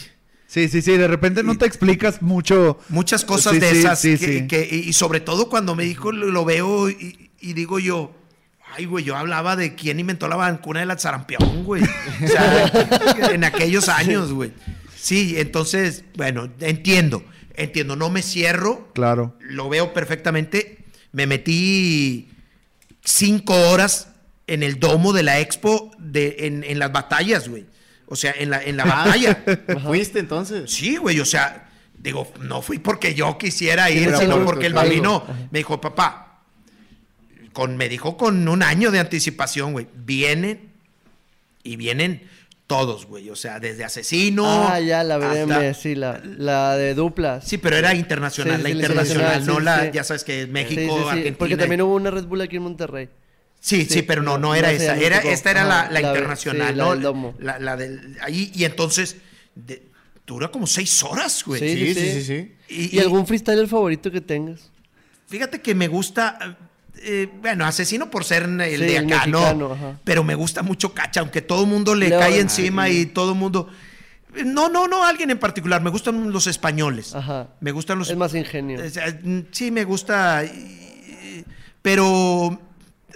Sí, 0.46 0.68
sí, 0.68 0.82
sí, 0.82 0.94
de 0.98 1.08
repente 1.08 1.42
no 1.42 1.56
te 1.56 1.64
explicas 1.64 2.20
mucho. 2.20 2.78
Muchas 2.90 3.24
cosas 3.24 3.58
de 3.58 3.70
esas. 3.70 4.02
que, 4.02 4.68
y 4.70 4.92
sobre 4.92 5.20
todo 5.20 5.48
cuando 5.48 5.74
me 5.74 5.84
dijo, 5.84 6.12
lo 6.12 6.44
veo 6.44 6.90
y, 6.90 7.30
digo 7.40 7.78
yo, 7.78 8.14
Ay, 8.76 8.86
güey, 8.86 9.04
yo 9.04 9.16
hablaba 9.16 9.56
de 9.56 9.74
quién 9.74 10.00
inventó 10.00 10.26
la 10.28 10.36
vacuna 10.36 10.80
de 10.80 10.86
la 10.86 10.98
sarampión, 10.98 11.64
güey. 11.64 11.82
O 11.82 12.26
sea, 12.28 12.70
en 13.32 13.44
aquellos 13.44 13.88
años, 13.88 14.32
güey. 14.32 14.52
Sí, 14.96 15.34
entonces, 15.38 16.04
bueno, 16.16 16.48
entiendo, 16.60 17.22
entiendo, 17.54 17.94
no 17.94 18.10
me 18.10 18.22
cierro. 18.22 18.90
Claro. 18.94 19.36
Lo 19.40 19.68
veo 19.68 19.92
perfectamente. 19.92 20.84
Me 21.12 21.26
metí 21.26 22.30
cinco 23.04 23.54
horas 23.70 24.08
en 24.46 24.62
el 24.62 24.80
domo 24.80 25.12
de 25.12 25.22
la 25.22 25.40
expo 25.40 25.90
de, 25.98 26.36
en, 26.40 26.64
en 26.64 26.78
las 26.78 26.90
batallas, 26.92 27.48
güey. 27.48 27.66
O 28.06 28.16
sea, 28.16 28.34
en 28.38 28.50
la, 28.50 28.62
en 28.62 28.76
la 28.76 28.84
batalla. 28.84 29.42
¿Fuiste 29.84 30.18
entonces? 30.18 30.70
Sí, 30.70 30.96
güey, 30.96 31.20
o 31.20 31.24
sea, 31.24 31.70
digo, 31.98 32.30
no 32.40 32.60
fui 32.62 32.78
porque 32.78 33.14
yo 33.14 33.38
quisiera 33.38 33.90
ir, 33.90 34.14
sino 34.16 34.36
por- 34.36 34.44
porque 34.46 34.66
el 34.66 34.72
algo. 34.76 34.88
bambino 34.88 35.24
me 35.50 35.58
dijo, 35.60 35.80
papá, 35.80 36.23
con, 37.54 37.78
me 37.78 37.88
dijo 37.88 38.18
con 38.18 38.46
un 38.48 38.62
año 38.62 38.90
de 38.90 38.98
anticipación, 38.98 39.72
güey, 39.72 39.86
vienen 39.94 40.70
y 41.62 41.76
vienen 41.76 42.28
todos, 42.66 43.06
güey, 43.06 43.30
o 43.30 43.36
sea, 43.36 43.60
desde 43.60 43.84
asesino. 43.84 44.44
Ah, 44.68 44.80
ya, 44.80 45.02
la 45.04 45.16
BDM, 45.18 45.50
hasta- 45.52 45.74
sí, 45.74 45.94
la, 45.94 46.20
la 46.24 46.76
de 46.76 46.94
duplas. 46.94 47.46
Sí, 47.46 47.56
pero 47.58 47.76
era 47.76 47.94
internacional, 47.94 48.56
Sí, 48.58 48.62
la 48.62 48.68
sí, 48.68 48.74
internacional, 48.74 49.46
no 49.46 49.56
sí, 49.58 49.62
la, 49.64 49.82
sí. 49.84 49.90
ya 49.94 50.04
sabes 50.04 50.24
que 50.24 50.46
México, 50.46 50.80
sí, 50.80 50.86
sí, 51.02 51.08
Argentina. 51.08 51.36
Porque 51.38 51.56
también 51.56 51.80
hubo 51.82 51.94
una 51.94 52.10
Red 52.10 52.24
Bull 52.24 52.40
aquí 52.42 52.56
en 52.56 52.62
Monterrey. 52.62 53.08
Sí, 53.60 53.84
sí, 53.84 53.94
Sí, 53.94 54.02
pero 54.02 54.20
no, 54.22 54.32
no 54.32 54.48
no, 54.48 54.54
era 54.54 54.68
no, 54.68 54.74
esa 54.76 54.96
Era, 54.98 55.18
esta 55.20 55.50
era 55.50 55.62
Ajá, 55.62 55.84
la, 55.86 55.90
la 55.90 56.00
la- 56.00 56.08
internacional, 56.08 56.68
sí, 56.72 56.76
la 56.76 56.84
¿no? 56.84 56.90
del 56.92 57.00
domo. 57.02 57.34
La, 57.38 57.58
la 57.58 57.76
del, 57.76 58.18
ahí, 58.20 58.52
y 58.54 58.64
entonces, 58.64 59.16
de- 59.54 59.82
dura 60.26 60.48
como 60.48 60.66
seis 60.66 61.02
horas, 61.02 61.42
güey. 61.46 61.60
Sí, 61.60 61.68
Sí, 61.74 61.86
sí, 61.86 61.94
sí, 61.94 62.00
sí. 62.00 62.20
sí, 62.24 62.24
sí. 62.68 62.74
Y, 62.92 62.96
¿Y, 62.96 63.00
algún 63.00 63.26
freestyler 63.26 63.66
favorito 63.68 64.10
que 64.10 64.20
tengas? 64.20 64.70
Fíjate 65.28 65.60
que 65.62 65.74
me 65.74 65.88
gusta, 65.88 66.56
eh, 67.04 67.28
bueno, 67.40 67.64
asesino 67.66 68.10
por 68.10 68.24
ser 68.24 68.44
el 68.44 68.78
Sí, 68.78 68.84
de 68.84 68.96
el 68.96 69.12
acá, 69.12 69.26
¿no? 69.26 69.72
ajá. 69.72 69.98
Pero 70.04 70.24
me 70.24 70.34
gusta 70.34 70.62
mucho 70.62 70.92
Cacha, 70.94 71.20
aunque 71.20 71.42
todo 71.42 71.64
el 71.64 71.68
mundo 71.70 71.94
le 71.94 72.10
cae 72.10 72.40
encima 72.40 72.84
Ay, 72.84 73.00
y 73.00 73.06
todo 73.06 73.32
el 73.32 73.38
mundo... 73.38 73.68
No, 74.44 74.68
no, 74.68 74.88
no, 74.88 75.04
alguien 75.06 75.30
en 75.30 75.38
particular. 75.38 75.80
Me 75.80 75.90
gustan 75.90 76.32
los 76.32 76.48
españoles. 76.48 77.14
Ajá. 77.14 77.50
Me 77.60 77.70
gustan 77.70 77.98
los... 78.00 78.10
Es 78.10 78.16
más 78.16 78.34
ingenio. 78.34 78.80
Mm, 79.22 79.40
Sí, 79.52 79.70
me 79.70 79.84
gusta. 79.84 80.42
Pero 81.82 82.60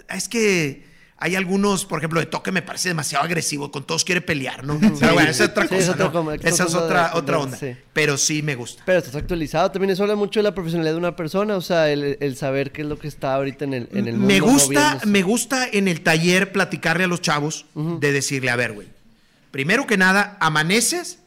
es 0.09 0.29
que 0.29 0.87
hay 1.21 1.35
algunos, 1.35 1.85
por 1.85 1.99
ejemplo, 1.99 2.21
de 2.21 2.27
toque 2.27 2.53
me 2.53 2.63
parece 2.63 2.89
demasiado 2.91 3.25
agresivo. 3.25 3.73
Con 3.73 3.85
todos 3.85 4.05
quiere 4.05 4.21
pelear, 4.21 4.65
¿no? 4.65 4.79
Pero 5.01 5.15
bueno, 5.15 5.29
esa 5.31 5.45
es 5.45 5.51
otra 5.51 5.65
Sí, 5.65 5.69
cosa. 5.71 5.81
es 5.83 5.89
otra 5.89 6.11
¿no? 6.13 6.33
Esa 6.33 6.65
es 6.65 6.75
otra, 6.75 7.09
de- 7.11 7.19
otra 7.19 7.37
de- 7.39 7.43
onda. 7.43 7.57
sí. 7.57 7.77
Pero 7.93 8.17
sí 8.17 8.43
me 8.43 8.55
gusta. 8.55 8.83
Pero 8.87 8.99
estás 9.01 9.17
actualizado. 9.17 9.71
También 9.73 9.91
eso 9.91 10.05
habla 10.05 10.15
mucho 10.15 10.39
de 10.39 10.45
la 10.45 10.55
profesionalidad 10.55 10.93
de 10.95 10.99
una 10.99 11.17
persona. 11.17 11.57
O 11.57 11.61
sea, 11.61 11.91
el, 11.91 12.17
el 12.21 12.37
saber 12.37 12.71
qué 12.71 12.83
es 12.83 12.89
lo 12.89 12.99
que 12.99 13.09
está 13.09 13.35
ahorita 13.35 13.65
en 13.65 13.75
el, 13.75 13.89
en 13.93 14.07
el 14.07 14.13
mundo. 14.17 14.27
me 14.29 14.39
gusta, 14.41 15.01
me 15.07 15.23
gusta 15.23 15.67
en 15.73 15.89
el 15.89 16.03
taller 16.03 16.53
platicarle 16.53 17.05
a 17.05 17.09
los 17.09 17.21
chavos 17.21 17.67
de 17.75 18.13
decirle, 18.13 18.51
a 18.51 18.57
ver, 18.57 18.73
güey, 18.73 18.87
primero 19.51 19.87
que 19.87 19.97
nada, 19.97 20.37
amaneces 20.41 21.19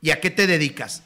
y 0.00 0.10
a 0.10 0.20
qué 0.20 0.30
te 0.30 0.46
dedicas? 0.46 1.02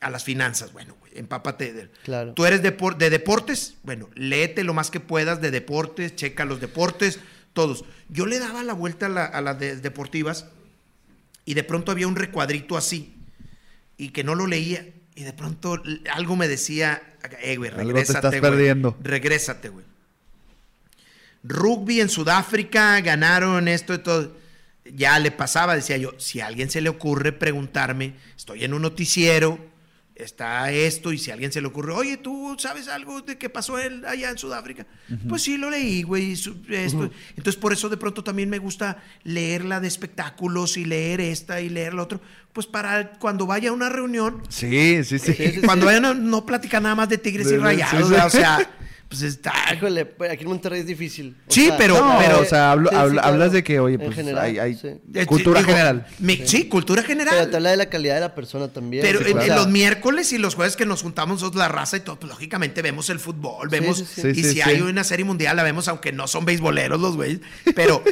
A 0.00 0.08
las 0.10 0.24
finanzas, 0.24 0.72
bueno, 0.72 0.94
güey, 1.00 1.12
empápate. 1.16 1.72
de- 1.72 1.90
Claro. 2.04 2.32
Tú 2.34 2.46
eres 2.46 2.62
depor- 2.62 2.96
de 2.96 3.10
deportes, 3.10 3.74
bueno, 3.82 4.08
léete 4.14 4.64
lo 4.64 4.72
más 4.74 4.90
que 4.90 4.98
puedas 5.00 5.40
de 5.42 5.50
deportes, 5.50 6.16
checa 6.16 6.44
los 6.46 6.60
deportes, 6.60 7.18
todos. 7.52 7.84
Yo 8.08 8.26
le 8.26 8.38
daba 8.38 8.62
la 8.62 8.72
vuelta 8.72 9.06
a, 9.06 9.08
la- 9.08 9.24
a 9.26 9.40
las 9.40 9.58
de- 9.58 9.76
deportivas 9.76 10.46
y 11.44 11.54
de 11.54 11.64
pronto 11.64 11.90
había 11.92 12.06
un 12.08 12.16
recuadrito 12.16 12.76
así 12.76 13.14
y 13.96 14.10
que 14.10 14.24
no 14.24 14.34
lo 14.34 14.46
leía 14.46 14.86
y 15.14 15.24
de 15.24 15.32
pronto 15.32 15.82
algo 16.12 16.36
me 16.36 16.48
decía, 16.48 17.02
eh, 17.42 17.56
güey, 17.56 17.70
regrésate, 17.70 18.28
güey, 18.28 18.40
perdiendo. 18.40 18.96
Regrésate, 19.02 19.68
güey. 19.68 19.84
Rugby 21.42 22.00
en 22.00 22.08
Sudáfrica, 22.08 23.00
ganaron 23.00 23.68
esto 23.68 23.94
y 23.94 23.98
todo. 23.98 24.36
Ya 24.92 25.18
le 25.18 25.30
pasaba, 25.30 25.74
decía 25.76 25.96
yo, 25.96 26.12
si 26.18 26.40
a 26.40 26.46
alguien 26.46 26.70
se 26.70 26.80
le 26.80 26.88
ocurre 26.88 27.32
preguntarme, 27.32 28.14
estoy 28.36 28.64
en 28.64 28.74
un 28.74 28.82
noticiero, 28.82 29.58
está 30.24 30.70
esto, 30.72 31.12
y 31.12 31.18
si 31.18 31.30
a 31.30 31.34
alguien 31.34 31.52
se 31.52 31.60
le 31.60 31.66
ocurre, 31.68 31.92
oye, 31.92 32.16
¿tú 32.16 32.56
sabes 32.58 32.88
algo 32.88 33.20
de 33.22 33.38
qué 33.38 33.48
pasó 33.50 33.78
él 33.78 34.04
allá 34.06 34.30
en 34.30 34.38
Sudáfrica? 34.38 34.86
Pues 35.28 35.42
sí, 35.42 35.56
lo 35.56 35.70
leí, 35.70 36.02
güey. 36.02 36.34
Entonces, 36.68 37.56
por 37.56 37.72
eso 37.72 37.88
de 37.88 37.96
pronto 37.96 38.22
también 38.24 38.48
me 38.50 38.58
gusta 38.58 39.02
leerla 39.24 39.80
de 39.80 39.88
espectáculos 39.88 40.76
y 40.76 40.84
leer 40.84 41.20
esta 41.20 41.60
y 41.60 41.68
leer 41.68 41.94
la 41.94 42.02
otro, 42.02 42.20
pues 42.52 42.66
para 42.66 43.12
cuando 43.12 43.46
vaya 43.46 43.70
a 43.70 43.72
una 43.72 43.88
reunión, 43.88 44.42
Sí, 44.48 45.02
sí, 45.04 45.18
sí. 45.18 45.32
Sí, 45.34 45.52
sí, 45.54 45.60
cuando 45.64 45.86
vayan 45.86 46.04
a 46.04 46.14
no 46.14 46.44
platicar 46.44 46.82
nada 46.82 46.94
más 46.94 47.08
de 47.08 47.18
tigres 47.18 47.48
De- 47.48 47.54
y 47.54 47.58
rayados, 47.58 48.08
sí, 48.08 48.14
sí. 48.14 48.20
o 48.24 48.30
sea, 48.30 48.70
pues 49.10 49.22
está... 49.22 49.52
Híjole, 49.74 50.06
pues, 50.06 50.30
aquí 50.30 50.44
en 50.44 50.48
Monterrey 50.48 50.80
es 50.80 50.86
difícil. 50.86 51.36
O 51.46 51.52
Sí, 51.52 51.68
pero- 51.76 51.98
No, 52.00 52.16
pero- 52.18 52.40
o 52.40 52.44
sea, 52.46 52.70
hablo- 52.72 52.88
Sí, 52.88 52.94
sí, 52.94 53.00
habla- 53.02 53.12
claro. 53.22 53.28
hablas 53.34 53.52
de 53.52 53.64
que, 53.64 53.78
oye, 53.80 53.96
En 53.96 54.00
pues 54.00 54.14
general, 54.14 54.44
hay, 54.44 54.58
hay 54.58 54.74
sí. 54.76 54.88
Eh, 55.14 55.26
cultura 55.26 55.58
digo, 55.60 55.72
general. 55.72 56.06
mi- 56.20 56.36
sí. 56.46 56.68
cultura 56.68 57.02
general. 57.02 57.34
Pero 57.36 57.50
te 57.50 57.56
habla 57.56 57.70
de 57.72 57.76
la 57.76 57.86
calidad 57.90 58.14
de 58.14 58.20
la 58.20 58.34
persona 58.34 58.68
también. 58.68 59.02
Pero 59.02 59.18
Sí, 59.18 59.26
en, 59.26 59.32
claro. 59.32 59.46
en 59.52 59.56
los 59.58 59.68
miércoles 59.68 60.32
y 60.32 60.38
los 60.38 60.54
jueves 60.54 60.76
que 60.76 60.86
nos 60.86 61.02
juntamos 61.02 61.40
nosotros 61.42 61.58
la 61.58 61.68
raza 61.68 61.96
y 61.96 62.00
todo, 62.00 62.20
pues 62.20 62.30
lógicamente 62.30 62.80
vemos 62.82 63.10
el 63.10 63.18
fútbol, 63.18 63.68
vemos 63.68 63.98
sí, 63.98 64.04
sí. 64.06 64.20
Sí, 64.22 64.28
y 64.28 64.34
sí, 64.34 64.42
si 64.44 64.54
sí. 64.54 64.60
hay 64.62 64.80
una 64.80 65.02
serie 65.04 65.24
mundial 65.24 65.56
la 65.56 65.64
vemos 65.64 65.88
aunque 65.88 66.12
no 66.12 66.28
son 66.28 66.44
beisboleros 66.44 67.00
los 67.00 67.16
güeyes, 67.16 67.40
pero 67.74 68.02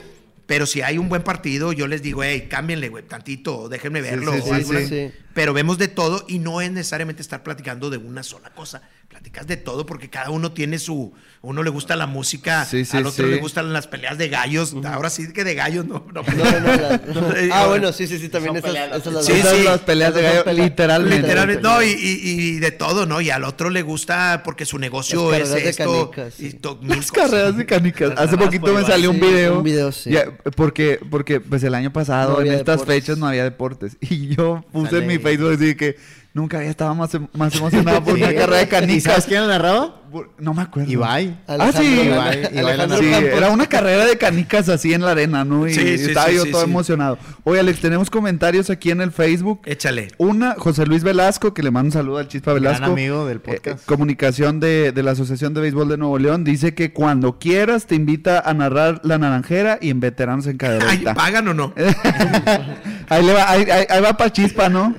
pero 0.46 0.64
si 0.64 0.80
hay 0.80 0.96
un 0.96 1.10
buen 1.10 1.22
partido 1.22 1.72
yo 1.74 1.86
les 1.86 2.00
digo, 2.02 2.22
hey, 2.24 2.46
cámbienle, 2.48 2.88
güey, 2.88 3.04
tantito, 3.04 3.68
déjenme 3.68 4.00
verlo. 4.00 4.32
sí, 4.32 4.38
o 4.40 4.44
sí, 4.44 4.50
alguna- 4.50 4.80
sí, 4.80 4.86
sí. 4.88 5.10
Pero 5.38 5.52
vemos 5.52 5.78
de 5.78 5.86
todo 5.86 6.24
y 6.26 6.40
no 6.40 6.60
es 6.60 6.72
necesariamente 6.72 7.22
estar 7.22 7.44
platicando 7.44 7.90
de 7.90 7.96
una 7.96 8.24
sola 8.24 8.50
cosa. 8.50 8.82
Platicas 9.06 9.46
de 9.46 9.56
todo 9.56 9.86
porque 9.86 10.10
cada 10.10 10.28
uno 10.30 10.50
tiene 10.52 10.78
su, 10.80 11.14
uno 11.42 11.62
le 11.62 11.70
gusta 11.70 11.94
la 11.96 12.06
música, 12.06 12.64
Sí, 12.66 12.84
sí, 12.84 12.96
al 12.96 13.06
otro 13.06 13.24
sí. 13.24 13.30
le 13.30 13.38
gustan 13.38 13.72
las 13.72 13.86
peleas 13.86 14.18
de 14.18 14.28
gallos. 14.28 14.74
Ahora 14.84 15.08
sí 15.10 15.32
que 15.32 15.44
de 15.44 15.54
gallos 15.54 15.86
no. 15.86 16.04
no, 16.12 16.22
No, 16.22 16.44
no, 16.44 16.60
no, 16.60 16.66
la- 16.76 17.00
No, 17.14 17.54
ah, 17.54 17.66
bueno, 17.68 17.92
sí, 17.92 18.06
sí, 18.08 18.18
sí, 18.18 18.28
también 18.28 18.52
Son 18.54 18.56
esas, 18.58 18.70
peleas, 18.70 19.00
esas 19.00 19.12
las 19.14 19.24
Sí, 19.26 19.32
Esas 19.32 19.56
sí. 19.56 19.62
las 19.62 19.78
peleas 19.80 20.12
de 20.12 20.20
Esas 20.20 20.32
gallo, 20.32 20.44
son 20.44 20.50
peleas. 20.52 20.68
literalmente. 20.70 21.22
Literalmente, 21.22 21.62
no, 21.62 21.82
y, 21.82 21.86
y- 21.86 22.20
y 22.56 22.58
de 22.58 22.70
todo, 22.72 23.06
¿no? 23.06 23.20
Y 23.20 23.30
al 23.30 23.44
otro 23.44 23.70
le 23.70 23.80
gusta 23.82 24.42
porque 24.44 24.66
su 24.66 24.76
negocio 24.78 25.30
Las 25.30 25.42
es 25.42 25.54
de 25.54 25.68
esto. 25.70 26.10
canicas, 26.10 26.40
y 26.40 26.50
sí. 26.50 26.56
to- 26.58 26.76
mil 26.82 26.96
Las 26.96 27.10
cosas. 27.12 27.30
carreras 27.30 27.56
de 27.56 27.64
canicas. 27.64 28.12
Hace 28.18 28.36
poquito 28.36 28.74
me 28.74 28.84
salió 28.84 29.10
un 29.12 29.20
video. 29.20 29.58
un 29.58 29.62
video, 29.64 29.90
sí. 29.92 30.10
Ya, 30.10 30.24
porque, 30.56 31.00
porque 31.10 31.40
pues 31.40 31.62
el 31.62 31.74
año 31.74 31.92
pasado, 31.92 32.34
No 32.34 32.40
en 32.42 32.48
estas 32.52 32.80
deportes. 32.80 32.94
fechas, 33.04 33.18
no 33.18 33.26
había 33.26 33.44
deportes. 33.44 33.96
Y 34.10 34.34
yo 34.36 34.64
puse 34.72 34.98
en 34.98 35.06
mi 35.06 35.18
Facebook 35.28 35.52
así 35.54 35.74
que 35.74 35.96
nunca 36.34 36.58
había 36.58 36.70
estado 36.70 36.94
más, 36.94 37.10
más 37.32 37.54
emocionado 37.56 38.04
por 38.04 38.14
Sí. 38.16 38.22
una 38.22 38.32
carrera 38.34 38.56
de 38.58 38.62
¿Y 38.64 38.66
canicas. 38.66 39.02
sabes 39.04 39.24
quién 39.26 39.40
la 39.42 39.48
narraba? 39.48 39.94
No 40.38 40.54
me 40.54 40.62
acuerdo. 40.62 40.90
Ibai. 40.90 41.36
Ah, 41.46 41.70
sí. 41.70 41.82
Ibai- 42.06 42.50
Ibai 42.58 42.98
Sí, 42.98 43.12
era 43.12 43.50
una 43.50 43.66
carrera 43.66 44.06
de 44.06 44.16
canicas 44.16 44.70
así 44.70 44.94
en 44.94 45.02
la 45.02 45.10
arena, 45.10 45.44
¿no? 45.44 45.66
Y 45.68 45.74
Sí, 45.74 45.98
sí, 45.98 46.04
estaba 46.06 46.28
sí, 46.28 46.36
yo 46.36 46.44
sí, 46.44 46.50
todo 46.50 46.64
sí. 46.64 46.70
emocionado. 46.70 47.18
Oye, 47.44 47.60
Alex, 47.60 47.80
tenemos 47.80 48.08
comentarios 48.08 48.70
aquí 48.70 48.90
en 48.90 49.02
el 49.02 49.12
Facebook. 49.12 49.60
Échale. 49.66 50.08
Una, 50.16 50.54
José 50.54 50.86
Luis 50.86 51.02
Velasco, 51.04 51.52
que 51.52 51.62
le 51.62 51.70
mando 51.70 51.88
un 51.88 51.92
saludo 51.92 52.16
al 52.18 52.28
Chispa 52.28 52.52
Gran 52.52 52.62
Velasco. 52.62 52.86
amigo 52.92 53.26
del 53.26 53.36
Eh, 53.36 53.40
podcast. 53.40 53.80
eh, 53.80 53.84
comunicación 53.84 54.60
de, 54.60 54.92
de 54.92 55.02
la 55.02 55.10
Asociación 55.10 55.52
de 55.52 55.60
Béisbol 55.60 55.88
de 55.90 55.98
Nuevo 55.98 56.18
León. 56.18 56.42
Dice 56.42 56.72
que 56.74 56.90
cuando 56.94 57.38
quieras 57.38 57.84
te 57.86 57.94
invita 57.94 58.40
a 58.40 58.54
narrar 58.54 59.02
la 59.04 59.18
naranjera 59.18 59.78
y 59.82 59.90
en 59.90 60.00
veteranos 60.00 60.46
en 60.46 60.52
Ay, 60.52 60.56
cadereta. 60.56 61.12
¿Pagan 61.14 61.48
o 61.48 61.52
no? 61.54 61.74
ahí, 63.08 63.24
le 63.24 63.32
va, 63.32 63.50
ahí, 63.50 63.62
ahí- 63.70 63.86
ahí 63.88 64.00
va 64.00 64.16
para 64.16 64.32
Chispa, 64.32 64.68
¿no? 64.68 64.94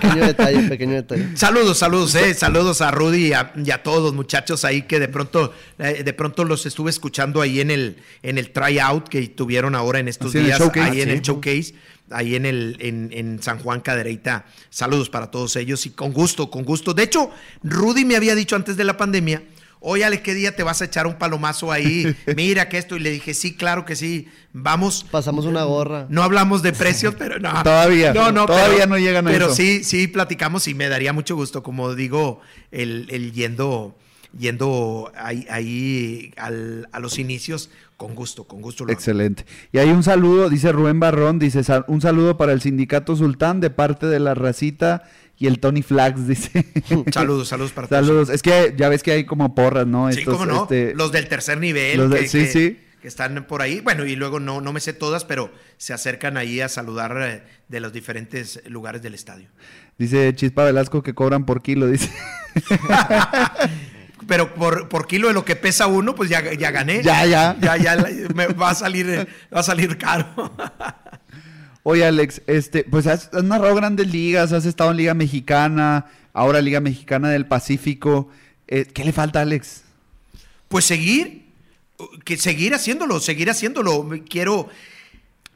Pequeño 0.00 0.26
detalle, 0.26 0.68
pequeño 0.68 0.94
detalle. 0.94 1.36
Saludos, 1.36 1.78
saludos, 1.78 2.14
eh. 2.14 2.34
Saludos 2.34 2.80
a 2.80 2.90
Rudy 2.90 3.28
y 3.28 3.32
a, 3.32 3.52
y 3.56 3.70
a 3.70 3.82
todos 3.82 4.02
los 4.02 4.14
muchachos 4.14 4.64
ahí 4.64 4.82
que 4.82 5.00
de 5.00 5.08
pronto, 5.08 5.52
eh, 5.78 6.02
de 6.04 6.12
pronto 6.12 6.44
los 6.44 6.66
estuve 6.66 6.90
escuchando 6.90 7.40
ahí 7.40 7.60
en 7.60 7.70
el, 7.70 7.96
en 8.22 8.38
el 8.38 8.50
tryout 8.50 9.08
que 9.08 9.26
tuvieron 9.28 9.74
ahora 9.74 9.98
en 9.98 10.08
estos 10.08 10.28
Así, 10.30 10.38
en 10.38 10.44
el 10.44 10.46
días, 10.48 10.58
showcase. 10.60 10.90
ahí 10.90 11.00
en 11.02 11.08
Ah, 11.08 11.12
el 11.12 11.18
sí. 11.18 11.24
showcase, 11.24 11.74
ahí 12.10 12.34
en 12.36 12.46
el, 12.46 12.76
en, 12.80 13.10
en 13.12 13.42
San 13.42 13.58
Juan 13.58 13.80
Cadereyta. 13.80 14.46
Saludos 14.70 15.10
para 15.10 15.30
todos 15.30 15.56
ellos 15.56 15.84
y 15.86 15.90
con 15.90 16.12
gusto, 16.12 16.50
con 16.50 16.64
gusto. 16.64 16.94
De 16.94 17.02
hecho, 17.02 17.30
Rudy 17.62 18.04
me 18.04 18.16
había 18.16 18.34
dicho 18.34 18.56
antes 18.56 18.76
de 18.76 18.84
la 18.84 18.96
pandemia. 18.96 19.42
Oye, 19.80 20.04
Ale, 20.04 20.22
¿qué 20.22 20.34
día 20.34 20.56
te 20.56 20.62
vas 20.62 20.82
a 20.82 20.86
echar 20.86 21.06
un 21.06 21.14
palomazo 21.14 21.70
ahí? 21.70 22.16
Mira 22.36 22.68
que 22.68 22.78
esto. 22.78 22.96
Y 22.96 23.00
le 23.00 23.10
dije, 23.10 23.34
sí, 23.34 23.54
claro 23.54 23.84
que 23.84 23.94
sí. 23.96 24.28
Vamos. 24.52 25.04
Pasamos 25.10 25.44
una 25.46 25.62
gorra. 25.64 26.06
No 26.08 26.22
hablamos 26.22 26.62
de 26.62 26.72
precios, 26.72 27.14
pero 27.16 27.38
no. 27.38 27.50
Todavía. 27.62 28.12
No, 28.12 28.32
no, 28.32 28.46
Todavía 28.46 28.76
pero- 28.78 28.88
no 28.88 28.98
llegan 28.98 29.28
a 29.28 29.30
Pero 29.30 29.46
eso. 29.46 29.54
sí, 29.54 29.84
sí 29.84 30.08
platicamos 30.08 30.66
y 30.68 30.74
me 30.74 30.88
daría 30.88 31.12
mucho 31.12 31.36
gusto, 31.36 31.62
como 31.62 31.94
digo, 31.94 32.40
el, 32.72 33.06
el 33.10 33.32
yendo, 33.32 33.96
yendo 34.36 35.12
ahí, 35.16 35.46
ahí 35.50 36.32
al- 36.36 36.88
a 36.92 37.00
los 37.00 37.18
inicios, 37.18 37.70
con 37.96 38.14
gusto, 38.14 38.44
con 38.44 38.60
gusto. 38.62 38.84
lo. 38.84 38.92
Excelente. 38.92 39.44
Y 39.72 39.78
hay 39.78 39.90
un 39.90 40.02
saludo, 40.02 40.48
dice 40.48 40.72
Rubén 40.72 41.00
Barrón, 41.00 41.38
dice 41.38 41.62
"Sal- 41.64 41.84
un 41.88 42.00
saludo 42.00 42.36
para 42.36 42.52
el 42.52 42.60
sindicato 42.62 43.16
Sultán 43.16 43.60
de 43.60 43.70
parte 43.70 44.06
de 44.06 44.20
la 44.20 44.34
racita 44.34 45.02
y 45.38 45.46
el 45.46 45.60
Tony 45.60 45.82
Flags, 45.82 46.26
dice. 46.26 46.66
Saludos, 47.12 47.48
saludos 47.48 47.72
para 47.72 47.86
todos. 47.88 48.06
Saludos. 48.06 48.28
Es 48.30 48.42
que 48.42 48.74
ya 48.76 48.88
ves 48.88 49.02
que 49.02 49.12
hay 49.12 49.24
como 49.24 49.54
porras, 49.54 49.86
¿no? 49.86 50.10
Sí, 50.12 50.20
Estos, 50.20 50.34
cómo 50.34 50.46
no. 50.46 50.62
este, 50.64 50.94
Los 50.94 51.12
del 51.12 51.28
tercer 51.28 51.58
nivel. 51.58 51.96
los 51.98 52.10
de- 52.10 52.20
que, 52.20 52.28
sí, 52.28 52.38
que- 52.40 52.46
sí. 52.52 52.80
que 53.00 53.06
están 53.08 53.44
por 53.46 53.62
ahí. 53.62 53.80
Bueno, 53.80 54.04
y 54.04 54.16
luego 54.16 54.40
no, 54.40 54.60
no 54.60 54.72
me 54.72 54.80
sé 54.80 54.92
todas, 54.92 55.24
pero 55.24 55.52
se 55.76 55.92
acercan 55.92 56.36
ahí 56.36 56.60
a 56.60 56.68
saludar 56.68 57.16
eh, 57.22 57.42
de 57.68 57.80
los 57.80 57.92
diferentes 57.92 58.60
lugares 58.68 59.00
del 59.02 59.14
estadio. 59.14 59.48
Dice 59.96 60.34
Chispa 60.34 60.64
Velasco 60.64 61.02
que 61.02 61.14
cobran 61.14 61.46
por 61.46 61.62
kilo, 61.62 61.86
dice. 61.86 62.10
pero 64.26 64.54
por, 64.54 64.88
por 64.88 65.06
kilo 65.06 65.28
de 65.28 65.34
lo 65.34 65.44
que 65.44 65.56
pesa 65.56 65.86
uno, 65.86 66.14
pues 66.14 66.28
ya, 66.30 66.52
ya 66.54 66.70
gané. 66.70 67.02
Ya, 67.02 67.24
ya. 67.26 67.56
Ya, 67.60 67.76
ya 67.76 67.96
me 68.34 68.46
va 68.48 68.70
a 68.70 68.74
salir, 68.74 69.26
va 69.54 69.60
a 69.60 69.62
salir 69.62 69.96
caro. 69.98 70.26
Oye, 71.82 72.04
Alex, 72.04 72.42
este, 72.46 72.84
pues 72.84 73.06
has, 73.06 73.32
narrado 73.32 73.74
grandes 73.74 74.08
ligas, 74.12 74.52
has 74.52 74.66
estado 74.66 74.90
en 74.90 74.98
Liga 74.98 75.14
Mexicana, 75.14 76.06
ahora 76.32 76.60
Liga 76.60 76.80
Mexicana 76.80 77.30
del 77.30 77.46
Pacífico. 77.46 78.28
Eh, 78.66 78.86
¿Qué 78.92 79.04
le 79.04 79.12
falta, 79.12 79.40
Alex? 79.40 79.82
Pues 80.68 80.84
seguir, 80.84 81.46
que 82.24 82.36
seguir 82.36 82.74
haciéndolo, 82.74 83.20
seguir 83.20 83.50
haciéndolo. 83.50 84.08
Quiero. 84.28 84.68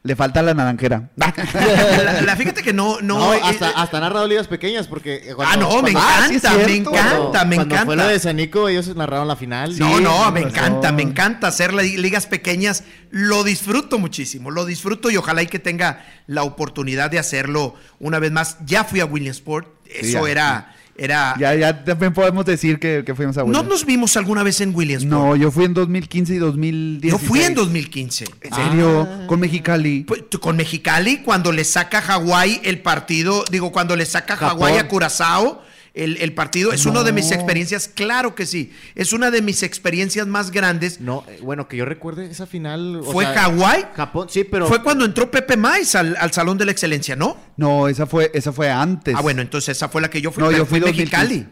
Le 0.04 0.16
falta 0.16 0.42
la 0.42 0.52
naranjera. 0.52 1.10
La, 1.16 2.22
la- 2.22 2.36
fíjate 2.36 2.62
que 2.62 2.72
no, 2.72 3.00
no. 3.00 3.18
No, 3.18 3.34
eh, 3.34 3.40
hasta, 3.42 3.68
eh, 3.70 3.72
hasta 3.76 3.98
ha 3.98 4.00
narrado 4.00 4.26
ligas 4.26 4.48
pequeñas 4.48 4.88
porque... 4.88 5.30
eh, 5.30 5.34
ah, 5.38 5.56
no, 5.56 5.80
me 5.80 5.92
cuando- 5.92 6.00
Ah, 6.02 6.24
sí 6.28 6.34
es 6.36 6.44
encanta, 6.44 6.64
me 6.66 6.74
encanta, 6.74 7.44
me 7.44 7.54
cuando 7.56 7.76
fue 7.76 7.84
lo 7.86 7.92
encanta. 7.92 8.08
de 8.08 8.18
Sanico, 8.18 8.68
ellos 8.68 8.94
narraron 8.96 9.28
la 9.28 9.36
final. 9.36 9.78
No, 9.78 9.96
Sí, 9.96 10.02
no, 10.02 10.32
me 10.32 10.40
razón. 10.40 10.56
encanta, 10.58 10.92
me 10.92 11.02
encanta 11.02 11.46
hacer 11.46 11.72
li- 11.72 11.96
ligas 11.98 12.26
pequeñas. 12.26 12.82
Lo 13.10 13.44
disfruto 13.44 13.98
muchísimo, 14.00 14.50
lo 14.50 14.64
disfruto 14.64 15.08
y 15.08 15.16
ojalá 15.16 15.42
y 15.42 15.46
que 15.46 15.60
tenga 15.60 16.04
la 16.26 16.42
oportunidad 16.42 17.10
de 17.10 17.20
hacerlo 17.20 17.76
una 18.00 18.18
vez 18.18 18.32
más. 18.32 18.56
Ya 18.66 18.82
fui 18.84 18.98
a 19.00 19.04
Williamsport, 19.04 19.68
Sí, 19.84 20.08
eso 20.08 20.26
ya. 20.26 20.30
era, 20.32 20.74
era. 20.96 21.34
ya, 21.38 21.54
ya 21.54 21.84
también 21.84 22.12
podemos 22.12 22.44
decir 22.44 22.78
que, 22.78 23.02
que 23.04 23.14
fuimos 23.14 23.36
a 23.36 23.40
¿No 23.40 23.46
Williams. 23.46 23.68
nos 23.68 23.86
vimos 23.86 24.16
alguna 24.16 24.42
vez 24.42 24.60
en 24.60 24.74
Williamsport? 24.74 25.10
No, 25.12 25.36
yo 25.36 25.50
fui 25.50 25.64
en 25.64 25.74
2015 25.74 26.34
y 26.34 26.38
2016. 26.38 27.12
Yo 27.12 27.18
fui 27.18 27.40
en 27.42 27.54
2015. 27.54 28.24
¿En 28.42 28.54
serio? 28.54 29.08
Con 29.26 29.40
Mexicali. 29.40 30.04
Pues, 30.04 30.22
con 30.40 30.56
Mexicali, 30.56 31.18
cuando 31.18 31.52
le 31.52 31.64
saca 31.64 32.00
Hawái 32.02 32.60
el 32.64 32.80
partido, 32.82 33.44
digo, 33.50 33.72
cuando 33.72 33.96
le 33.96 34.06
saca. 34.06 34.36
Hawái 34.36 34.78
a 34.78 34.88
Curazao, 34.88 35.62
el, 35.94 36.16
el 36.18 36.32
partido, 36.32 36.72
es 36.72 36.86
una 36.86 37.02
de 37.02 37.12
mis 37.12 37.30
experiencias, 37.32 37.88
claro 37.88 38.34
que 38.34 38.46
sí, 38.46 38.72
es 38.94 39.12
una 39.12 39.30
de 39.30 39.42
mis 39.42 39.62
experiencias 39.62 40.26
más 40.26 40.50
grandes. 40.50 41.00
No, 41.00 41.24
eh, 41.28 41.38
bueno, 41.42 41.68
que 41.68 41.76
yo 41.76 41.84
recuerde 41.84 42.26
esa 42.26 42.46
final... 42.46 42.96
o 42.96 43.12
¿Fue 43.12 43.26
Hawái? 43.26 43.84
Japón, 43.94 44.28
sí, 44.30 44.44
pero... 44.44 44.66
Fue 44.66 44.82
cuando 44.82 45.04
entró 45.04 45.30
Pepe 45.30 45.56
Mais 45.56 45.94
al, 45.94 46.16
al 46.18 46.32
Salón 46.32 46.56
de 46.56 46.64
la 46.64 46.72
Excelencia, 46.72 47.14
¿no? 47.14 47.36
No, 47.56 47.88
esa 47.88 48.06
fue, 48.06 48.30
esa 48.32 48.52
fue 48.52 48.70
antes. 48.70 49.14
Ah, 49.16 49.20
bueno, 49.20 49.42
entonces 49.42 49.76
esa 49.76 49.88
fue 49.88 50.00
la 50.00 50.08
que 50.08 50.22
yo 50.22 50.32
fui. 50.32 50.42
No, 50.42 50.50
yo 50.50 50.64
fui 50.64 50.80
2015. 50.80 51.16
Mexicali. 51.16 51.48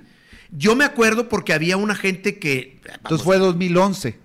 Yo 0.52 0.74
me 0.74 0.84
acuerdo 0.84 1.28
porque 1.28 1.52
había 1.52 1.76
una 1.76 1.94
gente 1.94 2.38
que... 2.38 2.80
Entonces 3.02 3.24
fue 3.24 3.38
2011. 3.38 4.18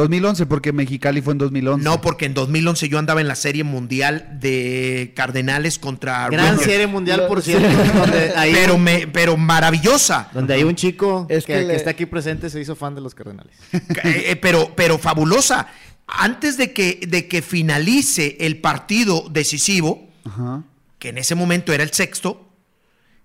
2011, 0.00 0.46
porque 0.46 0.72
Mexicali 0.72 1.22
fue 1.22 1.32
en 1.34 1.38
2011. 1.38 1.84
No, 1.84 2.00
porque 2.00 2.26
en 2.26 2.34
2011 2.34 2.88
yo 2.88 2.98
andaba 2.98 3.20
en 3.20 3.28
la 3.28 3.34
Serie 3.36 3.64
Mundial 3.64 4.38
de 4.40 5.12
Cardenales 5.14 5.78
contra 5.78 6.28
Gran 6.28 6.46
Rangers. 6.46 6.64
serie 6.70 6.86
mundial, 6.86 7.26
por 7.28 7.42
cierto, 7.42 7.68
donde 7.98 8.32
hay, 8.36 8.52
Pero, 8.52 8.78
me, 8.78 9.06
pero 9.06 9.36
maravillosa. 9.36 10.28
donde 10.32 10.54
hay 10.54 10.64
un 10.64 10.74
chico 10.74 11.26
Es 11.28 11.44
que, 11.44 11.52
que 11.54 11.58
que 11.60 11.64
le- 11.66 11.76
está 11.76 11.90
aquí 11.90 12.06
presente 12.06 12.50
se 12.50 12.60
hizo 12.60 12.74
fan 12.76 12.94
de 12.94 13.00
los 13.00 13.14
Cardenales. 13.14 13.54
Eh, 13.72 14.24
eh, 14.32 14.36
pero, 14.36 14.72
pero 14.74 14.98
fabulosa. 14.98 15.68
Antes 16.06 16.56
de 16.56 16.72
que, 16.72 17.00
de 17.06 17.28
que 17.28 17.42
finalice 17.42 18.36
el 18.40 18.58
partido 18.60 19.26
decisivo, 19.30 20.08
Ajá. 20.24 20.62
que 20.98 21.10
en 21.10 21.18
ese 21.18 21.34
momento 21.34 21.72
era 21.72 21.82
el 21.84 21.92
sexto, 21.92 22.48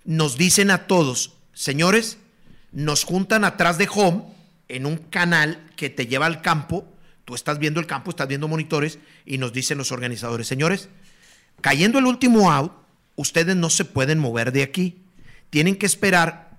nos 0.04 0.38
dicen 0.38 0.70
a 0.70 0.86
todos, 0.88 1.34
señores, 1.54 2.18
nos 2.72 3.04
juntan 3.06 3.44
atrás 3.46 3.78
de 3.78 3.88
home 3.92 4.24
en 4.68 4.86
un 4.86 4.98
canal 4.98 5.64
que 5.76 5.90
te 5.90 6.08
lleva 6.08 6.26
al 6.26 6.42
campo, 6.42 6.88
tú 7.26 7.36
estás 7.36 7.60
viendo 7.60 7.80
el 7.80 7.88
campo, 7.88 8.10
estás 8.10 8.28
viendo 8.28 8.48
monitores 8.48 9.00
y 9.26 9.38
nos 9.38 9.54
dicen 9.54 9.78
los 9.78 9.92
organizadores, 9.92 10.48
señores, 10.48 10.90
cayendo 11.62 12.00
el 12.00 12.06
último 12.06 12.52
out, 12.52 12.74
ustedes 13.16 13.56
no 13.56 13.70
se 13.70 13.86
pueden 13.86 14.20
mover 14.20 14.52
de 14.52 14.64
aquí, 14.64 15.02
tienen 15.50 15.76
que 15.76 15.86
esperar 15.86 16.58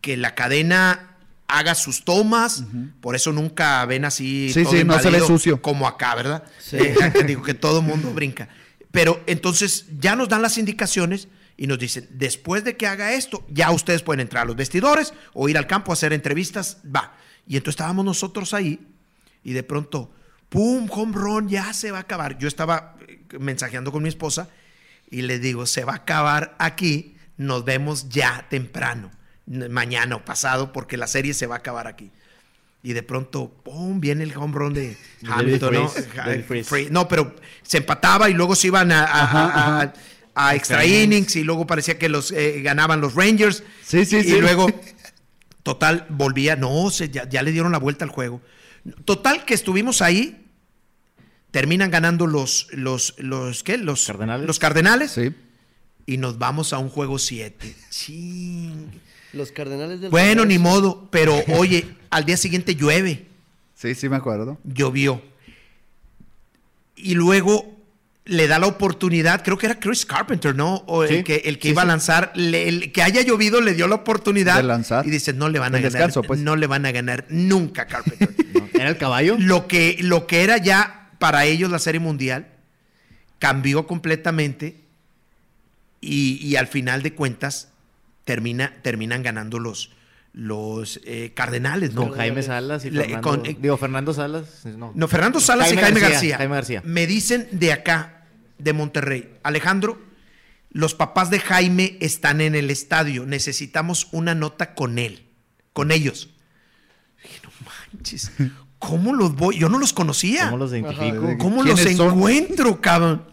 que 0.00 0.16
la 0.16 0.34
cadena 0.34 1.16
haga 1.48 1.74
sus 1.74 2.04
tomas, 2.04 2.64
por 3.00 3.14
eso 3.14 3.32
nunca 3.32 3.84
ven 3.86 4.04
así 4.04 4.52
Sí, 4.52 4.64
todo 4.64 4.72
sí, 4.72 4.84
no 4.84 4.98
se 4.98 5.10
ve 5.10 5.20
sucio. 5.20 5.62
como 5.62 5.86
acá, 5.86 6.14
¿verdad? 6.14 6.44
Sí. 6.58 6.76
Eh, 6.76 6.96
digo 7.26 7.42
que 7.42 7.54
todo 7.54 7.82
mundo 7.82 8.12
brinca. 8.12 8.48
Pero 8.90 9.22
entonces 9.26 9.86
ya 9.98 10.16
nos 10.16 10.28
dan 10.28 10.42
las 10.42 10.58
indicaciones 10.58 11.28
y 11.56 11.66
nos 11.66 11.78
dicen, 11.78 12.08
después 12.10 12.64
de 12.64 12.76
que 12.76 12.86
haga 12.86 13.14
esto, 13.14 13.44
ya 13.48 13.70
ustedes 13.70 14.02
pueden 14.02 14.20
entrar 14.20 14.42
a 14.42 14.46
los 14.46 14.56
vestidores 14.56 15.14
o 15.34 15.48
ir 15.48 15.56
al 15.56 15.66
campo 15.66 15.92
a 15.92 15.94
hacer 15.94 16.12
entrevistas, 16.12 16.78
va. 16.84 17.16
Y 17.46 17.56
entonces 17.56 17.74
estábamos 17.74 18.04
nosotros 18.04 18.52
ahí 18.54 18.80
y 19.44 19.52
de 19.52 19.62
pronto, 19.62 20.10
¡pum! 20.48 20.88
Home 20.90 21.12
run, 21.14 21.48
ya 21.48 21.72
se 21.72 21.90
va 21.92 21.98
a 21.98 22.00
acabar. 22.02 22.38
Yo 22.38 22.48
estaba 22.48 22.96
eh, 23.06 23.20
mensajeando 23.38 23.92
con 23.92 24.02
mi 24.02 24.08
esposa 24.08 24.48
y 25.10 25.22
le 25.22 25.38
digo, 25.38 25.66
se 25.66 25.84
va 25.84 25.92
a 25.92 25.96
acabar 25.96 26.56
aquí, 26.58 27.16
nos 27.36 27.64
vemos 27.64 28.08
ya 28.08 28.46
temprano, 28.50 29.10
mañana 29.46 30.16
o 30.16 30.24
pasado, 30.24 30.72
porque 30.72 30.96
la 30.96 31.06
serie 31.06 31.34
se 31.34 31.46
va 31.46 31.56
a 31.56 31.58
acabar 31.58 31.86
aquí. 31.86 32.10
Y 32.82 32.92
de 32.92 33.02
pronto, 33.02 33.50
¡pum! 33.64 34.00
Viene 34.00 34.24
el 34.24 34.36
home 34.36 34.54
run 34.56 34.74
de 34.74 34.96
Hamilton, 35.28 35.74
¿no? 35.74 35.88
Freeze, 36.64 36.90
No, 36.90 37.08
pero 37.08 37.34
se 37.62 37.78
empataba 37.78 38.28
y 38.30 38.34
luego 38.34 38.54
se 38.56 38.68
iban 38.68 38.90
a, 38.92 39.04
a- 39.04 39.24
a- 39.24 39.82
a- 39.82 39.92
a 40.38 40.54
extra 40.54 40.84
Extra 40.84 40.84
innings 40.84 41.34
y 41.36 41.42
luego 41.44 41.66
parecía 41.66 41.98
que 41.98 42.08
los 42.08 42.30
eh, 42.30 42.60
ganaban 42.62 43.00
los 43.00 43.14
Rangers. 43.14 43.62
Sí, 43.84 44.04
sí, 44.04 44.18
y, 44.18 44.22
sí. 44.24 44.34
Y 44.36 44.40
luego, 44.40 44.68
total, 45.66 46.06
volvía, 46.08 46.54
no, 46.54 46.90
se, 46.90 47.10
ya, 47.10 47.28
ya 47.28 47.42
le 47.42 47.50
dieron 47.50 47.72
la 47.72 47.78
vuelta 47.78 48.04
al 48.04 48.10
juego. 48.12 48.40
Total, 49.04 49.44
que 49.44 49.52
estuvimos 49.54 50.00
ahí, 50.00 50.46
terminan 51.50 51.90
ganando 51.90 52.28
los, 52.28 52.68
los, 52.70 53.14
los, 53.18 53.64
¿qué? 53.64 53.76
Los 53.76 54.06
Cardenales. 54.06 54.46
Los 54.46 54.60
Cardenales 54.60 55.10
Sí. 55.10 55.34
y 56.06 56.18
nos 56.18 56.38
vamos 56.38 56.72
a 56.72 56.78
un 56.78 56.88
juego 56.88 57.18
7. 57.18 57.74
Ching. 57.90 58.92
Los 59.32 59.50
Cardenales 59.50 60.00
del 60.00 60.10
Bueno, 60.10 60.42
Congreso. 60.42 60.46
ni 60.46 60.58
modo, 60.58 61.08
pero 61.10 61.42
oye, 61.58 61.88
al 62.10 62.24
día 62.24 62.36
siguiente 62.36 62.76
llueve 62.76 63.26
Sí, 63.74 63.94
sí, 63.96 64.08
me 64.08 64.16
acuerdo. 64.16 64.56
llovió. 64.64 65.20
Y 66.94 67.14
luego 67.14 67.75
le 68.28 68.48
da 68.48 68.58
la 68.58 68.66
oportunidad, 68.66 69.42
creo 69.44 69.56
que 69.56 69.66
era 69.66 69.78
Chris 69.78 70.04
Carpenter, 70.04 70.54
¿no? 70.54 70.76
O 70.88 71.04
el 71.04 71.08
Sí, 71.18 71.22
que, 71.24 71.36
el 71.44 71.58
que 71.58 71.68
sí, 71.68 71.72
iba 71.72 71.82
a 71.82 71.84
lanzar, 71.84 72.32
le- 72.34 72.68
el 72.68 72.90
que 72.92 73.02
haya 73.02 73.22
llovido 73.22 73.60
le 73.60 73.72
dio 73.74 73.86
la 73.86 73.94
oportunidad 73.94 74.56
De 74.56 74.64
lanzar. 74.64 75.06
Y 75.06 75.10
dice, 75.10 75.32
no 75.32 75.48
le 75.48 75.58
van 75.60 75.74
a 75.74 75.78
El 75.78 75.84
ganar, 75.84 75.92
descanso, 75.92 76.22
pues. 76.22 76.40
no 76.40 76.56
le 76.56 76.66
van 76.66 76.84
a 76.86 76.90
ganar 76.92 77.24
nunca 77.28 77.86
Carpenter. 77.86 78.34
¿no? 78.54 78.68
¿Era 78.74 78.88
el 78.90 78.98
caballo? 78.98 79.36
lo, 79.38 79.68
que, 79.68 79.96
lo 80.00 80.26
que 80.26 80.42
era 80.42 80.58
ya 80.58 81.10
para 81.18 81.44
ellos 81.46 81.70
la 81.70 81.78
Serie 81.78 82.00
Mundial 82.00 82.48
cambió 83.38 83.86
completamente 83.86 84.80
y, 86.00 86.38
y 86.46 86.56
al 86.56 86.66
final 86.66 87.02
de 87.02 87.14
cuentas 87.14 87.68
termina, 88.24 88.74
terminan 88.82 89.22
ganando 89.22 89.58
los, 89.58 89.90
los 90.32 91.00
eh, 91.04 91.32
Cardenales, 91.34 91.94
¿no? 91.94 92.08
Con 92.08 92.16
Jaime 92.18 92.42
Salas 92.42 92.84
y 92.84 92.90
Le- 92.90 93.02
Fernando... 93.04 93.28
con- 93.28 93.46
eh, 93.46 93.56
digo, 93.60 93.76
Fernando 93.76 94.12
Salas. 94.12 94.64
No, 94.76 94.92
No, 94.94 95.08
Fernando 95.08 95.40
Salas 95.40 95.72
y 95.72 95.76
Jaime 95.76 96.00
García. 96.00 96.36
Jaime 96.38 96.54
García. 96.54 96.82
Me 96.84 97.06
dicen 97.06 97.48
de 97.52 97.72
acá, 97.72 98.15
de 98.58 98.72
Monterrey, 98.72 99.32
Alejandro, 99.42 100.00
los 100.70 100.94
papás 100.94 101.30
de 101.30 101.40
Jaime 101.40 101.96
están 102.00 102.40
en 102.40 102.54
el 102.54 102.70
estadio. 102.70 103.26
Necesitamos 103.26 104.08
una 104.12 104.34
nota 104.34 104.74
con 104.74 104.98
él, 104.98 105.26
con 105.72 105.90
ellos. 105.90 106.30
Dije, 107.22 107.40
no 107.42 107.50
manches, 107.94 108.32
¿cómo 108.78 109.14
los 109.14 109.34
voy? 109.36 109.58
Yo 109.58 109.68
no 109.68 109.78
los 109.78 109.92
conocía. 109.92 110.46
¿Cómo 110.46 110.58
los 110.58 110.72
identifico? 110.72 111.24
Ajá. 111.26 111.38
¿Cómo 111.38 111.62
los 111.62 111.84
encuentro, 111.86 112.80
cabrón? 112.80 113.24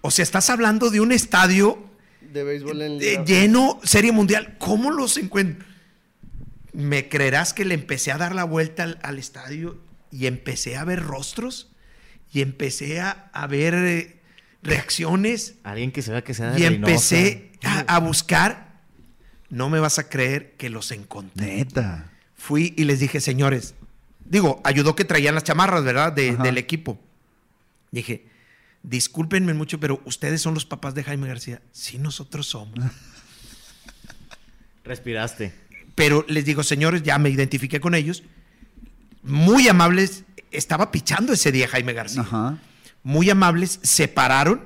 O 0.00 0.10
sea, 0.10 0.22
estás 0.22 0.50
hablando 0.50 0.90
de 0.90 1.00
un 1.00 1.12
estadio 1.12 1.90
De 2.20 2.44
béisbol 2.44 2.82
en 2.82 2.98
Liga. 2.98 3.24
lleno, 3.24 3.80
Serie 3.84 4.12
Mundial. 4.12 4.56
¿Cómo 4.58 4.90
los 4.90 5.16
encuentro? 5.16 5.66
¿Me 6.72 7.08
creerás 7.08 7.54
que 7.54 7.64
le 7.64 7.74
empecé 7.74 8.10
a 8.10 8.18
dar 8.18 8.34
la 8.34 8.44
vuelta 8.44 8.82
al, 8.82 8.98
al 9.02 9.18
estadio 9.18 9.80
y 10.10 10.26
empecé 10.26 10.76
a 10.76 10.84
ver 10.84 11.02
rostros? 11.04 11.70
Y 12.32 12.40
empecé 12.40 13.00
a, 13.00 13.30
a 13.32 13.46
ver 13.46 13.74
eh, 13.74 14.20
reacciones 14.64 15.54
Alguien 15.62 15.92
que 15.92 16.02
se 16.02 16.10
vea 16.10 16.22
que 16.24 16.34
sea 16.34 16.50
de 16.50 16.60
y 16.60 16.68
Reynosa. 16.68 16.90
empecé 16.92 17.52
a, 17.62 17.80
a 17.96 17.98
buscar. 18.00 18.80
No 19.50 19.70
me 19.70 19.78
vas 19.78 19.98
a 19.98 20.08
creer 20.08 20.54
que 20.56 20.68
los 20.70 20.90
encontré. 20.90 21.46
Neta. 21.58 22.10
Fui 22.36 22.74
y 22.76 22.84
les 22.84 22.98
dije, 22.98 23.20
señores, 23.20 23.74
digo, 24.24 24.60
ayudó 24.64 24.96
que 24.96 25.04
traían 25.04 25.34
las 25.34 25.44
chamarras, 25.44 25.84
¿verdad? 25.84 26.12
De- 26.12 26.36
del 26.36 26.58
equipo. 26.58 26.98
Dije, 27.92 28.26
discúlpenme 28.82 29.54
mucho, 29.54 29.78
pero 29.78 30.00
ustedes 30.04 30.42
son 30.42 30.54
los 30.54 30.64
papás 30.66 30.94
de 30.94 31.04
Jaime 31.04 31.28
García. 31.28 31.62
Sí, 31.72 31.98
nosotros 31.98 32.46
somos. 32.48 32.74
Respiraste. 34.84 35.54
Pero 35.94 36.24
les 36.28 36.44
digo, 36.44 36.62
señores, 36.62 37.02
ya 37.02 37.18
me 37.18 37.30
identifiqué 37.30 37.80
con 37.80 37.94
ellos. 37.94 38.22
Muy 39.22 39.68
amables. 39.68 40.24
Estaba 40.50 40.90
pichando 40.90 41.32
ese 41.32 41.52
día 41.52 41.68
Jaime 41.68 41.92
García. 41.92 42.22
Ajá. 42.22 42.58
Muy 43.04 43.30
amables. 43.30 43.78
Se 43.82 44.08
pararon. 44.08 44.62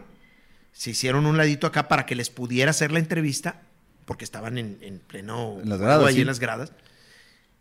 Se 0.73 0.91
hicieron 0.91 1.27
un 1.27 1.37
ladito 1.37 1.67
acá 1.67 1.89
para 1.89 2.07
que 2.07 2.15
les 2.15 2.31
pudiera 2.31 2.71
hacer 2.71 2.91
la 2.93 2.99
entrevista. 3.01 3.61
Porque 4.07 4.25
estaban 4.25 4.57
en, 4.57 4.79
en 4.81 5.01
pleno. 5.01 5.59
En 5.61 5.69
las 5.69 5.79
gradas, 5.81 6.15
sí. 6.15 6.21
en 6.23 6.27
las 6.27 6.39
gradas. 6.41 6.73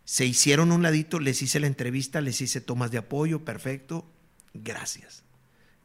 Se 0.06 0.24
hicieron 0.24 0.72
un 0.72 0.82
ladito. 0.82 1.20
Les 1.20 1.42
hice 1.42 1.60
la 1.60 1.66
entrevista. 1.66 2.22
Les 2.22 2.40
hice 2.40 2.62
tomas 2.62 2.90
de 2.90 2.96
apoyo. 2.98 3.44
Perfecto. 3.44 4.06
Gracias. 4.54 5.22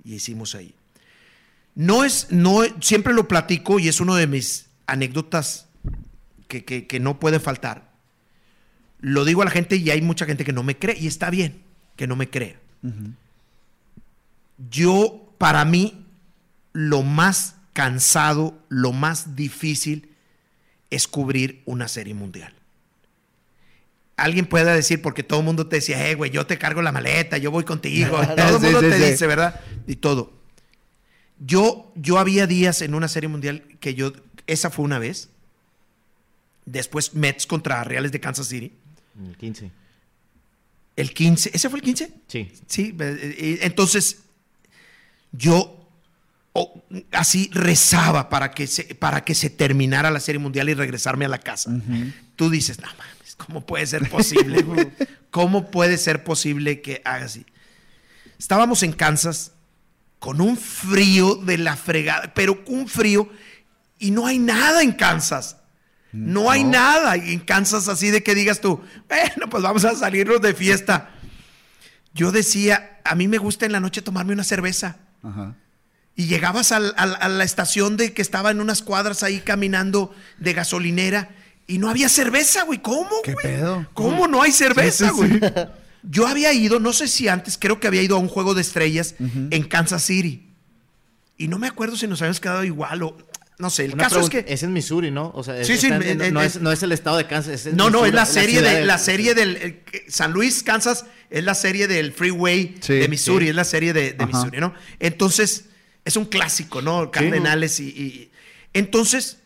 Y 0.05 0.13
hicimos 0.15 0.55
ahí. 0.55 0.73
No 1.75 2.03
es, 2.05 2.27
no, 2.29 2.61
siempre 2.81 3.13
lo 3.13 3.27
platico 3.27 3.79
y 3.79 3.87
es 3.87 3.99
uno 3.99 4.15
de 4.15 4.27
mis 4.27 4.67
anécdotas 4.85 5.67
que, 6.47 6.63
que- 6.63 6.85
que 6.85 6.99
no 6.99 7.19
puede 7.19 7.39
faltar. 7.39 7.91
Lo 8.99 9.25
digo 9.25 9.41
a 9.41 9.45
la 9.45 9.51
gente 9.51 9.75
y 9.77 9.89
hay 9.89 10.01
mucha 10.01 10.25
gente 10.27 10.45
que 10.45 10.53
no 10.53 10.61
me 10.63 10.77
cree 10.77 10.97
y 10.99 11.07
está 11.07 11.29
bien 11.31 11.63
que 11.95 12.05
no 12.07 12.15
me 12.15 12.29
crea. 12.29 12.59
Yo, 14.69 15.33
para 15.37 15.65
mí, 15.65 16.05
lo 16.73 17.03
más 17.03 17.55
cansado, 17.73 18.57
lo 18.69 18.91
más 18.93 19.35
difícil 19.35 20.09
es 20.89 21.07
cubrir 21.07 21.61
una 21.65 21.87
serie 21.87 22.13
mundial. 22.13 22.53
Alguien 24.15 24.45
pueda 24.45 24.75
decir, 24.75 25.01
porque 25.01 25.23
todo 25.23 25.39
el 25.39 25.45
mundo 25.45 25.67
te 25.67 25.77
decía, 25.77 26.07
eh, 26.07 26.13
güey, 26.15 26.29
yo 26.29 26.45
te 26.45 26.59
cargo 26.59 26.81
la 26.83 26.91
maleta, 26.91 27.37
yo 27.39 27.49
voy 27.49 27.63
contigo. 27.63 28.17
todo 28.37 28.57
el 28.57 28.61
Sí, 28.61 28.65
mundo 28.65 28.81
sí, 28.81 28.89
te 28.89 28.99
sí. 28.99 29.11
dice, 29.11 29.27
¿verdad? 29.27 29.59
Y 29.87 29.95
todo. 29.95 30.33
Yo, 31.39 31.91
yo 31.95 32.19
había 32.19 32.45
días 32.45 32.81
en 32.83 32.93
una 32.93 33.07
serie 33.07 33.27
mundial 33.27 33.63
que 33.79 33.95
yo, 33.95 34.13
esa 34.45 34.69
fue 34.69 34.85
una 34.85 34.99
vez. 34.99 35.29
Después 36.65 37.15
Mets 37.15 37.47
contra 37.47 37.83
Reales 37.83 38.11
de 38.11 38.19
Kansas 38.19 38.47
City. 38.47 38.71
El 39.27 39.35
15. 39.35 39.71
El 40.95 41.13
15, 41.13 41.51
¿ese 41.53 41.69
fue 41.69 41.79
el 41.79 41.83
15? 41.83 42.13
Sí. 42.27 42.51
Sí, 42.67 42.95
eh, 42.99 43.35
eh, 43.39 43.59
entonces 43.63 44.19
yo 45.33 45.89
oh, 46.53 46.81
así 47.11 47.49
rezaba 47.51 48.29
para 48.29 48.51
que, 48.51 48.67
se, 48.67 48.95
para 48.95 49.25
que 49.25 49.35
se 49.35 49.49
terminara 49.49 50.09
la 50.11 50.19
Serie 50.19 50.39
Mundial 50.39 50.69
y 50.69 50.73
regresarme 50.73 51.25
a 51.25 51.29
la 51.29 51.39
casa. 51.39 51.71
Tú 52.35 52.49
dices, 52.49 52.79
no 52.79 52.87
mames, 52.87 53.35
¿cómo 53.35 53.65
puede 53.65 53.85
ser 53.85 54.09
posible? 54.09 54.65
¿Cómo 55.31 55.69
puede 55.69 55.97
ser 55.97 56.23
posible 56.23 56.81
que 56.81 57.01
haga 57.03 57.25
así? 57.25 57.45
Estábamos 58.39 58.83
en 58.83 58.93
Kansas 58.93 59.51
con 60.19 60.39
un 60.39 60.55
frío 60.55 61.35
de 61.35 61.57
la 61.57 61.75
fregada, 61.75 62.33
pero 62.33 62.63
un 62.67 62.87
frío 62.87 63.29
y 63.99 64.11
no 64.11 64.25
hay 64.25 64.39
nada 64.39 64.81
en 64.81 64.93
Kansas. 64.93 65.57
No 66.11 66.51
hay 66.51 66.63
nada 66.63 67.15
en 67.15 67.39
Kansas 67.39 67.87
así 67.87 68.11
de 68.11 68.21
que 68.21 68.35
digas 68.35 68.61
tú, 68.61 68.79
bueno, 69.09 69.49
pues 69.49 69.63
vamos 69.63 69.83
a 69.83 69.95
salirnos 69.95 70.41
de 70.41 70.53
fiesta. 70.53 71.09
Yo 72.13 72.31
decía, 72.31 72.99
a 73.03 73.15
mí 73.15 73.27
me 73.27 73.39
gusta 73.39 73.65
en 73.65 73.71
la 73.71 73.79
noche 73.79 74.03
tomarme 74.03 74.33
una 74.33 74.43
cerveza. 74.43 74.97
Ajá. 75.23 75.55
Y 76.15 76.25
llegabas 76.27 76.71
al- 76.71 76.93
al- 76.97 77.17
a 77.19 77.27
la 77.29 77.43
estación 77.43 77.97
de 77.97 78.13
que 78.13 78.21
estaba 78.21 78.51
en 78.51 78.59
unas 78.61 78.81
cuadras 78.83 79.23
ahí 79.23 79.39
caminando 79.39 80.13
de 80.37 80.53
gasolinera 80.53 81.29
y 81.65 81.79
no 81.79 81.89
había 81.89 82.07
cerveza, 82.09 82.63
güey. 82.65 82.81
¿Cómo, 82.81 83.09
¿Qué 83.23 83.33
pedo? 83.41 83.87
¿Cómo 83.93 84.27
no 84.27 84.41
hay 84.43 84.51
cerveza, 84.51 85.09
Sí, 85.09 85.11
sí, 85.11 85.37
güey? 85.39 85.39
Yo 86.03 86.27
había 86.27 86.51
ido, 86.53 86.79
no 86.79 86.91
sé 86.93 87.07
si 87.07 87.29
antes, 87.29 87.57
creo 87.57 87.79
que 87.79 87.87
había 87.87 88.01
ido 88.01 88.17
a 88.17 88.19
un 88.19 88.27
juego 88.27 88.53
de 88.53 88.61
estrellas 88.61 89.15
en 89.19 89.63
Kansas 89.63 90.03
City. 90.03 90.49
Y 91.37 91.47
no 91.47 91.57
me 91.57 91.67
acuerdo 91.67 91.95
si 91.95 92.05
nos 92.07 92.21
habíamos 92.21 92.41
quedado 92.41 92.63
igual 92.65 93.01
o 93.03 93.17
no 93.59 93.69
sé. 93.69 93.85
El 93.85 93.93
Una 93.93 94.03
caso 94.03 94.19
es 94.19 94.29
que 94.29 94.45
Es 94.47 94.63
en 94.63 94.73
Missouri, 94.73 95.11
¿no? 95.11 95.31
O 95.35 95.43
sea, 95.43 95.57
es- 95.59 95.67
Sí, 95.67 95.77
sí, 95.77 95.87
está 95.87 95.97
en- 95.97 96.03
en- 96.03 96.17
no, 96.17 96.23
en- 96.25 96.33
no 96.33 96.41
es, 96.41 96.59
no 96.61 96.71
es 96.71 96.81
el 96.83 96.91
estado 96.91 97.17
de 97.17 97.27
Kansas. 97.27 97.65
es 97.65 97.73
No, 97.73 97.89
no, 97.89 98.01
Missouri, 98.03 98.09
es 98.09 98.15
la 98.15 98.25
serie 98.25 98.61
de 98.61 98.85
la 98.85 98.97
serie 98.97 99.33
del 99.35 99.55
el 99.57 99.79
que- 99.81 100.05
San 100.09 100.31
Luis, 100.33 100.63
Kansas, 100.63 101.05
es 101.29 101.43
la 101.43 101.55
serie 101.55 101.87
del 101.87 102.13
Freeway 102.13 102.75
Sí, 102.81 102.93
de 102.93 103.07
Missouri, 103.07 103.49
es 103.49 103.55
la 103.55 103.63
serie 103.63 103.93
de. 103.93 104.15
Missouri, 104.25 104.59
¿no? 104.59 104.73
Entonces, 104.99 105.65
es 106.05 106.17
un 106.17 106.25
clásico, 106.25 106.81
¿no? 106.81 107.11
Cardenales 107.11 107.79
y, 107.79 107.89
y- 107.89 108.31
Entonces, 108.73 109.37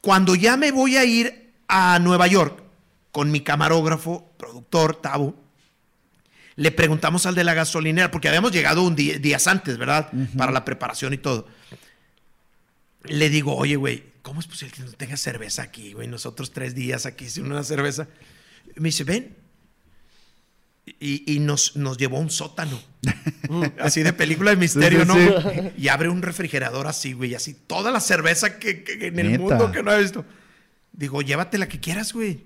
cuando 0.00 0.34
ya 0.34 0.56
me 0.56 0.70
voy 0.70 0.96
a 0.96 1.04
ir 1.04 1.52
a 1.68 1.98
Nueva 1.98 2.26
York 2.26 2.62
con 3.12 3.30
mi 3.30 3.40
camarógrafo, 3.40 4.30
productor, 4.38 4.96
Tabo, 5.00 5.34
le 6.56 6.70
preguntamos 6.72 7.24
al 7.26 7.34
de 7.34 7.44
la 7.44 7.54
gasolinera, 7.54 8.10
porque 8.10 8.28
habíamos 8.28 8.52
llegado 8.52 8.82
un 8.82 8.94
día, 8.96 9.18
días 9.18 9.46
antes, 9.46 9.78
¿verdad? 9.78 10.10
Para 10.36 10.52
la 10.52 10.64
preparación 10.64 11.12
y 11.14 11.18
todo. 11.18 11.46
Le 13.04 13.30
digo, 13.30 13.54
oye, 13.56 13.76
güey, 13.76 14.04
¿cómo 14.22 14.40
es 14.40 14.46
posible 14.46 14.74
que 14.74 14.82
no 14.82 14.92
tenga 14.92 15.16
cerveza 15.16 15.62
aquí, 15.62 15.92
güey? 15.92 16.08
Nosotros 16.08 16.52
tres 16.52 16.74
días 16.74 17.06
aquí 17.06 17.28
sin 17.30 17.46
una 17.50 17.62
cerveza. 17.64 18.08
Me 18.76 18.88
dice, 18.88 19.04
ven. 19.04 19.36
Y, 21.00 21.34
y 21.34 21.38
nos, 21.40 21.76
nos 21.76 21.98
llevó 21.98 22.16
a 22.16 22.20
un 22.20 22.30
sótano. 22.30 22.80
así 23.80 24.02
de 24.02 24.12
película 24.12 24.50
de 24.50 24.56
misterio, 24.56 25.02
Sí, 25.02 25.06
¿no? 25.06 25.14
sí, 25.14 25.70
Y 25.76 25.88
abre 25.88 26.08
un 26.08 26.22
refrigerador 26.22 26.86
así, 26.86 27.12
güey, 27.12 27.34
así 27.34 27.54
toda 27.54 27.90
la 27.90 28.00
cerveza 28.00 28.58
que, 28.58 28.82
que- 28.84 28.98
que 28.98 29.06
en 29.08 29.18
el 29.18 29.32
Neta. 29.32 29.42
mundo 29.42 29.70
que 29.72 29.82
no 29.82 29.92
he 29.92 30.00
visto. 30.02 30.24
Digo, 30.92 31.22
llévate 31.22 31.58
la 31.58 31.68
que 31.68 31.78
quieras, 31.78 32.12
güey. 32.12 32.44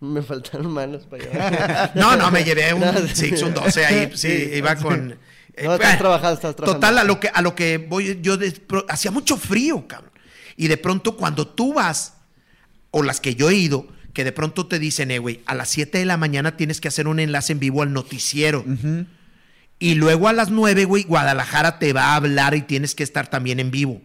Me 0.00 0.20
faltaron 0.22 0.70
manos 0.72 1.06
para 1.06 1.22
llevar. 1.30 1.92
No, 1.94 2.16
no, 2.16 2.30
me 2.32 2.42
llevé 2.44 2.74
un 2.74 2.80
No, 2.80 2.92
sí. 3.06 3.28
6, 3.30 3.42
un 3.42 3.54
12 3.54 3.86
ahí, 3.86 4.10
sí, 4.16 4.50
iba 4.54 4.74
con... 4.76 5.16
eh, 5.54 5.64
No, 5.64 5.74
estás 5.74 5.98
trabajando, 5.98 6.34
estás 6.34 6.56
trabajando. 6.56 6.80
Total, 6.80 6.98
a 6.98 7.04
lo 7.04 7.20
que, 7.20 7.28
a 7.28 7.42
lo 7.42 7.54
que 7.54 7.78
voy, 7.78 8.18
yo 8.22 8.36
de- 8.36 8.52
pro- 8.52 8.86
hacía 8.88 9.10
mucho 9.10 9.36
frío, 9.36 9.86
cabrón. 9.86 10.10
Y 10.56 10.68
de 10.68 10.76
pronto 10.76 11.16
cuando 11.16 11.46
tú 11.48 11.74
vas, 11.74 12.14
o 12.90 13.02
las 13.02 13.20
que 13.20 13.34
yo 13.34 13.50
he 13.50 13.54
ido, 13.54 13.86
que 14.12 14.24
de 14.24 14.32
pronto 14.32 14.66
te 14.66 14.78
dicen, 14.78 15.10
eh, 15.10 15.18
güey, 15.18 15.40
a 15.46 15.54
las 15.54 15.70
7 15.70 15.98
de 15.98 16.04
la 16.04 16.16
mañana 16.18 16.56
tienes 16.56 16.80
que 16.80 16.88
hacer 16.88 17.08
un 17.08 17.18
enlace 17.20 17.52
en 17.52 17.58
vivo 17.60 17.82
al 17.82 17.92
noticiero. 17.92 18.64
Y 19.78 19.94
luego 19.94 20.28
a 20.28 20.32
las 20.32 20.50
9, 20.50 20.84
güey, 20.84 21.02
Guadalajara 21.04 21.78
te 21.78 21.92
va 21.92 22.12
a 22.12 22.16
hablar 22.16 22.54
y 22.54 22.62
tienes 22.62 22.94
que 22.94 23.02
estar 23.02 23.28
también 23.28 23.58
en 23.58 23.70
vivo. 23.70 24.00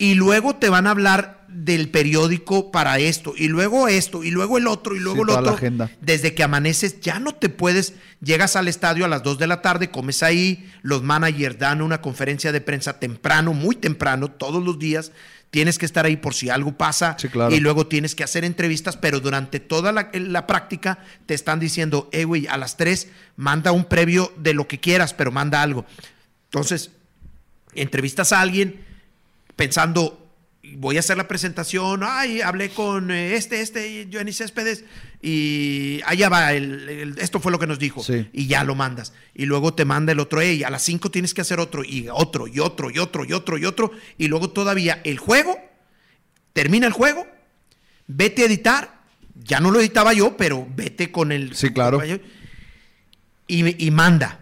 Y 0.00 0.14
luego 0.14 0.56
te 0.56 0.70
van 0.70 0.86
a 0.86 0.92
hablar 0.92 1.44
del 1.48 1.90
periódico 1.90 2.70
para 2.70 2.98
esto, 3.00 3.34
y 3.36 3.48
luego 3.48 3.86
esto, 3.86 4.24
y 4.24 4.30
luego 4.30 4.56
el 4.56 4.66
otro, 4.66 4.96
y 4.96 5.00
luego 5.00 5.16
Sí, 5.16 5.20
el 5.22 5.26
la 5.34 5.40
otro. 5.40 5.52
agenda. 5.54 5.90
Desde 6.00 6.32
que 6.34 6.42
amaneces 6.42 7.00
ya 7.00 7.18
no 7.18 7.34
te 7.34 7.50
puedes, 7.50 7.92
llegas 8.22 8.56
al 8.56 8.66
estadio 8.68 9.04
a 9.04 9.08
las 9.08 9.22
2 9.24 9.38
de 9.38 9.46
la 9.46 9.60
tarde, 9.60 9.90
comes 9.90 10.22
ahí, 10.22 10.66
los 10.80 11.02
managers 11.02 11.58
dan 11.58 11.82
una 11.82 12.00
conferencia 12.00 12.50
de 12.50 12.60
prensa 12.62 12.98
temprano, 12.98 13.52
muy 13.52 13.74
temprano, 13.76 14.30
todos 14.30 14.64
los 14.64 14.78
días. 14.78 15.12
Tienes 15.50 15.76
que 15.78 15.84
estar 15.84 16.06
ahí 16.06 16.16
por 16.16 16.32
si 16.32 16.48
algo 16.48 16.78
pasa 16.78 17.16
Sí, 17.18 17.28
claro. 17.28 17.54
y 17.54 17.58
luego 17.60 17.86
tienes 17.88 18.14
que 18.14 18.22
hacer 18.24 18.44
entrevistas, 18.44 18.96
pero 18.96 19.20
durante 19.20 19.58
toda 19.60 19.90
la, 19.92 20.08
la 20.14 20.46
práctica 20.46 21.00
te 21.26 21.34
están 21.34 21.58
diciendo, 21.60 22.08
eh, 22.12 22.24
güey, 22.24 22.46
a 22.46 22.56
las 22.56 22.76
3 22.78 23.08
manda 23.36 23.72
un 23.72 23.84
previo 23.84 24.32
de 24.38 24.54
lo 24.54 24.66
que 24.68 24.78
quieras, 24.80 25.12
pero 25.12 25.32
manda 25.32 25.60
algo. 25.60 25.84
Entonces, 26.44 26.92
entrevistas 27.74 28.32
a 28.32 28.40
alguien 28.40 28.88
pensando, 29.60 30.26
voy 30.78 30.96
a 30.96 31.00
hacer 31.00 31.18
la 31.18 31.28
presentación, 31.28 32.00
ay, 32.02 32.40
hablé 32.40 32.70
con 32.70 33.10
eh, 33.10 33.34
este, 33.36 33.60
este, 33.60 34.08
Johnny 34.10 34.32
Céspedes, 34.32 34.84
y 35.20 36.00
allá 36.06 36.30
va, 36.30 36.54
el- 36.54 36.88
el- 36.88 37.18
esto 37.18 37.40
fue 37.40 37.52
lo 37.52 37.58
que 37.58 37.66
nos 37.66 37.78
dijo, 37.78 38.02
Sí. 38.02 38.26
y 38.32 38.46
ya 38.46 38.64
lo 38.64 38.74
mandas. 38.74 39.12
Y 39.34 39.44
luego 39.44 39.74
te 39.74 39.84
manda 39.84 40.12
el 40.12 40.18
otro, 40.20 40.40
hey, 40.40 40.62
a 40.64 40.70
las 40.70 40.80
5 40.82 41.10
tienes 41.10 41.34
que 41.34 41.42
hacer 41.42 41.60
otro, 41.60 41.84
y 41.84 42.08
otro, 42.10 42.46
y 42.48 42.58
otro, 42.58 42.90
y 42.90 42.98
otro, 42.98 43.26
y 43.26 43.34
otro, 43.34 43.58
y 43.58 43.66
otro, 43.66 43.90
y 44.16 44.28
luego 44.28 44.48
todavía 44.48 45.02
el 45.04 45.18
juego, 45.18 45.58
termina 46.54 46.86
el 46.86 46.94
juego, 46.94 47.26
vete 48.06 48.42
a 48.42 48.46
editar, 48.46 48.98
ya 49.34 49.60
no 49.60 49.70
lo 49.70 49.78
editaba 49.80 50.14
yo, 50.14 50.38
pero 50.38 50.66
vete 50.74 51.12
con 51.12 51.32
el... 51.32 51.54
Sí, 51.54 51.68
claro. 51.70 52.00
Y, 53.46 53.84
y 53.86 53.90
manda. 53.90 54.40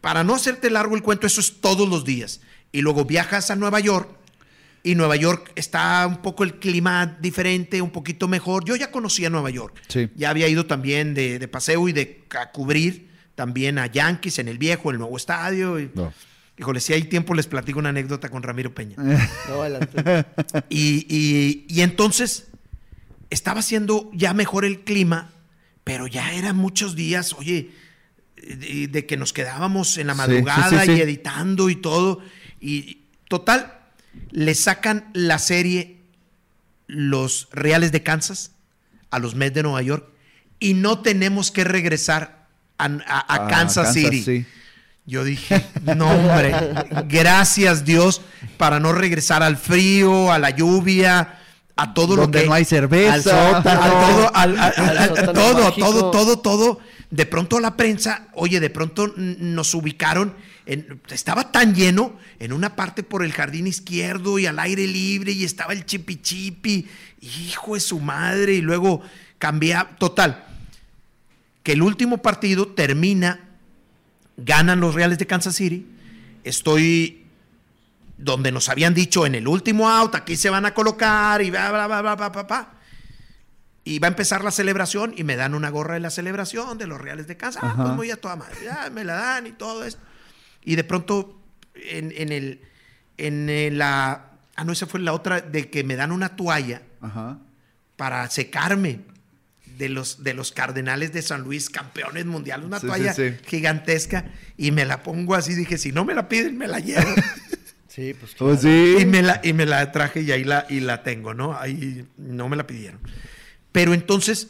Para 0.00 0.22
no 0.22 0.36
hacerte 0.36 0.70
largo 0.70 0.94
el 0.94 1.02
cuento, 1.02 1.26
eso 1.26 1.40
es 1.40 1.60
todos 1.60 1.88
los 1.88 2.04
días. 2.04 2.42
Y 2.70 2.80
luego 2.82 3.04
viajas 3.04 3.50
a 3.50 3.56
Nueva 3.56 3.80
York 3.80 4.21
y 4.84 4.94
Nueva 4.94 5.16
York 5.16 5.52
está 5.54 6.06
un 6.06 6.22
poco 6.22 6.42
el 6.44 6.58
clima 6.58 7.16
diferente, 7.20 7.80
un 7.80 7.90
poquito 7.90 8.26
mejor. 8.28 8.64
Yo 8.64 8.74
ya 8.76 8.90
conocía 8.90 9.30
Nueva 9.30 9.50
York. 9.50 9.80
Sí. 9.88 10.08
Ya 10.16 10.30
había 10.30 10.48
ido 10.48 10.66
también 10.66 11.14
de, 11.14 11.38
de 11.38 11.48
paseo 11.48 11.88
y 11.88 11.92
de 11.92 12.24
a 12.38 12.50
cubrir 12.50 13.08
también 13.34 13.78
a 13.78 13.86
Yankees 13.86 14.38
en 14.40 14.48
el 14.48 14.58
viejo, 14.58 14.90
el 14.90 14.98
nuevo 14.98 15.16
estadio. 15.16 15.78
Y, 15.80 15.90
No. 15.94 16.12
Híjole, 16.58 16.80
si 16.80 16.92
hay 16.92 17.04
tiempo 17.04 17.32
les 17.34 17.46
platico 17.46 17.78
una 17.78 17.88
anécdota 17.88 18.28
con 18.28 18.42
Ramiro 18.42 18.74
Peña. 18.74 18.96
No, 19.48 19.62
adelante. 19.62 20.26
Y, 20.68 21.06
y- 21.08 21.64
y 21.68 21.80
entonces 21.80 22.48
estaba 23.30 23.60
haciendo 23.60 24.10
ya 24.12 24.34
mejor 24.34 24.64
el 24.64 24.80
clima, 24.80 25.32
pero 25.84 26.06
ya 26.06 26.34
eran 26.34 26.56
muchos 26.56 26.94
días, 26.94 27.32
oye, 27.32 27.70
de, 28.36 28.86
de 28.88 29.06
que 29.06 29.16
nos 29.16 29.32
quedábamos 29.32 29.96
en 29.96 30.08
la 30.08 30.12
Sí, 30.14 30.18
madrugada 30.18 30.68
sí, 30.68 30.76
sí, 30.86 30.92
sí. 30.92 30.98
y 30.98 31.00
editando 31.00 31.70
y 31.70 31.76
todo. 31.76 32.20
Y 32.60 32.98
total, 33.28 33.78
le 34.30 34.54
sacan 34.54 35.10
la 35.14 35.38
serie 35.38 35.98
Los 36.86 37.48
Reales 37.52 37.92
de 37.92 38.02
Kansas 38.02 38.52
a 39.10 39.18
los 39.18 39.34
Mets 39.34 39.54
de 39.54 39.62
Nueva 39.62 39.82
York 39.82 40.08
y 40.58 40.74
no 40.74 41.00
tenemos 41.00 41.50
que 41.50 41.64
regresar 41.64 42.46
a, 42.78 42.84
a- 42.84 42.88
a 42.88 43.24
Ah, 43.28 43.48
Kansas, 43.48 43.92
City. 43.92 44.22
sí. 44.22 44.46
Yo 45.04 45.24
dije, 45.24 45.64
no 45.96 46.08
hombre, 46.10 46.54
gracias 47.08 47.84
Dios 47.84 48.20
para 48.56 48.78
no 48.78 48.92
regresar 48.92 49.42
al 49.42 49.56
frío, 49.56 50.30
a 50.30 50.38
la 50.38 50.50
lluvia, 50.50 51.40
a 51.74 51.92
todo 51.94 52.14
lo 52.14 52.22
Donde 52.22 52.42
que 52.42 52.46
no 52.46 52.52
hay 52.54 52.64
cerveza. 52.64 53.14
Al 53.14 53.22
sótano. 53.22 53.82
a 53.82 53.88
todo, 53.90 54.36
al- 54.36 54.58
al- 54.60 54.72
Al 54.76 54.98
al- 54.98 55.32
todo, 55.32 55.64
mágico. 55.64 55.86
todo, 55.88 56.10
todo, 56.12 56.38
todo. 56.38 56.78
De 57.10 57.26
pronto 57.26 57.58
la 57.60 57.76
prensa, 57.76 58.28
oye, 58.34 58.60
de 58.60 58.70
pronto 58.70 59.12
nos 59.16 59.74
ubicaron, 59.74 60.34
en- 60.66 61.00
estaba 61.08 61.50
tan 61.52 61.74
lleno 61.74 62.18
en 62.38 62.52
una 62.52 62.76
parte 62.76 63.02
por 63.02 63.24
el 63.24 63.32
jardín 63.32 63.66
izquierdo 63.66 64.38
y 64.38 64.46
al 64.46 64.58
aire 64.58 64.86
libre 64.86 65.32
y 65.32 65.44
estaba 65.44 65.72
el 65.72 65.84
chipi 65.86 66.16
chipi, 66.16 66.88
hijo 67.20 67.74
de 67.74 67.80
su 67.80 68.00
madre, 68.00 68.54
y 68.54 68.60
luego 68.60 69.02
cambia, 69.38 69.90
total, 69.98 70.44
que 71.62 71.72
el 71.72 71.82
último 71.82 72.18
partido 72.18 72.68
termina, 72.68 73.40
ganan 74.36 74.80
los 74.80 74.94
Reales 74.94 75.18
de 75.18 75.26
Kansas 75.26 75.54
City, 75.56 75.86
estoy 76.44 77.24
donde 78.18 78.52
nos 78.52 78.68
habían 78.68 78.94
dicho 78.94 79.26
en 79.26 79.34
el 79.34 79.48
último 79.48 79.88
out, 79.90 80.14
aquí 80.14 80.36
se 80.36 80.48
van 80.50 80.64
a 80.66 80.74
colocar 80.74 81.42
y 81.42 81.50
bla, 81.50 81.70
bla, 81.72 81.86
bla, 81.86 82.02
bla, 82.02 82.14
bla, 82.16 82.28
bla, 82.28 82.42
bla. 82.44 82.68
Y 83.84 83.98
va 83.98 84.06
a 84.06 84.10
empezar 84.10 84.44
la 84.44 84.52
celebración 84.52 85.12
y 85.16 85.24
me 85.24 85.34
dan 85.34 85.54
una 85.54 85.68
gorra 85.70 85.94
de 85.94 86.00
la 86.00 86.10
celebración 86.10 86.78
de 86.78 86.86
los 86.86 87.00
Reales 87.00 87.26
de 87.26 87.36
Kansas. 87.36 87.64
Ah, 87.66 87.74
pues 87.76 87.88
muy 87.96 88.10
a 88.12 88.16
toda 88.16 88.36
madre. 88.36 88.54
Ya 88.64 88.88
me 88.90 89.02
la 89.04 89.14
dan 89.14 89.48
y 89.48 89.52
todo 89.52 89.82
esto. 89.84 90.00
Y 90.64 90.76
de 90.76 90.84
pronto, 90.84 91.40
en, 91.74 92.12
en 92.16 92.32
el. 92.32 92.60
En 93.18 93.48
el- 93.48 93.78
la. 93.78 94.30
Ah, 94.56 94.64
no, 94.64 94.72
esa 94.72 94.86
fue 94.86 95.00
la 95.00 95.12
otra, 95.12 95.40
de 95.40 95.70
que 95.70 95.82
me 95.84 95.96
dan 95.96 96.12
una 96.12 96.36
toalla 96.36 96.82
Ajá. 97.00 97.38
para 97.96 98.28
secarme 98.30 99.00
de 99.78 99.88
los, 99.88 100.22
de 100.22 100.34
los 100.34 100.52
Cardenales 100.52 101.12
de 101.12 101.22
San 101.22 101.40
Luis, 101.42 101.70
campeones 101.70 102.26
mundiales, 102.26 102.66
una 102.66 102.78
Sí, 102.78 102.86
toalla 102.86 103.14
sí, 103.14 103.30
sí. 103.30 103.36
gigantesca, 103.46 104.26
y 104.58 104.70
me 104.70 104.84
la 104.84 105.02
pongo 105.02 105.34
así, 105.34 105.54
dije, 105.54 105.78
si 105.78 105.90
no 105.90 106.04
me 106.04 106.14
la 106.14 106.28
piden, 106.28 106.58
me 106.58 106.68
la 106.68 106.78
llevo. 106.80 107.08
Sí, 107.88 108.14
pues 108.18 108.34
Pues 108.38 108.60
claro. 108.60 108.74
sí. 108.76 108.96
y, 109.02 109.04
me 109.04 109.20
la, 109.20 109.40
y 109.44 109.52
me 109.52 109.66
la 109.66 109.92
traje 109.92 110.22
y 110.22 110.32
ahí 110.32 110.44
la, 110.44 110.64
y 110.70 110.80
la 110.80 111.02
tengo, 111.02 111.34
¿no? 111.34 111.58
Ahí 111.58 112.06
no 112.16 112.48
me 112.48 112.56
la 112.56 112.66
pidieron. 112.66 112.98
Pero 113.70 113.92
entonces, 113.92 114.48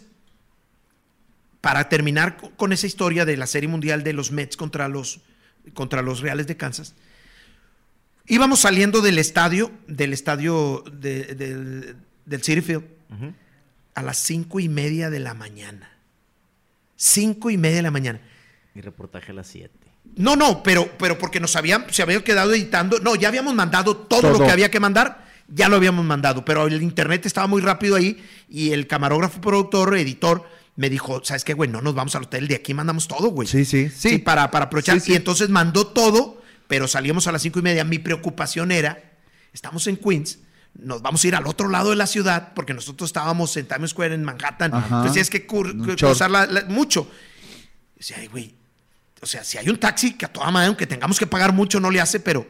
para 1.60 1.88
terminar 1.88 2.36
co- 2.36 2.50
con 2.52 2.72
esa 2.72 2.86
historia 2.86 3.24
de 3.24 3.36
la 3.36 3.48
Serie 3.48 3.68
Mundial 3.68 4.04
de 4.04 4.12
los 4.12 4.30
Mets 4.30 4.56
contra 4.56 4.86
los, 4.86 5.22
contra 5.74 6.02
los 6.02 6.20
Reales 6.20 6.46
de 6.46 6.56
Kansas, 6.56 6.94
íbamos 8.26 8.60
saliendo 8.60 9.00
del 9.00 9.18
estadio, 9.18 9.70
del 9.86 10.12
estadio 10.12 10.84
de- 10.92 11.34
del- 11.34 11.96
del 12.24 12.42
City 12.42 12.60
Field, 12.60 12.84
a 13.94 14.02
las 14.02 14.16
cinco 14.18 14.58
y 14.60 14.68
media 14.68 15.10
de 15.10 15.20
la 15.20 15.34
mañana. 15.34 15.90
Cinco 16.96 17.50
y 17.50 17.56
media 17.58 17.76
de 17.76 17.82
la 17.82 17.90
mañana. 17.90 18.20
Mi 18.74 18.80
reportaje 18.80 19.32
a 19.32 19.34
las 19.34 19.48
7. 19.48 19.70
No, 20.16 20.36
no, 20.36 20.62
pero, 20.62 20.90
pero 20.98 21.18
porque 21.18 21.40
nos 21.40 21.56
habían, 21.56 21.86
se 21.92 22.02
había 22.02 22.22
quedado 22.24 22.52
editando. 22.54 22.98
No, 23.00 23.14
ya 23.16 23.28
habíamos 23.28 23.54
mandado 23.54 23.96
todo, 23.96 24.30
lo 24.30 24.36
Todo. 24.38 24.46
que 24.46 24.52
había 24.52 24.70
que 24.70 24.80
mandar, 24.80 25.26
ya 25.48 25.68
lo 25.68 25.76
habíamos 25.76 26.04
mandado, 26.04 26.44
pero 26.44 26.66
el 26.66 26.82
internet 26.82 27.26
estaba 27.26 27.46
muy 27.46 27.60
rápido 27.60 27.96
ahí 27.96 28.22
y 28.48 28.70
el 28.72 28.86
camarógrafo, 28.86 29.40
productor, 29.40 29.96
editor, 29.98 30.46
me 30.76 30.88
dijo, 30.90 31.22
¿sabes 31.24 31.44
qué, 31.44 31.52
güey? 31.54 31.68
No 31.70 31.80
nos 31.82 31.94
vamos 31.94 32.14
al 32.16 32.24
hotel, 32.24 32.48
de 32.48 32.54
aquí 32.56 32.72
mandamos 32.74 33.08
todo, 33.08 33.28
güey. 33.28 33.46
Sí, 33.48 33.64
sí, 33.64 33.88
sí. 33.90 34.18
para, 34.18 34.50
para 34.50 34.66
aprovechar. 34.66 34.98
Sí, 35.00 35.06
sí. 35.06 35.12
Y 35.12 35.16
entonces 35.16 35.48
mandó 35.50 35.86
todo, 35.86 36.42
pero 36.68 36.88
salíamos 36.88 37.26
a 37.26 37.32
las 37.32 37.42
cinco 37.42 37.58
y 37.58 37.62
media. 37.62 37.84
Mi 37.84 37.98
preocupación 37.98 38.72
era, 38.72 39.12
estamos 39.52 39.86
en 39.86 39.96
Queens, 39.98 40.38
nos 40.74 41.02
vamos 41.02 41.22
a 41.22 41.28
ir 41.28 41.34
al 41.36 41.46
otro 41.46 41.68
lado 41.68 41.90
de 41.90 41.96
la 41.96 42.06
ciudad, 42.06 42.52
porque 42.54 42.72
nosotros 42.72 43.10
estábamos 43.10 43.54
en 43.58 43.66
Times 43.66 43.90
Square, 43.90 44.14
en 44.14 44.24
Manhattan. 44.24 44.72
Ajá. 44.72 44.86
Entonces 44.86 45.12
tienes 45.12 45.30
que 45.30 45.46
cur- 45.46 45.96
cruzar 45.98 46.30
la- 46.30 46.46
la- 46.46 46.64
mucho. 46.64 47.10
Decía, 47.96 48.16
ay, 48.20 48.28
güey, 48.28 48.54
o 49.20 49.26
sea, 49.26 49.44
si 49.44 49.58
hay 49.58 49.68
un 49.68 49.78
taxi 49.78 50.14
que 50.14 50.24
a 50.24 50.32
toda 50.32 50.50
madre, 50.50 50.68
aunque 50.68 50.86
tengamos 50.86 51.18
que 51.18 51.26
pagar 51.26 51.52
mucho, 51.52 51.78
no 51.78 51.90
le 51.90 52.00
hace, 52.00 52.18
pero, 52.20 52.46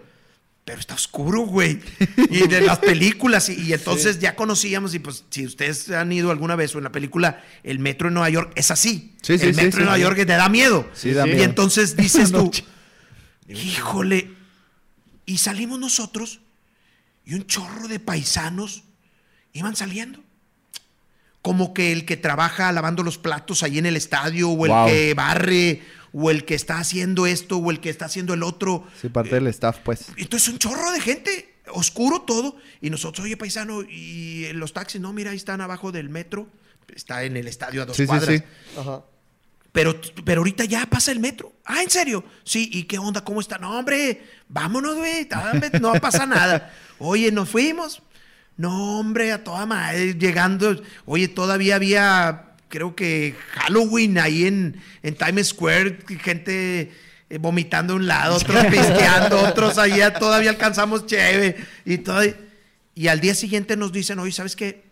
pero 0.64 0.78
está 0.78 0.94
oscuro, 0.94 1.40
güey. 1.40 1.80
Y 2.30 2.46
de 2.46 2.60
las 2.60 2.78
películas, 2.78 3.48
y, 3.48 3.60
y 3.60 3.72
entonces 3.72 4.20
ya 4.20 4.36
conocíamos, 4.36 4.94
y 4.94 5.00
pues 5.00 5.24
si 5.30 5.44
ustedes 5.44 5.90
han 5.90 6.12
ido 6.12 6.30
alguna 6.30 6.54
vez 6.56 6.74
o 6.74 6.78
en 6.78 6.84
la 6.84 6.92
película, 6.92 7.42
el 7.64 7.78
metro 7.80 8.08
de 8.08 8.14
Nueva 8.14 8.30
York 8.30 8.52
es 8.54 8.70
así. 8.70 9.12
Sí, 9.22 9.38
sí, 9.38 9.46
el 9.46 9.54
sí, 9.54 9.60
metro 9.60 9.78
de 9.78 9.84
sí. 9.84 9.88
Nueva 9.90 9.98
York 9.98 10.16
te 10.18 10.24
da 10.26 10.48
miedo. 10.48 10.88
Sí, 10.94 11.12
da 11.12 11.26
y 11.26 11.30
miedo. 11.32 11.44
entonces 11.44 11.96
dices 11.96 12.30
tú, 12.30 12.50
híjole, 13.48 14.30
y 15.26 15.38
salimos 15.38 15.78
nosotros, 15.78 16.40
y 17.24 17.34
un 17.34 17.46
chorro 17.46 17.88
de 17.88 18.00
paisanos 18.00 18.84
iban 19.52 19.76
saliendo 19.76 20.20
como 21.42 21.74
que 21.74 21.90
el 21.90 22.04
que 22.04 22.16
trabaja 22.16 22.70
lavando 22.70 23.02
los 23.02 23.18
platos 23.18 23.64
ahí 23.64 23.78
en 23.78 23.86
el 23.86 23.96
estadio, 23.96 24.48
o 24.50 24.64
el 24.64 24.70
Wow. 24.70 24.86
que 24.86 25.14
barre, 25.14 25.82
o 26.12 26.30
el 26.30 26.44
que 26.44 26.54
está 26.54 26.78
haciendo 26.78 27.26
esto, 27.26 27.56
o 27.58 27.70
el 27.70 27.80
que 27.80 27.90
está 27.90 28.04
haciendo 28.06 28.34
el 28.34 28.42
otro. 28.42 28.86
Sí, 29.00 29.08
parte 29.08 29.34
del 29.36 29.46
staff, 29.48 29.78
pues. 29.84 30.06
Entonces 30.16 30.48
un 30.48 30.58
chorro 30.58 30.90
de 30.92 31.00
gente, 31.00 31.54
oscuro 31.72 32.22
todo, 32.22 32.56
y 32.80 32.90
nosotros, 32.90 33.24
oye 33.24 33.36
paisano, 33.36 33.82
y 33.82 34.52
los 34.52 34.72
taxis, 34.72 35.00
no, 35.00 35.12
mira, 35.12 35.30
ahí 35.30 35.36
están 35.36 35.60
abajo 35.60 35.92
del 35.92 36.08
metro, 36.08 36.48
está 36.94 37.24
en 37.24 37.36
el 37.36 37.48
estadio 37.48 37.82
a 37.82 37.86
dos 37.86 37.96
Sí, 37.96 38.02
sí, 38.02 38.06
cuadras. 38.08 38.28
sí. 38.36 38.42
Ajá. 38.78 39.02
Pero, 39.72 39.98
pero 40.26 40.40
ahorita 40.42 40.66
ya 40.66 40.84
pasa 40.84 41.12
el 41.12 41.18
metro. 41.20 41.50
Ah, 41.64 41.82
¿en 41.82 41.88
serio? 41.88 42.22
Sí, 42.44 42.68
¿y 42.74 42.82
qué 42.82 42.98
onda? 42.98 43.24
¿Cómo 43.24 43.40
está? 43.40 43.56
No, 43.56 43.78
hombre, 43.78 44.22
vámonos, 44.48 44.96
güey. 44.96 45.24
dame, 45.24 45.70
No 45.80 45.94
pasa 45.94 46.26
nada. 46.26 46.70
Oye, 46.98 47.32
nos 47.32 47.48
fuimos. 47.48 48.02
No, 48.58 48.98
hombre, 48.98 49.32
a 49.32 49.42
toda 49.42 49.64
madre, 49.64 50.12
llegando. 50.12 50.78
Oye, 51.06 51.26
todavía 51.28 51.76
había, 51.76 52.51
creo 52.72 52.96
que 52.96 53.34
Halloween 53.50 54.16
ahí 54.18 54.46
en, 54.46 54.80
en 55.02 55.14
Times 55.14 55.48
Square, 55.48 55.98
gente 56.22 56.90
eh, 57.28 57.38
vomitando 57.38 57.92
a 57.92 57.96
un 57.96 58.06
lado, 58.06 58.36
otros 58.36 58.64
pisteando, 58.70 59.38
otros 59.40 59.76
allá, 59.76 60.14
todavía 60.14 60.48
alcanzamos 60.48 61.04
chévere. 61.06 61.56
Y, 61.84 61.98
todo, 61.98 62.22
y 62.94 63.08
al 63.08 63.20
día 63.20 63.34
siguiente 63.34 63.76
nos 63.76 63.92
dicen, 63.92 64.18
oye, 64.18 64.32
¿sabes 64.32 64.56
qué? 64.56 64.90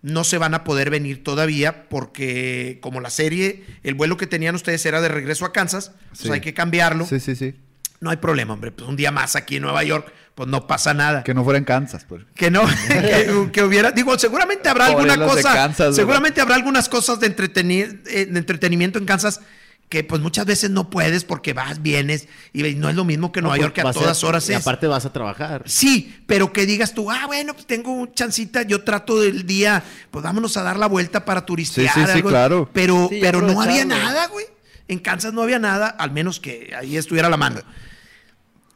no 0.00 0.22
se 0.22 0.38
van 0.38 0.54
a 0.54 0.62
poder 0.62 0.90
venir 0.90 1.24
todavía 1.24 1.88
porque 1.88 2.78
como 2.80 3.00
la 3.00 3.10
serie, 3.10 3.64
el 3.82 3.94
vuelo 3.94 4.16
que 4.16 4.28
tenían 4.28 4.54
ustedes 4.54 4.86
era 4.86 5.00
de 5.00 5.08
regreso 5.08 5.44
a 5.44 5.52
Kansas, 5.52 5.90
pues 6.10 6.20
Sí. 6.20 6.30
hay 6.30 6.40
que 6.40 6.54
cambiarlo. 6.54 7.04
Sí, 7.04 7.18
sí, 7.18 7.34
sí. 7.34 7.56
No 8.00 8.10
hay 8.10 8.16
problema, 8.18 8.54
hombre. 8.54 8.70
Pues 8.70 8.88
un 8.88 8.96
día 8.96 9.10
más 9.10 9.36
aquí 9.36 9.56
en 9.56 9.62
Nueva 9.62 9.82
York, 9.82 10.12
pues 10.34 10.48
no 10.48 10.66
pasa 10.66 10.94
nada. 10.94 11.24
Que 11.24 11.34
no 11.34 11.42
fuera 11.44 11.58
en 11.58 11.64
Kansas, 11.64 12.04
pues. 12.08 12.22
Que 12.34 12.50
no, 12.50 12.62
que, 12.88 13.48
que 13.52 13.62
hubiera, 13.62 13.90
digo, 13.90 14.18
seguramente 14.18 14.68
habrá 14.68 14.86
alguna 14.86 15.16
cosa, 15.16 15.52
Kansas, 15.52 15.78
¿verdad? 15.78 15.92
seguramente 15.94 16.40
habrá 16.40 16.54
algunas 16.54 16.88
cosas 16.88 17.18
de, 17.20 17.26
entretenir, 17.26 18.02
eh, 18.06 18.26
de 18.26 18.38
entretenimiento 18.38 18.98
en 18.98 19.04
Kansas 19.06 19.40
que 19.88 20.04
pues 20.04 20.20
muchas 20.20 20.44
veces 20.44 20.70
no 20.70 20.90
puedes 20.90 21.24
porque 21.24 21.54
vas, 21.54 21.80
vienes 21.80 22.28
y 22.52 22.62
no 22.74 22.88
es 22.88 22.94
lo 22.94 23.04
mismo 23.04 23.32
que 23.32 23.40
Nueva 23.40 23.56
York 23.56 23.74
que 23.74 23.80
a 23.80 23.90
todas 23.90 24.22
horas 24.22 24.48
Y 24.48 24.52
es. 24.52 24.60
aparte 24.60 24.86
vas 24.86 25.06
a 25.06 25.12
trabajar. 25.12 25.62
Sí, 25.66 26.22
pero 26.26 26.52
que 26.52 26.66
digas 26.66 26.92
tú, 26.92 27.10
ah, 27.10 27.26
bueno, 27.26 27.54
pues 27.54 27.66
tengo 27.66 27.92
un 27.92 28.12
chancita, 28.12 28.62
yo 28.62 28.84
trato 28.84 29.20
del 29.20 29.46
día, 29.46 29.82
pues 30.10 30.22
vámonos 30.22 30.56
a 30.56 30.62
dar 30.62 30.78
la 30.78 30.86
vuelta 30.86 31.24
para 31.24 31.46
turistear. 31.46 31.94
Sí, 31.94 32.00
sí, 32.12 32.22
claro. 32.22 32.68
Pero, 32.72 33.08
Sí, 33.10 33.18
pero 33.20 33.40
no 33.40 33.60
había 33.62 33.84
nada, 33.84 34.26
güey. 34.26 34.44
En 34.88 34.98
Kansas 34.98 35.32
no 35.32 35.42
había 35.42 35.58
nada, 35.58 35.88
al 35.88 36.10
menos 36.12 36.40
que 36.40 36.72
ahí 36.76 36.96
estuviera 36.96 37.28
la 37.28 37.36
mano. 37.36 37.60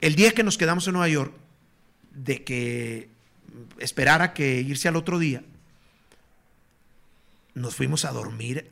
El 0.03 0.15
día 0.17 0.33
que 0.33 0.43
nos 0.43 0.59
quedamos 0.59 0.87
en 0.87 0.93
Nueva 0.93 1.09
York, 1.09 1.33
de 2.13 2.45
que 2.45 3.09
esperara 3.79 4.35
que 4.35 4.61
irse 4.61 4.89
al 4.89 4.97
otro 4.97 5.19
día, 5.19 5.43
nos 7.55 7.75
fuimos 7.75 8.05
a 8.05 8.11
dormir 8.13 8.71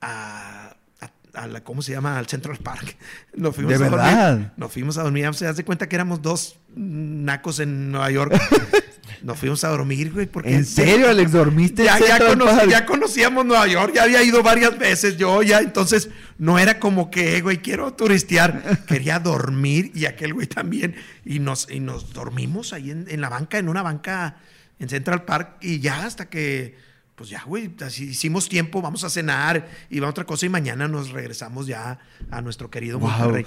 a, 0.00 0.74
a- 1.00 1.10
a 1.40 1.46
la, 1.46 1.62
¿cómo 1.64 1.82
se 1.82 1.92
llama? 1.92 2.18
Al 2.18 2.26
Central 2.26 2.56
Park. 2.58 2.96
Nos 3.34 3.54
fuimos 3.54 3.70
¿De 3.70 3.84
a 3.84 3.90
dormir. 3.90 3.98
verdad? 4.06 4.52
Nos 4.56 4.72
fuimos 4.72 4.96
a 4.98 5.02
dormir. 5.02 5.32
Se 5.34 5.46
hace 5.46 5.64
cuenta 5.64 5.88
que 5.88 5.96
éramos 5.96 6.22
dos 6.22 6.56
nacos 6.74 7.60
en 7.60 7.90
Nueva 7.92 8.10
York. 8.10 8.32
Nos 9.22 9.38
fuimos 9.38 9.62
a 9.64 9.68
dormir, 9.68 10.12
güey. 10.12 10.26
Porque 10.26 10.54
¿En 10.54 10.64
serio, 10.64 11.08
Alex? 11.08 11.32
¿Dormiste 11.32 11.84
ya, 11.84 11.98
ya, 11.98 12.18
conocí- 12.18 12.68
ya 12.70 12.86
conocíamos 12.86 13.44
Nueva 13.46 13.66
York, 13.66 13.92
ya 13.94 14.04
había 14.04 14.22
ido 14.22 14.42
varias 14.42 14.78
veces 14.78 15.16
yo, 15.16 15.42
ya, 15.42 15.58
entonces 15.60 16.08
no 16.38 16.58
era 16.58 16.78
como 16.78 17.10
que, 17.10 17.40
güey, 17.40 17.58
quiero 17.58 17.92
turistear, 17.94 18.80
quería 18.86 19.18
dormir 19.18 19.90
y 19.94 20.06
aquel 20.06 20.34
güey 20.34 20.46
también, 20.46 20.94
y 21.24 21.38
nos, 21.38 21.70
y 21.70 21.80
nos 21.80 22.12
dormimos 22.12 22.72
ahí 22.72 22.90
en, 22.90 23.06
en 23.08 23.20
la 23.20 23.28
banca, 23.28 23.58
en 23.58 23.68
una 23.68 23.82
banca 23.82 24.36
en 24.78 24.88
Central 24.88 25.24
Park, 25.24 25.56
y 25.60 25.80
ya 25.80 26.04
hasta 26.06 26.28
que, 26.28 26.76
pues 27.16 27.30
ya, 27.30 27.42
güey, 27.44 27.70
así 27.80 28.04
hicimos 28.10 28.48
tiempo, 28.48 28.80
vamos 28.80 29.02
a 29.04 29.10
cenar 29.10 29.68
y 29.90 29.98
va 29.98 30.08
otra 30.08 30.24
cosa, 30.24 30.46
y 30.46 30.48
mañana 30.48 30.86
nos 30.86 31.10
regresamos 31.10 31.66
ya 31.66 31.98
a 32.30 32.40
nuestro 32.42 32.70
querido 32.70 32.98
Wow. 33.00 33.10
Monterrey. 33.10 33.46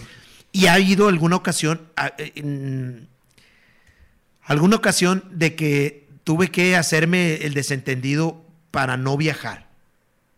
Y 0.52 0.66
ha 0.66 0.74
habido 0.74 1.08
alguna 1.08 1.38
ocasión, 1.38 1.82
a- 1.96 2.12
en- 2.18 3.08
alguna 4.44 4.76
ocasión 4.76 5.24
de 5.32 5.56
que 5.56 6.08
tuve 6.24 6.50
que 6.50 6.76
hacerme 6.76 7.36
el 7.46 7.54
desentendido 7.54 8.44
para 8.72 8.98
no 8.98 9.18
viajar. 9.18 9.68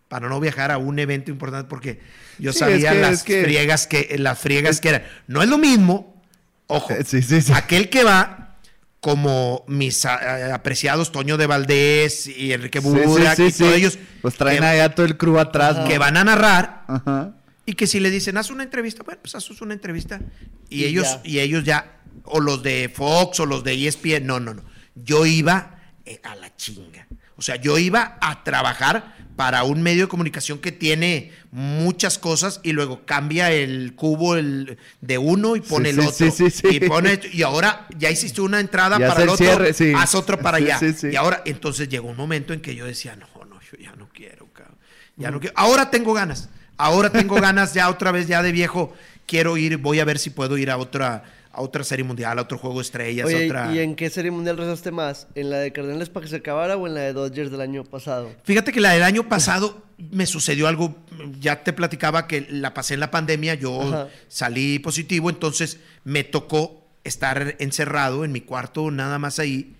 Para 0.07 0.29
no 0.29 0.39
viajar 0.39 0.71
a 0.71 0.77
un 0.77 0.99
evento 0.99 1.31
importante 1.31 1.67
porque 1.67 1.99
yo 2.39 2.53
Sí, 2.53 2.59
sabía 2.59 2.91
es 2.91 2.95
que- 2.95 3.01
las 3.01 3.11
es 3.13 3.23
que- 3.23 3.43
friegas 3.43 3.87
que 3.87 4.15
las 4.19 4.39
friegas 4.39 4.79
que 4.81 4.89
eran. 4.89 5.03
No 5.27 5.41
es 5.41 5.49
lo 5.49 5.57
mismo, 5.57 6.21
ojo, 6.67 6.93
Eh, 6.93 7.03
Sí, 7.05 7.21
sí, 7.21 7.41
sí. 7.41 7.51
aquel 7.53 7.89
que 7.89 8.03
va 8.03 8.57
como 8.99 9.65
mis 9.67 10.05
ah, 10.05 10.53
apreciados 10.55 11.11
Toño 11.11 11.35
de 11.37 11.45
Valdés 11.47 12.25
y 12.27 12.53
Enrique 12.53 12.79
Sí, 12.79 12.87
Burak 12.87 13.35
sí, 13.35 13.43
y 13.47 13.51
todos 13.51 13.71
sí. 13.73 13.77
ellos 13.77 13.99
Pues 14.21 14.35
traen 14.35 14.59
que, 14.59 14.65
allá 14.65 14.95
todo 14.95 15.05
el 15.05 15.17
crew 15.17 15.39
atrás, 15.39 15.77
¿no? 15.79 15.87
que 15.87 15.97
van 15.97 16.15
a 16.15 16.23
narrar 16.23 16.83
Ajá. 16.87 17.33
y 17.65 17.73
que 17.73 17.85
si 17.87 17.99
le 17.99 18.09
dicen, 18.09 18.37
haz 18.37 18.49
una 18.49 18.63
entrevista, 18.63 19.03
bueno, 19.03 19.19
pues 19.21 19.35
haz 19.35 19.49
una 19.61 19.73
entrevista. 19.73 20.21
Y, 20.69 20.81
Y 20.81 20.85
ellos, 20.85 21.05
ya. 21.05 21.21
y 21.29 21.39
ellos 21.39 21.63
ya, 21.65 21.97
o 22.25 22.39
los 22.39 22.63
de 22.63 22.91
Fox 22.93 23.39
o 23.39 23.45
los 23.45 23.63
de 23.63 23.87
ESPN, 23.87 24.25
no, 24.25 24.39
no, 24.39 24.53
no. 24.53 24.63
Yo 24.95 25.25
iba 25.25 25.79
eh, 26.05 26.19
a 26.23 26.35
la 26.35 26.55
chinga. 26.55 27.07
O 27.35 27.41
sea, 27.41 27.55
yo 27.55 27.77
iba 27.77 28.17
a 28.21 28.43
trabajar 28.43 29.15
para 29.35 29.63
un 29.63 29.81
medio 29.81 30.03
de 30.03 30.07
comunicación 30.07 30.59
que 30.59 30.71
tiene 30.71 31.31
muchas 31.51 32.19
cosas 32.19 32.59
y 32.61 32.71
luego 32.71 33.03
cambia 33.05 33.51
el 33.51 33.93
cubo 33.95 34.35
el, 34.35 34.77
de 35.01 35.17
uno 35.17 35.55
y 35.55 35.61
pone 35.61 35.91
Sí, 35.91 35.99
el 35.99 36.07
otro. 36.07 36.13
sí, 36.13 36.31
sí, 36.31 36.49
sí. 36.51 36.67
Y 36.69 36.79
pone 36.87 37.19
y 37.31 37.41
ahora 37.41 37.87
ya 37.97 38.11
hiciste 38.11 38.41
una 38.41 38.59
entrada 38.59 38.99
Ya 38.99 39.07
para 39.09 39.23
el 39.23 39.29
otro, 39.29 39.43
cierre, 39.43 39.73
sí. 39.73 39.91
haz 39.97 40.13
otro 40.13 40.39
para 40.39 40.57
allá. 40.57 40.77
sí, 40.77 40.93
sí. 40.93 41.07
Y 41.11 41.15
ahora, 41.15 41.41
entonces 41.45 41.89
llegó 41.89 42.09
un 42.09 42.17
momento 42.17 42.53
en 42.53 42.61
que 42.61 42.75
yo 42.75 42.85
decía, 42.85 43.15
no, 43.15 43.27
no, 43.45 43.59
yo 43.61 43.77
ya 43.81 43.93
no 43.95 44.07
quiero, 44.13 44.45
cabrón. 44.53 44.77
Ya 45.17 45.31
no 45.31 45.39
quiero. 45.39 45.53
Ahora 45.57 45.89
tengo 45.89 46.13
ganas. 46.13 46.49
Ahora 46.77 47.09
tengo 47.11 47.35
ganas 47.35 47.73
ya 47.73 47.89
otra 47.89 48.11
vez, 48.11 48.27
ya 48.27 48.43
de 48.43 48.51
viejo. 48.51 48.93
Quiero 49.25 49.57
ir, 49.57 49.77
voy 49.77 49.99
a 49.99 50.05
ver 50.05 50.19
si 50.19 50.29
puedo 50.29 50.57
ir 50.59 50.69
a 50.69 50.77
otra, 50.77 51.23
a 51.53 51.61
otra 51.61 51.83
serie 51.83 52.03
mundial, 52.03 52.39
a 52.39 52.41
otro 52.41 52.57
juego 52.57 52.77
de 52.77 52.81
estrellas, 52.81 53.27
Oye, 53.27 53.45
otra... 53.45 53.73
¿y 53.73 53.79
en 53.79 53.95
qué 53.95 54.09
serie 54.09 54.31
mundial 54.31 54.57
rezaste 54.57 54.91
más? 54.91 55.27
¿En 55.35 55.49
la 55.51 55.59
de 55.59 55.71
Cardenales 55.71 56.09
para 56.09 56.23
que 56.23 56.29
se 56.31 56.37
acabara 56.37 56.75
o 56.77 56.87
en 56.87 56.95
la 56.95 57.01
de 57.01 57.13
Dodgers 57.13 57.51
del 57.51 57.61
año 57.61 57.83
pasado? 57.83 58.31
Fíjate 58.43 58.71
que 58.71 58.81
la 58.81 58.91
del 58.93 59.03
año 59.03 59.29
pasado 59.29 59.83
me 60.11 60.25
sucedió 60.25 60.67
algo, 60.67 60.95
ya 61.39 61.63
te 61.63 61.71
platicaba 61.71 62.27
que 62.27 62.47
la 62.49 62.73
pasé 62.73 62.95
en 62.95 62.99
la 63.01 63.11
pandemia, 63.11 63.53
yo 63.53 63.81
Ajá. 63.81 64.07
salí 64.27 64.79
positivo, 64.79 65.29
entonces 65.29 65.79
me 66.03 66.23
tocó 66.23 66.87
estar 67.03 67.55
encerrado 67.59 68.25
en 68.25 68.31
mi 68.31 68.41
cuarto, 68.41 68.89
nada 68.89 69.19
más 69.19 69.37
ahí. 69.37 69.75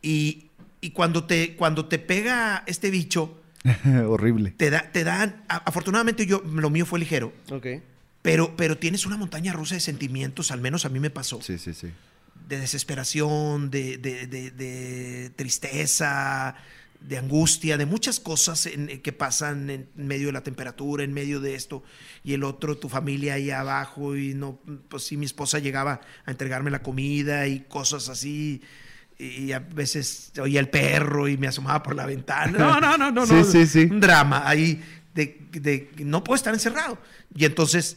Y, 0.00 0.50
y 0.80 0.90
cuando, 0.90 1.24
te, 1.24 1.56
cuando 1.56 1.86
te 1.86 1.98
pega 1.98 2.64
este 2.66 2.90
bicho, 2.90 3.38
Horrible. 4.08 4.52
te 4.52 4.70
da, 4.70 4.90
te 4.92 5.04
dan, 5.04 5.44
afortunadamente 5.48 6.24
yo, 6.26 6.42
lo 6.50 6.70
mío 6.70 6.86
fue 6.86 6.98
ligero, 7.00 7.32
Ok. 7.50 7.66
Pero, 8.26 8.56
pero 8.56 8.76
tienes 8.76 9.06
una 9.06 9.16
montaña 9.16 9.52
rusa 9.52 9.74
de 9.76 9.80
sentimientos, 9.80 10.50
al 10.50 10.60
menos 10.60 10.84
a 10.84 10.88
mí 10.88 10.98
me 10.98 11.10
pasó. 11.10 11.40
Sí, 11.42 11.58
sí, 11.58 11.72
sí. 11.74 11.92
de 12.48 12.58
desesperación, 12.60 13.70
de, 13.70 13.98
de- 13.98 14.26
de- 14.26 14.50
de 14.52 15.30
tristeza, 15.34 16.54
de 17.00 17.18
angustia, 17.18 17.76
de 17.76 17.86
muchas 17.86 18.20
cosas 18.20 18.66
en- 18.66 19.00
que 19.02 19.12
pasan 19.12 19.68
en 19.70 19.88
medio 19.96 20.26
de 20.28 20.32
la 20.32 20.42
temperatura, 20.42 21.04
en 21.04 21.12
medio 21.12 21.40
de 21.40 21.54
esto, 21.54 21.82
y 22.24 22.34
el 22.34 22.42
otro, 22.44 22.76
tu 22.78 22.88
familia 22.88 23.34
ahí 23.34 23.50
abajo, 23.50 24.16
y 24.16 24.34
no, 24.34 24.60
pues 24.88 25.04
sí, 25.04 25.16
mi 25.16 25.26
esposa 25.26 25.58
llegaba 25.58 26.00
a 26.24 26.30
entregarme 26.30 26.70
la 26.70 26.82
comida 26.82 27.46
y 27.48 27.60
cosas 27.60 28.08
así, 28.08 28.62
y 29.18 29.52
a 29.52 29.58
veces 29.60 30.32
oía 30.40 30.60
el 30.60 30.68
perro 30.68 31.26
y 31.28 31.36
me 31.36 31.46
asomaba 31.48 31.82
por 31.82 31.94
la 31.96 32.06
ventana. 32.06 32.56
No, 32.58 32.80
no, 32.80 32.96
no, 32.98 33.10
no, 33.10 33.26
Sí, 33.26 33.34
no. 33.34 33.44
sí, 33.44 33.66
sí. 33.66 33.88
Un 33.90 34.00
drama 34.00 34.48
ahí 34.48 34.82
de, 35.14 35.48
de 35.52 35.90
no 36.04 36.22
puedo 36.22 36.36
estar 36.36 36.52
encerrado. 36.54 36.98
Y 37.34 37.44
entonces 37.44 37.96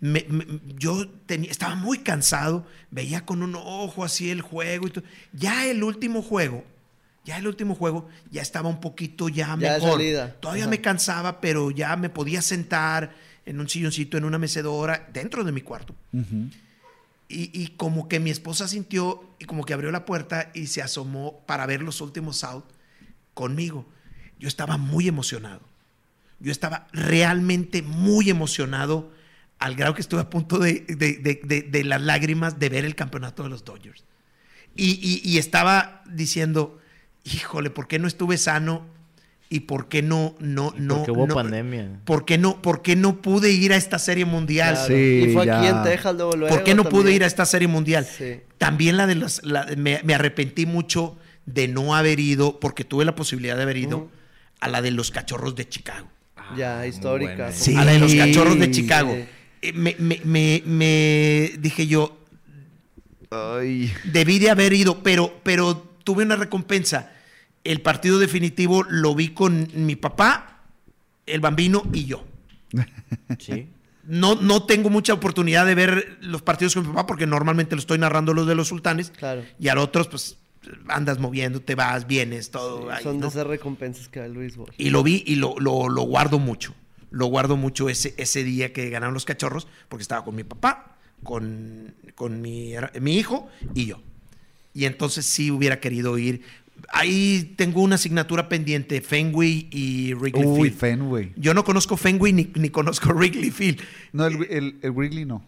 me- 0.00 0.24
me- 0.28 0.44
yo 0.76 1.08
tenía, 1.26 1.50
estaba 1.50 1.74
muy 1.74 1.98
cansado, 1.98 2.66
veía 2.90 3.24
con 3.26 3.42
un 3.42 3.54
ojo 3.56 4.04
así 4.04 4.30
el 4.30 4.40
juego 4.42 4.86
y 4.86 4.90
todo. 4.90 5.04
Ya 5.32 5.66
el 5.66 5.82
último 5.82 6.22
juego, 6.22 6.64
ya 7.24 7.36
el 7.38 7.46
último 7.46 7.74
juego, 7.74 8.08
ya 8.30 8.42
estaba 8.42 8.68
un 8.68 8.80
poquito 8.80 9.28
ya, 9.28 9.56
mejor. 9.56 10.00
Todavía 10.40 10.64
Ajá. 10.64 10.70
me 10.70 10.80
cansaba, 10.80 11.40
pero 11.40 11.70
ya 11.70 11.96
me 11.96 12.08
podía 12.10 12.42
sentar 12.42 13.14
en 13.44 13.60
un 13.60 13.68
silloncito, 13.68 14.16
en 14.18 14.24
una 14.24 14.38
mecedora, 14.38 15.08
dentro 15.12 15.42
de 15.44 15.52
mi 15.52 15.60
cuarto. 15.62 15.94
Y, 17.30 17.50
y 17.52 17.68
como 17.76 18.08
que 18.08 18.20
mi 18.20 18.30
esposa 18.30 18.66
sintió 18.68 19.22
y 19.38 19.44
como 19.44 19.64
que 19.64 19.74
abrió 19.74 19.90
la 19.90 20.04
puerta 20.06 20.50
y 20.54 20.68
se 20.68 20.80
asomó 20.80 21.40
para 21.46 21.66
ver 21.66 21.82
los 21.82 22.00
últimos 22.00 22.42
out 22.44 22.64
conmigo. 23.34 23.84
Yo 24.38 24.48
estaba 24.48 24.78
muy 24.78 25.08
emocionado. 25.08 25.60
Yo 26.40 26.52
estaba 26.52 26.86
realmente 26.92 27.82
muy 27.82 28.30
emocionado 28.30 29.10
al 29.58 29.74
grado 29.74 29.94
que 29.94 30.00
estuve 30.00 30.20
a 30.20 30.30
punto 30.30 30.58
de, 30.58 30.84
de- 30.88 31.14
de- 31.14 31.40
de- 31.44 31.62
de 31.62 31.84
las 31.84 32.00
lágrimas 32.00 32.58
de 32.58 32.68
ver 32.68 32.84
el 32.84 32.94
campeonato 32.94 33.42
de 33.42 33.48
los 33.48 33.64
Dodgers. 33.64 34.04
Y, 34.76 34.90
y- 35.02 35.28
y 35.28 35.38
estaba 35.38 36.02
diciendo, 36.10 36.78
híjole, 37.24 37.70
¿por 37.70 37.88
qué 37.88 37.98
no 37.98 38.06
estuve 38.06 38.36
sano? 38.38 38.86
¿Y 39.50 39.60
por 39.60 39.88
qué 39.88 40.02
no, 40.02 40.36
no, 40.40 40.74
no? 40.76 40.96
Porque 40.98 41.10
hubo 41.10 41.26
no- 41.26 41.34
pandemia. 41.34 42.00
¿Por 42.04 42.24
qué 42.26 42.36
no, 42.38 42.60
por 42.60 42.82
qué 42.82 42.94
no 42.96 43.22
pude 43.22 43.50
ir 43.50 43.72
a 43.72 43.76
esta 43.76 43.98
serie 43.98 44.26
mundial? 44.26 44.74
Claro. 44.74 44.88
Sí, 44.94 45.24
y 45.28 45.32
fue 45.32 45.42
aquí 45.50 45.64
ya. 45.66 45.70
en 45.70 45.82
Texas 45.84 46.14
luego, 46.14 46.32
luego 46.36 46.54
¿Por 46.54 46.64
qué 46.64 46.74
no 46.74 46.84
pude 46.84 47.12
ir 47.12 47.24
a 47.24 47.26
esta 47.26 47.46
serie 47.46 47.66
mundial? 47.66 48.04
Sí. 48.06 48.40
También 48.58 48.96
la 48.98 49.06
de 49.06 49.14
los, 49.14 49.42
la- 49.44 49.66
me, 49.76 50.00
me 50.04 50.14
arrepentí 50.14 50.66
mucho 50.66 51.16
de 51.46 51.66
no 51.66 51.96
haber 51.96 52.20
ido, 52.20 52.60
porque 52.60 52.84
tuve 52.84 53.06
la 53.06 53.14
posibilidad 53.14 53.56
de 53.56 53.62
haber 53.62 53.78
ido 53.78 54.10
a 54.60 54.68
la 54.68 54.82
de 54.82 54.90
los 54.90 55.10
cachorros 55.10 55.56
de 55.56 55.66
Chicago. 55.66 56.06
Ya, 56.56 56.86
histórica. 56.86 57.32
buena. 57.32 57.46
como- 57.46 57.58
Sí, 57.58 57.74
a 57.74 57.84
la 57.86 57.92
de 57.92 57.98
los 58.00 58.14
cachorros 58.14 58.58
de 58.60 58.70
Chicago. 58.70 59.14
Sí. 59.14 59.24
Eh, 59.62 59.72
Me, 59.72 59.96
me- 59.98 60.20
me- 60.24 60.62
me 60.64 61.52
dije 61.58 61.86
yo, 61.86 62.16
Ay. 63.30 63.92
debí 64.04 64.38
de 64.38 64.50
haber 64.50 64.72
ido, 64.72 65.02
pero, 65.02 65.40
pero 65.42 65.76
tuve 66.04 66.24
una 66.24 66.36
recompensa. 66.36 67.12
El 67.64 67.80
partido 67.82 68.18
definitivo 68.18 68.84
lo 68.84 69.14
vi 69.14 69.28
con 69.30 69.68
mi 69.74 69.96
papá, 69.96 70.62
el 71.26 71.40
bambino 71.40 71.82
y 71.92 72.04
yo. 72.06 72.24
Sí. 73.38 73.68
No, 74.04 74.36
no 74.36 74.62
tengo 74.64 74.88
mucha 74.88 75.12
oportunidad 75.12 75.66
de 75.66 75.74
ver 75.74 76.16
los 76.22 76.40
partidos 76.40 76.72
con 76.74 76.84
mi 76.84 76.88
papá 76.94 77.06
porque 77.06 77.26
normalmente 77.26 77.74
lo 77.76 77.80
estoy 77.80 77.98
narrando 77.98 78.32
los 78.32 78.46
de 78.46 78.54
los 78.54 78.68
sultanes. 78.68 79.10
Claro. 79.10 79.44
Y 79.60 79.68
a 79.68 79.74
los 79.74 79.84
otros, 79.84 80.08
pues 80.08 80.38
andas 80.88 81.18
moviendo, 81.18 81.60
te 81.60 81.74
vas, 81.74 82.06
vienes, 82.06 82.50
todo. 82.50 82.90
ahí, 82.90 83.02
Son 83.02 83.16
¿no? 83.18 83.22
de 83.26 83.28
esas 83.28 83.46
recompensas 83.46 84.08
que 84.08 84.20
da 84.20 84.24
el 84.26 84.32
béisbol. 84.38 84.72
Y 84.78 84.88
lo 84.88 85.02
vi 85.02 85.22
y 85.26 85.34
lo, 85.34 85.56
lo- 85.60 85.90
lo 85.90 86.02
guardo 86.04 86.38
mucho. 86.38 86.74
Lo 87.10 87.26
guardo 87.26 87.56
mucho 87.56 87.88
ese, 87.88 88.14
ese 88.16 88.44
día 88.44 88.72
que 88.72 88.90
ganaron 88.90 89.14
los 89.14 89.24
cachorros 89.24 89.66
porque 89.88 90.02
estaba 90.02 90.24
con 90.24 90.34
mi 90.34 90.44
papá, 90.44 90.96
con, 91.22 91.94
con 92.14 92.40
mi, 92.40 92.74
mi 93.00 93.16
hijo 93.16 93.48
y 93.74 93.86
yo. 93.86 94.02
Y 94.74 94.84
entonces 94.84 95.26
sí 95.26 95.50
hubiera 95.50 95.80
querido 95.80 96.18
ir. 96.18 96.42
Ahí 96.90 97.54
tengo 97.56 97.82
una 97.82 97.96
asignatura 97.96 98.48
pendiente, 98.48 99.00
Fenway 99.00 99.68
y 99.72 100.14
Wrigley 100.14 100.46
Uy, 100.46 100.68
Field. 100.68 100.78
Fenway. 100.78 101.32
Yo 101.36 101.54
no 101.54 101.64
conozco 101.64 101.96
Fenway 101.96 102.32
ni, 102.32 102.52
ni 102.54 102.68
conozco 102.70 103.08
Wrigley 103.14 103.50
Field. 103.50 103.80
No, 104.12 104.26
el, 104.26 104.46
el, 104.50 104.78
el 104.82 104.90
Wrigley 104.92 105.24
no. 105.24 105.44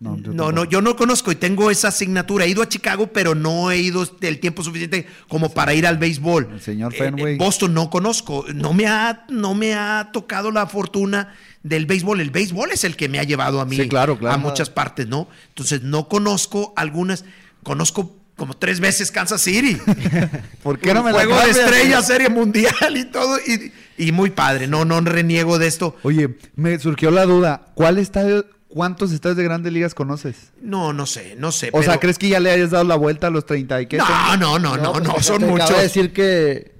No, 0.00 0.18
yo 0.18 0.32
No, 0.52 0.64
yo 0.64 0.80
no 0.82 0.96
conozco 0.96 1.32
y 1.32 1.36
tengo 1.36 1.70
esa 1.70 1.88
asignatura. 1.88 2.44
He 2.44 2.48
ido 2.48 2.62
a 2.62 2.68
Chicago, 2.68 3.06
pero 3.12 3.34
no 3.34 3.70
he 3.70 3.78
ido 3.78 4.06
el 4.20 4.38
tiempo 4.40 4.62
suficiente 4.62 5.06
como 5.28 5.50
para 5.54 5.72
ir 5.72 5.86
al 5.86 5.96
béisbol. 5.98 6.48
El 6.52 6.60
señor 6.60 6.92
Eh, 6.94 6.98
Fenway. 6.98 7.34
eh, 7.34 7.36
Boston 7.38 7.72
no 7.72 7.88
conozco. 7.90 8.44
No 8.54 8.74
me, 8.74 8.86
ha, 8.86 9.24
no 9.28 9.54
me 9.54 9.74
ha 9.74 10.10
tocado 10.12 10.50
la 10.50 10.66
fortuna 10.66 11.34
del 11.62 11.86
béisbol. 11.86 12.20
El 12.20 12.30
béisbol 12.30 12.70
es 12.72 12.84
el 12.84 12.96
que 12.96 13.08
me 13.08 13.18
ha 13.18 13.22
llevado 13.22 13.60
a 13.60 13.64
mí 13.64 13.76
Sí, 13.76 13.88
claro, 13.88 14.18
claro. 14.18 14.34
a 14.34 14.38
muchas 14.38 14.68
partes, 14.68 15.06
¿no? 15.08 15.28
Entonces 15.48 15.82
no 15.82 16.08
conozco 16.08 16.74
algunas. 16.76 17.24
Conozco 17.62 18.14
como 18.36 18.54
tres 18.54 18.80
veces 18.80 19.10
Kansas 19.12 19.40
City. 19.40 19.78
¿Por 20.62 20.78
qué 20.80 20.92
no 20.92 21.02
me 21.02 21.12
la 21.12 21.18
Juego 21.18 21.34
de 21.36 21.40
cambias? 21.46 21.58
estrellas, 21.58 22.06
serie 22.06 22.28
mundial 22.28 22.96
y 22.96 23.04
todo. 23.06 23.38
Y, 23.38 23.72
y 23.96 24.12
muy 24.12 24.30
padre. 24.30 24.66
No, 24.66 24.84
no 24.84 25.00
reniego 25.00 25.58
de 25.58 25.68
esto. 25.68 25.96
Oye, 26.02 26.36
me 26.56 26.78
surgió 26.78 27.10
la 27.10 27.24
duda. 27.26 27.66
¿Cuál 27.74 27.98
estadio, 27.98 28.44
cuántos 28.74 29.12
estadios 29.12 29.36
de 29.36 29.44
grandes 29.44 29.72
ligas 29.72 29.94
conoces? 29.94 30.52
No, 30.60 30.92
no 30.92 31.06
sé, 31.06 31.36
no 31.38 31.52
sé. 31.52 31.70
O 31.72 31.82
sea, 31.82 31.98
¿crees 31.98 32.18
que 32.18 32.28
ya 32.28 32.40
le 32.40 32.50
hayas 32.50 32.72
dado 32.72 32.84
la 32.84 32.96
vuelta 32.96 33.28
a 33.28 33.30
los 33.30 33.46
30 33.46 33.82
y 33.82 33.86
qué? 33.86 33.96
No, 33.98 34.06
son? 34.06 34.40
no, 34.40 34.58
no, 34.58 34.76
no, 34.76 35.00
no, 35.00 35.12
pues, 35.14 35.24
son 35.24 35.38
te 35.38 35.44
acabo 35.44 35.58
muchos. 35.58 35.76
de 35.76 35.82
decir 35.82 36.12
que, 36.12 36.74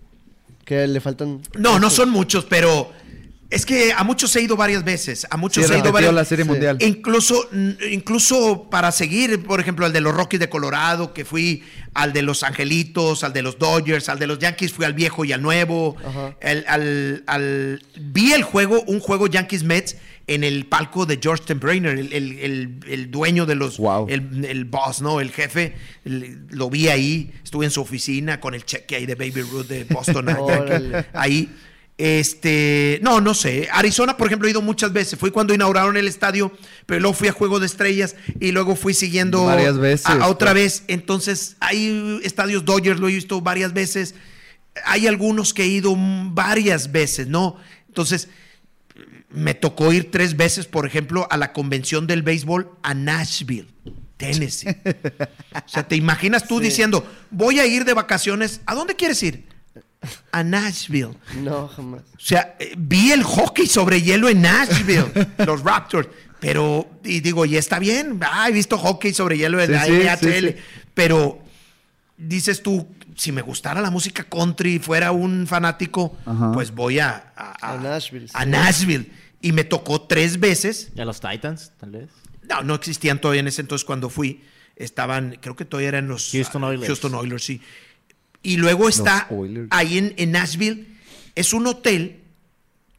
que 0.64 0.86
le 0.88 1.00
faltan. 1.00 1.40
No, 1.56 1.78
no 1.78 1.88
son 1.90 2.10
muchos, 2.10 2.44
pero 2.44 2.90
es 3.54 3.64
que 3.66 3.92
a 3.92 4.02
muchos 4.04 4.34
he 4.36 4.42
ido 4.42 4.56
varias 4.56 4.84
veces. 4.84 5.24
A 5.30 5.36
Sí, 5.36 5.40
muchos 5.40 5.70
he 5.70 5.78
ido 5.78 5.92
varias 5.92 6.12
la 6.14 6.24
Serie 6.24 6.44
Sí. 6.44 6.50
Mundial. 6.50 6.78
Incluso, 6.80 7.48
incluso 7.90 8.68
para 8.70 8.92
seguir, 8.92 9.42
por 9.44 9.60
ejemplo, 9.60 9.86
al 9.86 9.92
de 9.92 10.00
los 10.00 10.14
Rockies 10.14 10.40
de 10.40 10.48
Colorado, 10.48 11.12
que 11.14 11.24
fui 11.24 11.62
al 11.94 12.12
de 12.12 12.22
los 12.22 12.42
Angelitos, 12.42 13.24
al 13.24 13.32
de 13.32 13.42
los 13.42 13.58
Dodgers, 13.58 14.08
al 14.08 14.18
de 14.18 14.26
los 14.26 14.38
Yankees, 14.38 14.72
fui 14.72 14.84
al 14.84 14.94
viejo 14.94 15.24
y 15.24 15.32
al 15.32 15.42
nuevo. 15.42 15.96
El- 16.40 16.64
al- 16.68 17.22
al- 17.26 17.82
vi 18.00 18.32
el 18.32 18.42
juego, 18.42 18.82
un 18.86 19.00
juego 19.00 19.26
Yankees 19.26 19.62
Mets 19.64 19.96
en 20.26 20.42
el 20.42 20.64
palco 20.66 21.04
de 21.04 21.18
George 21.22 21.44
Temprainer, 21.46 21.98
el, 21.98 22.12
el- 22.12 22.38
el- 22.38 22.78
el 22.88 23.10
dueño 23.10 23.44
de 23.46 23.54
los, 23.56 23.76
Wow. 23.76 24.06
el, 24.08 24.64
boss, 24.64 25.02
¿no? 25.02 25.20
El 25.20 25.30
jefe, 25.30 25.74
lo 26.04 26.70
vi 26.70 26.88
ahí, 26.88 27.30
estuve 27.44 27.66
en 27.66 27.70
su 27.70 27.82
oficina 27.82 28.40
con 28.40 28.54
el 28.54 28.64
cheque 28.64 28.96
ahí 28.96 29.06
de 29.06 29.14
Baby 29.16 29.42
Ruth 29.42 29.66
de 29.66 29.84
Boston. 29.84 30.26
Ahí. 31.12 31.48
Este, 31.96 32.98
no, 33.02 33.20
no 33.20 33.34
sé. 33.34 33.68
Arizona, 33.72 34.16
por 34.16 34.26
ejemplo, 34.26 34.48
he 34.48 34.50
ido 34.50 34.62
muchas 34.62 34.92
veces. 34.92 35.18
Fui 35.18 35.30
cuando 35.30 35.54
inauguraron 35.54 35.96
el 35.96 36.08
estadio, 36.08 36.52
pero 36.86 37.00
luego 37.00 37.14
fui 37.16 37.28
a 37.28 37.32
Juego 37.32 37.60
de 37.60 37.66
Estrellas 37.66 38.16
y 38.40 38.50
luego 38.50 38.74
fui 38.74 38.94
siguiendo 38.94 39.44
Varias 39.44 39.78
veces, 39.78 40.06
a, 40.06 40.14
a 40.24 40.28
otra 40.28 40.52
vez. 40.52 40.82
Entonces, 40.88 41.56
hay 41.60 42.20
estadios 42.24 42.64
Dodgers, 42.64 42.98
lo 42.98 43.08
he 43.08 43.12
visto 43.12 43.40
varias 43.40 43.72
veces. 43.72 44.14
Hay 44.86 45.06
algunos 45.06 45.54
que 45.54 45.62
he 45.62 45.68
ido 45.68 45.94
varias 45.96 46.90
veces, 46.90 47.28
¿no? 47.28 47.56
Entonces, 47.86 48.28
me 49.30 49.54
tocó 49.54 49.92
ir 49.92 50.10
tres 50.10 50.36
veces, 50.36 50.66
por 50.66 50.86
ejemplo, 50.86 51.28
a 51.30 51.36
la 51.36 51.52
convención 51.52 52.08
del 52.08 52.22
béisbol 52.22 52.70
a 52.82 52.94
Nashville, 52.94 53.68
Tennessee. 54.16 54.68
O 55.54 55.68
sea, 55.68 55.86
¿te 55.86 55.94
imaginas 55.94 56.48
tú 56.48 56.58
Sí. 56.58 56.64
diciendo, 56.64 57.08
voy 57.30 57.60
a 57.60 57.66
ir 57.66 57.84
de 57.84 57.94
vacaciones? 57.94 58.60
¿A 58.66 58.74
dónde 58.74 58.96
quieres 58.96 59.22
ir? 59.22 59.44
A 60.32 60.42
Nashville. 60.42 61.14
No, 61.42 61.68
jamás. 61.68 62.02
O 62.16 62.20
sea, 62.20 62.56
eh, 62.58 62.74
vi 62.76 63.12
el 63.12 63.22
hockey 63.22 63.66
sobre 63.66 64.02
hielo 64.02 64.28
en 64.28 64.42
Nashville, 64.42 65.06
los 65.46 65.62
Raptors. 65.62 66.08
Pero, 66.40 66.88
y 67.04 67.20
digo, 67.20 67.46
y 67.46 67.56
está 67.56 67.78
bien, 67.78 68.20
ah, 68.22 68.48
he 68.48 68.52
visto 68.52 68.76
hockey 68.76 69.14
sobre 69.14 69.38
hielo 69.38 69.60
en 69.62 69.68
Sí, 69.68 69.72
la 69.72 69.84
sí, 70.18 70.26
NHL. 70.26 70.48
sí, 70.48 70.48
sí. 70.48 70.56
Pero 70.92 71.38
dices 72.16 72.62
tú, 72.62 72.86
si 73.16 73.32
me 73.32 73.40
gustara 73.42 73.80
la 73.80 73.90
música 73.90 74.24
country 74.24 74.74
y 74.74 74.78
fuera 74.78 75.12
un 75.12 75.46
fanático, 75.46 76.16
Ajá. 76.26 76.52
pues 76.52 76.70
voy 76.74 76.98
a, 76.98 77.32
a, 77.36 77.74
A 77.74 77.78
Nashville, 77.78 78.28
a. 78.34 78.44
Nashville. 78.44 79.10
Y 79.40 79.52
me 79.52 79.64
tocó 79.64 80.02
tres 80.02 80.40
veces. 80.40 80.90
¿Y 80.94 81.00
a 81.00 81.04
los 81.04 81.20
Titans, 81.20 81.72
tal 81.78 81.90
vez? 81.90 82.08
No, 82.48 82.62
no 82.62 82.74
existían 82.74 83.20
todavía 83.20 83.40
en 83.40 83.48
ese 83.48 83.60
entonces 83.62 83.84
cuando 83.84 84.08
fui. 84.10 84.42
Estaban, 84.76 85.38
creo 85.40 85.54
que 85.54 85.64
todavía 85.64 85.88
eran 85.90 86.08
los 86.08 86.30
Houston 86.32 86.64
ah, 86.64 86.68
Oilers. 86.68 86.86
Houston 86.88 87.14
Oilers, 87.14 87.44
sí. 87.44 87.60
Y 88.44 88.58
luego 88.58 88.88
está 88.88 89.26
ahí 89.70 89.98
en, 89.98 90.14
en 90.16 90.30
Nashville. 90.32 90.86
Es 91.34 91.52
un 91.52 91.66
hotel 91.66 92.20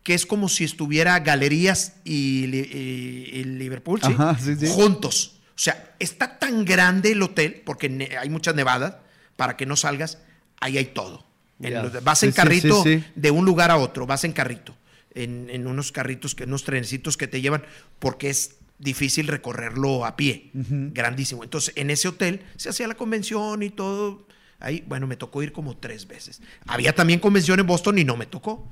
que 0.03 0.13
es 0.13 0.25
como 0.25 0.49
si 0.49 0.63
estuviera 0.65 1.17
Galerías 1.19 1.93
y, 2.03 2.45
y- 2.45 3.29
y 3.33 3.43
Liverpool, 3.45 4.01
¿sí? 4.01 4.11
Ajá, 4.11 4.37
sí, 4.37 4.55
sí. 4.59 4.67
Juntos. 4.67 5.39
O 5.49 5.57
sea, 5.59 5.95
está 5.99 6.37
tan 6.37 6.65
grande 6.65 7.13
el 7.13 7.21
hotel, 7.23 7.61
porque 7.65 8.09
hay 8.19 8.29
muchas 8.29 8.53
nevadas, 8.55 8.95
para 9.37 9.55
que 9.55 9.65
no 9.65 9.75
salgas, 9.75 10.19
ahí 10.59 10.77
hay 10.77 10.85
todo. 10.85 11.25
En 11.61 11.71
Ya. 11.71 11.83
los- 11.83 12.03
vas 12.03 12.21
en 12.23 12.31
sí, 12.31 12.35
carrito 12.35 12.83
sí, 12.83 12.97
sí. 12.99 13.03
de 13.15 13.31
un 13.31 13.45
lugar 13.45 13.71
a 13.71 13.77
otro, 13.77 14.05
vas 14.05 14.23
en 14.25 14.33
carrito, 14.33 14.75
en, 15.13 15.49
en 15.49 15.65
unos 15.67 15.91
carritos, 15.91 16.35
que, 16.35 16.43
unos 16.43 16.63
trencitos 16.65 17.15
que 17.17 17.27
te 17.27 17.39
llevan, 17.41 17.63
porque 17.99 18.29
es 18.29 18.55
difícil 18.77 19.27
recorrerlo 19.27 20.05
a 20.05 20.17
pie, 20.17 20.49
grandísimo. 20.53 21.43
Entonces, 21.45 21.73
en 21.77 21.89
ese 21.89 22.09
hotel 22.09 22.41
se 22.57 22.69
hacía 22.69 22.87
la 22.87 22.95
convención 22.95 23.63
y 23.63 23.69
todo. 23.69 24.27
Ahí, 24.59 24.83
bueno, 24.87 25.05
me 25.07 25.15
tocó 25.17 25.43
ir 25.43 25.51
como 25.51 25.75
tres 25.77 26.07
veces. 26.07 26.41
Había 26.67 26.93
también 26.95 27.19
convención 27.19 27.59
en 27.59 27.67
Boston 27.67 27.97
y 27.99 28.03
no 28.03 28.15
me 28.17 28.25
tocó. 28.25 28.67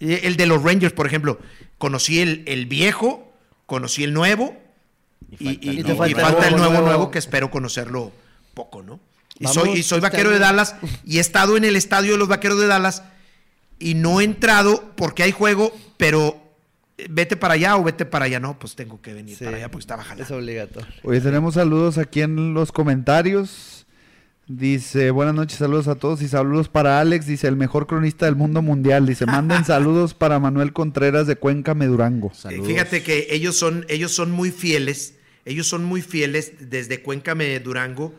El 0.00 0.36
de 0.36 0.46
los 0.46 0.62
Rangers, 0.62 0.92
por 0.92 1.06
ejemplo, 1.06 1.38
conocí 1.78 2.20
el, 2.20 2.42
el 2.46 2.66
viejo, 2.66 3.32
conocí 3.66 4.04
el 4.04 4.12
nuevo 4.12 4.56
y, 5.38 5.50
y- 5.50 5.58
Y 5.62 5.80
y- 5.80 5.82
te 5.82 5.92
y 5.92 5.96
falta 6.14 6.48
el 6.48 6.56
nuevo, 6.56 6.72
nuevo. 6.74 6.86
nuevo 6.86 7.10
que 7.10 7.18
espero 7.18 7.50
conocerlo 7.50 8.12
poco, 8.52 8.82
¿no? 8.82 9.00
Y 9.38 9.44
Vamos, 9.44 9.54
soy, 9.54 9.70
y 9.78 9.82
soy 9.82 9.98
este 9.98 10.00
vaquero 10.10 10.30
de. 10.30 10.38
Dallas 10.38 10.76
y 11.04 11.16
he 11.18 11.20
estado 11.20 11.56
en 11.56 11.64
el 11.64 11.74
estadio 11.76 12.12
de 12.12 12.18
los 12.18 12.28
vaqueros 12.28 12.60
de 12.60 12.66
Dallas 12.68 13.02
y 13.80 13.94
no 13.94 14.20
he 14.20 14.24
entrado 14.24 14.92
porque 14.96 15.24
hay 15.24 15.32
juego, 15.32 15.76
pero 15.96 16.40
eh, 16.98 17.08
vete 17.10 17.36
para 17.36 17.54
allá 17.54 17.76
o 17.76 17.82
vete 17.82 18.04
para 18.04 18.26
allá. 18.26 18.38
No, 18.38 18.56
pues 18.58 18.76
tengo 18.76 19.00
que 19.02 19.12
venir 19.12 19.36
Sí, 19.36 19.44
para 19.44 19.56
allá 19.56 19.68
porque 19.70 19.82
estaba 19.82 20.02
Es 20.02 20.08
jalando. 20.08 20.36
obligatorio. 20.36 20.94
Oye, 21.02 21.20
tenemos 21.20 21.54
saludos 21.54 21.98
aquí 21.98 22.20
en 22.20 22.54
los 22.54 22.70
comentarios. 22.70 23.73
Dice, 24.46 25.10
buenas 25.10 25.34
noches, 25.34 25.58
saludos 25.58 25.88
a 25.88 25.94
todos 25.94 26.20
y 26.20 26.28
saludos 26.28 26.68
para 26.68 27.00
Alex, 27.00 27.26
dice, 27.26 27.48
el 27.48 27.56
mejor 27.56 27.86
cronista 27.86 28.26
del 28.26 28.36
mundo 28.36 28.60
mundial. 28.60 29.06
Dice, 29.06 29.24
manden 29.24 29.64
saludos 29.66 30.12
para 30.12 30.38
Manuel 30.38 30.74
Contreras 30.74 31.26
de 31.26 31.36
Cuenca, 31.36 31.74
Medurango. 31.74 32.28
Eh, 32.28 32.36
Saludos. 32.36 32.66
Fíjate 32.66 33.02
que 33.02 33.28
ellos 33.30 33.56
son, 33.56 33.86
ellos 33.88 34.12
son 34.12 34.30
muy 34.30 34.50
fieles, 34.50 35.14
ellos 35.46 35.66
son 35.66 35.84
muy 35.84 36.02
fieles 36.02 36.52
desde 36.60 37.00
Cuéncame, 37.00 37.58
Durango. 37.60 38.14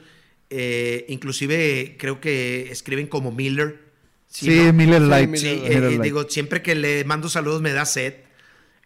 eh, 0.50 1.06
inclusive 1.10 1.95
creo 2.00 2.20
que 2.20 2.72
escriben 2.72 3.06
como 3.06 3.32
Miller. 3.32 3.86
Sí, 4.28 4.50
no? 4.50 4.74
Miller 4.74 5.04
Light. 5.04 5.36
Sí, 5.36 5.48
eh, 5.48 5.60
Miller 5.70 5.84
eh, 5.84 6.00
digo, 6.02 6.28
siempre 6.28 6.64
que 6.64 6.74
le 6.74 7.06
mando 7.06 7.30
saludos 7.30 7.62
me 7.62 7.72
da 7.72 7.86
sed. 7.86 8.16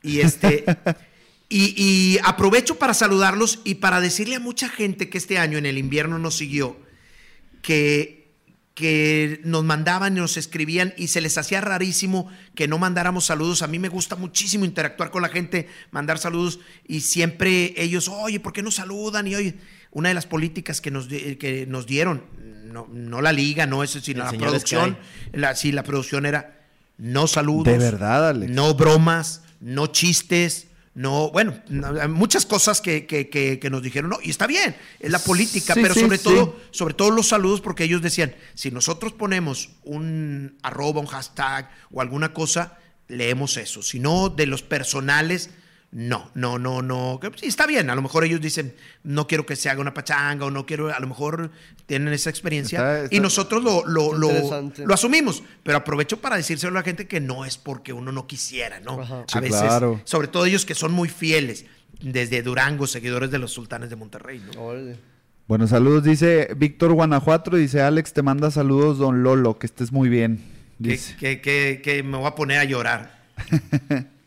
Y 0.03 0.19
este. 0.19 0.65
y, 1.49 1.73
y 1.77 2.19
aprovecho 2.25 2.75
para 2.75 2.93
saludarlos 2.93 3.61
y 3.63 3.75
para 3.75 4.01
decirle 4.01 4.35
a 4.35 4.39
mucha 4.41 4.67
gente 4.67 5.09
que 5.09 5.17
este 5.17 5.37
año 5.37 5.57
en 5.57 5.65
el 5.65 5.77
invierno 5.77 6.19
nos 6.19 6.35
siguió 6.35 6.88
que, 7.61 8.33
que 8.73 9.41
nos 9.43 9.63
mandaban 9.63 10.17
y 10.17 10.19
nos 10.19 10.37
escribían 10.37 10.93
y 10.97 11.07
se 11.07 11.21
les 11.21 11.37
hacía 11.37 11.61
rarísimo 11.61 12.29
que 12.55 12.67
no 12.67 12.77
mandáramos 12.77 13.25
saludos. 13.25 13.61
A 13.61 13.67
mí 13.67 13.79
me 13.79 13.89
gusta 13.89 14.15
muchísimo 14.15 14.65
interactuar 14.65 15.11
con 15.11 15.21
la 15.21 15.29
gente, 15.29 15.67
mandar 15.91 16.17
saludos 16.17 16.59
y 16.87 17.01
siempre 17.01 17.73
ellos, 17.77 18.07
oye, 18.07 18.39
¿por 18.39 18.53
qué 18.53 18.61
no 18.61 18.71
saludan? 18.71 19.27
Y 19.27 19.35
oye, 19.35 19.55
una 19.91 20.09
de 20.09 20.15
las 20.15 20.25
políticas 20.25 20.81
que 20.81 20.91
nos, 20.91 21.07
que 21.07 21.65
nos 21.67 21.85
dieron, 21.85 22.23
no, 22.65 22.87
no 22.91 23.21
la 23.21 23.33
liga, 23.33 23.65
no 23.65 23.83
eso, 23.83 23.99
sino 23.99 24.23
la 24.23 24.31
producción, 24.31 24.97
la, 25.33 25.55
sí, 25.55 25.71
la 25.71 25.83
producción 25.83 26.25
era 26.25 26.59
no 26.99 27.27
saludos. 27.27 27.65
De 27.65 27.77
verdad, 27.77 28.29
Alex. 28.29 28.51
No 28.51 28.73
bromas, 28.75 29.41
no 29.61 29.87
chistes, 29.87 30.67
no, 30.99 31.31
bueno, 31.31 31.57
no, 31.69 32.09
muchas 32.09 32.45
cosas 32.45 32.81
que, 32.81 33.05
que- 33.05 33.29
que- 33.29 33.57
que 33.57 33.69
nos 33.69 33.81
dijeron, 33.81 34.09
no, 34.09 34.17
y 34.21 34.29
está 34.31 34.47
bien, 34.47 34.75
es 34.99 35.09
la 35.09 35.19
política, 35.19 35.73
Sí, 35.73 35.79
pero 35.81 35.93
sí, 35.93 36.01
sobre 36.01 36.17
sí. 36.17 36.23
todo, 36.25 36.59
sobre 36.71 36.93
todo 36.93 37.09
los 37.11 37.29
saludos, 37.29 37.61
porque 37.61 37.85
ellos 37.85 38.01
decían, 38.01 38.35
si 38.53 38.69
nosotros 38.69 39.13
ponemos 39.13 39.69
un 39.85 40.57
arroba, 40.61 40.99
un 40.99 41.07
hashtag 41.07 41.71
o 41.89 42.01
alguna 42.01 42.33
cosa, 42.33 42.77
leemos 43.07 43.55
eso. 43.55 43.81
Si 43.81 43.97
no, 43.99 44.27
de 44.27 44.45
los 44.45 44.61
personales, 44.61 45.51
no, 45.91 46.29
no, 46.35 46.59
no, 46.59 46.81
no. 46.83 47.19
que 47.19 47.31
Sí, 47.37 47.47
está 47.47 47.65
bien, 47.65 47.89
a 47.89 47.95
lo 47.95 48.01
mejor 48.03 48.23
ellos 48.23 48.39
dicen, 48.41 48.75
no 49.03 49.25
quiero 49.27 49.45
que 49.45 49.55
se 49.55 49.69
haga 49.69 49.81
una 49.81 49.93
pachanga 49.93 50.45
o 50.45 50.51
no 50.51 50.65
quiero, 50.65 50.93
a 50.93 50.99
lo 50.99 51.07
mejor 51.07 51.49
tienen 51.87 52.13
esa 52.13 52.29
experiencia. 52.29 52.77
Está- 52.79 53.03
está- 53.05 53.15
y 53.15 53.19
nosotros 53.19 53.63
lo, 53.63 53.85
lo, 53.87 54.13
lo, 54.13 54.29
lo 54.77 54.93
asumimos, 54.93 55.41
pero 55.63 55.77
aprovecho 55.79 56.21
para 56.21 56.35
decírselo 56.37 56.71
a 56.77 56.81
la 56.81 56.83
gente 56.83 57.07
que 57.07 57.19
no 57.19 57.43
es 57.43 57.57
porque 57.57 57.91
uno 57.93 58.11
no 58.11 58.27
quisiera, 58.27 58.79
¿no? 58.79 59.01
Ajá. 59.01 59.21
A 59.21 59.25
Sí, 59.27 59.39
veces, 59.39 59.61
claro. 59.61 59.99
sobre 60.03 60.27
todo 60.27 60.45
ellos 60.45 60.65
que 60.65 60.75
son 60.75 60.91
muy 60.91 61.09
fieles, 61.09 61.65
desde 62.01 62.41
Durango, 62.43 62.85
seguidores 62.87 63.31
de 63.31 63.39
los 63.39 63.51
sultanes 63.51 63.89
de 63.89 63.95
Monterrey, 63.95 64.41
¿no? 64.53 64.61
Órale. 64.61 64.95
Bueno, 65.47 65.65
saludos, 65.67 66.03
dice 66.03 66.49
Víctor 66.55 66.93
Guanajuato, 66.93 67.55
dice 67.55 67.81
Alex, 67.81 68.13
te 68.13 68.21
manda 68.21 68.51
saludos, 68.51 68.99
don 68.99 69.23
Lolo, 69.23 69.57
que 69.57 69.65
estés 69.65 69.91
muy 69.91 70.07
bien. 70.07 70.37
que, 70.81 70.89
Dice. 70.91 71.15
que- 71.17 71.41
que- 71.41 71.81
que 71.83 72.03
me 72.03 72.17
voy 72.17 72.27
a 72.27 72.35
poner 72.35 72.59
a 72.59 72.63
llorar. 72.65 73.19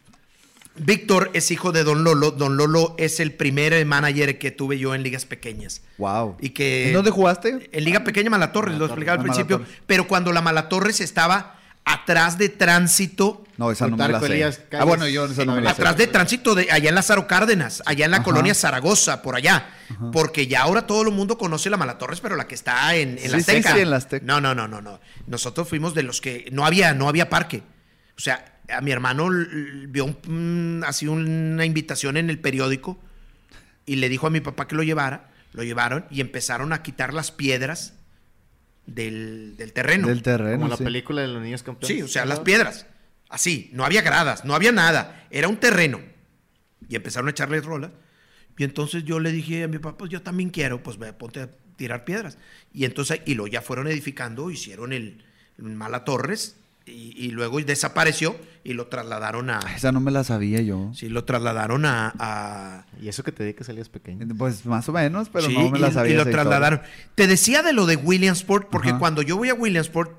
Víctor 0.84 1.30
es 1.34 1.50
hijo 1.50 1.72
de 1.72 1.84
Don 1.84 2.04
Lolo. 2.04 2.30
Don 2.32 2.56
Lolo 2.56 2.94
es 2.98 3.20
el 3.20 3.32
primer 3.32 3.84
manager 3.86 4.38
que 4.38 4.50
tuve 4.50 4.78
yo 4.78 4.94
en 4.94 5.02
ligas 5.02 5.24
pequeñas. 5.26 5.82
Wow. 5.98 6.36
Y 6.40 6.50
que 6.50 6.88
¿En 6.88 6.94
dónde 6.94 7.10
jugaste? 7.10 7.68
En 7.72 7.84
Liga 7.84 8.04
Pequeña 8.04 8.30
Malatorres, 8.30 8.76
lo 8.78 8.86
explicaba 8.86 9.14
al 9.14 9.20
Ah, 9.20 9.22
principio. 9.22 9.58
Malatorres. 9.58 9.82
Pero 9.86 10.08
cuando 10.08 10.32
la 10.32 10.40
Malatorres 10.42 11.00
estaba 11.00 11.58
atrás 11.84 12.38
de 12.38 12.48
tránsito, 12.48 13.44
No, 13.58 13.70
esa 13.70 13.86
no 13.88 13.96
me 13.96 14.08
la 14.08 14.20
sé. 14.20 14.26
Calles. 14.28 14.62
Ah, 14.72 14.84
bueno, 14.84 15.06
yo 15.08 15.26
esa 15.26 15.44
no 15.44 15.54
me 15.56 15.60
la 15.62 15.70
sé. 15.74 15.82
atrás 15.82 15.96
de 15.96 16.06
tránsito 16.06 16.54
de 16.54 16.70
allá 16.70 16.88
en 16.88 16.94
Lázaro 16.94 17.26
Cárdenas, 17.26 17.82
allá 17.86 18.04
en 18.04 18.10
la 18.12 18.18
Ajá. 18.18 18.24
colonia 18.24 18.54
Zaragoza, 18.54 19.22
por 19.22 19.36
allá. 19.36 19.68
Porque 20.12 20.46
ya 20.46 20.62
ahora 20.62 20.86
todo 20.86 21.02
el 21.02 21.10
mundo 21.10 21.36
conoce 21.38 21.68
la 21.70 21.76
Malatorres, 21.76 22.20
pero 22.20 22.34
la 22.36 22.46
que 22.48 22.54
está 22.54 22.94
en, 22.96 23.18
en 23.18 23.30
la 23.32 23.38
Sí, 23.38 23.44
sí, 23.44 23.50
Azteca. 23.50 23.74
sí, 23.74 23.80
en 23.80 23.90
la 23.90 23.96
Azteca. 23.96 24.24
No, 24.26 24.40
no, 24.40 24.54
no, 24.54 24.66
no, 24.68 24.80
no. 24.80 25.00
Nosotros 25.26 25.68
fuimos 25.68 25.92
de 25.94 26.02
los 26.02 26.20
que 26.20 26.48
no 26.52 26.64
había, 26.64 26.94
no 26.94 27.08
había 27.08 27.28
parque. 27.28 27.62
O 28.16 28.20
sea, 28.20 28.51
a 28.72 28.80
mi 28.80 28.90
hermano 28.90 29.28
vio 29.88 30.04
un- 30.04 30.80
mm, 30.80 30.84
así 30.84 31.06
una 31.06 31.64
invitación 31.64 32.16
en 32.16 32.30
el 32.30 32.38
periódico 32.38 32.98
y 33.86 33.96
le 33.96 34.08
dijo 34.08 34.26
a 34.26 34.30
mi 34.30 34.40
papá 34.40 34.66
que 34.68 34.74
lo 34.74 34.82
llevara. 34.82 35.30
Lo 35.52 35.62
llevaron 35.62 36.06
y 36.10 36.20
empezaron 36.22 36.72
a 36.72 36.82
quitar 36.82 37.12
las 37.12 37.30
piedras 37.30 37.92
del, 38.86 39.54
del 39.56 39.72
terreno. 39.72 40.08
Del 40.08 40.22
terreno. 40.22 40.56
Como 40.58 40.68
la 40.68 40.76
sí. 40.76 40.84
película 40.84 41.20
de 41.22 41.28
los 41.28 41.42
niños 41.42 41.62
campeones. 41.62 41.96
Sí, 41.96 42.02
o 42.02 42.08
sea, 42.08 42.24
las 42.24 42.40
piedras. 42.40 42.86
Así, 43.28 43.70
no 43.72 43.84
había 43.84 44.02
gradas, 44.02 44.44
no 44.44 44.54
había 44.54 44.72
nada. 44.72 45.26
Era 45.30 45.48
un 45.48 45.56
terreno. 45.58 46.00
Y 46.88 46.96
empezaron 46.96 47.28
a 47.28 47.30
echarle 47.30 47.60
rolas. 47.60 47.90
Y 48.58 48.64
entonces 48.64 49.04
yo 49.04 49.20
le 49.20 49.32
dije 49.32 49.64
a 49.64 49.68
mi 49.68 49.78
papá, 49.78 49.98
pues 49.98 50.10
yo 50.10 50.22
también 50.22 50.50
quiero, 50.50 50.82
pues 50.82 50.98
ve, 50.98 51.12
ponte 51.12 51.40
a 51.40 51.50
tirar 51.76 52.04
piedras. 52.04 52.36
Y 52.72 52.84
entonces, 52.84 53.20
y 53.24 53.34
lo 53.34 53.46
ya 53.46 53.62
fueron 53.62 53.88
edificando, 53.88 54.50
hicieron 54.50 54.92
el, 54.92 55.24
el 55.58 55.64
Mala 55.64 56.04
Torres, 56.04 56.56
y, 56.86 57.14
y 57.26 57.30
luego 57.30 57.60
desapareció 57.60 58.36
y 58.64 58.72
lo 58.74 58.86
trasladaron 58.88 59.50
a. 59.50 59.60
Esa 59.76 59.92
no 59.92 60.00
me 60.00 60.10
la 60.10 60.24
sabía 60.24 60.60
yo. 60.60 60.90
Sí, 60.94 61.08
lo 61.08 61.24
trasladaron 61.24 61.84
a. 61.84 62.12
a- 62.18 62.86
Y 63.00 63.08
eso 63.08 63.22
que 63.22 63.32
te 63.32 63.42
dedicas 63.44 63.68
Elías 63.68 63.88
pequeño. 63.88 64.26
Pues 64.36 64.66
más 64.66 64.88
o 64.88 64.92
menos, 64.92 65.28
pero 65.28 65.46
sí, 65.48 65.54
no 65.56 65.70
me 65.70 65.78
la 65.78 65.88
y- 65.88 65.92
sabía. 65.92 66.12
Y 66.12 66.14
lo 66.16 66.22
historia. 66.22 66.42
trasladaron. 66.42 66.82
Te 67.14 67.26
decía 67.26 67.62
de 67.62 67.72
lo 67.72 67.86
de 67.86 67.96
Williamsport, 67.96 68.68
porque 68.70 68.90
Ajá. 68.90 68.98
cuando 68.98 69.22
yo 69.22 69.36
voy 69.36 69.48
a 69.48 69.54
Williamsport, 69.54 70.10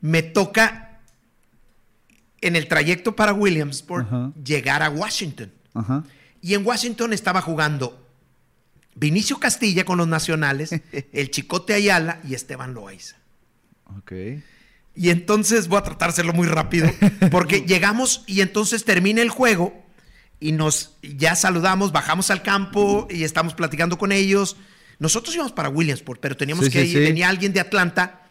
me 0.00 0.22
toca 0.22 1.00
en 2.40 2.56
el 2.56 2.68
trayecto 2.68 3.16
para 3.16 3.32
Williamsport 3.32 4.06
Ajá. 4.06 4.32
llegar 4.44 4.82
a 4.82 4.90
Washington. 4.90 5.50
Ajá. 5.72 6.04
Y 6.42 6.52
en 6.54 6.66
Washington 6.66 7.12
estaba 7.14 7.40
jugando 7.40 8.06
Vinicio 8.94 9.38
Castilla 9.40 9.84
con 9.84 9.96
los 9.98 10.06
nacionales, 10.06 10.70
el 11.12 11.30
Chicote 11.30 11.72
Ayala 11.74 12.20
y 12.28 12.34
Esteban 12.34 12.74
Loaiza. 12.74 13.16
Ok. 13.98 14.12
Y 14.96 15.10
entonces 15.10 15.68
voy 15.68 15.80
a 15.84 16.04
hacerlo 16.06 16.32
muy 16.32 16.46
rápido, 16.46 16.90
porque 17.30 17.60
llegamos 17.66 18.22
y 18.26 18.40
entonces 18.40 18.84
termina 18.84 19.22
el 19.22 19.30
juego 19.30 19.84
y 20.40 20.52
nos 20.52 20.96
ya 21.02 21.34
saludamos, 21.34 21.90
bajamos 21.92 22.30
al 22.30 22.42
campo 22.42 23.08
y 23.10 23.24
estamos 23.24 23.54
platicando 23.54 23.98
con 23.98 24.12
ellos. 24.12 24.56
Nosotros 24.98 25.34
íbamos 25.34 25.52
para 25.52 25.68
Williamsport, 25.68 26.20
pero 26.20 26.36
teníamos 26.36 26.66
Sí, 26.66 26.70
que 26.70 26.82
sí, 26.82 26.90
ir, 26.92 26.98
sí. 26.98 27.04
venía 27.04 27.28
alguien 27.28 27.52
de 27.52 27.60
Atlanta 27.60 28.28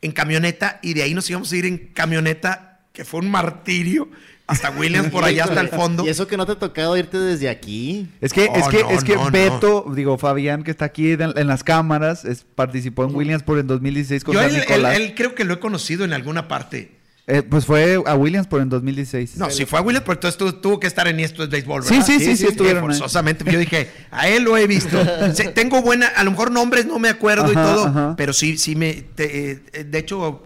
en 0.00 0.12
camioneta 0.12 0.78
y 0.82 0.94
de 0.94 1.02
ahí 1.02 1.14
nos 1.14 1.28
íbamos 1.28 1.52
a 1.52 1.56
ir 1.56 1.66
en 1.66 1.78
camioneta, 1.92 2.80
que 2.92 3.04
fue 3.04 3.20
un 3.20 3.30
martirio, 3.30 4.08
hasta 4.48 4.70
Williams 4.70 5.10
por 5.10 5.22
allá 5.24 5.44
hasta 5.44 5.60
el 5.60 5.68
fondo. 5.68 6.04
Y 6.04 6.08
eso 6.08 6.26
que 6.26 6.36
no 6.36 6.44
te 6.46 6.52
ha 6.52 6.58
tocado 6.58 6.96
irte 6.96 7.18
desde 7.18 7.48
aquí. 7.48 8.08
Es 8.20 8.32
que, 8.32 8.46
es 8.46 8.66
que, 8.68 8.82
no, 8.82 8.90
es 8.90 9.04
que 9.04 9.14
no, 9.14 9.26
no. 9.26 9.30
Beto, 9.30 9.84
digo, 9.94 10.18
Fabián, 10.18 10.64
que 10.64 10.70
está 10.72 10.86
aquí 10.86 11.12
en, 11.12 11.32
en 11.36 11.46
las 11.46 11.62
cámaras, 11.62 12.24
es- 12.24 12.44
participó 12.54 13.04
en 13.04 13.14
Williamsport 13.14 13.60
en 13.60 13.66
2016 13.68 14.24
con 14.24 14.34
Yo 14.34 14.40
él, 14.42 14.54
él- 14.56 14.60
Nicolás. 14.60 14.96
él 14.96 15.14
creo 15.14 15.34
que 15.36 15.44
lo 15.44 15.54
he 15.54 15.60
conocido 15.60 16.04
en 16.04 16.12
alguna 16.12 16.48
parte. 16.48 16.96
Eh, 17.30 17.42
pues 17.42 17.66
fue 17.66 18.02
a 18.06 18.14
Williamsport 18.14 18.62
en 18.62 18.70
2016. 18.70 19.36
No, 19.36 19.50
si 19.50 19.66
fue 19.66 19.78
a 19.78 19.82
Williams, 19.82 20.06
pues 20.06 20.16
entonces 20.16 20.38
tu- 20.38 20.50
tuvo 20.62 20.80
que 20.80 20.86
estar 20.86 21.06
en 21.08 21.20
esto 21.20 21.42
es 21.42 21.50
béisbol, 21.50 21.82
Sí, 21.84 21.90
¿verdad? 21.98 22.06
sí, 22.06 22.18
sí, 22.20 22.36
sí, 22.38 22.46
estuvieron 22.46 22.84
ahí. 22.84 22.88
forzosamente. 22.98 23.44
Yo 23.52 23.58
dije, 23.58 23.90
a 24.10 24.28
él 24.28 24.44
lo 24.44 24.56
he 24.56 24.66
visto. 24.66 24.96
Tengo 25.54 25.82
buena, 25.82 26.06
a 26.06 26.24
lo 26.24 26.30
mejor 26.30 26.50
nombres 26.50 26.86
no 26.86 26.98
me 26.98 27.10
acuerdo 27.10 27.52
y 27.52 27.54
todo, 27.54 27.84
ajá. 27.88 28.14
pero 28.16 28.32
sí, 28.32 28.56
sí 28.56 28.74
me, 28.76 28.94
te- 29.14 29.50
eh, 29.74 29.84
de 29.84 29.98
hecho, 29.98 30.42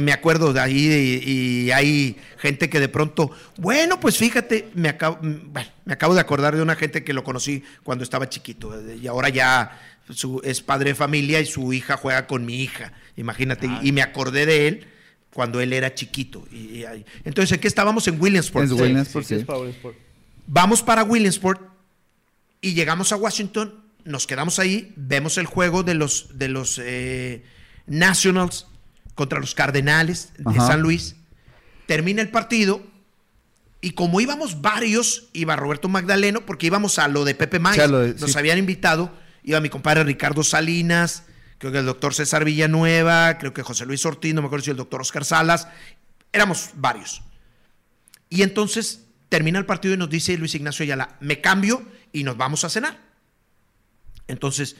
me 0.00 0.12
acuerdo 0.12 0.52
de 0.52 0.60
ahí 0.60 1.20
y, 1.24 1.30
y 1.66 1.70
hay 1.70 2.16
gente 2.38 2.68
que 2.68 2.78
de 2.80 2.88
pronto, 2.88 3.30
bueno, 3.56 3.98
pues 4.00 4.18
fíjate, 4.18 4.68
me 4.74 4.88
acabo, 4.88 5.18
mm, 5.22 5.52
bueno, 5.52 5.70
me 5.84 5.92
acabo 5.94 6.14
de 6.14 6.20
acordar 6.20 6.54
de 6.56 6.62
una 6.62 6.76
gente 6.76 7.04
que 7.04 7.12
lo 7.12 7.24
conocí 7.24 7.62
cuando 7.82 8.04
estaba 8.04 8.28
chiquito 8.28 8.78
eh, 8.78 8.98
y 9.02 9.06
ahora 9.06 9.28
ya 9.30 9.80
su, 10.10 10.40
es 10.44 10.60
padre 10.60 10.90
de 10.90 10.94
familia 10.94 11.40
y 11.40 11.46
su 11.46 11.72
hija 11.72 11.96
juega 11.96 12.26
con 12.26 12.44
mi 12.44 12.62
hija, 12.62 12.92
imagínate, 13.16 13.66
y, 13.66 13.88
y 13.88 13.92
me 13.92 14.02
acordé 14.02 14.44
de 14.46 14.68
él 14.68 14.86
cuando 15.32 15.60
él 15.62 15.72
era 15.72 15.94
chiquito. 15.94 16.46
Y, 16.52 16.78
y 16.80 16.84
ahí- 16.84 17.06
entonces, 17.24 17.52
¿en 17.52 17.60
qué 17.60 17.68
estábamos? 17.68 18.06
En 18.08 18.20
Williamsport. 18.20 18.66
En 18.70 18.72
Williamsport, 18.80 19.24
sí, 19.24 19.34
sí. 19.36 19.40
es 19.40 19.46
para 19.46 19.60
Williamsport. 19.60 19.96
Vamos 20.46 20.82
para 20.82 21.04
Williamsport 21.04 21.62
Y 22.60 22.74
llegamos 22.74 23.10
a 23.12 23.16
Washington, 23.16 23.74
nos 24.04 24.26
quedamos 24.26 24.58
ahí, 24.58 24.92
vemos 24.96 25.38
el 25.38 25.46
juego 25.46 25.82
de 25.82 25.94
los, 25.94 26.36
de 26.38 26.48
los 26.48 26.78
eh, 26.84 27.42
Nationals 27.86 28.66
contra 29.22 29.38
los 29.38 29.54
Cardenales 29.54 30.32
de 30.36 30.58
Ajá. 30.58 30.66
San 30.66 30.80
Luis. 30.82 31.14
Termina 31.86 32.22
el 32.22 32.30
partido 32.30 32.82
y 33.80 33.92
como 33.92 34.20
íbamos 34.20 34.60
varios, 34.62 35.28
iba 35.32 35.54
Roberto 35.54 35.88
Magdaleno, 35.88 36.44
porque 36.44 36.66
íbamos 36.66 36.98
a 36.98 37.06
lo 37.06 37.24
de 37.24 37.36
Pepe 37.36 37.60
de- 37.60 38.14
nos 38.20 38.32
sí. 38.32 38.38
habían 38.38 38.58
invitado, 38.58 39.16
iba 39.44 39.60
mi 39.60 39.68
compadre 39.68 40.02
Ricardo 40.02 40.42
Salinas, 40.42 41.22
creo 41.58 41.70
que 41.70 41.78
el 41.78 41.86
doctor 41.86 42.14
César 42.14 42.44
Villanueva, 42.44 43.38
creo 43.38 43.54
que 43.54 43.62
José 43.62 43.86
Luis 43.86 44.04
Ortiz, 44.04 44.34
no 44.34 44.42
me 44.42 44.46
acuerdo 44.46 44.64
si 44.64 44.70
el 44.72 44.76
doctor 44.76 45.00
Oscar 45.00 45.24
Salas, 45.24 45.68
éramos 46.32 46.70
varios. 46.74 47.22
Y 48.28 48.42
entonces 48.42 49.04
termina 49.28 49.60
el 49.60 49.66
partido 49.66 49.94
y 49.94 49.98
nos 49.98 50.10
dice 50.10 50.36
Luis 50.36 50.56
Ignacio 50.56 50.82
Ayala, 50.82 51.16
me 51.20 51.40
cambio 51.40 51.86
y 52.12 52.24
nos 52.24 52.36
vamos 52.36 52.64
a 52.64 52.68
cenar. 52.70 52.98
Entonces, 54.26 54.74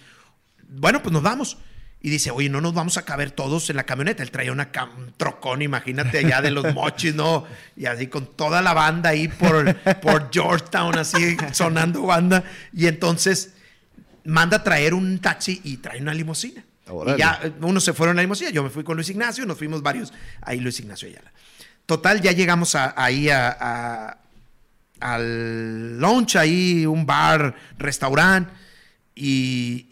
bueno, 0.68 1.00
pues 1.00 1.12
nos 1.12 1.22
vamos. 1.22 1.58
Y 2.04 2.10
dice, 2.10 2.32
oye, 2.32 2.48
no 2.48 2.60
nos 2.60 2.74
vamos 2.74 2.98
a 2.98 3.04
caber 3.04 3.30
todos 3.30 3.70
en 3.70 3.76
la 3.76 3.84
camioneta. 3.84 4.24
Él 4.24 4.32
traía 4.32 4.50
una 4.50 4.72
cam- 4.72 4.92
un 4.96 5.12
trocón, 5.16 5.62
imagínate, 5.62 6.18
allá 6.18 6.42
de 6.42 6.50
los 6.50 6.74
mochis, 6.74 7.14
¿no? 7.14 7.46
Y 7.76 7.86
así 7.86 8.08
con 8.08 8.26
toda 8.34 8.60
la 8.60 8.74
banda 8.74 9.10
ahí 9.10 9.28
por, 9.28 9.72
por 10.00 10.28
Georgetown, 10.32 10.98
así 10.98 11.36
sonando 11.52 12.02
banda. 12.02 12.42
Y 12.72 12.88
entonces 12.88 13.54
manda 14.24 14.56
a 14.58 14.64
traer 14.64 14.94
un 14.94 15.20
taxi 15.20 15.60
y 15.62 15.76
trae 15.76 16.00
una 16.00 16.12
limusina. 16.12 16.64
Y 17.14 17.18
ya 17.18 17.38
eh, 17.44 17.52
unos 17.60 17.84
se 17.84 17.92
fueron 17.92 18.16
a 18.16 18.18
la 18.18 18.22
limusina, 18.22 18.50
yo 18.50 18.64
me 18.64 18.70
fui 18.70 18.82
con 18.82 18.96
Luis 18.96 19.08
Ignacio, 19.08 19.46
nos 19.46 19.56
fuimos 19.56 19.80
varios, 19.82 20.12
ahí 20.40 20.58
Luis 20.58 20.80
Ignacio 20.80 21.08
Ayala. 21.08 21.32
Total, 21.86 22.20
ya 22.20 22.32
llegamos 22.32 22.74
a- 22.74 22.94
ahí 22.96 23.28
a, 23.30 23.56
a- 23.60 24.18
al 25.00 25.98
lunch, 25.98 26.36
ahí 26.36 26.84
un 26.86 27.06
bar, 27.06 27.54
restaurante, 27.78 28.52
y, 29.14 29.86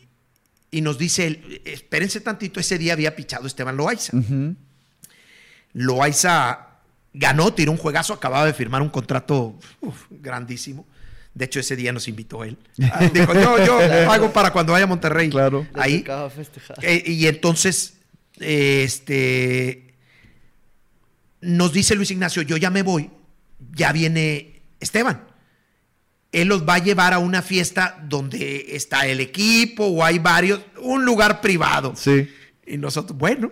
y 0.70 0.81
nos 0.82 0.99
dice, 0.99 1.26
él, 1.26 1.62
espérense 1.65 2.20
tantito, 2.20 2.60
ese 2.60 2.78
día 2.78 2.92
había 2.92 3.16
pichado 3.16 3.47
Esteban 3.47 3.76
Loaiza. 3.76 4.12
Loaiza 5.73 6.68
ganó, 7.12 7.52
tiró 7.52 7.73
un 7.73 7.78
juegazo, 7.78 8.12
acababa 8.15 8.47
de 8.47 8.55
firmar 8.55 8.82
un 8.82 8.89
contrato 8.89 9.58
uf, 9.81 10.05
grandísimo. 10.10 10.86
De 11.34 11.44
hecho, 11.44 11.60
ese 11.60 11.76
día 11.76 11.92
nos 11.92 12.08
invitó 12.08 12.44
él. 12.44 12.58
Ah, 12.82 13.08
Dijo, 13.15 13.34
yo, 13.34 13.65
yo 13.65 13.78
pago 14.07 14.32
para 14.32 14.52
cuando 14.52 14.73
vaya 14.73 14.84
a 14.84 14.89
Monterrey. 14.89 15.31
Claro. 15.31 15.66
Ahí. 15.74 16.05
Eh, 16.82 17.02
y 17.07 17.26
entonces, 17.26 17.94
eh, 18.40 18.82
este, 18.84 19.94
nos 21.40 21.73
dice 21.73 21.94
Luis 21.94 22.10
Ignacio, 22.10 22.42
yo 22.42 22.57
ya 22.57 22.70
me 22.70 22.82
voy, 22.82 23.10
ya 23.74 23.92
viene 23.92 24.62
Esteban. 24.81 25.30
Él 26.33 26.49
los 26.49 26.67
va 26.67 26.75
a 26.75 26.78
llevar 26.78 27.12
a 27.12 27.18
una 27.18 27.42
fiesta 27.42 27.99
donde 28.05 28.67
está 28.70 29.07
el 29.07 29.20
equipo 29.20 29.86
o 29.86 30.05
hay 30.05 30.18
varios, 30.18 30.60
un 30.81 31.05
lugar 31.05 31.41
privado. 31.41 31.94
Sí. 31.97 32.28
Y 32.67 32.76
nosotros, 32.76 33.18
bueno. 33.18 33.50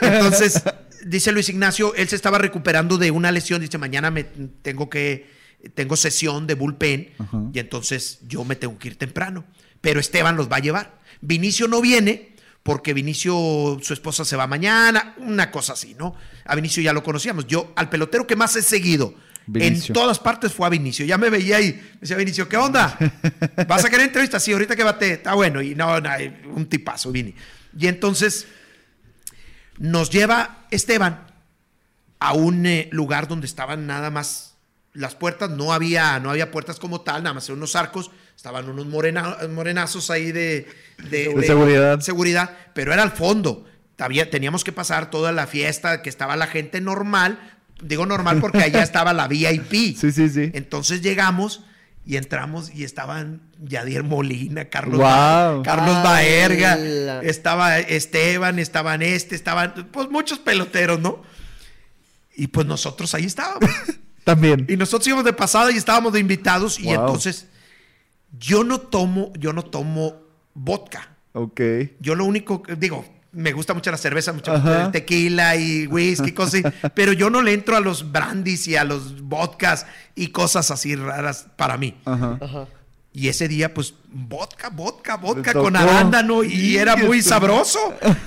Entonces, 0.00 0.62
dice 1.04 1.32
Luis 1.32 1.48
Ignacio, 1.48 1.94
él 1.94 2.08
se 2.08 2.16
estaba 2.16 2.38
recuperando 2.38 2.98
de 2.98 3.10
una 3.10 3.32
lesión. 3.32 3.60
Dice, 3.60 3.78
mañana 3.78 4.12
me 4.12 4.24
tengo 4.24 4.88
que, 4.88 5.28
tengo 5.74 5.96
sesión 5.96 6.46
de 6.46 6.54
bullpen. 6.54 7.12
Ajá. 7.18 7.42
Y 7.52 7.58
entonces 7.58 8.20
yo 8.28 8.44
me 8.44 8.54
tengo 8.54 8.78
que 8.78 8.88
ir 8.88 8.98
temprano. 8.98 9.44
Pero 9.80 9.98
Esteban 9.98 10.36
los 10.36 10.48
va 10.48 10.56
a 10.56 10.60
llevar. 10.60 11.00
Vinicio 11.20 11.66
no 11.66 11.80
viene 11.80 12.30
porque 12.62 12.94
Vinicio, 12.94 13.78
su 13.82 13.92
esposa 13.92 14.24
se 14.24 14.36
va 14.36 14.46
mañana, 14.46 15.14
una 15.18 15.50
cosa 15.50 15.72
así, 15.72 15.94
¿no? 15.98 16.14
A 16.44 16.54
Vinicio 16.54 16.82
ya 16.82 16.92
lo 16.92 17.02
conocíamos. 17.02 17.46
Yo, 17.46 17.72
al 17.74 17.88
pelotero 17.88 18.26
que 18.26 18.36
más 18.36 18.54
he 18.56 18.62
seguido 18.62 19.14
Vinicio. 19.46 19.88
en 19.88 19.92
todas 19.94 20.18
partes 20.18 20.52
fue 20.52 20.66
a 20.66 20.70
Vinicio. 20.70 21.04
Ya 21.06 21.18
me 21.18 21.30
veía 21.30 21.56
ahí. 21.56 21.72
Me 21.94 22.00
decía, 22.00 22.16
Vinicio, 22.16 22.48
¿qué 22.48 22.56
onda? 22.56 22.96
¿Vas 23.68 23.84
a 23.84 23.90
querer 23.90 24.06
entrevista? 24.06 24.38
Sí, 24.38 24.52
ahorita 24.52 24.76
que 24.76 24.84
bate. 24.84 25.12
Está 25.14 25.34
bueno. 25.34 25.60
Y 25.62 25.74
no, 25.74 26.00
no, 26.00 26.10
un 26.54 26.66
tipazo, 26.68 27.10
Vini. 27.12 27.34
Y 27.78 27.86
entonces 27.86 28.46
nos 29.78 30.10
lleva 30.10 30.66
Esteban 30.70 31.26
a 32.18 32.32
un 32.34 32.66
eh, 32.66 32.88
lugar 32.92 33.28
donde 33.28 33.46
estaban 33.46 33.86
nada 33.86 34.10
más 34.10 34.54
las 34.92 35.14
puertas, 35.14 35.48
no 35.50 35.72
había, 35.72 36.18
no 36.18 36.30
había 36.30 36.50
puertas 36.50 36.78
como 36.80 37.00
tal, 37.02 37.22
nada 37.22 37.34
más 37.34 37.48
eran 37.48 37.58
unos 37.58 37.76
arcos, 37.76 38.10
estaban 38.36 38.68
unos 38.68 38.86
morena- 38.86 39.36
morenazos 39.48 40.10
ahí 40.10 40.32
de, 40.32 40.66
de- 41.10 41.32
De 41.34 41.46
seguridad. 41.46 42.00
seguridad, 42.00 42.56
pero 42.74 42.92
era 42.92 43.02
al 43.02 43.12
fondo. 43.12 43.66
Había- 43.98 44.28
teníamos 44.30 44.64
que 44.64 44.72
pasar 44.72 45.08
toda 45.10 45.30
la 45.32 45.46
fiesta, 45.46 46.02
que 46.02 46.10
estaba 46.10 46.36
la 46.36 46.46
gente 46.48 46.80
normal, 46.80 47.38
digo 47.82 48.06
normal 48.06 48.40
porque 48.40 48.58
allá 48.62 48.82
estaba 48.82 49.12
la 49.12 49.28
VIP. 49.28 49.96
Sí, 49.98 50.12
sí, 50.12 50.28
sí. 50.28 50.50
Entonces 50.54 51.00
llegamos 51.02 51.64
y 52.06 52.16
entramos 52.16 52.72
y 52.74 52.84
estaban 52.84 53.42
Yadier 53.62 54.02
Molina, 54.02 54.66
Carlos. 54.66 54.98
Ba- 54.98 55.60
Carlos. 55.64 56.02
Baerga, 56.02 57.20
estaba 57.22 57.78
Esteban, 57.78 58.58
estaban 58.58 59.02
este, 59.02 59.34
estaban 59.36 59.88
pues 59.92 60.08
muchos 60.10 60.38
peloteros, 60.38 60.98
¿no? 61.00 61.22
Y 62.36 62.46
pues 62.48 62.66
nosotros 62.66 63.14
ahí 63.14 63.26
estábamos. 63.26 63.70
También. 64.24 64.66
y 64.68 64.76
nosotros 64.76 65.06
íbamos 65.08 65.24
de 65.24 65.32
pasada 65.32 65.72
y 65.72 65.76
estábamos 65.76 66.12
de 66.12 66.20
invitados 66.20 66.78
y 66.78 66.88
entonces 66.90 67.46
yo 68.38 68.64
no 68.64 68.78
tomo, 68.80 69.32
yo 69.38 69.52
no 69.52 69.62
tomo 69.62 70.22
vodka. 70.54 71.08
Ok. 71.32 71.60
Yo 72.00 72.14
lo 72.14 72.24
único 72.24 72.62
que 72.62 72.76
digo, 72.76 73.04
me 73.32 73.52
gusta 73.52 73.74
mucho 73.74 73.90
la 73.90 73.96
cerveza, 73.96 74.32
mucho 74.32 74.52
Ajá. 74.52 74.86
el 74.86 74.92
tequila 74.92 75.56
y 75.56 75.86
whisky, 75.86 76.32
cosas 76.32 76.64
así, 76.64 76.88
pero 76.94 77.12
yo 77.12 77.30
no 77.30 77.42
le 77.42 77.52
entro 77.52 77.76
a 77.76 77.80
los 77.80 78.10
brandies 78.10 78.66
y 78.68 78.76
a 78.76 78.84
los 78.84 79.22
vodkas 79.22 79.86
y 80.14 80.28
cosas 80.28 80.70
así 80.70 80.96
raras 80.96 81.46
para 81.56 81.76
mí. 81.76 81.96
Ajá. 82.04 82.38
Ajá. 82.40 82.66
Y 83.12 83.26
ese 83.28 83.48
día, 83.48 83.74
pues, 83.74 83.94
vodka, 84.08 84.70
vodka, 84.70 85.16
vodka 85.16 85.52
con 85.52 85.74
arándano 85.74 86.44
y 86.44 86.76
era 86.76 86.94
muy 86.94 87.18
Hijo. 87.18 87.28
sabroso. 87.28 87.78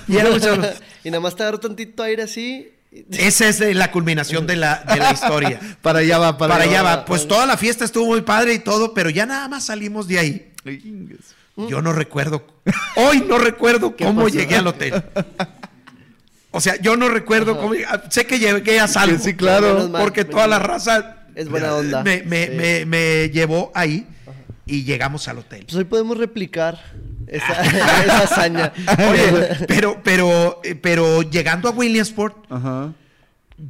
Y 0.06 0.18
era 0.18 0.30
muy 0.30 0.40
sabroso. 0.40 0.74
y 1.04 1.10
nada 1.10 1.20
más 1.20 1.34
te 1.34 1.42
agarró 1.42 1.58
tantito 1.58 2.02
aire 2.02 2.22
así. 2.22 2.70
Esa 3.10 3.48
es 3.48 3.60
la 3.74 3.90
culminación 3.90 4.46
de 4.46 4.56
la, 4.56 4.84
de 4.86 4.98
la 4.98 5.10
historia. 5.12 5.58
Para 5.82 6.00
allá 6.00 6.18
va, 6.18 6.36
para, 6.38 6.52
Para 6.52 6.64
allá 6.64 6.82
va. 6.82 6.96
va. 6.96 7.04
Pues 7.06 7.26
toda 7.26 7.46
la 7.46 7.56
fiesta 7.56 7.84
estuvo 7.84 8.06
muy 8.06 8.20
padre 8.20 8.54
y 8.54 8.58
todo, 8.58 8.92
pero 8.94 9.08
ya 9.10 9.24
nada 9.26 9.48
más 9.48 9.64
salimos 9.64 10.06
de 10.06 10.18
ahí. 10.18 10.52
Va. 11.58 11.68
Yo 11.68 11.82
no 11.82 11.92
recuerdo. 11.92 12.46
Hoy 12.96 13.24
no 13.28 13.38
recuerdo 13.38 13.96
cómo 13.96 14.24
pasó? 14.24 14.34
llegué 14.36 14.56
al 14.56 14.66
hotel. 14.66 15.02
O 16.50 16.60
sea, 16.60 16.80
yo 16.80 16.96
no 16.96 17.08
recuerdo 17.08 17.58
cómo. 17.58 17.74
Sé 18.10 18.26
que 18.26 18.38
llegué 18.38 18.78
a 18.80 18.86
salvo. 18.88 19.18
Sí, 19.18 19.34
claro. 19.34 19.90
Porque 19.92 20.24
toda 20.24 20.46
la 20.46 20.58
raza. 20.58 21.26
Es 21.34 21.48
buena 21.48 21.74
onda. 21.74 22.02
Me, 22.04 22.22
me- 22.22 22.46
Sí. 22.46 22.52
me- 22.54 22.86
me 22.86 23.30
llevó 23.30 23.72
ahí 23.74 24.06
y 24.66 24.84
llegamos 24.84 25.26
al 25.26 25.38
hotel. 25.38 25.64
Pues 25.64 25.74
hoy 25.74 25.84
podemos 25.84 26.16
replicar 26.16 26.80
esa, 27.26 27.52
esa 28.04 28.18
hazaña. 28.22 28.72
Oye, 29.10 29.48
pero, 29.66 30.00
pero, 30.04 30.60
eh, 30.62 30.76
pero 30.76 31.22
llegando 31.22 31.68
a 31.68 31.72
Williamsport, 31.72 32.36
Ajá. 32.50 32.92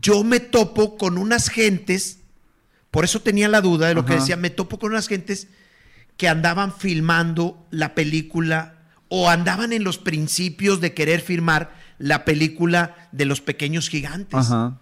yo 0.03 0.23
me 0.25 0.41
topo 0.41 0.99
con 0.99 1.17
unas 1.17 1.49
gentes, 1.49 2.19
por 2.91 3.05
eso 3.07 3.21
tenía 3.23 3.49
la 3.49 3.63
duda 3.63 3.89
de 3.89 3.95
lo 3.95 4.05
que 4.05 4.17
decía, 4.17 4.37
me 4.37 4.51
topo 4.51 4.79
con 4.79 4.93
unas 4.93 5.09
gentes 5.09 5.49
que 6.17 6.28
andaban 6.28 6.73
filmando 6.73 7.67
la 7.70 7.94
película 7.94 8.75
o 9.09 9.28
andaban 9.31 9.73
en 9.73 9.84
los 9.84 9.99
principios 9.99 10.81
de 10.81 10.94
querer 10.94 11.20
filmar 11.20 11.73
la 11.99 12.25
película 12.25 13.09
de 13.12 13.25
los 13.25 13.41
pequeños 13.41 13.89
gigantes. 13.89 14.39
Ajá. 14.39 14.78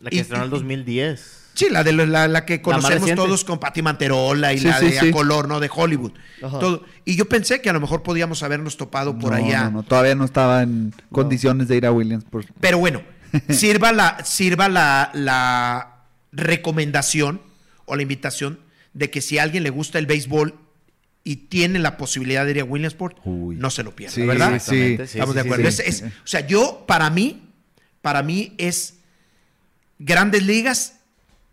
La 0.00 0.10
que 0.10 0.16
Y- 0.16 0.20
estrenó 0.20 0.44
en 0.44 0.50
el 0.50 0.56
y- 0.56 0.58
2010. 0.58 1.36
Sí, 1.54 1.66
la 1.68 1.82
de 1.84 1.92
la, 1.92 2.28
la 2.28 2.46
que 2.46 2.62
conocemos 2.62 3.12
todos 3.16 3.44
con 3.44 3.58
Patti 3.58 3.82
Manterola 3.82 4.52
y 4.54 4.58
Sí, 4.58 4.66
la 4.68 4.78
sí, 4.78 4.86
de 4.86 5.00
sí. 5.00 5.08
a 5.08 5.12
color, 5.12 5.48
¿no? 5.48 5.58
De 5.60 5.68
Hollywood. 5.74 6.12
Todo. 6.40 6.84
Y 7.04 7.16
yo 7.16 7.28
pensé 7.28 7.60
que 7.60 7.68
a 7.68 7.72
lo 7.72 7.80
mejor 7.80 8.02
podíamos 8.02 8.42
habernos 8.44 8.76
topado 8.76 9.18
por 9.18 9.32
No, 9.32 9.36
allá. 9.44 9.64
no, 9.64 9.70
no, 9.70 9.82
todavía 9.82 10.14
no 10.14 10.24
estaba 10.24 10.62
en 10.62 10.94
condiciones 11.10 11.68
de 11.68 11.76
ir 11.76 11.86
a 11.86 11.92
Williamsport. 11.92 12.48
Pero 12.60 12.78
bueno, 12.78 13.02
sirva 13.50 13.92
la, 13.92 14.24
sirva 14.24 14.68
la, 14.68 15.10
la 15.12 16.04
recomendación 16.32 17.42
o 17.84 17.96
la 17.96 18.02
invitación 18.02 18.60
de 18.92 19.10
que 19.10 19.20
si 19.20 19.38
a 19.38 19.42
alguien 19.44 19.62
le 19.62 19.70
gusta 19.70 19.98
el 19.98 20.06
béisbol 20.06 20.54
y 21.22 21.36
tiene 21.36 21.78
la 21.78 21.96
posibilidad 21.96 22.44
de 22.44 22.50
ir 22.52 22.60
a 22.60 22.64
Williamsport, 22.64 23.18
Uy. 23.24 23.56
no 23.56 23.70
se 23.70 23.82
lo 23.82 23.94
pierda, 23.94 24.14
Sí, 24.14 24.22
¿verdad? 24.22 24.60
sí, 24.64 24.96
Estamos 25.00 25.34
de 25.34 25.40
acuerdo. 25.42 25.70
sí. 25.70 25.82
Es- 25.86 26.02
es- 26.02 26.12
o 26.12 26.26
sea, 26.26 26.46
yo, 26.46 26.84
para 26.86 27.10
mí, 27.10 27.42
para 28.00 28.22
mí 28.22 28.54
es 28.58 28.94
grandes 29.98 30.42
ligas 30.42 31.00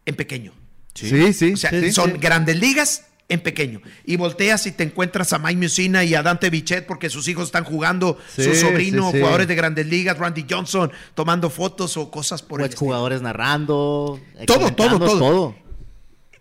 en 0.06 0.16
pequeño. 0.16 0.53
Sí, 0.93 1.33
sí. 1.33 1.53
O 1.53 1.57
sea, 1.57 1.69
sí. 1.69 1.91
son 1.91 2.14
sí. 2.14 2.17
grandes 2.17 2.57
ligas 2.59 3.03
en 3.30 3.41
pequeño. 3.41 3.82
Y 4.06 4.16
volteas 4.16 4.66
y 4.67 4.72
te 4.72 4.83
encuentras 4.83 5.33
a 5.33 5.38
Mike 5.38 5.57
Musina 5.59 6.03
y 6.06 6.16
a 6.16 6.24
Dante 6.24 6.49
Bichet 6.49 6.85
porque 6.88 7.09
sus 7.09 7.27
hijos 7.27 7.48
están 7.48 7.66
jugando, 7.66 8.17
Sí, 8.35 8.43
su 8.45 8.56
sobrino, 8.56 9.07
sí, 9.07 9.11
sí. 9.11 9.19
jugadores 9.19 9.48
de 9.49 9.56
grandes 9.56 9.85
ligas, 9.88 10.17
Randy 10.17 10.45
Johnson, 10.49 10.91
tomando 11.14 11.49
fotos 11.49 11.98
o 11.98 12.09
cosas 12.09 12.41
por 12.41 12.61
O 12.61 12.64
el 12.64 12.69
estilo. 12.69 12.85
jugadores 12.88 13.22
narrando. 13.22 14.19
eh, 14.40 14.45
Todo, 14.45 14.74
todo, 14.74 14.98
todo. 14.98 15.19
todo. 15.19 15.56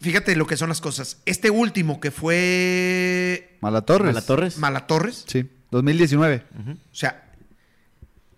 Fíjate 0.00 0.36
lo 0.36 0.46
que 0.46 0.56
son 0.56 0.68
las 0.68 0.80
cosas. 0.80 1.20
Este 1.26 1.50
último 1.50 2.00
que 2.00 2.10
fue 2.10 3.56
Malatorres. 3.60 4.14
Malatorres. 4.14 4.58
Malatorres, 4.58 5.24
Sí. 5.26 5.48
2019. 5.70 6.44
o 6.92 6.94
sea, 6.94 7.30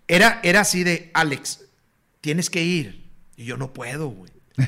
era, 0.07 0.39
era 0.43 0.61
así 0.61 0.83
de, 0.83 1.11
Alex, 1.13 1.61
tienes 2.21 2.49
que 2.49 2.63
ir. 2.63 3.07
Y 3.37 3.45
yo 3.45 3.57
no 3.57 3.73
puedo, 3.73 4.09
güey. 4.09 4.31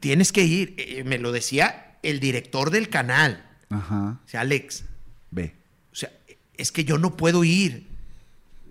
tienes 0.00 0.32
que 0.32 0.44
ir. 0.44 0.74
Eh, 0.78 1.04
me 1.04 1.18
lo 1.18 1.32
decía 1.32 1.96
el 2.02 2.20
director 2.20 2.70
del 2.70 2.88
canal. 2.88 3.44
Ajá. 3.70 4.20
O 4.24 4.28
sea, 4.28 4.40
Alex, 4.42 4.84
Ve. 5.30 5.54
o 5.92 5.94
sea, 5.96 6.10
es 6.56 6.72
que 6.72 6.84
yo 6.84 6.98
no 6.98 7.16
puedo 7.16 7.42
ir. 7.44 7.88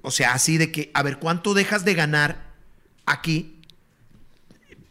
O 0.04 0.12
sea, 0.12 0.34
así 0.34 0.58
de 0.58 0.72
que, 0.72 0.92
a 0.94 1.02
ver, 1.04 1.18
¿cuánto 1.18 1.54
dejas 1.54 1.86
de 1.86 1.94
ganar 1.96 2.52
aquí 3.06 3.61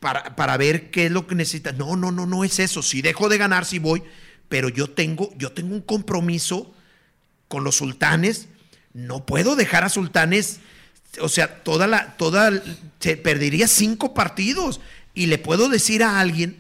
para, 0.01 0.35
para 0.35 0.57
ver 0.57 0.91
qué 0.91 1.07
es 1.07 1.13
lo 1.13 1.27
que 1.27 1.35
necesitas? 1.35 1.77
No, 1.77 1.95
no, 1.97 2.11
no, 2.11 2.27
no 2.27 2.43
es 2.43 2.59
eso. 2.59 2.83
Si 2.83 3.03
dejo 3.03 3.29
de 3.29 3.39
ganar, 3.39 3.65
si 3.65 3.79
voy, 3.79 4.03
pero 4.49 4.69
yo 4.69 4.91
tengo, 4.91 5.33
yo 5.37 5.53
tengo 5.53 5.75
un 5.75 5.83
compromiso 5.83 6.75
con 7.49 7.63
los 7.63 7.77
sultanes. 7.77 8.49
No 8.93 9.25
puedo 9.25 9.55
dejar 9.55 9.85
a 9.85 9.89
sultanes, 9.89 10.59
o 11.21 11.29
sea, 11.29 11.63
toda 11.63 11.87
la, 11.87 12.17
toda, 12.17 12.51
se 12.99 13.17
perdería 13.17 13.69
cinco 13.69 14.15
partidos. 14.15 14.81
Y 15.15 15.27
le 15.27 15.39
puedo 15.39 15.69
decir 15.69 16.03
a 16.03 16.19
alguien 16.19 16.57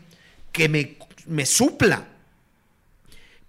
que 0.52 0.68
me, 0.68 0.96
me 1.26 1.46
supla. 1.46 2.06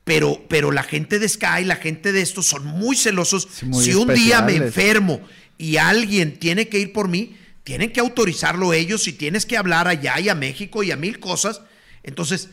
Pero, 0.04 0.44
pero 0.48 0.72
la 0.72 0.84
gente 0.84 1.20
de 1.20 1.30
Sky, 1.30 1.64
la 1.66 1.76
gente 1.76 2.12
de 2.12 2.22
estos 2.22 2.48
son 2.48 2.66
muy 2.66 2.96
celosos. 2.96 3.48
Sí, 3.52 3.66
muy 3.66 3.84
si 3.84 3.94
un 3.94 4.14
día 4.14 4.42
me 4.42 4.56
enfermo 4.56 5.22
y 5.58 5.78
alguien 5.78 6.40
tiene 6.40 6.70
que 6.70 6.80
ir 6.80 6.92
por 6.92 7.08
mí, 7.08 7.38
tienen 7.64 7.92
que 7.94 8.00
autorizarlo 8.00 8.74
ellos 8.74 9.08
y 9.08 9.14
tienes 9.14 9.46
que 9.46 9.58
hablar 9.58 9.88
allá 9.88 10.20
y 10.20 10.30
a 10.30 10.36
México 10.36 10.84
y 10.84 10.92
a 10.92 10.98
mil 10.98 11.20
cosas. 11.20 11.62
Entonces, 12.04 12.50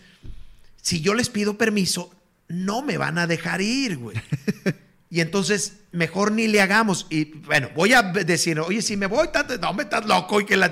si 0.82 1.00
yo 1.00 1.14
les 1.14 1.28
pido 1.28 1.56
permiso, 1.58 2.14
no 2.48 2.82
me 2.82 2.96
van 2.98 3.18
a 3.18 3.26
dejar 3.26 3.60
ir, 3.60 3.96
güey. 3.98 4.16
Y 5.10 5.20
entonces, 5.22 5.78
mejor 5.90 6.32
ni 6.32 6.48
le 6.48 6.60
hagamos. 6.60 7.06
Y 7.08 7.24
bueno, 7.46 7.70
voy 7.74 7.94
a 7.94 8.02
decir, 8.02 8.60
oye, 8.60 8.82
si 8.82 8.94
me 8.98 9.06
voy, 9.06 9.28
tanto- 9.32 9.56
no 9.56 9.72
me 9.72 9.84
estás 9.84 10.04
loco. 10.04 10.38
Y 10.38 10.44
que 10.44 10.54
la... 10.58 10.70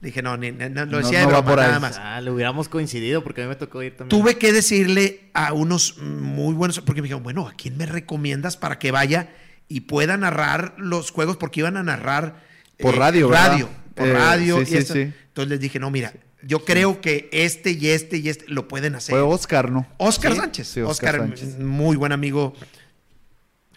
Dije, 0.00 0.22
no, 0.22 0.36
ni- 0.36 0.52
no, 0.52 0.86
lo 0.86 0.98
decía 0.98 1.22
no 1.22 1.26
de 1.26 1.32
broma, 1.32 1.44
por 1.50 1.58
nada 1.58 1.80
más. 1.80 1.98
Ah, 1.98 2.20
le 2.20 2.30
hubiéramos 2.30 2.68
coincidido 2.68 3.24
porque 3.24 3.40
a 3.42 3.46
mí 3.46 3.48
me 3.48 3.56
tocó 3.56 3.82
ir 3.82 3.96
también. 3.96 4.10
Tuve 4.16 4.38
que 4.38 4.52
decirle 4.52 5.28
a 5.34 5.52
unos 5.52 5.98
muy 5.98 6.54
buenos, 6.54 6.78
porque 6.82 7.02
me 7.02 7.06
dijeron, 7.06 7.24
bueno, 7.24 7.48
¿a 7.48 7.54
quién 7.54 7.76
me 7.76 7.84
recomiendas 7.86 8.56
para 8.56 8.78
que 8.78 8.92
vaya 8.92 9.30
y 9.66 9.80
pueda 9.80 10.16
narrar 10.16 10.76
los 10.78 11.10
juegos? 11.10 11.36
Porque 11.36 11.58
iban 11.58 11.76
a 11.76 11.82
narrar 11.82 12.44
Por 12.78 12.96
radio, 12.96 13.28
¿verdad? 13.28 13.48
radio, 13.48 13.68
por 13.94 14.08
Eh, 14.08 14.12
radio. 14.12 14.56
sí, 14.58 14.62
y 14.62 14.66
sí, 14.66 14.76
esto. 14.76 14.92
sí. 14.94 15.00
Entonces 15.00 15.50
les 15.50 15.60
dije, 15.60 15.78
no, 15.78 15.90
mira, 15.90 16.12
yo 16.42 16.64
creo 16.64 17.00
que 17.00 17.28
este 17.32 17.70
y 17.72 17.88
este 17.88 18.18
y 18.18 18.28
este 18.28 18.44
lo 18.48 18.68
pueden 18.68 18.94
hacer. 18.94 19.12
Fue 19.14 19.20
Oscar, 19.22 19.70
¿no? 19.70 19.86
Oscar 19.96 20.34
Sánchez. 20.36 20.68
sí, 20.68 20.80
Oscar, 20.80 21.20
Oscar 21.20 21.38
Sánchez. 21.38 21.58
muy 21.58 21.96
buen 21.96 22.12
amigo. 22.12 22.54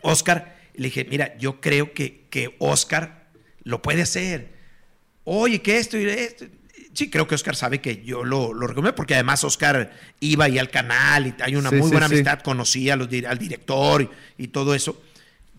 Oscar, 0.01 0.55
le 0.75 0.85
dije, 0.85 1.05
mira, 1.09 1.37
yo 1.37 1.59
creo 1.59 1.93
que, 1.93 2.27
que 2.29 2.55
Oscar 2.59 3.27
lo 3.63 3.81
puede 3.81 4.03
hacer. 4.03 4.53
Oye, 5.23 5.61
que 5.61 5.77
esto 5.77 5.97
y 5.97 6.05
esto. 6.07 6.45
Sí, 6.93 7.09
creo 7.09 7.27
que 7.27 7.35
Oscar 7.35 7.55
sabe 7.55 7.79
que 7.79 8.03
yo 8.03 8.23
lo, 8.23 8.53
lo 8.53 8.65
recomiendo, 8.65 8.95
porque 8.95 9.13
además 9.13 9.43
Oscar 9.43 9.91
iba 10.19 10.45
ahí 10.45 10.57
al 10.57 10.69
canal 10.71 11.27
y 11.27 11.35
hay 11.43 11.55
una 11.55 11.69
Sí, 11.69 11.75
muy 11.75 11.85
sí, 11.85 11.91
buena 11.91 12.07
amistad, 12.07 12.39
conocía 12.41 12.93
al 12.93 13.07
director 13.07 14.01
y, 14.01 14.09
y 14.43 14.47
todo 14.47 14.73
eso. 14.73 15.01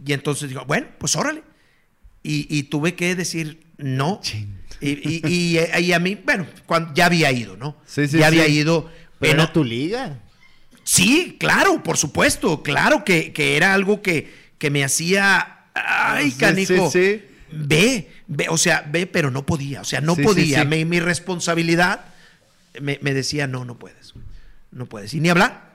Y 0.04 0.12
entonces 0.12 0.48
digo, 0.48 0.64
bueno, 0.66 0.88
pues 0.98 1.14
órale. 1.16 1.42
Y, 2.28 2.46
y 2.50 2.64
tuve 2.64 2.94
que 2.94 3.14
decir 3.14 3.60
no. 3.78 4.20
Y, 4.80 4.88
y- 4.90 5.22
y- 5.26 5.80
y 5.80 5.92
a 5.92 5.98
mí, 5.98 6.14
bueno, 6.24 6.46
cuando, 6.66 6.92
ya 6.94 7.06
había 7.06 7.32
ido, 7.32 7.56
¿no? 7.56 7.76
Sí, 7.86 8.06
sí, 8.06 8.18
ya 8.18 8.26
había 8.28 8.44
sí. 8.46 8.52
ido. 8.52 8.90
Pero 9.18 9.32
en 9.32 9.40
era 9.40 9.52
tu 9.52 9.64
liga. 9.64 10.18
Sí, 10.84 11.36
claro, 11.40 11.82
por 11.82 11.96
supuesto, 11.96 12.62
claro 12.62 13.04
que, 13.04 13.32
que 13.32 13.56
era 13.56 13.74
algo 13.74 14.00
que, 14.00 14.32
que 14.58 14.70
me 14.70 14.84
hacía, 14.84 15.64
ay, 15.74 16.30
Sí, 16.30 16.38
canijo, 16.38 16.90
sí, 16.90 16.98
sí. 17.16 17.22
ve, 17.50 18.08
ve, 18.26 18.46
o 18.48 18.56
sea, 18.56 18.86
ve, 18.90 19.06
pero 19.06 19.30
no 19.30 19.44
podía, 19.44 19.80
o 19.80 19.84
sea, 19.84 20.00
no 20.00 20.16
podía. 20.16 20.64
Mi, 20.64 20.84
mi 20.84 21.00
responsabilidad 21.00 22.04
me, 22.80 22.98
me 23.02 23.12
decía, 23.12 23.46
no, 23.46 23.64
no 23.66 23.78
puedes, 23.78 24.14
no 24.70 24.86
puedes, 24.86 25.12
y 25.12 25.20
ni 25.20 25.28
hablar, 25.28 25.67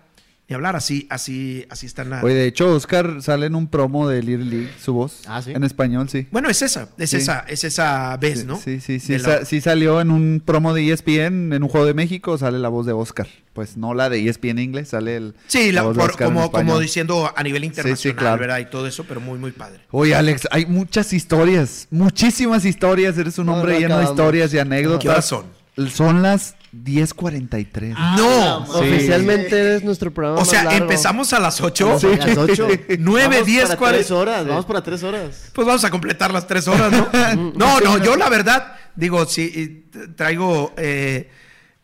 hablar, 0.56 0.76
así, 0.76 1.08
así, 1.10 1.66
así 1.70 1.86
están 1.86 2.10
las... 2.10 2.24
Oye, 2.24 2.34
de 2.36 2.46
hecho, 2.48 2.74
Oscar 2.74 3.22
sale 3.22 3.46
en 3.48 3.56
un 3.56 3.68
promo 3.68 4.08
de 4.08 4.22
Little 4.24 4.46
League, 4.46 4.70
su 4.82 4.94
voz. 4.94 5.22
Ah, 5.28 5.42
¿sí? 5.42 5.52
En 5.52 5.64
español, 5.64 6.10
sí. 6.10 6.28
Bueno, 6.32 6.50
es 6.50 6.62
esa, 6.62 6.90
es 6.98 7.10
Sí. 7.12 7.18
esa, 7.18 7.40
es 7.48 7.64
esa 7.64 8.16
vez, 8.18 8.46
¿no? 8.46 8.58
Sí, 8.58 8.80
sí, 8.80 9.00
sí. 9.00 9.14
De 9.14 9.20
sa- 9.20 9.40
la- 9.40 9.46
sí 9.46 9.62
salió 9.62 10.02
en 10.02 10.12
un 10.12 10.42
promo 10.46 10.74
de 10.74 10.92
ESPN, 10.92 11.54
en 11.54 11.64
un 11.64 11.70
juego 11.70 11.86
de 11.86 11.94
México, 11.94 12.38
sale 12.38 12.60
la 12.60 12.70
voz 12.70 12.86
de 12.86 12.94
Oscar. 12.94 13.28
Pues 13.54 13.78
no 13.78 13.94
la 13.94 14.10
de 14.10 14.28
ESPN 14.28 14.58
inglés, 14.60 14.90
sale 14.90 15.16
el. 15.16 15.36
Sí, 15.48 15.72
la- 15.72 15.84
voz 15.84 15.96
de 15.96 16.04
en 16.26 16.34
como, 16.34 16.80
diciendo 16.80 17.32
a 17.36 17.44
nivel 17.44 17.64
internacional, 17.64 18.18
claro. 18.18 18.40
¿verdad? 18.40 18.60
Y 18.60 18.66
todo 18.66 18.88
eso, 18.88 19.04
pero 19.08 19.22
muy, 19.22 19.38
muy 19.38 19.52
padre. 19.52 19.82
Oye, 19.92 20.16
Alex, 20.16 20.48
hay 20.50 20.66
muchas 20.66 21.14
historias, 21.14 21.88
muchísimas 21.92 22.66
historias. 22.66 23.18
Eres 23.18 23.38
un 23.38 23.46
No, 23.46 23.56
hombre 23.56 23.74
no 23.74 23.80
lleno 23.80 23.98
de 24.00 24.06
historias 24.06 24.54
y 24.54 24.60
anécdotas. 24.60 25.02
¿Qué 25.04 25.10
horas 25.10 25.26
son? 25.26 25.46
Son 25.92 26.22
las 26.24 26.56
10.43. 26.74 27.96
no, 28.18 28.66
Sí. 28.66 28.72
Oficialmente 28.80 29.60
eres 29.60 29.84
nuestro 29.84 30.12
programa 30.14 30.42
o 30.42 30.46
sea, 30.46 30.64
más 30.64 30.74
largo. 30.74 30.84
empezamos 30.86 31.32
a 31.34 31.40
las 31.40 31.62
8. 31.62 31.90
A 31.90 32.16
las 32.28 32.38
ocho. 32.38 32.68
9, 33.00 33.28
Vamos 33.30 33.46
10, 33.46 33.64
para 33.66 33.78
40. 33.78 33.98
tres 33.98 34.12
horas. 34.12 34.48
Vamos 34.48 34.66
para 34.66 34.82
tres 34.84 35.04
horas. 35.04 35.50
Pues 35.54 35.68
vamos 35.68 35.84
a 35.84 35.90
completar 35.92 36.32
las 36.34 36.48
tres 36.48 36.68
horas, 36.68 36.92
¿no? 36.92 37.08
no, 37.56 37.80
no, 37.80 37.98
yo 38.04 38.16
la 38.16 38.30
verdad, 38.30 38.76
digo, 38.96 39.26
sí, 39.26 39.86
traigo 40.16 40.74
eh, 40.78 41.30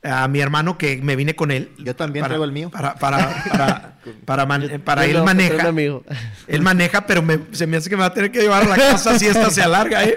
a 0.04 0.28
mi 0.28 0.40
hermano 0.40 0.78
que 0.78 0.98
me 0.98 1.16
vine 1.16 1.36
con 1.36 1.52
él. 1.52 1.72
Yo 1.78 1.96
también 1.96 2.26
traigo 2.26 2.44
el 2.44 2.52
mío. 2.52 2.70
Para, 2.70 2.96
para, 2.96 3.44
para, 3.52 4.00
para, 4.26 4.46
man- 4.46 4.68
Yo- 4.70 4.80
para 4.84 5.04
yo 5.06 5.12
él 5.12 5.18
no, 5.18 5.26
maneja. 5.26 5.68
amigo. 5.68 6.04
Él 6.48 6.62
maneja, 6.62 7.06
pero 7.06 7.22
me- 7.22 7.40
se 7.52 7.68
me 7.68 7.78
hace 7.78 7.90
que 7.90 7.96
me 7.96 8.02
va 8.02 8.08
a 8.08 8.14
tener 8.14 8.32
que 8.32 8.40
llevar 8.42 8.64
a 8.64 8.68
la 8.70 8.76
casa 8.76 9.20
si 9.20 9.28
esta 9.28 9.50
se 9.52 9.62
alarga, 9.62 10.04
¿eh? 10.04 10.16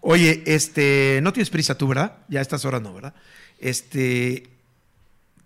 Oye, 0.00 0.42
este, 0.46 1.20
no 1.22 1.32
tienes 1.32 1.48
prisa 1.50 1.76
tú, 1.76 1.88
¿verdad? 1.88 2.14
Ya 2.28 2.40
a 2.40 2.42
estas 2.42 2.64
horas 2.64 2.82
no, 2.82 2.92
¿verdad? 2.92 3.14
Este, 3.62 4.48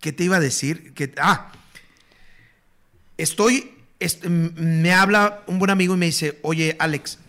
¿qué 0.01 0.11
te 0.11 0.25
iba 0.25 0.35
a 0.37 0.41
decir? 0.41 0.93
Que, 0.93 1.13
ah, 1.17 1.51
estoy, 3.17 3.71
est- 3.99 4.25
m- 4.25 4.51
me 4.55 4.91
habla 4.91 5.43
un 5.47 5.59
buen 5.59 5.71
amigo 5.71 5.93
y 5.93 5.97
me 5.97 6.07
dice, 6.07 6.37
oye, 6.41 6.75
Alex, 6.79 7.19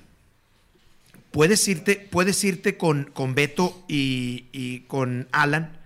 ¿puedes 1.31 1.67
irte, 1.68 1.97
puedes 2.10 2.42
irte 2.42 2.76
con, 2.76 3.05
con 3.12 3.34
Beto 3.34 3.84
y, 3.89 4.47
y 4.52 4.81
con 4.81 5.28
Alan? 5.31 5.76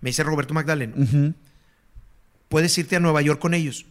Me 0.00 0.10
dice 0.10 0.22
Roberto 0.22 0.54
Magdaleno 0.54 0.94
puedes 2.48 2.76
irte 2.78 2.96
a 2.96 3.00
Nueva 3.00 3.22
York 3.22 3.38
con 3.40 3.54
ellos. 3.54 3.86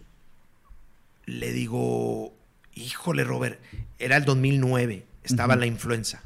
Le 1.25 1.53
digo, 1.53 2.33
híjole, 2.75 3.23
Robert, 3.23 3.57
era 3.99 4.17
el 4.17 4.25
2009, 4.25 5.05
estaba 5.23 5.53
Ujú. 5.53 5.59
la 5.61 5.65
influenza. 5.65 6.21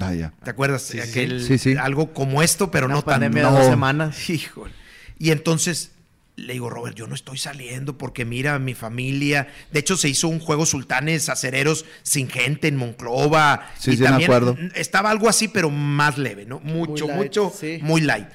Ah, 0.00 0.14
ya. 0.14 0.32
¿Te 0.42 0.50
acuerdas? 0.50 0.82
Sí, 0.82 0.98
sí, 1.00 1.08
Aquel- 1.10 1.40
sí, 1.46 1.58
sí. 1.58 1.76
Algo 1.76 2.12
como 2.14 2.42
esto, 2.42 2.70
pero 2.70 2.86
Una 2.86 2.94
no 2.96 3.02
tan. 3.02 3.14
pandemia 3.20 3.44
de 3.44 3.50
no. 3.50 3.58
dos 3.58 3.66
semanas. 3.66 4.30
Híjole. 4.30 4.72
Y 5.18 5.30
entonces 5.30 5.90
le 6.36 6.54
digo, 6.54 6.70
Robert, 6.70 6.96
yo 6.96 7.06
no 7.06 7.14
estoy 7.14 7.36
saliendo 7.36 7.98
porque 7.98 8.24
mira, 8.24 8.58
mi 8.58 8.72
familia. 8.74 9.48
De 9.70 9.80
hecho, 9.80 9.96
se 9.98 10.08
hizo 10.08 10.28
un 10.28 10.40
juego 10.40 10.64
sultanes 10.64 11.28
acereros 11.28 11.84
sin 12.02 12.28
gente 12.30 12.68
en 12.68 12.76
Monclova. 12.76 13.68
Sí, 13.78 13.90
y 13.92 13.96
sí, 13.96 14.02
me 14.02 14.08
también 14.08 14.30
acuerdo. 14.30 14.56
Estaba 14.74 15.10
algo 15.10 15.28
así, 15.28 15.48
pero 15.48 15.68
más 15.68 16.16
leve, 16.16 16.46
¿no? 16.46 16.58
Mucho, 16.60 17.06
light, 17.06 17.18
mucho, 17.18 17.52
sí. 17.54 17.78
muy 17.82 18.00
light. 18.00 18.28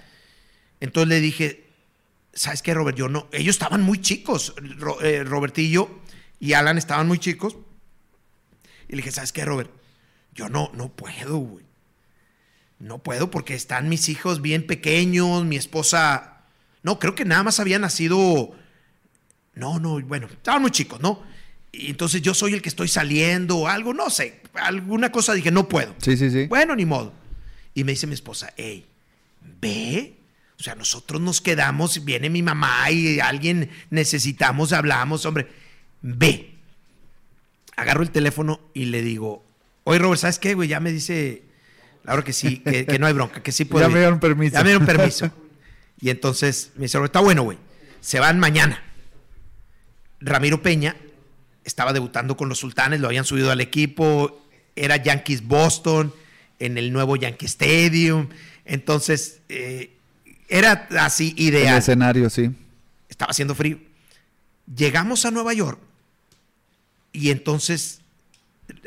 Entonces 0.80 1.10
le 1.10 1.20
dije, 1.22 1.66
¿sabes 2.34 2.62
qué, 2.62 2.76
Robert? 2.76 2.96
Yo 2.96 3.10
no. 3.10 3.28
Ellos 3.32 3.56
estaban 3.56 3.82
muy 3.82 4.00
chicos. 4.00 4.54
Eh, 5.02 5.24
Robertillo 5.26 5.90
y 6.40 6.54
Alan 6.54 6.78
estaban 6.78 7.08
muy 7.08 7.18
chicos. 7.18 7.58
Y 8.88 8.92
le 8.92 8.98
dije, 8.98 9.12
¿sabes 9.12 9.34
qué, 9.34 9.44
Robert? 9.44 9.72
Yo 10.38 10.50
no, 10.50 10.72
no 10.76 10.90
puedo, 10.90 11.38
güey. 11.38 11.66
No 12.80 13.00
puedo 13.00 13.32
porque 13.32 13.56
están 13.56 13.90
mis 13.90 14.08
hijos 14.08 14.40
bien 14.42 14.68
pequeños, 14.68 15.44
mi 15.46 15.56
esposa. 15.56 16.44
No, 16.84 17.00
creo 17.00 17.16
que 17.16 17.26
nada 17.26 17.42
más 17.44 17.60
había 17.60 17.80
nacido. 17.80 18.56
No, 19.56 19.80
no, 19.80 20.00
bueno, 20.02 20.28
estaban 20.28 20.62
muy 20.62 20.70
chicos, 20.70 21.02
¿no? 21.02 21.24
Y 21.72 21.90
entonces 21.90 22.22
yo 22.22 22.36
soy 22.36 22.54
el 22.54 22.62
que 22.62 22.70
estoy 22.70 22.88
saliendo 22.88 23.58
o 23.58 23.68
algo, 23.68 23.96
no 23.96 24.12
sé, 24.12 24.42
alguna 24.54 25.12
cosa 25.12 25.34
dije, 25.34 25.50
no 25.50 25.68
puedo. 25.68 25.96
Sí, 25.98 26.16
sí, 26.16 26.30
sí. 26.30 26.46
Bueno, 26.46 26.76
ni 26.76 26.86
modo. 26.86 27.14
Y 27.74 27.84
me 27.84 27.94
dice 27.94 28.06
mi 28.06 28.14
esposa, 28.14 28.54
hey, 28.58 28.86
ve. 29.42 30.18
O 30.60 30.64
sea, 30.64 30.76
nosotros 30.76 31.20
nos 31.20 31.42
quedamos, 31.42 32.06
viene 32.06 32.30
mi 32.30 32.44
mamá 32.44 32.90
y 32.92 33.20
alguien 33.20 33.72
necesitamos, 33.90 34.72
hablamos, 34.72 35.26
hombre, 35.26 35.48
ve. 36.04 36.54
Agarro 37.76 38.04
el 38.04 38.12
teléfono 38.12 38.60
y 38.74 38.86
le 38.86 39.02
digo, 39.02 39.47
oye, 39.88 40.00
Robert, 40.00 40.20
¿sabes 40.20 40.38
qué, 40.38 40.54
güey? 40.54 40.68
Ya 40.68 40.80
me 40.82 40.92
dice 40.92 41.44
Laura 42.04 42.22
que 42.24 42.34
sí, 42.34 42.58
que, 42.60 42.86
que 42.86 43.00
no 43.00 43.08
hay 43.08 43.14
bronca, 43.14 43.42
que 43.42 43.52
sí 43.54 43.64
puedo. 43.66 43.86
Ya 43.86 43.90
ir". 43.90 43.94
me 43.94 44.00
dieron 44.00 44.20
permiso. 44.20 44.54
Ya 44.54 44.64
me 44.64 44.70
dieron 44.70 44.86
permiso. 44.86 45.32
Y 46.02 46.10
entonces 46.10 46.72
me 46.76 46.84
dice, 46.84 46.98
Robert, 46.98 47.12
está 47.12 47.22
bueno, 47.22 47.44
güey. 47.44 47.58
Se 48.02 48.20
van 48.20 48.38
mañana. 48.40 48.84
Ramiro 50.20 50.62
Peña 50.62 50.96
estaba 51.64 51.94
debutando 51.94 52.36
con 52.36 52.50
los 52.50 52.60
sultanes, 52.60 53.00
lo 53.00 53.08
habían 53.08 53.24
subido 53.26 53.50
al 53.52 53.62
equipo, 53.62 54.46
era 54.76 54.98
Yankees 54.98 55.46
Boston, 55.48 56.14
en 56.60 56.78
el 56.78 56.92
nuevo 56.92 57.16
Yankee 57.16 57.46
Stadium. 57.46 58.28
Entonces, 58.66 59.40
eh, 59.50 59.92
era 60.50 60.88
así 61.00 61.34
El 61.38 61.44
ideal. 61.44 61.78
escenario, 61.78 62.30
sí. 62.30 62.52
Estaba 63.10 63.32
haciendo 63.32 63.56
frío. 63.56 63.80
Llegamos 64.76 65.26
a 65.26 65.32
Nueva 65.32 65.54
York 65.54 65.80
y 67.14 67.32
entonces 67.32 68.02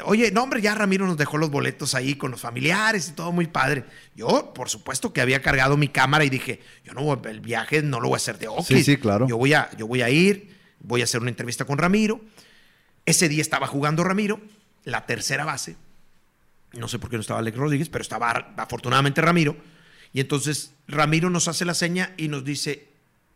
Oye, 0.04 0.30
no, 0.30 0.42
hombre, 0.42 0.60
ya 0.60 0.74
Ramiro 0.74 1.06
nos 1.06 1.16
dejó 1.16 1.38
los 1.38 1.50
boletos 1.50 1.94
ahí 1.94 2.14
con 2.14 2.30
los 2.30 2.40
familiares 2.40 3.08
y 3.08 3.12
todo 3.12 3.32
muy 3.32 3.46
padre. 3.46 3.84
Yo, 4.14 4.52
por 4.54 4.68
supuesto, 4.68 5.12
que 5.12 5.20
había 5.20 5.42
cargado 5.42 5.76
mi 5.76 5.88
cámara 5.88 6.24
y 6.24 6.30
dije, 6.30 6.60
yo 6.84 6.92
no, 6.92 7.20
el 7.28 7.40
viaje 7.40 7.82
no 7.82 8.00
lo 8.00 8.08
voy 8.08 8.14
a 8.14 8.18
hacer 8.18 8.38
de 8.38 8.48
Oquis. 8.48 8.66
Sí, 8.66 8.84
sí, 8.84 8.96
claro. 8.96 9.26
Yo 9.28 9.36
voy, 9.36 9.52
a, 9.54 9.70
yo 9.76 9.86
voy 9.86 10.02
a 10.02 10.10
ir, 10.10 10.56
voy 10.80 11.00
a 11.00 11.04
hacer 11.04 11.20
una 11.20 11.30
entrevista 11.30 11.64
con 11.64 11.78
Ramiro. 11.78 12.20
Ese 13.04 13.28
día 13.28 13.42
estaba 13.42 13.66
jugando 13.66 14.04
Ramiro, 14.04 14.40
la 14.84 15.06
tercera 15.06 15.44
base. 15.44 15.76
No 16.72 16.88
sé 16.88 16.98
por 16.98 17.10
qué 17.10 17.16
no 17.16 17.22
estaba 17.22 17.40
Alex 17.40 17.56
Rodríguez, 17.56 17.88
pero 17.88 18.02
estaba 18.02 18.30
afortunadamente 18.56 19.20
Ramiro. 19.20 19.56
Y 20.12 20.20
entonces 20.20 20.72
Ramiro 20.88 21.30
nos 21.30 21.48
hace 21.48 21.64
la 21.64 21.74
seña 21.74 22.14
y 22.16 22.28
nos 22.28 22.44
dice 22.44 22.88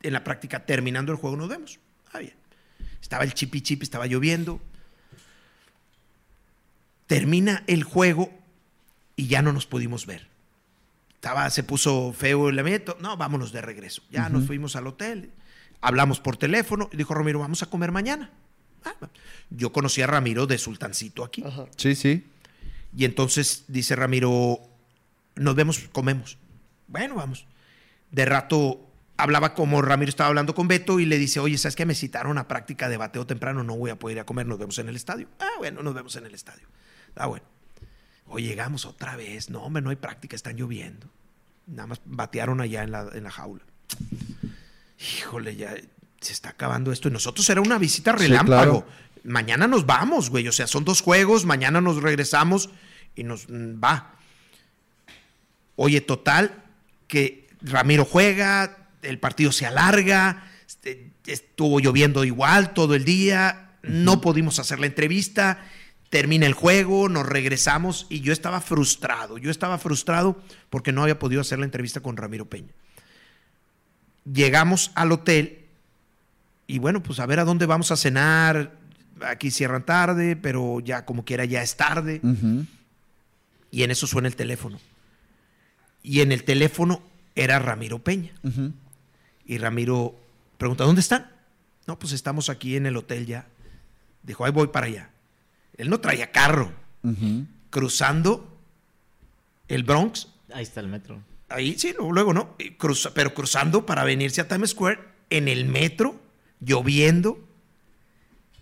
en 0.03 0.13
la 0.13 0.23
práctica, 0.23 0.67
terminando 0.67 1.13
el 1.13 1.19
juego 1.19 1.37
nos 1.37 1.49
vemos. 1.49 1.81
Ah, 2.13 2.19
bien. 2.19 2.35
Estaba 3.01 3.25
el 3.25 3.35
chipi 3.35 3.61
chip, 3.61 3.83
estaba 3.83 4.07
lloviendo. 4.07 4.61
Termina 7.07 7.65
el 7.67 7.85
juego 7.85 8.31
y 9.17 9.27
ya 9.27 9.43
no 9.43 9.53
nos 9.53 9.67
pudimos 9.67 10.07
ver. 10.07 10.29
Estaba, 11.15 11.49
se 11.51 11.63
puso 11.63 12.13
feo 12.13 12.49
el 12.49 12.59
evento. 12.59 12.97
No, 13.01 13.17
vámonos 13.17 13.53
de 13.53 13.63
regreso. 13.63 14.03
Ya 14.11 14.29
nos 14.29 14.47
fuimos 14.47 14.77
al 14.77 14.87
hotel. 14.87 15.31
Hablamos 15.81 16.21
por 16.21 16.37
teléfono 16.37 16.89
y 16.93 16.97
dijo 16.97 17.15
Ramiro, 17.15 17.39
vamos 17.39 17.63
a 17.63 17.67
comer 17.67 17.93
mañana. 17.93 18.31
Ah, 18.85 18.95
yo 19.51 19.73
conocí 19.73 20.03
a 20.03 20.07
Ramiro 20.07 20.47
de 20.47 20.59
Sultancito 20.59 21.25
aquí. 21.25 21.43
Ajá. 21.45 21.67
Sí, 21.77 21.95
sí. 21.95 22.27
Y 22.97 23.05
entonces 23.05 23.65
dice 23.69 23.97
Ramiro, 23.97 24.61
nos 25.37 25.55
vemos, 25.55 25.79
comemos. 25.93 26.39
Bueno, 26.87 27.17
vamos. 27.17 27.47
De 28.11 28.25
rato 28.25 28.81
hablaba 29.17 29.55
como 29.55 29.83
Ramiro 29.83 30.11
estaba 30.11 30.29
hablando 30.29 30.55
con 30.55 30.69
Beto 30.69 31.01
y 31.01 31.07
le 31.07 31.19
dice, 31.19 31.41
oye, 31.41 31.59
¿sabes 31.59 31.77
qué? 31.77 31.87
Me 31.87 31.95
citaron 31.95 32.39
a 32.39 32.49
práctica 32.49 32.89
de 32.89 32.97
bateo 32.97 33.27
temprano, 33.27 33.63
no 33.65 33.77
voy 33.77 33.91
a 33.91 33.99
poder 33.99 34.17
ir 34.17 34.21
a 34.21 34.27
comer, 34.27 34.47
nos 34.47 34.59
vemos 34.59 34.79
en 34.79 34.89
el 34.89 34.97
estadio. 34.97 35.29
Ah, 35.41 35.49
bueno, 35.59 35.83
nos 35.83 35.95
vemos 35.95 36.15
en 36.17 36.27
el 36.27 36.35
estadio. 36.35 36.69
Ah, 37.17 37.27
bueno. 37.27 37.45
Hoy 38.27 38.43
llegamos 38.43 38.87
otra 38.87 39.17
vez. 39.17 39.51
No, 39.51 39.63
hombre, 39.63 39.83
no 39.83 39.91
hay 39.91 39.97
práctica, 39.97 40.35
están 40.37 40.57
lloviendo. 40.57 41.09
Nada 41.67 41.87
más 41.87 42.01
batearon 42.05 42.61
allá 42.61 42.83
en 42.83 42.91
la, 42.93 43.09
en 43.13 43.25
la 43.25 43.31
jaula. 43.31 43.63
Híjole, 45.19 45.57
ya 45.57 45.75
se 46.21 46.33
está 46.33 46.51
acabando 46.51 46.93
esto. 46.93 47.09
Y 47.09 47.13
nosotros 47.13 47.49
era 47.51 47.61
una 47.61 47.79
visita 47.79 48.13
Sí, 48.17 48.27
relámpago. 48.27 48.85
claro. 48.85 48.87
Mañana 49.25 49.67
nos 49.67 49.87
vamos, 49.87 50.31
güey. 50.31 50.47
O 50.49 50.53
sea, 50.53 50.67
son 50.67 50.85
dos 50.85 51.01
juegos, 51.01 51.45
mañana 51.45 51.81
nos 51.81 52.03
regresamos 52.03 52.71
y 53.15 53.25
nos 53.25 53.49
mm, 53.49 53.83
va. 53.83 54.15
Oye, 55.77 56.01
total, 56.01 56.63
que 57.09 57.49
Ramiro 57.61 58.05
juega, 58.05 58.89
el 59.03 59.19
partido 59.19 59.51
se 59.53 59.67
alarga, 59.67 60.51
este, 60.67 61.13
estuvo 61.27 61.81
lloviendo 61.81 62.25
igual 62.25 62.75
todo 62.75 62.95
el 62.95 63.05
día, 63.05 63.77
no 63.83 64.21
pudimos 64.21 64.59
hacer 64.59 64.79
la 64.79 64.87
entrevista, 64.87 65.67
termina 66.15 66.47
el 66.47 66.53
juego, 66.53 67.09
nos 67.09 67.27
regresamos 67.27 68.07
y 68.09 68.21
yo 68.21 68.33
estaba 68.33 68.61
frustrado, 68.61 69.37
yo 69.37 69.51
estaba 69.51 69.79
frustrado 69.79 70.41
porque 70.71 70.93
no 70.93 71.03
había 71.03 71.19
podido 71.19 71.41
hacer 71.41 71.59
la 71.59 71.65
entrevista 71.65 71.99
con 71.99 72.17
Ramiro 72.17 72.45
Peña. 72.45 72.71
Llegamos 74.33 74.93
al 74.95 75.11
hotel 75.11 75.65
y 76.69 76.79
bueno, 76.79 77.03
pues 77.03 77.19
a 77.19 77.27
ver 77.27 77.41
a 77.41 77.45
dónde 77.45 77.67
vamos 77.67 77.91
a 77.91 77.97
cenar, 77.97 78.77
aquí 79.23 79.51
cierran 79.51 79.85
tarde, 79.85 80.37
pero 80.37 80.79
ya 80.79 81.05
como 81.05 81.25
quiera 81.25 81.47
ya 81.47 81.63
es 81.63 81.77
tarde. 81.77 82.21
Y 83.73 83.83
en 83.83 83.91
eso 83.91 84.07
suena 84.07 84.29
el 84.29 84.37
teléfono. 84.37 84.79
Y 86.01 86.21
en 86.21 86.31
el 86.31 86.45
teléfono 86.45 87.03
era 87.35 87.59
Ramiro 87.59 87.99
Peña. 87.99 88.31
Y 89.47 89.59
Ramiro 89.59 90.15
pregunta, 90.59 90.85
¿dónde 90.85 91.01
están? 91.01 91.29
No, 91.89 91.99
pues 91.99 92.13
estamos 92.13 92.51
aquí 92.51 92.77
en 92.77 92.87
el 92.87 92.97
hotel 92.97 93.27
ya. 93.27 93.49
Dijo, 94.23 94.45
ahí 94.45 94.53
voy 94.53 94.69
para 94.69 94.87
allá. 94.87 95.11
Él 95.77 95.91
no 95.91 96.01
traía 96.01 96.31
carro. 96.31 96.73
Cruzando 97.71 98.59
el 99.69 99.83
Bronx. 99.83 100.29
Ahí 100.53 100.63
está 100.63 100.81
el 100.81 100.89
metro. 100.89 101.21
Ahí, 101.49 101.77
sí, 101.79 101.95
luego 101.99 102.33
no. 102.33 102.57
Cruza- 102.79 103.13
pero 103.15 103.35
cruzando 103.35 103.85
para 103.87 104.05
venirse 104.05 104.41
a 104.41 104.49
Times 104.49 104.71
Square 104.71 104.99
en 105.31 105.49
el 105.49 105.67
metro, 105.67 106.21
lloviendo. 106.61 107.39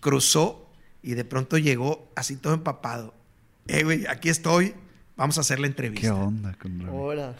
Cruzó 0.00 0.68
y 1.02 1.12
de 1.14 1.24
pronto 1.24 1.58
llegó 1.58 2.10
así 2.16 2.36
todo 2.36 2.54
empapado. 2.54 3.14
Eh, 3.68 3.84
güey, 3.84 4.06
aquí 4.06 4.28
estoy. 4.28 4.74
Vamos 5.16 5.38
a 5.38 5.42
hacer 5.42 5.60
la 5.60 5.66
entrevista. 5.68 6.08
¿Qué 6.08 6.10
onda 6.10 6.54
con? 6.58 6.80
Ahora. 6.86 7.36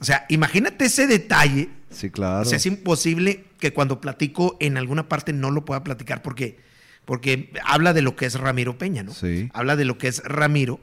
O 0.00 0.04
sea, 0.04 0.24
imagínate 0.28 0.86
ese 0.86 1.06
detalle. 1.06 1.68
Sí, 1.90 2.10
claro. 2.10 2.42
O 2.42 2.44
sea, 2.44 2.56
es 2.56 2.66
imposible 2.66 3.44
que 3.58 3.72
cuando 3.72 4.00
platico 4.00 4.56
en 4.60 4.76
alguna 4.76 5.08
parte 5.08 5.32
no 5.32 5.50
lo 5.50 5.64
pueda 5.64 5.82
platicar 5.84 6.22
porque, 6.22 6.58
porque 7.06 7.52
habla 7.64 7.94
de 7.94 8.02
lo 8.02 8.14
que 8.16 8.26
es 8.26 8.38
Ramiro 8.38 8.76
Peña, 8.76 9.02
¿no? 9.02 9.14
Sí. 9.14 9.48
Habla 9.54 9.76
de 9.76 9.86
lo 9.86 9.96
que 9.96 10.08
es 10.08 10.22
Ramiro 10.24 10.78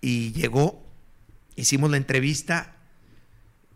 y 0.00 0.32
llegó, 0.32 0.82
hicimos 1.56 1.90
la 1.90 1.98
entrevista, 1.98 2.70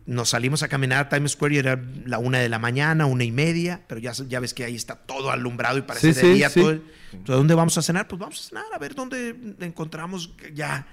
nos 0.05 0.29
salimos 0.29 0.63
a 0.63 0.67
caminar 0.69 1.05
a 1.05 1.09
Times 1.09 1.33
Square 1.33 1.53
y 1.53 1.57
era 1.59 1.79
la 2.05 2.17
una 2.17 2.39
de 2.39 2.49
la 2.49 2.57
mañana, 2.57 3.05
una 3.05 3.23
y 3.25 3.31
media, 3.31 3.81
pero 3.87 3.99
ya, 4.01 4.13
ya 4.13 4.39
ves 4.39 4.55
que 4.55 4.63
ahí 4.63 4.75
está 4.75 4.95
todo 4.95 5.29
alumbrado 5.29 5.77
y 5.77 5.83
parece 5.83 6.13
Sí, 6.13 6.19
de 6.21 6.27
sí, 6.27 6.33
día 6.33 6.49
todo. 6.49 6.71
el- 6.71 6.81
Entonces, 7.11 7.35
¿dónde 7.35 7.53
vamos 7.53 7.77
a 7.77 7.81
cenar? 7.83 8.07
Pues 8.07 8.17
vamos 8.19 8.39
a 8.43 8.49
cenar, 8.49 8.65
a 8.73 8.77
ver 8.79 8.95
dónde 8.95 9.35
encontramos 9.59 10.33
ya 10.53 10.87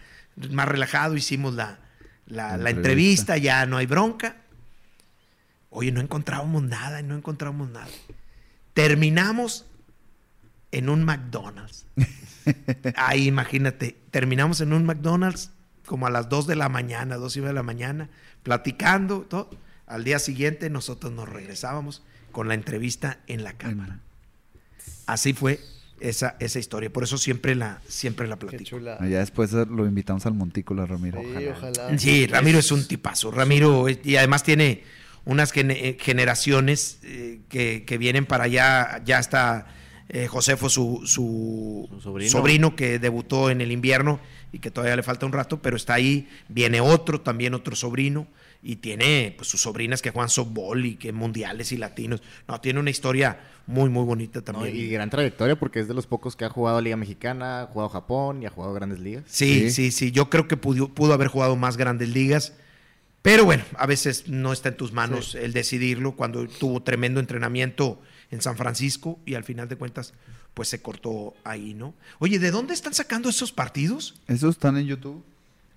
más 0.50 0.68
relajado, 0.68 1.16
hicimos 1.16 1.54
la, 1.54 1.78
la- 2.26 2.50
entrevista. 2.54 2.70
entrevista, 2.70 3.36
ya 3.38 3.64
no 3.64 3.78
hay 3.78 3.86
bronca. 3.86 4.36
Oye, 5.70 5.92
no 5.92 6.00
encontrábamos 6.00 6.62
nada, 6.64 7.00
no 7.02 7.16
encontramos 7.16 7.70
nada. 7.70 7.88
Terminamos 8.74 9.66
en 10.76 10.90
un 10.90 11.04
McDonald's. 11.04 11.86
Ahí, 12.96 13.26
imagínate, 13.26 13.96
terminamos 14.10 14.60
en 14.60 14.72
un 14.74 14.84
McDonald's 14.84 15.50
como 15.86 16.06
a 16.06 16.10
las 16.10 16.28
2 16.28 16.46
de 16.46 16.56
la 16.56 16.68
mañana, 16.68 17.16
2 17.16 17.36
y 17.36 17.40
media 17.40 17.48
de 17.48 17.54
la 17.54 17.62
mañana, 17.62 18.10
platicando, 18.42 19.22
todo. 19.22 19.50
Al 19.86 20.04
día 20.04 20.18
siguiente 20.18 20.68
nosotros 20.68 21.12
nos 21.12 21.28
regresábamos 21.28 22.02
con 22.32 22.48
la 22.48 22.54
entrevista 22.54 23.20
en 23.26 23.42
la 23.42 23.54
cámara. 23.54 24.00
Así 25.06 25.32
fue 25.32 25.60
esa, 26.00 26.36
esa 26.40 26.58
historia. 26.58 26.92
Por 26.92 27.04
eso 27.04 27.16
siempre 27.16 27.54
la, 27.54 27.80
siempre 27.88 28.26
la 28.26 28.36
platico. 28.36 28.64
chula. 28.64 28.98
Ya 29.00 29.20
después 29.20 29.52
lo 29.52 29.86
invitamos 29.86 30.26
al 30.26 30.34
Montículo, 30.34 30.84
Ramiro. 30.84 31.22
Sí, 31.22 31.46
ojalá. 31.46 31.98
Sí, 31.98 32.26
Ramiro 32.26 32.58
es 32.58 32.70
un 32.70 32.86
tipazo. 32.86 33.30
Ramiro, 33.30 33.86
y 33.88 34.16
además 34.16 34.42
tiene 34.42 34.82
unas 35.24 35.52
eh, 35.56 35.96
generaciones 36.00 36.98
eh, 37.02 37.40
que, 37.48 37.84
que 37.86 37.96
vienen 37.96 38.26
para 38.26 38.44
allá. 38.44 39.02
Ya 39.04 39.20
está 39.20 39.68
eh, 40.08 40.26
Josefo, 40.28 40.68
su, 40.68 41.02
su 41.04 41.88
Su 41.94 42.00
sobrino. 42.00 42.30
sobrino. 42.30 42.76
que 42.76 42.98
debutó 42.98 43.50
en 43.50 43.60
el 43.60 43.72
invierno 43.72 44.20
y 44.52 44.58
que 44.60 44.70
todavía 44.70 44.96
le 44.96 45.02
falta 45.02 45.26
un 45.26 45.32
rato, 45.32 45.60
pero 45.60 45.76
está 45.76 45.94
ahí. 45.94 46.28
Viene 46.48 46.80
otro, 46.80 47.20
también 47.20 47.54
otro 47.54 47.74
sobrino. 47.76 48.26
Y 48.62 48.76
tiene 48.76 49.34
pues 49.36 49.48
sus 49.48 49.60
sobrinas 49.60 50.02
que 50.02 50.10
juegan 50.10 50.28
softball 50.30 50.84
y 50.86 50.96
que 50.96 51.12
mundiales 51.12 51.70
y 51.72 51.76
latinos. 51.76 52.22
No, 52.48 52.60
tiene 52.60 52.80
una 52.80 52.90
historia 52.90 53.38
muy, 53.66 53.88
muy 53.90 54.04
bonita 54.04 54.40
¿no? 54.40 54.44
también. 54.44 54.74
Y 54.74 54.88
gran 54.88 55.08
trayectoria 55.10 55.56
porque 55.56 55.78
es 55.78 55.86
de 55.88 55.94
los 55.94 56.06
pocos 56.06 56.34
que 56.34 56.44
ha 56.46 56.48
jugado 56.48 56.80
Liga 56.80 56.96
Mexicana, 56.96 57.62
ha 57.62 57.66
jugado 57.66 57.90
Japón 57.90 58.42
y 58.42 58.46
ha 58.46 58.50
jugado 58.50 58.72
Grandes 58.74 58.98
Ligas. 58.98 59.24
Sí, 59.28 59.68
Sí. 59.68 59.70
sí, 59.70 59.90
sí. 59.92 60.10
Yo 60.10 60.30
creo 60.30 60.48
que 60.48 60.56
pudo, 60.56 60.88
pudo 60.88 61.12
haber 61.12 61.28
jugado 61.28 61.54
más 61.54 61.76
grandes 61.76 62.08
ligas. 62.08 62.54
Pero 63.22 63.44
bueno, 63.44 63.62
a 63.76 63.86
veces 63.86 64.28
no 64.28 64.52
está 64.52 64.70
en 64.70 64.76
tus 64.76 64.92
manos 64.92 65.34
el 65.34 65.52
decidirlo 65.52 66.12
cuando 66.16 66.46
tuvo 66.48 66.82
tremendo 66.82 67.20
entrenamiento 67.20 68.00
en 68.30 68.40
San 68.42 68.56
Francisco 68.56 69.18
y 69.26 69.34
al 69.34 69.44
final 69.44 69.68
de 69.68 69.76
cuentas, 69.76 70.12
pues 70.54 70.68
se 70.68 70.80
cortó 70.80 71.34
ahí, 71.44 71.74
¿no? 71.74 71.94
Oye, 72.18 72.38
¿de 72.38 72.50
dónde 72.50 72.74
están 72.74 72.94
sacando 72.94 73.28
esos 73.28 73.52
partidos? 73.52 74.14
¿Esos 74.26 74.56
están 74.56 74.76
en 74.76 74.86
YouTube? 74.86 75.24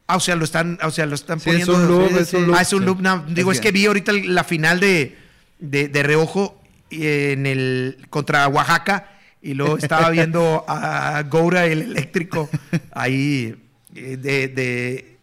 Ah, 0.07 0.15
o 0.15 0.19
sea, 0.19 0.35
lo 0.35 0.43
están, 0.45 0.79
o 0.83 0.89
sea, 0.91 1.05
lo 1.05 1.15
están 1.15 1.39
Sí, 1.39 1.49
es 1.51 1.65
poniendo. 1.67 1.75
un 1.75 1.87
loop, 2.09 2.17
es 2.19 2.33
un 2.33 2.47
loop, 2.47 2.55
Ah, 2.57 2.61
es 2.61 2.73
un 2.73 2.85
loop. 2.85 2.99
no, 3.01 3.23
digo, 3.27 3.51
Es 3.51 3.57
es, 3.59 3.61
que 3.61 3.71
vi 3.71 3.85
ahorita 3.85 4.11
la 4.13 4.43
final 4.43 4.79
de, 4.79 5.15
de, 5.59 5.87
de 5.87 6.03
reojo 6.03 6.59
en 6.89 7.45
el 7.45 7.97
contra 8.09 8.47
Oaxaca 8.47 9.11
y 9.41 9.53
luego 9.53 9.77
estaba 9.77 10.09
viendo 10.11 10.65
a 10.67 11.21
Goura 11.29 11.67
el 11.67 11.83
eléctrico 11.83 12.49
ahí 12.91 13.55
eh, 13.95 14.17
de, 14.17 14.47
de- 14.47 15.17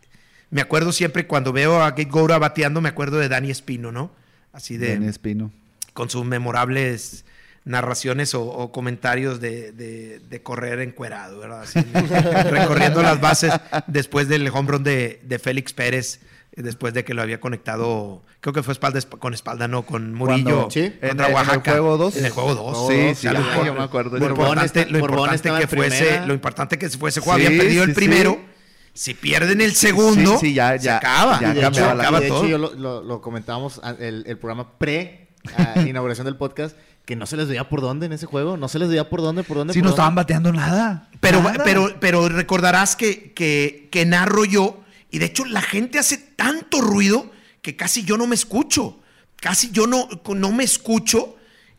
me 0.50 0.60
acuerdo 0.60 0.92
siempre 0.92 1.26
cuando 1.26 1.52
veo 1.52 1.82
a 1.82 1.90
Gate 1.90 2.04
Goura 2.04 2.38
bateando 2.38 2.80
me 2.80 2.88
acuerdo 2.88 3.18
de 3.18 3.28
Dani 3.28 3.50
Espino, 3.50 3.90
¿no? 3.90 4.12
Así 4.52 4.76
de 4.76 4.94
Dani 4.94 5.08
Espino. 5.08 5.50
Con 5.96 6.08
sus 6.10 6.24
memorables 6.24 7.24
narraciones 7.64 8.32
o, 8.34 8.42
o 8.44 8.70
comentarios 8.70 9.40
de, 9.40 9.72
de- 9.72 10.20
de 10.20 10.42
correr 10.42 10.78
encuerado, 10.80 11.40
¿verdad? 11.40 11.62
Así, 11.62 11.80
recorriendo 12.50 13.02
las 13.02 13.20
bases 13.20 13.52
después 13.88 14.28
del 14.28 14.48
home 14.48 14.70
run 14.70 14.84
de, 14.84 15.20
de 15.24 15.38
Félix 15.40 15.72
Pérez, 15.72 16.20
después 16.54 16.94
de 16.94 17.04
que 17.04 17.12
lo 17.12 17.22
había 17.22 17.40
conectado, 17.40 18.22
creo 18.40 18.52
que 18.54 18.62
fue 18.62 18.72
espalda 18.72 19.00
esp- 19.00 19.18
con 19.18 19.34
espalda, 19.34 19.66
no, 19.68 19.82
con 19.82 20.14
Murillo 20.14 20.68
Cuando- 20.68 20.70
Sí. 20.70 20.90
contra 20.90 21.08
en 21.08 21.10
el- 21.18 21.20
en 21.20 21.26
el 21.28 21.34
Oaxaca. 21.34 21.70
juego 21.72 21.96
dos. 21.98 22.16
En 22.16 22.24
el 22.26 22.30
juego 22.30 22.54
2. 22.54 22.88
Sí, 22.88 23.14
sí, 23.16 23.26
ah, 23.26 23.62
yo 23.66 23.74
me 23.74 23.82
acuerdo. 23.82 24.16
Lo 24.18 24.26
importante, 24.28 24.86
lo 24.88 25.58
que 25.58 25.66
fuese, 25.66 26.20
lo 26.26 26.34
importante 26.34 26.78
que 26.78 26.88
fuese 26.90 27.20
juego, 27.20 27.38
Sí, 27.40 27.46
había 27.46 27.58
perdido 27.60 27.82
sí, 27.84 27.90
el 27.90 27.94
primero. 27.96 28.32
sí. 28.34 28.52
Si 28.94 29.12
pierden 29.12 29.60
el 29.60 29.74
segundo, 29.74 30.38
Sí, 30.38 30.46
sí, 30.48 30.54
ya- 30.54 30.78
se 30.78 30.84
ya- 30.86 30.96
acaba. 30.98 31.38
ya 31.40 31.52
la- 31.52 32.10
de 32.20 32.26
hecho, 32.28 32.46
yo 32.46 32.56
lo, 32.58 32.72
lo- 32.74 33.02
lo 33.02 33.20
comentábamos 33.20 33.78
el, 33.98 34.24
el 34.26 34.38
programa 34.38 34.78
pre 34.78 35.25
a 35.56 35.80
inauguración 35.82 36.24
del 36.24 36.36
podcast, 36.36 36.76
que 37.04 37.16
no 37.16 37.26
se 37.26 37.36
les 37.36 37.48
veía 37.48 37.68
por 37.68 37.80
dónde 37.80 38.06
en 38.06 38.12
ese 38.12 38.26
juego. 38.26 38.56
No 38.56 38.68
se 38.68 38.78
les 38.78 38.88
veía 38.88 39.08
por 39.08 39.20
dónde, 39.22 39.44
por 39.44 39.56
dónde. 39.56 39.72
Si 39.72 39.80
por 39.80 39.84
no 39.84 39.90
dónde. 39.90 40.00
estaban 40.00 40.14
bateando 40.14 40.52
nada. 40.52 41.08
Pero, 41.20 41.42
Nada. 41.42 41.64
pero, 41.64 41.96
pero 42.00 42.28
recordarás 42.28 42.96
que, 42.96 43.32
que, 43.32 43.88
que 43.90 44.04
narro 44.06 44.44
yo, 44.44 44.82
y 45.10 45.18
de 45.18 45.26
hecho 45.26 45.44
la 45.44 45.62
gente 45.62 45.98
hace 45.98 46.16
tanto 46.16 46.80
ruido 46.80 47.30
que 47.62 47.76
casi 47.76 48.04
yo 48.04 48.16
no 48.16 48.26
me 48.26 48.34
escucho. 48.34 49.00
Casi 49.36 49.70
yo 49.70 49.86
no, 49.86 50.08
no 50.34 50.52
me 50.52 50.64
escucho. 50.64 51.36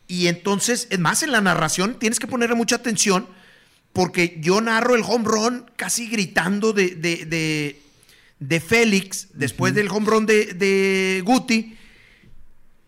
Y 0.07 0.27
entonces, 0.27 0.87
es 0.89 0.99
más, 0.99 1.23
en 1.23 1.31
la 1.31 1.41
narración 1.41 1.97
tienes 1.99 2.19
que 2.19 2.27
ponerle 2.27 2.55
mucha 2.55 2.77
atención 2.77 3.27
porque 3.93 4.37
yo 4.41 4.61
narro 4.61 4.95
el 4.95 5.01
home 5.01 5.25
run 5.25 5.65
casi 5.75 6.07
gritando 6.07 6.71
de, 6.71 6.89
de, 6.89 7.25
de, 7.25 7.81
de 8.39 8.59
Félix 8.59 9.29
después 9.33 9.73
del 9.73 9.89
home 9.89 10.05
run 10.05 10.25
de, 10.25 10.53
de 10.53 11.23
Guti. 11.25 11.76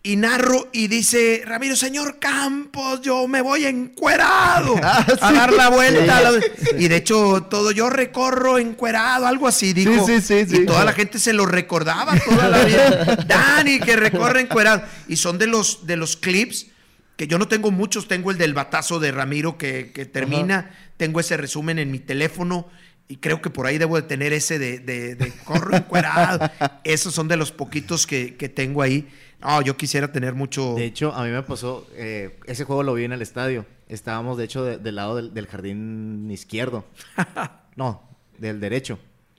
Y 0.02 0.16
narro 0.16 0.68
y 0.72 0.88
dice, 0.88 1.42
Ramiro, 1.44 1.76
señor 1.76 2.18
Campos, 2.18 3.02
yo 3.02 3.28
me 3.28 3.42
voy 3.42 3.66
encuerado 3.66 4.74
Ah, 4.82 5.04
a 5.20 5.32
dar 5.32 5.52
la 5.52 5.68
vuelta. 5.68 6.16
a 6.16 6.22
la- 6.22 6.40
Y 6.78 6.88
de 6.88 6.96
hecho, 6.96 7.46
todo 7.50 7.70
yo 7.70 7.90
recorro 7.90 8.56
encuerado, 8.58 9.26
algo 9.26 9.46
así, 9.46 9.74
dijo. 9.74 10.06
sí, 10.06 10.22
sí, 10.22 10.46
sí. 10.48 10.62
Y 10.62 10.66
toda 10.66 10.86
la 10.86 10.92
gente 10.94 11.18
se 11.18 11.34
lo 11.34 11.44
recordaba 11.44 12.18
toda 12.18 12.48
la 12.48 12.64
vida. 12.64 13.16
Dani, 13.28 13.78
que 13.80 13.94
recorre 13.96 14.40
encuerado. 14.40 14.82
Y 15.06 15.16
son 15.16 15.36
de 15.36 15.46
los, 15.46 15.86
de 15.86 15.96
los 15.98 16.16
clips 16.16 16.68
que 17.16 17.26
yo 17.26 17.38
no 17.38 17.46
tengo 17.46 17.70
muchos. 17.70 18.08
Tengo 18.08 18.30
el 18.30 18.38
del 18.38 18.54
batazo 18.54 19.00
de 19.00 19.12
Ramiro 19.12 19.58
que, 19.58 19.92
que 19.92 20.06
termina. 20.06 20.70
Tengo 20.96 21.20
ese 21.20 21.36
resumen 21.36 21.78
en 21.78 21.90
mi 21.90 21.98
teléfono. 21.98 22.68
Y 23.10 23.16
creo 23.16 23.42
que 23.42 23.50
por 23.50 23.66
ahí 23.66 23.76
debo 23.76 23.96
de 23.96 24.02
tener 24.02 24.32
ese 24.32 24.58
de, 24.58 24.78
de, 24.78 25.16
de 25.16 25.32
corro 25.44 25.76
encuerado. 25.76 26.48
Esos 26.84 27.12
son 27.12 27.26
de 27.28 27.36
los 27.36 27.50
poquitos 27.50 28.06
que, 28.06 28.36
que 28.36 28.48
tengo 28.48 28.82
ahí. 28.82 29.08
No, 29.40 29.60
yo 29.62 29.76
quisiera 29.76 30.12
tener 30.12 30.34
mucho. 30.34 30.74
De 30.76 30.84
hecho, 30.84 31.12
a 31.12 31.24
mí 31.24 31.30
me 31.30 31.42
pasó, 31.42 31.86
eh, 31.94 32.38
ese 32.46 32.64
juego 32.64 32.82
lo 32.84 32.94
vi 32.94 33.04
en 33.04 33.12
el 33.12 33.20
estadio. 33.22 33.66
Estábamos, 33.88 34.38
de 34.38 34.44
hecho, 34.44 34.62
de- 34.64 34.78
del 34.78 34.94
lado 34.94 35.16
del, 35.16 35.34
del 35.34 35.46
jardín 35.46 36.30
izquierdo. 36.30 36.84
No, 37.76 38.02
del 38.38 38.60
derecho. 38.60 38.98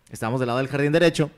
Estábamos 0.10 0.40
del 0.40 0.48
lado 0.48 0.60
del 0.60 0.68
jardín 0.68 0.92
derecho. 0.92 1.30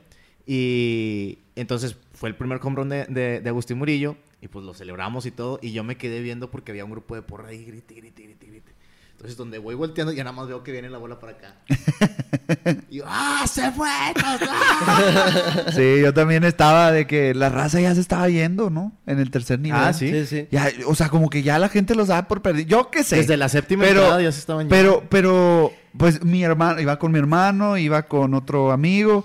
Y 0.46 1.38
entonces 1.56 1.96
fue 2.12 2.28
el 2.28 2.36
primer 2.36 2.58
home 2.62 2.76
run 2.76 2.88
de, 2.88 3.04
de- 3.06 3.40
de 3.40 3.48
Agustín 3.48 3.78
Murillo. 3.78 4.16
Y 4.40 4.48
pues 4.48 4.64
lo 4.64 4.74
celebramos 4.74 5.24
y 5.26 5.30
todo. 5.30 5.58
Y 5.62 5.72
yo 5.72 5.84
me 5.84 5.96
quedé 5.96 6.20
viendo 6.20 6.50
porque 6.50 6.72
había 6.72 6.84
un 6.84 6.90
grupo 6.90 7.14
de 7.14 7.22
porra 7.22 7.48
ahí, 7.48 7.64
grite, 7.64 7.94
grite, 7.94 8.22
grite, 8.22 8.46
grite. 8.46 8.72
Entonces, 9.14 9.38
donde 9.38 9.58
voy 9.58 9.74
volteando, 9.74 10.12
ya 10.12 10.24
nada 10.24 10.36
más 10.36 10.48
veo 10.48 10.62
que 10.62 10.72
viene 10.72 10.90
la 10.90 10.98
bola 10.98 11.18
para 11.18 11.32
acá. 11.32 11.54
y 12.90 12.96
yo, 12.96 13.04
¡ah, 13.06 13.44
se 13.50 13.70
fue! 13.72 13.88
¡Ah! 13.88 15.64
Sí, 15.74 16.00
yo 16.02 16.12
también 16.12 16.44
estaba 16.44 16.92
de 16.92 17.06
que 17.06 17.32
la 17.32 17.48
raza 17.48 17.80
ya 17.80 17.94
se 17.94 18.00
estaba 18.00 18.28
yendo, 18.28 18.70
¿no? 18.70 18.92
En 19.06 19.20
el 19.20 19.30
tercer 19.30 19.60
nivel. 19.60 19.80
Ah, 19.80 19.92
¿sí? 19.92 20.10
Sí, 20.10 20.26
sí. 20.26 20.48
Ya, 20.50 20.70
o 20.86 20.94
sea, 20.94 21.08
como 21.08 21.30
que 21.30 21.42
ya 21.42 21.58
la 21.58 21.68
gente 21.68 21.94
los 21.94 22.08
daba 22.08 22.28
por 22.28 22.42
perdido. 22.42 22.68
Yo 22.68 22.90
qué 22.90 23.02
sé. 23.02 23.16
Desde 23.16 23.36
la 23.36 23.48
séptima 23.48 23.84
pero, 23.84 24.00
entrada 24.00 24.22
ya 24.22 24.32
se 24.32 24.40
estaban 24.40 24.68
yendo. 24.68 24.74
Pero, 24.76 25.04
pero, 25.08 25.72
pues 25.96 26.22
mi 26.22 26.42
hermano, 26.42 26.80
iba 26.80 26.98
con 26.98 27.12
mi 27.12 27.18
hermano, 27.18 27.78
iba 27.78 28.02
con 28.02 28.34
otro 28.34 28.72
amigo, 28.72 29.24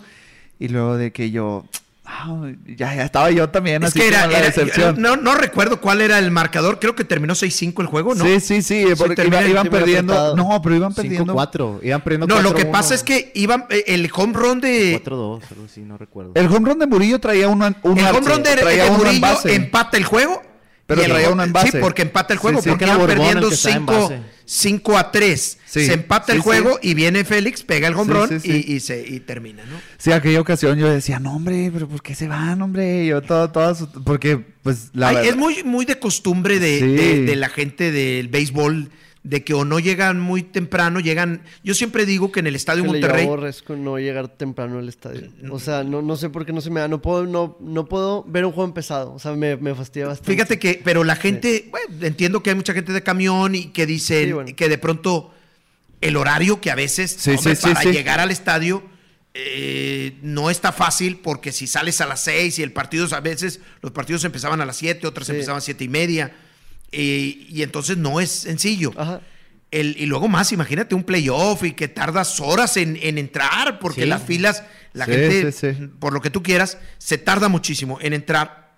y 0.59 0.69
luego 0.69 0.97
de 0.97 1.11
que 1.11 1.31
yo, 1.31 1.65
ah, 2.11 2.51
ya, 2.65 2.95
ya 2.95 3.03
estaba 3.05 3.29
yo 3.31 3.49
también 3.49 3.83
es 3.83 3.89
así 3.89 3.99
que 3.99 4.07
era. 4.07 4.21
como 4.21 4.31
la 4.33 4.37
era- 4.39 4.47
decepción. 4.47 4.95
no, 4.99 5.15
no 5.15 5.35
recuerdo 5.35 5.79
cuál 5.79 6.01
era 6.01 6.17
el 6.19 6.31
marcador. 6.31 6.79
Creo 6.79 6.95
que 6.95 7.03
terminó 7.03 7.35
6-5 7.35 7.81
el 7.81 7.87
juego, 7.87 8.15
¿no? 8.15 8.25
Sí, 8.25 8.39
sí, 8.39 8.61
sí, 8.61 8.85
porque 8.97 9.25
iba- 9.25 9.45
iban 9.47 9.67
perdiendo. 9.67 10.35
No, 10.35 10.61
pero 10.61 10.75
iban 10.75 10.93
perdiendo. 10.93 11.33
5-4. 11.33 11.79
Iban 11.83 12.01
perdiendo 12.01 12.27
No, 12.27 12.41
lo 12.41 12.53
que 12.53 12.63
4-1. 12.65 12.71
pasa 12.71 12.95
es 12.95 13.03
que 13.03 13.31
iban 13.35 13.65
eh, 13.69 13.83
el 13.87 14.09
home 14.13 14.33
run 14.33 14.59
de 14.61 15.01
4-2, 15.03 15.41
algo 15.51 15.65
así, 15.65 15.81
no 15.81 15.97
recuerdo. 15.97 16.31
El 16.35 16.47
home 16.47 16.69
run 16.69 16.79
de 16.79 16.87
Murillo 16.87 17.19
traía 17.19 17.47
uno, 17.47 17.73
uno 17.83 18.09
el 18.09 18.15
home 18.15 18.27
run 18.27 18.43
de, 18.43 18.55
de 18.55 18.91
Murillo 18.91 19.27
empata 19.45 19.97
el 19.97 20.03
juego. 20.05 20.41
Pero 20.89 21.03
traía 21.03 21.29
uno 21.29 21.43
en 21.43 21.53
base. 21.53 21.71
Sí, 21.71 21.77
porque 21.79 22.01
empata 22.01 22.33
el 22.33 22.39
juego, 22.39 22.61
sí. 22.61 22.69
porque 22.69 22.85
iban 22.85 23.05
perdiendo 23.05 23.47
que 23.49 23.55
estaba 23.55 23.75
en 23.75 23.81
5 23.85 23.93
base. 24.09 24.19
5 24.45 24.97
a 24.97 25.11
3. 25.11 25.57
Sí. 25.65 25.85
Se 25.85 25.93
empata 25.93 26.33
el 26.33 26.39
juego 26.39 26.79
y 26.81 26.95
viene 26.95 27.23
Félix, 27.23 27.61
pega 27.61 27.87
el 27.87 27.95
sí. 28.41 28.63
Y, 28.67 28.73
y 28.73 28.79
se, 28.79 29.07
y 29.07 29.19
termina, 29.19 29.63
¿no? 29.65 29.79
Sí, 29.99 30.11
aquella 30.11 30.41
ocasión 30.41 30.79
yo 30.79 30.89
decía, 30.89 31.19
no, 31.19 31.35
hombre, 31.35 31.69
pero 31.71 31.87
¿por 31.87 32.01
qué 32.01 32.15
se 32.15 32.27
van, 32.27 32.59
hombre? 32.61 33.05
Yo 33.05 33.21
todo, 33.21 33.51
todas, 33.51 33.83
porque, 34.03 34.43
pues, 34.63 34.89
la 34.93 35.09
Ay, 35.09 35.15
verdad. 35.17 35.29
es 35.31 35.37
muy, 35.37 35.63
muy 35.63 35.85
de 35.85 35.99
costumbre 35.99 36.59
de- 36.59 37.21
de 37.25 37.35
la 37.35 37.49
gente 37.49 37.91
del 37.91 38.27
béisbol 38.29 38.89
de 39.23 39.43
que 39.43 39.53
o 39.53 39.65
no 39.65 39.79
llegan 39.79 40.19
muy 40.19 40.43
temprano, 40.43 40.99
llegan. 41.01 41.41
Yo 41.63 41.73
siempre 41.73 42.05
digo 42.05 42.31
que 42.31 42.39
en 42.39 42.47
el 42.47 42.55
estadio 42.55 42.85
Monterrey. 42.85 43.23
llevo 43.23 43.33
aborrezco 43.33 43.75
no 43.75 43.97
llegar 43.99 44.29
temprano 44.29 44.79
al 44.79 44.87
estadio. 44.87 45.29
O 45.51 45.59
sea, 45.59 45.83
no, 45.83 46.01
no 46.01 46.15
sé 46.15 46.29
por 46.29 46.45
qué 46.45 46.53
no 46.53 46.61
se 46.61 46.69
me 46.69 46.79
da. 46.79 46.87
No 46.87 47.01
puedo, 47.01 47.25
no, 47.25 47.57
no 47.59 47.85
puedo 47.87 48.23
ver 48.23 48.45
un 48.45 48.51
juego 48.53 48.67
empezado. 48.69 49.13
O 49.13 49.19
sea, 49.19 49.33
me, 49.33 49.57
me 49.57 49.75
fastidia 49.75 50.07
bastante. 50.07 50.31
Fíjate 50.31 50.57
que, 50.57 50.81
pero 50.83 51.03
la 51.03 51.15
gente, 51.17 51.67
bueno, 51.69 51.87
entiendo 52.05 52.41
que 52.41 52.51
hay 52.51 52.55
mucha 52.55 52.73
gente 52.73 52.93
de 52.93 53.03
camión 53.03 53.55
y 53.55 53.65
que 53.71 53.85
dicen 53.85 54.25
Sí, 54.27 54.31
bueno. 54.31 54.55
que 54.55 54.69
de 54.69 54.77
pronto 54.77 55.33
el 56.01 56.15
horario 56.15 56.61
que 56.61 56.71
a 56.71 56.75
veces 56.75 57.11
Sí, 57.19 57.31
hombre, 57.31 57.55
para 57.57 57.81
sí. 57.81 57.91
llegar 57.91 58.21
al 58.21 58.31
estadio 58.31 58.81
eh, 59.33 60.17
no 60.21 60.49
está 60.49 60.71
fácil 60.71 61.17
porque 61.21 61.51
si 61.51 61.67
sales 61.67 62.01
a 62.01 62.07
las 62.07 62.23
seis 62.23 62.57
y 62.57 62.63
el 62.63 62.71
partido 62.71 63.07
a 63.13 63.19
veces 63.19 63.59
los 63.81 63.91
partidos 63.91 64.23
empezaban 64.23 64.59
a 64.61 64.65
las 64.65 64.77
siete, 64.77 65.05
otras 65.07 65.27
Sí. 65.27 65.33
empezaban 65.33 65.59
a 65.59 65.61
siete 65.61 65.83
y 65.83 65.89
media 65.89 66.31
y 66.91 67.61
entonces 67.61 67.97
no 67.97 68.19
es 68.19 68.29
sencillo. 68.31 68.91
Ajá. 68.97 69.21
El- 69.71 69.95
y 69.99 70.07
luego 70.07 70.27
más, 70.27 70.51
imagínate 70.51 70.95
un 70.95 71.03
playoff 71.03 71.63
y 71.63 71.73
que 71.73 71.87
tardas 71.87 72.39
horas 72.39 72.75
en, 72.77 72.97
en 73.01 73.17
entrar 73.19 73.77
porque 73.79 74.01
Sí. 74.01 74.07
las 74.07 74.23
filas, 74.23 74.63
la 74.93 75.05
Sí, 75.05 75.11
gente, 75.11 75.51
sí, 75.51 75.67
sí. 75.75 75.87
por 75.99 76.11
lo 76.13 76.21
que 76.21 76.31
tú 76.31 76.41
quieras, 76.41 76.79
se 76.97 77.19
tarda 77.19 77.49
muchísimo 77.49 77.99
en 78.01 78.13
entrar. 78.13 78.71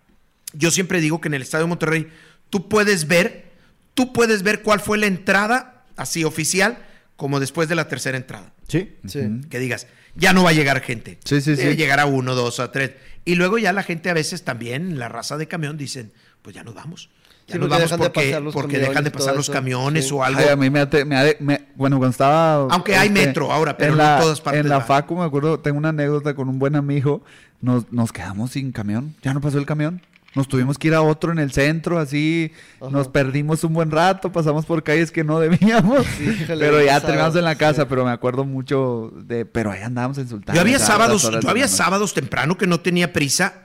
Yo 0.54 0.70
siempre 0.70 1.00
digo 1.00 1.22
que 1.22 1.30
en 1.30 1.36
el 1.36 1.42
Estadio 1.44 1.66
Monterrey 1.68 2.08
tú 2.50 2.68
puedes 2.68 3.08
ver, 3.08 3.52
tú 3.94 4.12
puedes 4.12 4.44
ver 4.44 4.62
cuál 4.64 4.82
fue 4.82 4.98
la 4.98 5.06
entrada 5.08 5.86
así 5.96 6.26
oficial 6.26 6.80
como 7.16 7.40
después 7.40 7.70
de 7.70 7.76
la 7.76 7.88
tercera 7.88 8.18
entrada. 8.18 8.52
Sí. 8.68 8.90
Sí. 9.08 9.22
Que 9.50 9.60
digas, 9.60 9.88
ya 10.16 10.34
no 10.34 10.44
va 10.44 10.50
a 10.50 10.54
llegar 10.54 10.82
gente. 10.82 11.20
Sí, 11.24 11.40
sí, 11.40 11.56
sí. 11.56 11.76
Llegará 11.78 12.06
uno, 12.06 12.36
dos 12.36 12.60
a 12.60 12.74
tres. 12.74 12.92
Y 13.24 13.36
luego 13.36 13.58
ya 13.60 13.72
la 13.72 13.84
gente 13.84 14.10
a 14.10 14.14
veces 14.14 14.44
también, 14.44 15.00
la 15.00 15.08
raza 15.08 15.38
de 15.38 15.48
camión, 15.48 15.78
dicen, 15.78 16.12
pues 16.42 16.54
ya 16.54 16.64
nos 16.66 16.74
vamos. 16.74 17.10
Ya 17.52 17.58
Sí, 17.58 17.60
nos 17.60 17.68
porque 17.70 17.76
vamos 17.76 17.90
dejan 17.92 18.00
de 18.00 18.10
pasar 18.10 18.42
los 18.42 18.54
porque 18.54 18.68
camiones 18.74 18.90
dejan 18.90 19.04
de 19.04 19.08
y 19.08 19.12
todo 19.12 19.20
pasar 19.20 19.36
los 19.36 19.46
eso. 19.46 19.54
camiones 19.54 20.08
Sí. 20.08 20.14
o 20.14 20.24
algo. 20.24 20.40
Ay, 20.40 20.48
a 20.50 20.56
mí 20.56 20.70
me, 20.70 20.86
me 21.06 21.36
me- 21.40 21.62
bueno, 21.76 21.98
cuando 21.98 22.12
estaba... 22.12 22.62
este, 22.64 22.74
Aunque 22.74 22.96
hay 22.96 23.10
metro 23.10 23.52
ahora, 23.52 23.78
pero 23.78 23.92
en 23.94 23.98
no 23.98 24.04
la, 24.04 24.16
en 24.16 24.22
todas 24.22 24.42
partes 24.42 24.62
En 24.62 24.70
la 24.70 24.78
va. 24.80 24.84
Facu, 24.86 25.16
me 25.16 25.24
acuerdo, 25.26 25.60
tengo 25.60 25.78
una 25.78 25.90
anécdota 25.90 26.34
con 26.34 26.50
un 26.50 26.60
buen 26.60 26.76
amigo. 26.76 27.24
Nos, 27.62 27.92
nos 27.92 28.12
quedamos 28.12 28.52
sin 28.52 28.72
camión. 28.72 29.16
Ya 29.22 29.34
no 29.34 29.42
pasó 29.42 29.58
el 29.60 29.66
camión. 29.66 30.02
Nos 30.34 30.48
tuvimos 30.48 30.78
que 30.78 30.88
ir 30.88 30.94
a 30.96 31.02
otro 31.02 31.34
en 31.34 31.40
el 31.40 31.52
centro, 31.52 32.00
así. 32.00 32.54
Ajá. 32.80 32.90
Nos 32.90 33.10
perdimos 33.10 33.66
un 33.66 33.74
buen 33.74 33.92
rato, 33.92 34.32
pasamos 34.32 34.66
por 34.66 34.82
calles 34.82 35.12
que 35.12 35.26
no 35.26 35.40
debíamos. 35.42 36.06
Híjole, 36.22 36.66
pero 36.66 36.82
ya 36.82 37.02
terminamos 37.02 37.36
en 37.36 37.44
la 37.44 37.56
casa, 37.56 37.82
sí. 37.82 37.88
pero 37.90 38.06
me 38.06 38.12
acuerdo 38.12 38.46
mucho 38.46 39.12
de... 39.26 39.46
Pero 39.46 39.72
ahí 39.72 39.82
andábamos 39.82 40.18
insultando. 40.20 40.54
Yo 40.56 40.62
había 40.62 40.80
sábados, 40.80 41.30
yo 41.42 41.50
había 41.50 41.68
sábados 41.68 42.14
temprano 42.14 42.58
que 42.58 42.66
no 42.66 42.80
tenía 42.80 43.12
prisa, 43.12 43.56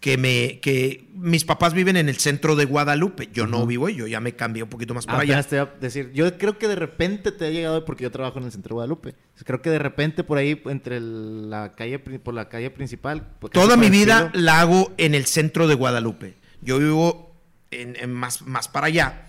que 0.00 0.18
me, 0.18 0.60
que 0.60 1.08
mis 1.14 1.44
papás 1.44 1.72
viven 1.72 1.96
en 1.96 2.08
el 2.08 2.16
centro 2.18 2.54
de 2.54 2.64
Guadalupe. 2.64 3.28
Yo 3.32 3.46
no 3.46 3.66
vivo 3.66 3.88
y 3.88 3.96
yo 3.96 4.06
ya 4.06 4.20
me 4.20 4.34
cambié 4.34 4.62
un 4.62 4.68
poquito 4.68 4.94
más 4.94 5.06
para 5.06 5.20
allá. 5.20 5.42
Te 5.42 5.58
a 5.58 5.66
decir, 5.80 6.12
yo 6.12 6.36
creo 6.38 6.58
que 6.58 6.68
de 6.68 6.76
repente 6.76 7.32
te 7.32 7.46
ha 7.46 7.50
llegado 7.50 7.84
porque 7.84 8.04
yo 8.04 8.10
trabajo 8.10 8.38
en 8.38 8.44
el 8.44 8.52
centro 8.52 8.70
de 8.70 8.74
Guadalupe. 8.74 9.14
Creo 9.44 9.62
que 9.62 9.70
de 9.70 9.78
repente 9.78 10.22
por 10.24 10.38
ahí 10.38 10.62
entre 10.66 11.00
la 11.00 11.74
calle 11.74 11.98
por 11.98 12.34
la 12.34 12.48
calle 12.48 12.70
principal, 12.70 13.26
Toda 13.52 13.76
mi 13.76 13.90
vida 13.90 14.26
estilo. 14.26 14.44
la 14.44 14.60
hago 14.60 14.92
en 14.98 15.14
el 15.14 15.26
centro 15.26 15.66
de 15.66 15.74
Guadalupe. 15.74 16.34
Yo 16.60 16.78
vivo 16.78 17.34
en, 17.70 17.96
en 17.96 18.12
más, 18.12 18.42
más 18.42 18.68
para 18.68 18.88
allá. 18.88 19.28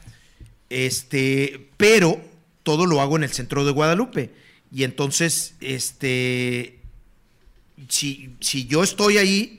Este, 0.69 1.69
pero 1.77 2.19
todo 2.63 2.85
lo 2.85 3.01
hago 3.01 3.15
en 3.15 3.23
el 3.23 3.29
centro 3.31 3.63
de 3.63 3.71
Guadalupe. 3.71 4.31
Y 4.71 4.83
entonces, 4.83 5.55
este, 5.61 6.79
si, 7.87 8.35
si 8.41 8.67
yo 8.67 8.83
estoy 8.83 9.17
ahí 9.17 9.56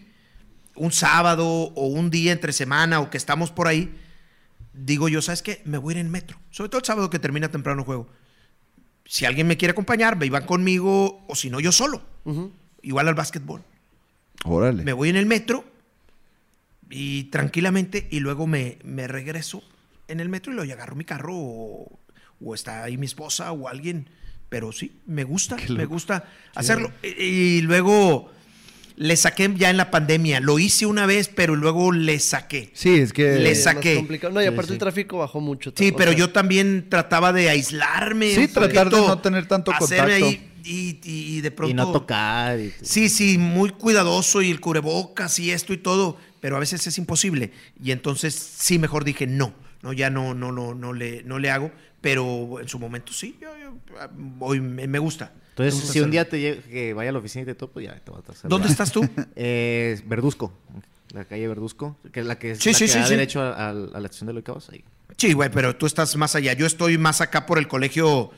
un 0.78 0.92
sábado 0.92 1.46
o 1.46 1.86
un 1.86 2.10
día 2.10 2.32
entre 2.32 2.52
semana 2.52 3.00
o 3.00 3.10
que 3.10 3.16
estamos 3.16 3.50
por 3.50 3.68
ahí, 3.68 3.94
digo 4.72 5.08
yo, 5.08 5.20
¿sabes 5.22 5.42
qué? 5.42 5.60
Me 5.64 5.78
voy 5.78 5.94
a 5.94 5.96
ir 5.98 6.00
en 6.06 6.10
metro. 6.10 6.38
Sobre 6.50 6.68
todo 6.68 6.78
el 6.80 6.84
sábado 6.86 7.10
que 7.10 7.18
termina 7.18 7.50
temprano 7.50 7.80
el 7.80 7.86
juego. 7.86 8.08
Si 9.04 9.24
alguien 9.24 9.46
me 9.46 9.56
quiere 9.56 9.72
acompañar, 9.72 10.16
me 10.16 10.26
iban 10.26 10.44
conmigo 10.46 11.24
o 11.28 11.34
si 11.34 11.50
no, 11.50 11.60
yo 11.60 11.72
solo. 11.72 12.02
Ujú. 12.24 12.52
Igual 12.82 13.08
al 13.08 13.14
básquetbol 13.14 13.62
Órale. 14.44 14.84
me 14.84 14.92
voy 14.92 15.08
en 15.08 15.16
el 15.16 15.26
metro 15.26 15.64
y 16.90 17.24
tranquilamente 17.24 18.06
y 18.10 18.20
luego 18.20 18.46
me, 18.46 18.78
me 18.84 19.08
regreso 19.08 19.62
en 20.06 20.20
el 20.20 20.28
metro 20.28 20.52
y 20.52 20.54
luego 20.54 20.68
ya 20.68 20.74
agarro 20.74 20.94
mi 20.96 21.04
carro 21.04 21.34
o, 21.36 21.98
o 22.40 22.54
está 22.54 22.84
ahí 22.84 22.96
mi 22.96 23.06
esposa 23.06 23.52
o 23.52 23.68
alguien. 23.68 24.08
Pero 24.48 24.72
sí, 24.72 25.00
me 25.06 25.24
gusta, 25.24 25.56
me 25.68 25.84
gusta 25.84 26.24
hacerlo. 26.54 26.90
Y, 27.02 27.08
y 27.08 27.60
luego 27.62 28.30
le 29.00 29.16
saqué 29.16 29.48
ya 29.56 29.70
en 29.70 29.76
la 29.76 29.90
pandemia. 29.92 30.40
Lo 30.40 30.58
hice 30.58 30.84
una 30.84 31.06
vez, 31.06 31.28
pero 31.28 31.54
luego 31.54 31.92
le 31.92 32.18
saqué. 32.18 32.70
Sí, 32.74 32.96
es 32.96 33.12
que... 33.12 33.38
Le 33.38 33.50
más 33.50 33.62
saqué. 33.62 33.94
complicado. 33.94 34.32
No, 34.34 34.42
y 34.42 34.46
aparte 34.46 34.68
sí. 34.68 34.72
el 34.72 34.78
tráfico 34.80 35.18
bajó 35.18 35.40
mucho. 35.40 35.72
Sí, 35.76 35.92
pero 35.92 36.10
sea, 36.10 36.18
yo 36.18 36.30
también 36.30 36.86
trataba 36.90 37.32
de 37.32 37.48
aislarme. 37.48 38.34
Sí, 38.34 38.48
tratar 38.48 38.90
de 38.90 38.96
no 38.96 39.18
tener 39.20 39.46
tanto 39.46 39.72
contacto. 39.78 40.12
ahí 40.12 40.50
y, 40.64 40.98
y- 41.04 41.36
y 41.36 41.40
de 41.40 41.50
pronto. 41.52 41.70
y 41.70 41.74
no 41.74 41.92
tocar. 41.92 42.58
y- 42.58 42.72
Sí, 42.82 43.08
sí, 43.08 43.38
muy 43.38 43.70
cuidadoso 43.70 44.42
y 44.42 44.50
el 44.50 44.58
cubrebocas 44.60 45.38
y 45.38 45.52
esto 45.52 45.72
y 45.72 45.78
todo, 45.78 46.18
pero 46.40 46.56
a 46.56 46.58
veces 46.60 46.84
es 46.86 46.98
imposible. 46.98 47.52
Y 47.82 47.92
entonces 47.92 48.34
sí, 48.34 48.78
mejor 48.80 49.04
dije, 49.04 49.26
no, 49.26 49.54
No, 49.80 49.92
ya 49.92 50.10
no, 50.10 50.34
no, 50.34 50.50
no, 50.50 50.74
no 50.74 50.92
le, 50.92 51.22
no 51.22 51.38
le 51.38 51.50
hago, 51.50 51.70
pero 52.00 52.58
en 52.60 52.66
su 52.68 52.80
momento 52.80 53.12
sí, 53.12 53.36
yo, 53.40 53.48
yo, 53.62 53.76
ah, 54.00 54.10
voy, 54.12 54.60
me, 54.60 54.88
me 54.88 54.98
gusta. 54.98 55.32
Entonces, 55.64 55.90
si 55.90 56.00
un 56.00 56.10
día 56.10 56.28
te 56.28 56.40
llega, 56.40 56.62
que 56.62 56.94
vaya 56.94 57.10
a 57.10 57.12
la 57.12 57.18
oficina 57.18 57.42
y 57.42 57.46
te 57.46 57.54
topo, 57.54 57.80
ya 57.80 57.94
te 57.96 58.10
va 58.10 58.18
a 58.26 58.32
hacer. 58.32 58.48
¿Dónde 58.50 58.68
estás 58.68 58.92
tú? 58.92 59.08
Eh, 59.36 60.00
Verduzco, 60.06 60.52
la 61.12 61.24
calle 61.24 61.48
Verduzco, 61.48 61.96
que 62.12 62.20
es 62.20 62.26
la 62.26 62.38
que, 62.38 62.52
es 62.52 62.58
Sí, 62.58 62.72
la 62.72 62.78
sí, 62.78 62.84
que 62.84 62.90
sí, 62.92 62.98
da 62.98 63.08
derecho 63.08 63.40
a, 63.42 63.52
a- 63.52 63.70
a 63.70 63.72
la 63.74 64.06
estación 64.06 64.26
de 64.28 64.32
los 64.34 64.42
cabos. 64.44 64.68
Ahí. 64.70 64.84
Sí, 65.16 65.32
güey, 65.32 65.50
pero 65.50 65.74
tú 65.76 65.86
estás 65.86 66.14
más 66.16 66.34
allá. 66.36 66.52
Yo 66.52 66.66
estoy 66.66 66.98
más 66.98 67.20
acá 67.20 67.46
por 67.46 67.58
el 67.58 67.66
colegio, 67.66 68.30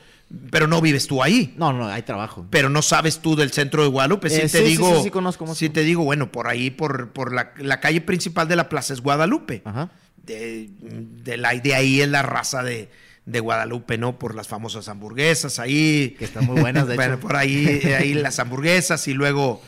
pero 0.49 0.65
no 0.67 0.81
vives 0.81 1.05
tú 1.05 1.21
ahí. 1.21 1.53
No, 1.57 1.73
no, 1.73 1.85
hay 1.87 2.01
trabajo. 2.03 2.47
Pero 2.49 2.69
no 2.69 2.81
sabes 2.81 3.19
tú 3.19 3.35
del 3.35 3.51
centro 3.51 3.83
de 3.83 3.89
Guadalupe. 3.89 4.29
Si 4.29 4.37
Eh, 4.37 4.41
te 4.43 4.47
sí, 4.49 4.57
sí, 4.57 4.63
digo, 4.63 4.97
sí, 4.97 5.03
sí, 5.03 5.09
conozco, 5.11 5.39
conozco. 5.45 5.59
si 5.59 5.69
te 5.69 5.81
digo, 5.83 6.03
bueno, 6.03 6.31
por 6.31 6.47
ahí, 6.47 6.71
por, 6.71 7.09
por 7.11 7.33
la, 7.33 7.51
la 7.57 7.79
calle 7.81 8.01
principal 8.01 8.47
de 8.47 8.55
la 8.55 8.69
plaza 8.69 8.93
es 8.93 9.01
Guadalupe. 9.01 9.61
Ajá. 9.65 9.91
De, 10.23 10.69
de, 10.79 11.37
la, 11.37 11.53
de 11.53 11.75
ahí 11.75 11.99
es 12.01 12.07
la 12.09 12.21
raza 12.21 12.63
de, 12.63 12.89
de 13.25 13.39
Guadalupe, 13.39 13.97
¿no? 13.97 14.17
Por 14.17 14.35
las 14.35 14.47
famosas 14.47 14.87
hamburguesas 14.89 15.59
ahí. 15.59 16.15
Que 16.17 16.25
están 16.25 16.45
muy 16.45 16.59
buenas, 16.59 16.87
de 16.87 16.95
hecho. 16.95 17.19
por 17.19 17.35
ahí, 17.35 17.79
eh, 17.83 17.95
ahí 17.95 18.13
las 18.13 18.39
hamburguesas 18.39 19.07
y 19.07 19.13
luego 19.13 19.61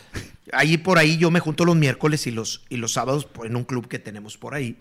ahí 0.52 0.78
por 0.78 0.98
ahí 0.98 1.18
yo 1.18 1.32
me 1.32 1.40
junto 1.40 1.66
los 1.66 1.76
miércoles 1.76 2.28
y 2.28 2.32
los, 2.32 2.64
y 2.70 2.78
los 2.78 2.94
sábados 2.94 3.28
en 3.44 3.56
un 3.56 3.64
club 3.64 3.88
que 3.88 4.00
tenemos 4.00 4.38
por 4.38 4.54
ahí. 4.56 4.78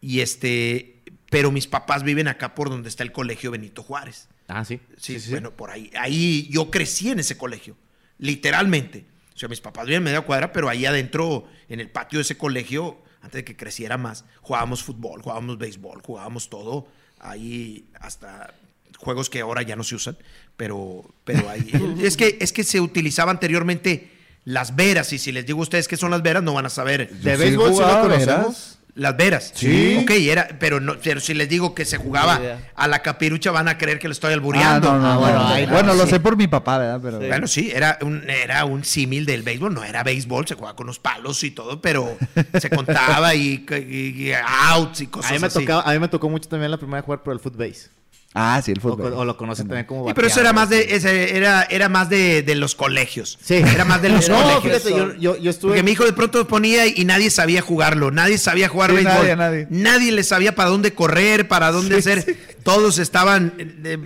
Y 0.00 0.20
este, 0.20 1.02
pero 1.30 1.50
mis 1.50 1.66
papás 1.66 2.02
viven 2.02 2.28
acá 2.28 2.54
por 2.54 2.70
donde 2.70 2.88
está 2.88 3.02
el 3.02 3.12
colegio 3.12 3.50
Benito 3.50 3.82
Juárez. 3.82 4.28
Ah, 4.48 4.64
sí. 4.64 4.80
Sí, 4.96 5.18
bueno, 5.30 5.52
por 5.52 5.70
ahí. 5.70 5.90
Ahí 5.98 6.48
yo 6.50 6.70
crecí 6.70 7.10
en 7.10 7.20
ese 7.20 7.38
colegio, 7.38 7.76
literalmente. 8.18 9.06
O 9.34 9.38
sea, 9.38 9.48
mis 9.48 9.60
papás 9.60 9.86
viven 9.86 9.98
en 9.98 10.04
media 10.04 10.20
cuadra, 10.20 10.52
pero 10.52 10.68
ahí 10.68 10.86
adentro, 10.86 11.48
en 11.68 11.80
el 11.80 11.90
patio 11.90 12.18
de 12.18 12.22
ese 12.22 12.36
colegio, 12.36 13.02
antes 13.20 13.38
de 13.40 13.44
que 13.44 13.56
creciera 13.56 13.96
más, 13.96 14.24
jugábamos 14.42 14.84
fútbol, 14.84 15.22
jugábamos 15.22 15.58
béisbol, 15.58 16.02
jugábamos 16.02 16.50
todo. 16.50 16.86
Ahí 17.24 17.86
hasta 18.00 18.54
juegos 18.98 19.28
que 19.28 19.40
ahora 19.40 19.62
ya 19.62 19.76
no 19.76 19.82
se 19.84 19.94
usan, 19.96 20.16
pero, 20.56 21.04
pero 21.24 21.48
ahí. 21.50 21.70
es, 22.02 22.16
que, 22.16 22.38
es 22.40 22.52
que 22.52 22.64
se 22.64 22.80
utilizaba 22.80 23.30
anteriormente 23.30 24.10
las 24.44 24.76
veras, 24.76 25.12
y 25.12 25.18
si 25.18 25.32
les 25.32 25.46
digo 25.46 25.60
a 25.60 25.62
ustedes 25.62 25.88
qué 25.88 25.96
son 25.96 26.10
las 26.10 26.22
veras, 26.22 26.42
no 26.42 26.54
van 26.54 26.66
a 26.66 26.70
saber. 26.70 27.10
De 27.10 27.36
béisbol 27.36 27.74
sí 27.74 27.82
conocemos. 27.82 28.73
Las 28.96 29.16
veras. 29.16 29.50
Sí. 29.56 29.98
Ok, 30.00 30.10
era, 30.12 30.48
pero, 30.60 30.78
no, 30.78 30.94
pero 31.02 31.18
si 31.18 31.34
les 31.34 31.48
digo 31.48 31.74
que 31.74 31.84
se 31.84 31.96
jugaba 31.98 32.40
a 32.76 32.86
la 32.86 33.02
capirucha, 33.02 33.50
van 33.50 33.66
a 33.66 33.76
creer 33.76 33.98
que 33.98 34.06
lo 34.06 34.12
estoy 34.12 34.30
Ah, 34.30 34.34
albureando. 34.34 34.92
no, 34.92 34.98
no, 35.00 35.06
Ah, 35.10 35.14
no, 35.14 35.20
bueno, 35.20 35.38
no. 35.40 35.58
no, 35.66 35.72
Bueno, 35.72 35.94
lo 35.94 36.04
sí. 36.04 36.10
sé 36.10 36.20
por 36.20 36.36
mi 36.36 36.46
papá, 36.46 36.78
¿verdad? 36.78 37.00
Pero, 37.02 37.20
Sí. 37.20 37.26
Bueno, 37.26 37.46
sí, 37.48 37.72
era 37.74 37.98
un, 38.02 38.30
era 38.30 38.64
un 38.64 38.84
símil 38.84 39.26
del 39.26 39.42
béisbol, 39.42 39.74
no 39.74 39.82
era 39.82 40.04
béisbol, 40.04 40.46
se 40.46 40.54
jugaba 40.54 40.76
con 40.76 40.86
los 40.86 41.00
palos 41.00 41.42
y 41.42 41.50
todo, 41.50 41.80
pero 41.80 42.16
se 42.60 42.70
contaba 42.70 43.34
y, 43.34 43.66
y- 43.68 44.28
y 44.28 44.32
outs 44.70 45.00
y 45.00 45.06
cosas 45.08 45.32
A 45.32 45.34
mí, 45.34 45.40
me 45.40 45.46
así. 45.48 45.58
tocaba, 45.58 45.82
a 45.82 45.92
mí 45.92 45.98
me 45.98 46.06
tocó 46.08 46.28
mucho 46.30 46.48
también 46.48 46.70
la 46.70 46.76
primera 46.78 46.98
vez 46.98 47.04
jugar 47.04 47.22
por 47.24 47.32
el 47.34 47.40
footbase. 47.40 47.88
Ah, 48.36 48.60
sí, 48.64 48.72
el 48.72 48.80
fútbol. 48.80 49.12
o 49.12 49.24
lo 49.24 49.36
conocen 49.36 49.68
también 49.68 49.86
como 49.86 50.08
Sí, 50.08 50.12
pero 50.12 50.26
eso 50.26 50.40
era 50.40 50.52
más 50.52 50.68
de, 50.68 50.96
ese, 50.96 51.36
era, 51.36 51.62
era 51.70 51.88
más 51.88 52.10
de, 52.10 52.42
de 52.42 52.56
los 52.56 52.74
colegios. 52.74 53.38
Sí. 53.40 53.54
Era 53.54 53.84
más 53.84 54.02
de 54.02 54.08
los 54.10 54.28
No, 54.28 54.42
colegios. 54.42 54.82
fíjate, 54.82 54.90
yo, 54.90 55.14
yo, 55.14 55.36
yo 55.36 55.50
estuve... 55.50 55.70
Porque 55.70 55.82
mi 55.84 55.92
hijo 55.92 56.04
de 56.04 56.12
pronto 56.12 56.44
ponía 56.48 56.84
y 56.88 57.04
nadie 57.04 57.30
sabía 57.30 57.62
jugarlo, 57.62 58.10
nadie 58.10 58.36
sabía 58.38 58.68
jugar 58.68 58.90
Sí, 58.90 58.96
béisbol. 58.96 59.36
nadie, 59.38 59.66
nadie. 59.70 60.10
le 60.10 60.24
sabía 60.24 60.52
para 60.56 60.68
dónde 60.68 60.92
correr, 60.94 61.46
para 61.46 61.70
dónde 61.70 62.02
Sí, 62.02 62.10
hacer. 62.10 62.22
sí. 62.24 62.36
Todos 62.64 62.98
estaban 62.98 63.52
eh, 63.58 63.68
eh, 63.84 63.98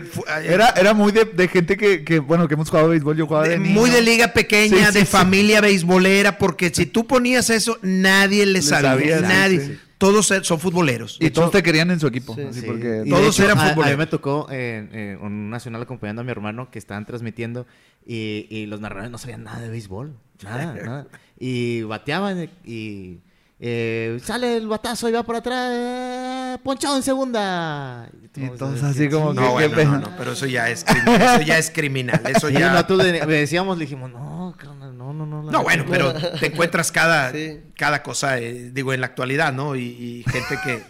Era, 0.45 0.75
era 0.77 0.93
muy 0.93 1.11
de, 1.13 1.25
de 1.25 1.49
gente 1.49 1.79
que, 1.79 2.05
que, 2.05 2.19
bueno, 2.19 2.49
que 2.49 2.55
hemos 2.55 2.69
jugado 2.69 2.89
béisbol. 2.91 3.17
Yo 3.17 3.27
jugaba 3.27 3.45
de, 3.45 3.51
de- 3.53 3.59
niño. 3.61 3.81
muy 3.81 3.89
de 3.89 4.03
liga 4.03 4.29
pequeña, 4.35 4.91
de 4.91 5.01
sí. 5.01 5.07
familia 5.07 5.63
beisbolera, 5.63 6.37
porque 6.37 6.71
si 6.75 6.85
tú 6.85 7.07
ponías 7.07 7.49
eso, 7.49 7.79
nadie 7.81 8.45
le, 8.45 8.61
sabía. 8.61 8.91
sabía, 8.91 9.17
sí, 9.21 9.25
nadie. 9.27 9.79
Todos 9.99 10.31
eh, 10.31 10.41
son 10.45 10.61
futboleros. 10.61 11.19
Y 11.21 11.31
todos 11.31 11.51
te 11.51 11.63
querían 11.63 11.91
en 11.91 11.99
su 12.01 12.07
equipo. 12.07 12.35
Sí. 12.35 12.43
así 12.43 12.61
Sí. 12.61 12.67
porque 12.67 13.03
Y 13.05 13.11
de 13.11 13.11
Todos 13.11 13.39
eran 13.41 13.59
a- 13.59 13.61
A, 13.61 13.65
mí 13.65 13.71
futboleros. 13.71 13.99
me 13.99 14.07
tocó 14.07 14.47
eh, 14.51 14.89
eh, 14.93 15.19
un 15.21 15.51
nacional 15.51 15.83
acompañando 15.83 16.23
a 16.23 16.25
mi 16.25 16.31
hermano 16.31 16.71
que 16.71 16.79
estaban 16.79 17.05
transmitiendo 17.05 17.67
y, 18.07 18.47
y 18.49 18.67
los 18.67 18.81
narradores 18.81 19.11
no 19.11 19.19
sabían 19.19 19.45
nada 19.45 19.61
de 19.61 19.69
béisbol. 19.69 20.15
Nada, 20.45 20.73
nada. 20.85 21.07
Y 21.39 21.83
bateaban 21.83 22.49
y... 22.65 23.19
eh, 23.61 24.19
sale 24.23 24.57
el 24.57 24.69
batazo 24.69 25.09
y 25.09 25.13
va 25.13 25.23
por 25.25 25.35
atrás. 25.37 25.71
eh, 25.75 26.59
ponchado 26.63 26.97
en 26.97 27.03
segunda. 27.03 28.09
Y 28.37 28.45
entonces 28.45 28.85
así 28.85 29.09
como 29.09 29.35
No, 29.35 29.57
que- 29.57 29.67
bueno, 29.69 29.93
no, 29.93 29.99
no, 30.11 30.17
pero 30.17 30.33
eso 30.33 30.47
ya 30.47 30.71
es 30.71 30.85
criminal. 30.85 31.23
Eso 31.23 31.43
ya 31.43 31.59
es 31.59 31.71
criminal. 31.71 32.23
Eso 32.35 32.49
Sí, 32.51 32.55
ya. 32.55 32.71
nosotros 32.73 32.99
le, 33.05 33.13
le 33.27 33.27
decíamos, 33.27 33.77
le 33.79 33.85
dijimos, 33.85 34.11
no, 34.13 34.28
carnal, 34.57 34.97
no, 34.97 35.13
no, 35.13 35.27
no. 35.27 35.43
la 35.45 35.53
No, 35.53 35.63
bueno, 35.63 35.85
pero 35.89 36.13
te 36.15 36.47
encuentras 36.53 36.91
cada, 36.93 37.33
Sí. 37.33 37.61
cada 37.77 38.03
cosa, 38.03 38.39
eh, 38.39 38.71
digo, 38.73 38.93
en 38.93 39.01
la 39.01 39.07
actualidad, 39.09 39.53
¿no? 39.53 39.77
Y, 39.77 39.83
y 39.83 40.25
gente 40.31 40.59
que, 40.65 40.83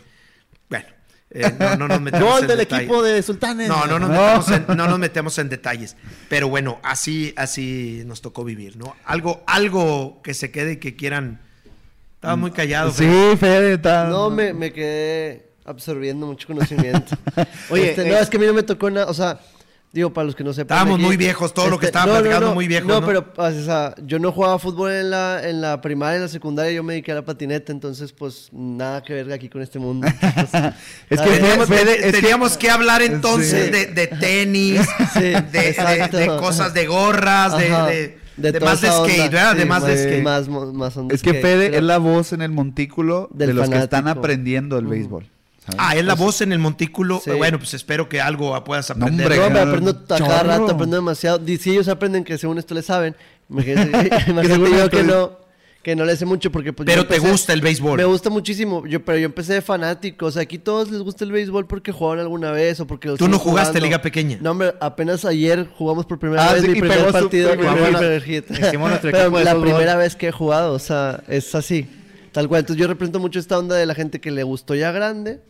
bueno, 0.69 0.87
eh, 1.31 1.53
no, 1.59 1.77
no 1.77 1.89
nos 1.89 2.01
metemos 2.01 2.28
Gol 2.31 2.43
en 2.43 2.49
del 2.49 2.59
detalle. 2.59 2.85
equipo 2.85 3.03
de 3.03 3.23
Sultanes. 3.23 3.69
No, 3.69 3.87
no 3.87 3.99
nos, 3.99 4.09
No. 4.11 4.17
Metemos 4.17 4.51
en, 4.51 4.77
no 4.77 4.89
nos 4.89 4.99
metemos 4.99 5.39
en 5.39 5.49
detalles. 5.49 5.97
Pero 6.28 6.49
bueno, 6.49 6.78
así, 6.83 7.35
así 7.37 8.03
nos 8.07 8.20
tocó 8.23 8.45
vivir, 8.45 8.77
¿no? 8.77 8.97
Algo, 9.05 9.43
algo 9.47 10.20
que 10.23 10.33
se 10.35 10.51
quede 10.51 10.73
y 10.73 10.77
que 10.78 10.97
quieran. 10.97 11.41
Estaba 12.15 12.37
muy 12.37 12.51
callado. 12.51 12.91
Sí, 12.91 13.05
Fede. 13.05 13.37
Fede, 13.37 13.73
está- 13.75 14.05
No, 14.09 14.31
me, 14.31 14.53
me 14.53 14.73
quedé 14.73 15.51
absorbiendo 15.65 16.27
mucho 16.27 16.47
conocimiento. 16.49 17.15
Oye, 17.70 17.91
Este, 17.91 18.09
no, 18.09 18.17
es 18.17 18.28
que 18.31 18.39
a 18.39 18.41
mí 18.41 18.47
no 18.47 18.55
me 18.55 18.62
tocó 18.62 18.91
nada, 18.91 19.07
o 19.07 19.15
sea, 19.15 19.39
digo, 19.92 20.12
para 20.12 20.26
los 20.26 20.34
que 20.36 20.44
no 20.44 20.52
sepan. 20.52 20.76
Estábamos 20.76 20.94
aquí, 20.97 21.02
este, 21.05 21.07
muy 21.08 21.17
viejos, 21.17 21.55
todo 21.55 21.68
lo 21.70 21.78
que 21.78 21.86
estaba 21.86 22.12
platicando 22.12 22.55
muy 22.55 22.68
viejo, 22.68 22.86
No, 22.86 23.00
¿no? 23.00 23.07
pero, 23.07 23.33
o 23.36 23.50
sea, 23.52 23.94
yo 24.05 24.18
no 24.18 24.33
jugaba 24.33 24.58
fútbol 24.58 24.92
en 24.92 25.10
la, 25.10 25.49
en 25.49 25.60
la 25.60 25.81
primaria, 25.81 26.17
en 26.17 26.23
la 26.23 26.28
secundaria, 26.28 26.73
yo 26.73 26.83
me 26.83 26.92
dediqué 26.94 27.12
a 27.12 27.17
la 27.17 27.25
patineta, 27.25 27.73
entonces, 27.73 28.12
pues, 28.12 28.49
nada 28.52 29.02
que 29.02 29.15
ver 29.15 29.33
aquí 29.33 29.49
con 29.49 29.62
este 29.62 29.78
mundo. 29.78 30.07
Es 30.39 30.50
que 31.10 31.17
¿Sabes? 31.17 31.39
Teníamos, 31.41 31.70
es 31.70 31.84
que- 32.05 32.12
teníamos 32.12 32.58
que, 32.58 32.70
hablar 32.70 33.02
entonces 33.02 33.65
Sí. 33.67 33.70
de, 33.70 33.86
de 33.86 34.07
tenis, 34.08 34.81
Sí, 35.15 35.20
de, 35.20 35.41
de- 36.12 36.26
cosas 36.39 36.75
de 36.75 36.86
gorras, 36.86 37.57
de, 37.57 37.67
Ajá, 37.73 37.86
de- 37.86 38.18
más 38.60 38.81
de 38.81 38.89
skate, 38.89 39.33
¿verdad? 39.33 39.57
de 39.57 39.65
más 39.65 39.84
de 39.84 39.92
más- 39.94 40.00
skate. 40.02 40.23
Más, 40.23 40.49
mo- 40.49 40.73
más 40.73 40.97
onda 40.97 41.15
Es 41.15 41.23
que 41.23 41.34
Fede 41.34 41.76
es 41.76 41.83
la 41.83 41.99
voz 41.99 42.33
en 42.33 42.42
el 42.42 42.50
montículo 42.52 43.28
de 43.33 43.52
los 43.52 43.68
que 43.68 43.78
están 43.78 44.07
aprendiendo 44.07 44.78
el 44.78 44.86
béisbol. 44.86 45.26
¿Sabes? 45.76 45.80
Ah, 45.80 45.97
es 45.97 46.05
la 46.05 46.14
voz 46.14 46.40
en 46.40 46.52
el 46.52 46.58
montículo. 46.58 47.20
Sí. 47.24 47.30
Bueno, 47.32 47.58
pues 47.58 47.74
espero 47.74 48.08
que 48.08 48.20
algo 48.20 48.62
puedas 48.64 48.90
aprender. 48.90 49.26
hombre, 49.26 49.38
No, 49.38 49.50
me 49.50 49.60
aprendo 49.60 49.90
a 49.90 50.06
cada 50.06 50.18
chorro. 50.18 50.42
rato, 50.48 50.70
aprendo 50.70 50.97
demasiado. 50.97 51.38
Di- 51.38 51.56
Si 51.58 51.70
ellos 51.70 51.88
aprenden 51.88 52.24
que 52.24 52.36
según 52.38 52.58
esto 52.58 52.74
le 52.74 52.82
saben, 52.82 53.14
imagínate, 53.48 53.90
imagínate 54.30 54.70
yo 54.78 54.90
que 54.90 55.02
no, 55.05 55.38
que 55.82 55.94
no 55.97 56.05
le 56.05 56.16
sé 56.16 56.26
mucho 56.26 56.50
porque 56.52 56.72
pues 56.72 56.86
Pero 56.86 57.02
yo 57.02 57.08
te 57.08 57.16
empecé- 57.16 57.30
gusta 57.30 57.52
el 57.52 57.60
béisbol. 57.62 57.97
Me 57.97 58.05
gusta 58.05 58.28
muchísimo, 58.30 58.84
yo, 58.86 59.05
pero 59.05 59.16
yo 59.18 59.24
empecé 59.26 59.55
de 59.55 59.62
fanático, 59.62 60.26
o 60.26 60.30
sea, 60.30 60.42
aquí 60.42 60.58
todos 60.58 60.90
les 60.90 61.00
gusta 61.00 61.24
el 61.24 61.32
béisbol 61.32 61.66
porque 61.66 61.92
jugaron 61.92 62.20
alguna 62.20 62.50
vez 62.50 62.80
o 62.80 62.86
porque 62.86 63.08
Tú 63.16 63.28
no 63.28 63.38
jugaste 63.38 63.70
jugando. 63.72 63.86
liga 63.86 64.02
pequeña. 64.02 64.38
No, 64.40 64.50
hombre, 64.50 64.74
apenas 64.80 65.24
ayer 65.24 65.66
jugamos 65.78 66.05
por 66.05 66.18
primera 66.18 66.48
Ah, 66.48 66.52
vez 66.55 66.62
sí, 66.62 66.68
mi 66.70 66.78
y 66.78 66.80
primer 66.80 67.10
partido, 67.12 67.50
mi 67.50 67.56
primer 67.58 67.74
primer 67.74 67.92
gol. 67.92 68.00
primer 68.00 68.22
hit. 68.22 68.44
Pero 68.48 69.30
la 69.40 69.52
fútbol. 69.55 69.62
primera 69.62 69.97
vez 69.97 70.16
que 70.16 70.28
he 70.28 70.32
jugado, 70.32 70.72
o 70.74 70.78
sea, 70.78 71.22
es 71.28 71.55
así, 71.55 71.88
tal 72.32 72.48
cual. 72.48 72.60
Entonces 72.60 72.80
yo 72.80 72.86
represento 72.88 73.18
mucho 73.20 73.38
esta 73.38 73.58
onda 73.58 73.76
de 73.76 73.86
la 73.86 73.94
gente 73.94 74.20
que 74.20 74.30
le 74.30 74.42
gustó 74.42 74.74
ya 74.74 74.90
grande 74.92 75.40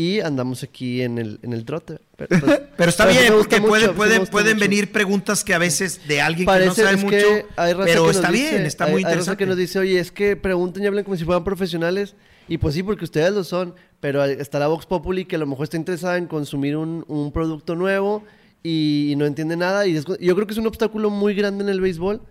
y 0.00 0.20
andamos 0.20 0.62
aquí 0.62 1.02
en 1.02 1.18
el, 1.18 1.40
en 1.42 1.52
el 1.52 1.64
trote. 1.64 1.98
Pero, 2.16 2.28
pues, 2.40 2.60
Pero 2.76 2.90
está 2.90 3.06
bien, 3.06 3.32
porque 3.36 3.58
mucho, 3.60 3.94
pueden, 3.94 4.14
sí 4.16 4.20
me 4.20 4.26
pueden, 4.26 4.56
mucho. 4.56 4.68
venir 4.68 4.92
preguntas 4.92 5.42
que 5.42 5.54
a 5.54 5.58
veces 5.58 6.06
de 6.06 6.20
alguien 6.20 6.46
Parece 6.46 6.74
que 6.76 6.82
no 6.82 6.88
sabe 6.88 6.96
mucho. 7.02 7.16
que 7.16 7.46
hay 7.56 7.72
raza 7.72 7.84
pero 7.90 8.04
que 8.04 8.10
está 8.10 8.22
nos 8.28 8.32
bien, 8.32 8.50
dice- 8.52 8.66
está 8.66 8.84
hay- 8.84 8.90
muy 8.92 8.98
hay 9.00 9.04
raza 9.04 9.12
interesante. 9.14 9.38
que 9.38 9.46
nos 9.46 9.56
dice, 9.56 9.78
oye, 9.80 9.98
es 9.98 10.12
que 10.12 10.36
pregunten 10.36 10.84
y 10.84 10.86
hablen 10.86 11.04
como 11.04 11.16
si 11.16 11.24
fueran 11.24 11.42
profesionales. 11.44 12.14
Y 12.46 12.58
pues 12.58 12.74
sí, 12.74 12.82
porque 12.82 13.04
ustedes 13.04 13.32
lo 13.32 13.42
son. 13.44 13.74
Pero 14.00 14.24
está 14.24 14.58
la 14.60 14.68
Vox 14.68 14.86
Populi 14.86 15.24
que 15.24 15.34
a 15.34 15.38
lo 15.40 15.46
mejor 15.46 15.64
está 15.64 15.76
interesada 15.76 16.16
en 16.18 16.26
consumir 16.26 16.76
un, 16.76 17.04
un 17.08 17.32
producto 17.32 17.74
nuevo 17.74 18.22
y, 18.62 19.10
y 19.12 19.16
no 19.16 19.26
entiende 19.26 19.56
nada. 19.56 19.86
Y 19.86 19.94
yo 19.94 20.34
creo 20.34 20.46
que 20.46 20.52
es 20.52 20.58
un 20.58 20.66
obstáculo 20.68 21.10
muy 21.10 21.34
grande 21.34 21.64
en 21.64 21.68
el 21.70 21.80
béisbol. 21.80 22.22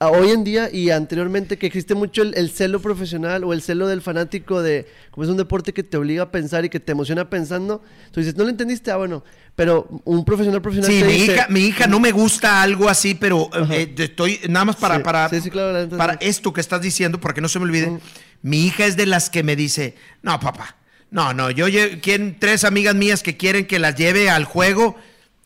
Hoy 0.00 0.30
en 0.30 0.44
día 0.44 0.70
y 0.72 0.90
anteriormente 0.90 1.58
que 1.58 1.66
existe 1.66 1.94
mucho 1.94 2.22
el, 2.22 2.34
el 2.36 2.50
celo 2.50 2.80
profesional 2.80 3.42
o 3.42 3.52
el 3.52 3.62
celo 3.62 3.88
del 3.88 4.00
fanático 4.00 4.62
de 4.62 4.86
como 5.10 5.24
es 5.24 5.30
un 5.30 5.36
deporte 5.36 5.72
que 5.72 5.82
te 5.82 5.96
obliga 5.96 6.22
a 6.24 6.30
pensar 6.30 6.64
y 6.64 6.68
que 6.68 6.78
te 6.78 6.92
emociona 6.92 7.28
pensando 7.28 7.82
tú 8.12 8.20
dices 8.20 8.36
no 8.36 8.44
lo 8.44 8.50
entendiste 8.50 8.92
ah 8.92 8.96
bueno 8.96 9.24
pero 9.58 9.88
un 10.04 10.24
profesional 10.24 10.62
profesional 10.62 10.92
Sí, 10.92 11.00
te 11.00 11.06
mi 11.06 11.12
dice, 11.14 11.34
hija, 11.34 11.46
mi 11.48 11.60
hija 11.62 11.88
no 11.88 11.98
me 11.98 12.12
gusta 12.12 12.62
algo 12.62 12.88
así, 12.88 13.16
pero 13.16 13.50
eh, 13.52 13.92
eh, 13.98 14.04
estoy 14.04 14.38
nada 14.48 14.66
más 14.66 14.76
para, 14.76 14.98
Sí, 14.98 15.02
para, 15.02 15.28
sí, 15.28 15.40
sí, 15.40 15.50
claro, 15.50 15.88
para 15.96 16.12
esto 16.20 16.52
que 16.52 16.60
estás 16.60 16.80
diciendo, 16.80 17.20
para 17.20 17.34
que 17.34 17.40
no 17.40 17.48
se 17.48 17.58
me 17.58 17.64
olvide. 17.64 17.90
Mm. 17.90 17.98
Mi 18.42 18.66
hija 18.66 18.86
es 18.86 18.96
de 18.96 19.06
las 19.06 19.30
que 19.30 19.42
me 19.42 19.56
dice, 19.56 19.96
no, 20.22 20.38
papá, 20.38 20.76
no, 21.10 21.34
no, 21.34 21.50
yo 21.50 21.66
quieren 22.00 22.36
tres 22.38 22.62
amigas 22.62 22.94
mías 22.94 23.24
que 23.24 23.36
quieren 23.36 23.66
que 23.66 23.80
las 23.80 23.96
lleve 23.96 24.30
al 24.30 24.44
juego 24.44 24.94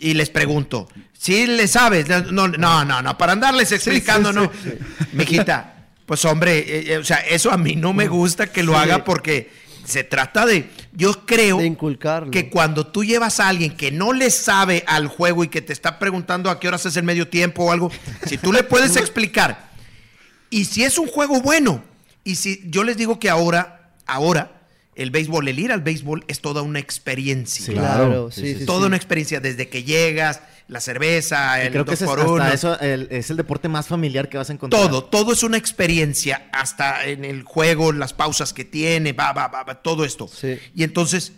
y 0.03 0.15
les 0.15 0.31
pregunto, 0.31 0.89
¿sí 1.13 1.47
le 1.47 1.69
sabes? 1.69 2.09
No, 2.09 2.49
no, 2.49 2.85
no, 2.85 3.03
no, 3.03 3.19
para 3.19 3.33
andarles 3.33 3.71
explicando, 3.71 4.31
sí, 4.33 4.35
no. 4.35 4.51
Mijita, 5.13 5.87
pues 6.05 6.25
hombre, 6.25 6.59
eh, 6.59 6.93
eh, 6.93 6.99
o 6.99 7.05
sea, 7.05 7.19
eso 7.19 7.53
a 7.53 7.57
mí 7.57 7.77
no 7.77 7.93
me 7.93 8.09
gusta 8.09 8.49
que 8.49 8.65
lo 8.65 8.77
haga 8.77 9.05
porque 9.05 9.51
se 9.85 10.03
trata 10.03 10.45
de, 10.45 10.69
yo 10.93 11.25
creo 11.25 11.59
de 11.59 11.67
inculcarlo. 11.67 12.31
que 12.31 12.51
cuando 12.51 12.87
tú 12.87 13.05
llevas 13.05 13.39
a 13.39 13.49
alguien 13.49 13.77
que 13.77 13.93
no 13.93 14.13
le 14.13 14.31
sabe 14.31 14.85
al 14.87 15.07
juego 15.07 15.45
y 15.45 15.49
que 15.49 15.63
te 15.63 15.73
está 15.73 15.99
preguntando 15.99 16.51
a 16.51 16.59
qué 16.59 16.69
horas 16.69 16.85
es 16.87 16.97
el 16.97 17.05
medio 17.05 17.29
tiempo 17.29 17.65
o 17.65 17.73
algo, 17.73 17.91
si 18.27 18.39
tú 18.39 18.53
le 18.53 18.65
puedes 18.65 18.97
explicar, 18.97 19.71
y 20.51 20.65
si 20.65 20.83
es 20.83 20.99
un 20.99 21.07
juego 21.07 21.41
bueno, 21.41 21.83
y 22.25 22.35
si 22.35 22.63
yo 22.67 22.83
les 22.83 22.97
digo 22.97 23.21
que 23.21 23.31
ahora, 23.31 23.93
ahora, 24.07 24.62
el 24.95 25.11
béisbol, 25.11 25.49
el 25.49 25.59
ir 25.59 25.73
al 25.73 25.81
béisbol 25.81 26.25
es 26.29 26.41
toda 26.41 26.63
una 26.63 26.79
experiencia. 26.79 27.65
Sí. 27.67 27.73
Claro, 27.73 28.07
Claro, 28.07 28.31
sí, 28.31 28.41
sí, 28.41 28.47
sí, 28.47 28.53
sí, 28.55 28.59
sí. 28.61 28.67
Toda 28.67 28.87
una 28.87 28.97
experiencia 28.97 29.41
desde 29.41 29.69
que 29.69 29.85
llegas, 29.85 30.41
la 30.69 30.81
cerveza, 30.81 31.63
Y 31.63 31.67
el 31.67 31.73
creo 31.73 31.85
que 31.85 31.93
dos 31.93 32.03
es, 32.03 32.09
por 32.09 32.19
hasta 32.21 32.31
uno. 32.33 32.47
eso, 32.49 32.81
el- 32.81 33.09
es 33.11 33.31
el 33.31 33.37
deporte 33.37 33.69
más 33.69 33.87
familiar 33.89 34.29
que 34.29 34.37
vas 34.39 34.49
a 34.51 34.53
encontrar. 34.53 34.83
Todo, 34.83 35.05
todo 35.05 35.33
es 35.33 35.43
una 35.43 35.57
experiencia, 35.59 36.49
hasta 36.53 37.07
en 37.07 37.25
el 37.25 37.43
juego, 37.43 37.93
las 37.93 38.13
pausas 38.13 38.53
que 38.53 38.65
tiene, 38.65 39.13
va, 39.13 39.33
va, 39.33 39.49
va, 39.49 39.65
va, 39.65 39.75
todo 39.83 40.05
esto. 40.05 40.29
Sí. 40.29 40.59
Y 40.75 40.83
entonces, 40.85 41.33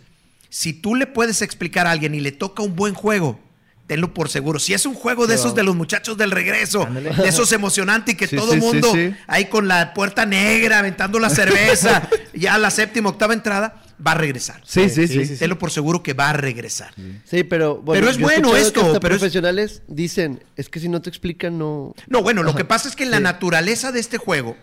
si 0.49 0.73
tú 0.73 0.95
le 0.95 1.07
puedes 1.07 1.41
explicar 1.41 1.87
a 1.87 1.91
alguien 1.91 2.13
y 2.15 2.19
le 2.21 2.31
toca 2.31 2.61
un 2.63 2.75
buen 2.75 2.93
juego, 2.93 3.39
tenlo 3.87 4.13
por 4.13 4.29
seguro. 4.29 4.57
Si 4.59 4.73
es 4.73 4.85
un 4.85 4.95
juego 4.95 5.27
de 5.27 5.35
Sí, 5.35 5.41
esos 5.41 5.55
de 5.55 5.63
los 5.63 5.75
muchachos 5.75 6.17
del 6.17 6.31
regreso, 6.31 6.83
Ándale. 6.83 7.11
de 7.11 7.27
esos 7.29 7.51
emocionantes 7.51 8.13
y 8.15 8.17
que 8.17 8.27
Sí, 8.27 8.35
todo 8.35 8.49
sí, 8.51 8.55
el 8.55 8.61
sí, 8.61 8.67
mundo 8.67 8.91
sí. 8.93 9.13
ahí 9.27 9.45
con 9.45 9.67
la 9.67 9.93
puerta 9.93 10.25
negra, 10.25 10.79
aventando 10.79 11.19
la 11.19 11.29
cerveza, 11.29 12.09
ya 12.33 12.55
a 12.55 12.57
la 12.57 12.71
séptima, 12.71 13.09
octava 13.09 13.33
entrada, 13.33 13.83
va 14.05 14.11
a 14.11 14.15
regresar. 14.15 14.61
Sí, 14.65 14.89
sí, 14.89 15.07
sí. 15.07 15.19
sí, 15.19 15.25
sí. 15.27 15.37
Tenlo 15.37 15.57
por 15.59 15.69
seguro 15.71 16.01
que 16.03 16.13
va 16.13 16.31
a 16.31 16.33
regresar. 16.33 16.93
Sí, 17.25 17.43
pero 17.43 17.75
bueno, 17.77 18.01
Pero 18.01 18.11
es 18.11 18.19
bueno 18.19 18.55
esto, 18.55 18.81
que 18.81 18.87
hasta 18.87 18.99
pero 18.99 19.15
es- 19.15 19.19
profesionales 19.19 19.83
dicen, 19.87 20.43
es 20.57 20.67
que 20.69 20.79
si 20.79 20.89
no 20.89 21.01
te 21.01 21.09
explican 21.09 21.57
no 21.57 21.93
No, 22.07 22.21
bueno, 22.23 22.41
lo 22.43 22.55
que 22.55 22.65
pasa 22.65 22.89
es 22.89 22.95
que 22.95 23.05
la 23.05 23.17
Sí. 23.17 23.23
naturaleza 23.23 23.91
de 23.91 23.99
este 23.99 24.17
juego 24.17 24.57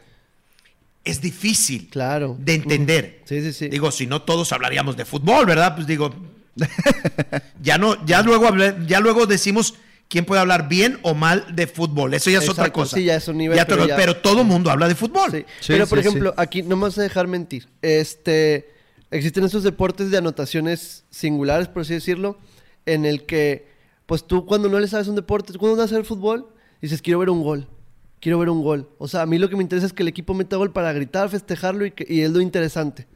es 1.05 1.21
difícil 1.21 1.89
Claro. 1.91 2.37
de 2.39 2.55
entender. 2.55 3.23
Sí, 3.25 3.41
sí, 3.43 3.53
sí. 3.53 3.69
Digo, 3.69 3.91
si 3.91 4.07
no 4.07 4.23
todos 4.23 4.53
hablaríamos 4.53 4.97
de 4.97 5.05
fútbol, 5.05 5.47
¿verdad? 5.47 5.75
Pues 5.75 5.87
digo, 5.87 6.15
ya 7.63 7.79
no, 7.79 8.05
ya 8.07 8.23
luego 8.23 8.47
hablé- 8.47 8.87
ya 8.87 9.01
luego 9.01 9.27
decimos 9.27 9.75
quién 10.09 10.25
puede 10.25 10.41
hablar 10.41 10.69
bien 10.69 10.99
o 11.03 11.15
mal 11.15 11.45
de 11.55 11.67
fútbol. 11.67 12.13
Eso 12.15 12.31
ya 12.31 12.39
es 12.39 12.49
otra 12.49 12.71
cosa. 12.73 12.97
sí, 12.97 13.05
ya 13.05 13.17
es 13.17 13.29
un 13.29 13.39
nivel, 13.39 13.57
Ya 13.57 13.65
pero 13.67 13.79
todo- 13.79 13.89
ya- 13.89 13.97
pero 13.97 14.17
todo 14.17 14.45
mundo 14.45 14.71
habla 14.71 14.89
de 14.89 14.95
fútbol. 14.95 15.31
Sí. 15.31 15.39
Sí, 15.61 15.67
Pero, 15.69 15.87
por 15.87 15.99
sí, 16.03 16.07
ejemplo, 16.07 16.35
aquí 16.37 16.63
no 16.63 16.77
me 16.77 16.83
vas 16.83 16.99
a 16.99 17.03
dejar 17.03 17.27
mentir. 17.29 17.69
Este, 17.81 18.71
existen 19.11 19.45
estos 19.45 19.63
deportes 19.63 20.11
de 20.11 20.19
anotaciones 20.19 21.05
singulares, 21.11 21.69
por 21.69 21.83
así 21.83 21.95
decirlo, 21.95 22.39
en 22.85 23.05
el 23.07 23.25
que, 23.25 23.69
pues 24.07 24.27
tú 24.27 24.45
cuando 24.45 24.69
no 24.69 24.79
le 24.81 24.89
sabes 24.89 25.09
un 25.09 25.15
deporte, 25.17 25.53
tú 25.53 25.59
cuando 25.59 25.77
vas 25.77 25.91
a 25.91 25.95
hacer 25.95 26.05
fútbol, 26.05 26.49
dices, 26.83 27.01
quiero 27.01 27.19
ver 27.21 27.31
un 27.31 27.43
gol. 27.43 27.69
Quiero 28.21 28.39
ver 28.39 28.51
un 28.51 28.63
gol. 28.63 28.89
O 28.99 29.09
sea, 29.09 29.23
a 29.23 29.27
mí 29.27 29.37
lo 29.39 29.49
que 29.49 29.57
me 29.57 29.63
interesa 29.63 29.87
es 29.87 29.93
que 29.93 30.03
el 30.03 30.09
equipo 30.09 30.33
meta 30.35 30.57
gol 30.57 30.73
para 30.73 30.93
gritar, 30.93 31.29
festejarlo 31.29 31.87
y, 31.87 31.91
que, 31.91 32.07
y 32.09 32.21
es 32.21 32.31
lo 32.31 32.41
interesante. 32.41 33.09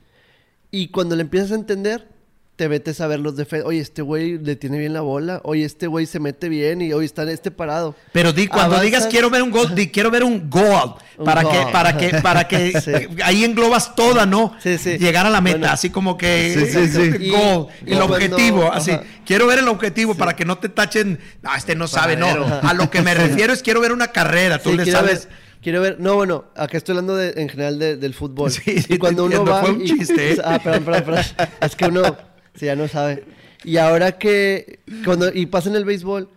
Y 0.72 0.88
cuando 0.88 1.14
le 1.14 1.22
empiezas 1.22 1.52
a 1.52 1.54
entender, 1.56 2.08
te 2.56 2.70
metes 2.70 3.02
a 3.02 3.06
ver 3.06 3.20
los 3.20 3.36
defensas. 3.36 3.68
Oye, 3.68 3.80
este 3.80 4.00
güey 4.00 4.38
le 4.38 4.56
tiene 4.56 4.78
bien 4.78 4.94
la 4.94 5.02
bola. 5.02 5.40
Oye, 5.44 5.64
este 5.66 5.86
güey 5.86 6.06
se 6.06 6.18
mete 6.20 6.48
bien 6.48 6.80
y 6.80 6.90
hoy 6.94 7.04
está 7.04 7.22
en 7.24 7.28
este 7.28 7.50
parado. 7.50 7.94
Pero 8.12 8.32
di, 8.32 8.46
cuando 8.46 8.76
Avanzas- 8.76 8.82
digas 8.82 9.06
quiero 9.08 9.28
ver 9.28 9.42
un 9.42 9.50
gol, 9.50 9.74
di 9.74 9.88
quiero 9.88 10.10
ver 10.10 10.24
un 10.24 10.48
gol. 10.48 10.94
Para 11.22 11.42
que, 11.44 11.66
para 11.70 11.96
que, 11.98 12.08
para 12.22 12.48
que 12.48 12.80
Sí. 12.80 12.92
ahí 13.22 13.44
englobas 13.44 13.94
toda, 13.94 14.24
¿no? 14.24 14.54
Sí, 14.62 14.78
sí. 14.78 14.96
Llegar 14.96 15.26
a 15.26 15.30
la 15.30 15.42
meta, 15.42 15.58
Bueno. 15.58 15.72
así 15.74 15.90
como 15.90 16.16
que 16.16 16.54
Sí, 16.72 16.88
sí, 16.88 16.88
sí. 16.88 17.28
gol. 17.30 17.68
Y- 17.84 17.90
el 17.92 17.96
cuando- 17.98 18.14
objetivo, 18.14 18.72
así. 18.72 18.90
ajá. 18.92 19.02
Quiero 19.26 19.46
ver 19.46 19.58
el 19.58 19.68
objetivo 19.68 20.14
para 20.14 20.34
que 20.34 20.44
no 20.46 20.56
te 20.56 20.70
tachen. 20.70 21.20
No, 21.42 21.54
este 21.54 21.74
no 21.74 21.86
sabe, 21.88 22.16
no. 22.16 22.26
A 22.62 22.72
lo 22.72 22.88
que 22.90 23.02
me 23.02 23.12
refiero 23.14 23.52
es 23.52 23.62
quiero 23.62 23.80
ver 23.82 23.92
una 23.92 24.08
carrera. 24.12 24.58
Tú 24.60 24.70
Sí, 24.70 24.76
le 24.78 24.86
sabes. 24.90 25.26
ver, 25.28 25.36
quiero 25.62 25.82
ver, 25.82 25.96
no, 26.00 26.14
bueno, 26.14 26.44
acá 26.56 26.78
estoy 26.78 26.94
hablando 26.94 27.16
de, 27.16 27.34
en 27.36 27.50
general 27.50 27.78
de- 27.78 27.96
del 27.98 28.14
fútbol. 28.14 28.50
Sí, 28.50 28.62
sí, 28.80 28.94
y 28.94 28.98
cuando 28.98 29.24
te 29.24 29.26
uno 29.26 29.36
entiendo, 29.36 29.52
va. 29.52 29.60
fue 29.60 29.70
un 29.72 29.82
y- 29.82 29.84
chiste, 29.98 30.32
¿eh? 30.32 30.36
Ah, 30.42 30.58
perdón, 30.62 30.84
perdón, 30.84 31.02
perdón. 31.04 31.24
Es 31.60 31.76
que 31.76 31.84
uno, 31.86 32.16
sí, 32.58 32.66
ya 32.66 32.76
no 32.76 32.88
sabe. 32.88 33.24
Y 33.64 33.78
ahora 33.78 34.18
que, 34.18 34.80
cuando, 35.04 35.32
y 35.32 35.46
pasa 35.46 35.68
en 35.68 35.76
el 35.76 35.84
béisbol, 35.84 36.28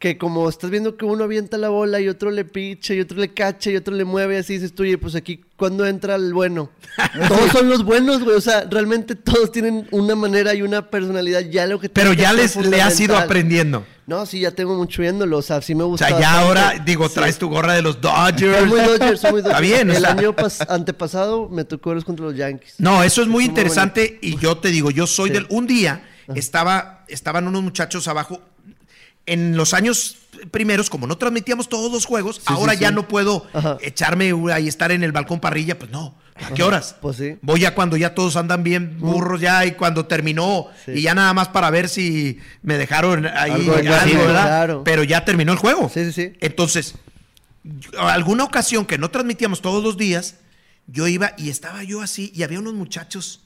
que 0.00 0.16
como 0.16 0.48
estás 0.48 0.70
viendo 0.70 0.96
que 0.96 1.04
uno 1.04 1.24
avienta 1.24 1.58
la 1.58 1.68
bola 1.68 2.00
y 2.00 2.08
otro 2.08 2.30
le 2.30 2.46
picha 2.46 2.94
y 2.94 3.00
otro 3.00 3.18
le 3.18 3.34
cacha 3.34 3.70
y 3.70 3.76
otro 3.76 3.94
le 3.94 4.04
mueve, 4.04 4.38
así 4.38 4.54
dices 4.54 4.74
tú, 4.74 4.82
oye, 4.82 4.96
pues 4.96 5.14
aquí, 5.14 5.42
¿cuándo 5.56 5.86
entra 5.86 6.14
el 6.14 6.32
bueno? 6.32 6.70
Todos 7.28 7.52
son 7.52 7.68
los 7.68 7.84
buenos, 7.84 8.24
güey. 8.24 8.34
O 8.34 8.40
sea, 8.40 8.64
realmente 8.64 9.14
todos 9.14 9.52
tienen 9.52 9.86
una 9.90 10.14
manera 10.16 10.54
y 10.54 10.62
una 10.62 10.88
personalidad. 10.88 11.42
Ya 11.42 11.66
lo 11.66 11.78
que 11.78 11.90
Pero 11.90 12.14
ya 12.14 12.32
les 12.32 12.56
le 12.56 12.80
has 12.80 12.98
ido 12.98 13.16
aprendiendo. 13.16 13.84
No, 14.10 14.26
sí, 14.26 14.40
ya 14.40 14.50
tengo 14.50 14.74
mucho 14.76 15.02
viéndolo. 15.02 15.38
O 15.38 15.42
sea, 15.42 15.62
sí 15.62 15.74
me 15.74 15.84
O 15.84 15.86
gusta. 15.86 16.08
sea, 16.08 16.18
ya 16.20 16.32
bastante. 16.34 16.46
ahora, 16.60 16.82
digo, 16.84 17.08
Sí. 17.08 17.14
traes 17.14 17.38
tu 17.38 17.48
gorra 17.48 17.74
de 17.74 17.82
los 17.82 17.94
Soy 17.94 18.02
Dodgers. 18.02 18.66
muy 18.66 18.80
Dodger, 18.80 19.16
soy 19.18 19.30
muy 19.32 19.42
Dodger. 19.42 19.52
Está 19.52 19.60
bien, 19.60 19.88
o 19.90 19.92
El 19.94 20.00
sea. 20.02 20.10
año 20.10 20.34
pas- 20.34 20.66
antepasado 20.68 21.48
me 21.48 21.64
tocó 21.64 21.90
verlos 21.90 22.04
contra 22.04 22.26
los 22.26 22.36
Yankees. 22.36 22.74
No, 22.78 23.02
eso 23.04 23.22
es 23.22 23.28
muy 23.28 23.44
interesante 23.44 24.18
y 24.20 24.36
yo 24.38 24.58
te 24.58 24.68
digo, 24.70 24.90
yo 24.90 25.06
soy 25.06 25.28
Sí. 25.28 25.34
del... 25.34 25.46
Un 25.48 25.66
día 25.68 26.02
estaba, 26.34 27.04
estaban 27.08 27.46
unos 27.46 27.62
muchachos 27.62 28.08
abajo. 28.08 28.40
En 29.26 29.56
los 29.56 29.74
años 29.74 30.16
primeros, 30.50 30.90
como 30.90 31.06
no 31.06 31.16
transmitíamos 31.16 31.68
todos 31.68 31.92
los 31.92 32.04
juegos, 32.04 32.40
ahora 32.46 32.74
ya 32.74 32.90
no 32.90 33.06
puedo 33.06 33.46
Ajá. 33.52 33.78
echarme 33.80 34.32
ahí 34.52 34.66
estar 34.66 34.90
en 34.90 35.04
el 35.04 35.12
balcón 35.12 35.38
parrilla, 35.40 35.78
pues 35.78 35.90
no. 35.92 36.16
¿A 36.44 36.54
qué 36.54 36.62
horas? 36.62 36.96
Pues 37.00 37.16
sí. 37.16 37.36
Voy 37.42 37.60
ya 37.60 37.74
cuando 37.74 37.96
ya 37.96 38.14
todos 38.14 38.36
andan 38.36 38.62
bien 38.62 38.98
burros 38.98 39.40
ya 39.40 39.64
y 39.66 39.72
cuando 39.72 40.06
terminó 40.06 40.68
Sí. 40.84 40.92
y 40.96 41.02
ya 41.02 41.14
nada 41.14 41.32
más 41.34 41.48
para 41.48 41.70
ver 41.70 41.88
si 41.88 42.38
me 42.62 42.78
dejaron 42.78 43.26
ahí 43.26 43.50
Algo 43.52 43.74
Sí, 43.78 43.82
¿verdad? 44.16 44.42
claro. 44.46 44.84
Pero 44.84 45.04
ya 45.04 45.24
terminó 45.24 45.52
el 45.52 45.58
juego. 45.58 45.88
Sí, 45.92 46.04
sí, 46.06 46.12
sí. 46.12 46.32
Entonces, 46.40 46.94
alguna 47.98 48.44
ocasión 48.44 48.86
que 48.86 48.98
no 48.98 49.10
transmitíamos 49.10 49.60
todos 49.62 49.82
los 49.84 49.96
días, 49.96 50.36
yo 50.86 51.06
iba 51.06 51.32
y 51.36 51.50
estaba 51.50 51.82
yo 51.84 52.00
así 52.00 52.32
y 52.34 52.42
había 52.42 52.58
unos 52.58 52.74
muchachos 52.74 53.42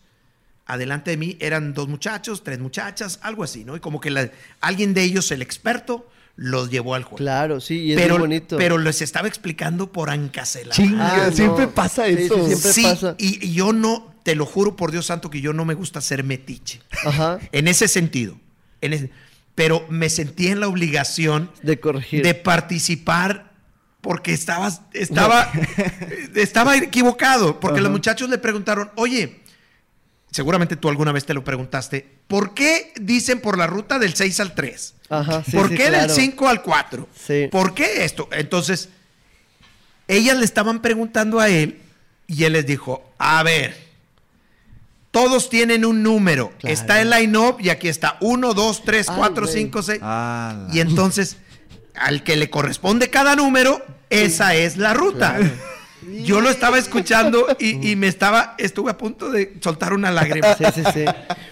adelante 0.67 1.11
de 1.11 1.17
mí, 1.19 1.37
eran 1.41 1.75
dos 1.75 1.89
muchachos, 1.89 2.43
tres 2.43 2.59
muchachas, 2.59 3.19
algo 3.23 3.45
así, 3.45 3.65
¿no? 3.65 3.77
Y 3.77 3.81
como 3.81 4.01
que 4.01 4.11
la- 4.11 4.31
alguien 4.63 4.95
de 4.95 5.03
ellos, 5.03 5.31
el 5.31 5.43
experto, 5.43 6.09
los 6.37 6.71
llevó 6.71 6.95
al 6.95 7.03
juego. 7.05 7.17
Claro, 7.19 7.61
sí, 7.61 7.79
y 7.81 7.93
es 7.93 8.01
pero, 8.01 8.15
muy 8.15 8.23
bonito. 8.23 8.57
pero 8.57 8.79
les 8.79 9.01
estaba 9.03 9.29
explicando 9.29 9.93
por 9.93 10.11
Ancasela. 10.11 10.73
Chinga, 10.75 11.27
Ah, 11.27 11.31
siempre 11.33 11.67
no. 11.67 11.71
pasa 11.75 12.07
eso. 12.09 12.35
sí, 12.35 12.47
siempre 12.47 12.73
Sí, 12.73 12.83
pasa. 12.83 13.15
y, 13.19 13.47
y 13.47 13.53
yo 13.53 13.73
no, 13.73 14.13
te 14.25 14.35
lo 14.35 14.45
juro 14.47 14.75
por 14.75 14.91
Dios 14.91 15.07
santo 15.07 15.31
que 15.31 15.41
yo 15.41 15.53
no 15.53 15.65
me 15.65 15.75
gusta 15.75 16.01
ser 16.01 16.25
metiche. 16.25 16.81
Ajá. 17.05 17.39
En 17.53 17.69
ese 17.69 17.87
sentido. 17.89 18.37
En 18.81 18.93
ese- 18.95 19.11
pero 19.55 19.87
me 19.89 20.09
sentí 20.11 20.49
en 20.49 20.59
la 20.59 20.67
obligación 20.67 21.51
De 21.63 21.79
corregir. 21.79 22.25
de 22.25 22.35
participar 22.35 23.53
porque 24.01 24.33
estabas, 24.33 24.83
estaba, 24.93 25.51
estaba 26.35 26.77
equivocado. 26.77 27.61
Porque 27.61 27.81
los 27.81 27.91
muchachos 27.93 28.29
le 28.29 28.39
preguntaron, 28.39 28.91
oye, 28.97 29.41
seguramente 30.35 30.75
tú 30.75 30.89
alguna 30.89 31.13
vez 31.13 31.25
te 31.25 31.33
lo 31.33 31.45
preguntaste, 31.45 32.09
¿por 32.27 32.55
qué 32.55 32.93
dicen 33.01 33.41
por 33.41 33.57
la 33.57 33.69
ruta 33.69 34.01
del 34.01 34.15
6 34.15 34.41
al 34.41 34.55
3? 34.57 34.95
Ajá, 35.09 35.45
sí, 35.45 35.53
¿Por 35.53 35.69
sí, 35.69 35.77
qué 35.77 35.85
del 35.85 35.93
claro. 35.93 36.15
5 36.15 36.49
al 36.49 36.63
4? 36.63 37.09
Sí. 37.15 37.49
¿Por 37.53 37.73
qué 37.73 38.05
esto? 38.05 38.29
Entonces, 38.33 38.89
ellas 40.09 40.37
le 40.37 40.45
estaban 40.45 40.83
preguntando 40.83 41.39
a 41.39 41.49
él 41.51 41.79
y 42.27 42.43
él 42.43 42.55
les 42.55 42.67
dijo, 42.67 43.13
a 43.17 43.45
ver, 43.45 43.77
todos 45.13 45.49
tienen 45.51 45.85
un 45.85 46.03
número. 46.03 46.51
Claro. 46.59 46.75
Está 46.75 47.01
el 47.01 47.11
line-up 47.11 47.59
y 47.61 47.69
aquí 47.69 47.87
está 47.87 48.17
1, 48.21 48.55
2, 48.55 48.83
3, 48.85 49.09
Ay, 49.11 49.15
4, 49.17 49.43
güey. 49.45 49.55
5, 49.57 49.83
6. 49.85 50.01
Ah, 50.03 50.67
la- 50.69 50.75
Y 50.75 50.81
entonces, 50.81 51.37
al 51.95 52.25
que 52.25 52.35
le 52.35 52.51
corresponde 52.51 53.09
cada 53.09 53.37
número, 53.37 53.87
esa 54.11 54.57
es 54.57 54.79
la 54.79 54.95
ruta. 54.95 55.39
Yo 56.25 56.41
lo 56.41 56.51
estaba 56.51 56.79
escuchando 56.79 57.47
y, 57.59 57.91
y 57.91 57.97
me 57.97 58.09
estaba, 58.09 58.55
estuve 58.59 58.91
a 58.91 58.99
punto 58.99 59.31
de 59.31 59.55
soltar 59.61 59.93
una 59.93 60.11
lágrima. 60.11 60.55
Sí, 60.55 60.65
sí, 60.75 60.83
sí. 60.93 61.05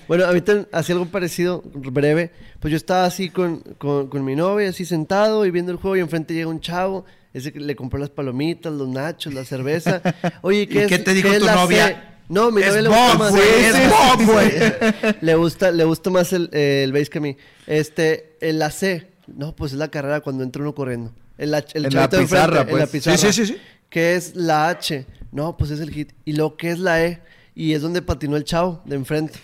Bueno, 0.09 0.27
a 0.27 0.33
mí 0.33 0.41
también 0.41 0.69
hacía 0.73 0.95
algo 0.95 1.07
parecido, 1.07 1.63
breve. 1.75 2.31
Pues 2.61 2.71
yo 2.71 2.77
estaba 2.77 3.05
así 3.05 3.31
con, 3.31 3.61
con, 3.79 4.09
con 4.09 4.25
mi 4.25 4.37
novia, 4.37 4.69
así 4.71 4.85
sentado 4.85 5.45
y 5.47 5.51
viendo 5.51 5.73
el 5.73 5.79
juego 5.79 5.97
y 5.97 6.01
enfrente 6.01 6.35
llega 6.35 6.49
un 6.49 6.61
chavo. 6.61 7.05
Ese 7.35 7.53
que 7.53 7.61
le 7.61 7.75
compró 7.75 7.99
las 7.99 8.11
palomitas, 8.11 8.73
los 8.73 8.89
nachos, 8.89 9.33
la 9.33 9.45
cerveza. 9.45 10.03
Oye, 10.43 10.69
¿qué, 10.69 10.75
¿Y 10.75 10.83
es, 10.83 10.89
qué 10.89 10.99
te 10.99 11.15
dijo 11.15 11.31
qué 11.31 11.39
tu 11.39 11.47
la 11.47 11.55
novia? 11.55 11.87
C? 11.87 11.97
No, 12.29 12.51
mi 12.51 12.61
novia 12.61 12.83
le 12.83 12.89
gusta 12.89 13.15
Bob, 13.15 13.19
más. 13.19 13.35
es 13.35 14.27
güey. 14.27 15.15
Le 15.21 15.35
gusta, 15.35 15.71
le 15.71 15.85
gusta 15.85 16.11
más 16.11 16.33
el, 16.33 16.51
eh, 16.53 16.83
el 16.85 16.93
base 16.93 17.07
que 17.07 17.19
a 17.19 17.21
mí. 17.23 17.37
Este, 17.67 18.37
el 18.41 18.59
la 18.59 18.71
C. 18.71 19.09
No, 19.27 19.57
pues 19.57 19.73
es 19.73 19.79
la 19.79 19.89
carrera 19.89 20.21
cuando 20.21 20.45
entra 20.45 20.61
uno 20.63 20.75
corriendo. 20.75 21.13
El, 21.39 21.55
el 21.55 21.87
En 21.87 21.95
la 21.95 22.09
pizarra, 22.09 22.61
En 22.61 22.67
la 22.67 22.71
pues. 22.71 22.91
pizarra. 22.91 23.17
Sí, 23.17 23.33
sí, 23.33 23.47
sí, 23.47 23.55
sí. 23.55 23.61
¿Qué 23.93 24.17
es 24.17 24.35
la 24.35 24.69
H? 24.71 25.07
No, 25.31 25.57
pues 25.57 25.71
es 25.71 25.79
el 25.81 25.91
hit. 25.91 26.13
¿Y 26.25 26.33
lo 26.33 26.57
que 26.57 26.71
es 26.71 26.79
la 26.79 27.05
E? 27.05 27.21
Y 27.55 27.75
es 27.75 27.83
donde 27.83 28.01
patinó 28.03 28.37
el 28.37 28.45
chavo 28.45 28.81
de 28.87 28.97
enfrente. 28.97 29.39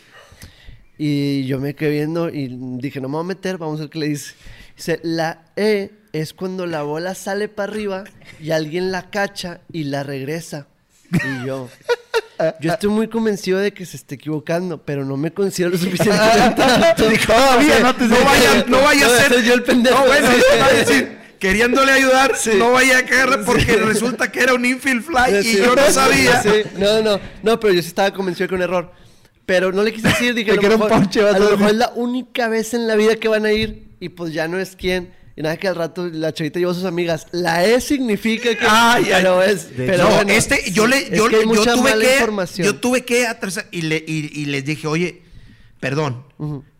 Y 0.97 1.44
yo 1.47 1.60
me 1.60 1.75
quedé 1.75 1.91
viendo 1.91 2.28
y 2.31 2.49
dije, 2.81 3.01
no 3.01 3.09
me 3.09 3.17
voy 3.17 3.25
a 3.25 3.28
meter, 3.28 3.59
vamos 3.59 3.78
a 3.78 3.83
ver 3.83 3.91
qué 3.91 3.99
le 4.01 4.09
dice. 4.09 4.35
Dice, 4.77 5.01
la 5.02 5.44
E 5.55 5.91
es 6.12 6.33
cuando 6.33 6.67
la 6.67 6.83
bola 6.83 7.15
sale 7.15 7.49
para 7.49 7.70
arriba 7.70 8.05
y 8.41 8.51
alguien 8.51 8.91
la 8.91 9.10
cacha 9.10 9.60
y 9.73 9.85
la 9.85 10.02
regresa. 10.02 10.67
Y 11.12 11.47
yo, 11.47 11.68
yo 12.60 12.73
estoy 12.73 12.91
muy 12.91 13.09
convencido 13.09 13.59
de 13.59 13.73
que 13.73 13.85
se 13.86 13.97
esté 13.99 14.15
equivocando, 14.17 14.83
pero 14.83 15.05
no 15.05 15.17
me 15.17 15.31
considero 15.33 15.70
lo 15.73 15.78
suficientemente 15.78 16.62
alto. 16.62 17.05
Todavía, 17.27 17.81
no, 17.83 17.94
te- 17.94 18.09
no 18.09 18.25
vaya, 18.25 18.65
no 18.67 18.81
vaya 18.83 19.07
a 19.07 19.10
ser. 19.10 19.43
yo 19.44 19.55
el 19.55 19.62
pendejo. 19.62 19.99
No, 20.01 20.07
bueno, 20.07 20.28
queriéndole 21.39 21.92
ayudar, 21.92 22.34
no 22.57 22.73
vaya 22.73 22.99
a 22.99 23.07
caer 23.07 23.41
porque 23.44 23.76
resulta 23.76 24.31
que 24.31 24.41
era 24.41 24.55
un 24.55 24.65
infield 24.65 25.02
fly 25.02 25.39
y 25.41 25.42
Sí. 25.42 25.57
yo 25.58 25.75
no 25.75 25.91
sabía. 25.91 26.42
Sí, 26.42 26.50
no, 26.76 27.02
no, 27.02 27.20
no, 27.42 27.60
pero 27.60 27.73
yo 27.75 27.83
sí 27.83 27.89
estaba 27.89 28.10
convencido 28.12 28.44
de 28.44 28.49
que 28.49 28.55
era 28.55 28.65
un 28.67 28.70
error. 28.70 28.92
Pero 29.47 29.73
no 29.73 29.83
le 29.83 29.92
quise 29.92 30.08
decir, 30.08 30.34
dije, 30.34 30.50
a 30.50 30.55
lo 30.55 30.60
que 30.60 30.67
era 30.67 30.75
un 30.76 30.83
mejor, 30.83 30.99
ponche, 30.99 31.20
a 31.23 31.31
a 31.31 31.39
lo 31.39 31.50
mejor 31.52 31.68
es 31.70 31.76
la 31.76 31.92
única 31.94 32.49
vez 32.49 32.75
en 32.75 32.86
la 32.86 32.97
vida 32.97 33.17
que 33.17 33.28
van 33.28 33.47
a 33.47 33.52
ir 33.52 33.89
y 33.99 34.10
pues 34.10 34.33
ya 34.34 34.47
no 34.47 34.58
es 34.58 34.76
quien. 34.76 35.15
Y 35.36 35.42
nada 35.42 35.57
que 35.57 35.68
al 35.68 35.76
rato 35.76 36.07
la 36.12 36.34
chavita 36.34 36.58
llevó 36.58 36.73
a 36.73 36.75
sus 36.75 36.84
amigas. 36.84 37.28
La 37.31 37.65
E 37.65 37.81
significa 37.81 38.55
que. 38.57 38.67
Ay, 38.68 39.05
ay. 39.05 39.23
pero 39.23 39.42
es. 39.42 39.76
De 39.76 39.86
pero 39.86 40.05
no, 40.05 40.10
bueno, 40.17 40.33
este, 40.33 40.70
yo 40.73 40.86
le, 40.86 40.99
es 40.99 41.10
yo, 41.12 41.28
que 41.28 41.36
hay 41.36 41.42
yo 41.44 41.65
tuve 41.76 41.92
que, 41.99 42.62
yo 42.65 42.75
tuve 42.76 43.05
que 43.05 43.26
atrasar 43.26 43.68
y, 43.70 43.83
le, 43.83 44.05
y, 44.07 44.31
y 44.34 44.47
les 44.47 44.65
dije, 44.65 44.86
oye, 44.89 45.23
perdón, 45.81 46.25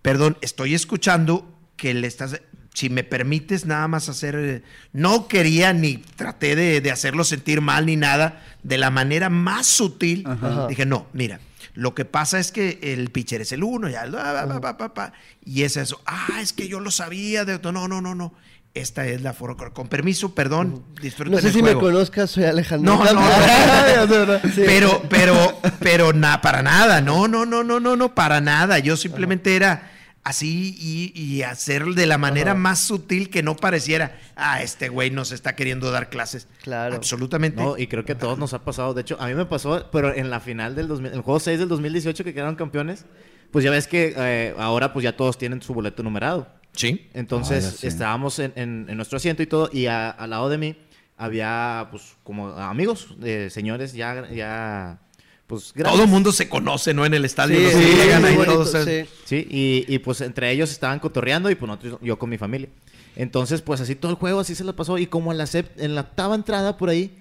perdón, 0.03 0.37
estoy 0.41 0.75
escuchando 0.75 1.57
que 1.77 1.95
le 1.95 2.09
estás, 2.09 2.41
si 2.79 2.91
me 2.91 3.03
permites 3.03 3.67
nada 3.67 3.89
más 3.89 4.09
hacer, 4.09 4.37
eh, 4.39 4.63
no 4.93 5.27
quería 5.27 5.73
ni 5.73 5.97
traté 5.97 6.55
de, 6.55 6.81
de 6.81 6.93
hacerlo 6.93 7.25
sentir 7.25 7.61
mal 7.61 7.87
ni 7.87 7.97
nada, 7.97 8.41
de 8.63 8.79
la 8.79 8.93
manera 8.93 9.31
más 9.31 9.67
sutil, 9.67 10.25
Ajá. 10.25 10.69
dije, 10.69 10.87
no, 10.87 11.07
mira. 11.13 11.41
Lo 11.75 11.97
que 11.97 12.05
pasa 12.05 12.39
es 12.39 12.53
que 12.53 12.79
el 12.81 13.11
pitcher 13.11 13.41
es 13.41 13.51
el 13.51 13.65
uno, 13.65 13.89
ya, 13.89 14.05
pa, 14.09 14.47
pa, 14.47 14.61
pa, 14.61 14.77
pa, 14.77 14.95
pa, 14.95 15.13
y 15.45 15.63
es 15.63 15.77
eso. 15.77 16.01
Ah, 16.07 16.39
es 16.41 16.53
que 16.53 16.69
yo 16.69 16.79
lo 16.79 16.93
sabía. 16.93 17.45
De, 17.45 17.59
no, 17.59 17.89
no, 17.89 18.01
no, 18.01 18.15
no. 18.15 18.33
Esta 18.75 19.07
es 19.07 19.23
la 19.23 19.33
forma. 19.33 19.71
Con 19.71 19.89
permiso, 19.89 20.33
perdón, 20.35 20.85
disfruten 21.03 21.35
No 21.35 21.41
sé 21.41 21.49
el 21.49 21.53
si 21.55 21.61
juego. 21.61 21.81
me 21.81 21.87
conozcas, 21.87 22.31
soy 22.31 22.45
Alejandro. 22.45 22.97
No, 22.97 23.05
no, 23.13 24.07
no. 24.07 24.41
Pero, 24.55 25.03
pero, 25.09 25.61
pero 25.81 26.13
na, 26.13 26.41
para 26.41 26.63
nada, 26.63 27.01
no, 27.01 27.27
no, 27.27 27.45
no, 27.45 27.65
no, 27.65 27.81
no, 27.81 27.97
no, 27.97 28.15
para 28.15 28.41
nada. 28.41 28.79
Yo 28.79 28.97
simplemente 28.97 29.57
era 29.57 29.98
así 30.29 30.77
y, 30.79 31.13
y 31.21 31.43
hacer 31.43 31.85
de 31.87 32.07
la 32.07 32.19
manera 32.19 32.53
Ajá. 32.53 32.61
más 32.61 32.81
sutil 32.81 33.31
que 33.31 33.43
no 33.43 33.57
pareciera, 33.57 34.19
ah, 34.37 34.63
este 34.63 34.89
güey 34.89 35.11
nos 35.11 35.33
está 35.33 35.55
queriendo 35.57 35.91
dar 35.91 36.11
clases. 36.11 36.49
Claro. 36.63 36.95
Absolutamente. 36.97 37.61
No, 37.63 37.77
y 37.79 37.87
creo 37.87 38.05
que 38.05 38.13
a 38.13 38.19
todos 38.19 38.39
nos 38.39 38.55
ha 38.55 38.65
pasado. 38.65 38.95
De 38.95 39.01
hecho, 39.03 39.21
a 39.21 39.27
mí 39.27 39.35
me 39.35 39.47
pasó, 39.47 39.89
pero 39.91 40.15
en 40.15 40.31
la 40.31 40.41
final 40.41 40.75
del 40.75 40.89
2000, 40.89 41.11
en 41.11 41.17
el 41.17 41.23
juego 41.23 41.41
6 41.41 41.59
del 41.59 41.69
2018 41.69 42.25
que 42.25 42.35
quedaron 42.35 42.57
campeones, 42.57 43.05
pues 43.51 43.65
ya 43.65 43.71
ves 43.71 43.87
que 43.87 44.15
eh, 44.17 44.55
ahora 44.59 44.93
pues 44.93 45.03
ya 45.05 45.17
todos 45.17 45.39
tienen 45.39 45.63
su 45.63 45.73
boleto 45.75 46.03
numerado. 46.03 46.49
Sí. 46.73 47.09
Entonces 47.15 47.81
Ah, 47.83 47.87
estábamos 47.87 48.39
en, 48.39 48.53
en- 48.57 48.87
en 48.89 48.97
nuestro 48.97 49.17
asiento 49.17 49.43
y 49.43 49.47
todo, 49.47 49.71
y 49.73 49.87
a- 49.87 50.11
al 50.11 50.31
lado 50.31 50.49
de 50.49 50.59
mí 50.59 50.77
había 51.17 51.89
pues 51.91 52.17
como 52.23 52.49
amigos, 52.51 53.17
eh, 53.23 53.49
señores 53.51 53.93
ya, 53.93 54.29
ya 54.31 55.01
pues 55.49 55.73
Todo 55.73 55.83
grandes. 55.83 56.03
el 56.05 56.09
mundo 56.09 56.31
se 56.31 56.49
conoce, 56.49 56.95
¿no? 56.95 57.05
En 57.05 57.15
el 57.15 57.25
estadio. 57.25 57.57
Sí, 57.71 57.77
llegan 57.97 58.25
ahí 58.25 58.37
bonito, 58.37 58.53
todos, 58.53 58.75
eh, 58.87 59.09
sí. 59.25 59.45
Sí, 59.45 59.47
y, 59.89 59.93
y, 59.95 59.99
pues 59.99 60.21
entre 60.21 60.53
ellos 60.53 60.71
estaban 60.71 61.01
cotorreando 61.01 61.51
y 61.51 61.57
pues 61.57 61.67
nosotros- 61.69 61.99
yo 62.03 62.17
con 62.19 62.31
mi 62.31 62.39
familia. 62.39 62.69
Entonces, 63.17 63.63
pues 63.63 63.81
así 63.81 63.97
todo 63.97 64.13
el 64.13 64.17
juego, 64.19 64.39
así 64.39 64.55
se 64.55 64.63
la 64.63 64.75
pasó. 64.75 64.97
Y 64.99 65.07
como 65.09 65.33
en 65.33 65.39
la, 65.39 65.45
sep- 65.45 65.71
en 65.79 65.97
la 65.97 66.03
octava 66.03 66.37
entrada 66.37 66.77
por 66.77 66.89
ahí, 66.91 67.17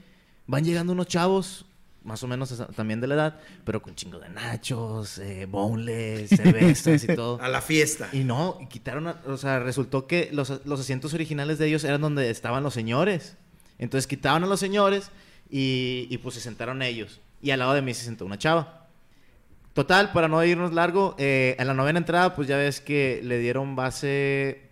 van 0.46 0.64
llegando 0.64 0.94
unos 0.94 1.08
chavos, 1.08 1.66
más 2.04 2.22
o 2.24 2.28
menos 2.28 2.54
también 2.76 3.02
de 3.02 3.08
la 3.08 3.16
edad, 3.16 3.40
pero 3.66 3.82
con 3.82 3.96
chingo 3.96 4.20
de 4.20 4.30
nachos, 4.30 5.18
eh, 5.18 5.46
boneless, 5.50 6.30
cervezas 6.38 7.04
y 7.04 7.08
todo. 7.16 7.42
a 7.42 7.48
la 7.50 7.62
fiesta. 7.62 8.10
Y 8.14 8.20
no, 8.26 8.58
y 8.62 8.68
quitaron, 8.68 9.08
a- 9.08 9.22
o 9.26 9.38
sea, 9.38 9.60
resultó 9.60 10.06
que 10.06 10.30
los, 10.32 10.62
los 10.66 10.80
asientos 10.80 11.14
originales 11.14 11.58
de 11.58 11.68
ellos 11.68 11.84
eran 11.84 12.02
donde 12.02 12.30
estaban 12.30 12.62
los 12.64 12.74
señores. 12.74 13.36
Entonces 13.80 14.06
quitaron 14.08 14.44
a 14.44 14.48
los 14.48 14.60
señores 14.60 15.12
y, 15.50 16.08
y, 16.10 16.18
pues 16.20 16.36
se 16.36 16.42
sentaron 16.42 16.82
ellos. 16.82 17.20
Y 17.48 17.52
al 17.52 17.60
lado 17.60 17.74
de 17.76 17.82
mí 17.82 17.94
se 17.94 18.04
sentó 18.04 18.26
una 18.26 18.38
chava. 18.38 18.88
Total, 19.74 20.12
para 20.12 20.28
no 20.28 20.44
irnos 20.44 20.74
largo, 20.74 21.16
eh, 21.18 21.56
en 21.58 21.66
la 21.68 21.74
novena 21.74 21.98
entrada, 21.98 22.36
pues 22.36 22.46
ya 22.46 22.58
ves 22.58 22.82
que 22.82 23.22
le 23.24 23.40
dieron 23.40 23.74
base, 23.74 24.64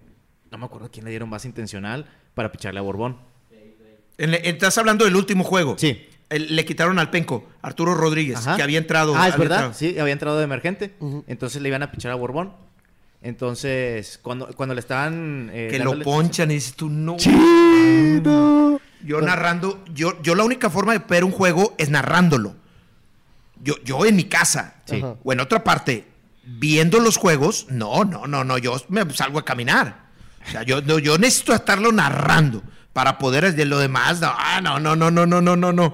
no 0.52 0.58
me 0.58 0.66
acuerdo 0.66 0.90
quién 0.92 1.06
le 1.06 1.12
dieron 1.12 1.30
base 1.30 1.48
intencional 1.48 2.06
para 2.34 2.52
picharle 2.52 2.80
a 2.82 2.84
Borbón. 2.84 3.16
Estás 4.18 4.78
hablando 4.78 5.06
del 5.06 5.16
último 5.16 5.46
juego. 5.46 5.76
Sí. 5.78 6.06
El- 6.28 6.54
le 6.54 6.66
quitaron 6.66 7.00
al 7.00 7.12
Penco, 7.12 7.46
Arturo 7.62 7.94
Rodríguez, 7.96 8.40
Ajá. 8.40 8.58
que 8.58 8.64
había 8.64 8.78
entrado. 8.80 9.14
Ah, 9.16 9.30
es 9.30 9.38
verdad, 9.38 9.58
entrado. 9.60 9.74
sí, 9.74 9.98
había 9.98 10.12
entrado 10.12 10.38
de 10.38 10.44
emergente. 10.44 10.94
Entonces 11.28 11.62
le 11.62 11.70
iban 11.70 11.82
a 11.82 11.92
pichar 11.94 12.12
a 12.12 12.16
Borbón. 12.16 12.52
Entonces, 13.22 14.20
cuando, 14.22 14.48
cuando 14.54 14.76
le 14.76 14.82
estaban... 14.82 15.50
eh, 15.54 15.70
Que 15.72 15.80
lo 15.80 15.98
ponchan 16.02 16.52
y 16.52 16.56
dices 16.56 16.76
tú, 16.76 16.90
no. 16.90 17.16
Chido. 17.16 18.82
Yo 19.02 19.22
narrando, 19.22 19.82
yo, 19.94 20.22
yo 20.24 20.36
la 20.36 20.44
única 20.44 20.70
forma 20.70 20.92
de 20.92 21.00
ver 21.08 21.24
un 21.24 21.32
juego 21.32 21.74
es 21.78 21.90
narrándolo. 21.90 22.56
Yo, 23.64 23.76
yo 23.84 24.06
en 24.06 24.16
mi 24.16 24.26
casa, 24.26 24.76
Sí. 24.86 25.04
O 25.24 25.34
en 25.34 25.40
otra 25.40 25.64
parte, 25.64 26.08
viendo 26.44 27.00
los 27.00 27.18
juegos, 27.18 27.68
no, 27.70 28.04
no, 28.06 28.28
no, 28.28 28.44
no, 28.44 28.58
yo 28.58 28.76
me 28.90 29.08
salgo 29.14 29.40
a 29.40 29.46
caminar. 29.46 30.06
O 30.48 30.52
sea, 30.52 30.62
yo, 30.64 30.82
no, 30.82 31.00
yo 31.00 31.18
necesito 31.18 31.54
estarlo 31.54 31.92
narrando 31.92 32.62
para 32.94 33.18
poder 33.18 33.56
de 33.56 33.66
lo 33.66 33.80
demás. 33.80 34.22
No, 34.22 34.28
ah, 34.32 34.62
no, 34.62 34.80
no, 34.80 34.96
no, 34.96 35.10
no, 35.10 35.26
no, 35.26 35.42
no, 35.42 35.56
no, 35.56 35.74
no. 35.74 35.94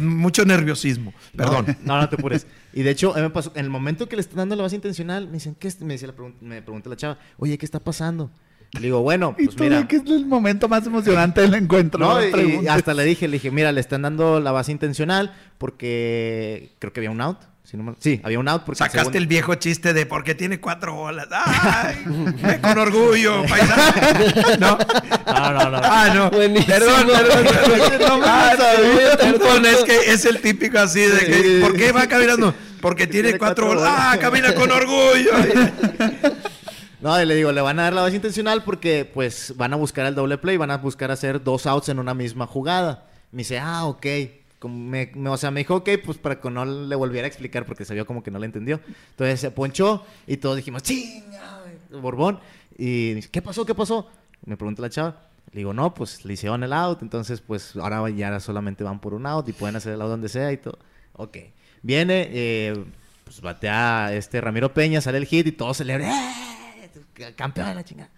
Mucho 0.00 0.44
nerviosismo. 0.44 1.12
Perdón. 1.36 1.76
No, 1.82 1.98
no 1.98 2.08
te 2.08 2.16
apures. 2.16 2.46
Y 2.76 2.82
de 2.82 2.90
hecho, 2.90 3.14
me 3.14 3.30
pasó, 3.30 3.52
en 3.54 3.66
el 3.66 3.70
momento 3.70 4.08
que 4.08 4.16
le 4.16 4.20
están 4.20 4.38
dando 4.38 4.56
la 4.56 4.64
base 4.64 4.74
intencional, 4.74 5.26
me 5.28 5.34
dicen, 5.34 5.54
¿qué 5.54 5.68
es? 5.68 5.80
Me, 5.80 5.92
dice 5.92 6.08
la 6.08 6.12
pregun- 6.16 6.34
me 6.40 6.60
pregunta 6.60 6.90
la 6.90 6.96
chava, 6.96 7.18
oye, 7.36 7.56
¿qué 7.56 7.64
está 7.64 7.78
pasando? 7.78 8.32
Le 8.74 8.80
digo, 8.80 9.02
bueno, 9.02 9.34
Y 9.38 9.44
pues 9.44 9.56
todavía 9.56 9.78
mira. 9.78 9.88
que 9.88 9.96
es 9.96 10.02
el 10.06 10.26
momento 10.26 10.68
más 10.68 10.86
emocionante 10.86 11.40
del 11.40 11.54
encuentro. 11.54 12.00
No, 12.00 12.22
y- 12.40 12.60
y 12.64 12.66
hasta 12.68 12.92
le 12.94 13.04
dije, 13.04 13.28
le 13.28 13.34
dije, 13.34 13.50
mira, 13.50 13.70
le 13.72 13.80
están 13.80 14.02
dando 14.02 14.40
la 14.40 14.50
base 14.52 14.72
intencional 14.72 15.32
porque 15.58 16.72
creo 16.78 16.92
que 16.92 17.00
había 17.00 17.10
un 17.10 17.20
out. 17.20 17.38
si 17.64 17.78
no 17.78 17.82
mal- 17.84 17.96
sí, 17.98 18.20
había 18.22 18.38
un 18.38 18.46
out 18.48 18.62
porque 18.64 18.78
Sacaste 18.78 19.16
el 19.16 19.26
viejo 19.26 19.54
chiste 19.54 19.94
de 19.94 20.04
por 20.04 20.22
qué 20.22 20.34
tiene 20.34 20.60
cuatro 20.60 20.92
bolas. 20.94 21.28
¡Ay! 21.30 21.96
con 22.60 22.76
orgullo, 22.78 23.42
paisano. 23.48 23.82
No. 24.60 24.78
No, 25.26 25.52
no, 25.52 25.70
no. 25.70 25.80
Ah, 25.82 26.10
no. 26.14 26.30
Buenísimo. 26.30 26.66
Perdón, 26.66 27.06
perdón, 27.06 27.44
perdón. 27.90 28.20
No 28.20 28.26
Ah, 28.26 28.52
Perdón, 29.18 29.66
es 29.66 29.84
que 29.84 30.12
es 30.12 30.24
el 30.26 30.40
típico 30.42 30.78
así 30.78 31.00
de 31.00 31.18
que, 31.24 31.34
Sí. 31.42 31.58
¿por 31.62 31.74
qué 31.76 31.90
va 31.92 32.06
caminando? 32.06 32.54
Porque 32.82 33.06
tiene 33.06 33.28
tiene 33.28 33.38
cuatro 33.38 33.66
cuatro 33.68 33.80
bolas. 33.80 33.94
Ah, 33.96 34.18
camina 34.20 34.54
con 34.54 34.70
orgullo. 34.70 35.30
No, 37.04 37.20
y 37.20 37.26
le 37.26 37.34
digo, 37.34 37.52
le 37.52 37.60
van 37.60 37.78
a 37.78 37.82
dar 37.82 37.92
la 37.92 38.00
base 38.00 38.16
intencional 38.16 38.64
porque 38.64 39.04
pues 39.04 39.52
van 39.58 39.74
a 39.74 39.76
buscar 39.76 40.06
el 40.06 40.14
doble 40.14 40.38
play, 40.38 40.56
van 40.56 40.70
a 40.70 40.78
buscar 40.78 41.10
hacer 41.10 41.44
dos 41.44 41.66
outs 41.66 41.90
en 41.90 41.98
una 41.98 42.14
misma 42.14 42.46
jugada. 42.46 43.04
Me 43.30 43.38
dice, 43.42 43.58
ah, 43.58 43.84
ok. 43.84 44.06
Me- 44.70 45.12
me- 45.14 45.28
o 45.28 45.36
sea, 45.36 45.50
me 45.50 45.60
dijo, 45.60 45.74
ok, 45.76 45.90
pues 46.02 46.16
para 46.16 46.40
que 46.40 46.48
no 46.50 46.64
le 46.64 46.96
volviera 46.96 47.26
a 47.26 47.28
explicar 47.28 47.66
porque 47.66 47.84
vio 47.92 48.06
como 48.06 48.22
que 48.22 48.30
no 48.30 48.38
le 48.38 48.46
entendió. 48.46 48.80
Entonces 49.10 49.38
se 49.38 49.50
ponchó 49.50 50.02
y 50.26 50.38
todos 50.38 50.56
dijimos, 50.56 50.82
chinga, 50.82 51.60
Borbón. 52.00 52.40
Y 52.78 53.12
dice, 53.12 53.28
¿qué 53.30 53.42
pasó? 53.42 53.66
¿Qué 53.66 53.74
pasó? 53.74 54.08
Me 54.46 54.56
pregunta 54.56 54.80
la 54.80 54.88
chava. 54.88 55.24
Le 55.52 55.58
digo, 55.58 55.74
no, 55.74 55.92
pues 55.92 56.24
le 56.24 56.32
hicieron 56.32 56.62
el 56.64 56.72
out, 56.72 57.02
entonces 57.02 57.42
pues 57.42 57.76
ahora 57.76 58.08
ya 58.08 58.40
solamente 58.40 58.82
van 58.82 58.98
por 58.98 59.12
un 59.12 59.26
out 59.26 59.46
y 59.46 59.52
pueden 59.52 59.76
hacer 59.76 59.92
el 59.92 60.00
out 60.00 60.08
donde 60.10 60.30
sea 60.30 60.50
y 60.52 60.56
todo. 60.56 60.78
Ok. 61.12 61.36
Viene, 61.82 62.30
eh, 62.32 62.82
pues 63.24 63.42
batea 63.42 64.14
este 64.14 64.40
Ramiro 64.40 64.72
Peña, 64.72 65.02
sale 65.02 65.18
el 65.18 65.26
hit 65.26 65.46
y 65.48 65.52
todos 65.52 65.76
celebran. 65.76 66.10
¡Eh! 66.10 66.53
Campeón, 67.36 67.74
la 67.74 67.84
chingada. 67.84 68.10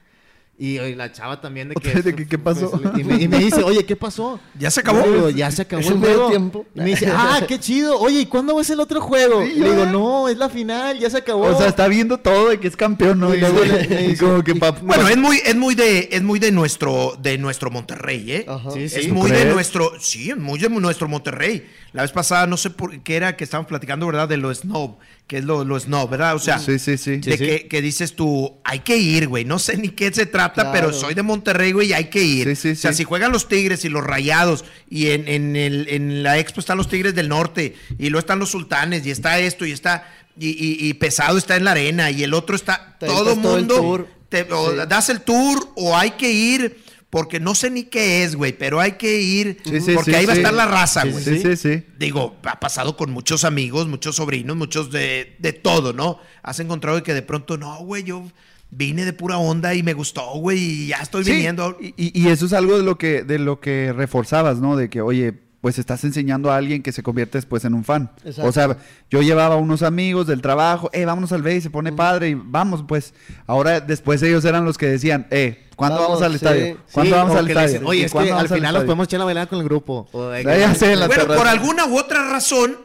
Y, 0.59 0.79
y 0.79 0.95
la 0.95 1.13
chava 1.13 1.39
también 1.39 1.69
de 1.69 1.75
que... 1.75 2.01
De 2.03 2.15
¿qué 2.27 2.39
pasó? 2.39 2.81
Y 2.97 3.05
me, 3.05 3.23
y 3.23 3.29
me 3.29 3.39
dice, 3.41 3.63
oye, 3.63 3.85
¿qué 3.85 3.95
pasó? 3.95 4.41
¿Ya 4.59 4.71
se 4.71 4.81
acabó? 4.81 5.03
Digo, 5.03 5.29
ya 5.29 5.51
se 5.51 5.61
acabó 5.63 5.83
¿Es 5.83 5.89
el 5.91 5.99
juego. 5.99 6.29
tiempo? 6.31 6.65
Y 6.75 6.79
me 6.81 6.87
dice, 6.87 7.09
ah, 7.15 7.43
qué 7.47 7.61
chido. 7.61 7.99
Oye, 8.01 8.21
¿y 8.21 8.27
cuándo 8.27 8.59
es 8.59 8.71
el 8.71 8.81
otro 8.81 9.03
juego? 9.03 9.45
Sí, 9.45 9.53
Y 9.57 9.59
le 9.61 9.71
digo, 9.73 9.85
no, 9.85 10.29
es 10.31 10.39
la 10.39 10.49
final, 10.49 10.99
ya 10.99 11.11
se 11.11 11.19
acabó. 11.19 11.43
O 11.43 11.59
sea, 11.59 11.69
está 11.69 11.87
viendo 11.89 12.17
todo 12.19 12.49
de 12.49 12.59
que 12.59 12.69
es 12.69 12.77
campeón, 12.77 13.21
¿no? 13.21 13.35
Y 13.35 13.37
Y 13.37 13.41
luego 13.41 13.59
luego 13.59 13.75
le- 13.75 13.87
le 13.87 14.03
y 14.05 14.09
dice- 14.09 14.25
como 14.25 14.43
que 14.43 14.55
pa- 14.55 14.71
Bueno, 14.71 15.07
es 15.09 15.19
muy, 15.19 15.43
es 15.45 15.57
muy 15.57 15.75
de, 15.75 16.09
es 16.11 16.23
muy 16.23 16.39
de 16.39 16.51
nuestro, 16.53 17.19
de 17.21 17.37
nuestro 17.37 17.71
Monterrey, 17.71 18.33
¿eh? 18.33 18.47
Ajá. 18.49 18.71
Sí, 18.71 18.89
sí. 18.89 19.01
Es 19.01 19.09
¿Tú 19.09 19.15
muy 19.15 19.31
de 19.31 19.45
nuestro, 19.45 19.93
sí, 20.01 20.33
muy 20.39 20.59
de 20.59 20.71
nuestro 20.71 21.07
Monterrey. 21.07 21.67
La 21.93 22.01
vez 22.03 22.13
pasada, 22.13 22.47
no 22.47 22.57
sé 22.57 22.71
por 22.71 22.99
qué 23.03 23.17
era 23.17 23.37
que 23.37 23.45
estábamos 23.45 23.69
platicando, 23.69 24.07
¿verdad? 24.07 24.29
De 24.29 24.37
lo 24.37 24.55
snob, 24.55 24.97
que 25.27 25.39
es 25.39 25.45
lo, 25.45 25.65
lo 25.65 25.79
snob, 25.81 26.11
¿verdad? 26.11 26.35
O 26.35 26.39
sea, 26.39 26.59
Sí, 26.59 26.79
sí, 26.79 26.99
sí. 26.99 27.17
de 27.19 27.23
Sí, 27.23 27.33
sí. 27.33 27.39
Que, 27.39 27.69
que 27.69 27.81
dices 27.83 28.15
tú, 28.15 28.55
hay 28.65 28.81
que 28.81 28.97
ir, 28.99 29.29
güey. 29.29 29.45
No 29.47 29.59
sé 29.59 29.77
ni 29.79 29.89
qué 29.89 30.13
se 30.13 30.27
trata, 30.27 30.46
Claro. 30.53 30.71
pero 30.73 30.93
soy 30.93 31.15
de 31.15 31.23
Monterrey, 31.23 31.73
güey, 31.73 31.89
y 31.89 31.93
hay 31.93 32.07
que 32.11 32.23
ir. 32.23 32.49
Sí, 32.49 32.57
sí, 32.57 32.71
o 32.71 32.77
sea, 32.77 32.93
sí. 32.93 32.99
si 32.99 33.05
juegan 33.05 33.33
los 33.33 33.49
Tigres 33.49 33.85
y 33.85 33.89
los 33.89 34.05
Rayados, 34.05 34.65
y 34.91 35.09
en, 35.09 35.29
en, 35.29 35.57
el, 35.57 35.89
en 35.89 36.23
la 36.23 36.39
Expo 36.39 36.61
están 36.61 36.79
los 36.79 36.89
Tigres 36.89 37.15
del 37.15 37.29
Norte, 37.29 37.75
y 37.99 38.09
luego 38.11 38.21
están 38.21 38.39
los 38.39 38.51
Sultanes, 38.51 39.07
y 39.07 39.11
está 39.11 39.39
esto, 39.39 39.65
y 39.67 39.73
está, 39.73 40.09
y, 40.39 40.49
y- 40.51 40.89
y 40.89 40.95
Pesado 40.95 41.39
está 41.39 41.57
en 41.57 41.65
la 41.65 41.73
arena, 41.73 42.11
y 42.11 42.23
el 42.23 42.35
otro 42.35 42.57
está, 42.57 42.97
Te 42.99 43.07
todo 43.07 43.19
aventas 43.31 43.43
todo 43.43 43.57
el 43.59 43.67
mundo, 43.67 44.09
te- 44.29 44.43
o 44.53 44.87
das 44.87 45.09
el 45.09 45.21
tour, 45.23 45.69
o 45.77 45.97
hay 45.97 46.13
que 46.13 46.31
ir, 46.33 46.85
porque 47.09 47.39
no 47.41 47.55
sé 47.55 47.71
ni 47.71 47.85
qué 47.85 48.25
es, 48.25 48.35
güey, 48.35 48.53
pero 48.53 48.81
hay 48.81 48.93
que 48.93 49.21
ir, 49.21 49.59
Sí, 49.65 49.81
sí, 49.81 49.93
porque 49.95 50.11
sí, 50.11 50.17
ahí 50.17 50.27
va 50.27 50.33
a 50.33 50.37
estar 50.37 50.53
la 50.53 50.67
raza, 50.67 51.05
güey. 51.07 51.23
Sí, 51.25 51.39
sí, 51.39 51.57
sí. 51.57 51.85
Digo, 51.99 52.37
ha 52.45 52.59
pasado 52.61 52.97
con 52.97 53.11
muchos 53.13 53.45
amigos, 53.45 53.87
muchos 53.87 54.17
sobrinos, 54.17 54.57
muchos 54.57 54.91
de, 54.91 55.37
de 55.39 55.53
todo, 55.53 55.93
¿no? 55.93 56.19
Has 56.43 56.59
encontrado 56.61 57.03
que 57.03 57.15
de 57.15 57.23
pronto, 57.23 57.57
no, 57.57 57.77
güey, 57.79 58.03
yo 58.03 58.25
vine 58.71 59.05
de 59.05 59.13
pura 59.13 59.39
onda 59.39 59.75
y 59.75 59.83
me 59.83 59.95
gustó, 59.95 60.35
güey, 60.39 60.59
y 60.59 60.87
ya 60.89 60.97
estoy 60.99 61.25
Sí, 61.25 61.33
viniendo. 61.33 61.77
Y, 61.81 61.95
y- 61.97 62.23
y 62.23 62.29
eso 62.29 62.47
es 62.47 62.53
algo 62.53 62.77
de 62.77 62.83
lo 62.85 62.99
que 62.99 63.23
de 63.23 63.39
lo 63.39 63.61
que 63.61 63.93
reforzabas, 63.93 64.59
¿no? 64.59 64.77
De 64.77 64.91
que, 64.91 65.01
oye, 65.01 65.33
pues 65.61 65.79
estás 65.79 66.05
enseñando 66.05 66.53
a 66.53 66.57
alguien 66.57 66.83
que 66.83 66.93
se 66.93 67.03
convierte 67.03 67.39
después 67.39 67.65
en 67.65 67.75
un 67.75 67.83
fan. 67.83 68.11
Exacto. 68.25 68.49
O 68.49 68.53
sea, 68.53 68.77
yo 69.11 69.21
llevaba 69.23 69.57
unos 69.57 69.83
amigos 69.83 70.27
del 70.29 70.41
trabajo, 70.41 70.91
eh, 70.93 71.05
vámonos 71.07 71.33
al 71.33 71.43
base, 71.43 71.63
se 71.63 71.71
pone 71.71 71.91
padre 71.93 72.29
y 72.29 72.35
vamos, 72.35 72.85
pues. 72.87 73.15
Ahora 73.47 73.81
después 73.81 74.23
ellos 74.23 74.45
eran 74.45 74.65
los 74.65 74.79
que 74.79 74.87
decían, 74.87 75.27
eh, 75.31 75.67
¿cuándo 75.75 75.97
vamos, 76.03 76.21
Vamos, 76.21 76.23
al 76.25 76.31
sí. 76.33 76.37
estadio? 76.37 76.67
Sí, 76.75 76.81
¿Cuándo 76.93 77.17
vamos 77.17 77.37
al 77.37 77.49
estadio? 77.49 77.69
dicen, 77.69 77.87
Oye, 77.87 78.01
¿Y 78.01 78.05
es 78.05 78.13
que 78.13 78.13
cuándo 78.13 78.37
al 78.37 78.47
final 78.49 78.61
nos 78.63 78.69
estadio?" 78.71 78.87
podemos 78.87 79.05
echar 79.09 79.19
la 79.21 79.25
bailada 79.25 79.47
con 79.49 79.59
el 79.59 79.65
grupo. 79.65 80.09
O 80.13 80.33
Ya, 80.37 80.57
ya 80.57 80.75
sé, 80.75 80.93
en 80.93 81.01
la 81.01 81.07
bueno, 81.09 81.23
terraza. 81.23 81.39
por 81.41 81.49
alguna 81.49 81.87
u 81.87 81.99
otra 81.99 82.31
razón, 82.31 82.77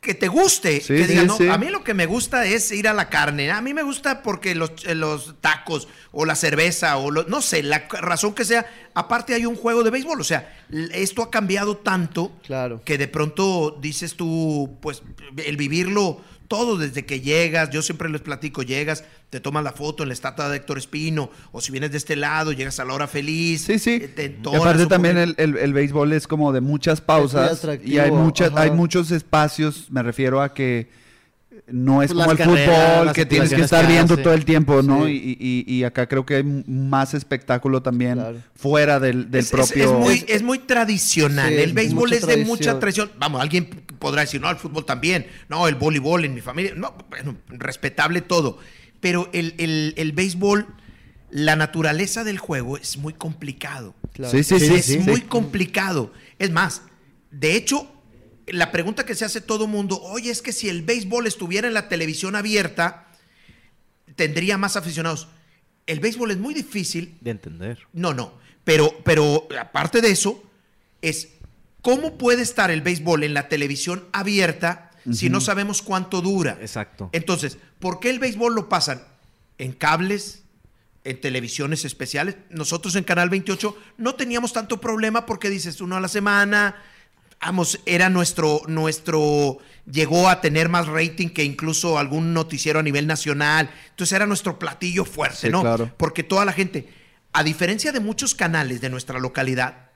que 0.00 0.14
te 0.14 0.28
guste. 0.28 0.80
Sí, 0.80 0.94
que 0.94 1.04
sí, 1.04 1.10
digas, 1.12 1.26
no, 1.26 1.36
sí. 1.36 1.48
a 1.48 1.58
mí 1.58 1.68
lo 1.70 1.82
que 1.82 1.92
me 1.92 2.06
gusta 2.06 2.46
es 2.46 2.70
ir 2.70 2.86
a 2.88 2.94
la 2.94 3.08
carne. 3.10 3.50
A 3.50 3.60
mí 3.60 3.74
me 3.74 3.82
gusta 3.82 4.22
porque 4.22 4.54
los, 4.54 4.70
eh, 4.86 4.94
los 4.94 5.34
tacos 5.40 5.88
o 6.12 6.24
la 6.24 6.36
cerveza 6.36 6.96
o 6.98 7.10
lo- 7.10 7.24
no 7.24 7.42
sé, 7.42 7.62
la 7.62 7.88
razón 7.88 8.32
que 8.34 8.44
sea. 8.44 8.64
Aparte 8.94 9.34
hay 9.34 9.44
un 9.44 9.56
juego 9.56 9.82
de 9.82 9.90
béisbol. 9.90 10.20
O 10.20 10.24
sea, 10.24 10.56
esto 10.92 11.22
ha 11.22 11.30
cambiado 11.30 11.76
tanto 11.76 12.32
Claro. 12.44 12.80
que 12.84 12.96
de 12.96 13.08
pronto 13.08 13.76
dices 13.80 14.14
tú, 14.14 14.78
pues 14.80 15.02
el 15.44 15.56
vivirlo 15.56 16.20
todo 16.48 16.78
desde 16.78 17.04
que 17.04 17.20
llegas, 17.20 17.70
yo 17.70 17.82
siempre 17.82 18.08
les 18.08 18.22
platico, 18.22 18.62
llegas, 18.62 19.04
te 19.30 19.38
tomas 19.38 19.62
la 19.62 19.72
foto 19.72 20.02
en 20.02 20.08
la 20.08 20.14
estatua 20.14 20.48
de 20.48 20.56
Héctor 20.56 20.78
Espino, 20.78 21.30
o 21.52 21.60
si 21.60 21.70
vienes 21.72 21.90
de 21.92 21.98
este 21.98 22.16
lado, 22.16 22.52
llegas 22.52 22.80
a 22.80 22.84
la 22.86 22.94
hora 22.94 23.06
feliz. 23.06 23.62
Sí, 23.62 23.78
sí. 23.78 23.98
eh, 24.02 24.08
te 24.08 24.22
Y 24.22 24.26
entonas 24.26 24.60
aparte 24.62 24.86
también 24.86 25.18
el, 25.18 25.34
el- 25.36 25.58
el 25.58 25.72
béisbol 25.74 26.12
es 26.14 26.26
como 26.26 26.52
de 26.52 26.60
muchas 26.62 27.00
pausas 27.02 27.60
y 27.84 27.98
hay 27.98 28.10
muchas, 28.10 28.50
hay 28.56 28.70
muchos 28.70 29.10
espacios, 29.10 29.86
me 29.90 30.02
refiero 30.02 30.40
a 30.42 30.54
que 30.54 30.88
no 31.70 32.02
es 32.02 32.14
Pues 32.14 32.24
como 32.24 32.30
el 32.32 32.38
carreras, 32.38 32.98
fútbol 33.00 33.12
que 33.12 33.26
tienes 33.26 33.50
que 33.52 33.60
estar 33.60 33.86
viendo 33.86 34.16
todo 34.16 34.32
el 34.32 34.46
tiempo, 34.46 34.80
¿no? 34.80 35.04
Sí. 35.04 35.36
Y, 35.38 35.64
y- 35.68 35.74
y 35.80 35.84
acá 35.84 36.06
creo 36.08 36.24
que 36.24 36.36
hay 36.36 36.44
más 36.66 37.12
espectáculo 37.12 37.82
también 37.82 38.14
Claro. 38.14 38.38
fuera 38.54 38.98
del, 38.98 39.30
del 39.30 39.40
Es- 39.40 39.46
es- 39.46 39.50
propio... 39.52 39.84
Es, 39.84 39.90
muy, 39.90 40.24
es 40.28 40.42
muy 40.42 40.58
tradicional. 40.60 41.50
Sí, 41.52 41.60
el 41.60 41.74
béisbol 41.74 42.12
es 42.14 42.26
de 42.26 42.38
mucha 42.46 42.78
tradición. 42.78 43.10
Vamos, 43.18 43.42
alguien 43.42 43.68
podrá 43.98 44.22
decir, 44.22 44.40
no, 44.40 44.50
el 44.50 44.56
fútbol 44.56 44.84
también. 44.84 45.26
No, 45.48 45.68
el 45.68 45.74
voleibol 45.74 46.24
en 46.24 46.34
mi 46.34 46.40
familia. 46.40 46.72
No, 46.76 46.94
bueno, 47.10 47.36
respetable 47.48 48.20
todo. 48.22 48.58
Pero 49.00 49.28
el, 49.32 49.54
el- 49.58 49.94
el 49.96 50.12
béisbol, 50.12 50.66
la 51.30 51.56
naturaleza 51.56 52.24
del 52.24 52.38
juego 52.38 52.76
es 52.76 52.96
muy 52.96 53.12
complicado. 53.12 53.94
Claro. 54.12 54.30
Sí, 54.32 54.42
sí, 54.44 54.58
sí. 54.58 54.74
es 54.74 54.84
sí. 54.86 54.98
muy 54.98 55.20
complicado. 55.22 56.12
Es 56.38 56.50
más, 56.50 56.82
de 57.30 57.54
hecho, 57.56 57.90
la 58.46 58.72
pregunta 58.72 59.04
que 59.04 59.14
se 59.14 59.24
hace 59.24 59.40
todo 59.40 59.66
mundo, 59.66 60.00
oye, 60.02 60.30
es 60.30 60.40
que 60.42 60.52
si 60.52 60.68
el 60.68 60.82
béisbol 60.82 61.26
estuviera 61.26 61.68
en 61.68 61.74
la 61.74 61.88
televisión 61.88 62.34
abierta, 62.34 63.08
tendría 64.16 64.58
más 64.58 64.76
aficionados. 64.76 65.28
El 65.86 66.00
béisbol 66.00 66.30
es 66.30 66.38
muy 66.38 66.54
difícil 66.54 67.16
De 67.20 67.30
entender. 67.30 67.78
no, 67.92 68.12
no. 68.14 68.32
Pero, 68.64 68.94
pero 69.04 69.48
aparte 69.58 70.02
de 70.02 70.10
eso, 70.10 70.42
es 71.00 71.28
cómo 71.88 72.18
puede 72.18 72.42
estar 72.42 72.70
el 72.70 72.82
béisbol 72.82 73.24
en 73.24 73.32
la 73.32 73.48
televisión 73.48 74.04
abierta 74.12 74.90
si 75.10 75.30
no 75.30 75.40
sabemos 75.40 75.80
cuánto 75.80 76.20
dura. 76.20 76.58
Exacto. 76.60 77.08
Entonces, 77.12 77.56
¿por 77.78 77.98
qué 77.98 78.10
el 78.10 78.18
béisbol 78.18 78.54
lo 78.54 78.68
pasan 78.68 79.02
en 79.56 79.72
cables, 79.72 80.42
en 81.04 81.18
televisiones 81.18 81.86
especiales? 81.86 82.36
Nosotros 82.50 82.94
en 82.96 83.04
Canal 83.04 83.30
28 83.30 83.74
no 83.96 84.16
teníamos 84.16 84.52
tanto 84.52 84.82
problema 84.82 85.24
porque 85.24 85.48
dices 85.48 85.80
uno 85.80 85.96
a 85.96 86.00
la 86.00 86.08
semana. 86.08 86.76
Vamos, 87.40 87.80
era 87.86 88.10
nuestro, 88.10 88.60
nuestro, 88.66 89.56
llegó 89.90 90.28
a 90.28 90.42
tener 90.42 90.68
más 90.68 90.88
rating 90.88 91.28
que 91.28 91.44
incluso 91.44 91.96
algún 91.96 92.34
noticiero 92.34 92.80
a 92.80 92.82
nivel 92.82 93.06
nacional. 93.06 93.70
Entonces 93.90 94.12
era 94.14 94.26
nuestro 94.26 94.58
platillo 94.58 95.06
fuerte, 95.06 95.46
Sí, 95.46 95.48
¿no? 95.48 95.62
claro. 95.62 95.90
Porque 95.96 96.22
toda 96.22 96.44
la 96.44 96.52
gente, 96.52 96.92
a 97.32 97.42
diferencia 97.44 97.92
de 97.92 98.00
muchos 98.00 98.34
canales 98.34 98.82
de 98.82 98.90
nuestra 98.90 99.18
localidad, 99.18 99.87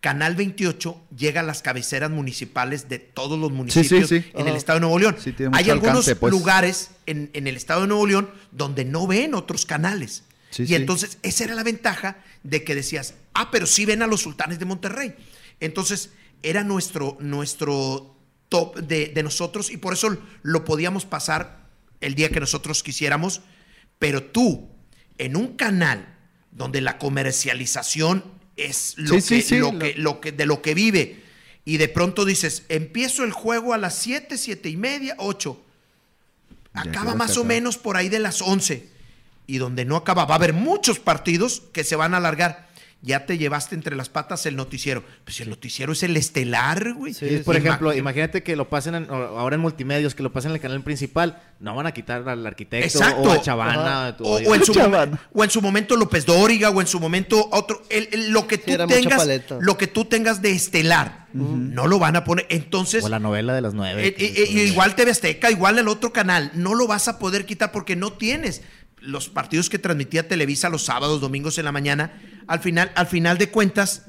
Canal 0.00 0.34
28 0.34 1.08
llega 1.14 1.40
a 1.40 1.44
las 1.44 1.60
cabeceras 1.60 2.10
municipales 2.10 2.88
de 2.88 2.98
todos 2.98 3.38
los 3.38 3.52
municipios 3.52 4.08
sí. 4.08 4.24
en 4.32 4.40
el 4.40 4.48
Ajá. 4.48 4.56
estado 4.56 4.76
de 4.78 4.80
Nuevo 4.80 4.98
León. 4.98 5.16
Hay 5.52 5.68
algunos 5.68 6.08
alcance, 6.08 6.16
pues. 6.16 6.32
lugares 6.32 6.90
en, 7.04 7.28
en 7.34 7.46
el 7.46 7.56
estado 7.56 7.82
de 7.82 7.88
Nuevo 7.88 8.06
León 8.06 8.30
donde 8.50 8.86
no 8.86 9.06
ven 9.06 9.34
otros 9.34 9.66
canales. 9.66 10.24
Y 10.56 10.74
entonces 10.74 11.18
esa 11.22 11.44
era 11.44 11.54
la 11.54 11.62
ventaja 11.62 12.18
de 12.42 12.64
que 12.64 12.74
decías, 12.74 13.14
ah, 13.34 13.50
pero 13.50 13.66
sí 13.66 13.84
ven 13.84 14.02
a 14.02 14.06
los 14.06 14.22
sultanes 14.22 14.58
de 14.58 14.64
Monterrey. 14.64 15.14
Entonces 15.60 16.10
era 16.42 16.64
nuestro, 16.64 17.18
nuestro 17.20 18.16
top 18.48 18.76
de, 18.78 19.08
de 19.08 19.22
nosotros 19.22 19.70
y 19.70 19.76
por 19.76 19.92
eso 19.92 20.16
lo 20.42 20.64
podíamos 20.64 21.04
pasar 21.04 21.68
el 22.00 22.14
día 22.14 22.30
que 22.30 22.40
nosotros 22.40 22.82
quisiéramos. 22.82 23.42
Pero 23.98 24.22
tú, 24.22 24.70
en 25.18 25.36
un 25.36 25.56
canal 25.56 26.16
donde 26.50 26.80
la 26.80 26.98
comercialización 26.98 28.39
es 28.66 28.94
lo, 28.96 29.20
Sí, 29.20 29.36
que, 29.36 29.42
sí, 29.42 29.58
lo 29.58 29.72
lo- 29.72 29.78
que- 29.78 29.94
lo 29.96 30.20
que, 30.20 30.32
de 30.32 30.46
lo 30.46 30.62
que 30.62 30.74
vive, 30.74 31.22
y 31.64 31.76
de 31.76 31.88
pronto 31.88 32.24
dices, 32.24 32.64
empiezo 32.68 33.24
el 33.24 33.32
juego 33.32 33.74
a 33.74 33.78
las 33.78 33.94
7, 33.98 34.38
7 34.38 34.68
y 34.68 34.76
media, 34.76 35.14
8. 35.18 35.60
Ya 36.74 36.80
Acaba 36.82 37.14
más 37.14 37.36
o 37.36 37.44
menos 37.44 37.76
por 37.78 37.96
ahí 37.96 38.08
de 38.08 38.18
las 38.20 38.40
11. 38.42 38.88
Y 39.46 39.58
donde 39.58 39.84
no 39.84 39.96
acaba, 39.96 40.24
va 40.24 40.34
a 40.34 40.38
haber 40.38 40.52
muchos 40.52 40.98
partidos 41.00 41.62
que 41.72 41.82
se 41.84 41.96
van 41.96 42.14
a 42.14 42.18
alargar. 42.18 42.69
Ya 43.02 43.24
te 43.24 43.38
llevaste 43.38 43.74
entre 43.74 43.96
las 43.96 44.10
patas 44.10 44.44
el 44.44 44.56
noticiero. 44.56 45.02
Pues 45.24 45.36
si 45.36 45.42
el 45.42 45.48
noticiero 45.48 45.92
es 45.94 46.02
el 46.02 46.16
estelar, 46.18 46.92
güey. 46.92 47.14
Sí, 47.14 47.40
por 47.44 47.56
ejemplo, 47.56 47.94
imagínate 47.94 48.42
que 48.42 48.56
lo 48.56 48.68
pasen 48.68 48.94
en- 48.94 49.06
ahora 49.10 49.54
en 49.56 49.62
multimedios, 49.62 50.14
que 50.14 50.22
lo 50.22 50.30
pasen 50.32 50.50
en 50.50 50.56
el 50.56 50.60
canal 50.60 50.82
principal, 50.82 51.42
no 51.60 51.74
van 51.74 51.86
a 51.86 51.92
quitar 51.92 52.28
al 52.28 52.46
arquitecto 52.46 52.86
Exacto. 52.86 53.22
o 53.22 53.32
a 53.32 53.40
Chavana. 53.40 54.16
O, 54.20 54.34
o 54.36 54.54
en 54.54 54.64
su 54.64 54.74
Chaval. 54.74 55.12
momen- 55.12 55.18
o 55.32 55.44
en 55.44 55.50
su 55.50 55.62
momento 55.62 55.96
López 55.96 56.26
Dóriga, 56.26 56.68
o 56.68 56.80
en 56.82 56.86
su 56.86 57.00
momento 57.00 57.48
otro. 57.52 57.82
el- 57.88 58.08
el- 58.12 58.30
lo 58.32 58.46
que 58.46 58.58
tú 58.58 58.76
tengas, 58.86 59.26
lo 59.60 59.78
que 59.78 59.86
tú 59.86 60.04
tengas 60.04 60.42
de 60.42 60.52
estelar, 60.52 61.26
no 61.32 61.86
lo 61.86 61.98
van 61.98 62.16
a 62.16 62.24
poner. 62.24 62.44
Entonces, 62.50 63.02
o 63.02 63.08
la 63.08 63.18
novela 63.18 63.54
de 63.54 63.62
las 63.62 63.72
nueve. 63.72 64.08
Eh, 64.08 64.14
eh, 64.18 64.34
eh, 64.36 64.64
igual 64.66 64.94
TV 64.94 65.10
Azteca, 65.12 65.50
igual 65.50 65.78
el 65.78 65.88
otro 65.88 66.12
canal, 66.12 66.50
no 66.54 66.74
lo 66.74 66.86
vas 66.86 67.08
a 67.08 67.18
poder 67.18 67.46
quitar 67.46 67.72
porque 67.72 67.96
no 67.96 68.12
tienes 68.12 68.60
los 69.00 69.28
partidos 69.28 69.68
que 69.70 69.78
transmitía 69.78 70.28
Televisa 70.28 70.68
los 70.68 70.84
sábados, 70.84 71.20
domingos 71.20 71.58
en 71.58 71.64
la 71.64 71.72
mañana. 71.72 72.20
Al 72.46 72.60
final, 72.60 72.92
al 72.94 73.06
final 73.06 73.38
de 73.38 73.50
cuentas, 73.50 74.06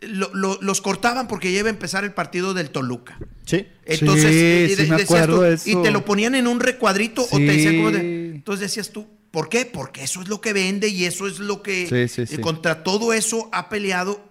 lo- 0.00 0.30
lo- 0.34 0.58
los 0.60 0.80
cortaban 0.82 1.26
porque 1.26 1.50
ya 1.52 1.60
iba 1.60 1.68
a 1.68 1.70
empezar 1.70 2.04
el 2.04 2.12
partido 2.12 2.52
del 2.52 2.70
Toluca. 2.70 3.18
Sí. 3.46 3.66
Entonces, 3.86 4.30
Sí, 4.30 4.36
y- 4.36 4.64
y 4.64 4.76
sí 4.76 4.82
de- 4.82 4.88
me 4.90 4.96
decías 4.98 5.02
acuerdo 5.04 5.36
tú, 5.36 5.40
de 5.42 5.54
eso. 5.54 5.70
y 5.70 5.82
te 5.82 5.90
lo 5.90 6.04
ponían 6.04 6.34
en 6.34 6.46
un 6.46 6.60
recuadrito 6.60 7.26
o 7.30 7.36
te 7.38 7.44
decían 7.44 7.76
como 7.76 7.90
de- 7.92 8.30
entonces 8.34 8.60
decías 8.68 8.90
tú, 8.90 9.06
¿por 9.30 9.48
qué? 9.48 9.64
Porque 9.64 10.02
eso 10.04 10.20
es 10.20 10.28
lo 10.28 10.40
que 10.40 10.52
vende 10.52 10.88
y 10.88 11.04
eso 11.06 11.26
es 11.26 11.38
lo 11.38 11.62
que 11.62 11.86
Sí, 11.88 12.14
sí, 12.14 12.26
sí. 12.26 12.34
y 12.34 12.38
contra 12.42 12.82
todo 12.82 13.12
eso 13.14 13.48
ha 13.52 13.68
peleado 13.70 14.22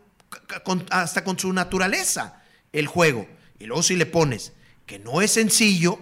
con- 0.63 0.85
hasta 0.91 1.23
con 1.23 1.39
su 1.39 1.51
naturaleza 1.53 2.43
el 2.71 2.85
juego. 2.87 3.27
Y 3.59 3.65
luego 3.65 3.81
si 3.81 3.95
le 3.95 4.05
pones 4.05 4.53
que 4.85 4.99
no 4.99 5.21
es 5.21 5.31
sencillo, 5.31 5.99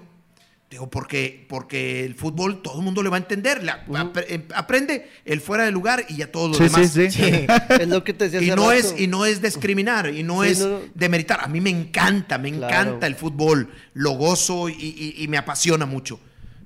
digo, 0.74 0.90
porque, 0.90 1.46
porque 1.50 2.04
el 2.06 2.16
fútbol 2.16 2.62
todo 2.62 2.78
el 2.80 2.84
mundo 2.84 3.02
le 3.04 3.10
va 3.10 3.18
a 3.18 3.20
entender. 3.20 3.64
la- 3.64 3.86
em- 4.28 4.44
aprende 4.56 5.10
el 5.26 5.40
fuera 5.42 5.64
de 5.66 5.72
lugar 5.72 6.06
y 6.10 6.18
ya 6.18 6.32
todo 6.32 6.50
lo 6.50 6.54
Sí, 6.56 6.64
demás. 6.66 6.92
sí, 6.92 7.10
sí. 7.12 7.22
Es 7.82 7.88
lo 7.88 8.04
que 8.04 8.14
te 8.14 8.30
decía 8.30 8.42
Y 8.42 8.48
no, 8.56 8.56
rato. 8.70 8.72
es, 8.74 8.96
y 9.00 9.08
no 9.08 9.26
es 9.26 9.42
discriminar, 9.42 10.14
y 10.14 10.24
no 10.24 10.44
es 10.44 10.60
no. 10.60 10.80
demeritar. 10.94 11.40
A 11.42 11.48
mí 11.48 11.62
me 11.62 11.70
encanta, 11.70 12.38
me 12.38 12.52
Claro. 12.52 12.74
encanta 12.74 13.08
el 13.08 13.16
fútbol, 13.16 13.70
lo 13.94 14.12
gozo 14.12 14.70
y, 14.70 14.74
y- 14.74 15.16
y 15.24 15.28
me 15.28 15.38
apasiona 15.38 15.86
mucho. 15.86 16.20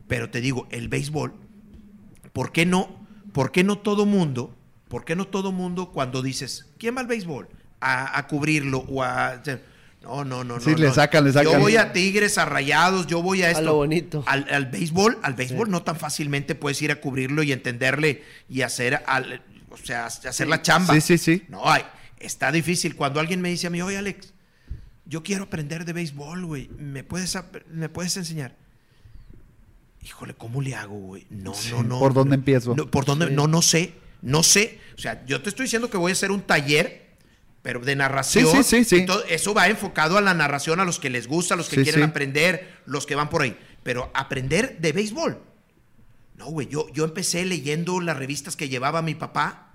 Pero 0.07 0.29
te 0.29 0.41
digo, 0.41 0.67
el 0.71 0.87
béisbol, 0.89 1.33
¿por 2.33 2.51
qué 2.51 2.65
no? 2.65 3.05
¿Por 3.33 3.51
qué 3.51 3.63
no 3.63 3.77
todo 3.79 4.05
mundo? 4.05 4.55
¿Por 4.87 5.03
qué 5.05 5.15
no 5.15 5.27
todo 5.27 5.51
mundo 5.51 5.91
cuando 5.91 6.21
dices, 6.21 6.67
¿quién 6.77 6.95
va 6.95 7.01
al 7.01 7.07
béisbol? 7.07 7.49
A, 7.81 8.17
a 8.17 8.27
cubrirlo 8.27 8.79
o 8.87 9.03
a... 9.03 9.41
No, 10.01 10.23
no, 10.23 10.43
no, 10.43 10.59
Sí, 10.59 10.71
no. 10.71 10.77
le 10.77 10.87
no. 10.87 10.93
sacan, 10.93 11.25
le 11.25 11.33
sacan. 11.33 11.53
Yo 11.53 11.59
voy 11.59 11.75
a 11.75 11.91
Tigres, 11.91 12.37
a 12.37 12.45
Rayados, 12.45 13.07
yo 13.07 13.21
voy 13.21 13.41
a 13.43 13.49
esto. 13.51 13.63
lo 13.63 13.75
bonito. 13.75 14.23
Al, 14.25 14.47
al 14.49 14.67
béisbol, 14.67 15.19
al 15.21 15.33
béisbol 15.33 15.69
no 15.69 15.83
tan 15.83 15.97
fácilmente 15.97 16.55
puedes 16.55 16.81
ir 16.81 16.91
a 16.91 17.01
cubrirlo 17.01 17.43
y 17.43 17.51
entenderle 17.51 18.23
y 18.47 18.61
hacer, 18.61 19.03
al- 19.05 19.41
o 19.69 19.77
sea, 19.77 20.05
hacer 20.05 20.47
la 20.47 20.61
chamba. 20.61 20.93
Sí, 20.93 21.01
sí, 21.01 21.17
sí. 21.17 21.43
No, 21.49 21.69
hay, 21.69 21.81
está 22.19 22.51
difícil. 22.51 22.95
Cuando 22.95 23.19
alguien 23.19 23.41
me 23.41 23.49
dice 23.49 23.67
a 23.67 23.69
mí, 23.69 23.81
oye 23.81 23.97
Alex, 23.97 24.33
yo 25.05 25.23
quiero 25.23 25.45
aprender 25.45 25.83
de 25.83 25.93
béisbol, 25.93 26.45
güey, 26.45 26.69
¿me 26.77 27.03
puedes, 27.03 27.37
¿me 27.69 27.89
puedes 27.89 28.15
enseñar? 28.17 28.55
Híjole, 30.05 30.33
¿cómo 30.35 30.61
le 30.61 30.73
hago, 30.75 30.95
güey? 30.97 31.25
No, 31.29 31.53
no, 31.71 31.83
no. 31.83 31.99
¿por 31.99 32.13
dónde 32.13 32.35
empiezo? 32.35 32.75
No, 32.75 32.89
¿Por 32.89 33.03
dónde? 33.03 33.27
Sí. 33.27 33.33
No, 33.33 33.47
no 33.47 33.61
sé, 33.61 33.93
no 34.21 34.41
sé. 34.43 34.79
O 34.95 34.99
sea, 35.01 35.25
yo 35.25 35.41
te 35.41 35.49
estoy 35.49 35.65
diciendo 35.65 35.89
que 35.89 35.97
voy 35.97 36.11
a 36.11 36.13
hacer 36.13 36.31
un 36.31 36.41
taller, 36.41 37.06
pero 37.67 37.81
de 37.81 37.97
narración. 37.97 38.47
Sí, 38.49 38.63
sí, 38.63 38.85
sí, 38.85 39.05
todo- 39.05 39.25
eso 39.25 39.53
va 39.53 39.67
enfocado 39.67 40.17
a 40.17 40.21
la 40.21 40.33
narración, 40.33 40.79
a 40.79 40.85
los 40.85 40.99
que 40.99 41.09
les 41.09 41.27
gusta, 41.27 41.53
a 41.55 41.57
los 41.57 41.67
que 41.67 41.75
Sí, 41.75 41.83
quieren 41.83 42.01
sí. 42.01 42.09
aprender, 42.09 42.65
los 42.85 43.05
que 43.05 43.13
van 43.13 43.29
por 43.29 43.41
ahí. 43.41 43.57
Pero 43.83 44.09
aprender 44.13 44.77
de 44.79 44.93
béisbol. 44.93 45.37
No, 46.37 46.45
güey, 46.45 46.69
yo, 46.69 46.87
yo 46.93 47.03
empecé 47.03 47.43
leyendo 47.43 47.99
las 47.99 48.15
revistas 48.15 48.55
que 48.55 48.69
llevaba 48.69 49.01
mi 49.01 49.15
papá 49.15 49.69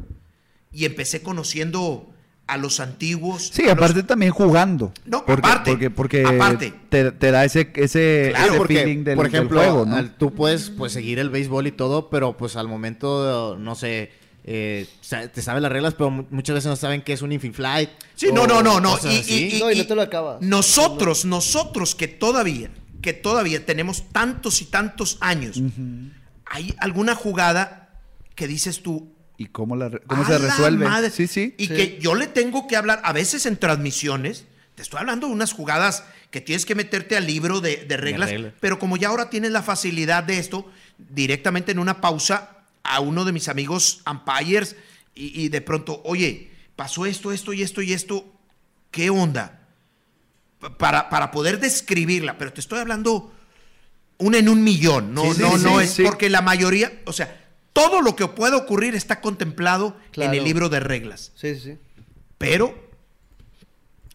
y 0.73 0.87
empecé 0.87 1.21
conociendo 1.21 2.09
a 2.47 2.57
los 2.57 2.81
antiguos. 2.81 3.51
Sí, 3.53 3.65
a 3.65 3.75
los- 3.75 3.85
aparte 3.85 4.05
también 4.05 4.33
jugando. 4.33 4.95
No, 5.05 5.27
porque, 5.27 5.47
aparte, 5.47 5.71
Porque, 5.73 5.91
porque 5.91 6.25
aparte. 6.25 6.73
Te, 6.89 7.12
te 7.12 7.31
da 7.31 7.45
ese, 7.45 7.73
ese, 7.75 8.29
Claro, 8.31 8.49
ese 8.53 8.57
porque, 8.57 8.75
feeling 8.79 9.05
del, 9.05 9.17
por 9.17 9.27
del 9.27 9.35
ejemplo, 9.35 9.61
juego, 9.61 9.85
¿no? 9.85 9.97
al- 9.97 10.17
tú 10.17 10.33
puedes 10.33 10.71
pues 10.71 10.95
seguir 10.95 11.19
el 11.19 11.29
béisbol 11.29 11.67
y 11.67 11.73
todo, 11.73 12.09
pero 12.09 12.39
pues 12.39 12.57
al 12.57 12.69
momento, 12.69 13.59
no 13.61 13.75
sé, 13.75 14.12
eh, 14.45 14.87
te 15.33 15.41
sabes 15.43 15.62
las 15.62 15.71
reglas, 15.71 15.95
pero 15.95 16.11
mu- 16.11 16.25
muchas 16.31 16.55
veces 16.55 16.69
no 16.69 16.77
saben 16.77 17.03
qué 17.03 17.12
es 17.12 17.23
un 17.23 17.33
infield 17.33 17.55
flight. 17.55 17.91
Sí, 18.17 18.27
o 18.29 18.35
no, 18.35 18.47
no, 18.47 18.62
no, 18.62 18.81
no. 18.81 18.99
Y, 19.05 19.09
y- 19.33 19.57
y- 19.57 19.61
No, 19.61 19.71
y 19.71 19.77
no 19.79 19.87
te 19.87 19.95
lo 19.95 20.03
acabas. 20.03 20.41
Nosotros, 20.43 21.25
nosotros 21.25 21.95
que 21.95 22.09
todavía, 22.09 22.71
que 23.01 23.12
todavía 23.12 23.65
tenemos 23.65 24.05
tantos 24.11 24.61
y 24.62 24.65
tantos 24.67 25.19
años, 25.21 25.61
hay 26.47 26.75
alguna 26.79 27.15
jugada 27.15 27.91
que 28.35 28.47
dices 28.47 28.83
tú, 28.83 29.12
¿Y 29.39 29.47
cómo, 29.47 29.75
la, 29.77 29.91
cómo 30.07 30.23
"A 30.23 30.27
se 30.27 30.33
la 30.33 30.39
resuelve? 30.39 30.85
madre". 30.87 31.11
Sí, 31.11 31.27
sí. 31.27 31.55
Y 31.59 31.67
Sí. 31.67 31.75
que 31.75 31.99
yo 32.01 32.15
le 32.15 32.27
tengo 32.27 32.67
que 32.69 32.77
hablar, 32.77 33.01
a 33.05 33.12
veces 33.12 33.47
en 33.47 33.57
transmisiones, 33.57 34.47
Te 34.75 34.81
estoy 34.81 35.01
hablando 35.01 35.27
de 35.27 35.35
unas 35.35 35.53
jugadas 35.53 36.03
que 36.31 36.41
tienes 36.41 36.65
que 36.65 36.75
meterte 36.75 37.15
al 37.15 37.27
libro 37.27 37.61
de, 37.61 37.85
de 37.85 37.97
reglas, 37.99 38.31
reglas. 38.31 38.55
pero 38.59 38.79
como 38.79 38.97
ya 38.97 39.09
ahora 39.09 39.29
tienes 39.29 39.51
la 39.51 39.61
facilidad 39.62 40.25
de 40.25 40.39
esto, 40.39 40.67
directamente 40.97 41.73
en 41.73 41.79
una 41.79 42.01
pausa 42.01 42.61
a 42.85 43.01
uno 43.01 43.25
de 43.25 43.33
mis 43.33 43.49
amigos 43.49 44.02
umpires 44.11 44.77
y, 45.15 45.43
y 45.44 45.49
de 45.49 45.61
pronto, 45.61 46.01
oye, 46.05 46.51
pasó 46.77 47.07
esto, 47.07 47.33
esto 47.33 47.52
y 47.52 47.62
esto 47.62 47.83
y 47.83 47.93
esto, 47.93 48.25
¿qué 48.91 49.11
onda? 49.11 49.67
Pa- 50.61 50.77
Para, 50.78 51.09
para 51.11 51.31
poder 51.31 51.59
describirla, 51.61 52.39
pero 52.39 52.52
te 52.52 52.61
estoy 52.61 52.78
hablando 52.81 53.33
una 54.19 54.39
en 54.39 54.49
un 54.49 54.62
millón, 54.62 55.15
no, 55.15 55.33
Sí, 55.35 55.41
no, 55.41 55.59
sí, 55.59 55.65
no 55.65 55.78
sí, 55.81 55.85
es 56.02 56.09
porque 56.09 56.31
la 56.31 56.43
mayoría, 56.43 57.01
o 57.07 57.12
sea, 57.12 57.39
todo 57.73 58.02
lo 58.02 58.15
que 58.17 58.27
puede 58.28 58.55
ocurrir 58.57 58.94
está 58.94 59.20
contemplado 59.20 59.97
en 60.15 60.35
el 60.35 60.44
libro 60.44 60.69
de 60.69 60.78
reglas. 60.81 61.33
Sí, 61.35 61.55
sí, 61.55 61.61
sí. 61.61 61.78
Pero 62.39 62.91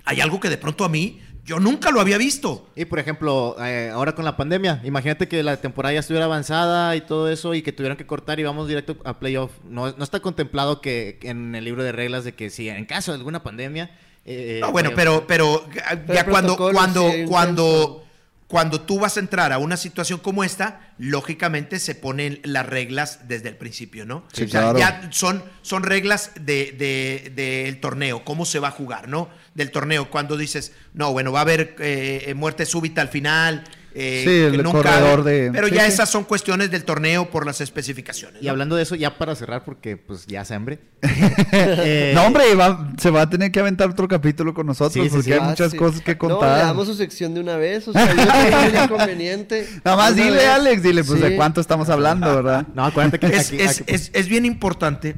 hay 0.05 0.21
algo 0.21 0.39
que 0.39 0.49
de 0.49 0.57
pronto 0.57 0.85
a 0.85 0.89
mí, 0.89 1.21
yo 1.47 1.61
nunca 1.61 1.91
lo 1.91 2.01
había 2.01 2.17
visto. 2.17 2.67
Y 2.75 2.85
por 2.85 2.99
ejemplo, 2.99 3.55
eh, 3.59 3.89
ahora 3.91 4.13
con 4.13 4.25
la 4.25 4.35
pandemia, 4.35 4.81
imagínate 4.83 5.29
que 5.29 5.41
la 5.41 5.55
temporada 5.57 5.93
ya 5.93 6.01
estuviera 6.01 6.25
avanzada 6.25 6.95
y 6.97 7.01
todo 7.01 7.31
eso 7.31 7.53
y 7.55 7.61
que 7.61 7.71
tuvieran 7.71 7.97
que 7.97 8.05
cortar 8.05 8.39
y 8.39 8.43
vamos 8.43 8.67
directo 8.67 8.97
a 9.05 9.17
playoff. 9.17 9.51
No, 9.63 9.91
no 9.93 10.03
está 10.03 10.19
contemplado 10.19 10.81
que 10.81 11.17
en 11.23 11.55
el 11.55 11.63
libro 11.63 11.83
de 11.83 11.93
reglas 11.93 12.25
de 12.25 12.33
que 12.35 12.49
si 12.49 12.67
en 12.67 12.85
caso 12.85 13.13
de 13.13 13.17
alguna 13.17 13.43
pandemia... 13.43 13.89
eh, 14.25 14.59
No, 14.61 14.73
bueno, 14.73 14.91
pero, 14.93 15.25
pero 15.25 15.65
ya 15.71 16.03
Pero 16.05 16.25
cuando, 16.29 16.57
cuando, 16.57 17.11
sí, 17.11 17.23
cuando, 17.25 18.03
cuando 18.47 18.81
tú 18.81 18.99
vas 18.99 19.15
a 19.15 19.21
entrar 19.21 19.53
a 19.53 19.57
una 19.57 19.77
situación 19.77 20.19
como 20.19 20.43
esta, 20.43 20.93
lógicamente 20.97 21.79
se 21.79 21.95
ponen 21.95 22.41
las 22.43 22.65
reglas 22.65 23.27
desde 23.29 23.47
el 23.49 23.55
principio, 23.55 24.05
¿no? 24.05 24.25
Sí, 24.33 24.43
O 24.43 24.47
sea, 24.49 24.61
claro. 24.73 24.79
ya 24.79 25.09
son, 25.11 25.43
son 25.61 25.83
reglas 25.83 26.31
del 26.35 26.77
de, 26.77 27.31
del 27.33 27.79
torneo, 27.79 28.25
cómo 28.25 28.45
se 28.45 28.59
va 28.59 28.67
a 28.67 28.71
jugar, 28.71 29.07
¿no? 29.07 29.29
Del 29.57 29.71
torneo, 29.71 30.09
cuando 30.11 30.37
dices, 30.37 30.71
no, 30.93 31.11
bueno, 31.11 31.31
va 31.31 31.39
a 31.39 31.41
haber 31.41 31.75
eh, 31.79 32.31
muerte 32.37 32.65
súbita 32.67 33.01
al 33.01 33.07
final. 33.09 33.63
eh, 33.99 34.21
Sí, 34.23 34.55
el 34.55 34.63
corredor 34.63 35.23
de- 35.23 35.49
Pero 35.51 35.67
sí, 35.69 35.73
ya 35.73 35.85
sí. 35.85 35.93
esas 35.93 36.11
son 36.11 36.23
cuestiones 36.25 36.69
del 36.69 36.83
torneo 36.83 37.31
por 37.31 37.43
las 37.47 37.59
especificaciones. 37.61 38.39
Y 38.43 38.45
¿no? 38.45 38.51
hablando 38.51 38.75
de 38.75 38.83
eso, 38.83 38.93
ya 38.93 39.17
para 39.17 39.33
cerrar, 39.33 39.63
porque 39.65 39.97
pues 39.97 40.27
ya 40.27 40.45
se 40.45 40.53
hambre. 40.53 40.77
Eh, 41.01 42.11
No, 42.15 42.27
hombre, 42.27 42.53
va- 42.53 42.91
se 42.99 43.09
va 43.09 43.23
a 43.23 43.29
tener 43.31 43.51
que 43.51 43.59
aventar 43.59 43.89
otro 43.89 44.07
capítulo 44.07 44.53
con 44.53 44.67
nosotros 44.67 44.93
Sí, 44.93 45.01
sí, 45.01 45.09
porque 45.09 45.23
sí. 45.23 45.33
hay 45.33 45.39
Ah, 45.41 45.49
muchas 45.49 45.71
sí. 45.71 45.77
cosas 45.77 46.01
que 46.01 46.11
No, 46.11 46.17
contar. 46.19 46.57
le 46.59 46.63
damos 46.65 46.85
su 46.87 46.93
sección 46.93 47.33
de 47.33 47.39
una 47.39 47.57
vez. 47.57 47.87
O 47.87 47.93
sea, 47.93 48.13
yo 48.13 48.71
tengo 48.71 48.83
inconveniente. 48.83 49.67
Nada 49.83 49.97
más 49.97 50.15
dile, 50.15 50.29
vez. 50.37 50.45
Alex, 50.47 50.83
dile, 50.83 51.03
pues 51.03 51.19
Sí. 51.19 51.25
de 51.29 51.35
cuánto 51.35 51.59
estamos 51.61 51.89
hablando, 51.89 52.35
¿verdad? 52.35 52.67
No, 52.75 52.85
acuérdate 52.85 53.17
que 53.17 53.25
es, 53.35 53.47
aquí- 53.47 53.59
es- 53.59 53.81
aquí- 53.81 53.91
es- 53.95 54.11
es 54.13 54.27
bien 54.27 54.45
importante. 54.45 55.15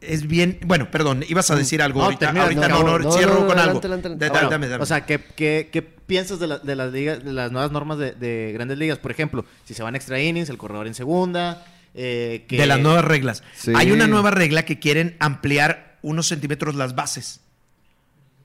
Es 0.00 0.26
bien. 0.26 0.58
Bueno, 0.66 0.90
perdón, 0.90 1.24
ibas 1.28 1.50
a 1.50 1.56
decir 1.56 1.80
algo 1.82 2.00
No, 2.00 2.04
ahorita. 2.06 2.26
termina, 2.26 2.44
ahorita 2.44 2.68
no, 2.68 2.82
no, 2.82 2.84
no, 2.84 2.98
no, 2.98 3.12
cierro 3.12 3.34
no, 3.34 3.40
no, 3.40 3.46
con 3.46 3.58
adelante, 3.58 3.86
algo. 3.86 3.94
adelante, 3.94 4.06
adelante. 4.08 4.24
Da- 4.26 4.30
bueno, 4.32 4.50
dame, 4.50 4.68
dame. 4.68 4.82
O 4.82 4.86
sea, 4.86 5.06
¿qué, 5.06 5.18
qué, 5.34 5.70
qué 5.72 5.82
piensas 5.82 6.38
de, 6.38 6.46
la- 6.46 6.58
de 6.58 6.76
las 6.76 6.92
ligas, 6.92 7.24
de 7.24 7.32
las 7.32 7.50
nuevas 7.50 7.70
normas 7.72 7.98
de, 7.98 8.12
de 8.12 8.52
grandes 8.52 8.76
ligas? 8.78 8.98
Por 8.98 9.10
ejemplo, 9.10 9.44
si 9.64 9.74
se 9.74 9.82
van 9.82 9.96
extra 9.96 10.20
innings, 10.20 10.50
el 10.50 10.58
corredor 10.58 10.86
en 10.86 10.94
segunda, 10.94 11.64
eh, 11.94 12.44
que... 12.46 12.58
de 12.58 12.66
las 12.66 12.78
nuevas 12.78 13.04
reglas. 13.04 13.42
Sí. 13.56 13.72
Hay 13.74 13.90
una 13.90 14.06
nueva 14.06 14.30
regla 14.30 14.64
que 14.64 14.78
quieren 14.78 15.16
ampliar 15.18 15.96
unos 16.02 16.28
centímetros 16.28 16.74
las 16.74 16.94
bases. 16.94 17.40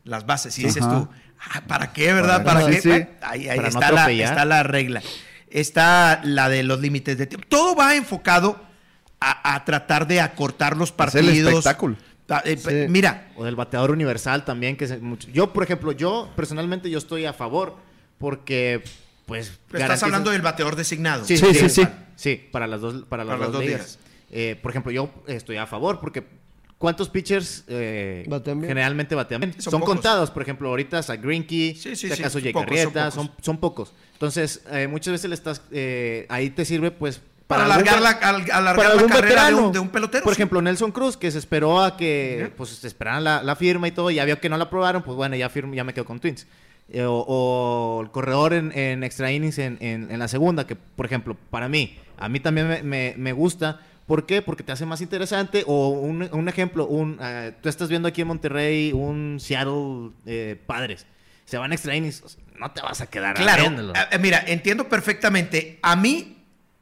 Las 0.06 0.26
bases. 0.26 0.58
Y 0.58 0.64
dices 0.64 0.82
Ajá. 0.84 0.92
tú, 1.00 1.10
ah, 1.54 1.62
¿para 1.68 1.92
qué, 1.94 2.14
verdad? 2.14 2.44
Para- 2.46 2.62
¿Para, 2.62 2.74
sí, 2.74 2.80
qué? 2.82 2.98
sí. 3.02 3.08
Ahí, 3.22 3.50
ahí 3.50 3.58
Para 3.58 3.70
no 3.72 3.80
está, 3.80 3.92
la, 3.92 4.12
está 4.12 4.46
la 4.46 4.64
regla. 4.64 5.02
Está 5.50 6.22
la 6.24 6.48
de 6.48 6.64
los 6.64 6.80
límites 6.80 7.18
de 7.18 7.28
tiempo. 7.28 7.46
Todo 7.50 7.76
va 7.76 7.94
enfocado 7.96 8.71
a, 9.22 9.56
a 9.56 9.64
tratar 9.66 10.08
de 10.08 10.20
acortar 10.20 10.76
los 10.76 10.90
Es 10.90 10.96
partidos. 10.96 11.30
el 11.30 11.48
espectáculo. 11.48 11.96
Ta- 12.26 12.42
eh, 12.46 12.58
Sí. 12.58 12.70
Mira, 12.90 13.30
O 13.38 13.46
del 13.46 13.56
bateador 13.56 13.92
universal 13.92 14.44
también, 14.44 14.76
que 14.76 14.86
es 14.86 15.02
mucho- 15.02 15.30
Yo, 15.32 15.54
por 15.54 15.64
ejemplo, 15.64 15.92
yo 15.94 16.30
personalmente 16.36 16.90
yo 16.90 16.98
estoy 16.98 17.26
a 17.26 17.34
favor 17.34 17.76
porque, 18.18 18.84
pues... 19.26 19.60
estás 19.74 20.04
hablando 20.04 20.32
del 20.32 20.42
bateador 20.42 20.76
designado. 20.76 21.24
Sí, 21.26 21.38
Sí, 21.38 21.46
sí, 21.46 21.54
sí, 21.54 21.70
sí. 21.70 21.82
sí. 21.84 21.88
Sí, 22.16 22.50
para 22.52 22.68
las 22.68 22.82
dos, 22.82 23.06
para 23.10 23.24
las 23.24 23.34
Para 23.36 23.40
las 23.46 23.48
dos 23.48 23.54
dos 23.54 23.64
ligas. 23.66 23.80
ligas. 23.82 24.00
Eh, 24.32 24.60
por 24.62 24.72
ejemplo, 24.72 24.92
yo 24.92 25.10
estoy 25.28 25.58
a 25.58 25.66
favor 25.68 26.00
porque 26.00 26.24
¿cuántos 26.78 27.10
pitchers 27.10 27.64
eh, 27.68 28.24
Batean 28.28 28.60
bien. 28.60 28.70
generalmente 28.70 29.14
batean 29.16 29.42
bien? 29.42 29.62
Son 29.62 29.82
contados, 29.82 30.32
por 30.32 30.42
ejemplo, 30.44 30.70
ahorita 30.70 31.02
Zach 31.04 31.22
Greinke, 31.22 31.74
Sí, 31.76 31.76
sí, 31.76 31.96
si 31.96 32.08
sí, 32.08 32.14
acaso 32.22 32.40
Jake 32.40 32.54
pocos, 32.54 32.78
son 32.80 32.92
pocos. 32.94 33.14
son, 33.14 33.32
son 33.42 33.58
pocos. 33.58 33.94
Entonces, 34.14 34.62
eh, 34.72 34.88
muchas 34.88 35.12
veces 35.14 35.30
le 35.30 35.36
estás, 35.36 35.62
eh, 35.72 36.26
ahí 36.30 36.50
te 36.52 36.64
sirve 36.64 36.92
pues 36.92 37.22
Para 37.52 37.66
alargar, 37.66 38.02
la, 38.02 38.10
al- 38.10 38.52
alargar 38.52 38.76
para 38.76 38.96
la 39.02 39.08
carrera 39.08 39.48
de 39.48 39.54
un, 39.56 39.72
de 39.72 39.80
un 39.80 39.90
pelotero. 39.90 40.24
Por 40.24 40.34
sí. 40.34 40.40
ejemplo, 40.42 40.62
Nelson 40.62 40.92
Cruz, 40.92 41.18
que 41.18 41.30
se 41.32 41.38
esperó 41.38 41.82
a 41.84 41.96
que 41.98 42.52
pues 42.58 42.70
se 42.72 42.88
esperaran 42.88 43.24
la, 43.24 43.44
la 43.44 43.56
firma 43.56 43.88
y 43.88 43.92
todo, 43.92 44.10
y 44.12 44.16
ya 44.16 44.26
vio 44.26 44.40
que 44.40 44.50
no 44.50 44.58
la 44.58 44.64
aprobaron, 44.66 45.04
pues 45.04 45.16
bueno, 45.16 45.36
ya 45.36 45.50
firmo, 45.50 45.74
ya 45.74 45.84
me 45.84 45.94
quedo 45.94 46.06
con 46.06 46.20
Twins. 46.20 46.48
Eh, 46.94 47.04
o, 47.04 47.24
o 47.28 48.02
el 48.02 48.12
corredor 48.12 48.54
en, 48.54 48.72
en 48.78 49.04
extra 49.04 49.32
innings 49.32 49.58
en, 49.60 49.78
en- 49.80 50.12
en 50.12 50.20
la 50.20 50.28
segunda, 50.28 50.68
que 50.68 50.76
por 50.76 51.06
ejemplo, 51.06 51.38
para 51.50 51.70
mí, 51.70 51.98
a 52.18 52.28
mí 52.28 52.40
también 52.40 52.68
me, 52.68 52.84
me- 52.84 53.14
me 53.18 53.32
gusta. 53.34 53.80
¿Por 54.08 54.26
qué? 54.26 54.42
Porque 54.42 54.62
te 54.64 54.74
hace 54.74 54.86
más 54.86 55.00
interesante. 55.00 55.64
O 55.68 55.90
un, 55.90 56.28
un 56.34 56.50
ejemplo, 56.50 56.86
un, 56.88 57.18
eh, 57.22 57.54
tú 57.62 57.70
estás 57.70 57.88
viendo 57.88 58.10
aquí 58.10 58.22
en 58.22 58.28
Monterrey 58.28 58.92
un 58.92 59.38
Seattle 59.40 60.10
eh, 60.26 60.60
Padres. 60.66 61.06
Se 61.46 61.58
van 61.58 61.72
a 61.72 61.76
extra 61.76 61.96
innings, 61.96 62.38
no 62.60 62.72
te 62.72 62.82
vas 62.82 63.00
a 63.00 63.08
quedar 63.08 63.36
Claro, 63.36 63.64
eh, 64.12 64.18
mira, 64.20 64.44
entiendo 64.48 64.90
perfectamente. 64.90 65.80
A 65.82 65.96
mí 65.96 66.41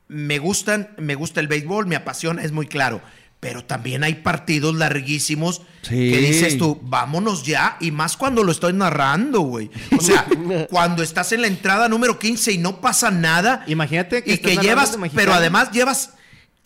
me 0.10 0.38
gustan, 0.40 0.90
me 0.98 1.16
gusta 1.16 1.40
el 1.40 1.48
béisbol, 1.48 1.86
me 1.88 1.96
apasiona, 1.96 2.44
es 2.44 2.52
muy 2.52 2.68
claro. 2.68 3.02
Pero 3.40 3.64
también 3.64 4.04
hay 4.04 4.16
partidos 4.16 4.76
larguísimos 4.76 5.62
Sí. 5.84 6.12
que 6.12 6.18
dices 6.18 6.58
tú, 6.58 6.78
vámonos 6.84 7.46
ya, 7.46 7.78
y 7.80 7.92
más 7.92 8.18
cuando 8.18 8.44
lo 8.44 8.52
estoy 8.52 8.74
narrando, 8.74 9.40
güey. 9.42 9.72
O 9.98 10.02
sea, 10.02 10.26
cuando 10.70 11.04
estás 11.04 11.32
en 11.32 11.42
la 11.42 11.48
entrada 11.48 11.88
número 11.88 12.20
15 12.20 12.52
y 12.52 12.58
no 12.58 12.82
pasa 12.82 13.12
nada. 13.12 13.64
Imagínate 13.68 14.24
que 14.26 14.32
y 14.32 14.34
estás 14.34 14.52
que 14.52 14.58
llevas, 14.58 14.98
pero 15.16 15.34
además 15.34 15.72
llevas, 15.72 16.10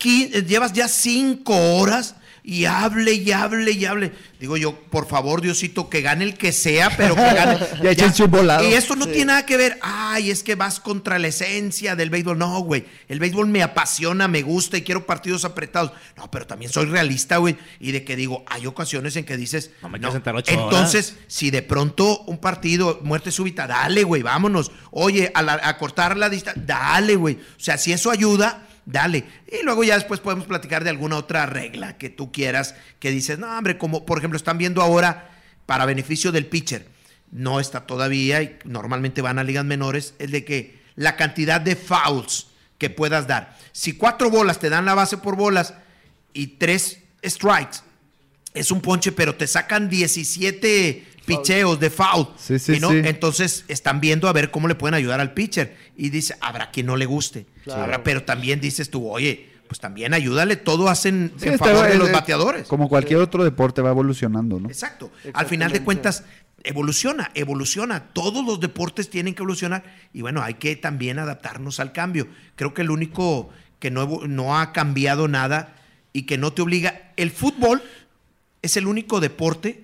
llevas 0.00 0.72
ya 0.72 0.88
cinco 0.88 1.54
horas 1.76 2.16
y 2.46 2.66
hable 2.66 3.14
y 3.14 3.32
hable 3.32 3.72
y 3.72 3.86
hable. 3.86 4.12
Digo 4.38 4.58
yo, 4.58 4.74
por 4.78 5.08
favor, 5.08 5.40
Diosito, 5.40 5.88
que 5.88 6.02
gane 6.02 6.24
el 6.24 6.34
que 6.36 6.52
sea, 6.52 6.94
pero 6.94 7.14
que 7.14 7.22
gane. 7.22 7.58
Ya 7.96 8.26
volado. 8.26 8.68
Y 8.68 8.74
esto 8.74 8.94
no 8.96 9.06
tiene 9.06 9.24
nada 9.26 9.46
que 9.46 9.56
ver, 9.56 9.78
ay, 9.80 10.30
es 10.30 10.42
que 10.42 10.54
vas 10.54 10.78
contra 10.78 11.18
la 11.18 11.28
esencia 11.28 11.96
del 11.96 12.10
béisbol. 12.10 12.36
No, 12.36 12.60
güey, 12.60 12.84
el 13.08 13.18
béisbol 13.18 13.46
me 13.46 13.62
apasiona, 13.62 14.28
me 14.28 14.42
gusta 14.42 14.76
y 14.76 14.82
quiero 14.82 15.06
partidos 15.06 15.46
apretados. 15.46 15.92
No, 16.18 16.30
pero 16.30 16.46
también 16.46 16.70
soy 16.70 16.84
realista, 16.84 17.38
güey, 17.38 17.56
y 17.80 17.92
de 17.92 18.04
que 18.04 18.14
digo, 18.14 18.44
hay 18.46 18.66
ocasiones 18.66 19.16
en 19.16 19.24
que 19.24 19.38
dices, 19.38 19.70
No 19.80 19.88
me 19.88 19.98
quiero 19.98 20.12
sentar 20.12 20.36
ocho 20.36 20.52
entonces, 20.52 21.16
si 21.26 21.50
de 21.50 21.62
pronto 21.62 22.20
un 22.26 22.36
partido, 22.36 23.00
muerte 23.02 23.30
súbita, 23.30 23.66
dale, 23.66 24.04
güey, 24.04 24.22
vámonos. 24.22 24.70
Oye, 24.90 25.32
a, 25.34 25.40
la- 25.40 25.60
a 25.62 25.78
cortar 25.78 26.18
la 26.18 26.28
distancia, 26.28 26.62
dale, 26.66 27.16
güey. 27.16 27.36
O 27.36 27.60
sea, 27.60 27.78
si 27.78 27.92
eso 27.92 28.10
ayuda, 28.10 28.66
dale. 28.86 29.24
Y 29.46 29.64
luego 29.64 29.84
ya 29.84 29.94
después 29.94 30.20
podemos 30.20 30.46
platicar 30.46 30.84
de 30.84 30.90
alguna 30.90 31.16
otra 31.16 31.46
regla 31.46 31.96
que 31.96 32.10
tú 32.10 32.32
quieras, 32.32 32.74
que 32.98 33.10
dices, 33.10 33.38
no, 33.38 33.56
hombre, 33.56 33.78
como 33.78 34.06
por 34.06 34.18
ejemplo 34.18 34.36
están 34.36 34.58
viendo 34.58 34.82
ahora 34.82 35.30
para 35.66 35.86
beneficio 35.86 36.32
del 36.32 36.46
pitcher. 36.46 36.86
No 37.30 37.60
está 37.60 37.86
todavía 37.86 38.42
y 38.42 38.58
normalmente 38.64 39.22
van 39.22 39.38
a 39.38 39.44
ligas 39.44 39.64
menores, 39.64 40.14
el 40.18 40.30
de 40.30 40.44
que 40.44 40.78
la 40.94 41.16
cantidad 41.16 41.60
de 41.60 41.76
fouls 41.76 42.48
que 42.78 42.90
puedas 42.90 43.26
dar. 43.26 43.56
Si 43.72 43.94
cuatro 43.94 44.30
bolas 44.30 44.58
te 44.58 44.70
dan 44.70 44.84
la 44.84 44.94
base 44.94 45.16
por 45.16 45.36
bolas 45.36 45.74
y 46.32 46.46
tres 46.58 46.98
strikes, 47.24 47.78
es 48.52 48.70
un 48.70 48.80
ponche, 48.80 49.10
pero 49.10 49.34
te 49.34 49.48
sacan 49.48 49.88
17 49.88 51.04
picheos 51.24 51.80
de 51.80 51.90
foul. 51.90 52.28
Sí, 52.36 52.58
sí, 52.58 52.74
y 52.74 52.80
no, 52.80 52.90
sí. 52.90 53.00
Entonces 53.04 53.64
están 53.68 54.00
viendo 54.00 54.28
a 54.28 54.32
ver 54.32 54.50
cómo 54.50 54.68
le 54.68 54.74
pueden 54.74 54.94
ayudar 54.94 55.20
al 55.20 55.32
pitcher. 55.34 55.76
Y 55.96 56.10
dice, 56.10 56.36
habrá 56.40 56.70
quien 56.70 56.86
no 56.86 56.96
le 56.96 57.06
guste. 57.06 57.46
Claro. 57.64 57.82
Habrá, 57.82 58.02
pero 58.04 58.22
también 58.24 58.60
dices 58.60 58.90
tú, 58.90 59.08
oye, 59.08 59.50
pues 59.66 59.80
también 59.80 60.12
ayúdale, 60.14 60.56
todo 60.56 60.88
hacen 60.88 61.32
Sí, 61.38 61.48
en 61.48 61.58
favor 61.58 61.86
de 61.88 61.96
los 61.96 62.08
es- 62.08 62.12
bateadores. 62.12 62.66
Como 62.68 62.88
cualquier 62.88 63.20
otro 63.20 63.42
deporte 63.44 63.80
va 63.82 63.90
evolucionando, 63.90 64.60
¿no? 64.60 64.68
Exacto. 64.68 65.10
Al 65.32 65.46
final 65.46 65.72
de 65.72 65.82
cuentas, 65.82 66.24
evoluciona, 66.62 67.30
evoluciona. 67.34 68.08
Todos 68.12 68.44
los 68.44 68.60
deportes 68.60 69.08
tienen 69.10 69.34
que 69.34 69.42
evolucionar 69.42 69.84
y 70.12 70.20
bueno, 70.22 70.42
hay 70.42 70.54
que 70.54 70.76
también 70.76 71.18
adaptarnos 71.18 71.80
al 71.80 71.92
cambio. 71.92 72.28
Creo 72.56 72.74
que 72.74 72.82
el 72.82 72.90
único 72.90 73.50
que 73.78 73.90
no, 73.90 74.06
no 74.26 74.58
ha 74.58 74.72
cambiado 74.72 75.28
nada 75.28 75.76
y 76.12 76.22
que 76.22 76.38
no 76.38 76.52
te 76.52 76.62
obliga, 76.62 77.12
el 77.16 77.30
fútbol 77.30 77.82
es 78.62 78.76
el 78.76 78.86
único 78.86 79.20
deporte 79.20 79.83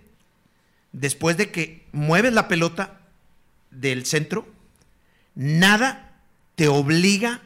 después 0.92 1.36
de 1.36 1.50
que 1.50 1.86
mueves 1.92 2.32
la 2.32 2.48
pelota 2.48 3.00
del 3.70 4.06
centro, 4.06 4.46
nada 5.34 6.12
te 6.54 6.68
obliga 6.68 7.42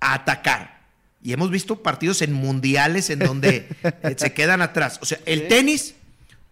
a 0.00 0.14
atacar. 0.14 0.80
Y 1.22 1.32
hemos 1.32 1.50
visto 1.50 1.82
partidos 1.82 2.22
en 2.22 2.32
mundiales 2.32 3.10
en 3.10 3.18
donde 3.18 3.68
eh, 3.82 4.14
se 4.16 4.32
quedan 4.32 4.62
atrás. 4.62 4.98
O 5.02 5.06
sea, 5.06 5.18
el 5.26 5.48
tenis, 5.48 5.94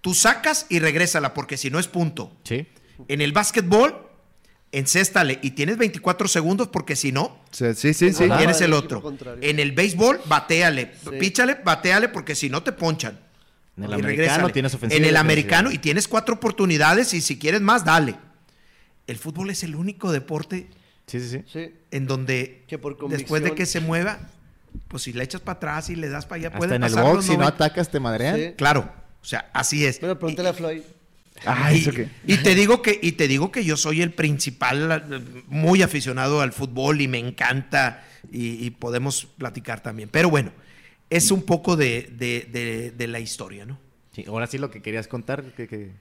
tú 0.00 0.14
sacas 0.14 0.66
y 0.68 0.78
regrésala, 0.78 1.32
porque 1.34 1.56
si 1.56 1.70
no 1.70 1.78
es 1.78 1.88
punto. 1.88 2.32
Sí. 2.44 2.66
En 3.08 3.20
el 3.22 3.32
básquetbol, 3.32 4.06
encéstale 4.72 5.38
y 5.40 5.52
tienes 5.52 5.78
24 5.78 6.28
segundos, 6.28 6.68
porque 6.68 6.96
si 6.96 7.12
no, 7.12 7.38
Sí, 7.50 7.72
sí, 7.74 7.94
sí. 7.94 8.12
sí. 8.12 8.24
Ajá. 8.24 8.36
tienes 8.38 8.60
el 8.60 8.74
otro. 8.74 9.16
En 9.40 9.58
el 9.60 9.72
béisbol, 9.72 10.20
bateale. 10.26 10.92
Sí. 11.02 11.10
Píchale, 11.18 11.54
bateale, 11.64 12.08
porque 12.10 12.34
si 12.34 12.50
no 12.50 12.62
te 12.62 12.72
ponchan. 12.72 13.18
En 13.78 13.84
el 13.84 13.90
Y 13.90 13.94
americano 13.94 14.06
regrésale. 14.26 14.52
tienes 14.52 14.74
ofensiva 14.74 14.96
En 14.96 15.04
y 15.04 15.08
el 15.08 15.14
defensiva. 15.14 15.20
americano 15.20 15.70
y 15.72 15.78
tienes 15.78 16.08
cuatro 16.08 16.34
oportunidades 16.34 17.14
y 17.14 17.20
si 17.20 17.38
quieres 17.38 17.60
más, 17.62 17.84
dale. 17.84 18.16
El 19.06 19.16
fútbol 19.16 19.48
es 19.50 19.62
el 19.62 19.74
único 19.74 20.12
deporte 20.12 20.68
Sí, 21.06 21.20
sí, 21.20 21.42
sí. 21.50 21.72
En 21.90 22.06
donde 22.06 22.64
Que 22.68 22.76
por 22.76 22.98
después 23.08 23.42
de 23.42 23.54
que 23.54 23.64
se 23.64 23.80
mueva, 23.80 24.18
pues 24.88 25.04
si 25.04 25.14
le 25.14 25.24
echas 25.24 25.40
para 25.40 25.56
atrás 25.56 25.88
y 25.88 25.96
le 25.96 26.10
das 26.10 26.26
para 26.26 26.36
allá, 26.40 26.48
Hasta 26.48 26.58
puede 26.58 26.74
en 26.76 26.82
el 26.82 26.90
pasar 26.92 27.04
box, 27.14 27.24
si 27.24 27.30
no 27.32 27.38
90. 27.38 27.54
atacas, 27.64 27.90
te 27.90 27.98
madrean. 27.98 28.36
Sí. 28.36 28.52
Claro, 28.58 28.92
o 29.22 29.24
sea, 29.24 29.48
así 29.54 29.86
es. 29.86 29.98
Bueno, 30.00 30.18
pregúntale 30.18 30.50
a 30.50 30.52
Floyd. 30.52 30.82
Ah, 31.46 31.72
y, 31.72 31.78
eso 31.78 31.92
qué. 31.92 32.08
y 32.26 32.36
te 32.38 32.54
digo 32.56 32.82
que 32.82 32.98
y 33.00 33.12
te 33.12 33.26
digo 33.28 33.50
que 33.52 33.64
yo 33.64 33.76
soy 33.76 34.02
el 34.02 34.12
principal 34.12 35.22
muy 35.46 35.82
aficionado 35.82 36.40
al 36.42 36.52
fútbol 36.52 37.00
y 37.00 37.06
me 37.08 37.18
encanta 37.18 38.04
y, 38.32 38.66
y 38.66 38.70
podemos 38.72 39.24
platicar 39.38 39.80
también 39.80 40.08
pero 40.10 40.30
bueno 40.30 40.50
es 41.10 41.30
un 41.30 41.42
poco 41.42 41.76
de, 41.76 42.12
de- 42.18 42.48
de- 42.52 42.90
de 42.90 43.06
la 43.06 43.20
historia 43.20 43.64
no 43.66 43.78
Sí, 44.12 44.24
ahora 44.26 44.46
sí 44.48 44.58
lo 44.58 44.68
que 44.70 44.82
querías 44.82 45.06
contar. 45.06 45.54
Que, 45.54 45.68
que- 45.68 45.92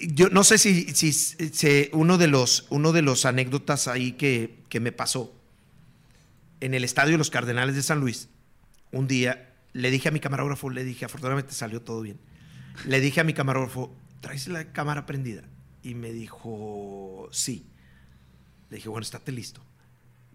yo 0.00 0.28
no 0.30 0.44
sé 0.44 0.56
si, 0.58 0.84
si, 0.94 1.12
si 1.12 1.90
uno 1.92 2.16
de 2.16 2.26
los 2.28 2.66
uno 2.70 2.92
de 2.92 3.02
los 3.02 3.24
anécdotas 3.26 3.86
ahí 3.88 4.12
que, 4.12 4.60
que 4.68 4.80
me 4.80 4.92
pasó 4.92 5.34
en 6.60 6.72
el 6.74 6.84
estadio 6.84 7.12
de 7.12 7.18
los 7.18 7.30
Cardenales 7.30 7.74
de 7.74 7.82
San 7.82 8.00
Luis 8.00 8.28
un 8.92 9.06
día 9.08 9.52
le 9.72 9.90
dije 9.90 10.08
a 10.08 10.12
mi 10.12 10.20
camarógrafo 10.20 10.70
le 10.70 10.84
dije 10.84 11.04
afortunadamente 11.04 11.52
salió 11.52 11.82
todo 11.82 12.00
bien 12.00 12.18
le 12.86 13.00
dije 13.00 13.20
a 13.20 13.24
mi 13.24 13.34
camarógrafo 13.34 13.94
traes 14.20 14.48
la 14.48 14.72
cámara 14.72 15.04
prendida 15.04 15.42
y 15.82 15.94
me 15.94 16.12
dijo 16.12 17.28
sí 17.32 17.66
le 18.70 18.76
dije 18.76 18.88
bueno 18.88 19.02
estate 19.02 19.32
listo 19.32 19.60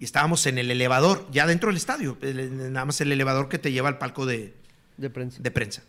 y 0.03 0.05
estábamos 0.05 0.45
en 0.47 0.57
el 0.57 0.69
elevador 0.69 1.25
ya 1.31 1.47
dentro 1.47 1.69
del 1.69 1.77
estadio 1.77 2.17
nada 2.21 2.83
más 2.83 2.99
el 2.99 3.13
elevador 3.13 3.47
que 3.47 3.57
te 3.57 3.71
lleva 3.71 3.87
al 3.87 3.99
palco 3.99 4.25
de, 4.25 4.53
De 4.97 5.09
prensa. 5.09 5.41
de 5.41 5.49
prensa. 5.49 5.81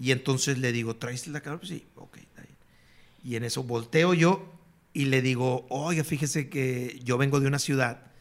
Y 0.00 0.12
entonces 0.12 0.58
le 0.58 0.70
digo, 0.70 0.94
¿traes 0.94 1.26
la 1.26 1.40
cámara? 1.40 1.58
Pues 1.58 1.70
sí, 1.70 1.84
ok, 1.96 2.18
está 2.18 2.42
bien. 2.42 2.54
Y 3.24 3.34
en 3.34 3.42
eso 3.42 3.64
volteo 3.64 4.14
yo 4.14 4.48
y 4.92 5.06
le 5.06 5.22
digo, 5.22 5.66
oiga, 5.70 6.04
fíjese 6.04 6.48
que 6.48 7.00
yo 7.02 7.18
vengo 7.18 7.40
de 7.40 7.48
una 7.48 7.58
ciudad 7.58 8.12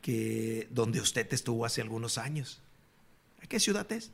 que 0.00 0.68
donde 0.70 1.00
usted 1.00 1.26
estuvo 1.34 1.64
hace 1.64 1.80
algunos 1.80 2.16
años. 2.16 2.60
¿A 3.42 3.48
qué 3.48 3.58
ciudad 3.58 3.90
es? 3.90 4.12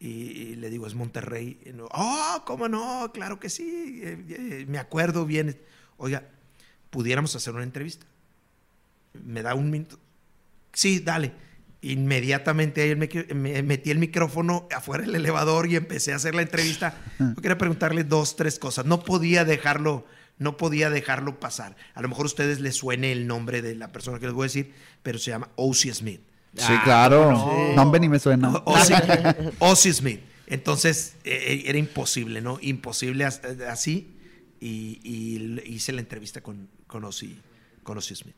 Y 0.00 0.56
le 0.56 0.68
digo, 0.68 0.88
es 0.88 0.96
Monterrey. 0.96 1.60
Y 1.64 1.70
oh, 1.92 2.42
¿cómo 2.44 2.68
no? 2.68 3.12
Claro 3.14 3.38
que 3.38 3.50
sí. 3.50 4.00
eh, 4.02 4.18
eh, 4.30 4.64
me 4.66 4.78
acuerdo 4.78 5.26
bien. 5.26 5.56
Oiga, 5.96 6.24
pudiéramos 6.90 7.36
hacer 7.36 7.54
una 7.54 7.62
entrevista. 7.62 8.04
Me 9.24 9.42
da 9.42 9.54
un 9.54 9.70
minuto. 9.70 9.96
Sí, 10.78 11.00
dale. 11.00 11.32
Inmediatamente 11.82 12.82
ahí 12.82 12.94
me, 12.94 13.08
me 13.34 13.62
metí 13.64 13.90
el 13.90 13.98
micrófono 13.98 14.68
afuera 14.74 15.02
del 15.04 15.16
elevador 15.16 15.68
y 15.68 15.74
empecé 15.74 16.12
a 16.12 16.16
hacer 16.16 16.36
la 16.36 16.42
entrevista. 16.42 16.94
Yo 17.18 17.34
quería 17.42 17.58
preguntarle 17.58 18.04
dos, 18.04 18.36
tres 18.36 18.60
cosas. 18.60 18.86
No 18.86 19.02
podía 19.02 19.44
dejarlo, 19.44 20.06
no 20.38 20.56
podía 20.56 20.88
dejarlo 20.88 21.40
pasar. 21.40 21.74
A 21.94 22.02
lo 22.02 22.08
mejor 22.08 22.26
a 22.26 22.26
ustedes 22.26 22.60
les 22.60 22.76
suene 22.76 23.10
el 23.10 23.26
nombre 23.26 23.60
de 23.60 23.74
la 23.74 23.90
persona 23.90 24.20
que 24.20 24.26
les 24.26 24.34
voy 24.34 24.44
a 24.44 24.46
decir, 24.46 24.72
pero 25.02 25.18
se 25.18 25.32
llama 25.32 25.48
Ozzy 25.56 25.92
Smith. 25.92 26.20
Sí, 26.56 26.64
Ah, 26.68 26.80
claro. 26.84 27.24
¿cómo 27.32 27.52
no? 27.68 27.74
No, 27.74 27.82
hombre, 27.82 27.98
ni 28.00 28.08
me 28.08 28.20
suena. 28.20 28.50
Ozzy, 28.64 28.92
Ozzy 29.58 29.92
Smith. 30.00 30.20
Entonces 30.46 31.16
eh, 31.24 31.64
era 31.66 31.76
imposible, 31.78 32.40
¿no? 32.40 32.58
Imposible 32.62 33.24
as- 33.24 33.42
así. 33.68 34.14
Y, 34.60 35.00
hice 35.66 35.92
la 35.92 36.00
entrevista 36.00 36.40
con, 36.40 36.68
con, 36.86 37.04
Ozzy, 37.04 37.36
con 37.82 37.98
Ozzy 37.98 38.14
Smith. 38.14 38.36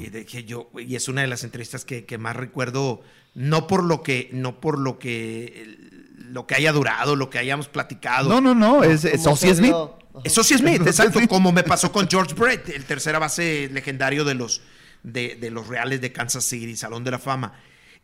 Y, 0.00 0.06
de 0.06 0.24
que 0.24 0.44
yo, 0.44 0.70
y 0.76 0.96
es 0.96 1.08
una 1.08 1.20
de 1.20 1.28
las 1.28 1.44
entrevistas 1.44 1.84
que, 1.84 2.04
que 2.04 2.18
más 2.18 2.34
recuerdo, 2.34 3.02
no 3.34 3.66
por 3.66 3.84
lo 3.84 4.02
que, 4.02 4.28
no 4.32 4.60
por 4.60 4.78
lo 4.78 4.98
que, 4.98 5.78
lo 6.16 6.46
que 6.46 6.56
haya 6.56 6.72
durado, 6.72 7.14
lo 7.14 7.30
que 7.30 7.38
hayamos 7.38 7.68
platicado. 7.68 8.28
No, 8.28 8.40
no, 8.40 8.54
no. 8.54 8.82
Es, 8.82 9.04
es 9.04 9.22
¿Cómo 9.22 9.34
Ozzy 9.34 9.54
Smith. 9.54 9.74
es 10.24 10.34
Smith, 10.34 10.80
Ozzy 10.80 10.88
exacto, 10.88 11.18
Smith. 11.18 11.28
como 11.28 11.52
me 11.52 11.62
pasó 11.62 11.92
con 11.92 12.08
George 12.08 12.34
Brett, 12.34 12.68
el 12.70 12.84
tercera 12.84 13.18
base 13.18 13.70
legendario 13.72 14.24
de 14.24 14.34
los, 14.34 14.62
de, 15.04 15.36
de 15.36 15.50
los 15.50 15.68
Reales 15.68 16.00
de 16.00 16.12
Kansas 16.12 16.44
City, 16.44 16.76
Salón 16.76 17.04
de 17.04 17.12
la 17.12 17.18
Fama. 17.18 17.54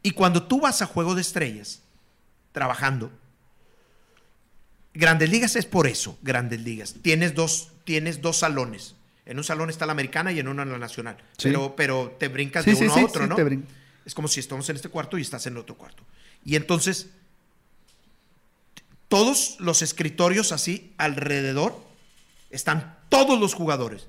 Y 0.02 0.12
cuando 0.12 0.44
tú 0.44 0.60
vas 0.60 0.80
a 0.80 0.86
Juego 0.86 1.14
de 1.14 1.22
Estrellas, 1.22 1.82
trabajando, 2.52 3.10
Grandes 4.94 5.28
Ligas 5.28 5.56
es 5.56 5.66
por 5.66 5.88
eso, 5.88 6.16
Grandes 6.22 6.60
Ligas. 6.60 6.94
Tienes 7.02 7.34
dos, 7.34 7.72
tienes 7.84 8.22
dos 8.22 8.38
salones. 8.38 8.94
En 9.26 9.38
un 9.38 9.44
salón 9.44 9.70
está 9.70 9.86
la 9.86 9.92
americana 9.92 10.32
y 10.32 10.38
en 10.38 10.48
uno 10.48 10.64
la 10.64 10.78
nacional. 10.78 11.16
Sí. 11.38 11.48
Pero, 11.48 11.74
pero 11.76 12.16
te 12.18 12.28
brincas 12.28 12.64
Sí, 12.64 12.72
de 12.72 12.84
uno 12.84 12.94
sí, 12.94 13.00
a 13.00 13.04
otro, 13.04 13.22
sí, 13.24 13.28
¿no? 13.28 13.36
te 13.36 13.58
Es 14.04 14.14
como 14.14 14.28
si 14.28 14.40
estamos 14.40 14.68
en 14.68 14.76
este 14.76 14.88
cuarto 14.88 15.16
y 15.18 15.22
estás 15.22 15.46
en 15.46 15.54
el 15.54 15.60
otro 15.60 15.76
cuarto. 15.76 16.02
Y 16.44 16.56
entonces, 16.56 17.08
todos 19.08 19.56
los 19.60 19.82
escritorios 19.82 20.52
así 20.52 20.92
alrededor 20.98 21.78
están 22.50 22.98
todos 23.08 23.38
los 23.40 23.54
jugadores. 23.54 24.06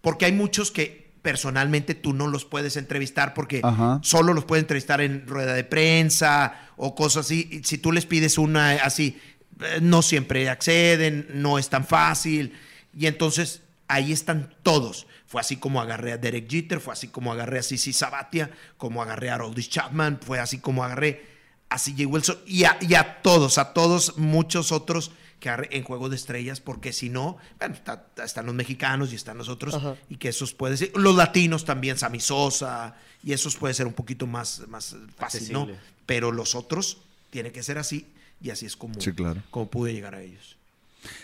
Porque 0.00 0.26
hay 0.26 0.32
muchos 0.32 0.70
que 0.70 1.08
personalmente 1.22 1.94
tú 1.94 2.12
no 2.14 2.28
los 2.28 2.44
puedes 2.44 2.76
entrevistar 2.76 3.34
porque 3.34 3.60
Ajá. 3.64 3.98
solo 4.02 4.32
los 4.34 4.44
puedes 4.44 4.62
entrevistar 4.62 5.00
en 5.00 5.26
rueda 5.26 5.54
de 5.54 5.64
prensa 5.64 6.70
o 6.76 6.94
cosas 6.94 7.26
así. 7.26 7.48
Y 7.50 7.64
Si 7.64 7.78
tú 7.78 7.90
les 7.92 8.06
pides 8.06 8.38
una 8.38 8.70
así, 8.72 9.18
eh, 9.60 9.80
no 9.82 10.02
siempre 10.02 10.48
acceden, 10.48 11.26
no 11.34 11.58
es 11.58 11.68
tan 11.68 11.84
fácil. 11.84 12.52
Y 12.96 13.06
entonces 13.06 13.62
ahí 13.88 14.12
están 14.12 14.54
todos. 14.62 15.06
Fue 15.26 15.40
así 15.40 15.56
como 15.56 15.80
agarré 15.80 16.12
a 16.12 16.18
Derek 16.18 16.48
Jeter, 16.50 16.80
fue 16.80 16.92
así 16.92 17.08
como 17.08 17.32
agarré 17.32 17.58
a 17.58 17.62
Sisi 17.62 17.92
Sabatia, 17.92 18.50
como 18.76 19.02
agarré 19.02 19.30
a 19.30 19.34
Aroldis 19.34 19.68
Chapman, 19.68 20.20
fue 20.22 20.38
así 20.38 20.58
como 20.58 20.84
agarré 20.84 21.26
a 21.70 21.76
CJ 21.78 22.06
Wilson 22.06 22.38
y 22.46 22.64
a, 22.64 22.78
y 22.80 22.94
a 22.94 23.20
todos, 23.22 23.58
a 23.58 23.74
todos, 23.74 24.16
muchos 24.16 24.72
otros 24.72 25.10
que 25.38 25.50
agarré 25.50 25.68
en 25.76 25.84
Juego 25.84 26.08
de 26.08 26.16
Estrellas, 26.16 26.60
porque 26.60 26.92
si 26.92 27.10
no, 27.10 27.36
bueno, 27.58 27.74
está- 27.74 28.06
están 28.24 28.46
los 28.46 28.54
mexicanos 28.54 29.12
y 29.12 29.16
están 29.16 29.36
los 29.38 29.48
otros, 29.48 29.74
Ajá. 29.74 29.94
y 30.08 30.16
que 30.16 30.30
esos 30.30 30.52
puede 30.54 30.76
ser, 30.76 30.90
los 30.96 31.14
latinos 31.14 31.64
también, 31.64 31.96
Sammy 31.98 32.20
Sosa, 32.20 32.96
y 33.22 33.32
esos 33.34 33.54
puede 33.56 33.74
ser 33.74 33.86
un 33.86 33.92
poquito 33.92 34.26
más, 34.26 34.66
más 34.68 34.96
fácil, 35.16 35.52
¿no? 35.52 35.68
Pero 36.06 36.32
los 36.32 36.54
otros 36.54 36.98
tiene 37.30 37.52
que 37.52 37.62
ser 37.62 37.78
así, 37.78 38.06
y 38.40 38.50
así 38.50 38.66
es 38.66 38.76
como, 38.76 39.00
Sí, 39.00 39.12
claro. 39.12 39.42
como 39.50 39.68
pude 39.68 39.92
llegar 39.92 40.14
a 40.14 40.22
ellos. 40.22 40.56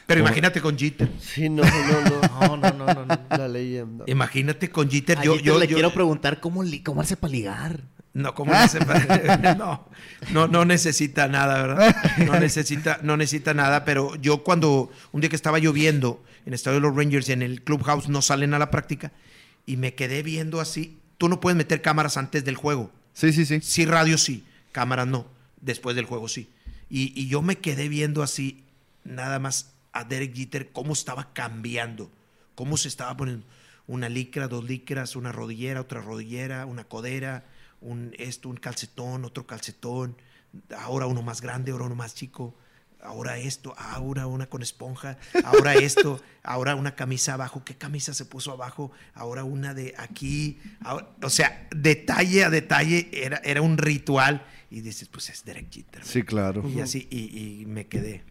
Pero 0.06 0.20
imagínate 0.20 0.60
con 0.60 0.78
Jeter. 0.78 1.10
Sí, 1.20 1.48
no, 1.48 1.62
no, 1.62 2.00
no. 2.10 2.24
No, 2.44 2.56
no, 2.56 2.70
no, 2.72 2.86
no. 2.94 3.06
no. 3.06 3.18
La 3.30 3.48
leyenda. 3.48 4.04
Imagínate 4.06 4.70
con 4.70 4.90
Jeter. 4.90 5.18
A 5.18 5.24
Yo, 5.24 5.32
Jeter 5.32 5.44
yo, 5.46 5.58
le 5.58 5.66
yo- 5.66 5.74
quiero 5.76 5.92
preguntar 5.94 6.40
cómo, 6.40 6.62
li- 6.62 6.82
cómo 6.82 7.00
hace 7.00 7.16
para 7.16 7.32
ligar. 7.32 7.80
No, 8.12 8.34
¿cómo 8.34 8.52
le 8.52 8.58
hace 8.58 8.78
para- 8.84 9.54
no, 9.58 9.88
no, 10.30 10.46
no 10.46 10.64
necesita 10.64 11.26
nada, 11.26 11.62
¿verdad? 11.62 11.96
No 12.26 12.38
necesita, 12.38 12.98
no 13.02 13.16
necesita 13.16 13.54
nada, 13.54 13.84
pero 13.84 14.14
yo 14.16 14.44
cuando, 14.44 14.90
un 15.12 15.20
día 15.20 15.30
que 15.30 15.36
estaba 15.36 15.58
lloviendo 15.58 16.22
en 16.42 16.48
el 16.48 16.54
estadio 16.54 16.76
de 16.76 16.82
los 16.82 16.94
Rangers 16.96 17.28
y 17.28 17.32
en 17.32 17.42
el 17.42 17.62
Clubhouse 17.62 18.08
no 18.08 18.20
salen 18.22 18.52
a 18.54 18.58
la 18.58 18.70
práctica 18.70 19.10
y 19.66 19.76
me 19.78 19.94
quedé 19.94 20.22
viendo 20.22 20.60
así. 20.60 20.98
Tú 21.18 21.28
no 21.28 21.40
puedes 21.40 21.56
meter 21.56 21.80
cámaras 21.82 22.16
antes 22.16 22.44
del 22.44 22.56
juego. 22.56 22.92
Sí, 23.14 23.32
sí, 23.32 23.46
sí. 23.46 23.60
Sí, 23.62 23.86
radio 23.86 24.18
sí, 24.18 24.44
cámaras 24.72 25.06
no. 25.06 25.26
Después 25.60 25.96
del 25.96 26.04
juego 26.04 26.28
sí. 26.28 26.50
Y, 26.90 27.12
y 27.20 27.28
yo 27.28 27.40
me 27.42 27.56
quedé 27.56 27.88
viendo 27.88 28.22
así, 28.22 28.63
nada 29.04 29.38
más 29.38 29.74
a 29.92 30.04
Derek 30.04 30.34
Jeter, 30.34 30.72
cómo 30.72 30.92
estaba 30.92 31.32
cambiando, 31.32 32.10
cómo 32.54 32.76
se 32.76 32.88
estaba 32.88 33.16
poniendo 33.16 33.46
una 33.86 34.08
licra, 34.08 34.48
dos 34.48 34.64
licras, 34.64 35.14
una 35.14 35.30
rodillera, 35.32 35.80
otra 35.80 36.00
rodillera, 36.00 36.66
una 36.66 36.84
codera, 36.84 37.44
un 37.80 38.14
esto, 38.18 38.48
un 38.48 38.56
calcetón, 38.56 39.24
otro 39.24 39.46
calcetón, 39.46 40.16
ahora 40.76 41.06
uno 41.06 41.22
más 41.22 41.40
grande, 41.42 41.70
ahora 41.72 41.84
uno 41.84 41.94
más 41.94 42.14
chico, 42.14 42.56
ahora 43.02 43.36
esto, 43.36 43.74
ahora 43.76 44.26
una 44.26 44.46
con 44.46 44.62
esponja, 44.62 45.18
ahora 45.44 45.74
esto, 45.90 46.20
ahora 46.42 46.74
una 46.76 46.96
camisa 46.96 47.34
abajo, 47.34 47.62
¿qué 47.64 47.76
camisa 47.76 48.14
se 48.14 48.24
puso 48.24 48.52
abajo? 48.52 48.90
Ahora 49.12 49.44
una 49.44 49.74
de 49.74 49.94
aquí, 49.98 50.58
ahora- 50.80 51.10
o 51.22 51.28
sea, 51.30 51.68
detalle 51.76 52.42
a 52.44 52.50
detalle 52.50 53.10
era, 53.12 53.36
era 53.44 53.60
un 53.60 53.76
ritual 53.76 54.46
y 54.70 54.80
dices, 54.80 55.08
pues 55.08 55.28
es 55.28 55.44
Derek 55.44 55.70
Jeter. 55.70 56.04
Sí, 56.04 56.22
claro. 56.22 56.66
Y 56.68 56.80
así, 56.80 57.06
y, 57.10 57.60
y 57.60 57.66
me 57.66 57.86
quedé 57.86 58.24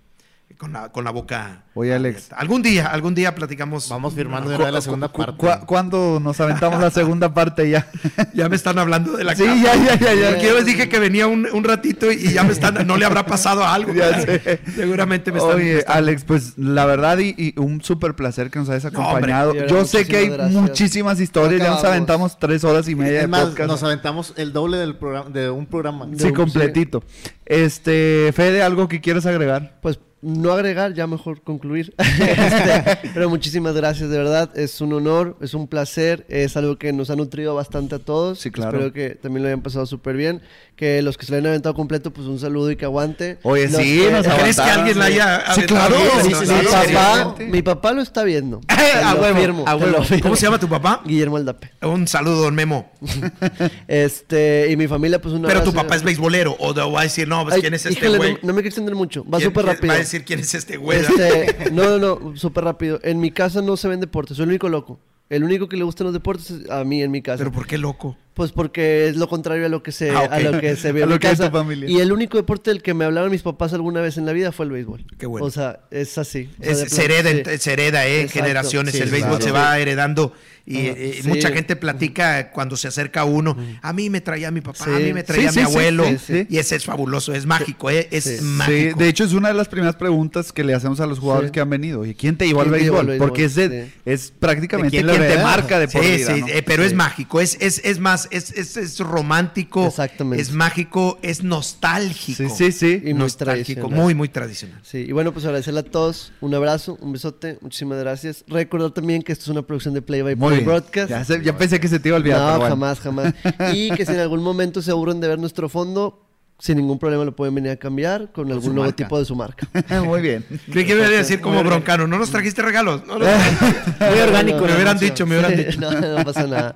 con 0.58 0.74
la, 0.74 0.90
con 0.90 1.04
la 1.04 1.12
boca. 1.12 1.64
Oye, 1.76 1.94
Alex. 1.94 2.16
abierta. 2.18 2.36
Algún 2.38 2.62
día, 2.62 2.88
algún 2.88 3.16
día 3.16 3.34
platicamos. 3.36 3.90
Vamos 3.90 4.14
firmando 4.14 4.50
de 4.52 4.72
la 4.72 4.82
segunda 4.82 5.08
cu- 5.10 5.22
parte. 5.26 5.38
cu- 5.38 5.66
¿Cuándo 5.66 6.20
nos 6.22 6.40
aventamos 6.40 6.80
la 6.80 6.90
segunda 6.92 7.34
parte 7.34 7.70
ya? 7.70 7.88
Ya 8.34 8.48
me 8.50 8.56
están 8.56 8.78
hablando 8.80 9.14
de 9.14 9.24
la 9.24 9.36
Sí, 9.36 9.44
ya, 9.44 9.76
ya, 9.76 9.96
ya, 10.00 10.14
ya. 10.14 10.30
Porque 10.32 10.48
yo 10.48 10.56
les 10.56 10.66
dije 10.66 10.88
que 10.90 11.00
venía 11.00 11.28
un, 11.28 11.48
un 11.52 11.64
ratito 11.64 12.12
y, 12.12 12.32
ya 12.34 12.44
me 12.44 12.52
están, 12.54 12.86
no 12.88 12.98
le 12.98 13.06
habrá 13.06 13.26
pasado 13.26 13.66
algo. 13.66 13.94
Ya 13.96 14.20
sé. 14.22 14.60
Seguramente 14.76 15.32
me 15.32 15.40
están. 15.40 15.58
me 15.58 15.62
Oye, 15.64 15.80
están- 15.80 15.98
Alex, 15.98 16.24
pues 16.24 16.58
la 16.58 16.86
verdad 16.86 17.18
y, 17.20 17.34
y 17.38 17.60
un 17.60 17.82
súper 17.82 18.16
placer 18.16 18.50
que 18.50 18.60
nos 18.60 18.70
hayas 18.70 18.86
acompañado. 18.86 19.54
Yo 19.68 19.86
sé 19.86 20.06
que 20.08 20.18
hay 20.18 20.24
muchísimas 20.30 20.38
gracias. 20.52 20.62
muchísimas 20.62 21.20
historias, 21.20 21.62
ya 21.62 21.70
nos 21.72 21.84
aventamos 21.84 22.38
tres 22.40 22.64
horas 22.64 22.88
y 22.88 22.96
media 22.96 23.16
Es 23.18 23.22
de 23.22 23.28
más, 23.28 23.46
podcast. 23.50 23.68
nos 23.70 23.84
aventamos 23.84 24.34
el 24.38 24.54
doble 24.54 24.78
del 24.78 24.96
programa, 24.96 25.30
de 25.30 25.50
un 25.50 25.66
programa. 25.66 26.06
De 26.06 26.18
Sí, 26.20 26.28
un- 26.28 26.34
completito. 26.34 27.04
Este, 27.46 28.32
Fede, 28.34 28.64
¿algo 28.64 28.88
que 28.88 29.02
quieras 29.02 29.26
agregar? 29.26 29.78
Pues 29.82 30.00
no 30.24 30.54
agregar, 30.54 30.94
ya 30.94 31.06
mejor 31.08 31.42
concluir. 31.42 31.94
Este, 32.24 33.10
pero 33.14 33.30
muchísimas 33.30 33.76
gracias, 33.76 34.10
de 34.10 34.18
verdad. 34.18 34.58
Es 34.58 34.80
un 34.82 34.94
honor, 34.94 35.38
es 35.42 35.54
un 35.54 35.68
placer, 35.68 36.26
es 36.30 36.56
algo 36.58 36.78
que 36.78 36.94
nos 36.94 37.10
ha 37.10 37.16
nutrido 37.16 37.54
bastante 37.56 37.96
a 37.96 38.00
todos. 38.00 38.40
Sí, 38.40 38.52
claro. 38.52 38.78
Espero 38.78 38.94
que 38.94 39.16
también 39.16 39.44
lo 39.44 39.50
hayan 39.50 39.62
pasado 39.62 39.86
súper 39.86 40.16
bien. 40.16 40.42
Que 40.76 41.04
los 41.04 41.18
que 41.18 41.26
se 41.28 41.32
lo 41.32 41.38
han 41.38 41.46
aventado 41.46 41.76
completo, 41.76 42.12
pues 42.12 42.28
un 42.28 42.40
saludo 42.40 42.72
y 42.72 42.76
que 42.76 42.86
aguante. 42.86 43.38
Oye, 43.44 43.70
Los 43.70 43.80
sí, 43.80 44.00
que- 44.02 44.12
nos 44.12 44.28
¿Crees 44.28 44.56
que 44.56 44.62
alguien 44.64 44.98
la 44.98 45.06
haya 45.06 45.44
Sí, 45.54 45.62
claro. 45.64 45.96
Sí, 45.96 46.30
Sí, 46.30 46.34
sí, 46.34 46.36
sí, 46.36 46.46
sí, 46.48 46.54
mi, 46.54 46.94
papá, 46.94 47.36
mi 47.40 47.62
papá 47.62 47.94
lo 47.94 48.02
está 48.02 48.24
viendo. 48.24 48.60
A 49.04 49.14
lo 49.14 49.22
huevo, 49.22 49.40
firmo, 49.40 49.64
a 49.68 49.78
te 49.78 49.84
huevo. 49.84 49.98
lo 50.00 50.04
firmo. 50.04 50.24
¿Cómo 50.24 50.36
se 50.36 50.46
llama 50.48 50.60
tu 50.60 50.68
papá? 50.68 51.02
Guillermo 51.06 51.38
Aldape. 51.38 51.72
Un 51.84 52.08
saludo, 52.08 52.42
don 52.42 52.56
Memo. 52.56 52.92
Este, 53.88 54.68
y 54.72 54.78
mi 54.78 54.88
familia, 54.88 55.22
pues 55.22 55.34
una 55.36 55.48
Pero 55.48 55.64
tu 55.64 55.74
papá 55.74 55.96
es 55.96 56.04
beisbolero. 56.04 56.56
O 56.60 56.74
te 56.74 56.82
va 56.82 57.02
a 57.02 57.04
decir, 57.04 57.28
no, 57.28 57.44
pues, 57.46 57.60
¿quién 57.62 57.74
es 57.74 57.86
este 57.86 58.08
güey? 58.10 58.34
no, 58.34 58.40
no 58.42 58.48
me 58.54 58.62
quiero 58.62 58.68
extender 58.70 58.96
mucho. 58.96 59.24
Va 59.26 59.38
¿Quién- 59.38 59.50
súper 59.52 59.66
rápido. 59.66 59.88
Va 59.90 59.94
a 59.96 59.98
decir 60.00 60.24
quién 60.26 60.40
es 60.40 60.54
este 60.56 60.78
güey. 60.78 61.00
Este, 61.00 61.70
no, 61.72 61.98
no, 61.98 62.20
no, 62.20 62.36
súper 62.38 62.64
rápido. 62.64 63.00
En 63.04 63.20
mi 63.20 63.32
casa 63.32 63.62
no 63.62 63.78
se 63.78 63.88
ven 63.88 64.00
deportes, 64.00 64.38
soy 64.38 64.44
el 64.46 64.50
único 64.50 64.70
loco. 64.70 65.00
El 65.36 65.44
único 65.44 65.68
que 65.68 65.78
le 65.78 65.84
gustan 65.84 66.06
los 66.06 66.14
deportes 66.14 66.52
es 66.52 66.70
a 66.70 66.84
mí 66.84 67.02
en 67.02 67.12
mi 67.12 67.22
casa. 67.22 67.38
Pero 67.40 67.52
¿por 67.52 67.66
qué 67.68 67.78
loco? 67.78 68.18
Pues 68.34 68.52
porque 68.52 69.08
es 69.08 69.16
lo 69.16 69.28
contrario 69.28 69.66
a 69.66 69.70
lo 69.70 69.84
que 69.84 69.92
se, 69.92 70.10
Ah, 70.10 70.28
a 70.32 70.40
lo 70.40 70.60
que 70.60 70.76
se 70.76 70.92
ve 70.92 71.02
A 71.02 71.04
en 71.04 71.10
lo 71.10 71.16
mi 71.16 71.20
que 71.20 71.30
es 71.32 71.40
tu 71.40 71.50
familia. 71.50 71.90
Y 71.90 72.00
el 72.00 72.12
único 72.12 72.38
deporte 72.38 72.72
del 72.72 72.82
que 72.82 72.94
me 72.94 73.06
hablaron 73.06 73.30
mis 73.32 73.44
papás 73.44 73.74
alguna 73.74 74.02
vez 74.02 74.18
en 74.18 74.26
la 74.26 74.32
vida 74.34 74.52
fue 74.52 74.66
el 74.66 74.72
béisbol. 74.72 75.06
Qué 75.18 75.26
bueno. 75.28 75.46
O 75.46 75.52
sea, 75.52 75.82
es 75.92 76.18
así. 76.18 76.50
O 76.60 76.64
sea, 76.64 76.72
Es- 76.72 76.92
se, 76.92 77.06
hereda, 77.06 77.30
sí. 77.52 77.58
se 77.60 77.74
hereda, 77.74 78.08
¿eh? 78.08 78.22
Exacto. 78.22 78.40
generaciones. 78.42 78.94
Sí, 78.96 79.02
el 79.02 79.10
béisbol 79.12 79.38
claro. 79.38 79.44
se 79.46 79.52
va 79.52 79.78
heredando 79.80 80.34
y 80.66 80.78
eh, 80.78 81.20
Sí. 81.22 81.28
mucha 81.28 81.50
gente 81.52 81.76
platica 81.76 82.52
cuando 82.52 82.78
se 82.78 82.88
acerca 82.88 83.22
a 83.22 83.26
uno. 83.26 83.58
A 83.82 83.92
mí 83.94 84.10
me 84.10 84.22
traía 84.22 84.50
mi 84.52 84.62
papá, 84.62 84.86
Sí. 84.86 84.90
a 84.92 85.00
mí 85.00 85.14
me 85.14 85.24
traía 85.24 85.52
Sí, 85.52 85.60
mi 85.60 85.66
abuelo. 85.66 86.06
sí, 86.06 86.18
sí. 86.26 86.48
Y 86.50 86.58
ese 86.58 86.76
es 86.78 86.86
fabuloso, 86.86 87.34
es 87.34 87.46
mágico, 87.46 87.90
¿eh? 87.90 88.08
Es 88.12 88.24
Sí. 88.24 88.38
mágico. 88.42 88.98
Sí, 88.98 89.04
de 89.04 89.08
hecho 89.10 89.24
es 89.26 89.34
una 89.34 89.50
de 89.50 89.54
las 89.56 89.68
primeras 89.68 89.96
preguntas 89.96 90.52
que 90.54 90.64
le 90.64 90.74
hacemos 90.74 91.00
a 91.02 91.06
los 91.06 91.20
jugadores 91.20 91.50
Sí. 91.50 91.54
que 91.54 91.60
han 91.60 91.70
venido. 91.70 92.06
¿Y 92.06 92.16
quién 92.16 92.38
te 92.38 92.48
llevó 92.48 92.62
al 92.62 92.68
¿Quién 92.68 92.78
te 92.80 92.84
llevó 92.86 92.98
béisbol? 93.04 93.18
Porque 93.18 93.46
es, 93.46 93.56
de- 93.56 93.86
Sí. 93.88 93.92
es 94.06 94.32
prácticamente 94.40 94.96
¿De 94.98 95.04
quién 95.04 95.22
te 95.22 95.38
marca 95.44 95.80
de 95.80 95.88
por 95.88 96.02
Sí, 96.04 96.12
vida, 96.18 96.34
sí, 96.36 96.42
¿no? 96.42 96.48
eh, 96.48 96.64
pero 96.66 96.84
es 96.84 96.94
mágico, 96.94 97.42
es, 97.42 97.58
es, 97.60 97.82
es 97.84 98.00
más, 98.00 98.28
es, 98.32 98.52
es, 98.52 98.78
es 98.78 99.00
romántico, 99.00 99.88
Exactamente. 99.88 100.42
es 100.42 100.52
mágico, 100.52 101.20
es 101.22 101.44
nostálgico. 101.44 102.44
Sí, 102.56 102.72
sí, 102.72 102.72
sí. 102.72 103.02
Y 103.04 103.14
muy 103.14 103.24
nostálgico, 103.24 103.90
muy, 103.90 104.14
muy 104.16 104.30
tradicional. 104.30 104.80
Sí, 104.84 105.00
y 105.00 105.12
bueno, 105.12 105.34
pues 105.34 105.46
agradecerle 105.46 105.82
a 105.82 105.84
todos. 105.84 106.32
Un 106.42 106.54
abrazo, 106.56 106.98
un 107.02 107.12
besote, 107.14 107.58
muchísimas 107.62 108.00
gracias. 108.00 108.44
Recordar 108.48 108.92
también 108.92 109.22
que 109.22 109.32
esto 109.32 109.44
es 109.44 109.50
una 109.50 109.62
producción 109.62 109.94
de 109.94 110.02
Play 110.02 110.22
by 110.22 110.36
Muy 110.36 110.50
Play 110.50 110.53
bien. 110.54 110.66
Broadcast. 110.66 111.10
Ya, 111.10 111.24
sé- 111.26 111.42
ya 111.44 111.58
pensé 111.58 111.80
que 111.80 111.88
se 111.88 112.00
te 112.00 112.10
iba 112.10 112.18
a 112.18 112.20
olvidar. 112.20 112.40
no, 112.40 112.46
pero 112.48 112.58
bueno. 112.60 112.76
jamás, 112.76 113.00
jamás. 113.00 113.34
Y 113.74 113.92
que 113.96 114.06
si 114.06 114.12
en 114.14 114.20
algún 114.20 114.42
momento 114.44 114.82
se 114.82 114.92
aburren 114.92 115.20
de 115.20 115.28
ver 115.28 115.40
nuestro 115.40 115.70
fondo, 115.70 116.20
sin 116.60 116.78
ningún 116.78 116.98
problema 117.00 117.26
lo 117.26 117.36
pueden 117.36 117.54
venir 117.56 117.72
a 117.72 117.76
cambiar 117.76 118.32
con 118.32 118.50
algún 118.52 118.76
nuevo 118.76 118.84
marca. 118.86 118.96
tipo 118.96 119.20
de 119.20 119.26
su 119.26 119.36
marca. 119.36 119.68
Muy 120.06 120.22
bien. 120.22 120.46
Creí 120.72 120.86
que 120.86 120.94
me 120.96 121.02
iba 121.02 121.08
a 121.10 121.12
decir 121.12 121.42
como 121.42 121.64
broncano, 121.64 122.08
¿no 122.08 122.18
nos 122.18 122.30
trajiste 122.32 122.62
regalos? 122.62 123.06
No, 123.06 123.20
no. 123.20 123.26
Muy 124.10 124.20
orgánico, 124.20 124.60
me 124.66 124.74
hubieran 124.74 124.98
dicho, 124.98 125.26
me 125.26 125.36
hubieran 125.38 125.56
Sí, 125.58 125.64
dicho. 125.66 125.80
No, 125.82 125.92
no 125.92 126.24
pasa 126.24 126.48
nada. 126.48 126.76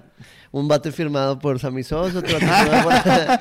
Un 0.51 0.67
bate 0.67 0.91
firmado 0.91 1.39
por 1.39 1.59
Sammy 1.59 1.83
Sosa, 1.83 2.19
otro 2.19 2.33
bate 2.39 2.45
firmado 2.47 2.83
por... 2.83 3.39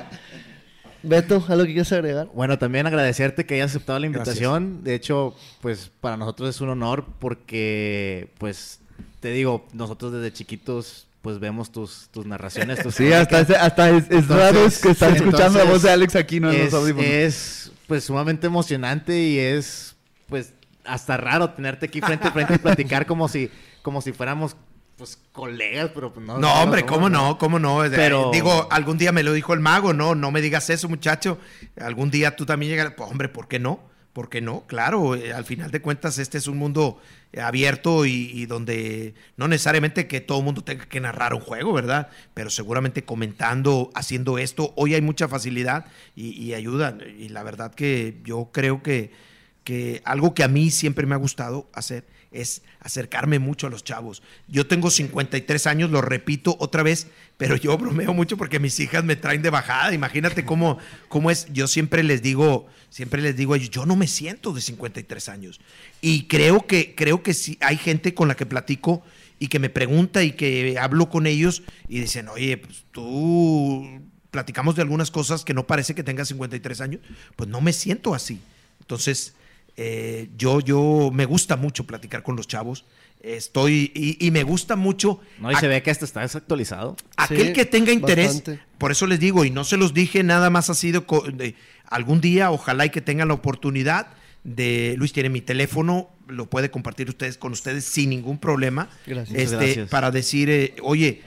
Beto, 1.03 1.43
¿algo 1.47 1.63
que 1.63 1.71
quieras 1.73 1.91
agregar? 1.93 2.27
Bueno, 2.33 2.57
también 2.57 2.85
agradecerte 2.87 3.45
que 3.45 3.55
hayas 3.55 3.71
aceptado 3.71 3.99
la 3.99 4.07
invitación. 4.07 4.83
De 4.83 4.95
hecho, 4.95 5.35
pues 5.61 5.91
para 6.01 6.17
nosotros 6.17 6.49
es 6.49 6.59
un 6.59 6.69
honor 6.69 7.05
porque, 7.19 8.33
pues, 8.39 8.81
te 9.19 9.31
digo, 9.31 9.67
nosotros 9.73 10.11
desde 10.13 10.31
chiquitos, 10.33 11.07
pues 11.21 11.39
vemos 11.39 11.71
tus, 11.71 12.09
tus 12.11 12.25
narraciones, 12.25 12.81
tus 12.81 12.95
Sí, 12.95 13.11
hasta, 13.11 13.27
crónicas. 13.29 13.49
ese- 13.49 13.59
hasta 13.65 13.89
es, 13.89 14.03
es 14.05 14.11
Entonces, 14.11 14.37
raro 14.37 14.69
que 14.81 14.89
están 14.91 15.15
escuchando 15.15 15.59
la 15.59 15.65
voz 15.65 15.81
de 15.81 15.91
Alex 15.91 16.15
Aquino 16.15 16.51
en 16.51 16.57
es, 16.61 16.71
los 16.71 16.81
audífonos. 16.81 17.05
es, 17.09 17.71
pues, 17.87 18.03
sumamente 18.03 18.47
emocionante 18.47 19.19
y 19.19 19.39
es, 19.39 19.95
pues, 20.27 20.53
hasta 20.85 21.17
raro 21.17 21.49
tenerte 21.49 21.87
aquí 21.87 21.99
frente 22.01 22.27
a 22.27 22.31
frente 22.31 22.55
y 22.55 22.57
platicar 22.59 23.05
como 23.05 23.27
si, 23.27 23.49
como 23.81 24.01
si 24.01 24.13
fuéramos, 24.13 24.55
pues, 24.97 25.19
colegas, 25.33 25.91
pero 25.93 26.13
pues, 26.13 26.25
no. 26.25 26.37
No, 26.37 26.53
hombre, 26.61 26.85
¿cómo 26.85 27.09
no? 27.09 27.37
¿Cómo 27.37 27.59
no? 27.59 27.83
Eh, 27.83 27.89
Pero- 27.93 28.31
Digo, 28.31 28.67
algún 28.71 28.97
día 28.97 29.11
me 29.11 29.23
lo 29.23 29.33
dijo 29.33 29.53
el 29.53 29.59
mago, 29.59 29.93
no, 29.93 30.15
no 30.15 30.31
me 30.31 30.41
digas 30.41 30.69
eso, 30.69 30.87
muchacho. 30.87 31.37
Algún 31.81 32.09
día 32.09 32.35
tú 32.35 32.45
también 32.45 32.71
llegas, 32.71 32.93
pues, 32.95 33.09
hombre, 33.11 33.27
¿por 33.29 33.47
qué 33.47 33.59
no? 33.59 33.79
¿Por 34.17 34.29
qué 34.29 34.41
no? 34.41 34.65
Claro, 34.65 35.13
eh, 35.13 35.31
al 35.31 35.45
final 35.45 35.69
de 35.69 35.79
cuentas 35.79 36.17
este 36.17 36.39
es 36.39 36.47
un 36.47 36.57
mundo 36.57 36.99
abierto 37.39 38.03
y, 38.07 38.47
donde 38.47 39.13
no 39.35 39.47
necesariamente 39.47 40.07
que 40.07 40.21
todo 40.21 40.39
el 40.39 40.43
mundo 40.43 40.63
tenga 40.63 40.87
que 40.87 40.99
narrar 40.99 41.35
un 41.35 41.39
juego, 41.39 41.71
¿verdad? 41.71 42.09
Pero 42.33 42.49
seguramente 42.49 43.03
comentando, 43.03 43.91
haciendo 43.93 44.39
esto, 44.39 44.73
hoy 44.75 44.95
hay 44.95 45.01
mucha 45.01 45.27
facilidad 45.27 45.85
y, 46.15 46.29
y 46.29 46.55
ayuda. 46.55 46.97
Y 47.19 47.29
la 47.29 47.43
verdad 47.43 47.75
que 47.75 48.17
yo 48.23 48.49
creo 48.51 48.81
que, 48.81 49.11
que 49.63 50.01
algo 50.03 50.33
que 50.33 50.43
a 50.43 50.47
mí 50.47 50.71
siempre 50.71 51.05
me 51.05 51.13
ha 51.13 51.19
gustado 51.19 51.69
hacer 51.71 52.03
es 52.31 52.61
acercarme 52.79 53.39
mucho 53.39 53.67
a 53.67 53.69
los 53.69 53.83
chavos. 53.83 54.21
Yo 54.47 54.67
tengo 54.67 54.89
53 54.89 55.67
años, 55.67 55.89
lo 55.89 56.01
repito 56.01 56.55
otra 56.59 56.83
vez, 56.83 57.07
pero 57.37 57.55
yo 57.55 57.77
bromeo 57.77 58.13
mucho 58.13 58.37
porque 58.37 58.59
mis 58.59 58.79
hijas 58.79 59.03
me 59.03 59.15
traen 59.15 59.41
de 59.41 59.49
bajada. 59.49 59.93
Imagínate 59.93 60.45
cómo, 60.45 60.77
cómo 61.09 61.31
es. 61.31 61.47
Yo 61.51 61.67
siempre 61.67 62.03
les 62.03 62.21
digo, 62.21 62.67
siempre 62.89 63.21
les 63.21 63.35
digo 63.35 63.55
yo 63.55 63.85
no 63.85 63.95
me 63.95 64.07
siento 64.07 64.53
de 64.53 64.61
53 64.61 65.29
años. 65.29 65.59
Y 66.01 66.23
creo 66.23 66.65
que, 66.67 66.95
creo 66.95 67.23
que 67.23 67.33
sí, 67.33 67.57
hay 67.61 67.77
gente 67.77 68.13
con 68.13 68.27
la 68.27 68.35
que 68.35 68.45
platico 68.45 69.03
y 69.39 69.47
que 69.47 69.59
me 69.59 69.69
pregunta 69.69 70.23
y 70.23 70.31
que 70.31 70.77
hablo 70.79 71.09
con 71.09 71.27
ellos 71.27 71.63
y 71.87 71.99
dicen, 71.99 72.27
oye, 72.27 72.57
pues 72.57 72.85
tú 72.91 74.01
platicamos 74.31 74.75
de 74.75 74.81
algunas 74.81 75.11
cosas 75.11 75.43
que 75.45 75.53
no 75.53 75.65
parece 75.65 75.95
que 75.95 76.03
tengas 76.03 76.27
53 76.29 76.81
años. 76.81 77.01
Pues 77.35 77.49
no 77.49 77.61
me 77.61 77.73
siento 77.73 78.13
así. 78.13 78.39
Entonces, 78.81 79.33
eh, 79.77 80.29
yo, 80.37 80.59
yo 80.59 81.11
me 81.13 81.25
gusta 81.25 81.55
mucho 81.55 81.85
platicar 81.85 82.23
con 82.23 82.35
los 82.35 82.47
chavos. 82.47 82.85
Estoy, 83.21 83.91
y, 83.95 84.25
y 84.25 84.31
me 84.31 84.43
gusta 84.43 84.75
mucho 84.75 85.19
No, 85.39 85.51
y 85.51 85.55
a- 85.55 85.59
se 85.59 85.67
ve 85.67 85.81
que 85.81 85.89
hasta 85.91 86.05
está 86.05 86.21
desactualizado. 86.21 86.95
aquel 87.17 87.47
Sí, 87.47 87.53
que 87.53 87.65
tenga 87.65 87.91
interés. 87.91 88.27
bastante. 88.35 88.61
Por 88.77 88.91
eso 88.91 89.07
les 89.07 89.19
digo, 89.19 89.43
y 89.43 89.49
no 89.49 89.63
se 89.63 89.75
los 89.77 89.93
dije 89.93 90.23
nada 90.23 90.49
más 90.49 90.69
así 90.69 90.91
de, 90.91 91.01
co- 91.01 91.21
de- 91.31 91.55
algún 91.85 92.21
día, 92.21 92.51
ojalá 92.51 92.85
y 92.85 92.89
que 92.91 93.01
tengan 93.01 93.27
la 93.29 93.33
oportunidad 93.33 94.07
de, 94.43 94.95
Luis 94.97 95.13
tiene 95.13 95.29
mi 95.29 95.41
teléfono, 95.41 96.09
lo 96.27 96.47
puede 96.49 96.69
compartir 96.69 97.09
ustedes 97.09 97.37
con 97.37 97.51
ustedes 97.53 97.85
sin 97.85 98.09
ningún 98.11 98.37
problema. 98.37 98.89
Gracias. 99.05 99.37
Este, 99.37 99.55
gracias. 99.57 99.89
Para 99.89 100.11
decir, 100.11 100.49
eh, 100.49 100.75
oye, 100.83 101.21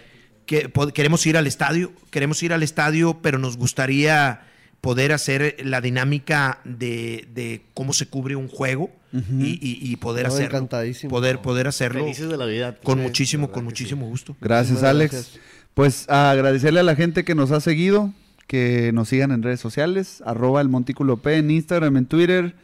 que 0.47 0.71
queremos 0.95 1.27
ir 1.27 1.37
al 1.37 1.47
estadio, 1.47 1.93
queremos 2.11 2.43
ir 2.43 2.53
al 2.53 2.63
estadio, 2.63 3.19
pero 3.21 3.39
nos 3.39 3.57
gustaría 3.57 4.43
poder 4.81 5.13
hacer 5.13 5.57
la 5.65 5.81
dinámica 5.81 6.61
de, 6.65 7.29
de 7.35 7.63
cómo 7.75 7.93
se 7.93 8.07
cubre 8.07 8.37
un 8.37 8.49
juego 8.49 8.91
y, 9.13 9.59
y- 9.61 9.79
y 9.93 9.97
poder 9.97 10.29
No, 10.29 10.33
hacerlo. 10.35 10.57
encantadísimo. 10.59 11.11
Poder, 11.11 11.41
poder 11.43 11.67
hacerlo 11.67 12.03
Felices 12.05 12.29
de 12.31 12.37
la 12.37 12.47
vida. 12.47 12.77
con 12.83 12.99
Sí, 12.99 13.03
muchísimo, 13.05 13.51
con 13.51 13.63
sí. 13.63 13.65
muchísimo 13.65 14.07
gusto. 14.07 14.37
Gracias, 14.41 14.83
Alex. 14.85 15.13
gracias. 15.13 15.41
Pues 15.75 16.09
a 16.09 16.31
agradecerle 16.31 16.81
a 16.81 16.85
la 16.85 16.95
gente 16.97 17.25
que 17.25 17.35
nos 17.35 17.51
ha 17.51 17.61
seguido, 17.61 18.13
que 18.47 18.93
nos 18.93 19.09
sigan 19.09 19.33
en 19.33 19.43
redes 19.43 19.61
sociales, 19.61 20.23
arroba 20.25 20.61
el 20.61 20.69
Montículo 20.69 21.17
P 21.19 21.37
en 21.37 21.51
Instagram, 21.51 21.97
en 21.97 22.07
Twitter, 22.07 22.55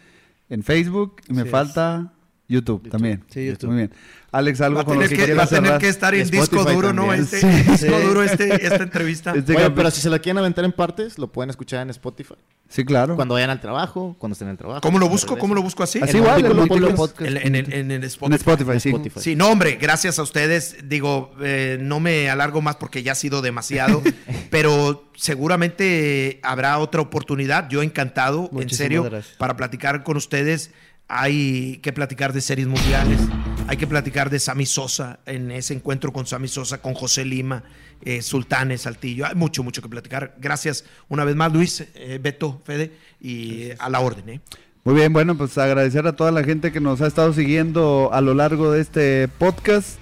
en 0.49 0.63
Facebook, 0.63 1.17
y 1.29 1.33
me 1.33 1.43
Sí, 1.45 1.49
falta 1.49 2.13
YouTube, 2.49 2.89
también. 2.89 3.25
Sí, 3.29 3.47
YouTube. 3.47 3.69
Muy 3.69 3.77
bien. 3.79 3.93
Alex, 4.31 4.61
algo 4.61 4.79
Va 4.79 4.85
con 4.85 5.01
lo 5.01 5.09
que, 5.09 5.17
que, 5.17 5.35
va 5.35 5.45
a 5.45 5.47
tener 5.47 5.79
que 5.79 5.89
estar 5.89 6.15
en 6.15 6.23
Spotify 6.23 6.57
disco 6.59 6.71
duro, 6.71 6.93
¿no? 6.93 7.13
Este, 7.13 7.41
Sí. 7.41 7.47
disco 7.47 7.99
duro 8.01 8.23
este, 8.23 8.67
esta 8.67 8.83
entrevista. 8.83 9.35
Este 9.35 9.57
Oye, 9.57 9.71
pero 9.71 9.91
si 9.91 10.01
se 10.01 10.11
lo 10.11 10.21
quieren 10.21 10.39
aventar 10.39 10.65
en 10.65 10.73
partes, 10.73 11.19
lo 11.19 11.33
pueden 11.33 11.51
escuchar 11.51 11.83
en 11.83 11.91
Spotify. 11.91 12.35
Sí, 12.69 12.85
claro. 12.85 13.17
Cuando 13.17 13.35
vayan 13.35 13.51
al 13.51 13.61
trabajo, 13.61 14.17
cuando 14.19 14.35
estén 14.35 14.49
en 14.49 14.53
el 14.53 14.59
trabajo. 14.59 14.81
¿Cómo 14.81 14.99
lo 14.99 15.09
busco? 15.09 15.39
¿Cómo 15.39 15.55
lo 15.55 15.63
busco 15.63 15.83
así? 15.83 16.01
Así 16.03 16.19
igual. 16.19 16.45
En, 16.45 17.37
en 17.37 17.55
el, 17.55 17.73
en 17.73 17.91
el 17.91 18.03
En 18.03 18.05
Spotify. 18.05 18.37
Spotify, 18.37 18.81
sí. 18.81 18.89
Spotify. 18.91 19.21
Sí, 19.21 19.37
no, 19.37 19.49
hombre, 19.49 19.79
gracias 19.81 20.19
a 20.19 20.23
ustedes. 20.23 20.77
Digo, 20.89 21.33
eh, 21.41 21.79
no 21.81 22.01
me 22.01 22.29
alargo 22.29 22.61
más 22.61 22.77
porque 22.77 23.03
ya 23.03 23.13
ha 23.13 23.17
sido 23.17 23.41
demasiado, 23.41 24.03
pero 24.51 25.11
seguramente 25.15 26.41
habrá 26.43 26.79
otra 26.79 27.01
oportunidad. 27.01 27.69
Yo 27.69 27.83
encantado, 27.83 28.51
en 28.53 28.69
serio, 28.71 29.05
gracias. 29.05 29.37
para 29.37 29.57
platicar 29.57 30.03
con 30.03 30.17
ustedes. 30.17 30.73
Hay 31.09 31.79
que 31.83 31.93
platicar 31.93 32.33
de 32.33 32.41
series 32.41 32.67
mundiales, 32.67 33.21
hay 33.69 33.77
que 33.77 33.87
platicar 33.87 34.29
de 34.29 34.41
Sammy 34.41 34.67
Sosa, 34.67 35.21
en 35.25 35.51
ese 35.53 35.75
encuentro 35.75 36.13
con 36.13 36.27
Sammy 36.27 36.49
Sosa, 36.49 36.79
con 36.79 36.95
José 36.95 37.25
Lima, 37.25 37.63
eh, 38.03 38.23
Sultanes, 38.23 38.83
Saltillo. 38.83 39.27
Hay 39.27 39.35
mucho, 39.35 39.63
mucho 39.63 39.83
que 39.83 39.89
platicar. 39.89 40.35
Gracias 40.39 40.85
una 41.09 41.25
vez 41.25 41.37
más, 41.37 41.53
Luis, 41.53 41.85
eh, 41.95 42.19
Beto, 42.21 42.61
Fede, 42.65 42.93
y 43.21 43.71
a 43.79 43.89
la 43.89 44.01
orden. 44.01 44.29
¿eh? 44.29 44.41
Muy 44.87 44.95
bien, 44.95 45.13
bueno, 45.13 45.37
pues 45.37 45.59
agradecer 45.59 46.07
a 46.07 46.15
toda 46.15 46.31
la 46.31 46.45
gente 46.45 46.71
que 46.71 46.81
nos 46.81 47.01
ha 47.01 47.09
estado 47.09 47.33
siguiendo 47.33 48.11
a 48.13 48.21
lo 48.21 48.35
largo 48.35 48.71
de 48.71 48.81
este 48.81 49.29
podcast. 49.29 50.01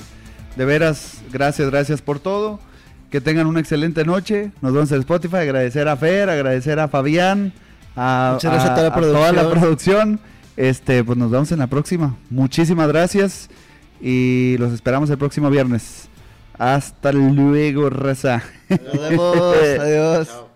De 0.57 0.65
veras, 0.65 1.23
gracias, 1.33 1.71
gracias 1.71 2.03
por 2.03 2.21
todo. 2.21 2.61
Que 3.11 3.21
tengan 3.21 3.47
una 3.47 3.61
excelente 3.61 4.05
noche. 4.05 4.53
Nos 4.61 4.73
vemos 4.73 4.93
en 4.93 5.01
Spotify. 5.01 5.37
Agradecer 5.37 5.89
a 5.89 5.97
Fer, 5.97 6.29
agradecer 6.29 6.79
a 6.81 6.89
Fabián, 6.89 7.53
a, 7.97 8.33
Muchas 8.35 8.53
gracias 8.53 8.73
a 8.73 8.75
toda 8.75 8.91
la 8.91 8.95
toda 8.95 9.33
la 9.33 9.51
producción. 9.51 10.21
Este, 10.57 11.03
pues 11.03 11.19
nos 11.19 11.31
vemos 11.31 11.51
en 11.53 11.59
la 11.59 11.67
próxima. 11.67 12.17
Muchísimas 12.31 12.89
gracias 12.89 13.49
y 14.01 14.57
los 14.59 14.73
esperamos 14.73 15.11
el 15.11 15.19
próximo 15.19 15.51
viernes. 15.51 16.09
Hasta 16.59 17.13
luego, 17.13 17.91
raza. 17.91 18.43
Nos 18.69 19.09
vemos. 19.09 19.57
Adiós. 19.81 20.54